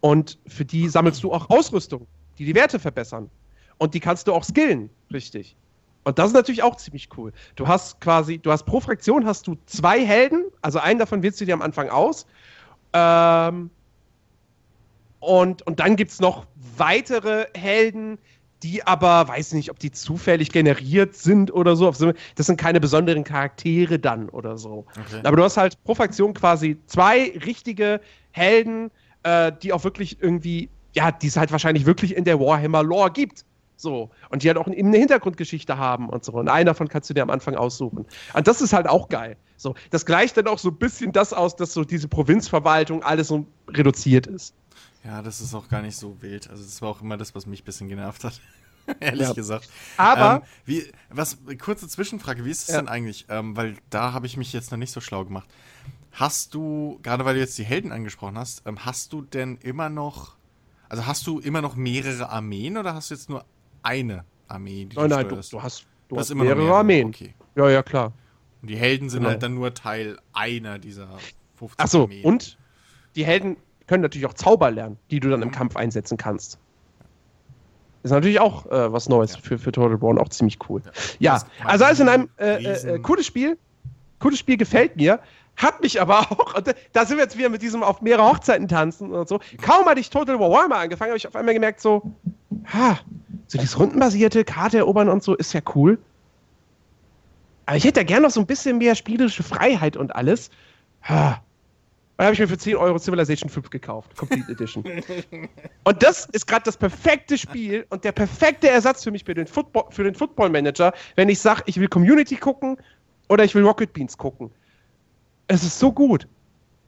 Und 0.00 0.38
für 0.46 0.64
die 0.64 0.88
sammelst 0.88 1.24
du 1.24 1.32
auch 1.32 1.50
Ausrüstung, 1.50 2.06
die 2.38 2.44
die 2.44 2.54
Werte 2.54 2.78
verbessern. 2.78 3.30
Und 3.78 3.94
die 3.94 4.00
kannst 4.00 4.28
du 4.28 4.32
auch 4.32 4.44
skillen, 4.44 4.90
richtig. 5.12 5.56
Und 6.06 6.20
das 6.20 6.28
ist 6.28 6.34
natürlich 6.34 6.62
auch 6.62 6.76
ziemlich 6.76 7.08
cool. 7.16 7.32
Du 7.56 7.66
hast 7.66 8.00
quasi, 8.00 8.38
du 8.38 8.52
hast 8.52 8.62
pro 8.62 8.78
Fraktion 8.78 9.26
hast 9.26 9.48
du 9.48 9.56
zwei 9.66 10.06
Helden, 10.06 10.44
also 10.62 10.78
einen 10.78 11.00
davon 11.00 11.24
wählst 11.24 11.40
du 11.40 11.44
dir 11.44 11.54
am 11.54 11.62
Anfang 11.62 11.88
aus. 11.88 12.26
Ähm, 12.92 13.70
und, 15.18 15.66
und 15.66 15.80
dann 15.80 15.96
gibt 15.96 16.12
es 16.12 16.20
noch 16.20 16.46
weitere 16.76 17.48
Helden, 17.56 18.18
die 18.62 18.86
aber, 18.86 19.26
weiß 19.26 19.54
nicht, 19.54 19.68
ob 19.68 19.80
die 19.80 19.90
zufällig 19.90 20.52
generiert 20.52 21.16
sind 21.16 21.52
oder 21.52 21.74
so. 21.74 21.90
Das 21.90 22.46
sind 22.46 22.56
keine 22.56 22.78
besonderen 22.78 23.24
Charaktere 23.24 23.98
dann 23.98 24.28
oder 24.28 24.56
so. 24.58 24.86
Okay. 24.90 25.22
Aber 25.24 25.36
du 25.36 25.42
hast 25.42 25.56
halt 25.56 25.82
pro 25.82 25.96
Fraktion 25.96 26.34
quasi 26.34 26.78
zwei 26.86 27.32
richtige 27.44 28.00
Helden, 28.30 28.92
äh, 29.24 29.50
die 29.60 29.72
auch 29.72 29.82
wirklich 29.82 30.22
irgendwie, 30.22 30.70
ja, 30.94 31.10
die 31.10 31.26
es 31.26 31.36
halt 31.36 31.50
wahrscheinlich 31.50 31.84
wirklich 31.84 32.16
in 32.16 32.22
der 32.22 32.38
Warhammer-Lore 32.38 33.10
gibt. 33.10 33.44
So. 33.76 34.10
Und 34.30 34.42
die 34.42 34.48
halt 34.48 34.58
auch 34.58 34.66
eine 34.66 34.96
Hintergrundgeschichte 34.96 35.76
haben 35.78 36.08
und 36.08 36.24
so. 36.24 36.32
Und 36.32 36.48
einen 36.48 36.66
davon 36.66 36.88
kannst 36.88 37.10
du 37.10 37.14
dir 37.14 37.22
am 37.22 37.30
Anfang 37.30 37.54
aussuchen. 37.54 38.06
Und 38.34 38.48
das 38.48 38.60
ist 38.60 38.72
halt 38.72 38.88
auch 38.88 39.08
geil. 39.08 39.36
So. 39.56 39.74
Das 39.90 40.06
gleicht 40.06 40.36
dann 40.36 40.46
auch 40.46 40.58
so 40.58 40.70
ein 40.70 40.76
bisschen 40.76 41.12
das 41.12 41.32
aus, 41.32 41.56
dass 41.56 41.72
so 41.72 41.84
diese 41.84 42.08
Provinzverwaltung 42.08 43.02
alles 43.02 43.28
so 43.28 43.46
reduziert 43.68 44.26
ist. 44.26 44.54
Ja, 45.04 45.22
das 45.22 45.40
ist 45.40 45.54
auch 45.54 45.68
gar 45.68 45.82
nicht 45.82 45.96
so 45.96 46.20
wild. 46.20 46.50
Also, 46.50 46.64
das 46.64 46.82
war 46.82 46.88
auch 46.88 47.00
immer 47.00 47.16
das, 47.16 47.34
was 47.34 47.46
mich 47.46 47.62
ein 47.62 47.64
bisschen 47.64 47.88
genervt 47.88 48.24
hat. 48.24 48.40
Ehrlich 49.00 49.28
ja. 49.28 49.34
gesagt. 49.34 49.68
Aber. 49.96 50.36
Ähm, 50.36 50.42
wie, 50.64 50.92
was, 51.10 51.38
kurze 51.58 51.88
Zwischenfrage, 51.88 52.44
wie 52.44 52.50
ist 52.50 52.62
es 52.62 52.68
ja. 52.68 52.76
denn 52.78 52.88
eigentlich? 52.88 53.26
Ähm, 53.28 53.56
weil 53.56 53.76
da 53.90 54.12
habe 54.12 54.26
ich 54.26 54.36
mich 54.36 54.52
jetzt 54.52 54.70
noch 54.70 54.78
nicht 54.78 54.92
so 54.92 55.00
schlau 55.00 55.24
gemacht. 55.24 55.48
Hast 56.12 56.54
du, 56.54 56.98
gerade 57.02 57.24
weil 57.24 57.34
du 57.34 57.40
jetzt 57.40 57.58
die 57.58 57.64
Helden 57.64 57.92
angesprochen 57.92 58.38
hast, 58.38 58.62
ähm, 58.66 58.84
hast 58.84 59.12
du 59.12 59.22
denn 59.22 59.58
immer 59.58 59.90
noch, 59.90 60.36
also 60.88 61.06
hast 61.06 61.26
du 61.26 61.40
immer 61.40 61.60
noch 61.60 61.76
mehrere 61.76 62.30
Armeen 62.30 62.78
oder 62.78 62.94
hast 62.94 63.10
du 63.10 63.14
jetzt 63.14 63.28
nur 63.28 63.44
eine 63.86 64.24
Armee, 64.48 64.84
die 64.84 64.96
nein, 64.96 65.08
du 65.08 65.16
nein, 65.16 65.28
du, 65.28 65.36
du, 65.36 65.62
hast, 65.62 65.86
du 66.08 66.16
hast 66.16 66.30
immer 66.30 66.44
mehrere, 66.44 66.60
mehrere, 66.60 66.78
Armeen. 66.78 67.08
Okay. 67.08 67.34
Ja, 67.54 67.70
ja, 67.70 67.82
klar. 67.82 68.12
Und 68.60 68.68
die 68.68 68.76
Helden 68.76 69.08
sind 69.08 69.20
genau. 69.20 69.30
halt 69.30 69.42
dann 69.42 69.54
nur 69.54 69.72
Teil 69.74 70.18
einer 70.32 70.78
dieser 70.78 71.08
50 71.56 71.76
Ach 71.78 71.88
so, 71.88 72.02
Armeen. 72.02 72.24
und 72.24 72.58
die 73.14 73.24
Helden 73.24 73.56
können 73.86 74.02
natürlich 74.02 74.26
auch 74.26 74.34
Zauber 74.34 74.70
lernen, 74.70 74.98
die 75.10 75.20
du 75.20 75.30
dann 75.30 75.42
im 75.42 75.48
mhm. 75.48 75.52
Kampf 75.52 75.76
einsetzen 75.76 76.16
kannst. 76.16 76.58
Ist 78.02 78.10
natürlich 78.10 78.40
auch 78.40 78.66
äh, 78.66 78.92
was 78.92 79.08
Neues 79.08 79.34
ja. 79.34 79.40
für, 79.40 79.58
für 79.58 79.72
Total 79.72 80.00
War 80.00 80.10
und 80.10 80.18
auch 80.18 80.28
ziemlich 80.28 80.58
cool. 80.68 80.82
Ja, 81.18 81.36
ja 81.36 81.44
also 81.64 81.84
alles 81.84 82.00
in 82.00 82.08
einem 82.08 82.28
äh, 82.38 82.62
äh, 82.62 82.94
äh, 82.94 82.98
cooles 82.98 83.26
Spiel. 83.26 83.56
Cooles 84.18 84.38
Spiel 84.38 84.56
gefällt 84.56 84.96
mir. 84.96 85.20
Hat 85.56 85.80
mich 85.80 86.00
aber 86.00 86.20
auch, 86.30 86.54
da 86.92 87.06
sind 87.06 87.16
wir 87.16 87.24
jetzt 87.24 87.38
wieder 87.38 87.48
mit 87.48 87.62
diesem 87.62 87.82
auf 87.82 88.02
mehrere 88.02 88.26
Hochzeiten 88.28 88.68
tanzen 88.68 89.12
und 89.12 89.28
so. 89.28 89.40
Kaum 89.62 89.86
hatte 89.86 90.00
ich 90.00 90.10
Total 90.10 90.38
War 90.38 90.50
Warhammer 90.50 90.76
angefangen, 90.76 91.10
habe 91.10 91.18
ich 91.18 91.26
auf 91.26 91.34
einmal 91.34 91.54
gemerkt, 91.54 91.80
so, 91.80 92.14
ha, 92.64 92.98
so 93.46 93.58
dieses 93.58 93.78
rundenbasierte 93.78 94.44
Karte 94.44 94.78
erobern 94.78 95.08
und 95.08 95.22
so 95.22 95.34
ist 95.34 95.52
ja 95.52 95.60
cool. 95.74 95.98
Aber 97.66 97.76
ich 97.76 97.84
hätte 97.84 98.00
ja 98.00 98.04
gerne 98.04 98.22
noch 98.26 98.30
so 98.30 98.40
ein 98.40 98.46
bisschen 98.46 98.78
mehr 98.78 98.94
spielerische 98.94 99.42
Freiheit 99.42 99.96
und 99.96 100.14
alles. 100.14 100.50
Ha, 101.02 101.42
dann 102.16 102.26
habe 102.26 102.34
ich 102.34 102.40
mir 102.40 102.48
für 102.48 102.56
10 102.56 102.76
Euro 102.76 102.98
Civilization 102.98 103.50
5 103.50 103.68
gekauft. 103.68 104.16
Complete 104.16 104.50
Edition. 104.50 104.84
und 105.84 106.02
das 106.02 106.26
ist 106.32 106.46
gerade 106.46 106.64
das 106.64 106.76
perfekte 106.76 107.36
Spiel 107.36 107.84
und 107.90 108.04
der 108.04 108.12
perfekte 108.12 108.70
Ersatz 108.70 109.04
für 109.04 109.10
mich 109.10 109.24
für 109.24 109.34
den 109.34 109.46
Football, 109.46 109.84
für 109.90 110.04
den 110.04 110.14
Football 110.14 110.50
Manager, 110.50 110.92
wenn 111.16 111.28
ich 111.28 111.40
sage, 111.40 111.62
ich 111.66 111.78
will 111.78 111.88
Community 111.88 112.36
gucken 112.36 112.78
oder 113.28 113.44
ich 113.44 113.54
will 113.54 113.64
Rocket 113.64 113.92
Beans 113.92 114.16
gucken. 114.16 114.50
Es 115.48 115.62
ist 115.62 115.78
so 115.78 115.92
gut. 115.92 116.26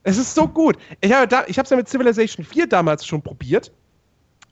Es 0.05 0.17
ist 0.17 0.35
so 0.35 0.49
gut. 0.49 0.79
Ich 1.03 1.13
habe 1.13 1.45
es 1.47 1.71
ja 1.71 1.77
mit 1.77 1.89
Civilization 1.89 2.45
4 2.45 2.67
damals 2.67 3.05
schon 3.05 3.21
probiert. 3.21 3.71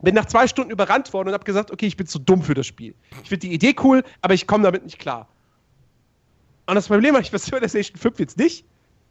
Bin 0.03 0.15
nach 0.15 0.27
zwei 0.27 0.47
Stunden 0.47 0.71
überrannt 0.71 1.13
worden 1.13 1.29
und 1.29 1.35
habe 1.35 1.45
gesagt, 1.45 1.71
okay, 1.71 1.87
ich 1.87 1.97
bin 1.97 2.07
zu 2.07 2.19
dumm 2.19 2.43
für 2.43 2.55
das 2.55 2.67
Spiel. 2.67 2.95
Ich 3.23 3.29
finde 3.29 3.47
die 3.47 3.55
Idee 3.55 3.75
cool, 3.83 4.05
aber 4.21 4.35
ich 4.35 4.47
komme 4.47 4.65
damit 4.65 4.85
nicht 4.85 4.99
klar. 4.99 5.29
Und 6.67 6.75
das 6.75 6.89
Problem 6.89 7.15
habe 7.15 7.23
ich 7.23 7.31
bei 7.31 7.39
Civilization 7.39 7.99
5 7.99 8.19
jetzt 8.19 8.39
nicht. 8.39 8.65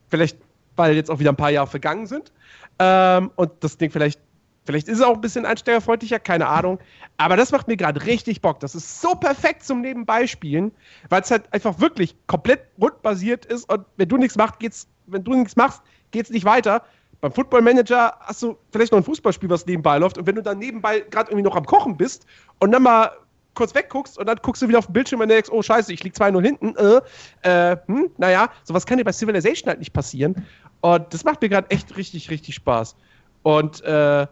Vielleicht 0.10 0.38
weil 0.76 0.96
jetzt 0.96 1.10
auch 1.10 1.20
wieder 1.20 1.32
ein 1.32 1.36
paar 1.36 1.52
Jahre 1.52 1.68
vergangen 1.68 2.08
sind. 2.08 2.32
Ähm, 2.80 3.32
und 3.36 3.52
das 3.62 3.78
Ding 3.78 3.92
vielleicht, 3.92 4.20
vielleicht 4.66 4.88
ist 4.88 5.00
es 5.00 5.04
auch 5.04 5.16
ein 5.16 5.22
bisschen 5.22 5.46
einsteigerfreundlicher, 5.46 6.20
keine 6.20 6.48
Ahnung. 6.48 6.80
Aber 7.18 7.38
das 7.38 7.52
macht 7.52 7.68
mir 7.68 7.78
gerade 7.78 8.06
richtig 8.06 8.42
Bock. 8.42 8.60
Das 8.60 8.76
ist 8.76 9.02
so 9.02 9.16
perfekt 9.16 9.64
zum 9.64 9.82
Nebenbeispielen, 9.82 10.72
weil 11.10 11.22
es 11.22 11.32
halt 11.32 11.52
einfach 11.54 11.80
wirklich 11.80 12.16
komplett 12.28 12.62
rundbasiert 12.80 13.46
ist 13.46 13.70
und 13.70 13.86
wenn 13.98 14.10
du 14.10 14.18
nichts 14.18 14.36
machst, 14.36 14.60
geht's, 14.60 14.88
wenn 15.08 15.24
du 15.24 15.34
nichts 15.34 15.56
machst, 15.56 15.82
geht's 16.12 16.30
nicht 16.30 16.46
weiter. 16.46 16.84
Beim 17.26 17.32
Football 17.32 17.64
Manager 17.64 18.14
hast 18.20 18.44
du 18.44 18.56
vielleicht 18.72 18.92
noch 18.92 19.00
ein 19.00 19.04
Fußballspiel, 19.04 19.50
was 19.50 19.66
nebenbei 19.66 19.98
läuft. 19.98 20.20
Und 20.20 20.28
wenn 20.28 20.36
du 20.36 20.44
dann 20.44 20.60
nebenbei 20.60 21.00
gerade 21.00 21.32
irgendwie 21.32 21.42
noch 21.42 21.56
am 21.56 21.66
Kochen 21.66 21.98
bist 21.98 22.28
und 22.60 22.72
dann 22.72 22.84
mal 22.84 23.10
kurz 23.56 23.74
wegguckst 23.74 24.20
und 24.20 24.28
dann 24.28 24.38
guckst 24.44 24.62
du 24.62 24.68
wieder 24.68 24.78
auf 24.78 24.86
den 24.86 24.94
Bildschirm 24.94 25.22
und 25.22 25.30
denkst, 25.30 25.50
oh 25.52 25.64
scheiße, 25.64 25.92
ich 25.92 26.04
lieg 26.04 26.14
2-0 26.14 26.40
hinten. 26.44 26.76
Äh, 26.76 27.72
äh, 27.72 27.78
hm, 27.88 28.12
naja, 28.18 28.52
sowas 28.64 28.86
kann 28.86 29.00
dir 29.00 29.04
bei 29.04 29.12
Civilization 29.12 29.70
halt 29.70 29.80
nicht 29.80 29.92
passieren. 29.92 30.46
Und 30.82 31.12
das 31.16 31.24
macht 31.24 31.42
mir 31.42 31.50
gerade 31.50 31.68
echt 31.72 31.98
richtig, 31.98 32.30
richtig 32.30 32.54
Spaß. 32.54 32.96
Und 33.42 33.82
äh, 33.82 34.28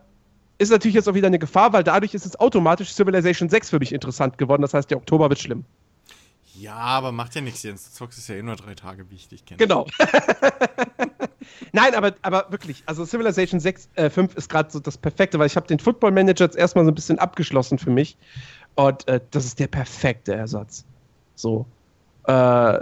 ist 0.60 0.70
natürlich 0.70 0.94
jetzt 0.94 1.10
auch 1.10 1.16
wieder 1.16 1.26
eine 1.26 1.40
Gefahr, 1.40 1.74
weil 1.74 1.84
dadurch 1.84 2.14
ist 2.14 2.28
es 2.28 2.40
automatisch 2.40 2.94
Civilization 2.94 3.50
6 3.50 3.72
für 3.72 3.80
mich 3.80 3.92
interessant 3.92 4.38
geworden. 4.38 4.62
Das 4.62 4.76
heißt, 4.76 4.92
der 4.92 4.98
Oktober 4.98 5.30
wird 5.30 5.40
schlimm. 5.40 5.66
Ja, 6.54 6.76
aber 6.76 7.12
macht 7.12 7.34
ja 7.34 7.42
nichts, 7.42 7.64
Jens. 7.64 7.86
Du 7.86 7.92
zockst 7.92 8.20
es 8.20 8.28
ja 8.28 8.36
eh 8.36 8.44
nur 8.44 8.56
drei 8.56 8.76
Tage, 8.76 9.10
wie 9.10 9.16
ich 9.16 9.28
dich 9.28 9.44
kenne. 9.46 9.58
Genau. 9.58 9.88
Nein, 11.72 11.96
aber, 11.96 12.14
aber 12.22 12.48
wirklich, 12.50 12.84
also 12.86 13.06
Civilization 13.06 13.60
6, 13.60 13.90
äh, 13.96 14.10
5 14.10 14.36
ist 14.36 14.50
gerade 14.50 14.72
so 14.72 14.80
das 14.80 14.98
Perfekte, 14.98 15.40
weil 15.40 15.48
ich 15.48 15.56
habe 15.56 15.68
den 15.68 15.80
Football 15.80 16.12
Manager 16.12 16.46
jetzt 16.46 16.58
erstmal 16.58 16.86
so 16.86 16.92
ein 16.92 16.96
bisschen 16.96 17.20
abgeschlossen 17.20 17.78
für 17.78 17.90
mich. 17.90 18.18
Und 18.76 19.08
äh, 19.08 19.20
das 19.32 19.46
ist 19.46 19.60
der 19.60 19.68
perfekte 19.68 20.34
Ersatz. 20.34 20.86
So. 21.36 21.66
Äh, 22.26 22.80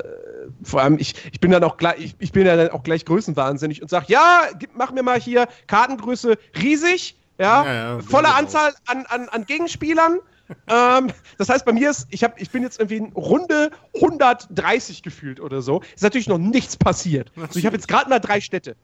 vor 0.64 0.82
allem, 0.82 0.98
ich, 1.00 1.16
ich 1.32 1.40
bin 1.40 1.52
dann 1.52 1.64
auch 1.64 1.78
gleich, 1.78 2.00
ich, 2.00 2.16
ich 2.20 2.32
bin 2.32 2.46
dann 2.46 2.70
auch 2.70 2.84
gleich 2.84 3.06
größenwahnsinnig 3.06 3.82
und 3.82 3.90
sage, 3.90 4.06
ja, 4.10 4.44
mach 4.76 4.92
mir 4.92 5.02
mal 5.02 5.20
hier 5.20 5.48
Kartengröße 5.68 6.38
riesig, 6.62 7.18
ja, 7.40 7.66
ja, 7.66 7.74
ja 7.74 8.00
volle 8.00 8.34
Anzahl 8.36 8.74
an, 8.86 9.06
an, 9.08 9.30
an 9.30 9.46
Gegenspielern. 9.46 10.20
Ähm, 10.68 11.12
das 11.38 11.50
heißt, 11.50 11.66
bei 11.66 11.74
mir 11.74 11.90
ist, 11.90 12.08
ich, 12.10 12.24
hab, 12.24 12.40
ich 12.40 12.50
bin 12.50 12.64
jetzt 12.64 12.80
irgendwie 12.80 12.98
in 12.98 13.12
Runde 13.14 13.72
130 13.96 15.04
gefühlt 15.04 15.40
oder 15.40 15.62
so. 15.62 15.82
Ist 15.96 16.04
natürlich 16.04 16.28
noch 16.28 16.38
nichts 16.38 16.78
passiert. 16.78 17.32
Also 17.36 17.60
ich 17.60 17.66
habe 17.66 17.76
jetzt 17.76 17.88
gerade 17.88 18.10
mal 18.10 18.20
drei 18.20 18.42
Städte. 18.42 18.76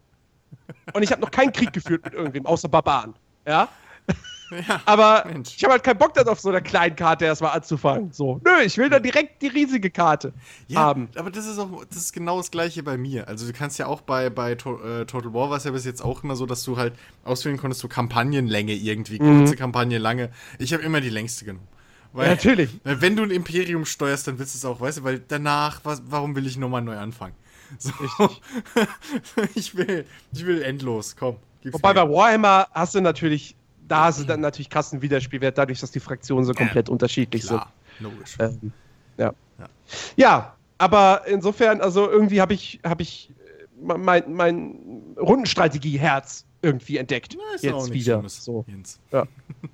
Und 0.93 1.03
ich 1.03 1.11
habe 1.11 1.21
noch 1.21 1.31
keinen 1.31 1.51
Krieg 1.51 1.73
geführt 1.73 2.03
mit 2.05 2.13
irgendwem, 2.13 2.45
außer 2.45 2.69
Barbaren. 2.69 3.15
Ja. 3.45 3.69
Ja, 4.49 4.81
aber 4.85 5.25
Mensch. 5.25 5.55
ich 5.57 5.63
habe 5.63 5.73
halt 5.73 5.83
keinen 5.83 5.97
Bock, 5.97 6.13
das 6.13 6.27
auf 6.27 6.39
so 6.39 6.49
einer 6.49 6.61
kleinen 6.61 6.95
Karte 6.95 7.25
erstmal 7.25 7.51
anzufangen. 7.51 8.11
So, 8.11 8.39
nö, 8.45 8.61
ich 8.63 8.77
will 8.77 8.89
da 8.89 8.99
direkt 8.99 9.41
die 9.41 9.47
riesige 9.47 9.89
Karte 9.89 10.33
ja, 10.67 10.79
haben. 10.79 11.09
Aber 11.15 11.29
das 11.31 11.45
ist 11.45 11.59
auch, 11.59 11.83
das 11.85 11.97
ist 11.97 12.13
genau 12.13 12.37
das 12.37 12.51
gleiche 12.51 12.83
bei 12.83 12.97
mir. 12.97 13.27
Also 13.27 13.45
du 13.45 13.53
kannst 13.53 13.77
ja 13.77 13.87
auch 13.87 14.01
bei, 14.01 14.29
bei 14.29 14.55
to 14.55 14.81
äh, 14.81 15.05
Total 15.05 15.33
War 15.33 15.49
war 15.49 15.57
es 15.57 15.65
ja 15.65 15.71
bis 15.71 15.85
jetzt 15.85 16.01
auch 16.01 16.23
immer 16.23 16.35
so, 16.35 16.45
dass 16.45 16.63
du 16.63 16.77
halt 16.77 16.93
auswählen 17.23 17.57
konntest, 17.57 17.81
so 17.81 17.87
Kampagnenlänge 17.87 18.73
irgendwie, 18.73 19.19
mhm. 19.21 19.39
kurze 19.39 19.55
Kampagne, 19.55 19.97
lange. 19.97 20.29
Ich 20.59 20.73
habe 20.73 20.83
immer 20.83 21.01
die 21.01 21.09
längste 21.09 21.45
genommen. 21.45 21.67
Weil, 22.13 22.27
ja, 22.27 22.31
natürlich. 22.31 22.79
Wenn 22.83 23.15
du 23.15 23.23
ein 23.23 23.31
Imperium 23.31 23.85
steuerst, 23.85 24.27
dann 24.27 24.39
willst 24.39 24.55
du 24.55 24.57
es 24.57 24.65
auch, 24.65 24.79
weißt 24.79 24.99
du, 24.99 25.03
weil 25.03 25.19
danach, 25.19 25.81
was, 25.83 26.01
warum 26.07 26.35
will 26.35 26.47
ich 26.47 26.57
nochmal 26.57 26.81
neu 26.81 26.97
anfangen? 26.97 27.35
So. 27.77 27.91
ich 29.55 29.75
will, 29.75 30.05
ich 30.31 30.45
will 30.45 30.61
endlos, 30.61 31.15
komm. 31.17 31.35
Wobei 31.65 31.93
mir. 31.93 32.05
bei 32.05 32.13
Warhammer 32.13 32.67
hast 32.71 32.95
du 32.95 33.01
natürlich 33.01 33.55
da 33.87 34.05
hast 34.05 34.19
du 34.19 34.23
dann 34.25 34.41
natürlich 34.41 34.69
krassen 34.69 35.01
Widerspielwert, 35.01 35.57
dadurch, 35.57 35.79
dass 35.79 35.91
die 35.91 35.99
Fraktionen 35.99 36.45
so 36.45 36.53
komplett 36.53 36.87
ja, 36.87 36.91
unterschiedlich 36.91 37.45
klar, 37.45 37.71
sind. 37.99 38.11
Logisch. 38.11 38.35
Ähm, 38.39 38.71
ja. 39.17 39.33
ja. 39.59 39.65
ja. 40.15 40.55
aber 40.77 41.23
insofern, 41.27 41.81
also 41.81 42.09
irgendwie 42.09 42.41
habe 42.41 42.53
ich, 42.53 42.79
hab 42.83 43.01
ich 43.01 43.31
äh, 43.79 43.97
mein, 43.97 44.33
mein 44.33 44.75
Rundenstrategie-Herz 45.17 46.45
irgendwie 46.61 46.97
entdeckt. 46.97 47.37
Na, 47.37 47.55
ist 47.55 47.63
jetzt 47.63 47.73
auch 47.73 47.89
wieder. 47.89 48.15
Schlimmes, 48.15 48.43
so. 48.43 48.65
Jens. 48.67 48.99
Ja. 49.11 49.27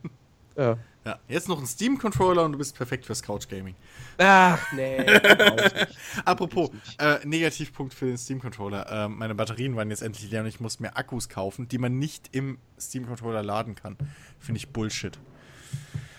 ja. 0.58 0.78
Ja, 1.06 1.20
jetzt 1.28 1.50
noch 1.50 1.60
ein 1.60 1.68
Steam-Controller 1.68 2.46
und 2.46 2.54
du 2.54 2.58
bist 2.58 2.76
perfekt 2.78 3.06
fürs 3.06 3.22
Couch-Gaming. 3.22 3.76
Ach, 4.20 4.72
nee. 4.72 5.00
Apropos, 6.26 6.72
äh, 6.98 7.26
Negativpunkt 7.26 7.94
für 7.94 8.06
den 8.06 8.18
Steam-Controller. 8.18 8.90
Äh, 8.90 9.10
meine 9.10 9.36
Batterien 9.36 9.76
waren 9.76 9.90
jetzt 9.90 10.02
endlich 10.02 10.32
leer 10.32 10.42
und 10.42 10.48
ich 10.48 10.62
muss 10.62 10.80
mir 10.80 10.96
Akkus 10.96 11.28
kaufen, 11.28 11.68
die 11.68 11.78
man 11.78 12.00
nicht 12.00 12.30
im 12.32 12.58
Steam-Controller 12.80 13.44
laden 13.44 13.76
kann. 13.76 13.98
Finde 14.40 14.60
ich 14.60 14.70
Bullshit. 14.70 15.20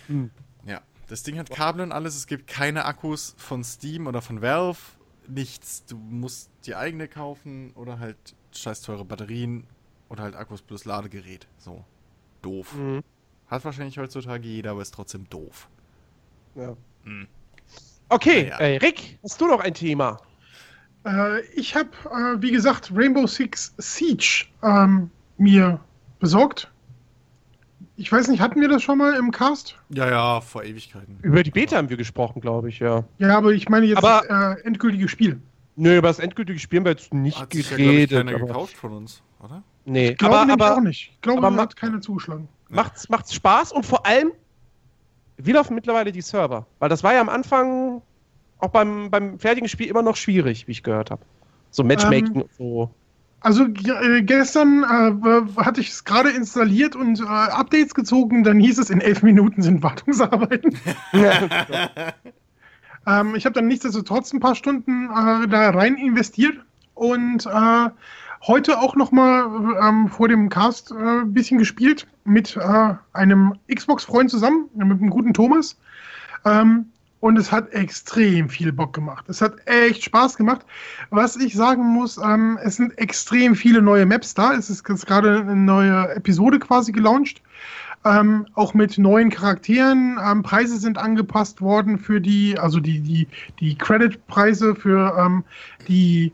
Hm. 0.08 0.30
Ja, 0.66 0.82
das 1.08 1.22
Ding 1.22 1.38
hat 1.38 1.48
Kabel 1.48 1.80
und 1.80 1.92
alles. 1.92 2.14
Es 2.14 2.26
gibt 2.26 2.46
keine 2.46 2.84
Akkus 2.84 3.34
von 3.38 3.64
Steam 3.64 4.06
oder 4.06 4.20
von 4.20 4.42
Valve. 4.42 4.78
Nichts. 5.26 5.86
Du 5.86 5.96
musst 5.96 6.50
die 6.66 6.74
eigene 6.74 7.08
kaufen 7.08 7.72
oder 7.74 7.98
halt 7.98 8.18
scheiß 8.52 8.82
teure 8.82 9.06
Batterien 9.06 9.66
oder 10.10 10.24
halt 10.24 10.36
Akkus 10.36 10.60
plus 10.60 10.84
Ladegerät. 10.84 11.48
So. 11.56 11.84
Doof. 12.42 12.74
Mhm. 12.74 13.02
Hat 13.54 13.64
wahrscheinlich 13.64 13.96
heutzutage 13.98 14.48
jeder, 14.48 14.72
aber 14.72 14.82
ist 14.82 14.92
trotzdem 14.94 15.28
doof. 15.30 15.68
Ja. 16.56 16.76
Hm. 17.04 17.28
Okay, 18.08 18.48
ja. 18.48 18.58
äh, 18.58 18.76
Rick, 18.78 19.18
hast 19.22 19.40
du 19.40 19.46
noch 19.46 19.60
ein 19.60 19.74
Thema? 19.74 20.20
Äh, 21.06 21.40
ich 21.54 21.76
habe, 21.76 21.88
äh, 22.10 22.42
wie 22.42 22.50
gesagt, 22.50 22.90
Rainbow 22.94 23.26
Six 23.28 23.72
Siege 23.78 24.46
ähm, 24.62 25.10
mir 25.38 25.78
besorgt. 26.18 26.68
ich 27.96 28.10
weiß 28.10 28.26
nicht, 28.28 28.40
hatten 28.40 28.60
wir 28.60 28.68
das 28.68 28.82
schon 28.82 28.98
mal 28.98 29.14
im 29.14 29.30
Cast? 29.30 29.76
Ja, 29.90 30.08
ja, 30.10 30.40
vor 30.40 30.64
Ewigkeiten. 30.64 31.16
Über 31.22 31.44
die 31.44 31.50
Beta 31.52 31.76
haben 31.76 31.88
wir 31.90 31.96
gesprochen, 31.96 32.40
glaube 32.40 32.68
ich, 32.70 32.80
ja. 32.80 33.04
Ja, 33.18 33.36
aber 33.38 33.52
ich 33.52 33.68
meine 33.68 33.86
jetzt 33.86 33.98
Aber- 33.98 34.22
das 34.28 34.58
äh, 34.62 34.66
endgültige 34.66 35.08
Spiel. 35.08 35.40
Nö, 35.76 35.96
über 35.98 36.08
das 36.08 36.18
endgültige 36.18 36.58
Spiel 36.58 36.78
haben 36.80 36.84
wir 36.86 36.92
jetzt 36.92 37.12
nicht 37.14 37.38
Hat 37.40 37.52
sich 37.52 37.70
ja, 37.70 37.76
glaub 37.76 37.86
ich, 37.88 37.94
geredet. 37.94 38.18
keiner 38.26 38.34
aber, 38.36 38.46
gekauft 38.46 38.76
von 38.76 38.92
uns, 38.94 39.22
oder? 39.40 39.62
nee, 39.84 40.10
Ich 40.10 40.18
glaube 40.18 40.38
aber, 40.38 40.52
aber 40.52 40.76
auch 40.76 40.80
nicht. 40.80 41.10
Ich 41.14 41.20
glaube, 41.20 41.38
aber 41.38 41.50
da 41.50 41.56
ma- 41.56 41.62
hat 41.62 41.76
keiner 41.76 42.00
zugeschlagen. 42.00 42.48
Macht's, 42.68 43.08
macht's 43.08 43.34
Spaß 43.34 43.72
und 43.72 43.84
vor 43.86 44.06
allem, 44.06 44.32
wie 45.36 45.52
laufen 45.52 45.74
mittlerweile 45.74 46.12
die 46.12 46.22
Server? 46.22 46.66
Weil 46.78 46.88
das 46.88 47.02
war 47.02 47.14
ja 47.14 47.20
am 47.20 47.28
Anfang 47.28 48.02
auch 48.58 48.70
beim, 48.70 49.10
beim 49.10 49.38
fertigen 49.38 49.68
Spiel 49.68 49.88
immer 49.88 50.02
noch 50.02 50.16
schwierig, 50.16 50.66
wie 50.66 50.72
ich 50.72 50.82
gehört 50.82 51.10
habe. 51.10 51.22
So 51.70 51.82
Matchmaking 51.82 52.34
Ähm, 52.34 52.42
und 52.42 52.52
so. 52.56 52.90
Also 53.40 53.64
äh, 53.64 54.22
gestern 54.22 54.84
äh, 54.84 55.60
hatte 55.60 55.80
ich 55.80 55.90
es 55.90 56.04
gerade 56.04 56.30
installiert 56.30 56.96
und 56.96 57.20
äh, 57.20 57.24
Updates 57.24 57.94
gezogen, 57.94 58.42
dann 58.42 58.58
hieß 58.58 58.78
es, 58.78 58.88
in 58.88 59.02
elf 59.02 59.22
Minuten 59.22 59.60
sind 59.60 59.82
Wartungsarbeiten. 59.82 60.78
ähm, 63.06 63.34
ich 63.34 63.44
habe 63.44 63.52
dann 63.52 63.66
nichtsdestotrotz 63.66 64.32
ein 64.32 64.40
paar 64.40 64.54
Stunden 64.54 65.10
äh, 65.10 65.46
da 65.48 65.70
rein 65.70 65.96
investiert 65.96 66.56
und 66.94 67.44
äh, 67.44 67.88
heute 68.46 68.78
auch 68.78 68.94
noch 68.94 69.10
mal 69.10 69.76
ähm, 69.80 70.08
vor 70.08 70.28
dem 70.28 70.48
Cast 70.48 70.90
äh, 70.90 70.94
ein 70.94 71.32
bisschen 71.32 71.58
gespielt 71.58 72.06
mit 72.24 72.56
äh, 72.56 72.94
einem 73.12 73.54
Xbox-Freund 73.72 74.30
zusammen, 74.30 74.68
mit 74.74 75.00
dem 75.00 75.10
guten 75.10 75.32
Thomas. 75.32 75.78
Ähm, 76.44 76.86
und 77.20 77.38
es 77.38 77.50
hat 77.50 77.72
extrem 77.72 78.50
viel 78.50 78.70
Bock 78.70 78.92
gemacht. 78.92 79.24
Es 79.30 79.40
hat 79.40 79.54
echt 79.66 80.04
Spaß 80.04 80.36
gemacht. 80.36 80.60
Was 81.08 81.36
ich 81.36 81.54
sagen 81.54 81.82
muss, 81.82 82.18
ähm, 82.18 82.58
es 82.62 82.76
sind 82.76 82.98
extrem 82.98 83.54
viele 83.54 83.80
neue 83.80 84.04
Maps 84.04 84.34
da. 84.34 84.52
Es 84.52 84.68
ist 84.68 84.84
gerade 84.84 85.40
eine 85.40 85.56
neue 85.56 86.14
Episode 86.14 86.58
quasi 86.58 86.92
gelauncht. 86.92 87.40
Ähm, 88.04 88.46
auch 88.52 88.74
mit 88.74 88.98
neuen 88.98 89.30
Charakteren. 89.30 90.18
Ähm, 90.22 90.42
Preise 90.42 90.76
sind 90.76 90.98
angepasst 90.98 91.62
worden 91.62 91.98
für 91.98 92.20
die, 92.20 92.58
also 92.58 92.78
die, 92.78 93.00
die, 93.00 93.26
die 93.58 93.78
Credit-Preise 93.78 94.74
für 94.74 95.16
ähm, 95.18 95.44
die 95.88 96.30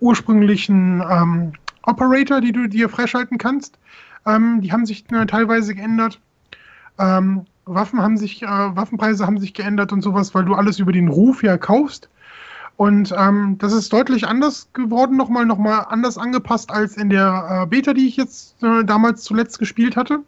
ursprünglichen 0.00 1.02
ähm, 1.08 1.52
Operator, 1.82 2.40
die 2.40 2.52
du 2.52 2.68
dir 2.68 2.88
freischalten 2.88 3.38
kannst. 3.38 3.78
Ähm, 4.26 4.60
die 4.60 4.72
haben 4.72 4.86
sich 4.86 5.10
äh, 5.12 5.26
teilweise 5.26 5.74
geändert. 5.74 6.20
Ähm, 6.98 7.46
Waffen 7.64 8.00
haben 8.00 8.16
sich, 8.16 8.42
äh, 8.42 8.46
Waffenpreise 8.46 9.26
haben 9.26 9.38
sich 9.38 9.54
geändert 9.54 9.92
und 9.92 10.02
sowas, 10.02 10.34
weil 10.34 10.44
du 10.44 10.54
alles 10.54 10.78
über 10.78 10.92
den 10.92 11.08
Ruf 11.08 11.42
ja 11.42 11.56
kaufst. 11.58 12.08
Und 12.76 13.14
ähm, 13.16 13.56
das 13.58 13.72
ist 13.72 13.92
deutlich 13.92 14.26
anders 14.26 14.68
geworden, 14.74 15.16
nochmal 15.16 15.46
noch 15.46 15.56
mal 15.56 15.80
anders 15.80 16.18
angepasst 16.18 16.70
als 16.70 16.96
in 16.96 17.08
der 17.08 17.62
äh, 17.62 17.66
Beta, 17.66 17.94
die 17.94 18.06
ich 18.06 18.16
jetzt 18.16 18.62
äh, 18.62 18.84
damals 18.84 19.22
zuletzt 19.22 19.58
gespielt 19.58 19.96
hatte. 19.96 20.20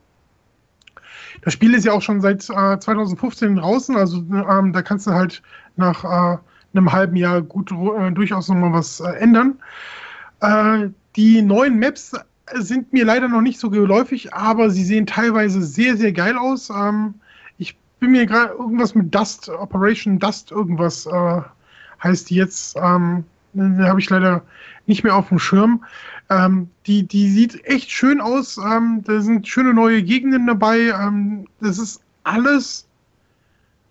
Das 1.43 1.53
Spiel 1.53 1.75
ist 1.75 1.85
ja 1.85 1.93
auch 1.93 2.03
schon 2.03 2.21
seit 2.21 2.49
äh, 2.49 2.79
2015 2.79 3.57
draußen, 3.57 3.97
also 3.97 4.19
ähm, 4.19 4.73
da 4.73 4.83
kannst 4.83 5.07
du 5.07 5.13
halt 5.13 5.43
nach 5.77 6.05
äh, 6.05 6.39
einem 6.79 6.93
halben 6.93 7.17
Jahr 7.17 7.43
gut 7.43 7.71
äh, 7.73 8.11
durchaus 8.13 8.49
nochmal 8.49 8.73
was 8.73 9.01
äh, 9.01 9.11
ändern. 9.19 9.59
Äh, 10.41 10.89
die 11.17 11.43
neuen 11.43 11.79
Maps 11.79 12.13
sind 12.55 12.93
mir 12.93 13.05
leider 13.05 13.29
noch 13.29 13.43
nicht 13.43 13.61
so 13.61 13.71
geläufig, 13.71 14.33
aber 14.33 14.71
sie 14.71 14.85
sehen 14.85 15.07
teilweise 15.07 15.63
sehr, 15.63 15.97
sehr 15.97 16.13
geil 16.13 16.37
aus. 16.37 16.71
Ähm, 16.71 17.15
ich 17.59 17.77
bin 18.01 18.13
mir 18.13 18.27
gerade 18.27 18.55
irgendwas 18.55 18.95
mit 18.95 19.15
Dust, 19.15 19.49
Operation 19.49 20.19
Dust, 20.19 20.51
irgendwas 20.51 21.07
äh, 21.07 21.41
heißt 22.03 22.31
die 22.31 22.37
jetzt. 22.37 22.77
Ähm, 22.77 23.25
habe 23.57 24.01
ich 24.01 24.09
leider 24.09 24.43
nicht 24.87 25.05
mehr 25.05 25.17
auf 25.17 25.29
dem 25.29 25.39
Schirm. 25.39 25.85
Ähm, 26.31 26.69
die, 26.87 27.03
die 27.05 27.31
sieht 27.31 27.65
echt 27.65 27.91
schön 27.91 28.21
aus. 28.21 28.59
Ähm, 28.59 29.03
da 29.05 29.21
sind 29.21 29.49
schöne 29.49 29.75
neue 29.75 30.03
Gegenden 30.03 30.47
dabei. 30.47 30.79
Ähm, 30.89 31.47
das 31.61 31.79
ist 31.79 32.01
alles 32.25 32.88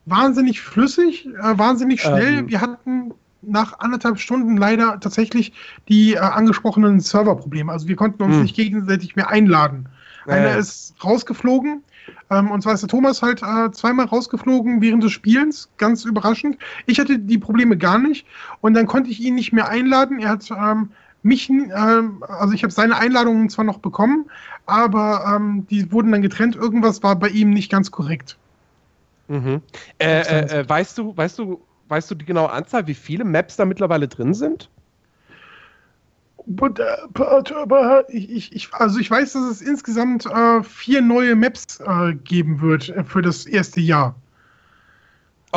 wahnsinnig 0.07 0.61
flüssig, 0.61 1.27
äh, 1.27 1.57
wahnsinnig 1.57 2.01
schnell. 2.01 2.39
Ähm. 2.39 2.49
Wir 2.49 2.61
hatten 2.61 3.13
nach 3.41 3.79
anderthalb 3.79 4.19
Stunden 4.19 4.57
leider 4.57 4.99
tatsächlich 4.99 5.53
die 5.87 6.15
äh, 6.15 6.19
angesprochenen 6.19 6.99
Serverprobleme. 6.99 7.71
Also 7.71 7.87
wir 7.87 7.95
konnten 7.95 8.23
uns 8.23 8.35
Hm. 8.35 8.41
nicht 8.43 8.55
gegenseitig 8.55 9.15
mehr 9.15 9.29
einladen. 9.29 9.87
Einer 10.25 10.57
ist 10.57 10.93
rausgeflogen. 11.03 11.83
Ähm, 12.29 12.51
und 12.51 12.61
zwar 12.61 12.73
ist 12.73 12.81
der 12.81 12.89
Thomas 12.89 13.21
halt 13.21 13.41
äh, 13.41 13.71
zweimal 13.71 14.07
rausgeflogen 14.07 14.81
während 14.81 15.03
des 15.03 15.11
Spielens, 15.13 15.69
ganz 15.77 16.03
überraschend. 16.03 16.57
Ich 16.85 16.99
hatte 16.99 17.19
die 17.19 17.37
Probleme 17.37 17.77
gar 17.77 17.97
nicht 17.97 18.25
und 18.61 18.73
dann 18.73 18.87
konnte 18.87 19.09
ich 19.09 19.21
ihn 19.21 19.35
nicht 19.35 19.53
mehr 19.53 19.69
einladen. 19.69 20.19
Er 20.19 20.29
hat 20.29 20.49
ähm, 20.51 20.89
mich, 21.23 21.49
ähm, 21.49 22.23
also 22.27 22.53
ich 22.53 22.63
habe 22.63 22.73
seine 22.73 22.97
Einladungen 22.97 23.49
zwar 23.49 23.63
noch 23.65 23.77
bekommen, 23.79 24.25
aber 24.65 25.33
ähm, 25.35 25.65
die 25.69 25.91
wurden 25.91 26.11
dann 26.11 26.21
getrennt. 26.21 26.55
Irgendwas 26.55 27.03
war 27.03 27.15
bei 27.15 27.29
ihm 27.29 27.51
nicht 27.51 27.71
ganz 27.71 27.91
korrekt. 27.91 28.37
Mhm. 29.27 29.61
Äh, 29.99 30.21
äh, 30.21 30.59
äh, 30.59 30.69
weißt 30.69 30.97
du, 30.97 31.15
weißt 31.15 31.39
du, 31.39 31.61
weißt 31.89 32.09
du 32.11 32.15
die 32.15 32.25
genaue 32.25 32.49
Anzahl, 32.49 32.87
wie 32.87 32.93
viele 32.93 33.25
Maps 33.25 33.55
da 33.55 33.65
mittlerweile 33.65 34.07
drin 34.07 34.33
sind? 34.33 34.69
Ich, 38.07 38.53
ich, 38.53 38.73
also 38.73 38.99
ich 38.99 39.11
weiß, 39.11 39.33
dass 39.33 39.43
es 39.43 39.61
insgesamt 39.61 40.25
äh, 40.25 40.63
vier 40.63 41.01
neue 41.01 41.35
Maps 41.35 41.81
äh, 41.81 42.13
geben 42.13 42.61
wird 42.61 42.89
äh, 42.89 43.03
für 43.03 43.21
das 43.21 43.45
erste 43.45 43.81
Jahr. 43.81 44.15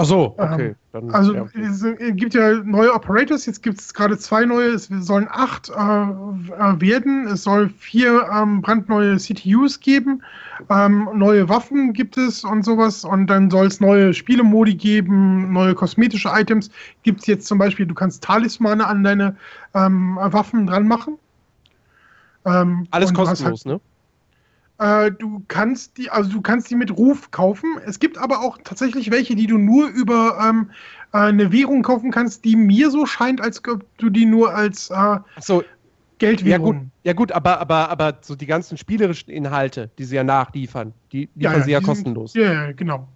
Ach 0.00 0.06
so, 0.06 0.34
Ähm, 0.38 0.52
okay. 0.52 0.74
Dann, 0.92 1.10
Also 1.10 1.34
ja, 1.34 1.42
okay. 1.42 1.60
es 1.60 1.84
gibt 2.16 2.32
ja 2.32 2.54
neue 2.64 2.94
Operators, 2.94 3.44
jetzt 3.44 3.62
gibt 3.62 3.78
es 3.78 3.92
gerade 3.92 4.16
zwei 4.16 4.46
neue, 4.46 4.68
es 4.68 4.88
sollen 4.88 5.28
acht 5.30 5.68
äh, 5.68 5.72
äh, 5.72 6.80
werden, 6.80 7.26
es 7.26 7.42
soll 7.42 7.68
vier 7.68 8.26
ähm, 8.32 8.62
brandneue 8.62 9.18
CTUs 9.18 9.78
geben, 9.80 10.22
ähm, 10.70 11.06
neue 11.14 11.50
Waffen 11.50 11.92
gibt 11.92 12.16
es 12.16 12.44
und 12.44 12.64
sowas 12.64 13.04
und 13.04 13.26
dann 13.26 13.50
soll 13.50 13.66
es 13.66 13.80
neue 13.80 14.14
Spielemodi 14.14 14.74
geben, 14.74 15.52
neue 15.52 15.74
kosmetische 15.74 16.30
Items. 16.32 16.70
Gibt 17.02 17.20
es 17.20 17.26
jetzt 17.26 17.46
zum 17.46 17.58
Beispiel, 17.58 17.84
du 17.84 17.94
kannst 17.94 18.24
Talismane 18.24 18.86
an 18.86 19.04
deine 19.04 19.36
ähm, 19.74 20.16
Waffen 20.16 20.66
dran 20.66 20.88
machen. 20.88 21.18
Ähm, 22.46 22.86
Alles 22.90 23.12
kostenlos, 23.12 23.66
ne? 23.66 23.82
Äh, 24.80 25.12
du 25.12 25.44
kannst 25.46 25.98
die, 25.98 26.10
also 26.10 26.30
du 26.32 26.40
kannst 26.40 26.70
die 26.70 26.74
mit 26.74 26.90
Ruf 26.96 27.30
kaufen. 27.30 27.78
Es 27.84 27.98
gibt 27.98 28.18
aber 28.18 28.40
auch 28.40 28.58
tatsächlich 28.64 29.10
welche, 29.10 29.36
die 29.36 29.46
du 29.46 29.58
nur 29.58 29.88
über 29.88 30.38
ähm, 30.42 30.70
äh, 31.12 31.18
eine 31.18 31.52
Währung 31.52 31.82
kaufen 31.82 32.10
kannst, 32.10 32.44
die 32.44 32.56
mir 32.56 32.90
so 32.90 33.06
scheint, 33.06 33.40
als 33.40 33.62
ob 33.68 33.84
du 33.98 34.10
die 34.10 34.26
nur 34.26 34.54
als 34.54 34.90
äh, 34.90 34.94
ja 34.94 35.62
Geldwährung. 36.18 36.74
gut, 36.74 36.86
ja 37.04 37.12
gut, 37.12 37.32
aber, 37.32 37.60
aber, 37.60 37.88
aber 37.90 38.18
so 38.22 38.34
die 38.34 38.46
ganzen 38.46 38.76
spielerischen 38.76 39.30
Inhalte, 39.30 39.90
die 39.98 40.04
sie 40.04 40.16
ja 40.16 40.24
nachliefern, 40.24 40.92
die 41.12 41.28
liefern 41.34 41.52
Ja, 41.52 41.58
ja, 41.58 41.64
sie 41.64 41.70
ja 41.72 41.78
sind- 41.78 41.86
kostenlos. 41.86 42.34
Ja, 42.34 42.52
ja, 42.52 42.72
genau. 42.72 43.08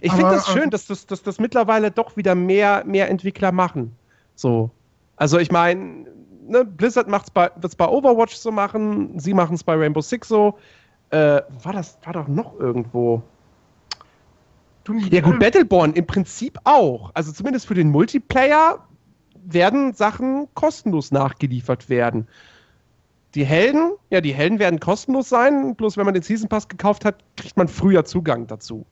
Ich 0.00 0.10
Aber, 0.10 0.18
finde 0.18 0.34
das 0.34 0.48
schön, 0.48 0.62
ähm, 0.64 0.70
dass 0.70 0.86
das, 0.86 1.06
dass 1.06 1.22
das 1.22 1.38
mittlerweile 1.38 1.90
doch 1.90 2.16
wieder 2.16 2.34
mehr, 2.34 2.84
mehr 2.86 3.08
Entwickler 3.10 3.52
machen. 3.52 3.92
So. 4.34 4.70
Also 5.16 5.38
ich 5.38 5.50
meine, 5.52 6.06
ne, 6.48 6.64
Blizzard 6.64 7.08
macht's 7.08 7.30
bei, 7.30 7.50
wird's 7.56 7.76
bei 7.76 7.86
Overwatch 7.86 8.34
so 8.34 8.50
machen, 8.50 9.18
sie 9.18 9.34
machen 9.34 9.54
es 9.54 9.64
bei 9.64 9.74
Rainbow 9.74 10.00
Six 10.00 10.28
so. 10.28 10.58
Äh, 11.10 11.42
war 11.62 11.72
das, 11.72 11.98
war 12.04 12.12
doch 12.12 12.28
noch 12.28 12.58
irgendwo. 12.58 13.22
Ja 15.10 15.20
gut, 15.20 15.40
Battleborn 15.40 15.94
im 15.94 16.06
Prinzip 16.06 16.58
auch. 16.64 17.10
Also 17.14 17.32
zumindest 17.32 17.66
für 17.66 17.74
den 17.74 17.90
Multiplayer 17.90 18.86
werden 19.44 19.94
Sachen 19.94 20.48
kostenlos 20.54 21.10
nachgeliefert 21.10 21.88
werden. 21.88 22.28
Die 23.34 23.44
Helden, 23.44 23.92
ja, 24.10 24.20
die 24.20 24.32
Helden 24.32 24.58
werden 24.58 24.80
kostenlos 24.80 25.28
sein, 25.28 25.74
bloß 25.74 25.96
wenn 25.96 26.04
man 26.04 26.14
den 26.14 26.22
Season 26.22 26.48
Pass 26.48 26.68
gekauft 26.68 27.04
hat, 27.04 27.22
kriegt 27.36 27.56
man 27.56 27.68
früher 27.68 28.04
Zugang 28.04 28.46
dazu. 28.46 28.86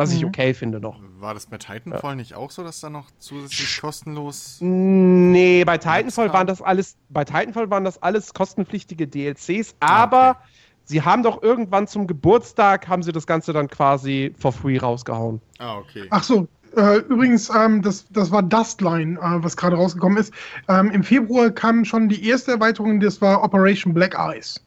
Was 0.00 0.12
ich 0.12 0.22
Mhm. 0.22 0.28
okay 0.28 0.54
finde 0.54 0.80
noch. 0.80 0.98
War 1.18 1.34
das 1.34 1.44
bei 1.46 1.58
Titanfall 1.58 2.16
nicht 2.16 2.34
auch 2.34 2.50
so, 2.50 2.64
dass 2.64 2.80
da 2.80 2.88
noch 2.88 3.10
zusätzlich 3.18 3.80
kostenlos. 3.80 4.56
Nee, 4.60 5.62
bei 5.64 5.76
Titanfall 5.78 6.32
waren 6.32 6.46
das 6.46 6.62
alles, 6.62 6.96
bei 7.10 7.24
Titanfall 7.24 7.70
waren 7.70 7.84
das 7.84 8.02
alles 8.02 8.32
kostenpflichtige 8.32 9.06
DLCs, 9.06 9.74
aber 9.80 10.16
Ah, 10.22 10.30
okay. 10.30 10.38
sie 10.84 11.02
haben 11.02 11.22
doch 11.22 11.42
irgendwann 11.42 11.86
zum 11.86 12.06
Geburtstag, 12.06 12.88
haben 12.88 13.02
sie 13.02 13.12
das 13.12 13.26
Ganze 13.26 13.52
dann 13.52 13.68
quasi 13.68 14.34
for 14.38 14.52
free 14.52 14.78
rausgehauen. 14.78 15.40
Ah, 15.58 15.76
okay. 15.76 16.06
Ach 16.10 16.22
so, 16.22 16.48
äh, 16.76 16.98
übrigens, 17.00 17.50
ähm, 17.50 17.82
das, 17.82 18.06
das 18.10 18.30
war 18.30 18.42
Dustline, 18.42 19.18
äh, 19.18 19.42
was 19.44 19.56
gerade 19.56 19.76
rausgekommen 19.76 20.16
ist. 20.18 20.32
Ähm, 20.68 20.90
Im 20.92 21.02
Februar 21.04 21.50
kam 21.50 21.84
schon 21.84 22.08
die 22.08 22.26
erste 22.26 22.52
Erweiterung, 22.52 23.00
das 23.00 23.20
war 23.20 23.42
Operation 23.42 23.92
Black 23.92 24.14
Eyes. 24.18 24.64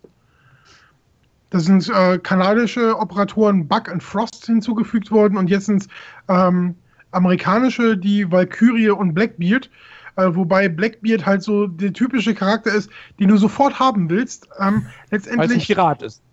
Das 1.54 1.66
sind 1.66 1.88
äh, 1.88 2.18
kanadische 2.18 2.98
Operatoren 2.98 3.68
Buck 3.68 3.88
und 3.92 4.02
Frost 4.02 4.48
hinzugefügt 4.48 5.12
worden 5.12 5.38
und 5.38 5.52
jetzt 5.52 5.68
sind 5.68 5.88
ähm, 6.28 6.74
amerikanische, 7.12 7.96
die 7.96 8.32
Valkyrie 8.32 8.90
und 8.90 9.14
Blackbeard. 9.14 9.70
Äh, 10.16 10.34
wobei 10.34 10.68
Blackbeard 10.68 11.28
halt 11.28 11.44
so 11.44 11.68
der 11.68 11.94
typische 11.94 12.34
Charakter 12.34 12.74
ist, 12.74 12.90
den 13.20 13.28
du 13.28 13.38
sofort 13.38 13.80
haben 13.80 14.10
willst. 14.10 14.50
Ähm, 14.60 14.88
Weil 15.12 15.20
es 15.20 15.28
ein 15.28 15.38
letztendlich, 15.38 15.68
Pirat 15.68 16.02
ist. 16.02 16.24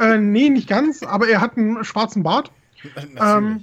äh, 0.00 0.18
nee, 0.18 0.48
nicht 0.48 0.68
ganz, 0.68 1.04
aber 1.04 1.28
er 1.28 1.40
hat 1.40 1.56
einen 1.56 1.84
schwarzen 1.84 2.24
Bart. 2.24 2.50
Ähm, 3.20 3.62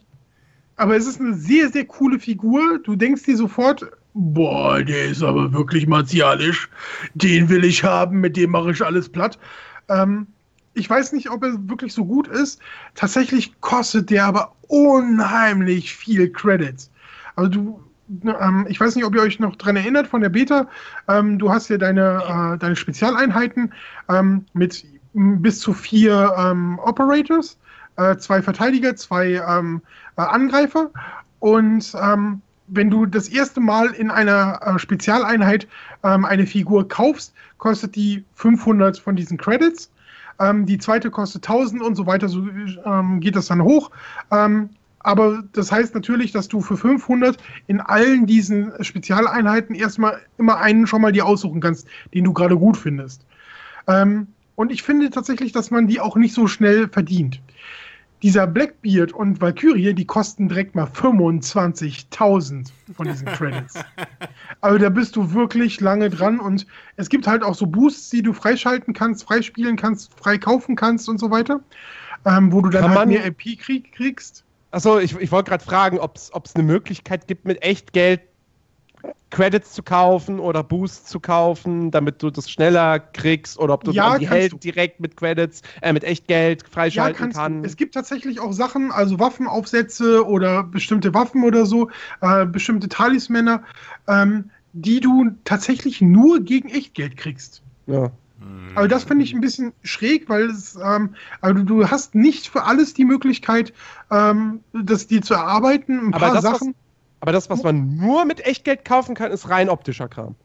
aber 0.78 0.96
es 0.96 1.08
ist 1.08 1.20
eine 1.20 1.34
sehr, 1.34 1.68
sehr 1.68 1.84
coole 1.88 2.20
Figur. 2.20 2.80
Du 2.86 2.96
denkst 2.96 3.24
dir 3.24 3.36
sofort, 3.36 3.86
boah, 4.14 4.82
der 4.82 5.08
ist 5.08 5.24
aber 5.24 5.52
wirklich 5.52 5.88
martialisch. 5.88 6.70
Den 7.16 7.50
will 7.50 7.66
ich 7.66 7.84
haben, 7.84 8.22
mit 8.22 8.38
dem 8.38 8.52
mache 8.52 8.72
ich 8.72 8.82
alles 8.82 9.10
platt. 9.10 9.38
Ähm, 9.90 10.28
ich 10.74 10.90
weiß 10.90 11.14
nicht, 11.14 11.30
ob 11.30 11.44
er 11.44 11.70
wirklich 11.70 11.94
so 11.94 12.06
gut 12.06 12.28
ist. 12.28 12.60
Tatsächlich 12.96 13.60
kostet 13.62 14.10
der 14.10 14.26
aber 14.26 14.54
unheimlich 14.68 15.96
viel 15.96 16.32
Credits. 16.32 16.90
Also 17.36 17.50
du, 17.50 17.84
ähm, 18.40 18.66
ich 18.70 18.80
weiß 18.80 18.96
nicht, 18.96 19.06
ob 19.06 19.16
ihr 19.16 19.22
euch 19.22 19.40
noch 19.40 19.56
dran 19.56 19.76
erinnert 19.76 20.08
von 20.08 20.22
der 20.22 20.30
Beta. 20.30 20.68
Ähm, 21.08 21.40
du 21.40 21.52
hast 21.52 21.70
ja 21.70 21.78
deine, 21.78 22.56
äh, 22.56 22.58
deine 22.58 22.76
Spezialeinheiten 22.76 23.74
ähm, 24.10 24.46
mit 24.54 24.86
bis 25.14 25.60
zu 25.60 25.74
vier 25.74 26.34
ähm, 26.38 26.80
Operators, 26.80 27.58
äh, 27.98 28.16
zwei 28.18 28.42
Verteidiger, 28.42 28.96
zwei 28.96 29.42
ähm, 29.48 29.82
äh, 30.18 30.22
Angreifer. 30.22 30.90
Und 31.40 31.94
ähm, 32.02 32.42
wenn 32.68 32.90
du 32.90 33.06
das 33.06 33.28
erste 33.28 33.60
Mal 33.60 33.88
in 33.88 34.10
einer 34.10 34.62
äh, 34.64 34.80
Spezialeinheit 34.80 35.68
eine 36.04 36.48
Figur 36.48 36.88
kaufst, 36.88 37.32
kostet 37.60 37.96
die 37.96 38.24
500 38.34 38.98
von 38.98 39.16
diesen 39.16 39.38
Credits. 39.38 39.92
Ähm, 40.42 40.66
die 40.66 40.78
zweite 40.78 41.12
kostet 41.12 41.48
1000 41.48 41.82
und 41.82 41.96
so 41.96 42.06
weiter, 42.08 42.28
so 42.28 42.44
ähm, 42.86 43.20
geht 43.20 43.36
das 43.36 43.48
dann 43.48 43.62
hoch. 43.62 43.92
Ähm, 44.32 44.70
aber 45.00 45.44
das 45.54 45.72
heißt 45.72 45.96
natürlich, 45.96 46.32
dass 46.32 46.48
du 46.48 46.62
für 46.62 46.78
500 46.78 47.38
in 47.68 47.80
allen 47.80 48.26
diesen 48.26 48.72
Spezialeinheiten 48.84 49.76
erstmal 49.76 50.20
immer 50.38 50.58
einen 50.58 50.86
schon 50.88 51.02
mal 51.02 51.12
dir 51.12 51.26
aussuchen 51.26 51.62
kannst, 51.62 51.88
den 52.14 52.24
du 52.24 52.34
gerade 52.34 52.58
gut 52.58 52.78
findest. 52.78 53.26
Ähm, 53.88 54.28
und 54.56 54.72
ich 54.72 54.84
finde 54.84 55.10
tatsächlich, 55.10 55.52
dass 55.54 55.72
man 55.72 55.88
die 55.88 56.00
auch 56.00 56.16
nicht 56.16 56.34
so 56.34 56.48
schnell 56.48 56.88
verdient 56.88 57.42
dieser 58.24 58.46
Blackbeard 58.46 59.14
und 59.14 59.42
Valkyrie, 59.42 59.94
die 59.94 60.06
kosten 60.06 60.48
direkt 60.48 60.76
mal 60.76 60.86
25.000 60.86 62.70
von 62.96 63.08
diesen 63.08 63.28
Credits. 63.34 63.74
also 64.62 64.78
da 64.78 64.90
bist 64.90 65.16
du 65.16 65.34
wirklich 65.34 65.80
lange 65.82 66.10
dran 66.10 66.40
und 66.40 66.68
es 66.98 67.10
gibt 67.10 67.26
halt 67.28 67.44
auch 67.44 67.56
so 67.56 67.66
Boosts, 67.66 68.10
die 68.10 68.22
du 68.22 68.34
freischalten 68.34 68.94
kannst, 68.94 69.24
freispielen 69.24 69.76
kannst, 69.76 70.14
frei 70.20 70.38
kaufen 70.38 70.76
kannst 70.76 71.10
und 71.10 71.20
so 71.20 71.32
weiter, 71.32 71.62
ähm, 72.26 72.52
wo 72.52 72.62
du 72.62 72.70
dann 72.70 72.84
Kann 72.84 72.96
halt 72.96 73.10
mehr 73.10 73.26
LP 73.26 73.58
krieg 73.60 73.92
kriegst. 73.92 74.44
Achso, 74.72 75.00
ich, 75.00 75.18
ich 75.18 75.32
wollte 75.32 75.50
gerade 75.50 75.64
fragen, 75.64 76.00
ob 76.00 76.16
es 76.16 76.32
eine 76.56 76.64
Möglichkeit 76.64 77.28
gibt, 77.28 77.46
mit 77.46 77.62
Echtgeld 77.62 78.22
Credits 79.30 79.72
zu 79.74 79.82
kaufen 79.82 80.40
oder 80.40 80.64
Boosts 80.64 81.10
zu 81.10 81.20
kaufen, 81.20 81.90
damit 81.90 82.22
du 82.22 82.30
das 82.30 82.50
schneller 82.50 83.00
kriegst 83.00 83.58
oder 83.58 83.74
ob 83.74 83.84
du 83.84 83.92
ja, 83.92 84.18
die 84.18 84.30
Helden 84.30 84.60
direkt 84.60 85.00
mit 85.00 85.16
Credits, 85.16 85.62
äh, 85.82 85.94
mit 85.94 86.04
Echtgeld 86.04 86.68
freischalten 86.68 87.28
ja, 87.28 87.32
kannst. 87.32 87.66
Es 87.66 87.78
gibt 87.78 87.94
tatsächlich 87.94 88.40
auch 88.40 88.52
Sachen, 88.52 88.92
also 88.92 89.20
Waffenaufsätze 89.20 90.26
oder 90.28 90.64
bestimmte 90.64 91.14
Waffen 91.14 91.44
oder 91.44 91.66
so, 91.66 91.90
äh, 92.22 92.46
bestimmte 92.46 92.90
Talismänner, 92.90 93.64
ähm, 94.08 94.50
die 94.74 95.00
du 95.00 95.32
tatsächlich 95.46 96.02
nur 96.02 96.42
gegen 96.42 96.70
Echtgeld 96.70 97.18
kriegst. 97.18 97.62
Ja. 97.88 98.12
Aber 98.76 98.88
das 98.88 99.04
finde 99.04 99.24
ich 99.24 99.34
ein 99.34 99.42
bisschen 99.42 99.74
schräg, 99.84 100.28
weil 100.28 100.46
es, 100.46 100.78
ähm, 100.84 101.16
also 101.42 101.62
du 101.64 101.88
hast 101.90 102.16
nicht 102.16 102.48
für 102.48 102.64
alles 102.64 102.94
die 102.94 103.06
Möglichkeit, 103.06 103.72
ähm, 104.10 104.62
das 104.74 105.08
dir 105.08 105.22
zu 105.22 105.36
erarbeiten. 105.36 106.08
Ein 106.08 106.14
Aber 106.14 106.32
paar 106.32 106.42
Sachen. 106.42 106.74
Aber 107.22 107.32
das, 107.32 107.50
was 107.50 107.62
man 107.64 107.96
nur 107.96 108.26
mit 108.26 108.46
Echtgeld 108.46 108.84
kaufen 108.84 109.16
kann, 109.16 109.32
ist 109.32 109.48
rein 109.50 109.70
optischer 109.70 110.10
Kram. 110.10 110.36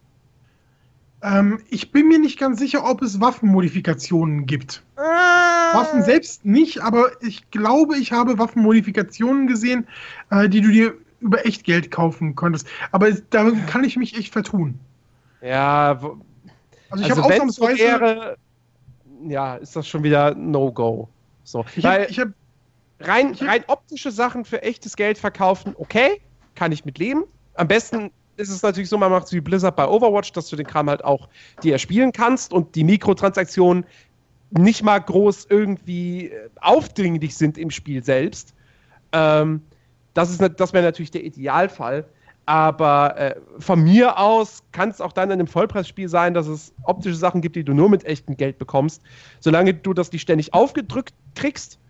Ähm, 1.22 1.60
ich 1.70 1.90
bin 1.90 2.06
mir 2.06 2.18
nicht 2.18 2.38
ganz 2.38 2.58
sicher, 2.58 2.88
ob 2.88 3.00
es 3.00 3.18
Waffenmodifikationen 3.18 4.46
gibt. 4.46 4.82
Äh. 4.96 5.00
Waffen 5.00 6.02
selbst 6.02 6.44
nicht, 6.44 6.82
aber 6.82 7.10
ich 7.22 7.50
glaube, 7.50 7.96
ich 7.96 8.12
habe 8.12 8.38
Waffenmodifikationen 8.38 9.46
gesehen, 9.46 9.88
äh, 10.30 10.50
die 10.50 10.60
du 10.60 10.68
dir 10.70 10.94
über 11.20 11.44
Echtgeld 11.46 11.90
kaufen 11.90 12.34
konntest. 12.36 12.68
Aber 12.92 13.10
da 13.30 13.50
kann 13.66 13.82
ich 13.82 13.96
mich 13.96 14.16
echt 14.16 14.34
vertun. 14.34 14.78
Ja, 15.40 16.00
wo, 16.02 16.18
also 16.90 17.04
ich 17.04 17.10
also 17.10 17.22
habe 17.22 17.34
ausnahmsweise. 17.34 17.76
So 17.76 17.84
wäre, 17.84 18.36
ja, 19.26 19.56
ist 19.56 19.74
das 19.74 19.88
schon 19.88 20.02
wieder 20.02 20.34
No-Go. 20.34 21.08
So. 21.42 21.64
Ich 21.74 21.82
Weil 21.82 22.02
hab, 22.02 22.10
ich 22.10 22.20
hab, 22.20 22.28
rein, 23.00 23.34
rein 23.40 23.64
optische 23.66 24.10
Sachen 24.10 24.44
für 24.44 24.62
echtes 24.62 24.94
Geld 24.94 25.16
verkaufen, 25.16 25.74
okay 25.78 26.20
kann 26.56 26.72
ich 26.72 26.84
mit 26.84 26.98
leben. 26.98 27.22
Am 27.54 27.68
besten 27.68 28.10
ist 28.36 28.50
es 28.50 28.62
natürlich 28.62 28.88
so, 28.88 28.98
man 28.98 29.12
macht 29.12 29.26
es 29.26 29.32
wie 29.32 29.40
Blizzard 29.40 29.76
bei 29.76 29.86
Overwatch, 29.86 30.32
dass 30.32 30.48
du 30.48 30.56
den 30.56 30.66
Kram 30.66 30.90
halt 30.90 31.04
auch 31.04 31.28
dir 31.62 31.72
erspielen 31.72 32.12
kannst 32.12 32.52
und 32.52 32.74
die 32.74 32.84
Mikrotransaktionen 32.84 33.86
nicht 34.50 34.82
mal 34.82 34.98
groß 34.98 35.46
irgendwie 35.48 36.28
äh, 36.28 36.48
aufdringlich 36.60 37.36
sind 37.36 37.58
im 37.58 37.70
Spiel 37.70 38.02
selbst. 38.02 38.54
Ähm, 39.12 39.62
das 40.14 40.36
das 40.38 40.72
wäre 40.72 40.84
natürlich 40.84 41.10
der 41.10 41.24
Idealfall. 41.24 42.04
Aber 42.46 43.18
äh, 43.18 43.34
von 43.58 43.82
mir 43.82 44.18
aus 44.18 44.62
kann 44.70 44.88
es 44.88 45.00
auch 45.00 45.12
dann 45.12 45.30
in 45.30 45.40
einem 45.40 45.48
Vollpreisspiel 45.48 46.08
sein, 46.08 46.32
dass 46.32 46.46
es 46.46 46.72
optische 46.84 47.16
Sachen 47.16 47.40
gibt, 47.40 47.56
die 47.56 47.64
du 47.64 47.74
nur 47.74 47.90
mit 47.90 48.04
echtem 48.04 48.36
Geld 48.36 48.58
bekommst. 48.58 49.02
Solange 49.40 49.74
du 49.74 49.92
das 49.92 50.12
nicht 50.12 50.22
ständig 50.22 50.54
aufgedrückt 50.54 51.12
kriegst, 51.34 51.80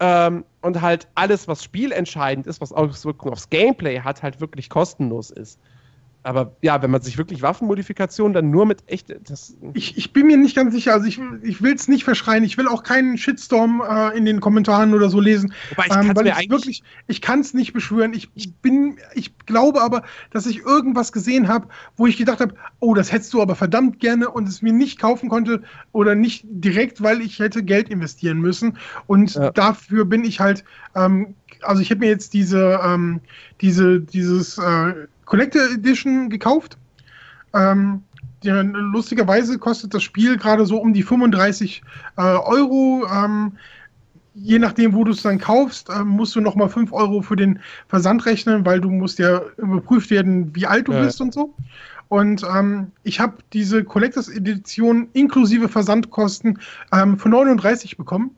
ähm, 0.00 0.44
und 0.62 0.80
halt 0.80 1.08
alles, 1.14 1.48
was 1.48 1.62
spielentscheidend 1.64 2.46
ist, 2.46 2.60
was 2.60 2.72
Auswirkungen 2.72 3.32
aufs 3.32 3.50
Gameplay 3.50 4.00
hat, 4.00 4.22
halt 4.22 4.40
wirklich 4.40 4.70
kostenlos 4.70 5.30
ist. 5.30 5.58
Aber 6.24 6.56
ja, 6.62 6.82
wenn 6.82 6.90
man 6.90 7.00
sich 7.00 7.16
wirklich 7.16 7.42
Waffenmodifikationen 7.42 8.34
dann 8.34 8.50
nur 8.50 8.66
mit 8.66 8.82
echt. 8.86 9.14
Das 9.28 9.56
ich, 9.72 9.96
ich 9.96 10.12
bin 10.12 10.26
mir 10.26 10.36
nicht 10.36 10.56
ganz 10.56 10.74
sicher. 10.74 10.92
Also 10.92 11.06
ich, 11.06 11.20
ich 11.42 11.62
will 11.62 11.74
es 11.74 11.86
nicht 11.86 12.04
verschreien. 12.04 12.42
Ich 12.44 12.58
will 12.58 12.66
auch 12.66 12.82
keinen 12.82 13.16
Shitstorm 13.16 13.82
äh, 13.88 14.16
in 14.16 14.24
den 14.24 14.40
Kommentaren 14.40 14.94
oder 14.94 15.10
so 15.10 15.20
lesen. 15.20 15.52
Wobei 15.70 15.86
ich 15.86 15.96
ähm, 15.96 16.16
weil 16.16 16.26
ich 16.26 16.50
wirklich, 16.50 16.82
ich 17.06 17.20
kann 17.20 17.40
es 17.40 17.54
nicht 17.54 17.72
beschwören. 17.72 18.12
Ich 18.12 18.30
bin, 18.60 18.98
ich 19.14 19.38
glaube 19.46 19.80
aber, 19.80 20.02
dass 20.30 20.46
ich 20.46 20.58
irgendwas 20.58 21.12
gesehen 21.12 21.48
habe, 21.48 21.68
wo 21.96 22.06
ich 22.06 22.16
gedacht 22.16 22.40
habe, 22.40 22.54
oh, 22.80 22.94
das 22.94 23.12
hättest 23.12 23.32
du 23.32 23.40
aber 23.40 23.54
verdammt 23.54 24.00
gerne 24.00 24.28
und 24.28 24.48
es 24.48 24.60
mir 24.60 24.72
nicht 24.72 24.98
kaufen 24.98 25.28
konnte 25.28 25.62
oder 25.92 26.14
nicht 26.14 26.44
direkt, 26.48 27.02
weil 27.02 27.20
ich 27.20 27.38
hätte 27.38 27.62
Geld 27.62 27.88
investieren 27.88 28.38
müssen. 28.38 28.76
Und 29.06 29.34
ja. 29.34 29.50
dafür 29.52 30.04
bin 30.04 30.24
ich 30.24 30.40
halt, 30.40 30.64
ähm, 30.94 31.34
also 31.62 31.80
ich 31.80 31.90
habe 31.90 32.00
mir 32.00 32.08
jetzt 32.08 32.34
diese, 32.34 32.80
ähm, 32.84 33.20
diese, 33.60 34.00
dieses 34.00 34.58
äh, 34.58 35.06
Collector 35.28 35.62
Edition 35.70 36.30
gekauft. 36.30 36.78
Ähm, 37.54 38.02
die, 38.42 38.48
lustigerweise 38.48 39.58
kostet 39.58 39.92
das 39.92 40.02
Spiel 40.02 40.38
gerade 40.38 40.64
so 40.64 40.78
um 40.78 40.94
die 40.94 41.02
35 41.02 41.82
äh, 42.16 42.22
Euro. 42.22 43.06
Ähm, 43.12 43.52
je 44.34 44.58
nachdem, 44.58 44.94
wo 44.94 45.04
du 45.04 45.12
es 45.12 45.22
dann 45.22 45.38
kaufst, 45.38 45.90
äh, 45.90 46.02
musst 46.02 46.34
du 46.34 46.40
nochmal 46.40 46.70
5 46.70 46.92
Euro 46.92 47.20
für 47.20 47.36
den 47.36 47.60
Versand 47.88 48.24
rechnen, 48.24 48.64
weil 48.64 48.80
du 48.80 48.90
musst 48.90 49.18
ja 49.18 49.42
überprüft 49.58 50.10
werden, 50.10 50.54
wie 50.54 50.66
alt 50.66 50.88
du 50.88 50.92
ja. 50.92 51.02
bist 51.02 51.20
und 51.20 51.34
so. 51.34 51.54
Und 52.08 52.42
ähm, 52.42 52.92
ich 53.02 53.20
habe 53.20 53.36
diese 53.52 53.84
Collectors 53.84 54.30
Edition 54.30 55.08
inklusive 55.12 55.68
Versandkosten 55.68 56.58
ähm, 56.90 57.18
für 57.18 57.28
39 57.28 57.98
bekommen. 57.98 58.30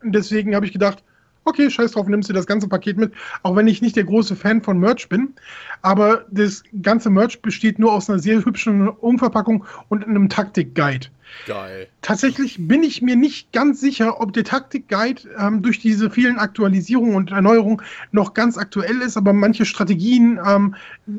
Und 0.00 0.14
deswegen 0.14 0.54
habe 0.54 0.64
ich 0.64 0.72
gedacht, 0.72 1.02
okay, 1.48 1.70
scheiß 1.70 1.92
drauf, 1.92 2.06
nimmst 2.06 2.28
du 2.28 2.32
das 2.32 2.46
ganze 2.46 2.68
Paket 2.68 2.98
mit, 2.98 3.12
auch 3.42 3.56
wenn 3.56 3.66
ich 3.66 3.82
nicht 3.82 3.96
der 3.96 4.04
große 4.04 4.36
Fan 4.36 4.62
von 4.62 4.78
Merch 4.78 5.08
bin. 5.08 5.34
Aber 5.82 6.24
das 6.30 6.62
ganze 6.82 7.10
Merch 7.10 7.40
besteht 7.42 7.78
nur 7.78 7.92
aus 7.92 8.08
einer 8.08 8.18
sehr 8.18 8.44
hübschen 8.44 8.88
Umverpackung 8.88 9.64
und 9.88 10.06
einem 10.06 10.28
Taktik-Guide. 10.28 11.08
Geil. 11.46 11.88
Tatsächlich 12.02 12.56
bin 12.58 12.82
ich 12.82 13.02
mir 13.02 13.16
nicht 13.16 13.52
ganz 13.52 13.80
sicher, 13.80 14.20
ob 14.20 14.32
der 14.32 14.44
Taktik-Guide 14.44 15.22
ähm, 15.38 15.62
durch 15.62 15.78
diese 15.78 16.10
vielen 16.10 16.38
Aktualisierungen 16.38 17.14
und 17.14 17.30
Erneuerungen 17.30 17.82
noch 18.12 18.34
ganz 18.34 18.56
aktuell 18.56 19.02
ist, 19.02 19.16
aber 19.16 19.32
manche 19.32 19.64
Strategien 19.64 20.40
ähm, 20.46 20.74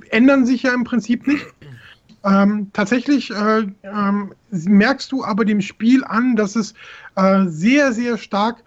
ändern 0.09 0.45
sich 0.45 0.64
ja 0.64 0.74
im 0.74 0.83
Prinzip 0.83 1.27
nicht. 1.27 1.45
Ähm, 2.25 2.69
tatsächlich 2.74 3.32
äh, 3.32 3.67
ähm, 3.83 4.33
merkst 4.51 5.11
du 5.11 5.24
aber 5.24 5.45
dem 5.45 5.61
Spiel 5.61 6.03
an, 6.03 6.35
dass 6.35 6.56
es 6.56 6.74
äh, 7.16 7.45
sehr, 7.48 7.93
sehr 7.93 8.17
stark 8.17 8.64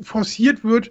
forciert 0.00 0.64
wird, 0.64 0.90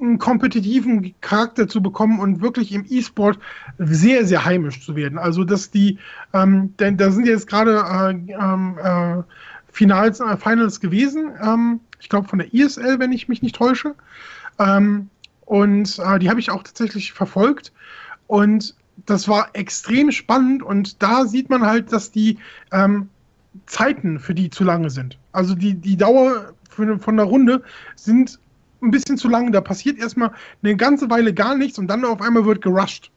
einen 0.00 0.18
kompetitiven 0.18 1.14
Charakter 1.20 1.68
zu 1.68 1.80
bekommen 1.82 2.18
und 2.20 2.40
wirklich 2.40 2.72
im 2.72 2.84
E-Sport 2.88 3.38
sehr, 3.78 4.24
sehr 4.24 4.44
heimisch 4.44 4.84
zu 4.84 4.96
werden. 4.96 5.18
Also, 5.18 5.44
dass 5.44 5.70
die, 5.70 5.98
ähm, 6.32 6.74
denn 6.78 6.96
da 6.96 7.10
sind 7.10 7.26
jetzt 7.26 7.46
gerade 7.46 7.84
äh, 8.28 8.32
äh, 8.32 9.22
Finals, 9.70 10.20
äh, 10.20 10.36
Finals 10.36 10.80
gewesen, 10.80 11.32
ähm, 11.40 11.80
ich 12.00 12.08
glaube 12.08 12.28
von 12.28 12.38
der 12.38 12.52
ESL, 12.52 12.98
wenn 12.98 13.12
ich 13.12 13.28
mich 13.28 13.42
nicht 13.42 13.56
täusche. 13.56 13.94
Ähm, 14.58 15.08
und 15.46 15.98
äh, 15.98 16.18
die 16.18 16.28
habe 16.28 16.40
ich 16.40 16.50
auch 16.50 16.62
tatsächlich 16.62 17.12
verfolgt. 17.12 17.72
Und 18.26 18.74
das 19.06 19.28
war 19.28 19.50
extrem 19.54 20.10
spannend 20.12 20.62
und 20.62 21.02
da 21.02 21.26
sieht 21.26 21.50
man 21.50 21.62
halt, 21.62 21.92
dass 21.92 22.10
die 22.10 22.38
ähm, 22.72 23.08
Zeiten 23.66 24.18
für 24.18 24.34
die 24.34 24.50
zu 24.50 24.64
lange 24.64 24.90
sind. 24.90 25.18
Also 25.32 25.54
die, 25.54 25.74
die 25.74 25.96
Dauer 25.96 26.52
von 26.74 27.16
der 27.16 27.26
Runde 27.26 27.62
sind 27.96 28.38
ein 28.82 28.90
bisschen 28.90 29.16
zu 29.16 29.28
lang. 29.28 29.52
Da 29.52 29.60
passiert 29.60 29.98
erstmal 29.98 30.32
eine 30.62 30.76
ganze 30.76 31.10
Weile 31.10 31.32
gar 31.32 31.56
nichts 31.56 31.78
und 31.78 31.88
dann 31.88 32.04
auf 32.04 32.20
einmal 32.20 32.44
wird 32.44 32.62
gerusht. 32.62 33.10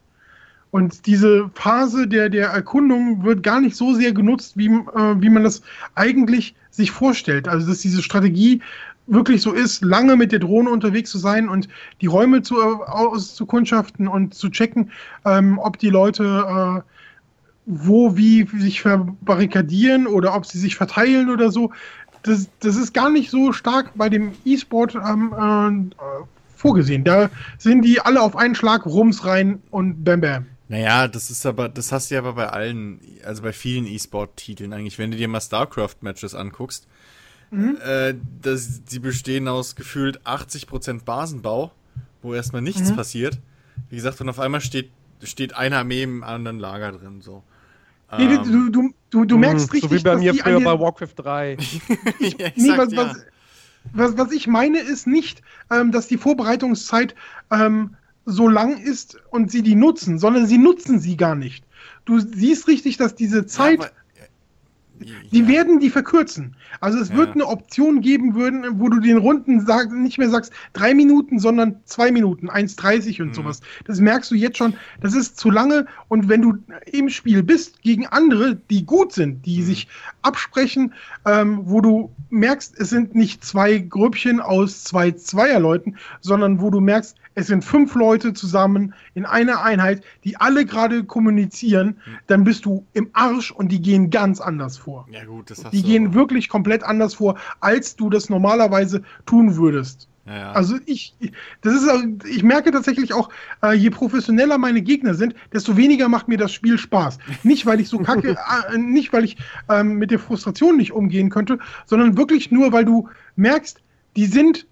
Und 0.72 1.06
diese 1.06 1.50
Phase 1.53 2.08
der, 2.08 2.30
der 2.30 2.50
Erkundung 2.50 3.24
wird 3.24 3.42
gar 3.42 3.61
nicht 3.61 3.76
so 3.76 3.94
sehr 3.94 4.11
genutzt, 4.11 4.58
wie, 4.58 4.68
äh, 4.68 5.22
wie 5.22 5.30
man 5.30 5.44
das 5.44 5.61
eigentlich 5.95 6.56
sich 6.72 6.92
vorstellt. 6.92 7.48
Also, 7.48 7.68
dass 7.68 7.80
diese 7.80 8.03
Strategie 8.03 8.61
wirklich 9.08 9.42
so 9.42 9.53
ist, 9.53 9.82
lange 9.84 10.18
mit 10.18 10.34
der 10.34 10.40
Drohne 10.40 10.69
unterwegs 10.69 11.10
zu 11.10 11.18
sein 11.18 11.48
und 11.48 11.69
die 12.02 12.08
Räume 12.08 12.42
zu, 12.42 12.60
äh, 12.60 12.64
auszukundschaften 12.64 14.08
und 14.10 14.34
zu 14.34 14.50
checken, 14.50 14.92
ähm, 15.26 15.58
ob 15.58 15.80
die 15.80 15.90
Leute 15.90 16.84
äh, 16.86 16.94
wo 17.69 18.16
wie 18.16 18.48
sich 18.58 18.82
verbarrikadieren 18.82 20.08
oder 20.08 20.34
ob 20.36 20.45
sie 20.45 20.58
sich 20.58 20.77
verteilen 20.77 21.30
oder 21.30 21.52
so 21.52 21.72
das, 22.27 22.49
das 22.59 22.75
ist 22.75 22.93
gar 22.93 23.09
nicht 23.09 23.30
so 23.30 23.53
stark 23.53 23.91
bei 23.95 24.09
dem 24.09 24.33
E-Sport 24.45 24.95
ähm, 24.95 25.33
äh, 25.97 26.25
vorgesehen. 26.56 27.03
Da 27.03 27.30
sind 27.57 27.83
die 27.83 28.01
alle 28.01 28.22
auf 28.22 28.35
einen 28.35 28.56
Schlag 28.56 28.85
rums 28.85 29.25
rein 29.25 29.61
und 29.72 30.03
bam 30.03 30.22
bam. 30.22 30.45
Naja, 30.69 31.07
das 31.07 31.30
ist 31.31 31.45
aber, 31.45 31.69
das 31.69 31.91
hast 31.91 32.11
du 32.11 32.15
ja 32.15 32.22
aber 32.22 32.33
bei 32.33 32.49
allen, 32.49 32.99
also 33.23 33.41
bei 33.41 33.53
vielen 33.53 33.85
E-Sport-Titeln 33.85 34.73
eigentlich. 34.73 34.99
Wenn 34.99 35.11
du 35.11 35.17
dir 35.17 35.27
mal 35.30 35.39
StarCraft-Matches 35.39 36.35
anguckst, 36.35 36.88
mhm. 37.51 37.77
äh, 37.85 38.15
das, 38.41 38.83
die 38.83 38.99
bestehen 38.99 39.47
aus 39.47 39.75
gefühlt 39.75 40.22
80% 40.25 41.06
Basenbau, 41.06 41.72
wo 42.22 42.33
erstmal 42.33 42.61
nichts 42.61 42.91
mhm. 42.91 42.97
passiert. 42.97 43.39
Wie 43.89 43.95
gesagt, 43.95 44.19
und 44.19 44.27
auf 44.27 44.39
einmal 44.39 44.59
steht, 44.59 44.91
steht 45.23 45.56
eine 45.56 45.77
Armee 45.77 46.03
im 46.03 46.23
anderen 46.23 46.59
Lager 46.59 46.91
drin, 46.91 47.22
so. 47.22 47.43
Nee, 48.17 48.25
ähm, 48.25 48.43
du, 48.43 48.69
du, 48.69 48.93
du, 49.10 49.26
du 49.26 49.38
merkst 49.38 49.74
richtig. 49.74 49.90
So 49.90 49.95
wie 49.95 50.03
bei 50.03 50.16
mir 50.18 50.34
früher 50.34 50.60
bei 50.60 50.80
Warcraft 50.80 51.14
3. 51.16 51.58
ja, 52.19 52.50
nee, 52.56 52.77
was, 52.77 52.92
ja. 52.92 52.98
was, 52.98 53.26
was, 53.94 54.18
was, 54.18 54.32
ich 54.32 54.48
meine, 54.48 54.80
ist 54.80 55.08
nicht, 55.08 55.42
ähm, 55.72 55.92
dass 55.92 56.08
die 56.08 56.18
Vorbereitungszeit 56.18 57.16
ähm, 57.52 57.95
so 58.26 58.48
lang 58.48 58.77
ist 58.77 59.18
und 59.32 59.52
sie 59.52 59.61
die 59.61 59.76
nutzen, 59.76 60.19
sondern 60.19 60.48
sie 60.48 60.58
nutzen 60.58 61.00
sie 61.00 61.16
gar 61.18 61.36
nicht. 61.36 61.64
Du 62.06 62.19
siehst 62.19 62.68
richtig, 62.68 62.98
dass 62.98 63.16
diese 63.16 63.45
Zeit. 63.45 63.82
Ja, 63.82 63.90
die 65.32 65.42
ja. 65.42 65.48
werden 65.48 65.80
die 65.80 65.90
verkürzen. 65.90 66.56
Also 66.80 67.00
es 67.00 67.09
ja. 67.09 67.17
wird 67.17 67.34
eine 67.34 67.45
Option 67.45 68.01
geben 68.01 68.35
würden, 68.35 68.80
wo 68.80 68.90
du 68.90 69.00
den 69.00 69.17
Runden 69.17 69.66
sag, 69.66 69.92
nicht 69.92 70.17
mehr 70.17 70.30
sagst 70.30 70.51
drei 70.74 70.93
Minuten, 70.93 71.40
sondern 71.40 71.77
zwei 71.85 72.11
Minuten, 72.11 72.50
1,30 72.50 73.22
und 73.22 73.30
mhm. 73.30 73.34
sowas. 73.34 73.61
Das 73.85 74.00
merkst 74.00 74.32
du 74.32 74.35
jetzt 74.35 74.58
schon, 74.58 74.76
das 75.01 75.14
ist 75.14 75.38
zu 75.38 75.50
lange. 75.50 75.85
Und 76.08 76.30
wenn 76.30 76.42
du 76.42 76.58
im 76.92 77.09
Spiel 77.09 77.43
bist 77.43 77.82
gegen 77.82 78.08
andere, 78.08 78.56
die 78.69 78.85
gut 78.85 79.14
sind, 79.14 79.45
die 79.45 79.59
mhm. 79.59 79.66
sich 79.66 79.88
absprechen, 80.22 80.93
ähm, 81.27 81.61
wo 81.65 81.81
du 81.81 82.11
merkst, 82.30 82.80
es 82.80 82.89
sind 82.89 83.15
nicht 83.15 83.43
zwei 83.43 83.77
Grüppchen 83.77 84.39
aus 84.39 84.83
zwei 84.83 85.11
Zweierleuten, 85.11 85.97
sondern 86.22 86.61
wo 86.61 86.69
du 86.69 86.80
merkst, 86.80 87.15
es 87.35 87.47
sind 87.47 87.64
fünf 87.64 87.93
Leute 87.93 88.33
zusammen 88.33 88.93
in 89.14 89.25
einer 89.25 89.61
Einheit, 89.61 90.03
die 90.23 90.38
alle 90.38 90.65
gerade 90.65 91.03
kommunizieren, 91.03 91.97
hm. 92.03 92.17
dann 92.27 92.43
bist 92.43 92.65
du 92.65 92.85
im 92.93 93.09
Arsch 93.14 93.51
und 93.51 93.72
die 93.72 93.81
gehen 93.81 94.09
ganz 94.09 94.41
anders 94.41 94.77
vor. 94.77 95.07
Ja, 95.11 95.23
gut, 95.25 95.51
das 95.51 95.64
hast 95.64 95.72
Die 95.72 95.83
gehen 95.83 96.14
wirklich 96.14 96.49
komplett 96.49 96.83
anders 96.83 97.14
vor, 97.14 97.38
als 97.59 97.95
du 97.95 98.09
das 98.09 98.30
normalerweise 98.30 99.03
tun 99.25 99.56
würdest. 99.56 100.07
Ja, 100.27 100.38
ja. 100.38 100.51
Also 100.51 100.75
ich, 100.85 101.15
das 101.61 101.73
ist, 101.73 101.89
ich 102.25 102.43
merke 102.43 102.72
tatsächlich 102.72 103.14
auch, 103.14 103.30
äh, 103.64 103.73
je 103.73 103.89
professioneller 103.89 104.57
meine 104.57 104.81
Gegner 104.81 105.14
sind, 105.14 105.35
desto 105.53 105.77
weniger 105.77 106.09
macht 106.09 106.27
mir 106.27 106.38
das 106.38 106.51
Spiel 106.51 106.77
Spaß. 106.77 107.17
Nicht, 107.43 107.65
weil 107.65 107.80
ich 107.80 107.88
so 107.88 107.99
kacke, 107.99 108.35
äh, 108.73 108.77
nicht, 108.77 109.14
weil 109.14 109.23
ich 109.23 109.38
ähm, 109.69 109.93
mit 109.93 110.11
der 110.11 110.19
Frustration 110.19 110.75
nicht 110.77 110.91
umgehen 110.91 111.30
könnte, 111.30 111.59
sondern 111.85 112.17
wirklich 112.17 112.51
nur, 112.51 112.73
weil 112.73 112.83
du 112.83 113.09
merkst, 113.38 113.80
die 114.17 114.25
sind 114.25 114.67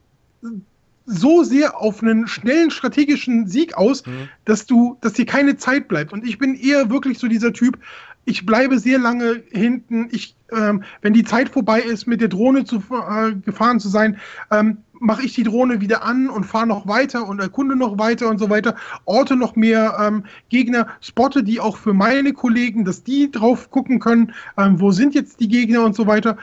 so 1.06 1.44
sehr 1.44 1.80
auf 1.80 2.02
einen 2.02 2.28
schnellen 2.28 2.72
strategischen 2.72 3.48
Sieg 3.48 3.78
aus, 3.78 4.06
mhm. 4.06 4.28
dass 4.44 4.66
du, 4.66 4.98
dass 5.02 5.14
dir 5.14 5.26
keine 5.26 5.56
Zeit 5.56 5.88
bleibt. 5.88 6.12
Und 6.12 6.28
ich 6.28 6.38
bin 6.38 6.56
eher 6.56 6.90
wirklich 6.90 7.20
so 7.20 7.28
dieser 7.28 7.54
Typ, 7.54 7.78
ich 8.26 8.46
bleibe 8.46 8.80
sehr 8.80 8.98
lange 8.98 9.44
hinten. 9.52 10.10
Ich, 10.12 10.36
ähm, 10.52 10.84
wenn 11.02 11.14
die 11.14 11.24
Zeit 11.24 11.50
vorbei 11.50 11.80
ist, 11.80 12.08
mit 12.08 12.22
der 12.22 12.28
Drohne 12.28 12.66
zu, 12.66 12.78
äh, 12.78 13.34
gefahren 13.36 13.80
zu 13.80 13.88
sein, 13.88 14.18
ähm, 14.52 14.78
mache 15.06 15.24
ich 15.24 15.34
die 15.34 15.44
Drohne 15.44 15.82
wieder 15.82 16.04
an 16.04 16.30
und 16.30 16.46
fahre 16.46 16.68
noch 16.68 16.88
weiter 16.88 17.28
und 17.28 17.40
erkunde 17.40 17.76
noch 17.76 17.98
weiter 18.00 18.28
und 18.28 18.40
so 18.40 18.50
weiter, 18.50 18.76
orte 19.06 19.36
noch 19.36 19.56
mehr 19.56 19.98
ähm, 20.00 20.26
Gegner, 20.50 20.88
spotte 21.00 21.44
die 21.44 21.60
auch 21.60 21.78
für 21.78 21.94
meine 21.94 22.34
Kollegen, 22.34 22.86
dass 22.86 23.04
die 23.04 23.32
drauf 23.32 23.70
gucken 23.70 24.00
können, 24.00 24.34
ähm, 24.58 24.80
wo 24.80 24.92
sind 24.92 25.14
jetzt 25.14 25.40
die 25.40 25.48
Gegner 25.48 25.84
und 25.84 25.96
so 25.96 26.08
weiter. 26.08 26.38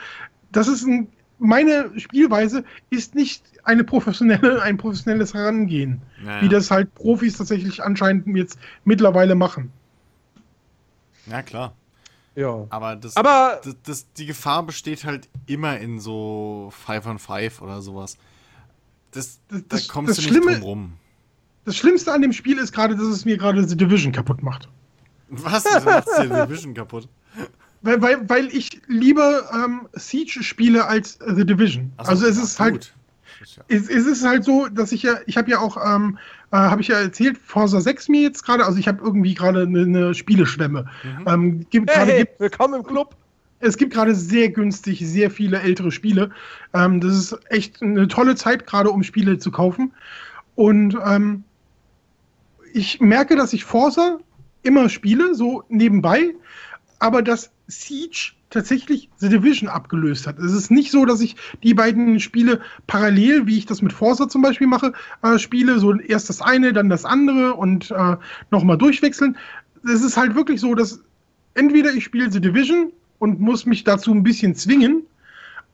Das 0.51 0.67
ist 0.67 0.85
ein, 0.85 1.07
meine 1.39 1.91
Spielweise 1.99 2.63
ist 2.89 3.15
nicht 3.15 3.43
eine 3.63 3.83
professionelle, 3.83 4.61
ein 4.63 4.77
professionelles 4.77 5.33
Herangehen, 5.33 6.01
naja. 6.23 6.41
wie 6.41 6.49
das 6.49 6.71
halt 6.71 6.93
Profis 6.95 7.37
tatsächlich 7.37 7.83
anscheinend 7.83 8.25
jetzt 8.35 8.57
mittlerweile 8.85 9.35
machen. 9.35 9.71
Ja, 11.25 11.41
klar. 11.41 11.73
Ja. 12.35 12.65
Aber, 12.69 12.95
das, 12.95 13.15
Aber 13.15 13.61
das, 13.63 13.75
das, 13.83 14.13
die 14.13 14.25
Gefahr 14.25 14.63
besteht 14.63 15.03
halt 15.03 15.29
immer 15.45 15.77
in 15.77 15.99
so 15.99 16.71
Five 16.71 17.05
on 17.05 17.19
Five 17.19 17.61
oder 17.61 17.81
sowas. 17.81 18.17
Das, 19.13 19.39
das 19.49 19.61
da 19.67 19.77
kommst 19.93 20.17
du 20.17 20.21
nicht 20.21 20.29
Schlimme, 20.29 20.59
drum 20.59 20.63
rum. 20.63 20.93
Das 21.65 21.77
Schlimmste 21.77 22.11
an 22.11 22.21
dem 22.21 22.33
Spiel 22.33 22.57
ist 22.57 22.73
gerade, 22.73 22.95
dass 22.95 23.05
es 23.05 23.25
mir 23.25 23.37
gerade 23.37 23.67
The 23.67 23.77
Division 23.77 24.11
kaputt 24.11 24.43
macht. 24.43 24.67
Was? 25.29 25.63
Du 25.63 25.81
machst 25.81 26.09
The 26.17 26.27
Division 26.27 26.73
kaputt? 26.73 27.07
Weil, 27.81 28.01
weil, 28.01 28.29
weil 28.29 28.47
ich 28.47 28.81
lieber 28.87 29.49
ähm, 29.53 29.87
Siege 29.93 30.41
spiele 30.41 30.85
als 30.85 31.19
The 31.25 31.45
Division. 31.45 31.91
So, 31.99 32.09
also 32.09 32.25
es 32.25 32.37
ist 32.37 32.59
halt. 32.59 32.93
Es, 33.67 33.89
es, 33.89 34.05
ist 34.05 34.25
halt 34.25 34.45
so, 34.45 34.69
dass 34.69 34.93
ich 34.93 35.03
ja, 35.03 35.17
ich 35.25 35.35
habe 35.35 35.51
ja 35.51 35.59
auch, 35.59 35.75
ähm, 35.75 36.17
äh, 36.51 36.55
habe 36.55 36.79
ich 36.79 36.87
ja 36.87 36.99
erzählt, 36.99 37.37
Forza 37.37 37.81
6 37.81 38.07
mir 38.07 38.21
jetzt 38.21 38.45
gerade, 38.45 38.65
also 38.65 38.79
ich 38.79 38.87
habe 38.87 39.03
irgendwie 39.03 39.33
gerade 39.33 39.63
eine, 39.63 39.81
eine 39.81 40.13
Spieleschwemme. 40.13 40.85
Mhm. 41.03 41.27
Ähm, 41.27 41.69
gibt, 41.69 41.89
hey, 41.91 42.05
hey, 42.05 42.19
gibt, 42.19 42.39
willkommen 42.39 42.75
im 42.75 42.83
Club. 42.83 43.17
Es 43.63 43.77
gibt 43.77 43.93
gerade 43.93 44.13
sehr 44.13 44.49
günstig 44.49 44.99
sehr 44.99 45.31
viele 45.31 45.61
ältere 45.61 45.91
Spiele. 45.91 46.31
Ähm, 46.73 46.99
das 46.99 47.15
ist 47.15 47.39
echt 47.49 47.81
eine 47.81 48.07
tolle 48.07 48.35
Zeit 48.35 48.67
gerade, 48.67 48.91
um 48.91 49.03
Spiele 49.03 49.37
zu 49.37 49.51
kaufen. 49.51 49.93
Und 50.55 50.97
ähm, 51.05 51.43
ich 52.73 52.99
merke, 52.99 53.35
dass 53.35 53.53
ich 53.53 53.63
Forza 53.63 54.19
immer 54.63 54.89
spiele, 54.89 55.33
so 55.35 55.63
nebenbei, 55.69 56.33
aber 56.99 57.21
dass 57.21 57.51
Siege 57.67 58.33
tatsächlich 58.49 59.09
The 59.17 59.29
Division 59.29 59.67
abgelöst 59.67 60.27
hat. 60.27 60.37
Es 60.39 60.51
ist 60.53 60.69
nicht 60.69 60.91
so, 60.91 61.05
dass 61.05 61.21
ich 61.21 61.35
die 61.63 61.73
beiden 61.73 62.19
Spiele 62.19 62.61
parallel, 62.85 63.47
wie 63.47 63.57
ich 63.57 63.65
das 63.65 63.81
mit 63.81 63.93
Forza 63.93 64.29
zum 64.29 64.41
Beispiel 64.41 64.67
mache, 64.67 64.93
äh, 65.23 65.39
spiele, 65.39 65.79
so 65.79 65.95
erst 65.95 66.29
das 66.29 66.41
eine, 66.41 66.71
dann 66.71 66.89
das 66.89 67.03
andere 67.05 67.55
und 67.55 67.91
äh, 67.91 68.17
nochmal 68.51 68.77
durchwechseln. 68.77 69.37
Es 69.83 70.03
ist 70.03 70.17
halt 70.17 70.35
wirklich 70.35 70.61
so, 70.61 70.75
dass 70.75 71.01
entweder 71.55 71.93
ich 71.93 72.03
spiele 72.03 72.31
The 72.31 72.41
Division 72.41 72.91
und 73.23 73.39
muss 73.39 73.65
mich 73.65 73.85
dazu 73.85 74.11
ein 74.11 74.21
bisschen 74.21 74.53
zwingen, 74.53 75.03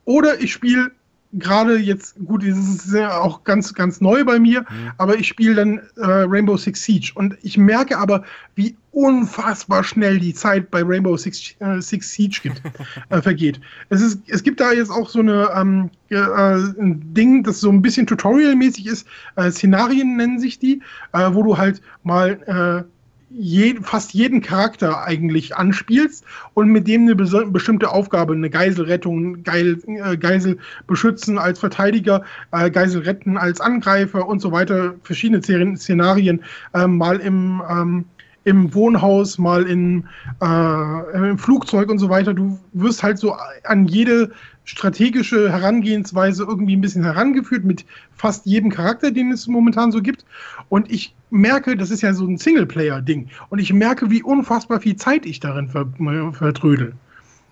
oder 0.04 0.40
ich 0.40 0.52
spiele 0.52 0.92
gerade 1.32 1.76
jetzt, 1.76 2.16
gut, 2.26 2.42
das 2.42 2.58
ist 2.58 2.94
ja 2.94 3.18
auch 3.18 3.42
ganz, 3.44 3.74
ganz 3.74 4.00
neu 4.00 4.24
bei 4.24 4.38
mir, 4.38 4.60
mhm. 4.60 4.92
aber 4.98 5.16
ich 5.16 5.26
spiele 5.28 5.56
dann 5.56 5.78
äh, 5.96 6.24
Rainbow 6.26 6.56
Six 6.56 6.82
Siege 6.82 7.12
und 7.16 7.36
ich 7.42 7.58
merke 7.58 7.98
aber, 7.98 8.24
wie 8.54 8.76
unfassbar 8.92 9.82
schnell 9.82 10.18
die 10.18 10.34
Zeit 10.34 10.70
bei 10.70 10.82
Rainbow 10.82 11.16
Six, 11.16 11.54
äh, 11.58 11.80
Six 11.80 12.12
Siege 12.12 12.40
gibt, 12.42 12.62
äh, 13.08 13.20
vergeht. 13.20 13.60
Es, 13.88 14.00
ist, 14.00 14.20
es 14.28 14.42
gibt 14.42 14.60
da 14.60 14.72
jetzt 14.72 14.90
auch 14.90 15.08
so 15.08 15.20
eine, 15.20 15.50
ähm, 15.56 15.90
äh, 16.08 16.16
ein 16.18 17.02
Ding, 17.14 17.42
das 17.42 17.60
so 17.60 17.70
ein 17.70 17.82
bisschen 17.82 18.06
tutorialmäßig 18.06 18.86
ist, 18.86 19.08
äh, 19.36 19.50
Szenarien 19.50 20.16
nennen 20.16 20.38
sich 20.38 20.60
die, 20.60 20.82
äh, 21.12 21.30
wo 21.32 21.42
du 21.42 21.58
halt 21.58 21.80
mal 22.04 22.86
je, 23.30 23.76
fast 23.82 24.12
jeden 24.12 24.40
Charakter 24.40 25.04
eigentlich 25.04 25.56
anspielst 25.56 26.24
und 26.54 26.68
mit 26.68 26.86
dem 26.88 27.02
eine 27.02 27.14
bestimmte 27.14 27.90
Aufgabe, 27.90 28.34
eine 28.34 28.50
Geiselrettung, 28.50 29.42
Geil, 29.44 29.78
äh, 29.86 30.16
Geisel 30.16 30.58
beschützen 30.86 31.38
als 31.38 31.60
Verteidiger, 31.60 32.24
äh, 32.50 32.70
Geisel 32.70 33.02
retten 33.02 33.36
als 33.38 33.60
Angreifer 33.60 34.26
und 34.26 34.40
so 34.40 34.52
weiter, 34.52 34.94
verschiedene 35.02 35.76
Szenarien, 35.76 36.42
äh, 36.74 36.86
mal 36.86 37.18
im, 37.20 37.62
ähm, 37.70 38.04
im 38.50 38.74
Wohnhaus, 38.74 39.38
mal 39.38 39.62
in, 39.62 40.04
äh, 40.42 41.30
im 41.30 41.38
Flugzeug 41.38 41.88
und 41.88 41.98
so 41.98 42.10
weiter. 42.10 42.34
Du 42.34 42.58
wirst 42.72 43.02
halt 43.02 43.18
so 43.18 43.36
an 43.64 43.86
jede 43.86 44.32
strategische 44.64 45.50
Herangehensweise 45.50 46.44
irgendwie 46.44 46.76
ein 46.76 46.80
bisschen 46.80 47.04
herangeführt 47.04 47.64
mit 47.64 47.84
fast 48.16 48.44
jedem 48.46 48.70
Charakter, 48.70 49.10
den 49.10 49.30
es 49.30 49.46
momentan 49.46 49.92
so 49.92 50.02
gibt. 50.02 50.24
Und 50.68 50.90
ich 50.90 51.14
merke, 51.30 51.76
das 51.76 51.90
ist 51.90 52.02
ja 52.02 52.12
so 52.12 52.26
ein 52.26 52.38
Singleplayer-Ding. 52.38 53.28
Und 53.48 53.58
ich 53.60 53.72
merke, 53.72 54.10
wie 54.10 54.22
unfassbar 54.22 54.80
viel 54.80 54.96
Zeit 54.96 55.26
ich 55.26 55.40
darin 55.40 55.68
vertrödel. 55.68 56.92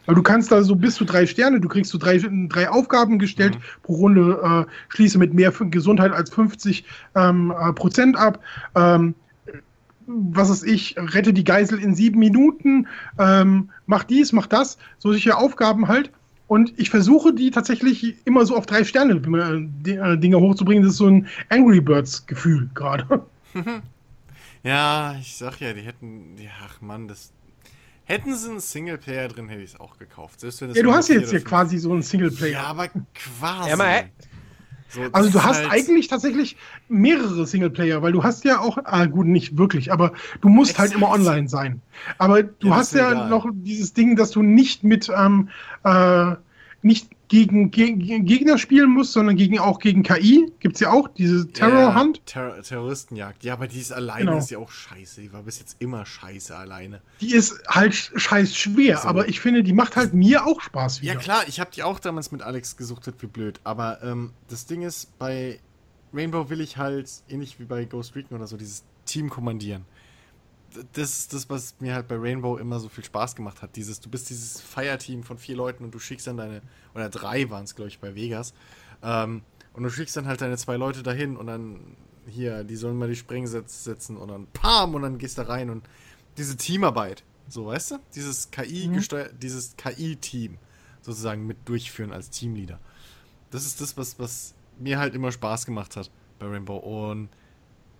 Weil 0.07 0.15
du 0.15 0.23
kannst 0.23 0.51
da 0.51 0.63
so 0.63 0.75
bis 0.75 0.95
zu 0.95 1.05
drei 1.05 1.27
Sterne, 1.27 1.61
du 1.61 1.69
kriegst 1.69 1.93
so 1.93 1.99
drei, 1.99 2.19
drei 2.49 2.69
Aufgaben 2.71 3.19
gestellt 3.19 3.55
mhm. 3.57 3.83
pro 3.83 3.95
Runde, 3.95 4.41
äh, 4.43 4.73
schließe 4.89 5.19
mit 5.19 5.35
mehr 5.35 5.53
Gesundheit 5.53 6.13
als 6.13 6.31
50 6.31 6.85
ähm, 7.15 7.53
äh, 7.53 7.73
Prozent 7.73 8.17
ab. 8.17 8.41
Ähm, 8.75 9.15
was 10.09 10.49
weiß 10.49 10.63
ich, 10.65 10.97
rette 10.97 11.33
die 11.33 11.45
Geisel 11.45 11.79
in 11.79 11.95
sieben 11.95 12.19
Minuten, 12.19 12.89
ähm, 13.19 13.71
mach 13.87 14.05
dies, 14.05 14.33
mach 14.33 14.47
das, 14.47 14.79
solche 14.99 15.37
Aufgaben 15.37 15.87
halt. 15.89 16.11
Und 16.47 16.73
ich 16.79 16.89
versuche 16.89 17.35
die 17.35 17.51
tatsächlich 17.51 18.17
immer 18.25 18.47
so 18.47 18.57
auf 18.57 18.65
drei 18.65 18.83
Sterne 18.83 19.21
äh, 19.87 19.91
äh, 19.91 20.17
Dinge 20.17 20.41
hochzubringen. 20.41 20.83
Das 20.83 20.93
ist 20.93 20.99
so 20.99 21.09
ein 21.09 21.29
Angry 21.51 21.81
Birds 21.81 22.27
Gefühl 22.27 22.71
gerade. 22.75 23.27
ja, 24.63 25.15
ich 25.21 25.37
sag 25.37 25.61
ja, 25.61 25.75
die 25.75 25.83
hätten, 25.83 26.39
ja, 26.39 26.51
ach 26.67 26.81
Mann, 26.81 27.07
das 27.07 27.33
hätten 28.05 28.35
sie 28.35 28.49
einen 28.49 28.61
Singleplayer 28.61 29.29
drin, 29.29 29.51
hätte 29.51 29.61
ich 29.61 29.75
es 29.75 29.81
auch 29.81 29.99
gekauft. 29.99 30.41
Selbst 30.41 30.63
wenn 30.63 30.73
ja, 30.73 30.83
du 30.83 30.93
hast 30.93 31.09
jetzt 31.09 31.31
hier 31.31 31.45
quasi 31.45 31.77
so 31.77 31.93
einen 31.93 32.01
Singleplayer. 32.01 32.53
Ja, 32.53 32.65
aber 32.65 32.89
quasi. 32.89 33.69
Ja, 33.69 33.77
mal, 33.77 34.09
so, 34.89 35.03
also 35.13 35.31
du 35.31 35.43
hast 35.43 35.59
halt 35.59 35.71
eigentlich 35.71 36.09
tatsächlich 36.09 36.57
mehrere 36.89 37.47
Singleplayer, 37.47 38.01
weil 38.03 38.13
du 38.13 38.23
hast 38.23 38.45
ja 38.45 38.61
auch, 38.61 38.79
ah 38.85 39.05
gut, 39.05 39.27
nicht 39.27 39.59
wirklich, 39.59 39.93
aber 39.93 40.13
du 40.41 40.49
musst 40.49 40.73
Exakt. 40.73 40.91
halt 40.91 40.97
immer 40.97 41.11
online 41.11 41.49
sein. 41.49 41.83
Aber 42.17 42.43
du 42.43 42.69
ja, 42.69 42.77
hast 42.77 42.95
ja 42.95 43.11
egal. 43.11 43.29
noch 43.29 43.47
dieses 43.53 43.93
Ding, 43.93 44.17
dass 44.17 44.31
du 44.31 44.43
nicht 44.43 44.85
mit, 44.85 45.11
ähm, 45.15 45.51
äh, 45.85 46.33
nicht 46.81 47.11
gegen, 47.29 47.71
gegen 47.71 48.25
Gegner 48.25 48.59
spielen 48.59 48.91
musst, 48.91 49.13
sondern 49.13 49.37
gegen, 49.37 49.59
auch 49.59 49.79
gegen 49.79 50.03
KI. 50.03 50.51
Gibt 50.61 50.77
es 50.77 50.81
ja 50.81 50.91
auch, 50.91 51.09
diese 51.09 51.47
Terror 51.53 51.95
Hunt. 51.95 52.17
Ja, 52.19 52.23
Terror 52.27 52.63
Terroristenjagd. 52.63 53.45
Ja, 53.45 53.53
aber 53.55 53.69
die 53.69 53.79
ist 53.81 53.93
alleine 53.93 54.25
Genau. 54.27 54.39
ist 54.39 54.51
ja 54.51 54.59
auch 54.59 54.71
scheiße. 54.71 55.21
Die 55.21 55.33
war 55.33 55.43
bis 55.43 55.59
jetzt 55.59 55.77
immer 55.81 56.05
scheiße 56.07 56.57
alleine. 56.57 57.01
Die 57.21 57.33
ist 57.35 57.63
halt 57.69 57.95
scheiß 57.95 58.57
schwer, 58.57 58.99
So. 58.99 59.09
aber 59.09 59.29
ich 59.29 59.41
finde, 59.41 59.63
die 59.63 59.73
macht 59.73 59.97
halt 59.97 60.15
mir 60.15 60.47
auch 60.47 60.61
Spaß 60.61 61.03
wieder. 61.03 61.13
Ja 61.15 61.19
klar, 61.19 61.43
ich 61.47 61.61
habe 61.61 61.71
die 61.75 61.83
auch 61.83 62.01
damals 62.01 62.33
mit 62.33 62.43
Alex 62.43 62.77
gesuchtet, 62.77 63.17
wie 63.21 63.27
blöd. 63.27 63.61
Aber 63.65 64.03
ähm, 64.03 64.33
das 64.49 64.67
Ding 64.67 64.83
ist, 64.83 65.19
bei 65.19 65.61
Rainbow 66.15 66.49
will 66.49 66.61
ich 66.63 66.77
halt, 66.79 67.11
ähnlich 67.29 67.61
wie 67.61 67.65
bei 67.65 67.85
Ghost 67.85 68.15
Recon 68.17 68.39
oder 68.39 68.47
so, 68.47 68.57
dieses 68.57 68.85
Team 69.05 69.29
kommandieren. 69.31 69.85
Das 70.93 71.19
ist 71.19 71.33
das, 71.33 71.49
was 71.49 71.75
mir 71.81 71.95
halt 71.95 72.09
bei 72.09 72.17
Rainbow 72.17 72.59
immer 72.59 72.79
so 72.79 72.89
viel 72.89 73.05
Spaß 73.05 73.35
gemacht 73.35 73.63
hat. 73.63 73.75
Dieses, 73.77 74.01
du 74.01 74.11
bist 74.11 74.29
dieses 74.29 74.61
Feierteam 74.61 75.23
von 75.23 75.39
vier 75.39 75.57
Leuten 75.57 75.85
und 75.85 75.95
du 75.95 75.99
schickst 75.99 76.27
dann 76.27 76.37
deine, 76.37 76.63
oder 76.95 77.09
drei 77.09 77.49
waren 77.49 77.65
es, 77.65 77.75
glaube 77.75 77.89
ich, 77.89 77.99
bei 77.99 78.15
Vegas. 78.15 78.53
Ähm, 79.03 79.43
und 79.73 79.83
du 79.83 79.91
schickst 79.91 80.17
dann 80.17 80.27
halt 80.27 80.41
deine 80.41 80.57
zwei 80.57 80.77
Leute 80.77 81.03
dahin 81.03 81.37
und 81.37 81.47
dann 81.47 81.97
hier, 82.27 82.65
die 82.65 82.77
sollen 82.77 82.99
mal 82.99 83.09
die 83.09 83.17
Sprengsätze 83.17 83.83
setzen 83.83 84.17
und 84.17 84.29
dann 84.29 84.47
pam 84.49 84.95
und 84.95 85.03
dann 85.03 85.19
gehst 85.19 85.39
du 85.39 85.43
da 85.43 85.49
rein 85.49 85.71
und 85.71 85.89
diese 86.37 86.57
Teamarbeit, 86.57 87.25
so 87.49 87.67
weißt 87.67 87.93
du? 87.93 87.99
Dieses 88.15 88.51
KI 88.51 88.89
gesteuert, 88.89 89.35
dieses 89.43 89.77
KI-Team 89.77 90.59
sozusagen 91.01 91.47
mit 91.47 91.57
durchführen 91.69 92.13
als 92.13 92.31
Teamleader. 92.31 92.79
Das 93.51 93.65
ist 93.65 93.81
das, 93.81 93.97
was, 93.97 94.19
was 94.19 94.55
mir 94.79 94.99
halt 94.99 95.15
immer 95.15 95.33
Spaß 95.33 95.65
gemacht 95.65 95.97
hat 95.97 96.11
bei 96.39 96.47
Rainbow. 96.47 96.77
Und 96.77 97.29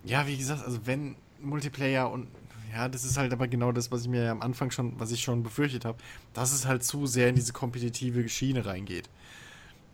ja, 0.03 0.27
wie 0.27 0.37
gesagt, 0.37 0.63
also 0.63 0.79
wenn 0.85 1.15
Multiplayer 1.41 2.09
und 2.09 2.27
ja, 2.71 2.87
das 2.87 3.03
ist 3.03 3.17
halt 3.17 3.33
aber 3.33 3.47
genau 3.47 3.71
das, 3.71 3.91
was 3.91 4.03
ich 4.03 4.07
mir 4.07 4.23
ja 4.23 4.31
am 4.31 4.41
Anfang 4.41 4.71
schon, 4.71 4.99
was 4.99 5.11
ich 5.11 5.21
schon 5.21 5.43
befürchtet 5.43 5.85
habe, 5.85 5.97
dass 6.33 6.51
es 6.53 6.65
halt 6.65 6.83
zu 6.83 7.07
sehr 7.07 7.29
in 7.29 7.35
diese 7.35 7.53
kompetitive 7.53 8.27
Schiene 8.29 8.65
reingeht. 8.65 9.09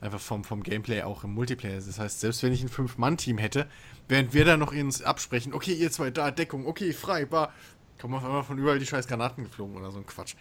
Einfach 0.02 0.20
vom, 0.20 0.44
vom 0.44 0.62
Gameplay 0.62 1.04
auch 1.04 1.24
im 1.24 1.34
Multiplayer. 1.34 1.76
Das 1.76 2.00
heißt, 2.00 2.20
selbst 2.20 2.44
wenn 2.44 2.52
ich 2.52 2.62
ein 2.62 2.70
Fünf-Mann-Team 2.70 3.38
hätte, 3.38 3.68
während 4.08 4.34
wir 4.34 4.46
da 4.46 4.58
noch 4.58 4.74
uns 4.74 5.02
absprechen, 5.02 5.54
okay, 5.54 5.74
ihr 5.74 5.92
zwei 5.92 6.12
da, 6.12 6.32
Deckung, 6.32 6.68
okay, 6.68 6.92
frei, 6.92 7.26
bar, 7.26 7.54
kommen 8.00 8.14
auf 8.16 8.26
einmal 8.26 8.44
von 8.44 8.58
überall 8.58 8.80
die 8.80 8.86
scheiß 8.86 9.08
Granaten 9.08 9.44
geflogen 9.44 9.78
oder 9.78 9.92
so 9.92 10.00
ein 10.00 10.06
Quatsch. 10.06 10.36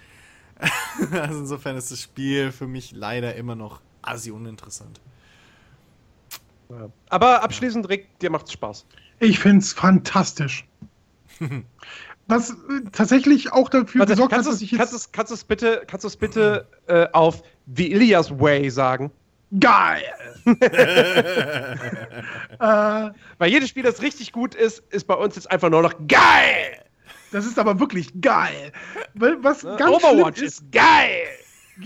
also 1.12 1.40
insofern 1.40 1.76
ist 1.76 1.90
das 1.90 2.00
Spiel 2.00 2.52
für 2.52 2.66
mich 2.66 2.92
leider 2.92 3.34
immer 3.36 3.54
noch 3.54 3.80
assi 4.02 4.30
uninteressant. 4.30 5.00
Ja. 6.68 6.90
Aber 7.08 7.42
abschließend, 7.42 7.88
Rick, 7.88 8.18
dir 8.18 8.30
macht's 8.30 8.52
Spaß. 8.52 8.86
Ich 9.20 9.38
finde 9.38 9.58
es 9.58 9.72
fantastisch. 9.72 10.66
Was 12.26 12.50
äh, 12.50 12.54
tatsächlich 12.92 13.52
auch 13.52 13.68
dafür 13.68 14.00
Warte, 14.00 14.12
gesorgt 14.12 14.32
hat, 14.32 14.38
kannst 14.38 14.50
dass 14.50 14.58
du 14.58 14.64
ich 14.64 14.72
es 14.72 14.78
kannst 14.78 14.92
jetzt. 14.92 15.12
kannst 15.12 15.32
du's 15.32 15.44
bitte, 15.44 15.82
kannst 15.86 16.04
du's 16.04 16.16
bitte 16.16 16.66
äh, 16.86 17.06
auf 17.12 17.42
The 17.74 17.92
Ilias 17.92 18.30
Way 18.38 18.70
sagen? 18.70 19.10
Geil! 19.60 20.02
äh, 22.58 23.10
Weil 23.38 23.50
jedes 23.50 23.68
Spiel, 23.68 23.82
das 23.82 24.02
richtig 24.02 24.32
gut 24.32 24.54
ist, 24.54 24.82
ist 24.90 25.06
bei 25.06 25.14
uns 25.14 25.36
jetzt 25.36 25.50
einfach 25.50 25.70
nur 25.70 25.82
noch 25.82 25.94
geil! 26.08 26.80
das 27.30 27.46
ist 27.46 27.58
aber 27.58 27.78
wirklich 27.80 28.20
geil. 28.20 28.72
Weil 29.14 29.42
Was 29.42 29.62
Ne? 29.62 29.76
ganz 29.76 29.90
Overwatch 29.90 30.40
ist, 30.40 30.60
ist 30.60 30.72
geil! 30.72 31.26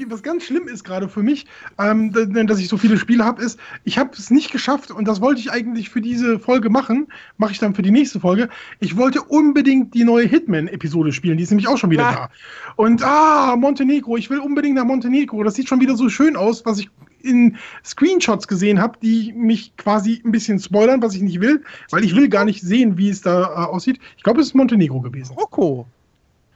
Was 0.08 0.22
ganz 0.22 0.44
schlimm 0.44 0.68
ist 0.68 0.84
gerade 0.84 1.08
für 1.08 1.22
mich, 1.22 1.46
ähm, 1.78 2.12
dass 2.12 2.58
ich 2.58 2.68
so 2.68 2.76
viele 2.76 2.98
Spiele 2.98 3.24
habe, 3.24 3.42
ist, 3.42 3.58
ich 3.84 3.98
habe 3.98 4.10
es 4.12 4.30
nicht 4.30 4.50
geschafft 4.50 4.90
und 4.90 5.06
das 5.06 5.20
wollte 5.20 5.40
ich 5.40 5.50
eigentlich 5.50 5.88
für 5.90 6.00
diese 6.00 6.38
Folge 6.38 6.70
machen, 6.70 7.08
mache 7.36 7.52
ich 7.52 7.58
dann 7.58 7.74
für 7.74 7.82
die 7.82 7.90
nächste 7.90 8.20
Folge. 8.20 8.48
Ich 8.80 8.96
wollte 8.96 9.22
unbedingt 9.22 9.94
die 9.94 10.04
neue 10.04 10.26
Hitman-Episode 10.26 11.12
spielen, 11.12 11.36
die 11.36 11.42
ist 11.42 11.50
nämlich 11.50 11.68
auch 11.68 11.78
schon 11.78 11.90
wieder 11.90 12.06
Ah. 12.06 12.12
da. 12.12 12.30
Und 12.76 13.02
ah, 13.02 13.56
Montenegro, 13.56 14.16
ich 14.16 14.30
will 14.30 14.38
unbedingt 14.40 14.76
nach 14.76 14.84
Montenegro. 14.84 15.42
Das 15.42 15.54
sieht 15.54 15.68
schon 15.68 15.80
wieder 15.80 15.96
so 15.96 16.08
schön 16.08 16.36
aus, 16.36 16.64
was 16.64 16.78
ich 16.78 16.90
in 17.22 17.56
Screenshots 17.84 18.46
gesehen 18.46 18.80
habe, 18.80 18.98
die 19.02 19.32
mich 19.32 19.76
quasi 19.76 20.22
ein 20.24 20.30
bisschen 20.30 20.58
spoilern, 20.60 21.02
was 21.02 21.14
ich 21.14 21.22
nicht 21.22 21.40
will, 21.40 21.64
weil 21.90 22.04
ich 22.04 22.14
will 22.14 22.28
gar 22.28 22.44
nicht 22.44 22.60
sehen, 22.62 22.96
wie 22.96 23.08
es 23.08 23.22
da 23.22 23.42
äh, 23.42 23.66
aussieht. 23.66 23.98
Ich 24.16 24.22
glaube, 24.22 24.40
es 24.40 24.48
ist 24.48 24.54
Montenegro 24.54 25.00
gewesen. 25.00 25.34
Marokko. 25.34 25.86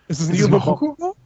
Ist 0.08 0.20
es 0.20 0.28
nicht 0.28 0.48
Marokko? 0.48 0.96
Marokko? 0.98 1.16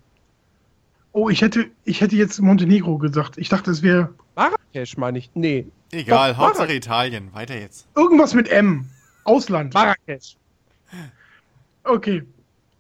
Oh, 1.17 1.31
ich 1.31 1.41
hätte, 1.41 1.71
ich 1.85 2.03
hätte 2.03 2.15
jetzt 2.15 2.39
Montenegro 2.43 2.99
gesagt. 2.99 3.39
Ich 3.39 3.49
dachte, 3.49 3.71
es 3.71 3.81
wäre 3.83 4.11
Marrakesch, 4.35 4.99
meine 4.99 5.17
ich. 5.17 5.31
Nee. 5.33 5.67
Egal, 5.91 6.33
Doch, 6.33 6.39
Hauptsache 6.41 6.67
Marrak- 6.69 6.77
Italien. 6.77 7.33
Weiter 7.33 7.59
jetzt. 7.59 7.89
irgendwas 7.97 8.35
mit 8.35 8.51
M. 8.51 8.85
Ausland. 9.25 9.73
Marrakesch. 9.73 10.37
Okay. 11.85 12.23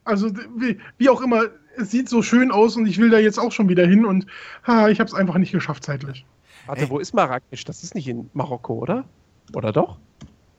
Also 0.04 0.30
wie, 0.58 0.78
wie 0.98 1.08
auch 1.08 1.22
immer, 1.22 1.44
es 1.78 1.90
sieht 1.90 2.10
so 2.10 2.20
schön 2.20 2.50
aus 2.50 2.76
und 2.76 2.84
ich 2.84 2.98
will 2.98 3.08
da 3.08 3.18
jetzt 3.18 3.38
auch 3.38 3.52
schon 3.52 3.70
wieder 3.70 3.86
hin 3.86 4.04
und 4.04 4.26
ha, 4.66 4.88
ich 4.90 5.00
habe 5.00 5.08
es 5.08 5.14
einfach 5.14 5.38
nicht 5.38 5.52
geschafft 5.52 5.84
zeitlich. 5.84 6.26
Warte, 6.66 6.82
Ey. 6.82 6.90
wo 6.90 6.98
ist 6.98 7.14
Marrakesch? 7.14 7.64
Das 7.64 7.82
ist 7.82 7.94
nicht 7.94 8.06
in 8.06 8.28
Marokko, 8.34 8.74
oder? 8.74 9.06
Oder 9.54 9.72
doch? 9.72 9.96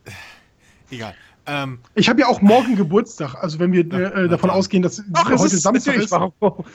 Egal. 0.89 1.13
Ähm, 1.45 1.77
Ich 1.93 2.09
habe 2.09 2.21
ja 2.21 2.25
auch 2.27 2.41
morgen 2.41 2.75
Geburtstag, 2.75 3.35
also 3.35 3.59
wenn 3.59 3.71
wir 3.71 3.81
äh, 3.81 3.85
na 4.15 4.27
davon 4.27 4.49
dann. 4.49 4.57
ausgehen, 4.57 4.81
dass 4.81 4.99
Ach, 5.13 5.29
es 5.29 5.39
heute 5.41 5.55
ist 5.55 5.61
Samstag 5.61 5.95
ist, 5.97 6.09
Marokko. 6.09 6.65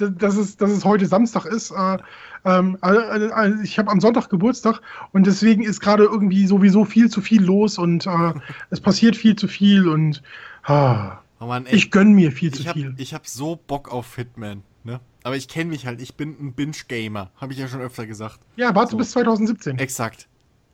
Dass 0.00 0.36
es, 0.36 0.56
dass 0.56 0.70
es 0.70 0.84
heute 0.84 1.06
Samstag 1.06 1.44
ist. 1.46 1.70
Äh, 1.70 1.98
ähm, 2.44 2.78
äh, 2.82 2.88
äh, 2.90 3.62
ich 3.62 3.78
habe 3.78 3.90
am 3.90 4.00
Sonntag 4.00 4.28
Geburtstag 4.30 4.80
und 5.12 5.26
deswegen 5.26 5.62
ist 5.62 5.80
gerade 5.80 6.04
irgendwie 6.04 6.46
sowieso 6.46 6.84
viel 6.84 7.10
zu 7.10 7.20
viel 7.20 7.42
los 7.42 7.78
und 7.78 8.06
äh, 8.06 8.32
es 8.70 8.80
passiert 8.80 9.16
viel 9.16 9.36
zu 9.36 9.46
viel 9.48 9.88
und 9.88 10.22
ah, 10.64 11.18
oh 11.40 11.46
Mann, 11.46 11.66
ey, 11.66 11.74
ich 11.76 11.90
gönn 11.90 12.12
mir 12.14 12.32
viel 12.32 12.52
zu 12.52 12.64
hab, 12.66 12.74
viel. 12.74 12.94
ich 12.96 13.12
hab 13.14 13.26
so 13.26 13.56
Bock 13.66 13.92
auf 13.92 14.16
Hitman, 14.16 14.62
ne? 14.84 15.00
Aber 15.22 15.36
ich 15.36 15.48
kenne 15.48 15.68
mich 15.70 15.84
halt, 15.86 16.00
ich 16.00 16.14
bin 16.14 16.30
ein 16.40 16.54
Binge-Gamer. 16.54 17.30
Habe 17.36 17.52
ich 17.52 17.58
ja 17.58 17.68
schon 17.68 17.82
öfter 17.82 18.06
gesagt. 18.06 18.40
Ja, 18.56 18.74
warte 18.74 18.92
So. 18.92 18.96
bis 18.96 19.10
2017. 19.10 19.78
Exakt. 19.78 20.26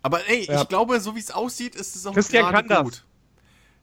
Aber 0.02 0.20
ey, 0.28 0.44
Ja. 0.46 0.62
ich 0.62 0.68
glaube, 0.68 1.00
so 1.00 1.16
wie 1.16 1.18
es 1.18 1.32
aussieht, 1.32 1.74
ist 1.74 1.96
es 1.96 2.06
auch 2.06 2.14
Christian 2.14 2.52
kann 2.52 2.68
das. 2.68 2.82
gut. 2.84 3.04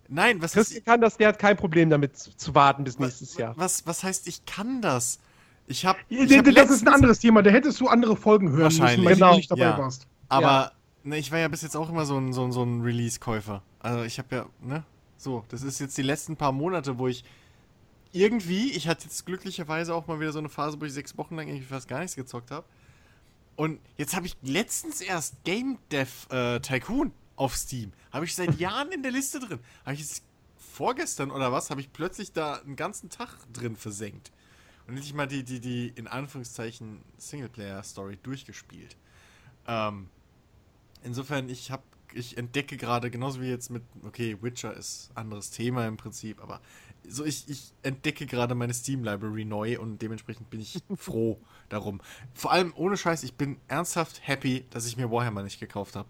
Nein, 0.07 0.41
was 0.41 0.53
Christian 0.53 0.77
ist, 0.79 0.85
kann 0.85 1.01
das, 1.01 1.17
der 1.17 1.29
hat 1.29 1.39
kein 1.39 1.57
Problem 1.57 1.89
damit 1.89 2.17
zu, 2.17 2.35
zu 2.37 2.55
warten 2.55 2.85
bis 2.85 2.97
nächstes 2.97 3.31
was, 3.31 3.37
Jahr. 3.37 3.57
was, 3.57 3.85
was 3.87 4.03
heißt, 4.03 4.27
ich 4.27 4.45
kann 4.45 4.81
das? 4.81 5.19
Ich 5.67 5.85
habe 5.85 5.99
Ja, 6.09 6.41
das 6.41 6.69
ist 6.69 6.85
ein 6.87 6.93
anderes 6.93 7.19
Thema. 7.19 7.41
Da 7.41 7.49
hättest 7.51 7.79
du 7.79 7.87
andere 7.87 8.15
Folgen 8.17 8.49
hören 8.49 8.63
müssen, 8.77 8.81
weil 9.05 9.13
Genau. 9.15 9.31
du 9.31 9.37
nicht 9.37 9.49
dabei 9.51 9.61
Ja. 9.61 9.77
warst. 9.77 10.07
Aber 10.29 10.41
Ja. 10.47 10.71
ne, 11.03 11.17
ich 11.17 11.31
war 11.31 11.39
ja 11.39 11.47
bis 11.47 11.61
jetzt 11.61 11.75
auch 11.77 11.89
immer 11.89 12.05
so 12.05 12.17
ein, 12.17 12.33
so 12.33 12.43
ein, 12.43 12.51
so 12.51 12.63
ein 12.63 12.81
Release-Käufer. 12.81 13.61
Also 13.79 14.03
ich 14.03 14.17
habe 14.19 14.35
ja, 14.35 14.45
ne? 14.61 14.83
So, 15.17 15.45
das 15.49 15.63
ist 15.63 15.79
jetzt 15.79 15.97
die 15.97 16.01
letzten 16.01 16.35
paar 16.35 16.51
Monate, 16.51 16.97
wo 16.99 17.07
ich 17.07 17.23
irgendwie, 18.11 18.71
ich 18.71 18.87
hatte 18.87 19.05
jetzt 19.05 19.25
glücklicherweise 19.25 19.95
auch 19.95 20.05
mal 20.07 20.19
wieder 20.19 20.31
so 20.31 20.39
eine 20.39 20.49
Phase, 20.49 20.79
wo 20.79 20.85
ich 20.85 20.93
sechs 20.93 21.17
Wochen 21.17 21.35
lang 21.35 21.47
irgendwie 21.47 21.65
fast 21.65 21.87
gar 21.87 21.99
nichts 21.99 22.15
gezockt 22.15 22.51
habe. 22.51 22.65
Und 23.55 23.79
jetzt 23.97 24.15
habe 24.15 24.25
ich 24.25 24.35
letztens 24.41 24.99
erst 25.01 25.43
Game 25.43 25.77
Dev 25.91 26.27
äh, 26.29 26.59
Tycoon 26.59 27.11
auf 27.35 27.55
Steam. 27.55 27.93
Habe 28.11 28.25
ich 28.25 28.35
seit 28.35 28.55
Jahren 28.59 28.91
in 28.91 29.01
der 29.01 29.11
Liste 29.11 29.39
drin. 29.39 29.59
Habe 29.85 29.93
ich 29.93 30.01
jetzt 30.01 30.23
vorgestern 30.57 31.31
oder 31.31 31.51
was, 31.51 31.69
habe 31.69 31.79
ich 31.81 31.93
plötzlich 31.93 32.33
da 32.33 32.55
einen 32.55 32.75
ganzen 32.75 33.09
Tag 33.09 33.29
drin 33.53 33.75
versenkt. 33.75 34.31
Und 34.87 34.95
endlich 34.95 35.13
mal 35.13 35.27
die, 35.27 35.43
die, 35.43 35.59
die, 35.59 35.87
in 35.95 36.07
Anführungszeichen, 36.07 37.01
Singleplayer-Story 37.17 38.19
durchgespielt. 38.21 38.97
Ähm, 39.67 40.09
insofern, 41.03 41.49
ich 41.49 41.71
habe, 41.71 41.83
ich 42.13 42.37
entdecke 42.37 42.77
gerade, 42.77 43.09
genauso 43.09 43.41
wie 43.41 43.47
jetzt 43.47 43.69
mit, 43.69 43.83
okay, 44.03 44.37
Witcher 44.41 44.73
ist 44.75 45.11
anderes 45.15 45.51
Thema 45.51 45.87
im 45.87 45.97
Prinzip, 45.97 46.41
aber 46.41 46.61
so 47.07 47.25
ich, 47.25 47.49
ich 47.49 47.73
entdecke 47.81 48.25
gerade 48.25 48.55
meine 48.55 48.73
Steam-Library 48.73 49.45
neu 49.45 49.79
und 49.79 50.01
dementsprechend 50.01 50.49
bin 50.49 50.61
ich 50.61 50.81
froh 50.95 51.39
darum. 51.69 52.01
Vor 52.33 52.51
allem, 52.51 52.73
ohne 52.75 52.97
Scheiß, 52.97 53.23
ich 53.23 53.35
bin 53.35 53.57
ernsthaft 53.67 54.25
happy, 54.27 54.65
dass 54.69 54.85
ich 54.85 54.97
mir 54.97 55.11
Warhammer 55.11 55.43
nicht 55.43 55.59
gekauft 55.59 55.95
habe. 55.95 56.07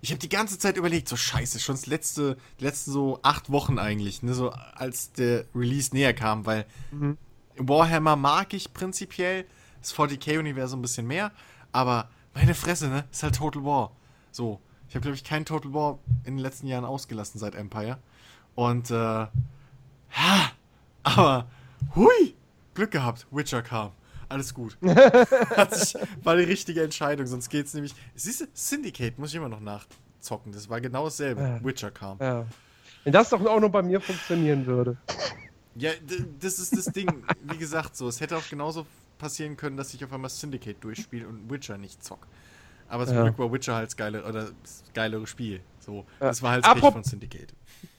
Ich 0.00 0.10
habe 0.10 0.20
die 0.20 0.28
ganze 0.28 0.58
Zeit 0.58 0.76
überlegt, 0.76 1.08
so 1.08 1.16
scheiße, 1.16 1.58
schon 1.58 1.74
das 1.74 1.86
letzte, 1.86 2.36
die 2.60 2.64
letzten 2.64 2.92
so 2.92 3.18
acht 3.22 3.50
Wochen 3.50 3.80
eigentlich, 3.80 4.22
ne, 4.22 4.32
so 4.32 4.50
als 4.50 5.12
der 5.12 5.44
Release 5.54 5.94
näher 5.94 6.14
kam, 6.14 6.46
weil 6.46 6.66
Mhm. 6.92 7.18
Warhammer 7.58 8.16
mag 8.16 8.52
ich 8.54 8.72
prinzipiell, 8.72 9.46
das 9.80 9.94
40k-Universum 9.94 10.80
ein 10.80 10.82
bisschen 10.82 11.06
mehr, 11.06 11.32
aber 11.72 12.08
meine 12.34 12.54
Fresse, 12.54 12.88
ne, 12.88 13.04
ist 13.10 13.22
halt 13.22 13.36
Total 13.36 13.64
War. 13.64 13.92
So, 14.30 14.60
ich 14.88 14.94
habe, 14.94 15.02
glaube 15.02 15.16
ich, 15.16 15.24
kein 15.24 15.44
Total 15.44 15.72
War 15.72 15.98
in 16.24 16.36
den 16.36 16.42
letzten 16.42 16.66
Jahren 16.66 16.84
ausgelassen 16.84 17.38
seit 17.38 17.54
Empire. 17.54 17.98
Und, 18.54 18.90
äh, 18.90 18.94
ha, 18.94 19.30
aber, 21.02 21.46
hui, 21.94 22.34
Glück 22.74 22.90
gehabt, 22.90 23.26
Witcher 23.30 23.62
kam. 23.62 23.90
Alles 24.28 24.52
gut. 24.52 24.76
Hat 25.56 25.74
sich, 25.74 25.96
war 26.22 26.36
die 26.36 26.44
richtige 26.44 26.82
Entscheidung, 26.82 27.26
sonst 27.26 27.48
geht's 27.48 27.72
nämlich. 27.72 27.94
Siehst 28.14 28.42
du, 28.42 28.46
Syndicate 28.52 29.18
muss 29.18 29.30
ich 29.30 29.36
immer 29.36 29.48
noch 29.48 29.60
nachzocken. 29.60 30.52
Das 30.52 30.68
war 30.68 30.80
genau 30.80 31.04
dasselbe. 31.04 31.40
Ja. 31.40 31.64
Witcher 31.64 31.90
kam. 31.90 32.18
Ja. 32.20 32.44
Wenn 33.04 33.12
das 33.12 33.30
doch 33.30 33.44
auch 33.46 33.60
nur 33.60 33.70
bei 33.70 33.82
mir 33.82 34.00
funktionieren 34.00 34.66
würde. 34.66 34.98
Ja, 35.76 35.90
das 36.40 36.58
ist 36.58 36.76
das 36.76 36.86
Ding. 36.86 37.24
Wie 37.44 37.56
gesagt, 37.58 37.96
so, 37.96 38.08
es 38.08 38.20
hätte 38.20 38.36
auch 38.36 38.48
genauso 38.48 38.86
passieren 39.18 39.56
können, 39.56 39.76
dass 39.76 39.94
ich 39.94 40.04
auf 40.04 40.12
einmal 40.12 40.30
Syndicate 40.30 40.76
durchspiele 40.82 41.26
und 41.26 41.50
Witcher 41.50 41.78
nicht 41.78 42.02
zock. 42.04 42.26
Aber 42.88 43.06
zum 43.06 43.16
Ja. 43.16 43.22
Glück 43.24 43.38
war 43.38 43.52
Witcher 43.52 43.74
halt 43.74 43.88
das 43.88 43.96
geile, 43.96 44.24
oder 44.24 44.50
das 44.62 44.82
geilere 44.94 45.26
Spiel. 45.26 45.60
So, 45.80 46.04
Ja. 46.20 46.26
das 46.28 46.42
war 46.42 46.52
halt 46.52 46.64
das 46.64 46.72
Pech 46.74 46.82
Apro- 46.82 46.92
von 46.92 47.04
Syndicate. 47.04 47.52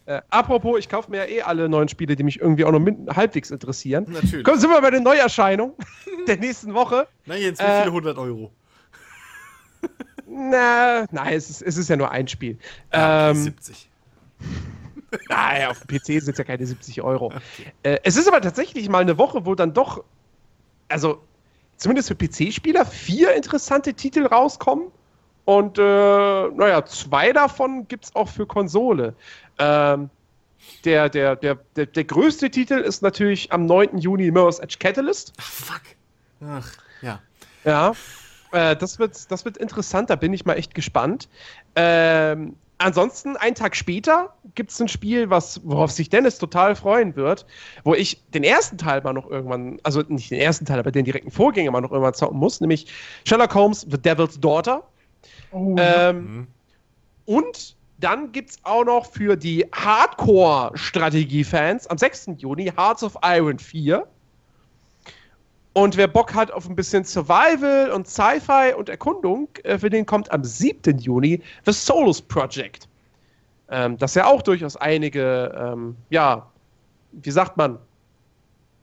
Äh, 0.06 0.22
apropos, 0.31 0.80
ich 0.80 0.89
kaufe 0.89 1.11
mir 1.11 1.17
ja 1.17 1.25
eh 1.25 1.41
alle 1.43 1.69
neuen 1.69 1.88
Spiele, 1.88 2.15
die 2.15 2.23
mich 2.23 2.39
irgendwie 2.39 2.65
auch 2.65 2.72
noch 2.72 2.80
min- 2.80 3.07
halbwegs 3.15 3.51
interessieren. 3.51 4.06
Natürlich. 4.09 4.43
Kommen 4.43 4.59
sind 4.59 4.72
wir 4.72 4.81
bei 4.81 4.89
der 4.89 5.01
Neuerscheinung 5.01 5.75
der 6.27 6.38
nächsten 6.38 6.73
Woche. 6.73 7.07
Na 7.27 7.35
Jens, 7.35 7.59
wie 7.59 7.64
Äh, 7.64 7.81
viele 7.83 7.91
100 7.91 8.17
Euro? 8.17 8.51
Na, 10.27 11.06
nein, 11.11 11.33
es 11.33 11.49
ist, 11.49 11.61
es 11.61 11.77
ist 11.77 11.89
ja 11.89 11.95
nur 11.95 12.11
ein 12.11 12.27
Spiel. 12.27 12.57
Ja, 12.93 13.30
ähm, 13.31 13.35
70. 13.35 13.89
Nein, 15.29 15.67
auf 15.67 15.79
dem 15.79 15.97
PC 15.97 16.23
sind 16.23 16.29
es 16.29 16.38
ja 16.38 16.43
keine 16.43 16.65
70 16.65 17.01
Euro. 17.01 17.33
Äh, 17.83 17.99
es 18.03 18.17
ist 18.17 18.27
aber 18.27 18.41
tatsächlich 18.41 18.89
mal 18.89 18.99
eine 19.01 19.17
Woche, 19.17 19.45
wo 19.45 19.55
dann 19.55 19.73
doch, 19.73 20.03
also 20.88 21.21
zumindest 21.77 22.09
für 22.09 22.15
PC-Spieler, 22.15 22.85
vier 22.85 23.33
interessante 23.35 23.93
Titel 23.93 24.25
rauskommen. 24.25 24.91
Und 25.45 25.79
äh, 25.79 25.81
naja, 25.81 26.85
zwei 26.85 27.33
davon 27.33 27.88
gibt 27.88 28.05
es 28.05 28.15
auch 28.15 28.29
für 28.29 28.45
Konsole. 28.45 29.15
Ähm, 29.57 30.09
der, 30.85 31.09
der, 31.09 31.35
der, 31.35 31.55
der, 31.75 31.85
der 31.88 32.03
größte 32.03 32.51
Titel 32.51 32.75
ist 32.75 33.01
natürlich 33.01 33.51
am 33.51 33.65
9. 33.65 33.97
Juni 33.97 34.29
Mirror's 34.29 34.59
Edge 34.59 34.75
Catalyst. 34.79 35.33
Ach, 35.39 35.43
fuck. 35.43 35.81
Ach, 36.41 36.71
ja. 37.01 37.19
Ja, 37.63 37.93
äh, 38.51 38.75
das, 38.75 38.99
wird, 38.99 39.31
das 39.31 39.45
wird 39.45 39.57
interessant, 39.57 40.09
da 40.09 40.15
bin 40.15 40.33
ich 40.33 40.45
mal 40.45 40.53
echt 40.53 40.73
gespannt. 40.73 41.27
Ähm, 41.75 42.55
ansonsten, 42.80 43.38
einen 43.38 43.56
Tag 43.56 43.75
später 43.75 44.33
gibt 44.56 44.72
es 44.72 44.82
ein 44.82 44.88
Spiel, 44.88 45.30
was, 45.30 45.61
worauf 45.64 45.91
sich 45.91 46.09
Dennis 46.09 46.38
total 46.40 46.75
freuen 46.75 47.16
wird, 47.16 47.45
wo 47.83 47.93
ich 47.93 48.24
den 48.33 48.43
ersten 48.43 48.77
Teil 48.77 49.01
mal 49.01 49.14
noch 49.14 49.30
irgendwann, 49.30 49.80
also 49.83 50.01
nicht 50.08 50.32
den 50.32 50.40
ersten 50.40 50.66
Teil, 50.66 50.80
aber 50.80 50.91
den 50.91 51.06
direkten 51.06 51.32
Vorgänger 51.32 51.72
mal 51.72 51.82
noch 51.82 51.91
irgendwann 51.91 52.14
zocken 52.16 52.40
muss, 52.40 52.61
nämlich 52.61 52.88
Sherlock 53.25 53.53
Holmes, 53.53 53.85
The 53.90 53.98
Devil's 53.98 54.40
Daughter. 54.40 54.83
Oh, 55.51 55.75
ja. 55.77 56.09
Ähm, 56.09 56.25
Mhm. 56.25 56.48
und 57.25 57.75
dann 57.99 58.32
gibt 58.32 58.51
es 58.51 58.58
auch 58.64 58.85
noch 58.85 59.11
für 59.11 59.35
die 59.35 59.66
Hardcore-Strategie-Fans 59.75 61.88
am 61.88 61.98
6. 61.98 62.30
Juni 62.38 62.72
Hearts 62.75 63.03
of 63.03 63.17
Iron 63.24 63.59
4. 63.59 64.08
Und 65.80 65.95
wer 65.95 66.08
Bock 66.08 66.33
hat 66.33 66.51
auf 66.51 66.67
ein 66.67 66.75
bisschen 66.75 67.06
Survival 67.06 67.91
und 67.91 68.06
Sci-Fi 68.06 68.74
und 68.77 68.90
Erkundung, 68.90 69.48
äh, 69.64 69.77
für 69.77 69.90
den 69.90 70.06
kommt 70.06 70.30
am 70.30 70.43
7. 70.43 70.98
Juni 70.98 71.41
The 71.66 71.72
Solus 71.72 72.22
Project. 72.22 72.90
Ähm, 73.69 73.98
das 73.98 74.14
ja 74.14 74.25
auch 74.25 74.41
durchaus 74.41 74.75
einige, 74.75 75.58
ähm, 75.58 75.95
ja, 76.09 76.45
wie 77.14 77.32
sagt 77.32 77.56
man, 77.56 77.80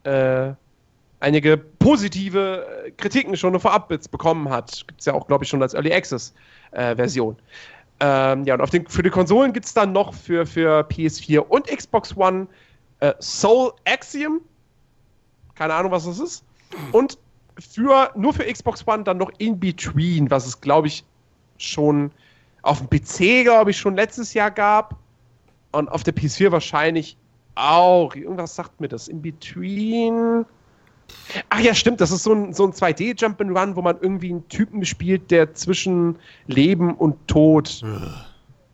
äh, 0.05 0.55
einige 1.21 1.59
positive 1.59 2.67
äh, 2.87 2.91
Kritiken 2.93 3.37
schon 3.37 3.61
vorab 3.61 3.91
jetzt 3.91 4.11
bekommen 4.11 4.49
hat. 4.49 4.87
Gibt 4.89 5.01
es 5.01 5.05
ja 5.05 5.13
auch, 5.13 5.27
glaube 5.27 5.45
ich, 5.45 5.51
schon 5.51 5.61
als 5.61 5.75
Early 5.75 5.93
Access-Version. 5.93 7.37
ähm, 8.01 8.45
ja, 8.45 8.55
und 8.55 8.63
auf 8.63 8.71
den, 8.71 8.87
für 8.87 9.03
die 9.03 9.11
Konsolen 9.11 9.53
gibt 9.53 9.67
es 9.67 9.75
dann 9.75 9.93
noch 9.93 10.15
für, 10.15 10.47
für 10.47 10.81
PS4 10.89 11.41
und 11.41 11.67
Xbox 11.67 12.17
One 12.17 12.47
äh, 13.01 13.13
Soul 13.21 13.73
Axiom. 13.85 14.41
Keine 15.55 15.75
Ahnung, 15.75 15.93
was 15.93 16.07
das 16.07 16.21
ist. 16.21 16.47
Und 16.93 17.19
für, 17.59 18.11
nur 18.17 18.33
für 18.33 18.45
Xbox 18.45 18.87
One 18.87 19.05
dann 19.05 19.19
noch 19.19 19.31
In 19.39 19.59
Between, 19.59 20.31
was 20.31 20.47
es, 20.47 20.61
glaube 20.61 20.89
ich, 20.89 21.05
schon 21.59 22.11
auf 22.63 22.79
dem 22.79 22.91
PC, 22.91 23.45
glaube 23.45 23.71
ich, 23.71 23.79
schon 23.79 23.97
letztes 23.97 24.35
Jahr 24.35 24.51
gab. 24.51 24.97
Und 25.73 25.89
auf 25.89 26.03
der 26.03 26.15
PS4 26.15 26.51
wahrscheinlich 26.53 27.17
auch. 27.55 28.15
Irgendwas 28.15 28.55
sagt 28.55 28.81
mir 28.81 28.89
das. 28.89 29.09
In 29.09 29.23
Between. 29.23 30.45
Ach 31.51 31.61
ja, 31.61 31.75
stimmt. 31.75 32.01
Das 32.01 32.11
ist 32.11 32.25
so 32.25 32.33
ein, 32.33 32.53
so 32.53 32.65
ein 32.65 32.73
2D-Jump'n'Run, 32.73 33.77
wo 33.77 33.83
man 33.83 33.99
irgendwie 34.01 34.31
einen 34.31 34.49
Typen 34.49 34.85
spielt, 34.85 35.31
der 35.31 35.55
zwischen 35.55 36.17
Leben 36.47 36.95
und 36.95 37.27
Tod 37.29 37.83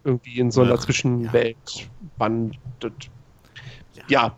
irgendwie 0.05 0.39
in 0.39 0.51
so 0.51 0.63
einer 0.63 0.79
Zwischenwelt 0.79 1.89
wandert. 2.19 3.11
Ja. 4.09 4.37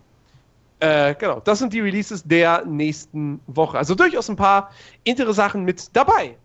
Äh, 0.85 1.15
genau, 1.15 1.41
das 1.41 1.61
sind 1.61 1.73
die 1.73 1.81
Releases 1.81 2.23
der 2.25 2.65
nächsten 2.67 3.41
Woche. 3.47 3.79
Also 3.79 3.95
durchaus 3.95 4.29
ein 4.29 4.37
paar 4.37 4.71
interessante 5.05 5.35
Sachen 5.35 5.65
mit 5.65 5.95
dabei. 5.97 6.37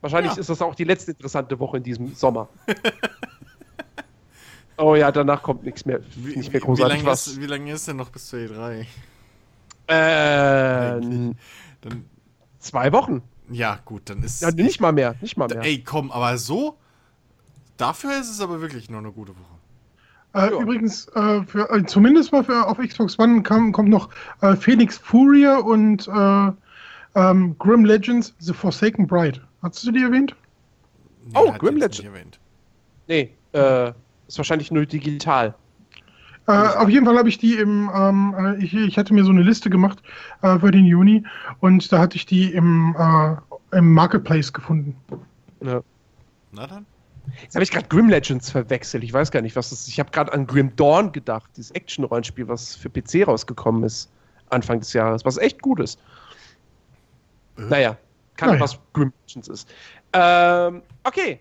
Wahrscheinlich 0.00 0.34
Ja. 0.34 0.40
ist 0.40 0.50
das 0.50 0.60
auch 0.62 0.74
die 0.74 0.84
letzte 0.84 1.12
interessante 1.12 1.58
Woche 1.58 1.78
in 1.78 1.82
diesem 1.82 2.14
Sommer. 2.14 2.48
oh 4.76 4.94
ja, 4.94 5.10
danach 5.10 5.42
kommt 5.42 5.64
nichts 5.64 5.84
mehr, 5.86 6.00
Wie, 6.16 6.36
nicht 6.36 6.48
wie, 6.48 6.52
mehr 6.52 6.60
wie, 6.60 6.64
großartig 6.66 6.98
lange 6.98 7.10
was. 7.10 7.26
ist, 7.26 7.40
wie 7.40 7.46
lange 7.46 7.72
ist 7.72 7.88
denn 7.88 7.96
noch 7.96 8.10
bis 8.10 8.26
zur 8.26 8.38
E3? 8.40 8.84
Äh. 9.88 11.00
Dann, 11.80 12.04
zwei 12.58 12.92
Wochen. 12.92 13.22
ja, 13.50 13.80
gut, 13.84 14.10
dann 14.10 14.22
ist. 14.22 14.42
Ja, 14.42 14.50
nicht 14.50 14.80
mal 14.80 14.92
mehr, 14.92 15.14
nicht 15.20 15.36
mal 15.36 15.48
mehr. 15.48 15.62
Ey, 15.62 15.82
komm, 15.82 16.10
aber 16.12 16.36
so. 16.38 16.76
Dafür 17.76 18.18
ist 18.20 18.28
es 18.28 18.40
aber 18.40 18.60
wirklich 18.60 18.90
nur 18.90 18.98
eine 19.00 19.12
gute 19.12 19.32
Woche. 19.32 19.57
Äh, 20.34 20.50
Ja. 20.50 20.60
Übrigens, 20.60 21.08
äh, 21.14 21.42
für, 21.44 21.70
äh, 21.70 21.84
zumindest 21.86 22.32
mal 22.32 22.44
für, 22.44 22.66
auf 22.66 22.78
Xbox 22.78 23.18
One 23.18 23.42
kam, 23.42 23.72
kommt 23.72 23.88
noch 23.88 24.10
äh, 24.42 24.54
Phoenix 24.56 24.98
Furia 24.98 25.58
und 25.58 26.06
äh, 26.08 26.52
ähm, 27.14 27.56
Grim 27.58 27.84
Legends 27.84 28.34
The 28.38 28.52
Forsaken 28.52 29.06
Bride. 29.06 29.40
Hast 29.62 29.84
du 29.86 29.90
die 29.92 30.02
erwähnt? 30.02 30.36
Nee, 31.26 31.32
Oh, 31.34 31.52
Grim 31.52 31.78
jetzt 31.78 31.98
Legend. 31.98 31.98
nicht 31.98 32.04
erwähnt. 32.06 32.40
Nee, 33.08 33.32
äh, 33.52 33.92
ist 34.28 34.38
wahrscheinlich 34.38 34.70
nur 34.70 34.84
digital. 34.86 35.54
Äh, 36.46 36.52
auf 36.52 36.88
jeden 36.88 37.04
Fall 37.04 37.16
habe 37.18 37.28
ich 37.28 37.38
die 37.38 37.54
im, 37.56 37.90
ähm, 37.94 38.34
äh, 38.38 38.64
ich, 38.64 38.72
ich 38.74 38.96
hatte 38.96 39.12
mir 39.12 39.24
so 39.24 39.30
eine 39.30 39.42
Liste 39.42 39.68
gemacht 39.70 40.02
äh, 40.42 40.58
für 40.58 40.70
den 40.70 40.84
Juni 40.86 41.24
und 41.60 41.90
da 41.92 41.98
hatte 41.98 42.16
ich 42.16 42.24
die 42.26 42.52
im, 42.52 42.94
äh, 42.98 43.76
im 43.76 43.92
Marketplace 43.92 44.52
gefunden. 44.52 44.96
Ja. 45.62 45.80
Na 46.52 46.66
dann? 46.66 46.86
Jetzt 47.42 47.54
habe 47.54 47.62
ich 47.62 47.70
gerade 47.70 47.86
Grim 47.88 48.08
Legends 48.08 48.50
verwechselt. 48.50 49.04
Ich 49.04 49.12
weiß 49.12 49.30
gar 49.30 49.42
nicht, 49.42 49.56
was 49.56 49.70
das 49.70 49.80
ist. 49.80 49.88
Ich 49.88 49.98
habe 50.00 50.10
gerade 50.10 50.32
an 50.32 50.46
Grim 50.46 50.74
Dawn 50.76 51.12
gedacht, 51.12 51.50
dieses 51.56 51.70
Action-Rollenspiel, 51.72 52.48
was 52.48 52.76
für 52.76 52.90
PC 52.90 53.26
rausgekommen 53.26 53.82
ist 53.84 54.10
Anfang 54.50 54.80
des 54.80 54.92
Jahres, 54.92 55.24
was 55.24 55.36
echt 55.38 55.60
gut 55.62 55.80
ist. 55.80 56.00
Äh? 57.58 57.62
Naja, 57.62 57.96
kann 58.36 58.50
Naja. 58.50 58.60
was 58.60 58.78
Grim 58.92 59.12
Legends 59.26 59.48
ist. 59.48 59.68
Ähm, 60.12 60.82
okay, 61.04 61.40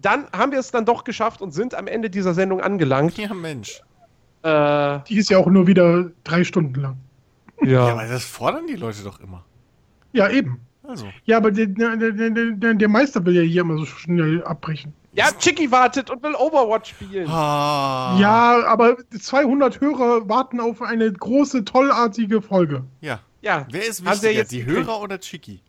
dann 0.00 0.26
haben 0.32 0.52
wir 0.52 0.58
es 0.60 0.70
dann 0.70 0.84
doch 0.84 1.04
geschafft 1.04 1.42
und 1.42 1.52
sind 1.52 1.74
am 1.74 1.86
Ende 1.86 2.08
dieser 2.10 2.34
Sendung 2.34 2.60
angelangt. 2.60 3.18
Ja, 3.18 3.34
Mensch. 3.34 3.82
Äh, 4.42 5.00
Die 5.08 5.18
ist 5.18 5.30
ja 5.30 5.38
auch 5.38 5.46
nur 5.46 5.66
wieder 5.66 6.10
drei 6.24 6.44
Stunden 6.44 6.80
lang. 6.80 6.96
Ja, 7.62 7.88
aber 7.88 8.06
das 8.06 8.24
fordern 8.24 8.66
die 8.68 8.76
Leute 8.76 9.02
doch 9.02 9.20
immer. 9.20 9.44
Ja, 10.12 10.30
eben. 10.30 10.60
Also. 10.84 11.06
Ja, 11.24 11.36
aber 11.36 11.50
der, 11.50 11.66
der, 11.66 11.96
der, 11.96 12.74
der 12.74 12.88
Meister 12.88 13.24
will 13.26 13.34
ja 13.34 13.42
hier 13.42 13.60
immer 13.62 13.76
so 13.76 13.84
schnell 13.84 14.42
abbrechen. 14.44 14.94
Ja, 15.12 15.30
Chicky 15.38 15.70
wartet 15.70 16.10
und 16.10 16.22
will 16.22 16.34
Overwatch 16.34 16.90
spielen. 16.90 17.28
Ah. 17.28 18.16
Ja, 18.20 18.64
aber 18.66 18.96
200 19.18 19.80
Hörer 19.80 20.28
warten 20.28 20.60
auf 20.60 20.82
eine 20.82 21.12
große, 21.12 21.64
tollartige 21.64 22.42
Folge. 22.42 22.84
Ja. 23.00 23.20
Ja, 23.40 23.66
Wer 23.70 23.86
ist 23.86 24.04
wichtiger, 24.04 24.32
jetzt 24.32 24.52
die 24.52 24.64
gekriegt. 24.64 24.86
Hörer 24.88 25.00
oder 25.00 25.18
Chicky? 25.20 25.60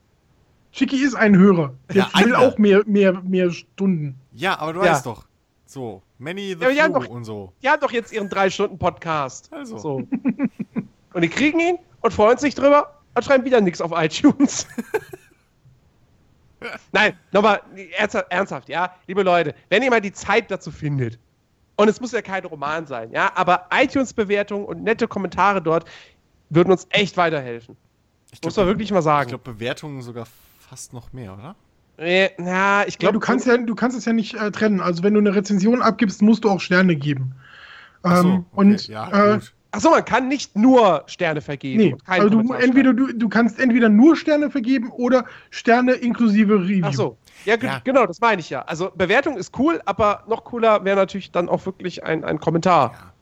Chicky 0.71 0.97
ist 1.03 1.15
ein 1.15 1.35
Hörer. 1.37 1.73
Der 1.89 1.95
Ja, 2.13 2.25
will 2.25 2.35
auch 2.35 2.57
mehr, 2.57 2.81
mehr, 2.85 3.21
mehr 3.21 3.51
Stunden. 3.51 4.15
Ja, 4.33 4.59
aber 4.59 4.73
du 4.73 4.79
Ja. 4.83 4.91
weißt 4.91 5.05
doch. 5.05 5.25
So, 5.65 6.01
Many 6.17 6.55
the 6.59 6.65
Ja, 6.75 6.89
doch- 6.89 7.07
und 7.07 7.23
so. 7.23 7.53
Die 7.63 7.69
haben 7.69 7.79
doch 7.79 7.91
jetzt 7.91 8.11
ihren 8.11 8.27
3-Stunden-Podcast. 8.29 9.53
Also. 9.53 9.77
So. 9.77 9.95
und 11.13 11.21
die 11.21 11.29
kriegen 11.29 11.59
ihn 11.59 11.77
und 12.01 12.11
freuen 12.13 12.37
sich 12.39 12.55
drüber 12.55 12.99
und 13.15 13.23
schreiben 13.23 13.45
wieder 13.45 13.61
nichts 13.61 13.81
auf 13.81 13.91
iTunes. 13.95 14.67
Nein, 16.91 17.17
nochmal 17.31 17.61
ernsthaft, 18.29 18.69
ja, 18.69 18.93
liebe 19.07 19.23
Leute, 19.23 19.55
wenn 19.69 19.81
ihr 19.83 19.89
mal 19.89 20.01
die 20.01 20.11
Zeit 20.11 20.51
dazu 20.51 20.71
findet, 20.71 21.17
und 21.77 21.87
es 21.87 22.01
muss 22.01 22.11
ja 22.11 22.21
kein 22.21 22.43
Roman 22.45 22.85
sein, 22.87 23.11
ja, 23.11 23.31
aber 23.35 23.67
iTunes-Bewertungen 23.73 24.65
und 24.65 24.83
nette 24.83 25.07
Kommentare 25.07 25.61
dort 25.61 25.89
würden 26.49 26.71
uns 26.71 26.87
echt 26.89 27.15
weiterhelfen. 27.15 27.77
Ich 28.31 28.43
Muss 28.43 28.57
man 28.57 28.65
wirklich 28.67 28.91
mal 28.91 28.99
Ich 28.99 29.03
sagen. 29.05 29.29
glaube, 29.29 29.53
Bewertungen 29.53 30.01
sogar 30.01 30.27
fast 30.59 30.93
noch 30.93 31.13
mehr, 31.13 31.33
oder? 31.33 31.55
Ja, 31.97 32.83
ich 32.87 32.97
Ja, 33.01 33.11
glaube, 33.11 33.13
du 33.13 33.19
kannst 33.19 33.45
ja, 33.45 33.57
du 33.57 33.75
kannst 33.75 33.97
es 33.97 34.05
ja 34.05 34.13
nicht 34.13 34.35
äh, 34.35 34.51
trennen. 34.51 34.81
Also 34.81 35.03
wenn 35.03 35.13
du 35.13 35.19
eine 35.19 35.35
Rezension 35.35 35.81
abgibst, 35.81 36.21
musst 36.21 36.43
du 36.43 36.49
auch 36.49 36.61
Sterne 36.61 36.95
geben. 36.95 37.35
Ach 38.03 38.17
so, 38.17 38.27
Ähm, 38.27 38.45
okay, 38.51 38.55
und 38.55 38.87
ja, 38.87 39.33
äh, 39.33 39.39
gut. 39.39 39.53
Achso, 39.71 39.91
man 39.91 40.03
kann 40.03 40.27
nicht 40.27 40.55
nur 40.55 41.03
Sterne 41.05 41.41
vergeben. 41.41 41.77
nee, 41.77 41.95
also 42.07 42.27
du, 42.29 42.37
Kommentar 42.37 42.63
entweder 42.63 42.93
du, 42.93 43.13
du 43.13 43.29
kannst 43.29 43.59
entweder 43.59 43.87
nur 43.87 44.15
Sterne 44.15 44.49
vergeben 44.49 44.89
oder 44.89 45.25
Sterne 45.51 45.93
inklusive 45.93 46.55
Review. 46.55 46.85
Ach 46.87 46.93
so. 46.93 47.17
Ja, 47.45 47.55
Ja. 47.55 47.79
genau, 47.83 48.05
das 48.07 48.19
meine 48.19 48.39
ich 48.41 48.49
ja. 48.49 48.63
Also 48.63 48.91
Bewertung 48.95 49.37
ist 49.37 49.57
cool, 49.59 49.79
aber 49.85 50.23
noch 50.27 50.43
cooler 50.43 50.83
wäre 50.85 50.97
natürlich 50.97 51.31
dann 51.31 51.49
auch 51.49 51.65
wirklich 51.67 52.03
ein, 52.03 52.23
ein 52.23 52.39
Kommentar. 52.39 53.13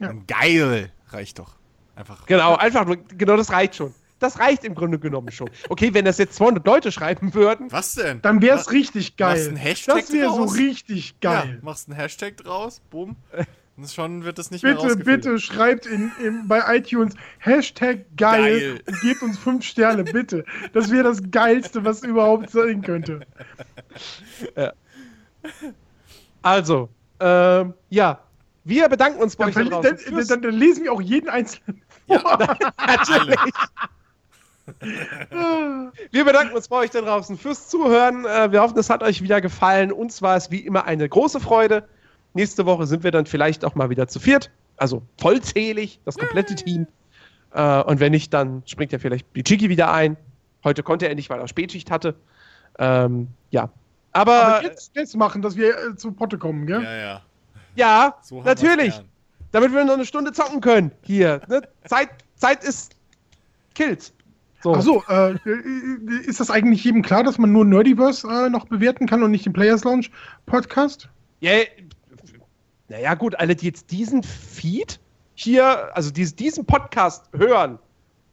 Ja. 0.00 0.10
Und 0.10 0.26
geil 0.26 0.90
reicht 1.10 1.38
doch. 1.38 1.54
Einfach. 1.94 2.26
Genau, 2.26 2.56
einfach 2.56 2.84
nur, 2.84 2.96
genau 2.96 3.36
das 3.36 3.50
reicht 3.52 3.76
schon. 3.76 3.94
Das 4.18 4.38
reicht 4.40 4.64
im 4.64 4.74
Grunde 4.74 4.98
genommen 4.98 5.30
schon. 5.30 5.48
Okay, 5.68 5.94
wenn 5.94 6.04
das 6.04 6.18
jetzt 6.18 6.34
200 6.36 6.66
Leute 6.66 6.90
schreiben 6.90 7.32
würden, 7.34 7.70
Was 7.70 7.94
denn? 7.94 8.20
Dann 8.22 8.42
wäre 8.42 8.58
es 8.58 8.72
richtig 8.72 9.16
geil. 9.16 9.34
machst 9.36 9.48
einen 9.48 9.56
Hashtag 9.56 9.96
das 10.00 10.12
wäre 10.12 10.30
so 10.32 10.42
richtig 10.44 11.14
Ja, 11.22 11.42
geil. 11.42 11.58
machst 11.62 11.88
einen 11.88 11.96
Hashtag 11.98 12.36
draus, 12.38 12.80
bumm. 12.90 13.16
Und 13.76 13.90
schon 13.90 14.24
wird 14.24 14.38
das 14.38 14.50
nicht 14.50 14.64
mehr 14.64 14.74
Bitte, 14.74 14.96
bitte 14.96 15.38
schreibt 15.38 15.84
in, 15.84 16.10
in, 16.24 16.48
bei 16.48 16.62
iTunes 16.76 17.14
Hashtag 17.38 18.06
geil, 18.16 18.60
Geil. 18.60 18.80
und 18.86 19.00
gebt 19.02 19.22
uns 19.22 19.38
fünf 19.38 19.64
Sterne, 19.64 20.02
bitte. 20.04 20.44
Das 20.72 20.90
wäre 20.90 21.04
das 21.04 21.20
Geilste, 21.30 21.84
was 21.84 22.02
überhaupt 22.02 22.50
sein 22.50 22.80
könnte. 22.80 23.20
also, 26.42 26.88
ähm, 27.20 27.74
ja. 27.90 28.20
Wir 28.64 28.88
bedanken 28.88 29.22
uns 29.22 29.36
bei 29.36 29.48
Dann, 29.50 29.72
euch 29.72 29.80
dann, 29.82 29.96
fürs- 29.98 30.26
dann, 30.26 30.42
dann 30.42 30.54
lesen 30.54 30.82
wir 30.84 30.92
auch 30.92 31.00
jeden 31.00 31.28
einzelnen 31.28 31.82
vor. 32.08 32.18
Natürlich. 32.86 33.36
Wir 36.10 36.24
bedanken 36.24 36.56
uns 36.56 36.66
bei 36.66 36.76
euch 36.78 36.90
da 36.90 37.00
draußen 37.00 37.38
fürs 37.38 37.68
Zuhören. 37.68 38.24
Äh, 38.24 38.50
Wir 38.50 38.62
hoffen, 38.62 38.76
es 38.78 38.90
hat 38.90 39.04
euch 39.04 39.22
wieder 39.22 39.40
gefallen. 39.40 39.92
Uns 39.92 40.20
war 40.20 40.36
es 40.36 40.50
wie 40.50 40.58
immer 40.60 40.84
eine 40.84 41.08
große 41.08 41.38
Freude. 41.38 41.88
Nächste 42.36 42.66
Woche 42.66 42.86
sind 42.86 43.02
wir 43.02 43.10
dann 43.10 43.26
vielleicht 43.26 43.64
auch 43.64 43.74
mal 43.74 43.90
wieder 43.90 44.06
zu 44.08 44.20
viert. 44.20 44.50
Also 44.76 45.02
vollzählig, 45.18 46.00
das 46.04 46.16
komplette 46.16 46.54
Team. 46.54 46.86
Äh, 47.52 47.82
Und 47.82 47.98
wenn 47.98 48.12
nicht, 48.12 48.32
dann 48.32 48.62
springt 48.66 48.92
ja 48.92 48.98
vielleicht 48.98 49.32
Bichiki 49.32 49.68
wieder 49.68 49.92
ein. 49.92 50.16
Heute 50.62 50.82
konnte 50.82 51.08
er 51.08 51.14
nicht, 51.14 51.30
weil 51.30 51.40
er 51.40 51.48
Spätschicht 51.48 51.90
hatte. 51.90 52.14
Ähm, 52.78 53.28
ja. 53.50 53.70
Aber, 54.12 54.46
Aber 54.46 54.62
jetzt, 54.64 54.94
jetzt 54.94 55.16
machen, 55.16 55.42
dass 55.42 55.56
wir 55.56 55.70
äh, 55.70 55.96
zu 55.96 56.12
Potte 56.12 56.38
kommen, 56.38 56.66
gell? 56.66 56.82
Ja, 56.82 56.96
ja. 56.96 57.22
ja, 57.74 58.14
So 58.22 58.42
natürlich. 58.42 59.00
Damit 59.52 59.72
wir 59.72 59.84
noch 59.84 59.94
eine 59.94 60.04
Stunde 60.04 60.32
zocken 60.32 60.60
können. 60.60 60.92
Hier. 61.02 61.40
Ne? 61.48 61.62
Zeit, 61.84 62.10
Zeit 62.34 62.62
ist 62.64 62.94
killt. 63.74 64.12
So. 64.62 64.74
Achso, 64.74 65.02
äh, 65.08 65.34
ist 66.26 66.40
das 66.40 66.50
eigentlich 66.50 66.82
jedem 66.82 67.02
klar, 67.02 67.22
dass 67.22 67.38
man 67.38 67.52
nur 67.52 67.64
Nerdiverse 67.64 68.26
äh, 68.26 68.50
noch 68.50 68.66
bewerten 68.66 69.06
kann 69.06 69.22
und 69.22 69.30
nicht 69.30 69.46
den 69.46 69.52
Players 69.52 69.84
Lounge 69.84 70.06
Podcast? 70.46 71.08
Ja, 71.40 71.52
naja, 72.88 73.14
gut, 73.14 73.34
alle, 73.36 73.56
die 73.56 73.66
jetzt 73.66 73.90
diesen 73.90 74.22
Feed 74.22 75.00
hier, 75.34 75.94
also 75.96 76.10
dies, 76.10 76.34
diesen 76.34 76.64
Podcast 76.64 77.28
hören 77.32 77.78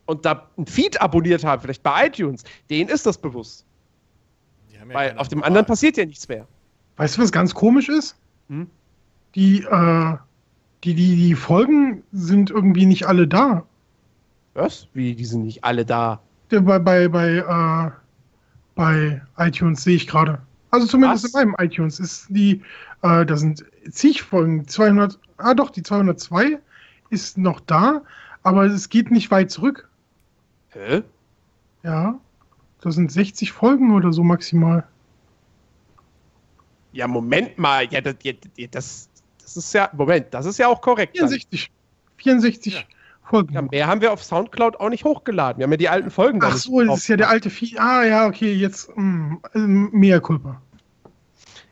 und 0.06 0.26
da 0.26 0.48
einen 0.58 0.68
Feed 0.68 1.02
abonniert 1.02 1.44
haben, 1.44 1.62
vielleicht 1.62 1.84
bei 1.84 2.08
iTunes, 2.08 2.44
denen 2.70 2.90
ist 2.90 3.06
das 3.06 3.18
bewusst. 3.18 3.66
Die 4.72 4.80
haben 4.80 4.90
ja 4.90 4.96
Weil 4.96 5.18
auf 5.18 5.28
dem 5.28 5.42
Wahl. 5.42 5.48
anderen 5.48 5.66
passiert 5.66 5.98
ja 5.98 6.06
nichts 6.06 6.28
mehr. 6.28 6.48
Weißt 6.98 7.18
du, 7.18 7.22
was 7.22 7.32
ganz 7.32 7.54
komisch 7.54 7.90
ist? 7.90 8.16
Hm? 8.50 8.70
Die, 9.36 9.64
äh, 9.64 10.18
die, 10.84 10.94
die, 10.94 11.16
die 11.16 11.36
Folgen 11.36 12.04
sind 12.12 12.52
irgendwie 12.52 12.86
nicht 12.86 13.08
alle 13.08 13.28
da. 13.28 13.66
Was? 14.54 14.88
Wie, 14.94 15.16
die 15.16 15.26
sind 15.26 15.46
nicht 15.46 15.64
alle 15.64 15.86
da. 15.86 16.22
Bei, 16.50 16.78
bei, 16.78 17.08
bei, 17.08 17.38
äh, 17.38 17.92
bei 18.76 19.22
iTunes 19.38 19.84
sehe 19.84 19.96
ich 19.96 20.08
gerade. 20.08 20.40
Also 20.70 20.86
zumindest 20.86 21.24
Was? 21.24 21.34
in 21.42 21.50
meinem 21.50 21.56
iTunes 21.60 22.00
ist 22.00 22.28
die, 22.30 22.62
äh, 23.04 23.26
da 23.26 23.38
sind 23.38 23.64
zig 23.92 24.24
Folgen, 24.24 24.68
200, 24.68 25.20
ah 25.38 25.54
doch, 25.54 25.70
die 25.70 25.84
202 25.84 26.60
ist 27.10 27.38
noch 27.38 27.60
da, 27.60 28.02
aber 28.42 28.64
es 28.66 28.90
geht 28.90 29.12
nicht 29.12 29.30
weit 29.30 29.52
zurück. 29.52 29.90
Hä? 30.70 31.04
Ja, 31.84 32.20
das 32.82 32.96
sind 32.96 33.12
60 33.12 33.52
Folgen 33.52 33.94
oder 33.94 34.12
so 34.12 34.24
maximal. 34.24 34.88
Ja, 36.94 37.08
Moment 37.08 37.58
mal. 37.58 37.86
Ja, 37.92 38.02
das, 38.02 38.16
das, 38.72 39.10
das 39.42 39.58
ist 39.58 39.74
ja, 39.74 39.90
Moment, 39.94 40.28
das 40.34 40.46
ist 40.46 40.58
ja 40.60 40.68
auch 40.68 40.82
korrekt. 40.82 41.18
dann. 41.20 41.28
64, 41.28 41.72
64 42.18 42.74
Ja. 42.74 42.82
Folgen. 43.26 43.54
Ja, 43.54 43.62
mehr 43.64 43.88
haben 43.88 44.02
wir 44.02 44.12
auf 44.14 44.24
Soundcloud 44.24 44.78
auch 44.80 44.90
nicht 44.90 45.04
hochgeladen. 45.04 45.60
Wir 45.60 45.64
haben 45.64 45.72
ja 45.72 45.78
die 45.78 45.90
alten 45.90 46.12
Folgen 46.12 46.40
Ach 46.44 46.56
so, 46.56 46.82
das 46.84 47.00
ist 47.00 47.08
ja 47.08 47.18
der 47.18 47.30
alte 47.30 47.50
Vieh. 47.50 47.78
Ah 47.80 48.04
ja, 48.04 48.28
okay, 48.28 48.54
jetzt 48.54 48.90
mh, 48.96 49.40
mehr 49.54 50.22
Culpa. 50.22 50.62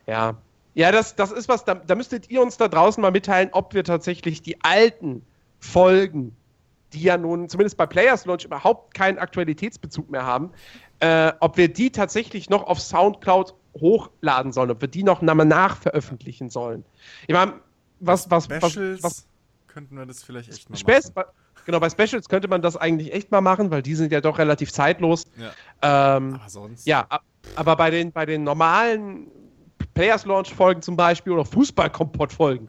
Ja. 0.08 0.36
Ja, 0.74 0.92
das, 0.92 1.16
das 1.16 1.32
ist 1.32 1.50
was, 1.50 1.66
da, 1.66 1.76
da 1.76 1.96
müsstet 1.96 2.30
ihr 2.30 2.42
uns 2.42 2.58
da 2.58 2.68
draußen 2.68 3.02
mal 3.02 3.12
mitteilen, 3.12 3.50
ob 3.52 3.74
wir 3.74 3.84
tatsächlich 3.84 4.42
die 4.42 4.62
alten 4.64 5.26
Folgen, 5.60 6.36
die 6.94 7.02
ja 7.04 7.18
nun 7.18 7.50
zumindest 7.50 7.78
bei 7.78 7.86
Players 7.86 8.26
Launch 8.26 8.46
überhaupt 8.46 8.94
keinen 8.94 9.18
Aktualitätsbezug 9.18 10.10
mehr 10.10 10.26
haben, 10.26 10.52
äh, 11.00 11.34
ob 11.40 11.58
wir 11.58 11.72
die 11.72 11.92
tatsächlich 11.92 12.50
noch 12.50 12.64
auf 12.64 12.80
Soundcloud 12.80 13.54
hochladen 13.80 14.52
sollen, 14.52 14.72
ob 14.72 14.82
wir 14.82 14.88
die 14.88 15.04
noch 15.04 15.22
nachveröffentlichen 15.22 16.50
sollen. 16.50 16.84
Ich 17.28 17.34
meine, 17.34 17.54
was, 18.00 18.30
was, 18.30 18.50
was, 18.50 18.72
Specials 18.74 19.04
was, 19.04 19.26
könnten 19.68 19.96
wir 19.96 20.06
das 20.06 20.24
vielleicht 20.24 20.50
echt 20.52 20.70
mal 20.70 20.78
Spec 20.78 21.16
machen. 21.16 21.30
genau, 21.66 21.80
bei 21.80 21.90
Specials 21.90 22.28
könnte 22.28 22.48
man 22.48 22.62
das 22.62 22.76
eigentlich 22.76 23.14
echt 23.14 23.32
mal 23.32 23.42
machen, 23.42 23.72
weil 23.72 23.82
die 23.82 23.96
sind 23.96 24.12
ja 24.12 24.20
doch 24.22 24.38
relativ 24.40 24.72
zeitlos. 24.74 25.26
Ja. 25.38 26.18
Ähm, 26.18 26.36
Aber 26.36 26.50
sonst. 26.50 26.86
ja, 26.88 27.06
ab- 27.10 27.24
aber 27.56 27.76
bei 27.76 27.90
den, 27.90 28.12
bei 28.12 28.26
den 28.26 28.44
normalen 28.44 29.28
Players 29.94 30.26
Launch 30.26 30.54
Folgen 30.54 30.82
zum 30.82 30.96
Beispiel 30.96 31.34
oder 31.34 31.46
Fußball-Kompott 31.46 32.34
Folgen, 32.34 32.68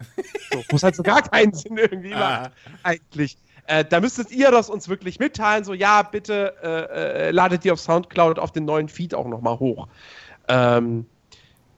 so, 0.52 0.62
wo 0.68 0.76
es 0.76 0.82
halt 0.82 0.96
so 0.96 1.02
gar 1.02 1.22
keinen 1.22 1.52
Sinn 1.52 1.76
irgendwie 1.76 2.12
Ah, 2.14 2.42
macht, 2.42 2.52
eigentlich. 2.82 3.36
Äh, 3.66 3.84
da 3.84 4.00
müsstet 4.00 4.30
ihr 4.32 4.50
das 4.50 4.68
uns 4.68 4.88
wirklich 4.88 5.18
mitteilen, 5.18 5.64
so 5.64 5.72
ja, 5.72 6.02
bitte 6.02 6.54
äh, 6.62 7.28
äh, 7.28 7.30
ladet 7.30 7.64
die 7.64 7.70
auf 7.70 7.80
Soundcloud 7.80 8.38
auf 8.38 8.52
den 8.52 8.64
neuen 8.64 8.88
Feed 8.88 9.14
auch 9.14 9.28
nochmal 9.28 9.58
hoch. 9.58 9.86
Ähm, 10.48 11.06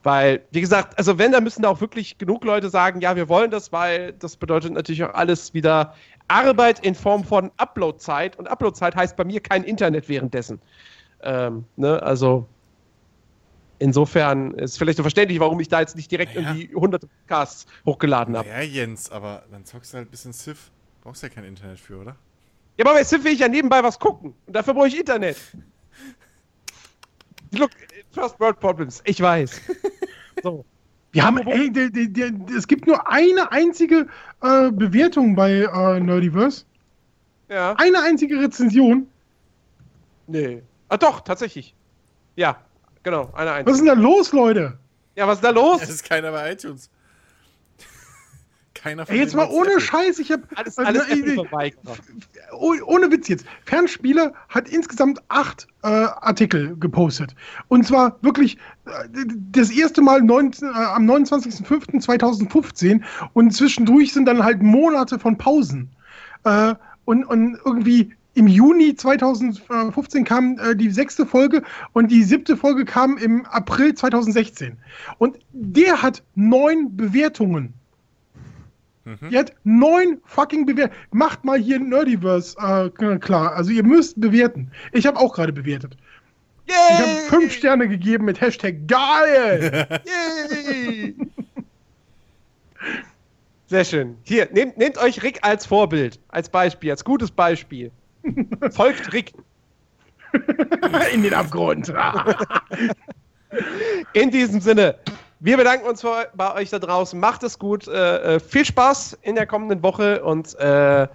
weil, 0.05 0.41
wie 0.51 0.61
gesagt, 0.61 0.97
also 0.99 1.17
wenn, 1.17 1.31
dann 1.31 1.43
müssen 1.43 1.63
da 1.63 1.69
auch 1.69 1.81
wirklich 1.81 2.19
genug 2.19 2.43
Leute 2.43 2.69
sagen, 2.69 3.01
ja, 3.01 3.15
wir 3.15 3.27
wollen 3.27 3.49
das, 3.49 3.71
weil 3.71 4.13
das 4.13 4.37
bedeutet 4.37 4.73
natürlich 4.73 5.03
auch 5.03 5.13
alles 5.15 5.55
wieder 5.55 5.95
Arbeit 6.27 6.85
in 6.85 6.93
Form 6.93 7.23
von 7.23 7.51
Uploadzeit. 7.57 8.37
Und 8.37 8.47
Uploadzeit 8.47 8.95
heißt 8.95 9.15
bei 9.15 9.23
mir 9.23 9.39
kein 9.39 9.63
Internet 9.63 10.07
währenddessen. 10.07 10.61
Ähm, 11.23 11.65
ne, 11.75 12.01
also 12.03 12.47
insofern 13.79 14.53
ist 14.55 14.77
vielleicht 14.77 14.97
so 14.97 15.03
verständlich, 15.03 15.39
warum 15.39 15.59
ich 15.59 15.67
da 15.67 15.79
jetzt 15.81 15.95
nicht 15.95 16.11
direkt 16.11 16.35
Naja. 16.35 16.53
irgendwie 16.55 16.73
hunderte 16.75 17.07
Podcasts 17.07 17.65
hochgeladen 17.85 18.37
habe. 18.37 18.47
ja, 18.47 18.61
Jens, 18.61 19.11
aber 19.11 19.43
dann 19.51 19.65
zockst 19.65 19.93
du 19.93 19.97
halt 19.97 20.07
ein 20.07 20.11
bisschen 20.11 20.33
Civ. 20.33 20.71
Brauchst 21.01 21.23
ja 21.23 21.29
kein 21.29 21.43
Internet 21.45 21.79
für, 21.79 21.99
oder? 21.99 22.15
Ja, 22.77 22.85
aber 22.85 22.95
bei 22.95 23.03
Civ 23.03 23.23
will 23.23 23.33
ich 23.33 23.39
ja 23.39 23.47
nebenbei 23.47 23.83
was 23.83 23.99
gucken. 23.99 24.33
Und 24.45 24.55
dafür 24.55 24.73
brauche 24.73 24.87
ich 24.87 24.99
Internet. 24.99 25.37
Look, 27.51 27.71
First 28.11 28.39
World 28.39 28.59
Problems. 28.59 29.01
Ich 29.05 29.21
weiß. 29.21 29.61
So. 30.43 30.65
Wir 31.13 31.23
haben, 31.23 31.37
ey, 31.47 31.71
der, 31.71 31.89
der, 31.89 32.07
der, 32.07 32.31
es 32.57 32.67
gibt 32.67 32.87
nur 32.87 33.09
eine 33.09 33.53
einzige 33.53 34.05
äh, 34.43 34.69
Bewertung 34.69 35.33
bei 35.33 35.61
äh, 35.61 35.99
Nerdiverse. 36.01 36.65
Ja. 37.47 37.73
Eine 37.77 38.03
einzige 38.03 38.37
Rezension. 38.41 39.07
Nee. 40.27 40.61
Ah, 40.89 40.97
doch, 40.97 41.21
tatsächlich. 41.21 41.73
Ja, 42.35 42.57
genau. 43.05 43.31
Eine 43.33 43.65
Was 43.65 43.75
ist 43.75 43.79
denn 43.79 43.87
da 43.87 43.93
los, 43.93 44.33
Leute? 44.33 44.77
Ja, 45.15 45.27
was 45.27 45.35
ist 45.37 45.43
da 45.45 45.51
los? 45.51 45.81
Es 45.81 45.89
ist 45.89 46.03
keiner 46.03 46.31
bei 46.31 46.51
iTunes. 46.51 46.89
Keiner 48.73 49.05
von 49.05 49.15
Ey, 49.15 49.21
jetzt 49.21 49.33
mal 49.33 49.47
ohne 49.49 49.69
Apple. 49.69 49.81
Scheiß, 49.81 50.19
ich 50.19 50.31
habe 50.31 50.43
Alles, 50.55 50.77
also, 50.77 50.89
alles 50.89 51.07
ey, 51.07 51.13
ey, 51.13 51.19
Apple-Verweigerer. 51.31 51.95
oh, 52.51 52.73
ohne 52.85 53.09
Witz 53.09 53.29
jetzt. 53.29 53.45
Fernspieler 53.63 54.33
hat 54.49 54.67
insgesamt 54.67 55.21
acht 55.29 55.67
äh, 55.83 55.87
Artikel 55.87 56.75
gepostet. 56.77 57.33
Und 57.69 57.87
zwar 57.87 58.17
wirklich 58.21 58.57
äh, 58.85 59.07
das 59.51 59.71
erste 59.71 60.01
Mal 60.01 60.21
19, 60.21 60.67
äh, 60.67 60.71
am 60.71 61.09
29.05.2015 61.09 63.01
und 63.33 63.51
zwischendurch 63.51 64.11
sind 64.13 64.25
dann 64.25 64.43
halt 64.43 64.61
Monate 64.61 65.17
von 65.17 65.37
Pausen. 65.37 65.89
Äh, 66.43 66.75
und, 67.05 67.23
und 67.23 67.57
irgendwie 67.63 68.13
im 68.35 68.47
Juni 68.47 68.95
2015 68.95 70.25
kam 70.25 70.59
äh, 70.59 70.75
die 70.75 70.91
sechste 70.91 71.25
Folge 71.25 71.63
und 71.93 72.11
die 72.11 72.23
siebte 72.23 72.55
Folge 72.55 72.85
kam 72.85 73.17
im 73.17 73.45
April 73.45 73.95
2016. 73.95 74.77
Und 75.17 75.39
der 75.53 76.01
hat 76.01 76.21
neun 76.35 76.95
Bewertungen. 76.95 77.73
Mhm. 79.05 79.29
Die 79.29 79.37
hat 79.37 79.53
neun 79.63 80.19
fucking 80.25 80.65
Bewertungen. 80.65 80.99
Macht 81.11 81.45
mal 81.45 81.57
hier 81.57 81.79
Nerdiverse 81.79 82.57
äh, 82.59 83.17
klar. 83.19 83.53
Also 83.53 83.71
ihr 83.71 83.83
müsst 83.83 84.19
bewerten. 84.19 84.69
Ich 84.91 85.05
habe 85.05 85.17
auch 85.17 85.33
gerade 85.33 85.53
bewertet. 85.53 85.95
Ich 86.67 86.75
habe 86.75 87.09
Yay! 87.09 87.29
fünf 87.29 87.53
Sterne 87.53 87.87
gegeben 87.87 88.25
mit 88.25 88.41
Hashtag 88.41 88.87
geil. 88.87 89.87
Yay! 90.05 91.15
Sehr 93.67 93.85
schön. 93.85 94.17
Hier, 94.23 94.49
nehmt, 94.51 94.77
nehmt 94.77 94.97
euch 94.97 95.23
Rick 95.23 95.39
als 95.41 95.65
Vorbild, 95.65 96.19
als 96.27 96.49
Beispiel, 96.49 96.91
als 96.91 97.03
gutes 97.03 97.31
Beispiel. 97.31 97.91
Folgt 98.71 99.13
Rick. 99.13 99.33
In 101.13 101.23
den 101.23 101.33
Abgrund. 101.33 101.93
In 104.13 104.31
diesem 104.31 104.59
Sinne, 104.59 104.95
wir 105.39 105.57
bedanken 105.57 105.87
uns 105.87 106.01
für, 106.01 106.27
bei 106.33 106.53
euch 106.55 106.69
da 106.69 106.79
draußen. 106.79 107.19
Macht 107.19 107.43
es 107.43 107.59
gut. 107.59 107.87
Äh, 107.87 108.35
äh, 108.35 108.39
viel 108.39 108.65
Spaß 108.65 109.19
in 109.21 109.35
der 109.35 109.45
kommenden 109.45 109.83
Woche 109.83 110.23
und 110.23 110.57
äh, 110.59 111.07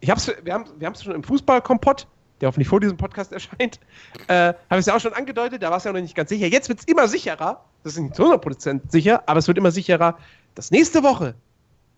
ich 0.00 0.10
hab's, 0.10 0.30
wir 0.42 0.52
haben 0.52 0.64
wir 0.78 0.90
es 0.90 1.02
schon 1.02 1.14
im 1.14 1.24
Fußballkompott, 1.24 2.06
der 2.40 2.48
hoffentlich 2.48 2.68
vor 2.68 2.80
diesem 2.80 2.96
Podcast 2.96 3.32
erscheint, 3.32 3.80
äh, 4.28 4.34
habe 4.34 4.56
ich 4.70 4.78
es 4.78 4.86
ja 4.86 4.94
auch 4.94 5.00
schon 5.00 5.14
angedeutet, 5.14 5.62
da 5.62 5.70
war 5.70 5.78
es 5.78 5.84
ja 5.84 5.92
noch 5.92 6.00
nicht 6.00 6.14
ganz 6.14 6.28
sicher. 6.28 6.46
Jetzt 6.46 6.68
wird 6.68 6.80
es 6.80 6.84
immer 6.86 7.08
sicherer. 7.08 7.64
Das 7.82 7.94
ist 7.94 8.00
nicht 8.00 8.14
zu 8.14 8.24
100% 8.24 8.80
sicher, 8.88 9.22
aber 9.26 9.38
es 9.38 9.48
wird 9.48 9.58
immer 9.58 9.70
sicherer, 9.70 10.18
dass 10.54 10.70
nächste 10.70 11.02
Woche 11.02 11.34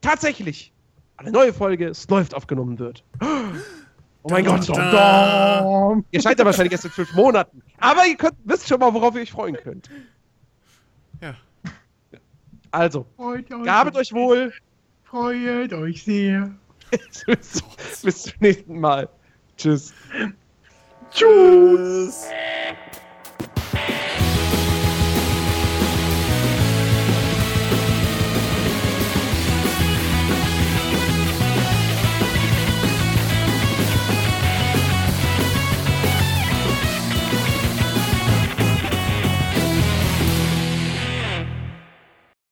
tatsächlich 0.01 0.73
eine 1.17 1.33
neue 1.33 1.52
Folge 1.52 1.89
Es 1.89 2.09
läuft 2.09 2.35
aufgenommen 2.35 2.78
wird. 2.78 3.02
Oh 4.22 4.30
mein 4.30 4.44
Gott. 4.44 4.68
Dom. 4.68 6.05
Ihr 6.10 6.20
scheint 6.20 6.38
ja 6.38 6.44
wahrscheinlich 6.44 6.72
erst 6.72 6.84
in 6.84 6.90
fünf 6.90 7.12
Monaten. 7.14 7.62
Aber 7.78 8.06
ihr 8.06 8.16
könnt, 8.16 8.34
wisst 8.44 8.68
schon 8.68 8.80
mal, 8.80 8.92
worauf 8.92 9.14
ihr 9.14 9.22
euch 9.22 9.30
freuen 9.30 9.56
könnt. 9.56 9.88
Ja. 11.22 11.34
Also, 12.70 13.06
Freut 13.16 13.50
euch, 13.52 13.62
gehabet 13.64 13.97
euch 13.97 14.12
wohl. 14.12 14.52
Freut 15.05 15.72
euch 15.72 16.02
sehr. 16.02 16.50
bis, 17.26 17.62
bis 18.02 18.22
zum 18.24 18.32
nächsten 18.40 18.80
Mal. 18.80 19.08
Tschüss. 19.56 19.94
Tschüss. 21.10 22.28